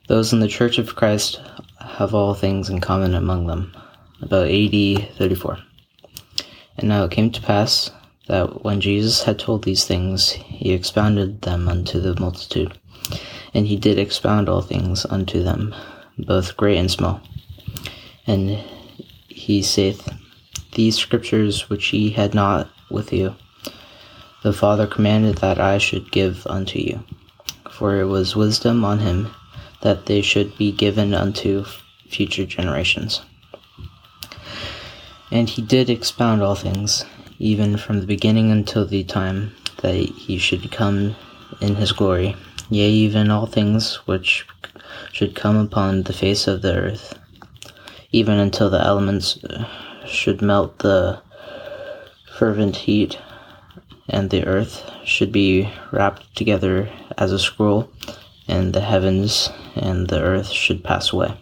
Those 0.09 0.33
in 0.33 0.41
the 0.41 0.49
Church 0.49 0.79
of 0.79 0.97
Christ 0.97 1.41
have 1.81 2.15
all 2.15 2.35
things 2.35 2.69
in 2.69 2.81
common 2.81 3.15
among 3.15 3.47
them. 3.47 3.75
About 4.21 4.49
AD 4.49 5.15
34. 5.17 5.59
And 6.77 6.89
now 6.89 7.05
it 7.05 7.11
came 7.11 7.31
to 7.31 7.43
pass 7.43 7.91
that 8.27 8.65
when 8.65 8.81
Jesus 8.81 9.23
had 9.23 9.39
told 9.39 9.65
these 9.65 9.85
things, 9.85 10.31
he 10.31 10.73
expounded 10.73 11.43
them 11.43 11.69
unto 11.69 12.01
the 12.01 12.19
multitude. 12.21 12.79
And 13.55 13.67
he 13.67 13.77
did 13.77 13.99
expound 13.99 14.49
all 14.49 14.61
things 14.61 15.07
unto 15.07 15.43
them 15.43 15.75
both 16.19 16.57
great 16.57 16.79
and 16.79 16.91
small. 16.91 17.21
And 18.27 18.63
he 19.29 19.63
saith, 19.63 20.09
These 20.73 20.97
scriptures 20.97 21.71
which 21.71 21.93
ye 21.93 22.11
had 22.11 22.35
not 22.35 22.69
with 22.91 23.13
you, 23.13 23.35
the 24.43 24.53
Father 24.53 24.87
commanded 24.87 25.39
that 25.39 25.61
I 25.61 25.79
should 25.79 26.13
give 26.13 26.47
unto 26.47 26.79
you. 26.79 27.03
For 27.71 28.01
it 28.01 28.07
was 28.07 28.37
wisdom 28.37 28.85
on 28.85 28.99
him 28.99 29.29
that 29.83 30.07
they 30.07 30.23
should 30.23 30.57
be 30.59 30.73
given 30.73 31.15
unto 31.15 31.65
future 32.09 32.47
generations. 32.47 33.23
And 35.31 35.49
he 35.49 35.63
did 35.63 35.91
expound 35.91 36.43
all 36.43 36.55
things, 36.55 37.05
even 37.39 37.77
from 37.77 38.01
the 38.01 38.07
beginning 38.07 38.51
until 38.51 38.87
the 38.87 39.05
time 39.05 39.55
that 39.83 39.95
he 39.95 40.39
should 40.39 40.73
come 40.73 41.15
in 41.61 41.77
his 41.77 41.93
glory, 41.93 42.35
yea, 42.71 42.89
even 42.89 43.31
all 43.31 43.47
things 43.47 43.97
which 44.07 44.47
should 45.13 45.35
come 45.35 45.57
upon 45.57 46.03
the 46.03 46.13
face 46.13 46.47
of 46.47 46.63
the 46.63 46.75
earth, 46.75 47.19
even 48.11 48.39
until 48.39 48.71
the 48.71 48.81
elements 48.81 49.43
uh, 49.45 49.69
should 50.07 50.41
melt 50.41 50.79
the 50.79 51.21
fervent 52.37 52.77
heat, 52.77 53.19
and 54.09 54.31
the 54.31 54.47
earth 54.47 54.91
should 55.05 55.31
be 55.31 55.71
wrapped 55.93 56.35
together 56.35 56.89
as 57.19 57.33
a 57.33 57.39
scroll, 57.39 57.91
and 58.47 58.73
the 58.73 58.81
heavens 58.81 59.51
and 59.79 60.09
the 60.09 60.21
earth 60.21 60.49
should 60.49 60.85
pass 60.85 61.13
away. 61.13 61.35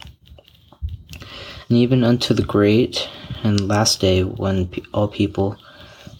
And 1.68 1.78
even 1.78 2.04
unto 2.04 2.34
the 2.34 2.42
great 2.42 3.08
and 3.42 3.68
last 3.68 4.00
day, 4.00 4.22
when 4.22 4.70
all 4.92 5.08
people 5.08 5.56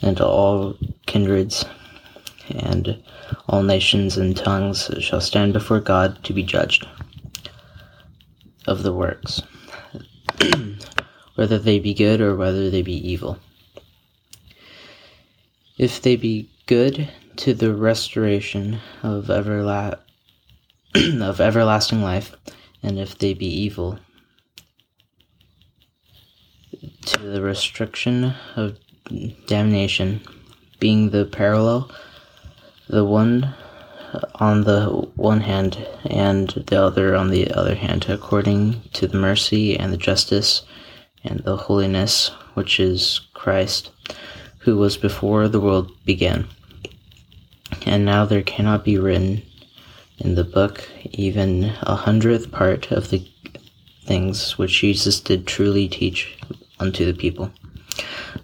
and 0.03 0.21
all 0.21 0.77
kindreds 1.07 1.65
and 2.51 3.03
all 3.49 3.63
nations 3.63 4.17
and 4.17 4.37
tongues 4.37 4.91
shall 5.01 5.21
stand 5.21 5.53
before 5.53 5.81
God 5.81 6.23
to 6.25 6.33
be 6.33 6.43
judged 6.43 6.87
of 8.67 8.83
the 8.83 8.93
works, 8.93 9.43
whether 11.37 11.59
they 11.59 11.79
be 11.79 11.95
good 11.95 12.21
or 12.21 12.35
whether 12.35 12.71
they 12.71 12.83
be 12.83 13.09
evil. 13.09 13.39
If 15.79 16.03
they 16.03 16.17
be 16.17 16.49
good, 16.67 17.09
to 17.37 17.53
the 17.53 17.75
restoration 17.75 18.81
of 19.03 19.27
everla- 19.27 20.01
of 21.23 21.41
everlasting 21.41 22.03
life, 22.03 22.35
and 22.83 22.99
if 22.99 23.19
they 23.19 23.35
be 23.35 23.47
evil, 23.47 23.99
to 27.05 27.19
the 27.19 27.43
restriction 27.43 28.35
of 28.57 28.79
damnation, 29.47 30.21
being 30.79 31.11
the 31.11 31.25
parallel, 31.25 31.91
the 32.89 33.05
one 33.05 33.55
on 34.37 34.65
the 34.65 34.87
one 35.17 35.41
hand 35.41 35.87
and 36.09 36.49
the 36.67 36.81
other 36.81 37.15
on 37.15 37.31
the 37.31 37.51
other 37.53 37.75
hand, 37.75 38.07
according 38.09 38.81
to 38.95 39.07
the 39.07 39.19
mercy 39.19 39.79
and 39.79 39.93
the 39.93 39.99
justice 39.99 40.63
and 41.25 41.41
the 41.41 41.57
holiness 41.57 42.29
which 42.55 42.81
is 42.81 43.21
Christ, 43.35 43.91
who 44.61 44.77
was 44.77 44.97
before 44.97 45.49
the 45.49 45.61
world 45.61 45.93
began. 46.05 46.49
And 47.85 48.05
now 48.05 48.25
there 48.25 48.43
cannot 48.43 48.85
be 48.85 48.97
written 48.97 49.43
in 50.19 50.35
the 50.35 50.45
book 50.45 50.89
even 51.13 51.73
a 51.83 51.95
hundredth 51.95 52.51
part 52.51 52.91
of 52.91 53.11
the 53.11 53.27
things 54.05 54.57
which 54.57 54.81
Jesus 54.81 55.21
did 55.21 55.47
truly 55.47 55.89
teach 55.89 56.39
unto 56.79 57.05
the 57.05 57.19
people. 57.19 57.51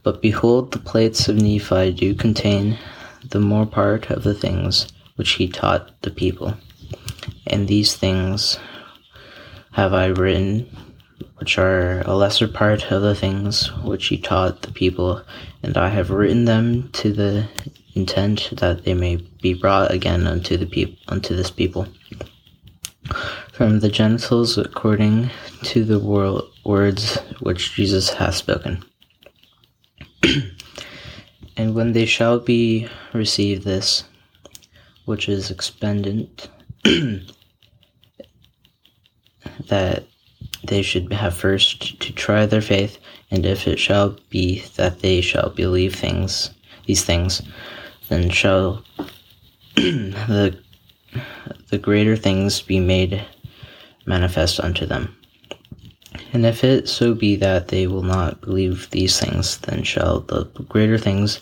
But 0.03 0.21
behold, 0.21 0.73
the 0.73 0.79
plates 0.79 1.29
of 1.29 1.37
Nephi 1.37 1.93
do 1.93 2.15
contain 2.15 2.79
the 3.29 3.41
more 3.41 3.67
part 3.67 4.11
of 4.11 4.25
the 4.25 4.35
things 4.35 4.93
which 5.17 5.33
he 5.33 5.49
taught 5.49 5.91
the 6.03 6.11
people. 6.11 6.55
And 7.47 7.69
these 7.69 7.95
things 7.95 8.59
have 9.73 9.95
I 9.95 10.07
written, 10.07 10.69
which 11.37 11.59
are 11.59 12.01
a 12.01 12.15
lesser 12.15 12.49
part 12.49 12.91
of 12.91 13.03
the 13.03 13.15
things 13.15 13.73
which 13.83 14.07
he 14.07 14.19
taught 14.19 14.63
the 14.63 14.73
people, 14.73 15.23
and 15.63 15.77
I 15.77 15.89
have 15.89 16.11
written 16.11 16.45
them 16.45 16.91
to 16.93 17.13
the 17.13 17.49
intent 17.95 18.51
that 18.59 18.85
they 18.85 18.95
may 18.95 19.17
be 19.17 19.55
brought 19.55 19.91
again 19.91 20.27
unto 20.27 20.57
the 20.57 20.67
peop- 20.67 20.99
unto 21.09 21.37
this 21.37 21.51
people. 21.51 21.87
From 23.53 23.81
the 23.81 23.89
Gentiles 23.89 24.57
according 24.57 25.31
to 25.65 25.85
the 25.85 25.99
wor- 25.99 26.45
words 26.65 27.19
which 27.41 27.75
Jesus 27.75 28.11
hath 28.11 28.37
spoken. 28.37 28.85
and 31.57 31.75
when 31.75 31.93
they 31.93 32.07
shall 32.07 32.39
be 32.39 32.89
received 33.13 33.65
this, 33.65 34.05
which 35.05 35.29
is 35.29 35.51
expendent, 35.51 36.49
that 39.69 40.05
they 40.65 40.83
should 40.83 41.13
have 41.13 41.37
first 41.37 42.01
to 42.01 42.13
try 42.13 42.47
their 42.47 42.63
faith, 42.63 42.99
and 43.31 43.45
if 43.45 43.67
it 43.67 43.79
shall 43.79 44.17
be 44.31 44.63
that 44.77 45.01
they 45.01 45.21
shall 45.21 45.51
believe 45.51 45.95
things, 45.95 46.51
these 46.87 47.05
things, 47.05 47.43
then 48.13 48.29
shall 48.29 48.85
the 49.75 50.59
the 51.71 51.79
greater 51.79 52.15
things 52.15 52.61
be 52.61 52.79
made 52.79 53.25
manifest 54.05 54.61
unto 54.61 54.85
them. 54.85 55.17
And 56.35 56.45
if 56.45 56.63
it 56.63 56.91
so 56.91 57.15
be 57.15 57.37
that 57.37 57.69
they 57.69 57.87
will 57.87 58.03
not 58.03 58.43
believe 58.43 58.91
these 58.91 59.19
things, 59.19 59.57
then 59.59 59.83
shall 59.83 60.21
the 60.21 60.45
greater 60.69 60.99
things 60.99 61.41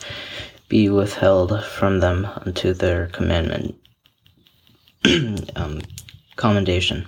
be 0.69 0.89
withheld 0.89 1.65
from 1.65 1.99
them 1.99 2.29
unto 2.47 2.73
their 2.73 3.09
commandment, 3.09 3.75
um, 5.57 5.81
commendation. 6.37 7.05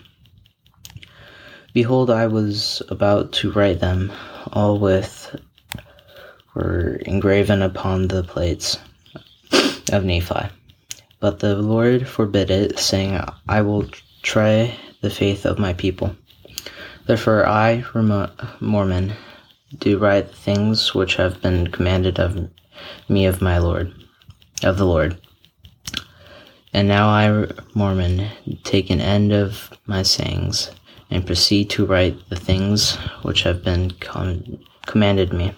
Behold, 1.72 2.10
I 2.10 2.26
was 2.26 2.82
about 2.88 3.32
to 3.34 3.52
write 3.52 3.78
them 3.78 4.10
all 4.52 4.80
with 4.80 5.36
were 6.54 6.96
engraven 7.06 7.62
upon 7.62 8.08
the 8.08 8.24
plates 8.24 8.76
of 9.92 10.04
Nephi. 10.04 10.48
But 11.20 11.38
the 11.38 11.56
Lord 11.56 12.08
forbid 12.08 12.50
it, 12.50 12.78
saying, 12.78 13.20
I 13.48 13.62
will 13.62 13.88
try 14.22 14.76
the 15.00 15.10
faith 15.10 15.44
of 15.44 15.58
my 15.58 15.72
people. 15.72 16.16
Therefore 17.06 17.46
I, 17.46 17.84
Mormon, 18.60 19.12
do 19.78 19.98
write 19.98 20.30
the 20.30 20.36
things 20.36 20.94
which 20.94 21.16
have 21.16 21.40
been 21.40 21.68
commanded 21.68 22.18
of 22.18 22.48
me 23.08 23.26
of 23.26 23.40
my 23.40 23.58
Lord, 23.58 23.92
of 24.62 24.78
the 24.78 24.86
Lord. 24.86 25.18
And 26.72 26.88
now 26.88 27.08
I, 27.08 27.50
Mormon, 27.74 28.28
take 28.64 28.90
an 28.90 29.00
end 29.00 29.32
of 29.32 29.70
my 29.86 30.02
sayings, 30.02 30.70
and 31.10 31.26
proceed 31.26 31.68
to 31.70 31.84
write 31.84 32.28
the 32.30 32.36
things 32.36 32.96
which 33.22 33.42
have 33.42 33.62
been 33.62 33.90
com- 34.00 34.58
commanded 34.86 35.32
me. 35.32 35.54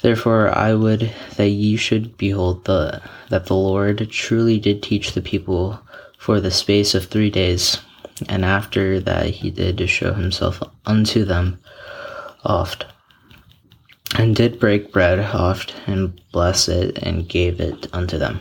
Therefore 0.00 0.56
I 0.56 0.74
would 0.74 1.12
that 1.36 1.48
ye 1.48 1.76
should 1.76 2.16
behold 2.16 2.64
the 2.64 3.00
that 3.30 3.46
the 3.46 3.54
Lord 3.54 4.08
truly 4.10 4.58
did 4.58 4.82
teach 4.82 5.12
the 5.12 5.20
people 5.20 5.80
for 6.16 6.40
the 6.40 6.50
space 6.50 6.94
of 6.94 7.06
three 7.06 7.30
days, 7.30 7.78
and 8.28 8.44
after 8.44 9.00
that 9.00 9.26
he 9.26 9.50
did 9.50 9.88
show 9.88 10.12
himself 10.14 10.62
unto 10.86 11.24
them 11.24 11.58
oft, 12.44 12.86
and 14.16 14.36
did 14.36 14.60
break 14.60 14.92
bread 14.92 15.18
oft, 15.34 15.74
and 15.86 16.20
bless 16.32 16.68
it, 16.68 16.98
and 17.02 17.28
gave 17.28 17.60
it 17.60 17.88
unto 17.92 18.18
them. 18.18 18.40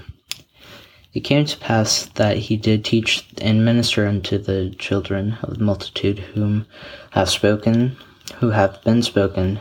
It 1.13 1.21
came 1.21 1.45
to 1.45 1.57
pass 1.57 2.05
that 2.15 2.37
he 2.37 2.57
did 2.57 2.85
teach 2.85 3.27
and 3.41 3.65
minister 3.65 4.05
unto 4.05 4.37
the 4.37 4.75
children 4.77 5.37
of 5.41 5.57
the 5.57 5.63
multitude 5.63 6.19
whom 6.19 6.67
have 7.11 7.29
spoken, 7.29 7.97
who 8.35 8.51
have 8.51 8.83
been 8.83 9.01
spoken, 9.01 9.59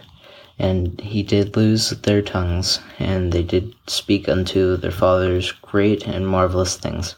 and 0.59 1.01
he 1.01 1.23
did 1.23 1.57
lose 1.57 1.91
their 1.91 2.23
tongues, 2.23 2.81
and 2.99 3.33
they 3.33 3.43
did 3.43 3.75
speak 3.87 4.29
unto 4.29 4.77
their 4.77 4.91
fathers 4.91 5.53
great 5.53 6.07
and 6.07 6.27
marvelous 6.27 6.77
things, 6.77 7.15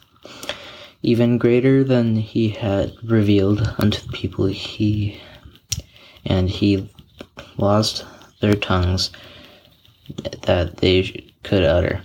even 1.02 1.38
greater 1.38 1.84
than 1.84 2.16
he 2.16 2.48
had 2.48 2.92
revealed 3.04 3.74
unto 3.78 4.00
the 4.00 4.12
people. 4.12 4.46
He 4.46 5.20
and 6.24 6.50
he 6.50 6.90
lost 7.56 8.04
their 8.40 8.54
tongues 8.54 9.10
that 10.42 10.78
they 10.78 11.32
could 11.44 11.62
utter. 11.62 12.02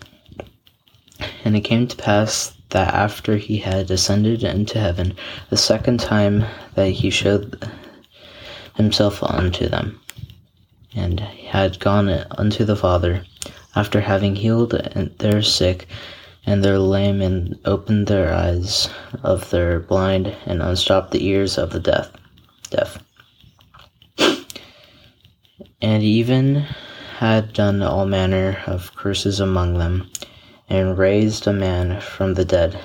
And 1.43 1.55
it 1.55 1.61
came 1.61 1.87
to 1.87 1.95
pass 1.95 2.53
that 2.69 2.93
after 2.93 3.37
he 3.37 3.57
had 3.57 3.89
ascended 3.89 4.43
into 4.43 4.79
heaven 4.79 5.15
the 5.49 5.57
second 5.57 5.99
time 5.99 6.45
that 6.75 6.89
he 6.89 7.09
showed 7.09 7.69
himself 8.75 9.21
unto 9.23 9.67
them 9.67 9.99
and 10.95 11.19
had 11.19 11.79
gone 11.79 12.09
unto 12.37 12.65
the 12.65 12.75
Father, 12.75 13.23
after 13.75 14.01
having 14.01 14.35
healed 14.35 14.71
their 15.17 15.41
sick 15.41 15.87
and 16.45 16.63
their 16.63 16.77
lame, 16.77 17.21
and 17.21 17.57
opened 17.65 18.07
their 18.07 18.33
eyes 18.33 18.89
of 19.23 19.49
their 19.49 19.79
blind, 19.79 20.35
and 20.45 20.61
unstopped 20.61 21.11
the 21.11 21.25
ears 21.25 21.57
of 21.57 21.71
the 21.71 21.79
deaf. 21.79 22.11
deaf. 22.69 22.99
And 25.81 26.03
even 26.03 26.65
had 27.17 27.53
done 27.53 27.81
all 27.81 28.05
manner 28.05 28.61
of 28.67 28.95
curses 28.95 29.39
among 29.39 29.77
them, 29.77 30.09
and 30.69 30.97
raised 30.97 31.47
a 31.47 31.53
man 31.53 31.99
from 32.01 32.33
the 32.33 32.45
dead, 32.45 32.77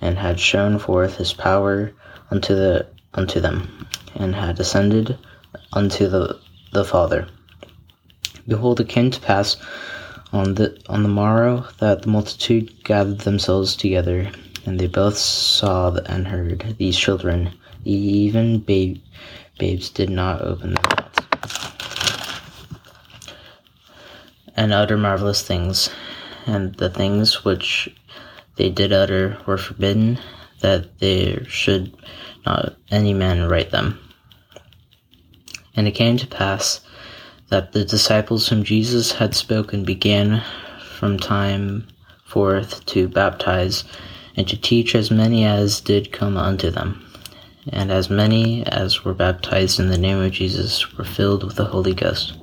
and 0.00 0.18
had 0.18 0.40
shown 0.40 0.78
forth 0.78 1.16
his 1.16 1.32
power 1.32 1.92
unto 2.30 2.54
the 2.54 2.86
unto 3.14 3.40
them, 3.40 3.86
and 4.14 4.34
had 4.34 4.58
ascended 4.58 5.18
unto 5.72 6.08
the 6.08 6.38
the 6.72 6.84
Father. 6.84 7.26
Behold, 8.46 8.80
it 8.80 8.88
came 8.88 9.10
to 9.10 9.20
pass 9.20 9.56
on 10.32 10.54
the 10.54 10.80
on 10.88 11.02
the 11.02 11.08
morrow 11.08 11.66
that 11.78 12.02
the 12.02 12.08
multitude 12.08 12.84
gathered 12.84 13.20
themselves 13.20 13.76
together, 13.76 14.30
and 14.64 14.78
they 14.78 14.86
both 14.86 15.16
saw 15.16 15.94
and 16.06 16.28
heard 16.28 16.76
these 16.78 16.98
children, 16.98 17.50
even 17.84 18.60
babe, 18.60 19.02
babes, 19.58 19.90
did 19.90 20.10
not 20.10 20.42
open 20.42 20.74
their 20.74 20.82
mouths, 20.96 21.18
and 24.56 24.72
utter 24.72 24.96
marvelous 24.96 25.42
things, 25.42 25.90
and 26.46 26.74
the 26.76 26.90
things 26.90 27.44
which 27.44 27.88
they 28.56 28.70
did 28.70 28.92
utter 28.92 29.38
were 29.46 29.58
forbidden, 29.58 30.18
that 30.60 30.98
there 31.00 31.44
should 31.46 31.94
not 32.46 32.76
any 32.90 33.14
man 33.14 33.48
write 33.48 33.70
them. 33.70 33.98
And 35.76 35.86
it 35.86 35.92
came 35.92 36.16
to 36.18 36.26
pass 36.26 36.80
that 37.48 37.72
the 37.72 37.84
disciples 37.84 38.48
whom 38.48 38.64
Jesus 38.64 39.12
had 39.12 39.34
spoken 39.34 39.84
began 39.84 40.42
from 40.98 41.18
time 41.18 41.88
forth 42.24 42.84
to 42.86 43.08
baptize 43.08 43.84
and 44.36 44.46
to 44.48 44.56
teach 44.56 44.94
as 44.94 45.10
many 45.10 45.44
as 45.44 45.80
did 45.80 46.12
come 46.12 46.36
unto 46.36 46.70
them. 46.70 47.04
And 47.68 47.90
as 47.90 48.08
many 48.08 48.64
as 48.66 49.04
were 49.04 49.14
baptized 49.14 49.78
in 49.78 49.88
the 49.88 49.98
name 49.98 50.18
of 50.20 50.32
Jesus 50.32 50.96
were 50.96 51.04
filled 51.04 51.44
with 51.44 51.56
the 51.56 51.66
Holy 51.66 51.94
Ghost. 51.94 52.34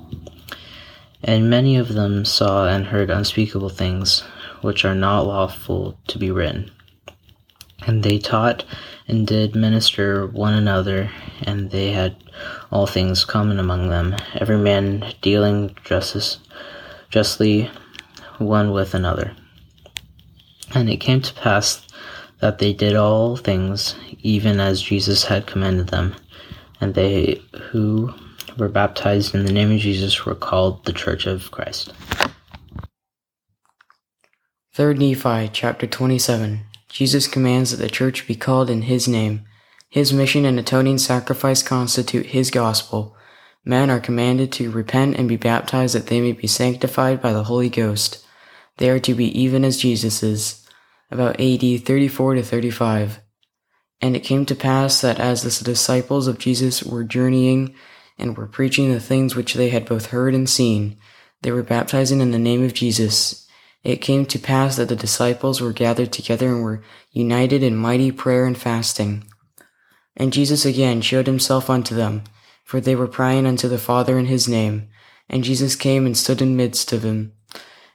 And 1.22 1.50
many 1.50 1.76
of 1.76 1.94
them 1.94 2.24
saw 2.24 2.68
and 2.68 2.86
heard 2.86 3.10
unspeakable 3.10 3.70
things, 3.70 4.20
which 4.60 4.84
are 4.84 4.94
not 4.94 5.26
lawful 5.26 5.98
to 6.08 6.18
be 6.18 6.30
written. 6.30 6.70
And 7.86 8.02
they 8.02 8.18
taught 8.18 8.64
and 9.08 9.26
did 9.26 9.56
minister 9.56 10.26
one 10.26 10.52
another, 10.54 11.10
and 11.42 11.70
they 11.70 11.92
had 11.92 12.14
all 12.70 12.86
things 12.86 13.24
common 13.24 13.58
among 13.58 13.88
them, 13.88 14.14
every 14.34 14.58
man 14.58 15.12
dealing 15.22 15.74
justice, 15.82 16.38
justly 17.08 17.70
one 18.36 18.70
with 18.70 18.94
another. 18.94 19.34
And 20.74 20.90
it 20.90 20.98
came 20.98 21.22
to 21.22 21.34
pass 21.34 21.86
that 22.40 22.58
they 22.58 22.74
did 22.74 22.94
all 22.94 23.36
things 23.36 23.96
even 24.20 24.60
as 24.60 24.82
Jesus 24.82 25.24
had 25.24 25.46
commanded 25.46 25.88
them, 25.88 26.14
and 26.80 26.94
they 26.94 27.42
who 27.70 28.14
were 28.58 28.68
baptized 28.68 29.34
in 29.34 29.46
the 29.46 29.52
name 29.52 29.72
of 29.72 29.80
Jesus 29.80 30.26
were 30.26 30.34
called 30.34 30.84
the 30.84 30.92
Church 30.92 31.26
of 31.26 31.50
Christ. 31.50 31.92
3 34.74 34.94
Nephi 34.94 35.48
chapter 35.52 35.86
27 35.86 36.60
Jesus 36.88 37.26
commands 37.26 37.70
that 37.70 37.76
the 37.78 37.88
church 37.88 38.26
be 38.26 38.34
called 38.34 38.70
in 38.70 38.82
his 38.82 39.06
name. 39.06 39.44
His 39.90 40.12
mission 40.12 40.44
and 40.44 40.58
atoning 40.58 40.98
sacrifice 40.98 41.62
constitute 41.62 42.26
his 42.26 42.50
gospel. 42.50 43.16
Men 43.64 43.90
are 43.90 44.00
commanded 44.00 44.52
to 44.52 44.70
repent 44.70 45.16
and 45.16 45.28
be 45.28 45.36
baptized 45.36 45.94
that 45.94 46.06
they 46.06 46.20
may 46.20 46.32
be 46.32 46.46
sanctified 46.46 47.20
by 47.20 47.32
the 47.32 47.44
Holy 47.44 47.68
Ghost. 47.68 48.24
They 48.78 48.90
are 48.90 49.00
to 49.00 49.14
be 49.14 49.26
even 49.38 49.64
as 49.64 49.76
Jesus 49.76 50.22
is. 50.22 50.66
About 51.10 51.40
AD 51.40 51.84
34 51.84 52.34
to 52.34 52.42
35. 52.42 53.20
And 54.00 54.14
it 54.14 54.20
came 54.20 54.46
to 54.46 54.54
pass 54.54 55.00
that 55.00 55.18
as 55.18 55.42
the 55.42 55.64
disciples 55.64 56.26
of 56.26 56.38
Jesus 56.38 56.82
were 56.82 57.04
journeying 57.04 57.74
and 58.18 58.36
were 58.36 58.46
preaching 58.46 58.92
the 58.92 59.00
things 59.00 59.34
which 59.34 59.54
they 59.54 59.70
had 59.70 59.86
both 59.86 60.06
heard 60.06 60.34
and 60.34 60.48
seen, 60.48 60.96
they 61.42 61.50
were 61.50 61.62
baptizing 61.62 62.20
in 62.20 62.30
the 62.30 62.38
name 62.38 62.64
of 62.64 62.74
Jesus. 62.74 63.47
It 63.84 64.02
came 64.02 64.26
to 64.26 64.38
pass 64.38 64.76
that 64.76 64.88
the 64.88 64.96
disciples 64.96 65.60
were 65.60 65.72
gathered 65.72 66.12
together 66.12 66.48
and 66.48 66.62
were 66.62 66.82
united 67.12 67.62
in 67.62 67.76
mighty 67.76 68.10
prayer 68.10 68.44
and 68.44 68.58
fasting. 68.58 69.24
And 70.16 70.32
Jesus 70.32 70.64
again 70.64 71.00
showed 71.00 71.26
himself 71.26 71.70
unto 71.70 71.94
them, 71.94 72.24
for 72.64 72.80
they 72.80 72.96
were 72.96 73.06
praying 73.06 73.46
unto 73.46 73.68
the 73.68 73.78
Father 73.78 74.18
in 74.18 74.26
his 74.26 74.48
name. 74.48 74.88
And 75.28 75.44
Jesus 75.44 75.76
came 75.76 76.06
and 76.06 76.16
stood 76.16 76.42
in 76.42 76.56
midst 76.56 76.92
of 76.92 77.02
them, 77.02 77.32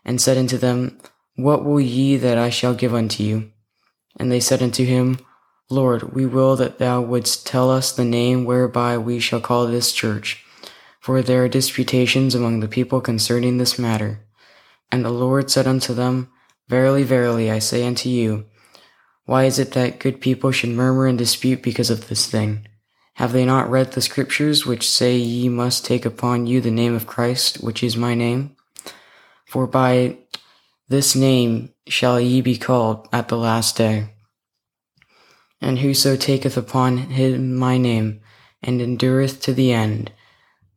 and 0.06 0.22
said 0.22 0.38
unto 0.38 0.58
them, 0.58 1.00
What 1.36 1.66
will 1.66 1.82
ye 1.82 2.16
that 2.18 2.38
I 2.38 2.50
shall 2.50 2.74
give 2.76 2.94
unto 2.94 3.24
you? 3.24 3.52
And 4.18 4.32
they 4.32 4.40
said 4.40 4.62
unto 4.62 4.86
him, 4.86 5.20
Lord, 5.70 6.14
we 6.14 6.26
will 6.26 6.56
that 6.58 6.78
thou 6.78 7.02
wouldst 7.02 7.48
tell 7.48 7.72
us 7.72 7.92
the 7.92 8.06
name 8.06 8.46
whereby 8.46 8.98
we 8.98 9.20
shall 9.20 9.42
call 9.42 9.66
this 9.66 9.92
church, 9.92 10.46
for 11.00 11.22
there 11.22 11.44
are 11.44 11.50
disputations 11.50 12.36
among 12.36 12.60
the 12.60 12.68
people 12.68 13.02
concerning 13.02 13.58
this 13.58 13.80
matter. 13.80 14.23
And 14.94 15.04
the 15.04 15.10
Lord 15.10 15.50
said 15.50 15.66
unto 15.66 15.96
them, 15.96 16.30
Verily, 16.68 17.02
verily, 17.02 17.50
I 17.50 17.58
say 17.58 17.84
unto 17.84 18.10
you, 18.10 18.46
why 19.26 19.46
is 19.46 19.58
it 19.58 19.72
that 19.72 19.98
good 19.98 20.22
people 20.22 20.52
should 20.52 20.70
murmur 20.70 21.08
and 21.08 21.18
dispute 21.18 21.64
because 21.64 21.90
of 21.90 22.10
this 22.10 22.28
thing? 22.28 22.68
Have 23.16 23.32
they 23.32 23.44
not 23.44 23.72
read 23.72 23.94
the 23.94 24.04
scriptures 24.04 24.68
which 24.68 24.88
say 24.88 25.18
ye 25.18 25.50
must 25.50 25.84
take 25.84 26.06
upon 26.06 26.46
you 26.46 26.62
the 26.62 26.70
name 26.70 26.94
of 26.94 27.08
Christ, 27.08 27.64
which 27.64 27.82
is 27.82 27.98
my 27.98 28.14
name? 28.14 28.56
For 29.48 29.66
by 29.66 30.20
this 30.90 31.16
name 31.16 31.74
shall 31.88 32.22
ye 32.22 32.42
be 32.42 32.60
called 32.60 33.08
at 33.12 33.30
the 33.30 33.38
last 33.38 33.76
day. 33.76 34.14
And 35.60 35.80
whoso 35.80 36.16
taketh 36.16 36.56
upon 36.56 36.98
him 36.98 37.56
my 37.56 37.80
name, 37.80 38.22
and 38.62 38.80
endureth 38.80 39.42
to 39.42 39.56
the 39.56 39.74
end, 39.74 40.12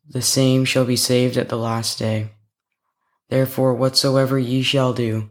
the 0.09 0.23
same 0.23 0.65
shall 0.65 0.87
be 0.87 0.97
saved 0.97 1.37
at 1.37 1.51
the 1.51 1.59
last 1.59 1.99
day. 1.99 2.31
Therefore, 3.29 3.75
whatsoever 3.75 4.39
ye 4.39 4.63
shall 4.63 4.93
do, 4.93 5.31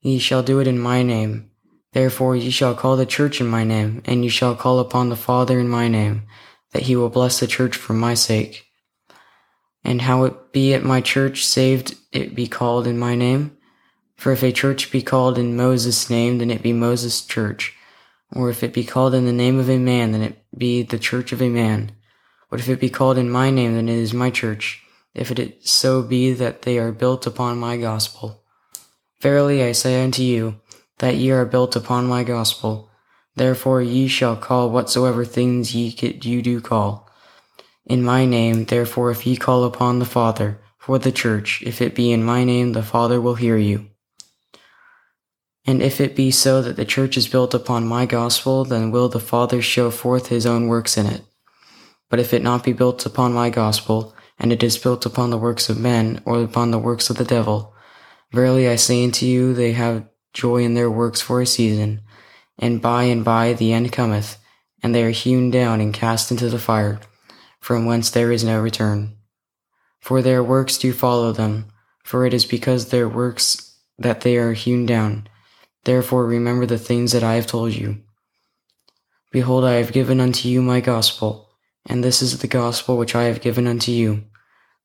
ye 0.00 0.18
shall 0.18 0.42
do 0.42 0.60
it 0.60 0.66
in 0.66 0.78
my 0.78 1.02
name. 1.02 1.50
Therefore, 1.92 2.34
ye 2.34 2.50
shall 2.50 2.74
call 2.74 2.96
the 2.96 3.06
church 3.06 3.40
in 3.40 3.46
my 3.46 3.64
name, 3.64 4.02
and 4.06 4.24
ye 4.24 4.30
shall 4.30 4.56
call 4.56 4.78
upon 4.78 5.08
the 5.08 5.16
Father 5.16 5.60
in 5.60 5.68
my 5.68 5.88
name, 5.88 6.22
that 6.72 6.82
he 6.82 6.96
will 6.96 7.10
bless 7.10 7.40
the 7.40 7.46
church 7.46 7.76
for 7.76 7.92
my 7.92 8.14
sake. 8.14 8.66
And 9.84 10.02
how 10.02 10.24
it 10.24 10.52
be 10.52 10.72
at 10.72 10.82
my 10.82 11.02
church 11.02 11.44
saved 11.44 11.96
it 12.12 12.34
be 12.34 12.46
called 12.46 12.86
in 12.86 12.98
my 12.98 13.14
name? 13.14 13.56
For 14.16 14.32
if 14.32 14.42
a 14.42 14.50
church 14.50 14.90
be 14.90 15.02
called 15.02 15.38
in 15.38 15.56
Moses' 15.56 16.08
name, 16.08 16.38
then 16.38 16.50
it 16.50 16.62
be 16.62 16.72
Moses' 16.72 17.24
church. 17.26 17.74
Or 18.34 18.48
if 18.48 18.62
it 18.62 18.72
be 18.72 18.84
called 18.84 19.14
in 19.14 19.26
the 19.26 19.32
name 19.32 19.58
of 19.58 19.68
a 19.68 19.78
man, 19.78 20.12
then 20.12 20.22
it 20.22 20.42
be 20.56 20.82
the 20.82 20.98
church 20.98 21.32
of 21.32 21.42
a 21.42 21.50
man. 21.50 21.92
But 22.50 22.60
if 22.60 22.68
it 22.68 22.80
be 22.80 22.88
called 22.88 23.18
in 23.18 23.28
my 23.28 23.50
name, 23.50 23.74
then 23.74 23.88
it 23.88 23.98
is 23.98 24.14
my 24.14 24.30
church 24.30 24.83
if 25.14 25.30
it 25.30 25.66
so 25.66 26.02
be 26.02 26.32
that 26.32 26.62
they 26.62 26.78
are 26.78 26.92
built 26.92 27.26
upon 27.26 27.58
my 27.58 27.76
gospel. 27.76 28.42
Verily 29.20 29.62
I 29.62 29.72
say 29.72 30.02
unto 30.02 30.22
you, 30.22 30.60
that 30.98 31.16
ye 31.16 31.30
are 31.30 31.44
built 31.44 31.76
upon 31.76 32.06
my 32.06 32.24
gospel. 32.24 32.90
Therefore 33.36 33.82
ye 33.82 34.08
shall 34.08 34.36
call 34.36 34.70
whatsoever 34.70 35.24
things 35.24 35.74
ye 35.74 35.88
you 36.22 36.42
do 36.42 36.60
call. 36.60 37.08
In 37.86 38.02
my 38.02 38.24
name, 38.24 38.64
therefore 38.64 39.10
if 39.10 39.26
ye 39.26 39.36
call 39.36 39.64
upon 39.64 39.98
the 39.98 40.04
Father, 40.04 40.60
for 40.78 40.98
the 40.98 41.12
church, 41.12 41.62
if 41.64 41.80
it 41.80 41.94
be 41.94 42.12
in 42.12 42.22
my 42.22 42.44
name, 42.44 42.72
the 42.72 42.82
Father 42.82 43.20
will 43.20 43.36
hear 43.36 43.56
you. 43.56 43.88
And 45.66 45.82
if 45.82 46.00
it 46.00 46.14
be 46.14 46.30
so 46.30 46.60
that 46.60 46.76
the 46.76 46.84
church 46.84 47.16
is 47.16 47.26
built 47.26 47.54
upon 47.54 47.86
my 47.86 48.04
gospel, 48.04 48.64
then 48.64 48.90
will 48.90 49.08
the 49.08 49.20
Father 49.20 49.62
show 49.62 49.90
forth 49.90 50.26
his 50.26 50.44
own 50.44 50.68
works 50.68 50.98
in 50.98 51.06
it. 51.06 51.22
But 52.10 52.20
if 52.20 52.34
it 52.34 52.42
not 52.42 52.64
be 52.64 52.74
built 52.74 53.06
upon 53.06 53.32
my 53.32 53.48
gospel, 53.48 54.14
and 54.38 54.52
it 54.52 54.62
is 54.62 54.78
built 54.78 55.06
upon 55.06 55.30
the 55.30 55.38
works 55.38 55.68
of 55.68 55.78
men, 55.78 56.22
or 56.24 56.42
upon 56.42 56.70
the 56.70 56.78
works 56.78 57.10
of 57.10 57.16
the 57.16 57.24
devil. 57.24 57.74
Verily 58.32 58.68
I 58.68 58.76
say 58.76 59.04
unto 59.04 59.26
you, 59.26 59.54
they 59.54 59.72
have 59.72 60.08
joy 60.32 60.62
in 60.64 60.74
their 60.74 60.90
works 60.90 61.20
for 61.20 61.40
a 61.40 61.46
season, 61.46 62.00
and 62.58 62.82
by 62.82 63.04
and 63.04 63.24
by 63.24 63.52
the 63.52 63.72
end 63.72 63.92
cometh, 63.92 64.38
and 64.82 64.94
they 64.94 65.04
are 65.04 65.10
hewn 65.10 65.50
down 65.50 65.80
and 65.80 65.94
cast 65.94 66.30
into 66.30 66.48
the 66.48 66.58
fire, 66.58 67.00
from 67.60 67.86
whence 67.86 68.10
there 68.10 68.32
is 68.32 68.44
no 68.44 68.60
return. 68.60 69.16
For 70.00 70.20
their 70.20 70.42
works 70.42 70.76
do 70.76 70.92
follow 70.92 71.32
them, 71.32 71.66
for 72.02 72.26
it 72.26 72.34
is 72.34 72.44
because 72.44 72.88
their 72.88 73.08
works 73.08 73.78
that 73.98 74.20
they 74.20 74.36
are 74.36 74.52
hewn 74.52 74.84
down. 74.84 75.28
Therefore 75.84 76.26
remember 76.26 76.66
the 76.66 76.78
things 76.78 77.12
that 77.12 77.22
I 77.22 77.34
have 77.34 77.46
told 77.46 77.72
you. 77.72 78.02
Behold, 79.30 79.64
I 79.64 79.74
have 79.74 79.92
given 79.92 80.20
unto 80.20 80.48
you 80.48 80.62
my 80.62 80.80
gospel, 80.80 81.43
and 81.86 82.02
this 82.02 82.22
is 82.22 82.38
the 82.38 82.46
gospel 82.46 82.96
which 82.96 83.14
I 83.14 83.24
have 83.24 83.40
given 83.40 83.66
unto 83.66 83.92
you, 83.92 84.24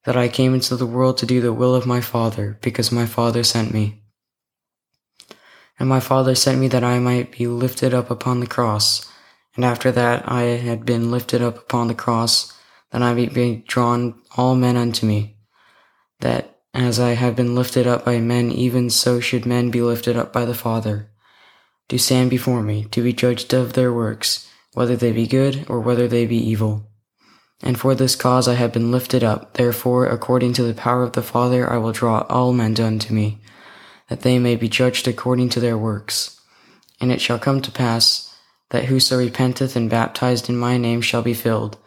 that 0.05 0.17
I 0.17 0.27
came 0.27 0.53
into 0.53 0.75
the 0.75 0.85
world 0.85 1.17
to 1.19 1.25
do 1.25 1.41
the 1.41 1.53
will 1.53 1.75
of 1.75 1.85
my 1.85 2.01
Father, 2.01 2.57
because 2.61 2.91
my 2.91 3.05
Father 3.05 3.43
sent 3.43 3.73
me. 3.73 4.03
And 5.79 5.87
my 5.87 5.99
Father 5.99 6.35
sent 6.35 6.59
me 6.59 6.67
that 6.69 6.83
I 6.83 6.99
might 6.99 7.31
be 7.31 7.47
lifted 7.47 7.93
up 7.93 8.11
upon 8.11 8.39
the 8.39 8.47
cross, 8.47 9.09
and 9.55 9.63
after 9.63 9.91
that 9.91 10.29
I 10.29 10.43
had 10.43 10.85
been 10.85 11.11
lifted 11.11 11.41
up 11.41 11.57
upon 11.57 11.87
the 11.87 11.93
cross, 11.95 12.53
then 12.91 13.03
I 13.03 13.13
might 13.13 13.33
be 13.33 13.63
drawn 13.67 14.21
all 14.35 14.55
men 14.55 14.75
unto 14.75 15.05
me, 15.05 15.37
that 16.19 16.59
as 16.73 16.99
I 16.99 17.11
have 17.11 17.35
been 17.35 17.55
lifted 17.55 17.87
up 17.87 18.05
by 18.05 18.19
men, 18.19 18.51
even 18.51 18.89
so 18.89 19.19
should 19.19 19.45
men 19.45 19.71
be 19.71 19.81
lifted 19.81 20.17
up 20.17 20.31
by 20.33 20.45
the 20.45 20.53
Father, 20.53 21.09
to 21.87 21.97
stand 21.97 22.29
before 22.29 22.61
me, 22.61 22.85
to 22.91 23.01
be 23.01 23.13
judged 23.13 23.53
of 23.53 23.73
their 23.73 23.91
works, 23.91 24.47
whether 24.73 24.95
they 24.95 25.11
be 25.11 25.27
good 25.27 25.65
or 25.67 25.79
whether 25.79 26.07
they 26.07 26.25
be 26.25 26.37
evil. 26.37 26.89
And 27.61 27.79
for 27.79 27.93
this 27.93 28.15
cause 28.15 28.47
I 28.47 28.55
have 28.55 28.71
been 28.71 28.91
lifted 28.91 29.23
up, 29.23 29.55
therefore, 29.55 30.07
according 30.07 30.53
to 30.53 30.63
the 30.63 30.73
power 30.73 31.03
of 31.03 31.11
the 31.11 31.21
Father, 31.21 31.69
I 31.69 31.77
will 31.77 31.91
draw 31.91 32.25
all 32.29 32.53
men 32.53 32.79
unto 32.79 33.13
me, 33.13 33.39
that 34.07 34.21
they 34.21 34.39
may 34.39 34.55
be 34.55 34.69
judged 34.69 35.07
according 35.07 35.49
to 35.49 35.59
their 35.59 35.77
works. 35.77 36.39
And 37.01 37.11
it 37.11 37.21
shall 37.21 37.39
come 37.39 37.61
to 37.61 37.71
pass, 37.71 38.33
that 38.69 38.85
whoso 38.85 39.17
repenteth 39.17 39.75
and 39.75 39.89
baptized 39.89 40.49
in 40.49 40.57
my 40.57 40.77
name 40.77 41.01
shall 41.01 41.21
be 41.21 41.33
filled. 41.33 41.77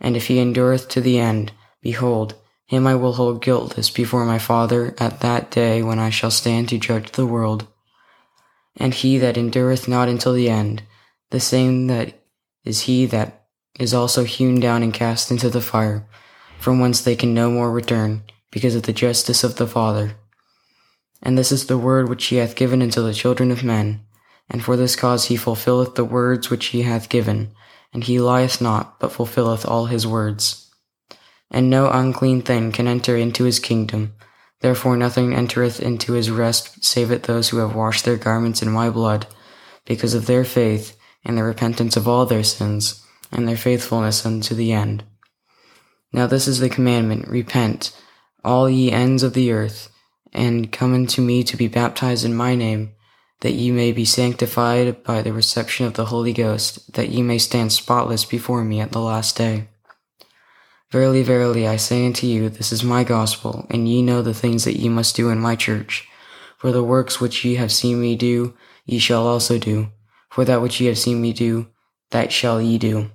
And 0.00 0.16
if 0.16 0.26
he 0.26 0.38
endureth 0.38 0.88
to 0.88 1.00
the 1.00 1.18
end, 1.18 1.52
behold, 1.80 2.34
him 2.66 2.86
I 2.86 2.94
will 2.94 3.14
hold 3.14 3.42
guiltless 3.42 3.90
before 3.90 4.24
my 4.24 4.38
Father 4.38 4.94
at 4.98 5.20
that 5.20 5.50
day 5.50 5.82
when 5.82 5.98
I 5.98 6.10
shall 6.10 6.30
stand 6.30 6.68
to 6.70 6.78
judge 6.78 7.12
the 7.12 7.26
world. 7.26 7.66
And 8.76 8.92
he 8.92 9.18
that 9.18 9.38
endureth 9.38 9.86
not 9.86 10.08
until 10.08 10.32
the 10.32 10.50
end, 10.50 10.82
the 11.30 11.40
same 11.40 11.86
that 11.86 12.20
is 12.64 12.82
he 12.82 13.06
that 13.06 13.43
is 13.78 13.92
also 13.92 14.24
hewn 14.24 14.60
down 14.60 14.82
and 14.82 14.94
cast 14.94 15.30
into 15.30 15.50
the 15.50 15.60
fire, 15.60 16.06
from 16.58 16.80
whence 16.80 17.00
they 17.00 17.16
can 17.16 17.34
no 17.34 17.50
more 17.50 17.70
return, 17.70 18.22
because 18.50 18.74
of 18.74 18.84
the 18.84 18.92
justice 18.92 19.42
of 19.42 19.56
the 19.56 19.66
Father. 19.66 20.16
And 21.22 21.36
this 21.36 21.50
is 21.50 21.66
the 21.66 21.78
word 21.78 22.08
which 22.08 22.26
he 22.26 22.36
hath 22.36 22.54
given 22.54 22.82
unto 22.82 23.02
the 23.02 23.14
children 23.14 23.50
of 23.50 23.64
men, 23.64 24.04
and 24.48 24.62
for 24.62 24.76
this 24.76 24.94
cause 24.94 25.26
he 25.26 25.36
fulfilleth 25.36 25.94
the 25.94 26.04
words 26.04 26.50
which 26.50 26.66
he 26.66 26.82
hath 26.82 27.08
given, 27.08 27.52
and 27.92 28.04
he 28.04 28.20
lieth 28.20 28.60
not, 28.60 29.00
but 29.00 29.12
fulfilleth 29.12 29.66
all 29.66 29.86
his 29.86 30.06
words. 30.06 30.70
And 31.50 31.70
no 31.70 31.90
unclean 31.90 32.42
thing 32.42 32.72
can 32.72 32.86
enter 32.86 33.16
into 33.16 33.44
his 33.44 33.58
kingdom. 33.58 34.14
Therefore 34.60 34.96
nothing 34.96 35.34
entereth 35.34 35.80
into 35.80 36.12
his 36.12 36.30
rest 36.30 36.84
save 36.84 37.10
it 37.10 37.24
those 37.24 37.50
who 37.50 37.58
have 37.58 37.74
washed 37.74 38.04
their 38.04 38.16
garments 38.16 38.62
in 38.62 38.70
my 38.70 38.90
blood, 38.90 39.26
because 39.84 40.14
of 40.14 40.26
their 40.26 40.44
faith, 40.44 40.96
and 41.24 41.36
the 41.36 41.44
repentance 41.44 41.96
of 41.96 42.08
all 42.08 42.26
their 42.26 42.44
sins, 42.44 43.03
and 43.34 43.46
their 43.46 43.56
faithfulness 43.56 44.24
unto 44.24 44.54
the 44.54 44.72
end. 44.72 45.04
Now 46.12 46.26
this 46.26 46.46
is 46.46 46.60
the 46.60 46.68
commandment, 46.68 47.26
repent, 47.28 47.90
all 48.44 48.70
ye 48.70 48.92
ends 48.92 49.22
of 49.22 49.34
the 49.34 49.50
earth, 49.50 49.90
and 50.32 50.70
come 50.70 50.94
unto 50.94 51.20
me 51.20 51.42
to 51.44 51.56
be 51.56 51.68
baptized 51.68 52.24
in 52.24 52.34
my 52.34 52.54
name, 52.54 52.92
that 53.40 53.52
ye 53.52 53.70
may 53.70 53.92
be 53.92 54.04
sanctified 54.04 55.02
by 55.02 55.22
the 55.22 55.32
reception 55.32 55.86
of 55.86 55.94
the 55.94 56.06
Holy 56.06 56.32
Ghost, 56.32 56.92
that 56.94 57.08
ye 57.08 57.22
may 57.22 57.38
stand 57.38 57.72
spotless 57.72 58.24
before 58.24 58.64
me 58.64 58.80
at 58.80 58.92
the 58.92 59.00
last 59.00 59.36
day. 59.36 59.68
Verily, 60.90 61.22
verily, 61.24 61.66
I 61.66 61.76
say 61.76 62.06
unto 62.06 62.26
you, 62.26 62.48
this 62.48 62.70
is 62.70 62.84
my 62.84 63.02
gospel, 63.02 63.66
and 63.68 63.88
ye 63.88 64.00
know 64.00 64.22
the 64.22 64.32
things 64.32 64.64
that 64.64 64.78
ye 64.78 64.88
must 64.88 65.16
do 65.16 65.28
in 65.28 65.40
my 65.40 65.56
church. 65.56 66.08
For 66.56 66.70
the 66.70 66.84
works 66.84 67.20
which 67.20 67.44
ye 67.44 67.56
have 67.56 67.72
seen 67.72 68.00
me 68.00 68.14
do, 68.14 68.54
ye 68.86 68.98
shall 68.98 69.26
also 69.26 69.58
do. 69.58 69.88
For 70.30 70.44
that 70.44 70.62
which 70.62 70.80
ye 70.80 70.86
have 70.86 70.98
seen 70.98 71.20
me 71.20 71.32
do, 71.32 71.66
that 72.10 72.32
shall 72.32 72.62
ye 72.62 72.78
do. 72.78 73.10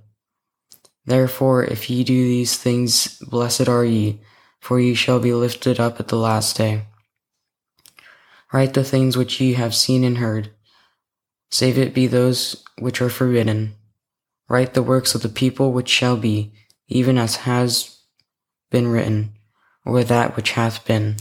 Therefore, 1.09 1.63
if 1.63 1.89
ye 1.89 2.03
do 2.03 2.23
these 2.23 2.55
things, 2.55 3.17
blessed 3.17 3.67
are 3.67 3.83
ye, 3.83 4.21
for 4.59 4.79
ye 4.79 4.93
shall 4.93 5.19
be 5.19 5.33
lifted 5.33 5.79
up 5.79 5.99
at 5.99 6.09
the 6.09 6.15
last 6.15 6.55
day. 6.55 6.83
Write 8.53 8.75
the 8.75 8.83
things 8.83 9.17
which 9.17 9.41
ye 9.41 9.53
have 9.53 9.73
seen 9.73 10.03
and 10.03 10.19
heard, 10.19 10.51
save 11.49 11.79
it 11.79 11.95
be 11.95 12.05
those 12.05 12.63
which 12.77 13.01
are 13.01 13.09
forbidden. 13.09 13.73
Write 14.47 14.75
the 14.75 14.83
works 14.83 15.15
of 15.15 15.23
the 15.23 15.29
people 15.29 15.71
which 15.71 15.89
shall 15.89 16.15
be, 16.15 16.53
even 16.88 17.17
as 17.17 17.38
has 17.38 18.01
been 18.69 18.88
written, 18.88 19.33
or 19.85 20.03
that 20.03 20.35
which 20.35 20.51
hath 20.51 20.85
been. 20.85 21.15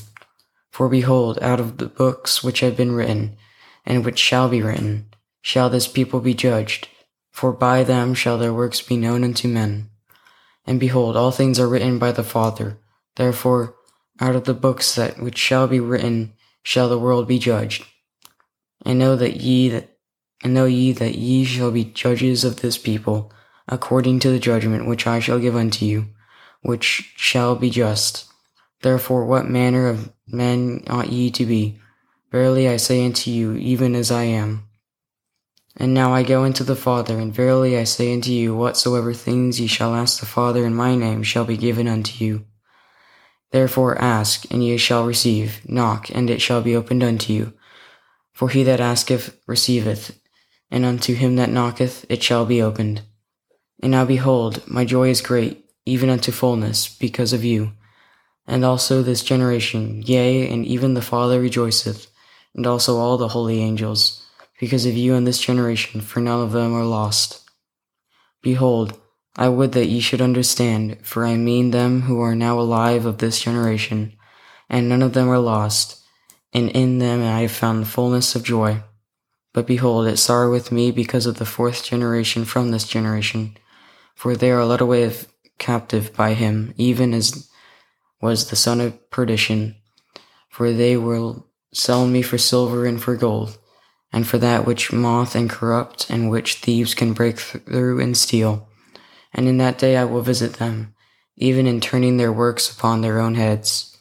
For 0.70 0.90
behold, 0.90 1.38
out 1.40 1.60
of 1.60 1.78
the 1.78 1.86
books 1.86 2.44
which 2.44 2.60
have 2.60 2.76
been 2.76 2.92
written, 2.92 3.38
and 3.86 4.04
which 4.04 4.18
shall 4.18 4.50
be 4.50 4.60
written, 4.60 5.06
shall 5.40 5.70
this 5.70 5.88
people 5.88 6.20
be 6.20 6.34
judged, 6.34 6.88
for 7.38 7.52
by 7.52 7.84
them 7.84 8.14
shall 8.14 8.36
their 8.36 8.52
works 8.52 8.82
be 8.82 8.96
known 8.96 9.22
unto 9.22 9.46
men. 9.46 9.88
And 10.66 10.80
behold, 10.80 11.16
all 11.16 11.30
things 11.30 11.60
are 11.60 11.68
written 11.68 11.96
by 11.96 12.10
the 12.10 12.24
Father. 12.24 12.78
Therefore, 13.14 13.76
out 14.20 14.34
of 14.34 14.42
the 14.42 14.54
books 14.54 14.96
that 14.96 15.22
which 15.22 15.38
shall 15.38 15.68
be 15.68 15.78
written 15.78 16.32
shall 16.64 16.88
the 16.88 16.98
world 16.98 17.28
be 17.28 17.38
judged. 17.38 17.86
And 18.84 18.98
know 18.98 19.14
that 19.14 19.36
ye 19.36 19.68
that 19.68 19.98
and 20.42 20.52
know 20.52 20.64
ye 20.64 20.90
that 20.90 21.14
ye 21.14 21.44
shall 21.44 21.70
be 21.70 21.84
judges 21.84 22.42
of 22.42 22.56
this 22.56 22.76
people, 22.76 23.32
according 23.68 24.18
to 24.20 24.30
the 24.30 24.40
judgment 24.40 24.88
which 24.88 25.06
I 25.06 25.20
shall 25.20 25.38
give 25.38 25.54
unto 25.54 25.84
you, 25.84 26.08
which 26.62 27.12
shall 27.16 27.54
be 27.54 27.70
just. 27.70 28.28
Therefore, 28.82 29.24
what 29.24 29.48
manner 29.48 29.86
of 29.86 30.10
men 30.26 30.82
ought 30.88 31.12
ye 31.12 31.30
to 31.30 31.46
be? 31.46 31.78
Verily 32.32 32.68
I 32.68 32.78
say 32.78 33.06
unto 33.06 33.30
you, 33.30 33.54
even 33.54 33.94
as 33.94 34.10
I 34.10 34.24
am. 34.24 34.67
And 35.80 35.94
now 35.94 36.12
I 36.12 36.24
go 36.24 36.42
unto 36.42 36.64
the 36.64 36.74
Father, 36.74 37.20
and 37.20 37.32
verily 37.32 37.78
I 37.78 37.84
say 37.84 38.12
unto 38.12 38.32
you, 38.32 38.54
whatsoever 38.54 39.14
things 39.14 39.60
ye 39.60 39.68
shall 39.68 39.94
ask 39.94 40.18
the 40.18 40.26
Father 40.26 40.66
in 40.66 40.74
my 40.74 40.96
name 40.96 41.22
shall 41.22 41.44
be 41.44 41.56
given 41.56 41.86
unto 41.86 42.24
you. 42.24 42.44
Therefore 43.52 43.96
ask, 43.96 44.44
and 44.50 44.62
ye 44.64 44.76
shall 44.76 45.06
receive, 45.06 45.60
knock, 45.68 46.10
and 46.10 46.28
it 46.30 46.42
shall 46.42 46.62
be 46.62 46.74
opened 46.74 47.04
unto 47.04 47.32
you. 47.32 47.52
For 48.32 48.48
he 48.48 48.64
that 48.64 48.80
asketh 48.80 49.40
receiveth, 49.46 50.20
and 50.68 50.84
unto 50.84 51.14
him 51.14 51.36
that 51.36 51.48
knocketh 51.48 52.04
it 52.08 52.24
shall 52.24 52.44
be 52.44 52.60
opened. 52.60 53.02
And 53.80 53.92
now 53.92 54.04
behold, 54.04 54.66
my 54.66 54.84
joy 54.84 55.10
is 55.10 55.20
great, 55.20 55.64
even 55.86 56.10
unto 56.10 56.32
fullness, 56.32 56.88
because 56.88 57.32
of 57.32 57.44
you. 57.44 57.72
And 58.48 58.64
also 58.64 59.00
this 59.00 59.22
generation, 59.22 60.02
yea, 60.02 60.50
and 60.52 60.66
even 60.66 60.94
the 60.94 61.02
Father 61.02 61.40
rejoiceth, 61.40 62.08
and 62.52 62.66
also 62.66 62.96
all 62.96 63.16
the 63.16 63.28
holy 63.28 63.60
angels, 63.60 64.24
because 64.58 64.86
of 64.86 64.96
you 64.96 65.14
and 65.14 65.26
this 65.26 65.40
generation, 65.40 66.00
for 66.00 66.20
none 66.20 66.40
of 66.40 66.52
them 66.52 66.74
are 66.74 66.84
lost. 66.84 67.48
Behold, 68.42 68.98
I 69.36 69.48
would 69.48 69.72
that 69.72 69.86
ye 69.86 70.00
should 70.00 70.20
understand, 70.20 70.98
for 71.02 71.24
I 71.24 71.36
mean 71.36 71.70
them 71.70 72.02
who 72.02 72.20
are 72.20 72.34
now 72.34 72.58
alive 72.58 73.06
of 73.06 73.18
this 73.18 73.40
generation, 73.40 74.16
and 74.68 74.88
none 74.88 75.02
of 75.02 75.12
them 75.12 75.28
are 75.28 75.38
lost, 75.38 76.04
and 76.52 76.70
in 76.70 76.98
them 76.98 77.22
I 77.22 77.42
have 77.42 77.52
found 77.52 77.82
the 77.82 77.86
fullness 77.86 78.34
of 78.34 78.42
joy. 78.42 78.82
But 79.52 79.66
behold, 79.66 80.06
it 80.06 80.18
sorroweth 80.18 80.72
me 80.72 80.90
because 80.90 81.26
of 81.26 81.38
the 81.38 81.46
fourth 81.46 81.84
generation 81.84 82.44
from 82.44 82.70
this 82.70 82.86
generation, 82.86 83.56
for 84.14 84.34
they 84.34 84.50
are 84.50 84.64
led 84.64 84.80
away 84.80 85.12
captive 85.58 86.14
by 86.14 86.34
him, 86.34 86.74
even 86.76 87.14
as 87.14 87.48
was 88.20 88.50
the 88.50 88.56
son 88.56 88.80
of 88.80 89.10
perdition. 89.10 89.76
For 90.48 90.72
they 90.72 90.96
will 90.96 91.46
sell 91.72 92.06
me 92.06 92.22
for 92.22 92.38
silver 92.38 92.86
and 92.86 93.00
for 93.00 93.16
gold, 93.16 93.58
and 94.12 94.26
for 94.26 94.38
that 94.38 94.66
which 94.66 94.92
moth 94.92 95.34
and 95.34 95.50
corrupt, 95.50 96.08
and 96.10 96.30
which 96.30 96.56
thieves 96.56 96.94
can 96.94 97.12
break 97.12 97.38
through 97.38 98.00
and 98.00 98.16
steal. 98.16 98.68
And 99.32 99.48
in 99.48 99.58
that 99.58 99.78
day 99.78 99.96
I 99.96 100.04
will 100.04 100.22
visit 100.22 100.54
them, 100.54 100.94
even 101.36 101.66
in 101.66 101.80
turning 101.80 102.16
their 102.16 102.32
works 102.32 102.72
upon 102.72 103.00
their 103.00 103.20
own 103.20 103.34
heads. 103.34 103.96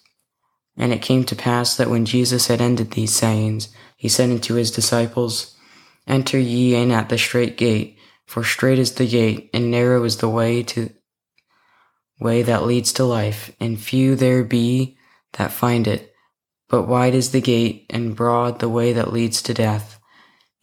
And 0.77 0.94
it 0.94 1.02
came 1.02 1.24
to 1.26 1.36
pass 1.36 1.76
that 1.76 1.90
when 1.90 2.06
Jesus 2.06 2.48
had 2.48 2.61
ended 2.61 2.92
these 2.92 3.14
sayings, 3.14 3.69
he 3.98 4.08
said 4.08 4.30
unto 4.30 4.53
his 4.53 4.72
disciples, 4.72 5.56
Enter 6.08 6.40
ye 6.40 6.76
in 6.76 6.92
at 6.92 7.10
the 7.10 7.18
strait 7.18 7.58
gate, 7.58 7.98
for 8.26 8.44
strait 8.44 8.80
is 8.80 8.94
the 8.94 9.08
gate, 9.08 9.50
and 9.53 9.72
narrow 9.72 10.03
is 10.03 10.18
the 10.18 10.30
way 10.30 10.64
to 10.64 10.92
way 12.19 12.42
that 12.42 12.66
leads 12.66 12.94
to 12.94 13.03
life, 13.03 13.52
and 13.60 13.80
few 13.80 14.16
there 14.16 14.44
be 14.44 14.98
that 15.34 15.52
find 15.52 15.88
it. 15.88 16.14
But 16.69 16.88
wide 16.88 17.14
is 17.14 17.32
the 17.32 17.42
gate, 17.42 17.86
and 17.90 18.16
broad 18.16 18.60
the 18.60 18.69
way 18.69 18.94
that 18.94 19.14
leads 19.14 19.42
to 19.44 19.53
death, 19.53 19.97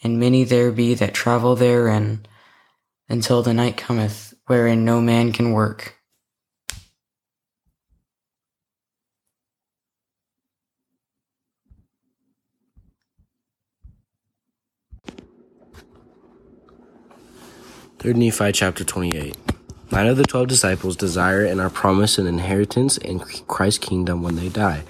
and 0.05 0.20
many 0.20 0.44
there 0.44 0.70
be 0.70 0.92
that 0.94 1.15
travel 1.15 1.57
therein, 1.57 2.26
until 3.08 3.42
the 3.42 3.55
night 3.55 3.78
cometh, 3.78 4.34
wherein 4.47 4.84
no 4.84 5.00
man 5.00 5.33
can 5.33 5.52
work. 5.52 5.97
Third 17.99 18.18
Nephi 18.18 18.52
chapter 18.52 18.84
28. 18.84 19.34
Nine 19.91 20.07
of 20.07 20.18
the 20.18 20.24
twelve 20.24 20.49
disciples 20.49 20.97
desire 20.97 21.44
and 21.44 21.58
are 21.58 21.70
promised 21.70 22.18
an 22.18 22.26
inheritance 22.26 22.99
in 22.99 23.20
Christ's 23.20 23.78
kingdom 23.78 24.23
when 24.23 24.36
they 24.36 24.50
die. 24.50 24.83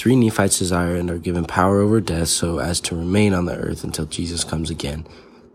Three 0.00 0.16
Nephites 0.16 0.58
desire 0.58 0.96
and 0.96 1.10
are 1.10 1.18
given 1.18 1.44
power 1.44 1.80
over 1.80 2.00
death 2.00 2.28
so 2.28 2.58
as 2.58 2.80
to 2.80 2.96
remain 2.96 3.34
on 3.34 3.44
the 3.44 3.54
earth 3.54 3.84
until 3.84 4.06
Jesus 4.06 4.44
comes 4.44 4.70
again. 4.70 5.06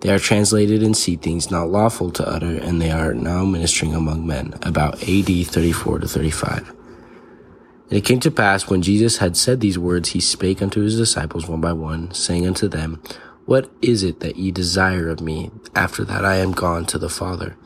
They 0.02 0.12
are 0.12 0.20
translated 0.20 0.84
and 0.84 0.96
see 0.96 1.16
things 1.16 1.50
not 1.50 1.70
lawful 1.70 2.12
to 2.12 2.30
utter, 2.30 2.56
and 2.56 2.80
they 2.80 2.92
are 2.92 3.16
now 3.16 3.44
ministering 3.44 3.96
among 3.96 4.28
men. 4.28 4.54
About 4.62 5.02
AD 5.02 5.48
34 5.48 5.98
to 5.98 6.08
35. 6.08 6.70
And 7.90 7.98
it 7.98 8.06
came 8.06 8.20
to 8.20 8.30
pass 8.30 8.70
when 8.70 8.84
Jesus 8.84 9.18
had 9.18 9.36
said 9.36 9.62
these 9.62 9.80
words, 9.80 10.10
he 10.10 10.20
spake 10.20 10.62
unto 10.62 10.82
his 10.82 10.96
disciples 10.96 11.48
one 11.48 11.60
by 11.60 11.74
one, 11.74 12.14
saying 12.14 12.46
unto 12.46 12.68
them, 12.68 13.02
What 13.46 13.72
is 13.82 14.04
it 14.04 14.20
that 14.20 14.36
ye 14.36 14.52
desire 14.52 15.10
of 15.10 15.22
me 15.22 15.50
after 15.74 16.04
that 16.04 16.24
I 16.24 16.36
am 16.36 16.52
gone 16.52 16.86
to 16.86 17.00
the 17.00 17.10
Father? 17.10 17.58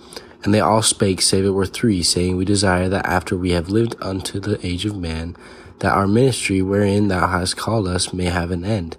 And 0.45 0.53
they 0.53 0.61
all 0.61 0.82
spake, 0.82 1.22
save 1.22 1.43
it 1.43 1.49
were 1.49 1.66
three, 1.66 2.03
saying, 2.03 2.38
We 2.38 2.45
desire 2.45 2.88
that 2.88 3.06
after 3.06 3.35
we 3.35 3.51
have 3.51 3.67
lived 3.67 3.98
unto 3.99 4.40
the 4.40 4.66
age 4.66 4.85
of 4.85 4.95
man, 4.95 5.35
that 5.80 5.93
our 5.93 6.08
ministry 6.08 6.61
wherein 6.61 7.08
thou 7.08 7.27
hast 7.27 7.58
called 7.58 7.88
us 7.88 8.14
may 8.14 8.25
have 8.25 8.51
an 8.51 8.66
end, 8.66 8.98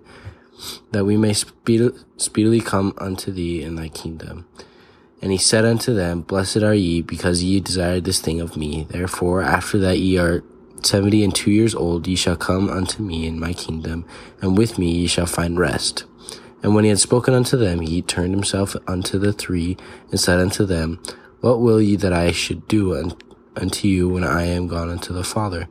that 0.93 1.05
we 1.05 1.17
may 1.17 1.33
speed- 1.33 1.93
speedily 2.17 2.61
come 2.61 2.95
unto 2.99 3.31
thee 3.31 3.63
in 3.63 3.77
thy 3.77 3.89
kingdom. 3.89 4.47
And 5.23 5.31
he 5.33 5.39
said 5.39 5.65
unto 5.65 5.95
them, 5.95 6.23
Blessed 6.23 6.59
are 6.59 6.75
ye, 6.75 7.03
because 7.03 7.43
ye 7.43 7.61
desired 7.61 8.05
this 8.05 8.21
thing 8.21 8.41
of 8.41 8.57
me. 8.57 8.87
Therefore, 8.89 9.43
after 9.43 9.79
that 9.79 9.99
ye 9.99 10.17
are 10.17 10.43
seventy 10.83 11.23
and 11.23 11.35
two 11.35 11.51
years 11.51 11.75
old, 11.75 12.07
ye 12.07 12.17
shall 12.17 12.37
come 12.37 12.71
unto 12.71 13.03
me 13.03 13.27
in 13.27 13.39
my 13.39 13.53
kingdom, 13.53 14.07
and 14.41 14.57
with 14.57 14.79
me 14.79 14.91
ye 14.91 15.07
shall 15.07 15.27
find 15.27 15.59
rest. 15.59 16.05
And 16.63 16.75
when 16.75 16.85
he 16.85 16.91
had 16.91 16.99
spoken 16.99 17.35
unto 17.35 17.57
them, 17.57 17.81
he 17.81 18.03
turned 18.03 18.35
himself 18.35 18.77
unto 18.87 19.19
the 19.19 19.33
three, 19.33 19.77
and 20.11 20.19
said 20.19 20.41
unto 20.41 20.65
them, 20.65 21.01
What 21.41 21.61
will 21.61 21.83
ye 21.83 21.97
that 21.97 22.15
I 22.15 22.33
should 22.33 22.67
do 22.67 23.13
unto 23.57 23.89
you 23.89 24.09
when 24.09 24.25
I 24.25 24.45
am 24.45 24.69
gone 24.69 24.89
unto 24.89 25.13
the 25.13 25.25
Father? 25.25 25.69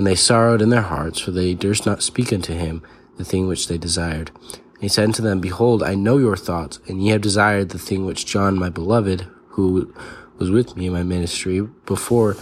And 0.00 0.06
they 0.06 0.14
sorrowed 0.14 0.62
in 0.62 0.70
their 0.70 0.80
hearts, 0.80 1.20
for 1.20 1.30
they 1.30 1.52
durst 1.52 1.84
not 1.84 2.02
speak 2.02 2.32
unto 2.32 2.54
him 2.54 2.82
the 3.18 3.24
thing 3.24 3.46
which 3.46 3.68
they 3.68 3.76
desired. 3.76 4.30
And 4.54 4.80
he 4.80 4.88
said 4.88 5.04
unto 5.04 5.20
them, 5.20 5.42
Behold, 5.42 5.82
I 5.82 5.94
know 5.94 6.16
your 6.16 6.38
thoughts, 6.38 6.80
and 6.88 7.04
ye 7.04 7.10
have 7.10 7.20
desired 7.20 7.68
the 7.68 7.78
thing 7.78 8.06
which 8.06 8.24
John 8.24 8.58
my 8.58 8.70
beloved, 8.70 9.26
who 9.48 9.92
was 10.38 10.50
with 10.50 10.74
me 10.74 10.86
in 10.86 10.94
my 10.94 11.02
ministry 11.02 11.60
before 11.84 12.34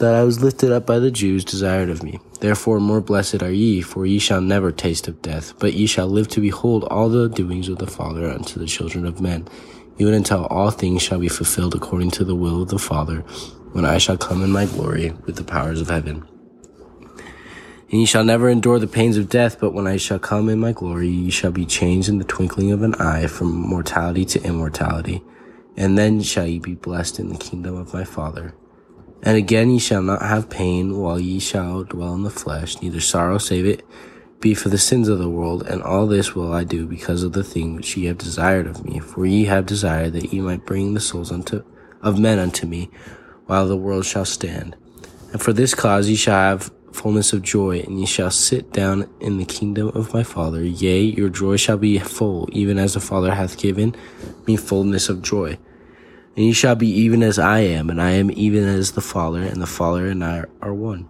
that 0.00 0.12
I 0.12 0.24
was 0.24 0.42
lifted 0.42 0.72
up 0.72 0.86
by 0.86 0.98
the 0.98 1.12
Jews, 1.12 1.44
desired 1.44 1.88
of 1.88 2.02
me. 2.02 2.18
Therefore 2.40 2.80
more 2.80 3.00
blessed 3.00 3.44
are 3.44 3.52
ye, 3.52 3.80
for 3.80 4.04
ye 4.04 4.18
shall 4.18 4.40
never 4.40 4.72
taste 4.72 5.06
of 5.06 5.22
death, 5.22 5.56
but 5.60 5.74
ye 5.74 5.86
shall 5.86 6.08
live 6.08 6.26
to 6.30 6.40
behold 6.40 6.82
all 6.82 7.08
the 7.08 7.28
doings 7.28 7.68
of 7.68 7.78
the 7.78 7.86
Father 7.86 8.28
unto 8.28 8.58
the 8.58 8.66
children 8.66 9.06
of 9.06 9.20
men, 9.20 9.46
even 9.98 10.14
until 10.14 10.46
all 10.46 10.72
things 10.72 11.00
shall 11.00 11.20
be 11.20 11.28
fulfilled 11.28 11.76
according 11.76 12.10
to 12.10 12.24
the 12.24 12.34
will 12.34 12.62
of 12.62 12.70
the 12.70 12.78
Father, 12.80 13.20
when 13.70 13.84
I 13.84 13.98
shall 13.98 14.18
come 14.18 14.42
in 14.42 14.50
my 14.50 14.66
glory 14.66 15.12
with 15.26 15.36
the 15.36 15.44
powers 15.44 15.80
of 15.80 15.90
heaven. 15.90 16.26
And 17.94 18.00
ye 18.00 18.06
shall 18.06 18.24
never 18.24 18.48
endure 18.48 18.80
the 18.80 18.88
pains 18.88 19.16
of 19.16 19.28
death, 19.28 19.60
but 19.60 19.72
when 19.72 19.86
I 19.86 19.98
shall 19.98 20.18
come 20.18 20.48
in 20.48 20.58
my 20.58 20.72
glory, 20.72 21.06
ye 21.06 21.30
shall 21.30 21.52
be 21.52 21.64
changed 21.64 22.08
in 22.08 22.18
the 22.18 22.24
twinkling 22.24 22.72
of 22.72 22.82
an 22.82 22.96
eye 22.96 23.28
from 23.28 23.54
mortality 23.54 24.24
to 24.24 24.42
immortality. 24.42 25.22
And 25.76 25.96
then 25.96 26.20
shall 26.20 26.44
ye 26.44 26.58
be 26.58 26.74
blessed 26.74 27.20
in 27.20 27.28
the 27.28 27.38
kingdom 27.38 27.76
of 27.76 27.94
my 27.94 28.02
Father. 28.02 28.52
And 29.22 29.36
again 29.36 29.70
ye 29.70 29.78
shall 29.78 30.02
not 30.02 30.22
have 30.22 30.50
pain 30.50 30.98
while 30.98 31.20
ye 31.20 31.38
shall 31.38 31.84
dwell 31.84 32.16
in 32.16 32.24
the 32.24 32.30
flesh, 32.30 32.82
neither 32.82 32.98
sorrow 32.98 33.38
save 33.38 33.64
it 33.64 33.86
be 34.40 34.54
for 34.54 34.70
the 34.70 34.76
sins 34.76 35.06
of 35.06 35.20
the 35.20 35.30
world, 35.30 35.62
and 35.62 35.80
all 35.80 36.08
this 36.08 36.34
will 36.34 36.52
I 36.52 36.64
do 36.64 36.88
because 36.88 37.22
of 37.22 37.32
the 37.32 37.44
thing 37.44 37.76
which 37.76 37.96
ye 37.96 38.06
have 38.06 38.18
desired 38.18 38.66
of 38.66 38.84
me. 38.84 38.98
For 38.98 39.24
ye 39.24 39.44
have 39.44 39.66
desired 39.66 40.14
that 40.14 40.32
ye 40.32 40.40
might 40.40 40.66
bring 40.66 40.94
the 40.94 41.00
souls 41.00 41.30
unto 41.30 41.62
of 42.02 42.18
men 42.18 42.40
unto 42.40 42.66
me, 42.66 42.90
while 43.46 43.68
the 43.68 43.76
world 43.76 44.04
shall 44.04 44.24
stand. 44.24 44.74
And 45.32 45.40
for 45.40 45.52
this 45.52 45.76
cause 45.76 46.08
ye 46.08 46.16
shall 46.16 46.34
have 46.34 46.72
fullness 46.94 47.32
of 47.32 47.42
joy, 47.42 47.80
and 47.80 47.98
ye 47.98 48.06
shall 48.06 48.30
sit 48.30 48.72
down 48.72 49.10
in 49.20 49.36
the 49.36 49.44
kingdom 49.44 49.88
of 49.88 50.14
my 50.14 50.22
Father. 50.22 50.62
Yea, 50.62 51.00
your 51.00 51.28
joy 51.28 51.56
shall 51.56 51.76
be 51.76 51.98
full, 51.98 52.48
even 52.52 52.78
as 52.78 52.94
the 52.94 53.00
Father 53.00 53.34
hath 53.34 53.58
given 53.58 53.94
me 54.46 54.56
fullness 54.56 55.08
of 55.08 55.20
joy. 55.20 55.58
And 56.36 56.46
ye 56.46 56.52
shall 56.52 56.76
be 56.76 56.88
even 56.88 57.22
as 57.22 57.38
I 57.38 57.60
am, 57.60 57.90
and 57.90 58.00
I 58.00 58.12
am 58.12 58.30
even 58.30 58.64
as 58.64 58.92
the 58.92 59.00
Father, 59.00 59.42
and 59.42 59.60
the 59.60 59.66
Father 59.66 60.06
and 60.06 60.24
I 60.24 60.44
are 60.62 60.72
one. 60.72 61.08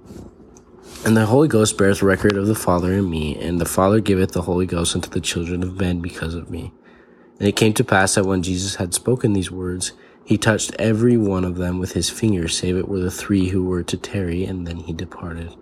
And 1.05 1.17
the 1.17 1.27
Holy 1.27 1.49
Ghost 1.49 1.77
beareth 1.77 2.03
record 2.03 2.37
of 2.37 2.47
the 2.47 2.55
Father 2.55 2.95
and 2.95 3.11
me, 3.11 3.39
and 3.39 3.61
the 3.61 3.67
Father 3.67 4.01
giveth 4.01 4.33
the 4.33 4.43
Holy 4.43 4.65
Ghost 4.65 4.95
unto 4.95 5.11
the 5.11 5.21
children 5.21 5.63
of 5.63 5.79
men 5.79 6.01
because 6.01 6.35
of 6.35 6.51
me. 6.51 6.73
And 7.39 7.47
it 7.47 7.57
came 7.57 7.75
to 7.75 7.85
pass 7.85 8.15
that 8.15 8.25
when 8.25 8.43
Jesus 8.43 8.77
had 8.77 8.95
spoken 8.95 9.35
these 9.35 9.51
words, 9.51 9.93
he 10.25 10.39
touched 10.39 10.75
every 10.79 11.17
one 11.17 11.45
of 11.45 11.57
them 11.57 11.79
with 11.79 11.93
his 11.93 12.09
finger, 12.09 12.49
save 12.49 12.77
it 12.77 12.89
were 12.89 13.01
the 13.01 13.11
three 13.11 13.49
who 13.49 13.65
were 13.65 13.83
to 13.83 13.97
tarry, 13.97 14.45
and 14.45 14.67
then 14.67 14.79
he 14.79 14.93
departed. 14.93 15.55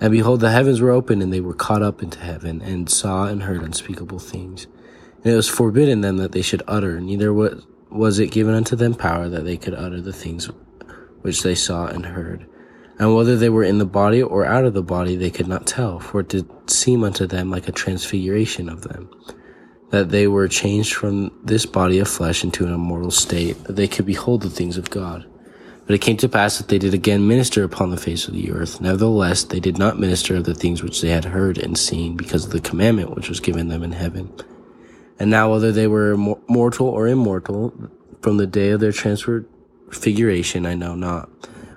And 0.00 0.12
behold, 0.12 0.40
the 0.40 0.50
heavens 0.50 0.80
were 0.80 0.90
opened, 0.90 1.22
and 1.22 1.32
they 1.32 1.40
were 1.40 1.54
caught 1.54 1.82
up 1.82 2.02
into 2.02 2.18
heaven, 2.18 2.60
and 2.60 2.90
saw 2.90 3.26
and 3.26 3.44
heard 3.44 3.62
unspeakable 3.62 4.18
things. 4.18 4.66
And 5.24 5.32
it 5.32 5.36
was 5.36 5.48
forbidden 5.48 6.00
them 6.00 6.16
that 6.18 6.32
they 6.32 6.42
should 6.42 6.62
utter, 6.66 7.00
neither 7.00 7.32
was 7.32 8.18
it 8.18 8.32
given 8.32 8.54
unto 8.54 8.76
them 8.76 8.94
power 8.94 9.28
that 9.28 9.44
they 9.44 9.56
could 9.56 9.74
utter 9.74 10.00
the 10.00 10.12
things 10.12 10.50
which 11.22 11.42
they 11.42 11.54
saw 11.54 11.86
and 11.86 12.06
heard. 12.06 12.46
And 12.98 13.14
whether 13.14 13.36
they 13.36 13.48
were 13.48 13.64
in 13.64 13.78
the 13.78 13.86
body 13.86 14.22
or 14.22 14.44
out 14.44 14.64
of 14.64 14.74
the 14.74 14.82
body, 14.82 15.16
they 15.16 15.30
could 15.30 15.48
not 15.48 15.66
tell, 15.66 15.98
for 15.98 16.20
it 16.20 16.28
did 16.28 16.48
seem 16.70 17.02
unto 17.04 17.26
them 17.26 17.50
like 17.50 17.68
a 17.68 17.72
transfiguration 17.72 18.68
of 18.68 18.82
them, 18.82 19.08
that 19.92 20.08
they 20.08 20.26
were 20.26 20.48
changed 20.48 20.94
from 20.94 21.30
this 21.44 21.66
body 21.66 21.98
of 21.98 22.08
flesh 22.08 22.42
into 22.42 22.64
an 22.64 22.72
immortal 22.72 23.10
state, 23.10 23.62
that 23.64 23.76
they 23.76 23.86
could 23.86 24.06
behold 24.06 24.40
the 24.40 24.48
things 24.48 24.78
of 24.78 24.88
God. 24.88 25.26
But 25.84 25.94
it 25.94 26.00
came 26.00 26.16
to 26.16 26.30
pass 26.30 26.56
that 26.56 26.68
they 26.68 26.78
did 26.78 26.94
again 26.94 27.28
minister 27.28 27.62
upon 27.62 27.90
the 27.90 27.98
face 27.98 28.26
of 28.26 28.32
the 28.32 28.50
earth. 28.52 28.80
Nevertheless, 28.80 29.44
they 29.44 29.60
did 29.60 29.76
not 29.76 29.98
minister 29.98 30.34
of 30.34 30.44
the 30.44 30.54
things 30.54 30.82
which 30.82 31.02
they 31.02 31.10
had 31.10 31.26
heard 31.26 31.58
and 31.58 31.76
seen, 31.76 32.16
because 32.16 32.46
of 32.46 32.52
the 32.52 32.60
commandment 32.60 33.14
which 33.14 33.28
was 33.28 33.38
given 33.38 33.68
them 33.68 33.82
in 33.82 33.92
heaven. 33.92 34.32
And 35.18 35.30
now, 35.30 35.52
whether 35.52 35.72
they 35.72 35.86
were 35.86 36.16
mortal 36.16 36.88
or 36.88 37.06
immortal, 37.06 37.74
from 38.22 38.38
the 38.38 38.46
day 38.46 38.70
of 38.70 38.80
their 38.80 38.92
transfiguration, 38.92 40.64
I 40.64 40.74
know 40.74 40.94
not. 40.94 41.28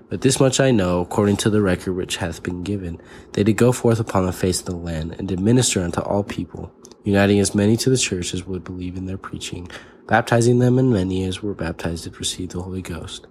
But 0.08 0.22
this 0.22 0.40
much 0.40 0.61
I 0.61 0.72
know, 0.72 1.02
according 1.02 1.35
to 1.38 1.50
the 1.50 1.61
record 1.61 1.94
which 1.94 2.16
hath 2.18 2.44
been 2.44 2.64
given, 2.64 3.02
they 3.34 3.44
did 3.44 3.58
go 3.58 3.74
forth 3.74 4.00
upon 4.00 4.26
the 4.26 4.32
face 4.32 4.61
of 4.61 4.68
the 4.68 4.76
land, 4.77 5.16
and 5.19 5.27
did 5.27 5.42
minister 5.42 5.82
unto 5.82 6.00
all 6.00 6.24
people, 6.24 6.72
uniting 7.06 7.40
as 7.40 7.56
many 7.56 7.77
to 7.77 7.90
the 7.90 7.98
church 7.98 8.34
as 8.34 8.45
would 8.45 8.66
believe 8.66 8.98
in 8.98 9.06
their 9.06 9.17
preaching, 9.17 9.69
baptizing 10.08 10.59
them, 10.59 10.77
and 10.77 10.92
many 10.92 11.24
as 11.24 11.42
were 11.42 11.53
baptized 11.53 12.03
did 12.03 12.19
receive 12.19 12.50
the 12.50 12.61
Holy 12.61 12.82
Ghost. 12.82 13.27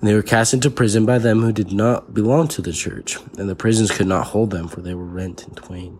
And 0.00 0.08
they 0.08 0.14
were 0.14 0.22
cast 0.22 0.54
into 0.54 0.70
prison 0.70 1.04
by 1.04 1.18
them 1.18 1.42
who 1.42 1.52
did 1.52 1.72
not 1.72 2.14
belong 2.14 2.48
to 2.48 2.62
the 2.62 2.72
church, 2.72 3.18
and 3.36 3.48
the 3.48 3.56
prisons 3.56 3.90
could 3.90 4.06
not 4.06 4.28
hold 4.28 4.50
them, 4.50 4.68
for 4.68 4.80
they 4.80 4.94
were 4.94 5.04
rent 5.04 5.44
in 5.46 5.54
twain. 5.54 5.98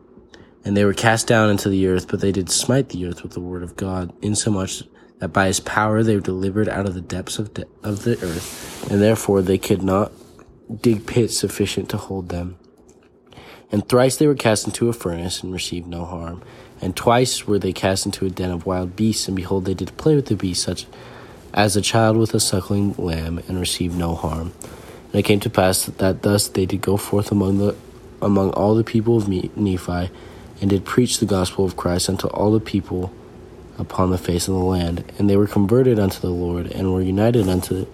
And 0.64 0.76
they 0.76 0.84
were 0.84 0.94
cast 0.94 1.26
down 1.26 1.50
into 1.50 1.68
the 1.68 1.86
earth, 1.86 2.08
but 2.08 2.20
they 2.20 2.32
did 2.32 2.50
smite 2.50 2.88
the 2.90 3.06
earth 3.06 3.22
with 3.22 3.32
the 3.32 3.40
word 3.40 3.62
of 3.62 3.76
God, 3.76 4.12
insomuch 4.22 4.84
that 5.18 5.28
by 5.28 5.46
his 5.46 5.60
power 5.60 6.02
they 6.02 6.14
were 6.14 6.20
delivered 6.20 6.68
out 6.68 6.86
of 6.86 6.94
the 6.94 7.00
depths 7.00 7.38
of, 7.38 7.54
de- 7.54 7.66
of 7.82 8.04
the 8.04 8.12
earth, 8.22 8.90
and 8.90 9.00
therefore 9.00 9.42
they 9.42 9.58
could 9.58 9.82
not 9.82 10.12
dig 10.80 11.06
pits 11.06 11.36
sufficient 11.36 11.88
to 11.90 11.96
hold 11.96 12.28
them. 12.28 12.58
And 13.74 13.88
thrice 13.88 14.18
they 14.18 14.28
were 14.28 14.36
cast 14.36 14.66
into 14.66 14.88
a 14.88 14.92
furnace 14.92 15.42
and 15.42 15.52
received 15.52 15.88
no 15.88 16.04
harm. 16.04 16.42
And 16.80 16.94
twice 16.94 17.44
were 17.44 17.58
they 17.58 17.72
cast 17.72 18.06
into 18.06 18.24
a 18.24 18.30
den 18.30 18.52
of 18.52 18.66
wild 18.66 18.94
beasts, 18.94 19.26
and 19.26 19.36
behold, 19.36 19.64
they 19.64 19.74
did 19.74 19.96
play 19.96 20.14
with 20.14 20.26
the 20.26 20.36
beasts, 20.36 20.64
such 20.64 20.86
as 21.52 21.74
a 21.74 21.80
child 21.80 22.16
with 22.16 22.34
a 22.34 22.38
suckling 22.38 22.94
lamb, 22.96 23.42
and 23.48 23.58
received 23.58 23.98
no 23.98 24.14
harm. 24.14 24.52
And 25.10 25.16
it 25.16 25.24
came 25.24 25.40
to 25.40 25.50
pass 25.50 25.86
that 25.86 26.22
thus 26.22 26.46
they 26.46 26.66
did 26.66 26.82
go 26.82 26.96
forth 26.96 27.32
among 27.32 27.58
the 27.58 27.74
among 28.22 28.50
all 28.52 28.76
the 28.76 28.84
people 28.84 29.16
of 29.16 29.26
Nephi, 29.28 30.08
and 30.60 30.70
did 30.70 30.84
preach 30.84 31.18
the 31.18 31.26
gospel 31.26 31.64
of 31.64 31.76
Christ 31.76 32.08
unto 32.08 32.28
all 32.28 32.52
the 32.52 32.60
people 32.60 33.12
upon 33.76 34.12
the 34.12 34.18
face 34.18 34.46
of 34.46 34.54
the 34.54 34.60
land. 34.60 35.02
And 35.18 35.28
they 35.28 35.36
were 35.36 35.48
converted 35.48 35.98
unto 35.98 36.20
the 36.20 36.30
Lord, 36.30 36.68
and 36.68 36.94
were 36.94 37.02
united 37.02 37.48
unto 37.48 37.88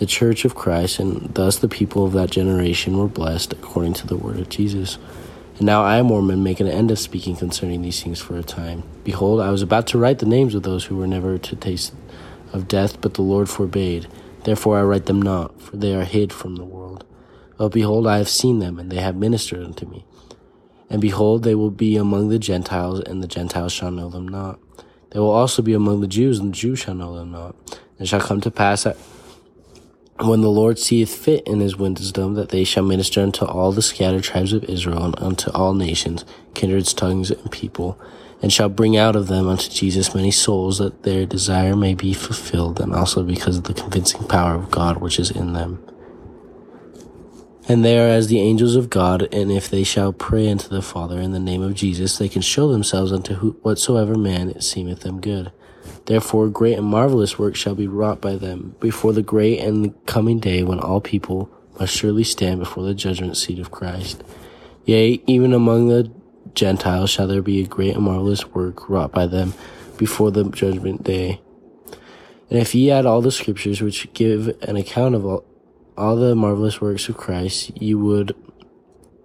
the 0.00 0.06
church 0.06 0.46
of 0.46 0.54
Christ, 0.54 0.98
and 0.98 1.32
thus 1.34 1.58
the 1.58 1.68
people 1.68 2.06
of 2.06 2.14
that 2.14 2.30
generation 2.30 2.96
were 2.96 3.06
blessed 3.06 3.52
according 3.52 3.92
to 3.92 4.06
the 4.06 4.16
word 4.16 4.40
of 4.40 4.48
Jesus. 4.48 4.96
And 5.58 5.66
now 5.66 5.82
I, 5.82 6.00
Mormon, 6.00 6.42
make 6.42 6.58
an 6.58 6.66
end 6.66 6.90
of 6.90 6.98
speaking 6.98 7.36
concerning 7.36 7.82
these 7.82 8.02
things 8.02 8.18
for 8.18 8.38
a 8.38 8.42
time. 8.42 8.82
Behold, 9.04 9.42
I 9.42 9.50
was 9.50 9.60
about 9.60 9.86
to 9.88 9.98
write 9.98 10.18
the 10.18 10.26
names 10.26 10.54
of 10.54 10.62
those 10.62 10.86
who 10.86 10.96
were 10.96 11.06
never 11.06 11.36
to 11.36 11.54
taste 11.54 11.92
of 12.54 12.66
death, 12.66 12.98
but 13.02 13.12
the 13.12 13.22
Lord 13.22 13.50
forbade. 13.50 14.08
Therefore 14.44 14.78
I 14.78 14.84
write 14.84 15.04
them 15.04 15.20
not, 15.20 15.60
for 15.60 15.76
they 15.76 15.94
are 15.94 16.04
hid 16.04 16.32
from 16.32 16.56
the 16.56 16.64
world. 16.64 17.04
But 17.58 17.68
behold, 17.68 18.06
I 18.06 18.16
have 18.16 18.30
seen 18.30 18.58
them, 18.58 18.78
and 18.78 18.90
they 18.90 19.02
have 19.02 19.16
ministered 19.16 19.62
unto 19.62 19.84
me. 19.84 20.06
And 20.88 21.02
behold, 21.02 21.42
they 21.42 21.54
will 21.54 21.70
be 21.70 21.98
among 21.98 22.30
the 22.30 22.38
Gentiles, 22.38 23.00
and 23.00 23.22
the 23.22 23.28
Gentiles 23.28 23.74
shall 23.74 23.90
know 23.90 24.08
them 24.08 24.26
not. 24.26 24.58
They 25.10 25.18
will 25.18 25.28
also 25.28 25.60
be 25.60 25.74
among 25.74 26.00
the 26.00 26.08
Jews, 26.08 26.38
and 26.38 26.54
the 26.54 26.56
Jews 26.56 26.78
shall 26.78 26.94
know 26.94 27.14
them 27.14 27.32
not. 27.32 27.54
And 27.68 28.00
it 28.00 28.06
shall 28.06 28.20
come 28.20 28.40
to 28.40 28.50
pass 28.50 28.84
that 28.84 28.96
when 30.26 30.40
the 30.40 30.50
Lord 30.50 30.78
seeth 30.78 31.14
fit 31.14 31.46
in 31.46 31.60
his 31.60 31.76
wisdom 31.76 32.34
that 32.34 32.50
they 32.50 32.64
shall 32.64 32.84
minister 32.84 33.22
unto 33.22 33.44
all 33.44 33.72
the 33.72 33.82
scattered 33.82 34.24
tribes 34.24 34.52
of 34.52 34.64
Israel, 34.64 35.04
and 35.04 35.18
unto 35.18 35.50
all 35.52 35.74
nations, 35.74 36.24
kindreds, 36.54 36.92
tongues, 36.92 37.30
and 37.30 37.50
people, 37.50 37.98
and 38.42 38.52
shall 38.52 38.68
bring 38.68 38.96
out 38.96 39.16
of 39.16 39.28
them 39.28 39.48
unto 39.48 39.70
Jesus 39.70 40.14
many 40.14 40.30
souls, 40.30 40.78
that 40.78 41.02
their 41.02 41.26
desire 41.26 41.76
may 41.76 41.94
be 41.94 42.12
fulfilled, 42.12 42.80
and 42.80 42.94
also 42.94 43.22
because 43.22 43.58
of 43.58 43.64
the 43.64 43.74
convincing 43.74 44.26
power 44.26 44.54
of 44.54 44.70
God 44.70 44.98
which 44.98 45.18
is 45.18 45.30
in 45.30 45.52
them. 45.52 45.82
And 47.68 47.84
they 47.84 47.98
are 47.98 48.08
as 48.08 48.26
the 48.26 48.40
angels 48.40 48.74
of 48.74 48.90
God, 48.90 49.32
and 49.32 49.52
if 49.52 49.70
they 49.70 49.84
shall 49.84 50.12
pray 50.12 50.48
unto 50.50 50.68
the 50.68 50.82
Father 50.82 51.20
in 51.20 51.30
the 51.32 51.38
name 51.38 51.62
of 51.62 51.74
Jesus, 51.74 52.18
they 52.18 52.28
can 52.28 52.42
show 52.42 52.72
themselves 52.72 53.12
unto 53.12 53.52
whatsoever 53.62 54.16
man 54.16 54.50
it 54.50 54.64
seemeth 54.64 55.00
them 55.00 55.20
good. 55.20 55.52
Therefore, 56.10 56.48
great 56.48 56.76
and 56.76 56.88
marvelous 56.88 57.38
works 57.38 57.60
shall 57.60 57.76
be 57.76 57.86
wrought 57.86 58.20
by 58.20 58.34
them 58.34 58.74
before 58.80 59.12
the 59.12 59.22
great 59.22 59.60
and 59.60 59.84
the 59.84 59.88
coming 60.06 60.40
day 60.40 60.64
when 60.64 60.80
all 60.80 61.00
people 61.00 61.48
must 61.78 61.96
surely 61.96 62.24
stand 62.24 62.58
before 62.58 62.82
the 62.82 62.94
judgment 62.94 63.36
seat 63.36 63.60
of 63.60 63.70
Christ. 63.70 64.24
Yea, 64.84 65.22
even 65.28 65.54
among 65.54 65.86
the 65.86 66.10
Gentiles 66.52 67.10
shall 67.10 67.28
there 67.28 67.42
be 67.42 67.62
a 67.62 67.66
great 67.68 67.94
and 67.94 68.02
marvelous 68.02 68.44
work 68.48 68.90
wrought 68.90 69.12
by 69.12 69.28
them 69.28 69.54
before 69.98 70.32
the 70.32 70.42
judgment 70.50 71.04
day. 71.04 71.40
And 72.50 72.58
if 72.58 72.74
ye 72.74 72.90
add 72.90 73.06
all 73.06 73.20
the 73.20 73.30
scriptures 73.30 73.80
which 73.80 74.12
give 74.12 74.48
an 74.62 74.74
account 74.74 75.14
of 75.14 75.24
all, 75.24 75.44
all 75.96 76.16
the 76.16 76.34
marvelous 76.34 76.80
works 76.80 77.08
of 77.08 77.16
Christ, 77.16 77.80
you 77.80 78.00
would, 78.00 78.34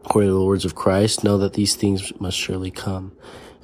according 0.04 0.30
to 0.30 0.36
the 0.36 0.46
words 0.46 0.66
of 0.66 0.76
Christ, 0.76 1.24
know 1.24 1.40
that 1.40 1.54
these 1.54 1.74
things 1.74 2.14
must 2.22 2.38
surely 2.38 2.70
come. 2.70 3.14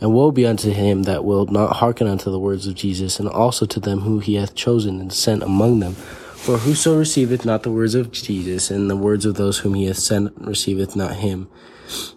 And 0.01 0.13
woe 0.13 0.31
be 0.31 0.45
unto 0.45 0.71
him 0.71 1.03
that 1.03 1.23
will 1.23 1.45
not 1.45 1.77
hearken 1.77 2.07
unto 2.07 2.31
the 2.31 2.39
words 2.39 2.67
of 2.67 2.75
Jesus, 2.75 3.19
and 3.19 3.29
also 3.29 3.65
to 3.67 3.79
them 3.79 4.01
who 4.01 4.19
he 4.19 4.35
hath 4.35 4.55
chosen 4.55 4.99
and 4.99 5.13
sent 5.13 5.43
among 5.43 5.79
them. 5.79 5.93
For 5.93 6.57
whoso 6.57 6.97
receiveth 6.97 7.45
not 7.45 7.61
the 7.61 7.71
words 7.71 7.93
of 7.93 8.11
Jesus, 8.11 8.71
and 8.71 8.89
the 8.89 8.97
words 8.97 9.25
of 9.25 9.35
those 9.35 9.59
whom 9.59 9.75
he 9.75 9.85
hath 9.85 9.99
sent 9.99 10.33
receiveth 10.37 10.95
not 10.95 11.17
him, 11.17 11.47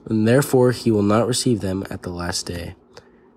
and 0.06 0.26
therefore 0.26 0.72
he 0.72 0.90
will 0.90 1.02
not 1.02 1.28
receive 1.28 1.60
them 1.60 1.84
at 1.90 2.02
the 2.02 2.10
last 2.10 2.46
day. 2.46 2.74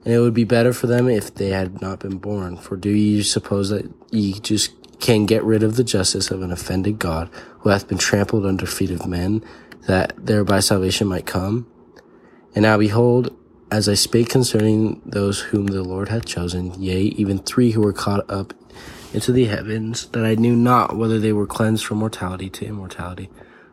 and 0.08 0.16
it 0.16 0.20
would 0.20 0.34
be 0.34 0.46
better 0.46 0.72
for 0.72 0.88
them 0.88 1.10
if 1.10 1.36
they 1.36 1.50
had 1.50 1.82
not 1.82 2.00
been 2.00 2.18
born. 2.18 2.56
For 2.56 2.78
do 2.78 2.90
ye 2.90 3.22
suppose 3.24 3.70
that 3.72 3.92
ye 4.10 4.40
just 4.40 4.72
can 5.02 5.26
get 5.26 5.44
rid 5.44 5.64
of 5.64 5.76
the 5.76 5.84
justice 5.84 6.32
of 6.32 6.42
an 6.42 6.50
offended 6.50 6.98
God, 6.98 7.30
who 7.60 7.70
hath 7.70 7.90
been 7.90 7.98
trampled 7.98 8.46
under 8.46 8.66
feet 8.66 8.90
of 8.90 9.06
men, 9.06 9.44
that 9.88 10.14
thereby 10.18 10.62
salvation 10.62 11.08
might 11.08 11.26
come? 11.26 11.68
And 12.56 12.64
now 12.64 12.78
behold, 12.78 13.36
as 13.70 13.90
I 13.90 13.96
spake 13.96 14.30
concerning 14.30 15.02
those 15.06 15.42
whom 15.42 15.68
the 15.68 15.84
Lord 15.84 16.10
hath 16.10 16.26
chosen, 16.26 16.82
yea, 16.82 17.02
even 17.02 17.40
three 17.40 17.72
who 17.72 17.82
were 17.82 17.94
caught 17.94 18.30
up 18.30 18.54
into 19.14 19.32
the 19.32 19.46
heavens, 19.46 20.08
that 20.10 20.26
I 20.26 20.36
knew 20.36 20.56
not 20.56 20.96
whether 20.96 21.20
they 21.20 21.34
were 21.34 21.48
cleansed 21.48 21.86
from 21.86 21.98
mortality 21.98 22.50
to 22.52 22.66
immortality. 22.66 23.30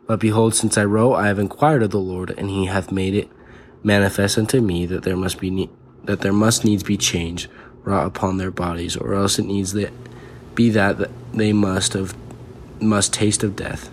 But 0.07 0.19
behold, 0.19 0.53
since 0.53 0.77
I 0.77 0.85
wrote, 0.85 1.15
I 1.15 1.27
have 1.27 1.39
inquired 1.39 1.83
of 1.83 1.91
the 1.91 1.99
Lord, 1.99 2.33
and 2.37 2.49
he 2.49 2.65
hath 2.65 2.91
made 2.91 3.15
it 3.15 3.29
manifest 3.83 4.37
unto 4.37 4.61
me 4.61 4.85
that 4.85 5.03
there 5.03 5.17
must 5.17 5.39
be 5.39 5.49
ne- 5.49 5.69
that 6.03 6.21
there 6.21 6.33
must 6.33 6.63
needs 6.63 6.83
be 6.83 6.97
change 6.97 7.49
wrought 7.83 8.05
upon 8.05 8.37
their 8.37 8.51
bodies, 8.51 8.95
or 8.95 9.15
else 9.15 9.39
it 9.39 9.45
needs 9.45 9.73
that 9.73 9.91
be 10.53 10.69
that 10.69 11.09
they 11.33 11.53
must 11.53 11.93
have 11.93 12.15
must 12.79 13.13
taste 13.13 13.43
of 13.43 13.55
death. 13.55 13.89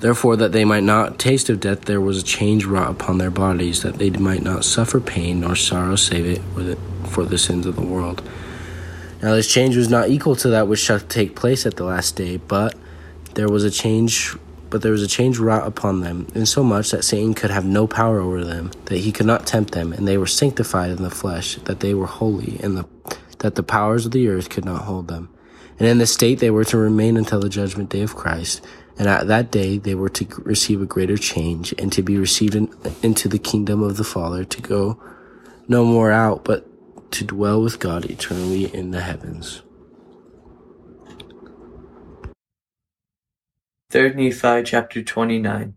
Therefore, 0.00 0.36
that 0.36 0.52
they 0.52 0.64
might 0.64 0.82
not 0.82 1.18
taste 1.18 1.48
of 1.48 1.60
death, 1.60 1.86
there 1.86 2.00
was 2.00 2.18
a 2.18 2.22
change 2.22 2.66
wrought 2.66 2.90
upon 2.90 3.18
their 3.18 3.30
bodies, 3.30 3.82
that 3.82 3.98
they 3.98 4.10
might 4.10 4.42
not 4.42 4.64
suffer 4.64 5.00
pain 5.00 5.40
nor 5.40 5.56
sorrow, 5.56 5.96
save 5.96 6.26
it 6.26 6.78
for 7.08 7.24
the 7.24 7.38
sins 7.38 7.66
of 7.66 7.76
the 7.76 7.82
world. 7.82 8.22
Now, 9.22 9.34
this 9.34 9.50
change 9.50 9.76
was 9.76 9.88
not 9.88 10.10
equal 10.10 10.36
to 10.36 10.48
that 10.50 10.68
which 10.68 10.80
shall 10.80 11.00
take 11.00 11.34
place 11.34 11.64
at 11.64 11.76
the 11.76 11.84
last 11.84 12.16
day, 12.16 12.36
but 12.36 12.74
there 13.34 13.48
was 13.48 13.64
a 13.64 13.70
change. 13.70 14.36
But 14.68 14.82
there 14.82 14.92
was 14.92 15.02
a 15.02 15.08
change 15.08 15.38
wrought 15.38 15.66
upon 15.66 16.00
them, 16.00 16.26
insomuch 16.34 16.90
that 16.90 17.04
Satan 17.04 17.34
could 17.34 17.52
have 17.52 17.64
no 17.64 17.86
power 17.86 18.20
over 18.20 18.44
them, 18.44 18.72
that 18.86 18.98
he 18.98 19.12
could 19.12 19.24
not 19.24 19.46
tempt 19.46 19.72
them, 19.72 19.92
and 19.92 20.08
they 20.08 20.18
were 20.18 20.26
sanctified 20.26 20.90
in 20.90 21.02
the 21.04 21.10
flesh, 21.10 21.54
that 21.64 21.78
they 21.78 21.94
were 21.94 22.06
holy, 22.06 22.58
and 22.60 22.76
the, 22.76 22.84
that 23.38 23.54
the 23.54 23.62
powers 23.62 24.04
of 24.04 24.12
the 24.12 24.28
earth 24.28 24.50
could 24.50 24.64
not 24.64 24.82
hold 24.82 25.06
them. 25.06 25.28
And 25.78 25.86
in 25.86 25.98
this 25.98 26.12
state 26.12 26.40
they 26.40 26.50
were 26.50 26.64
to 26.64 26.76
remain 26.76 27.16
until 27.16 27.38
the 27.38 27.48
judgment 27.48 27.90
day 27.90 28.02
of 28.02 28.16
Christ. 28.16 28.60
And 28.98 29.08
at 29.08 29.26
that 29.26 29.50
day 29.50 29.78
they 29.78 29.94
were 29.94 30.08
to 30.10 30.26
receive 30.42 30.80
a 30.80 30.86
greater 30.86 31.16
change 31.16 31.74
and 31.78 31.92
to 31.92 32.02
be 32.02 32.16
received 32.16 32.54
in, 32.54 32.72
into 33.02 33.28
the 33.28 33.38
kingdom 33.38 33.82
of 33.82 33.96
the 33.96 34.04
Father 34.04 34.44
to 34.44 34.62
go 34.62 35.00
no 35.68 35.84
more 35.84 36.10
out, 36.10 36.44
but 36.44 36.66
to 37.12 37.24
dwell 37.24 37.60
with 37.60 37.78
God 37.78 38.06
eternally 38.06 38.74
in 38.74 38.90
the 38.90 39.02
heavens. 39.02 39.62
Third 43.90 44.16
Nephi 44.16 44.62
chapter 44.64 45.02
29 45.02 45.74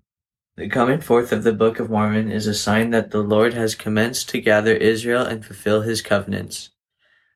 The 0.55 0.69
coming 0.69 1.01
forth 1.01 1.31
of 1.31 1.43
the 1.43 1.53
Book 1.53 1.79
of 1.79 1.89
Mormon 1.89 2.31
is 2.31 2.47
a 2.47 2.53
sign 2.53 2.91
that 2.91 3.11
the 3.11 3.21
Lord 3.21 3.53
has 3.53 3.75
commenced 3.75 4.29
to 4.29 4.41
gather 4.41 4.73
Israel 4.73 5.25
and 5.25 5.45
fulfill 5.45 5.81
his 5.81 6.01
covenants. 6.01 6.69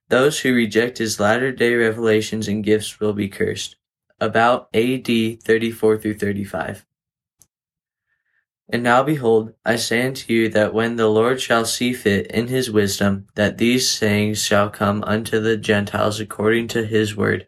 Those 0.09 0.39
who 0.39 0.53
reject 0.53 0.97
his 0.97 1.19
latter 1.19 1.51
day 1.51 1.73
revelations 1.75 2.47
and 2.47 2.63
gifts 2.63 2.99
will 2.99 3.13
be 3.13 3.27
cursed 3.27 3.75
about 4.19 4.69
AD 4.73 5.07
34 5.43 5.97
through 5.97 6.17
35. 6.17 6.85
And 8.69 8.81
now 8.81 9.03
behold, 9.03 9.53
I 9.65 9.75
say 9.75 10.05
unto 10.05 10.33
you 10.33 10.49
that 10.49 10.73
when 10.73 10.95
the 10.95 11.07
Lord 11.09 11.41
shall 11.41 11.65
see 11.65 11.93
fit 11.93 12.27
in 12.27 12.47
his 12.47 12.71
wisdom 12.71 13.27
that 13.35 13.57
these 13.57 13.89
sayings 13.89 14.43
shall 14.43 14.69
come 14.69 15.03
unto 15.03 15.39
the 15.39 15.57
Gentiles 15.57 16.19
according 16.19 16.69
to 16.69 16.85
his 16.85 17.15
word, 17.15 17.47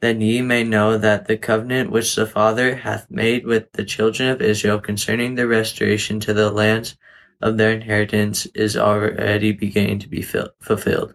then 0.00 0.20
ye 0.20 0.42
may 0.42 0.62
know 0.62 0.96
that 0.96 1.26
the 1.26 1.36
covenant 1.36 1.90
which 1.90 2.14
the 2.14 2.26
Father 2.26 2.76
hath 2.76 3.10
made 3.10 3.46
with 3.46 3.72
the 3.72 3.84
children 3.84 4.28
of 4.28 4.40
Israel 4.40 4.80
concerning 4.80 5.34
the 5.34 5.46
restoration 5.46 6.20
to 6.20 6.32
the 6.32 6.50
lands 6.50 6.96
of 7.40 7.56
their 7.56 7.72
inheritance 7.72 8.46
is 8.54 8.76
already 8.76 9.52
beginning 9.52 9.98
to 9.98 10.08
be 10.08 10.22
fulfilled. 10.22 11.14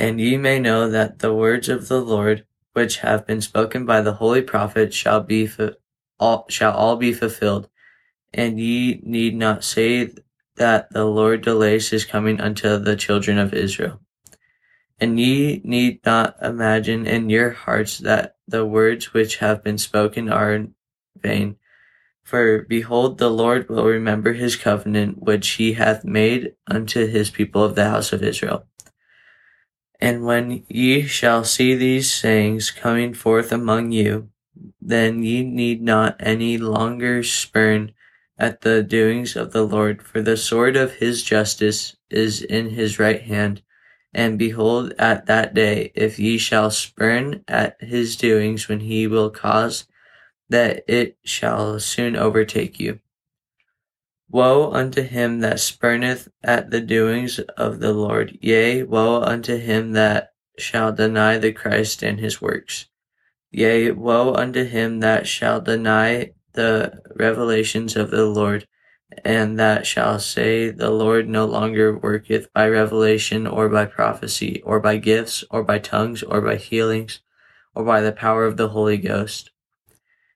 And 0.00 0.18
ye 0.18 0.38
may 0.38 0.58
know 0.58 0.88
that 0.88 1.18
the 1.18 1.34
words 1.34 1.68
of 1.68 1.88
the 1.88 2.00
Lord, 2.00 2.46
which 2.72 3.00
have 3.00 3.26
been 3.26 3.42
spoken 3.42 3.84
by 3.84 4.00
the 4.00 4.14
holy 4.14 4.40
prophet, 4.40 4.94
shall 4.94 5.20
be 5.20 5.46
fu- 5.46 5.74
all, 6.18 6.46
shall 6.48 6.72
all 6.72 6.96
be 6.96 7.12
fulfilled. 7.12 7.68
And 8.32 8.58
ye 8.58 9.00
need 9.02 9.36
not 9.36 9.62
say 9.62 10.08
that 10.56 10.90
the 10.90 11.04
Lord 11.04 11.42
delays 11.42 11.90
his 11.90 12.06
coming 12.06 12.40
unto 12.40 12.78
the 12.78 12.96
children 12.96 13.36
of 13.36 13.52
Israel. 13.52 14.00
And 14.98 15.20
ye 15.20 15.60
need 15.64 16.00
not 16.06 16.34
imagine 16.40 17.06
in 17.06 17.28
your 17.28 17.50
hearts 17.50 17.98
that 17.98 18.36
the 18.48 18.64
words 18.64 19.12
which 19.12 19.36
have 19.36 19.62
been 19.62 19.76
spoken 19.76 20.30
are 20.30 20.54
in 20.54 20.74
vain. 21.14 21.56
For 22.22 22.62
behold, 22.62 23.18
the 23.18 23.28
Lord 23.28 23.68
will 23.68 23.84
remember 23.84 24.32
his 24.32 24.56
covenant 24.56 25.22
which 25.22 25.46
he 25.60 25.74
hath 25.74 26.06
made 26.06 26.54
unto 26.66 27.06
his 27.06 27.28
people 27.28 27.62
of 27.62 27.74
the 27.74 27.90
house 27.90 28.14
of 28.14 28.22
Israel. 28.22 28.64
And 30.00 30.24
when 30.24 30.64
ye 30.68 31.06
shall 31.06 31.44
see 31.44 31.74
these 31.74 32.10
sayings 32.10 32.70
coming 32.70 33.12
forth 33.12 33.52
among 33.52 33.92
you, 33.92 34.30
then 34.80 35.22
ye 35.22 35.42
need 35.44 35.82
not 35.82 36.16
any 36.20 36.56
longer 36.56 37.22
spurn 37.22 37.92
at 38.38 38.62
the 38.62 38.82
doings 38.82 39.36
of 39.36 39.52
the 39.52 39.66
Lord, 39.66 40.02
for 40.02 40.22
the 40.22 40.36
sword 40.36 40.74
of 40.74 40.94
his 40.94 41.22
justice 41.22 41.96
is 42.08 42.42
in 42.42 42.70
his 42.70 42.98
right 42.98 43.20
hand. 43.20 43.62
And 44.14 44.38
behold, 44.38 44.94
at 44.98 45.26
that 45.26 45.52
day, 45.52 45.92
if 45.94 46.18
ye 46.18 46.38
shall 46.38 46.70
spurn 46.70 47.44
at 47.46 47.76
his 47.80 48.16
doings, 48.16 48.68
when 48.68 48.80
he 48.80 49.06
will 49.06 49.30
cause 49.30 49.84
that 50.48 50.82
it 50.88 51.18
shall 51.24 51.78
soon 51.78 52.16
overtake 52.16 52.80
you. 52.80 53.00
Woe 54.32 54.70
unto 54.70 55.02
him 55.02 55.40
that 55.40 55.58
spurneth 55.58 56.28
at 56.44 56.70
the 56.70 56.80
doings 56.80 57.40
of 57.56 57.80
the 57.80 57.92
Lord. 57.92 58.38
Yea, 58.40 58.84
woe 58.84 59.22
unto 59.22 59.56
him 59.56 59.90
that 59.92 60.34
shall 60.56 60.92
deny 60.92 61.36
the 61.36 61.52
Christ 61.52 62.04
and 62.04 62.20
his 62.20 62.40
works. 62.40 62.86
Yea, 63.50 63.90
woe 63.90 64.32
unto 64.34 64.64
him 64.64 65.00
that 65.00 65.26
shall 65.26 65.60
deny 65.60 66.30
the 66.52 67.00
revelations 67.16 67.96
of 67.96 68.12
the 68.12 68.24
Lord, 68.24 68.68
and 69.24 69.58
that 69.58 69.84
shall 69.84 70.20
say, 70.20 70.70
The 70.70 70.90
Lord 70.90 71.28
no 71.28 71.44
longer 71.44 71.98
worketh 71.98 72.52
by 72.52 72.68
revelation, 72.68 73.48
or 73.48 73.68
by 73.68 73.86
prophecy, 73.86 74.62
or 74.64 74.78
by 74.78 74.98
gifts, 74.98 75.42
or 75.50 75.64
by 75.64 75.80
tongues, 75.80 76.22
or 76.22 76.40
by 76.40 76.54
healings, 76.54 77.20
or 77.74 77.84
by 77.84 78.00
the 78.00 78.12
power 78.12 78.44
of 78.44 78.56
the 78.56 78.68
Holy 78.68 78.98
Ghost. 78.98 79.50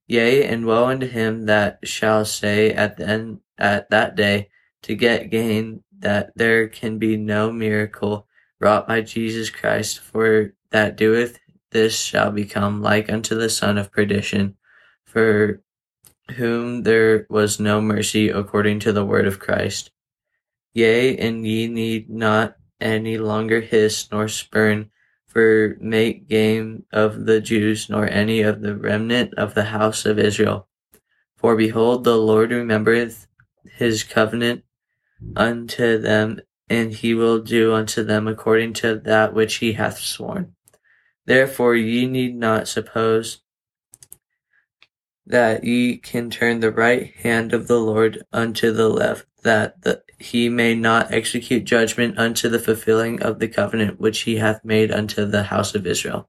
Yea, 0.08 0.44
and 0.44 0.66
woe 0.66 0.86
unto 0.86 1.06
him 1.06 1.46
that 1.46 1.78
shall 1.84 2.24
say 2.24 2.72
at 2.72 2.96
the 2.96 3.06
end 3.06 3.40
at 3.58 3.90
that 3.90 4.16
day 4.16 4.48
to 4.82 4.94
get 4.94 5.30
gain 5.30 5.82
that 5.98 6.30
there 6.36 6.68
can 6.68 6.98
be 6.98 7.16
no 7.16 7.50
miracle 7.50 8.26
wrought 8.60 8.86
by 8.86 9.00
Jesus 9.00 9.50
Christ, 9.50 10.00
for 10.00 10.54
that 10.70 10.96
doeth 10.96 11.38
this 11.70 11.98
shall 11.98 12.30
become 12.30 12.82
like 12.82 13.10
unto 13.10 13.34
the 13.34 13.48
son 13.48 13.78
of 13.78 13.92
perdition, 13.92 14.56
for 15.04 15.62
whom 16.36 16.82
there 16.82 17.26
was 17.28 17.60
no 17.60 17.80
mercy 17.80 18.28
according 18.28 18.80
to 18.80 18.92
the 18.92 19.04
word 19.04 19.26
of 19.26 19.40
Christ. 19.40 19.90
Yea, 20.72 21.16
and 21.18 21.46
ye 21.46 21.68
need 21.68 22.10
not 22.10 22.56
any 22.80 23.18
longer 23.18 23.60
hiss 23.60 24.08
nor 24.10 24.28
spurn, 24.28 24.90
for 25.26 25.76
make 25.80 26.28
game 26.28 26.84
of 26.92 27.26
the 27.26 27.40
Jews, 27.40 27.88
nor 27.90 28.08
any 28.08 28.42
of 28.42 28.60
the 28.60 28.76
remnant 28.76 29.34
of 29.34 29.54
the 29.54 29.64
house 29.64 30.06
of 30.06 30.18
Israel. 30.18 30.68
For 31.36 31.56
behold, 31.56 32.04
the 32.04 32.16
Lord 32.16 32.50
remembereth 32.50 33.26
his 33.76 34.04
covenant 34.04 34.64
unto 35.36 35.98
them, 35.98 36.40
and 36.68 36.92
he 36.92 37.14
will 37.14 37.40
do 37.40 37.74
unto 37.74 38.02
them 38.02 38.26
according 38.28 38.72
to 38.74 38.96
that 38.96 39.34
which 39.34 39.56
he 39.56 39.72
hath 39.72 39.98
sworn. 39.98 40.54
Therefore 41.26 41.74
ye 41.74 42.06
need 42.06 42.36
not 42.36 42.68
suppose 42.68 43.40
that 45.26 45.64
ye 45.64 45.96
can 45.96 46.30
turn 46.30 46.60
the 46.60 46.70
right 46.70 47.14
hand 47.16 47.52
of 47.52 47.66
the 47.66 47.80
Lord 47.80 48.22
unto 48.32 48.72
the 48.72 48.88
left, 48.88 49.26
that 49.42 49.80
the, 49.82 50.02
he 50.18 50.48
may 50.48 50.74
not 50.74 51.12
execute 51.12 51.64
judgment 51.64 52.18
unto 52.18 52.48
the 52.48 52.58
fulfilling 52.58 53.22
of 53.22 53.38
the 53.38 53.48
covenant 53.48 53.98
which 53.98 54.20
he 54.20 54.36
hath 54.36 54.64
made 54.64 54.90
unto 54.92 55.24
the 55.24 55.44
house 55.44 55.74
of 55.74 55.86
Israel. 55.86 56.28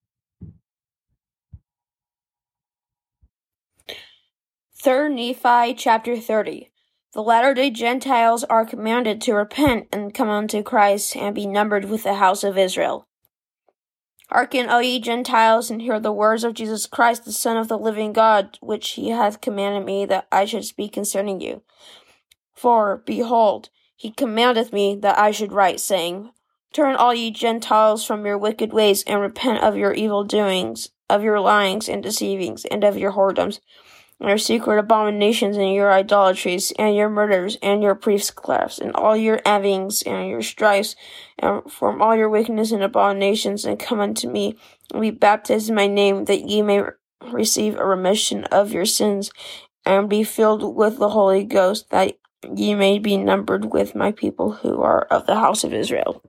Third 4.74 5.14
Nephi 5.14 5.74
chapter 5.74 6.16
30 6.18 6.72
The 7.16 7.24
latter 7.24 7.54
day 7.54 7.70
Gentiles 7.70 8.44
are 8.44 8.66
commanded 8.66 9.22
to 9.22 9.36
repent 9.36 9.88
and 9.94 10.14
come 10.14 10.28
unto 10.28 10.62
Christ 10.62 11.16
and 11.16 11.34
be 11.34 11.48
numbered 11.48 11.86
with 11.86 12.04
the 12.04 12.16
house 12.16 12.44
of 12.44 12.58
Israel. 12.58 13.08
Hearken, 14.30 14.70
O 14.70 14.80
ye 14.80 15.00
Gentiles, 15.00 15.72
and 15.72 15.82
hear 15.82 15.98
the 15.98 16.12
words 16.12 16.44
of 16.44 16.56
Jesus 16.56 16.86
Christ, 16.86 17.24
the 17.24 17.32
Son 17.32 17.56
of 17.56 17.70
the 17.70 17.78
living 17.78 18.12
God, 18.12 18.58
which 18.60 18.90
he 18.92 19.12
hath 19.12 19.40
commanded 19.40 19.86
me 19.86 20.06
that 20.08 20.28
I 20.30 20.44
should 20.44 20.66
speak 20.66 20.92
concerning 20.92 21.40
you. 21.40 21.62
For, 22.54 23.02
behold, 23.06 23.70
he 23.96 24.12
commandeth 24.12 24.74
me 24.74 24.98
that 24.98 25.18
I 25.18 25.32
should 25.32 25.54
write, 25.54 25.80
saying, 25.80 26.32
Turn 26.74 26.98
all 26.98 27.14
ye 27.14 27.32
Gentiles 27.32 28.04
from 28.04 28.26
your 28.26 28.38
wicked 28.38 28.74
ways, 28.74 29.06
and 29.08 29.22
repent 29.22 29.64
of 29.64 29.78
your 29.78 29.94
evil 29.94 30.26
doings, 30.26 30.90
of 31.10 31.24
your 31.24 31.40
lyings 31.40 31.88
and 31.88 32.04
deceivings, 32.04 32.66
and 32.66 32.84
of 32.84 32.98
your 32.98 33.14
whoredoms. 33.14 33.62
Your 34.20 34.38
secret 34.38 34.80
abominations 34.80 35.58
and 35.58 35.74
your 35.74 35.92
idolatries 35.92 36.72
and 36.80 36.96
your 36.96 37.10
murders 37.10 37.58
and 37.62 37.84
your 37.84 37.96
priestcrafts 37.96 38.80
and 38.80 38.94
all 38.96 39.16
your 39.16 39.42
envyings 39.46 40.02
and 40.04 40.30
your 40.30 40.42
strifes 40.42 40.96
and 41.40 41.70
from 41.72 42.02
all 42.02 42.16
your 42.16 42.30
wickedness 42.30 42.72
and 42.72 42.84
abominations 42.84 43.66
and 43.66 43.80
come 43.80 44.00
unto 44.00 44.30
me 44.30 44.56
and 44.94 45.02
be 45.02 45.12
baptized 45.12 45.70
in 45.70 45.76
my 45.76 45.88
name 45.88 46.26
that 46.26 46.48
ye 46.50 46.62
may 46.62 46.82
receive 47.32 47.78
a 47.78 47.86
remission 47.86 48.46
of 48.46 48.72
your 48.72 48.86
sins 48.86 49.32
and 49.86 50.10
be 50.10 50.24
filled 50.24 50.76
with 50.76 50.98
the 50.98 51.10
Holy 51.10 51.44
Ghost 51.44 51.90
that 51.90 52.18
ye 52.56 52.74
may 52.74 53.00
be 53.00 53.18
numbered 53.18 53.74
with 53.74 53.96
my 53.96 54.12
people 54.12 54.52
who 54.52 54.82
are 54.82 55.04
of 55.06 55.26
the 55.26 55.36
house 55.36 55.64
of 55.64 55.74
Israel. 55.74 56.24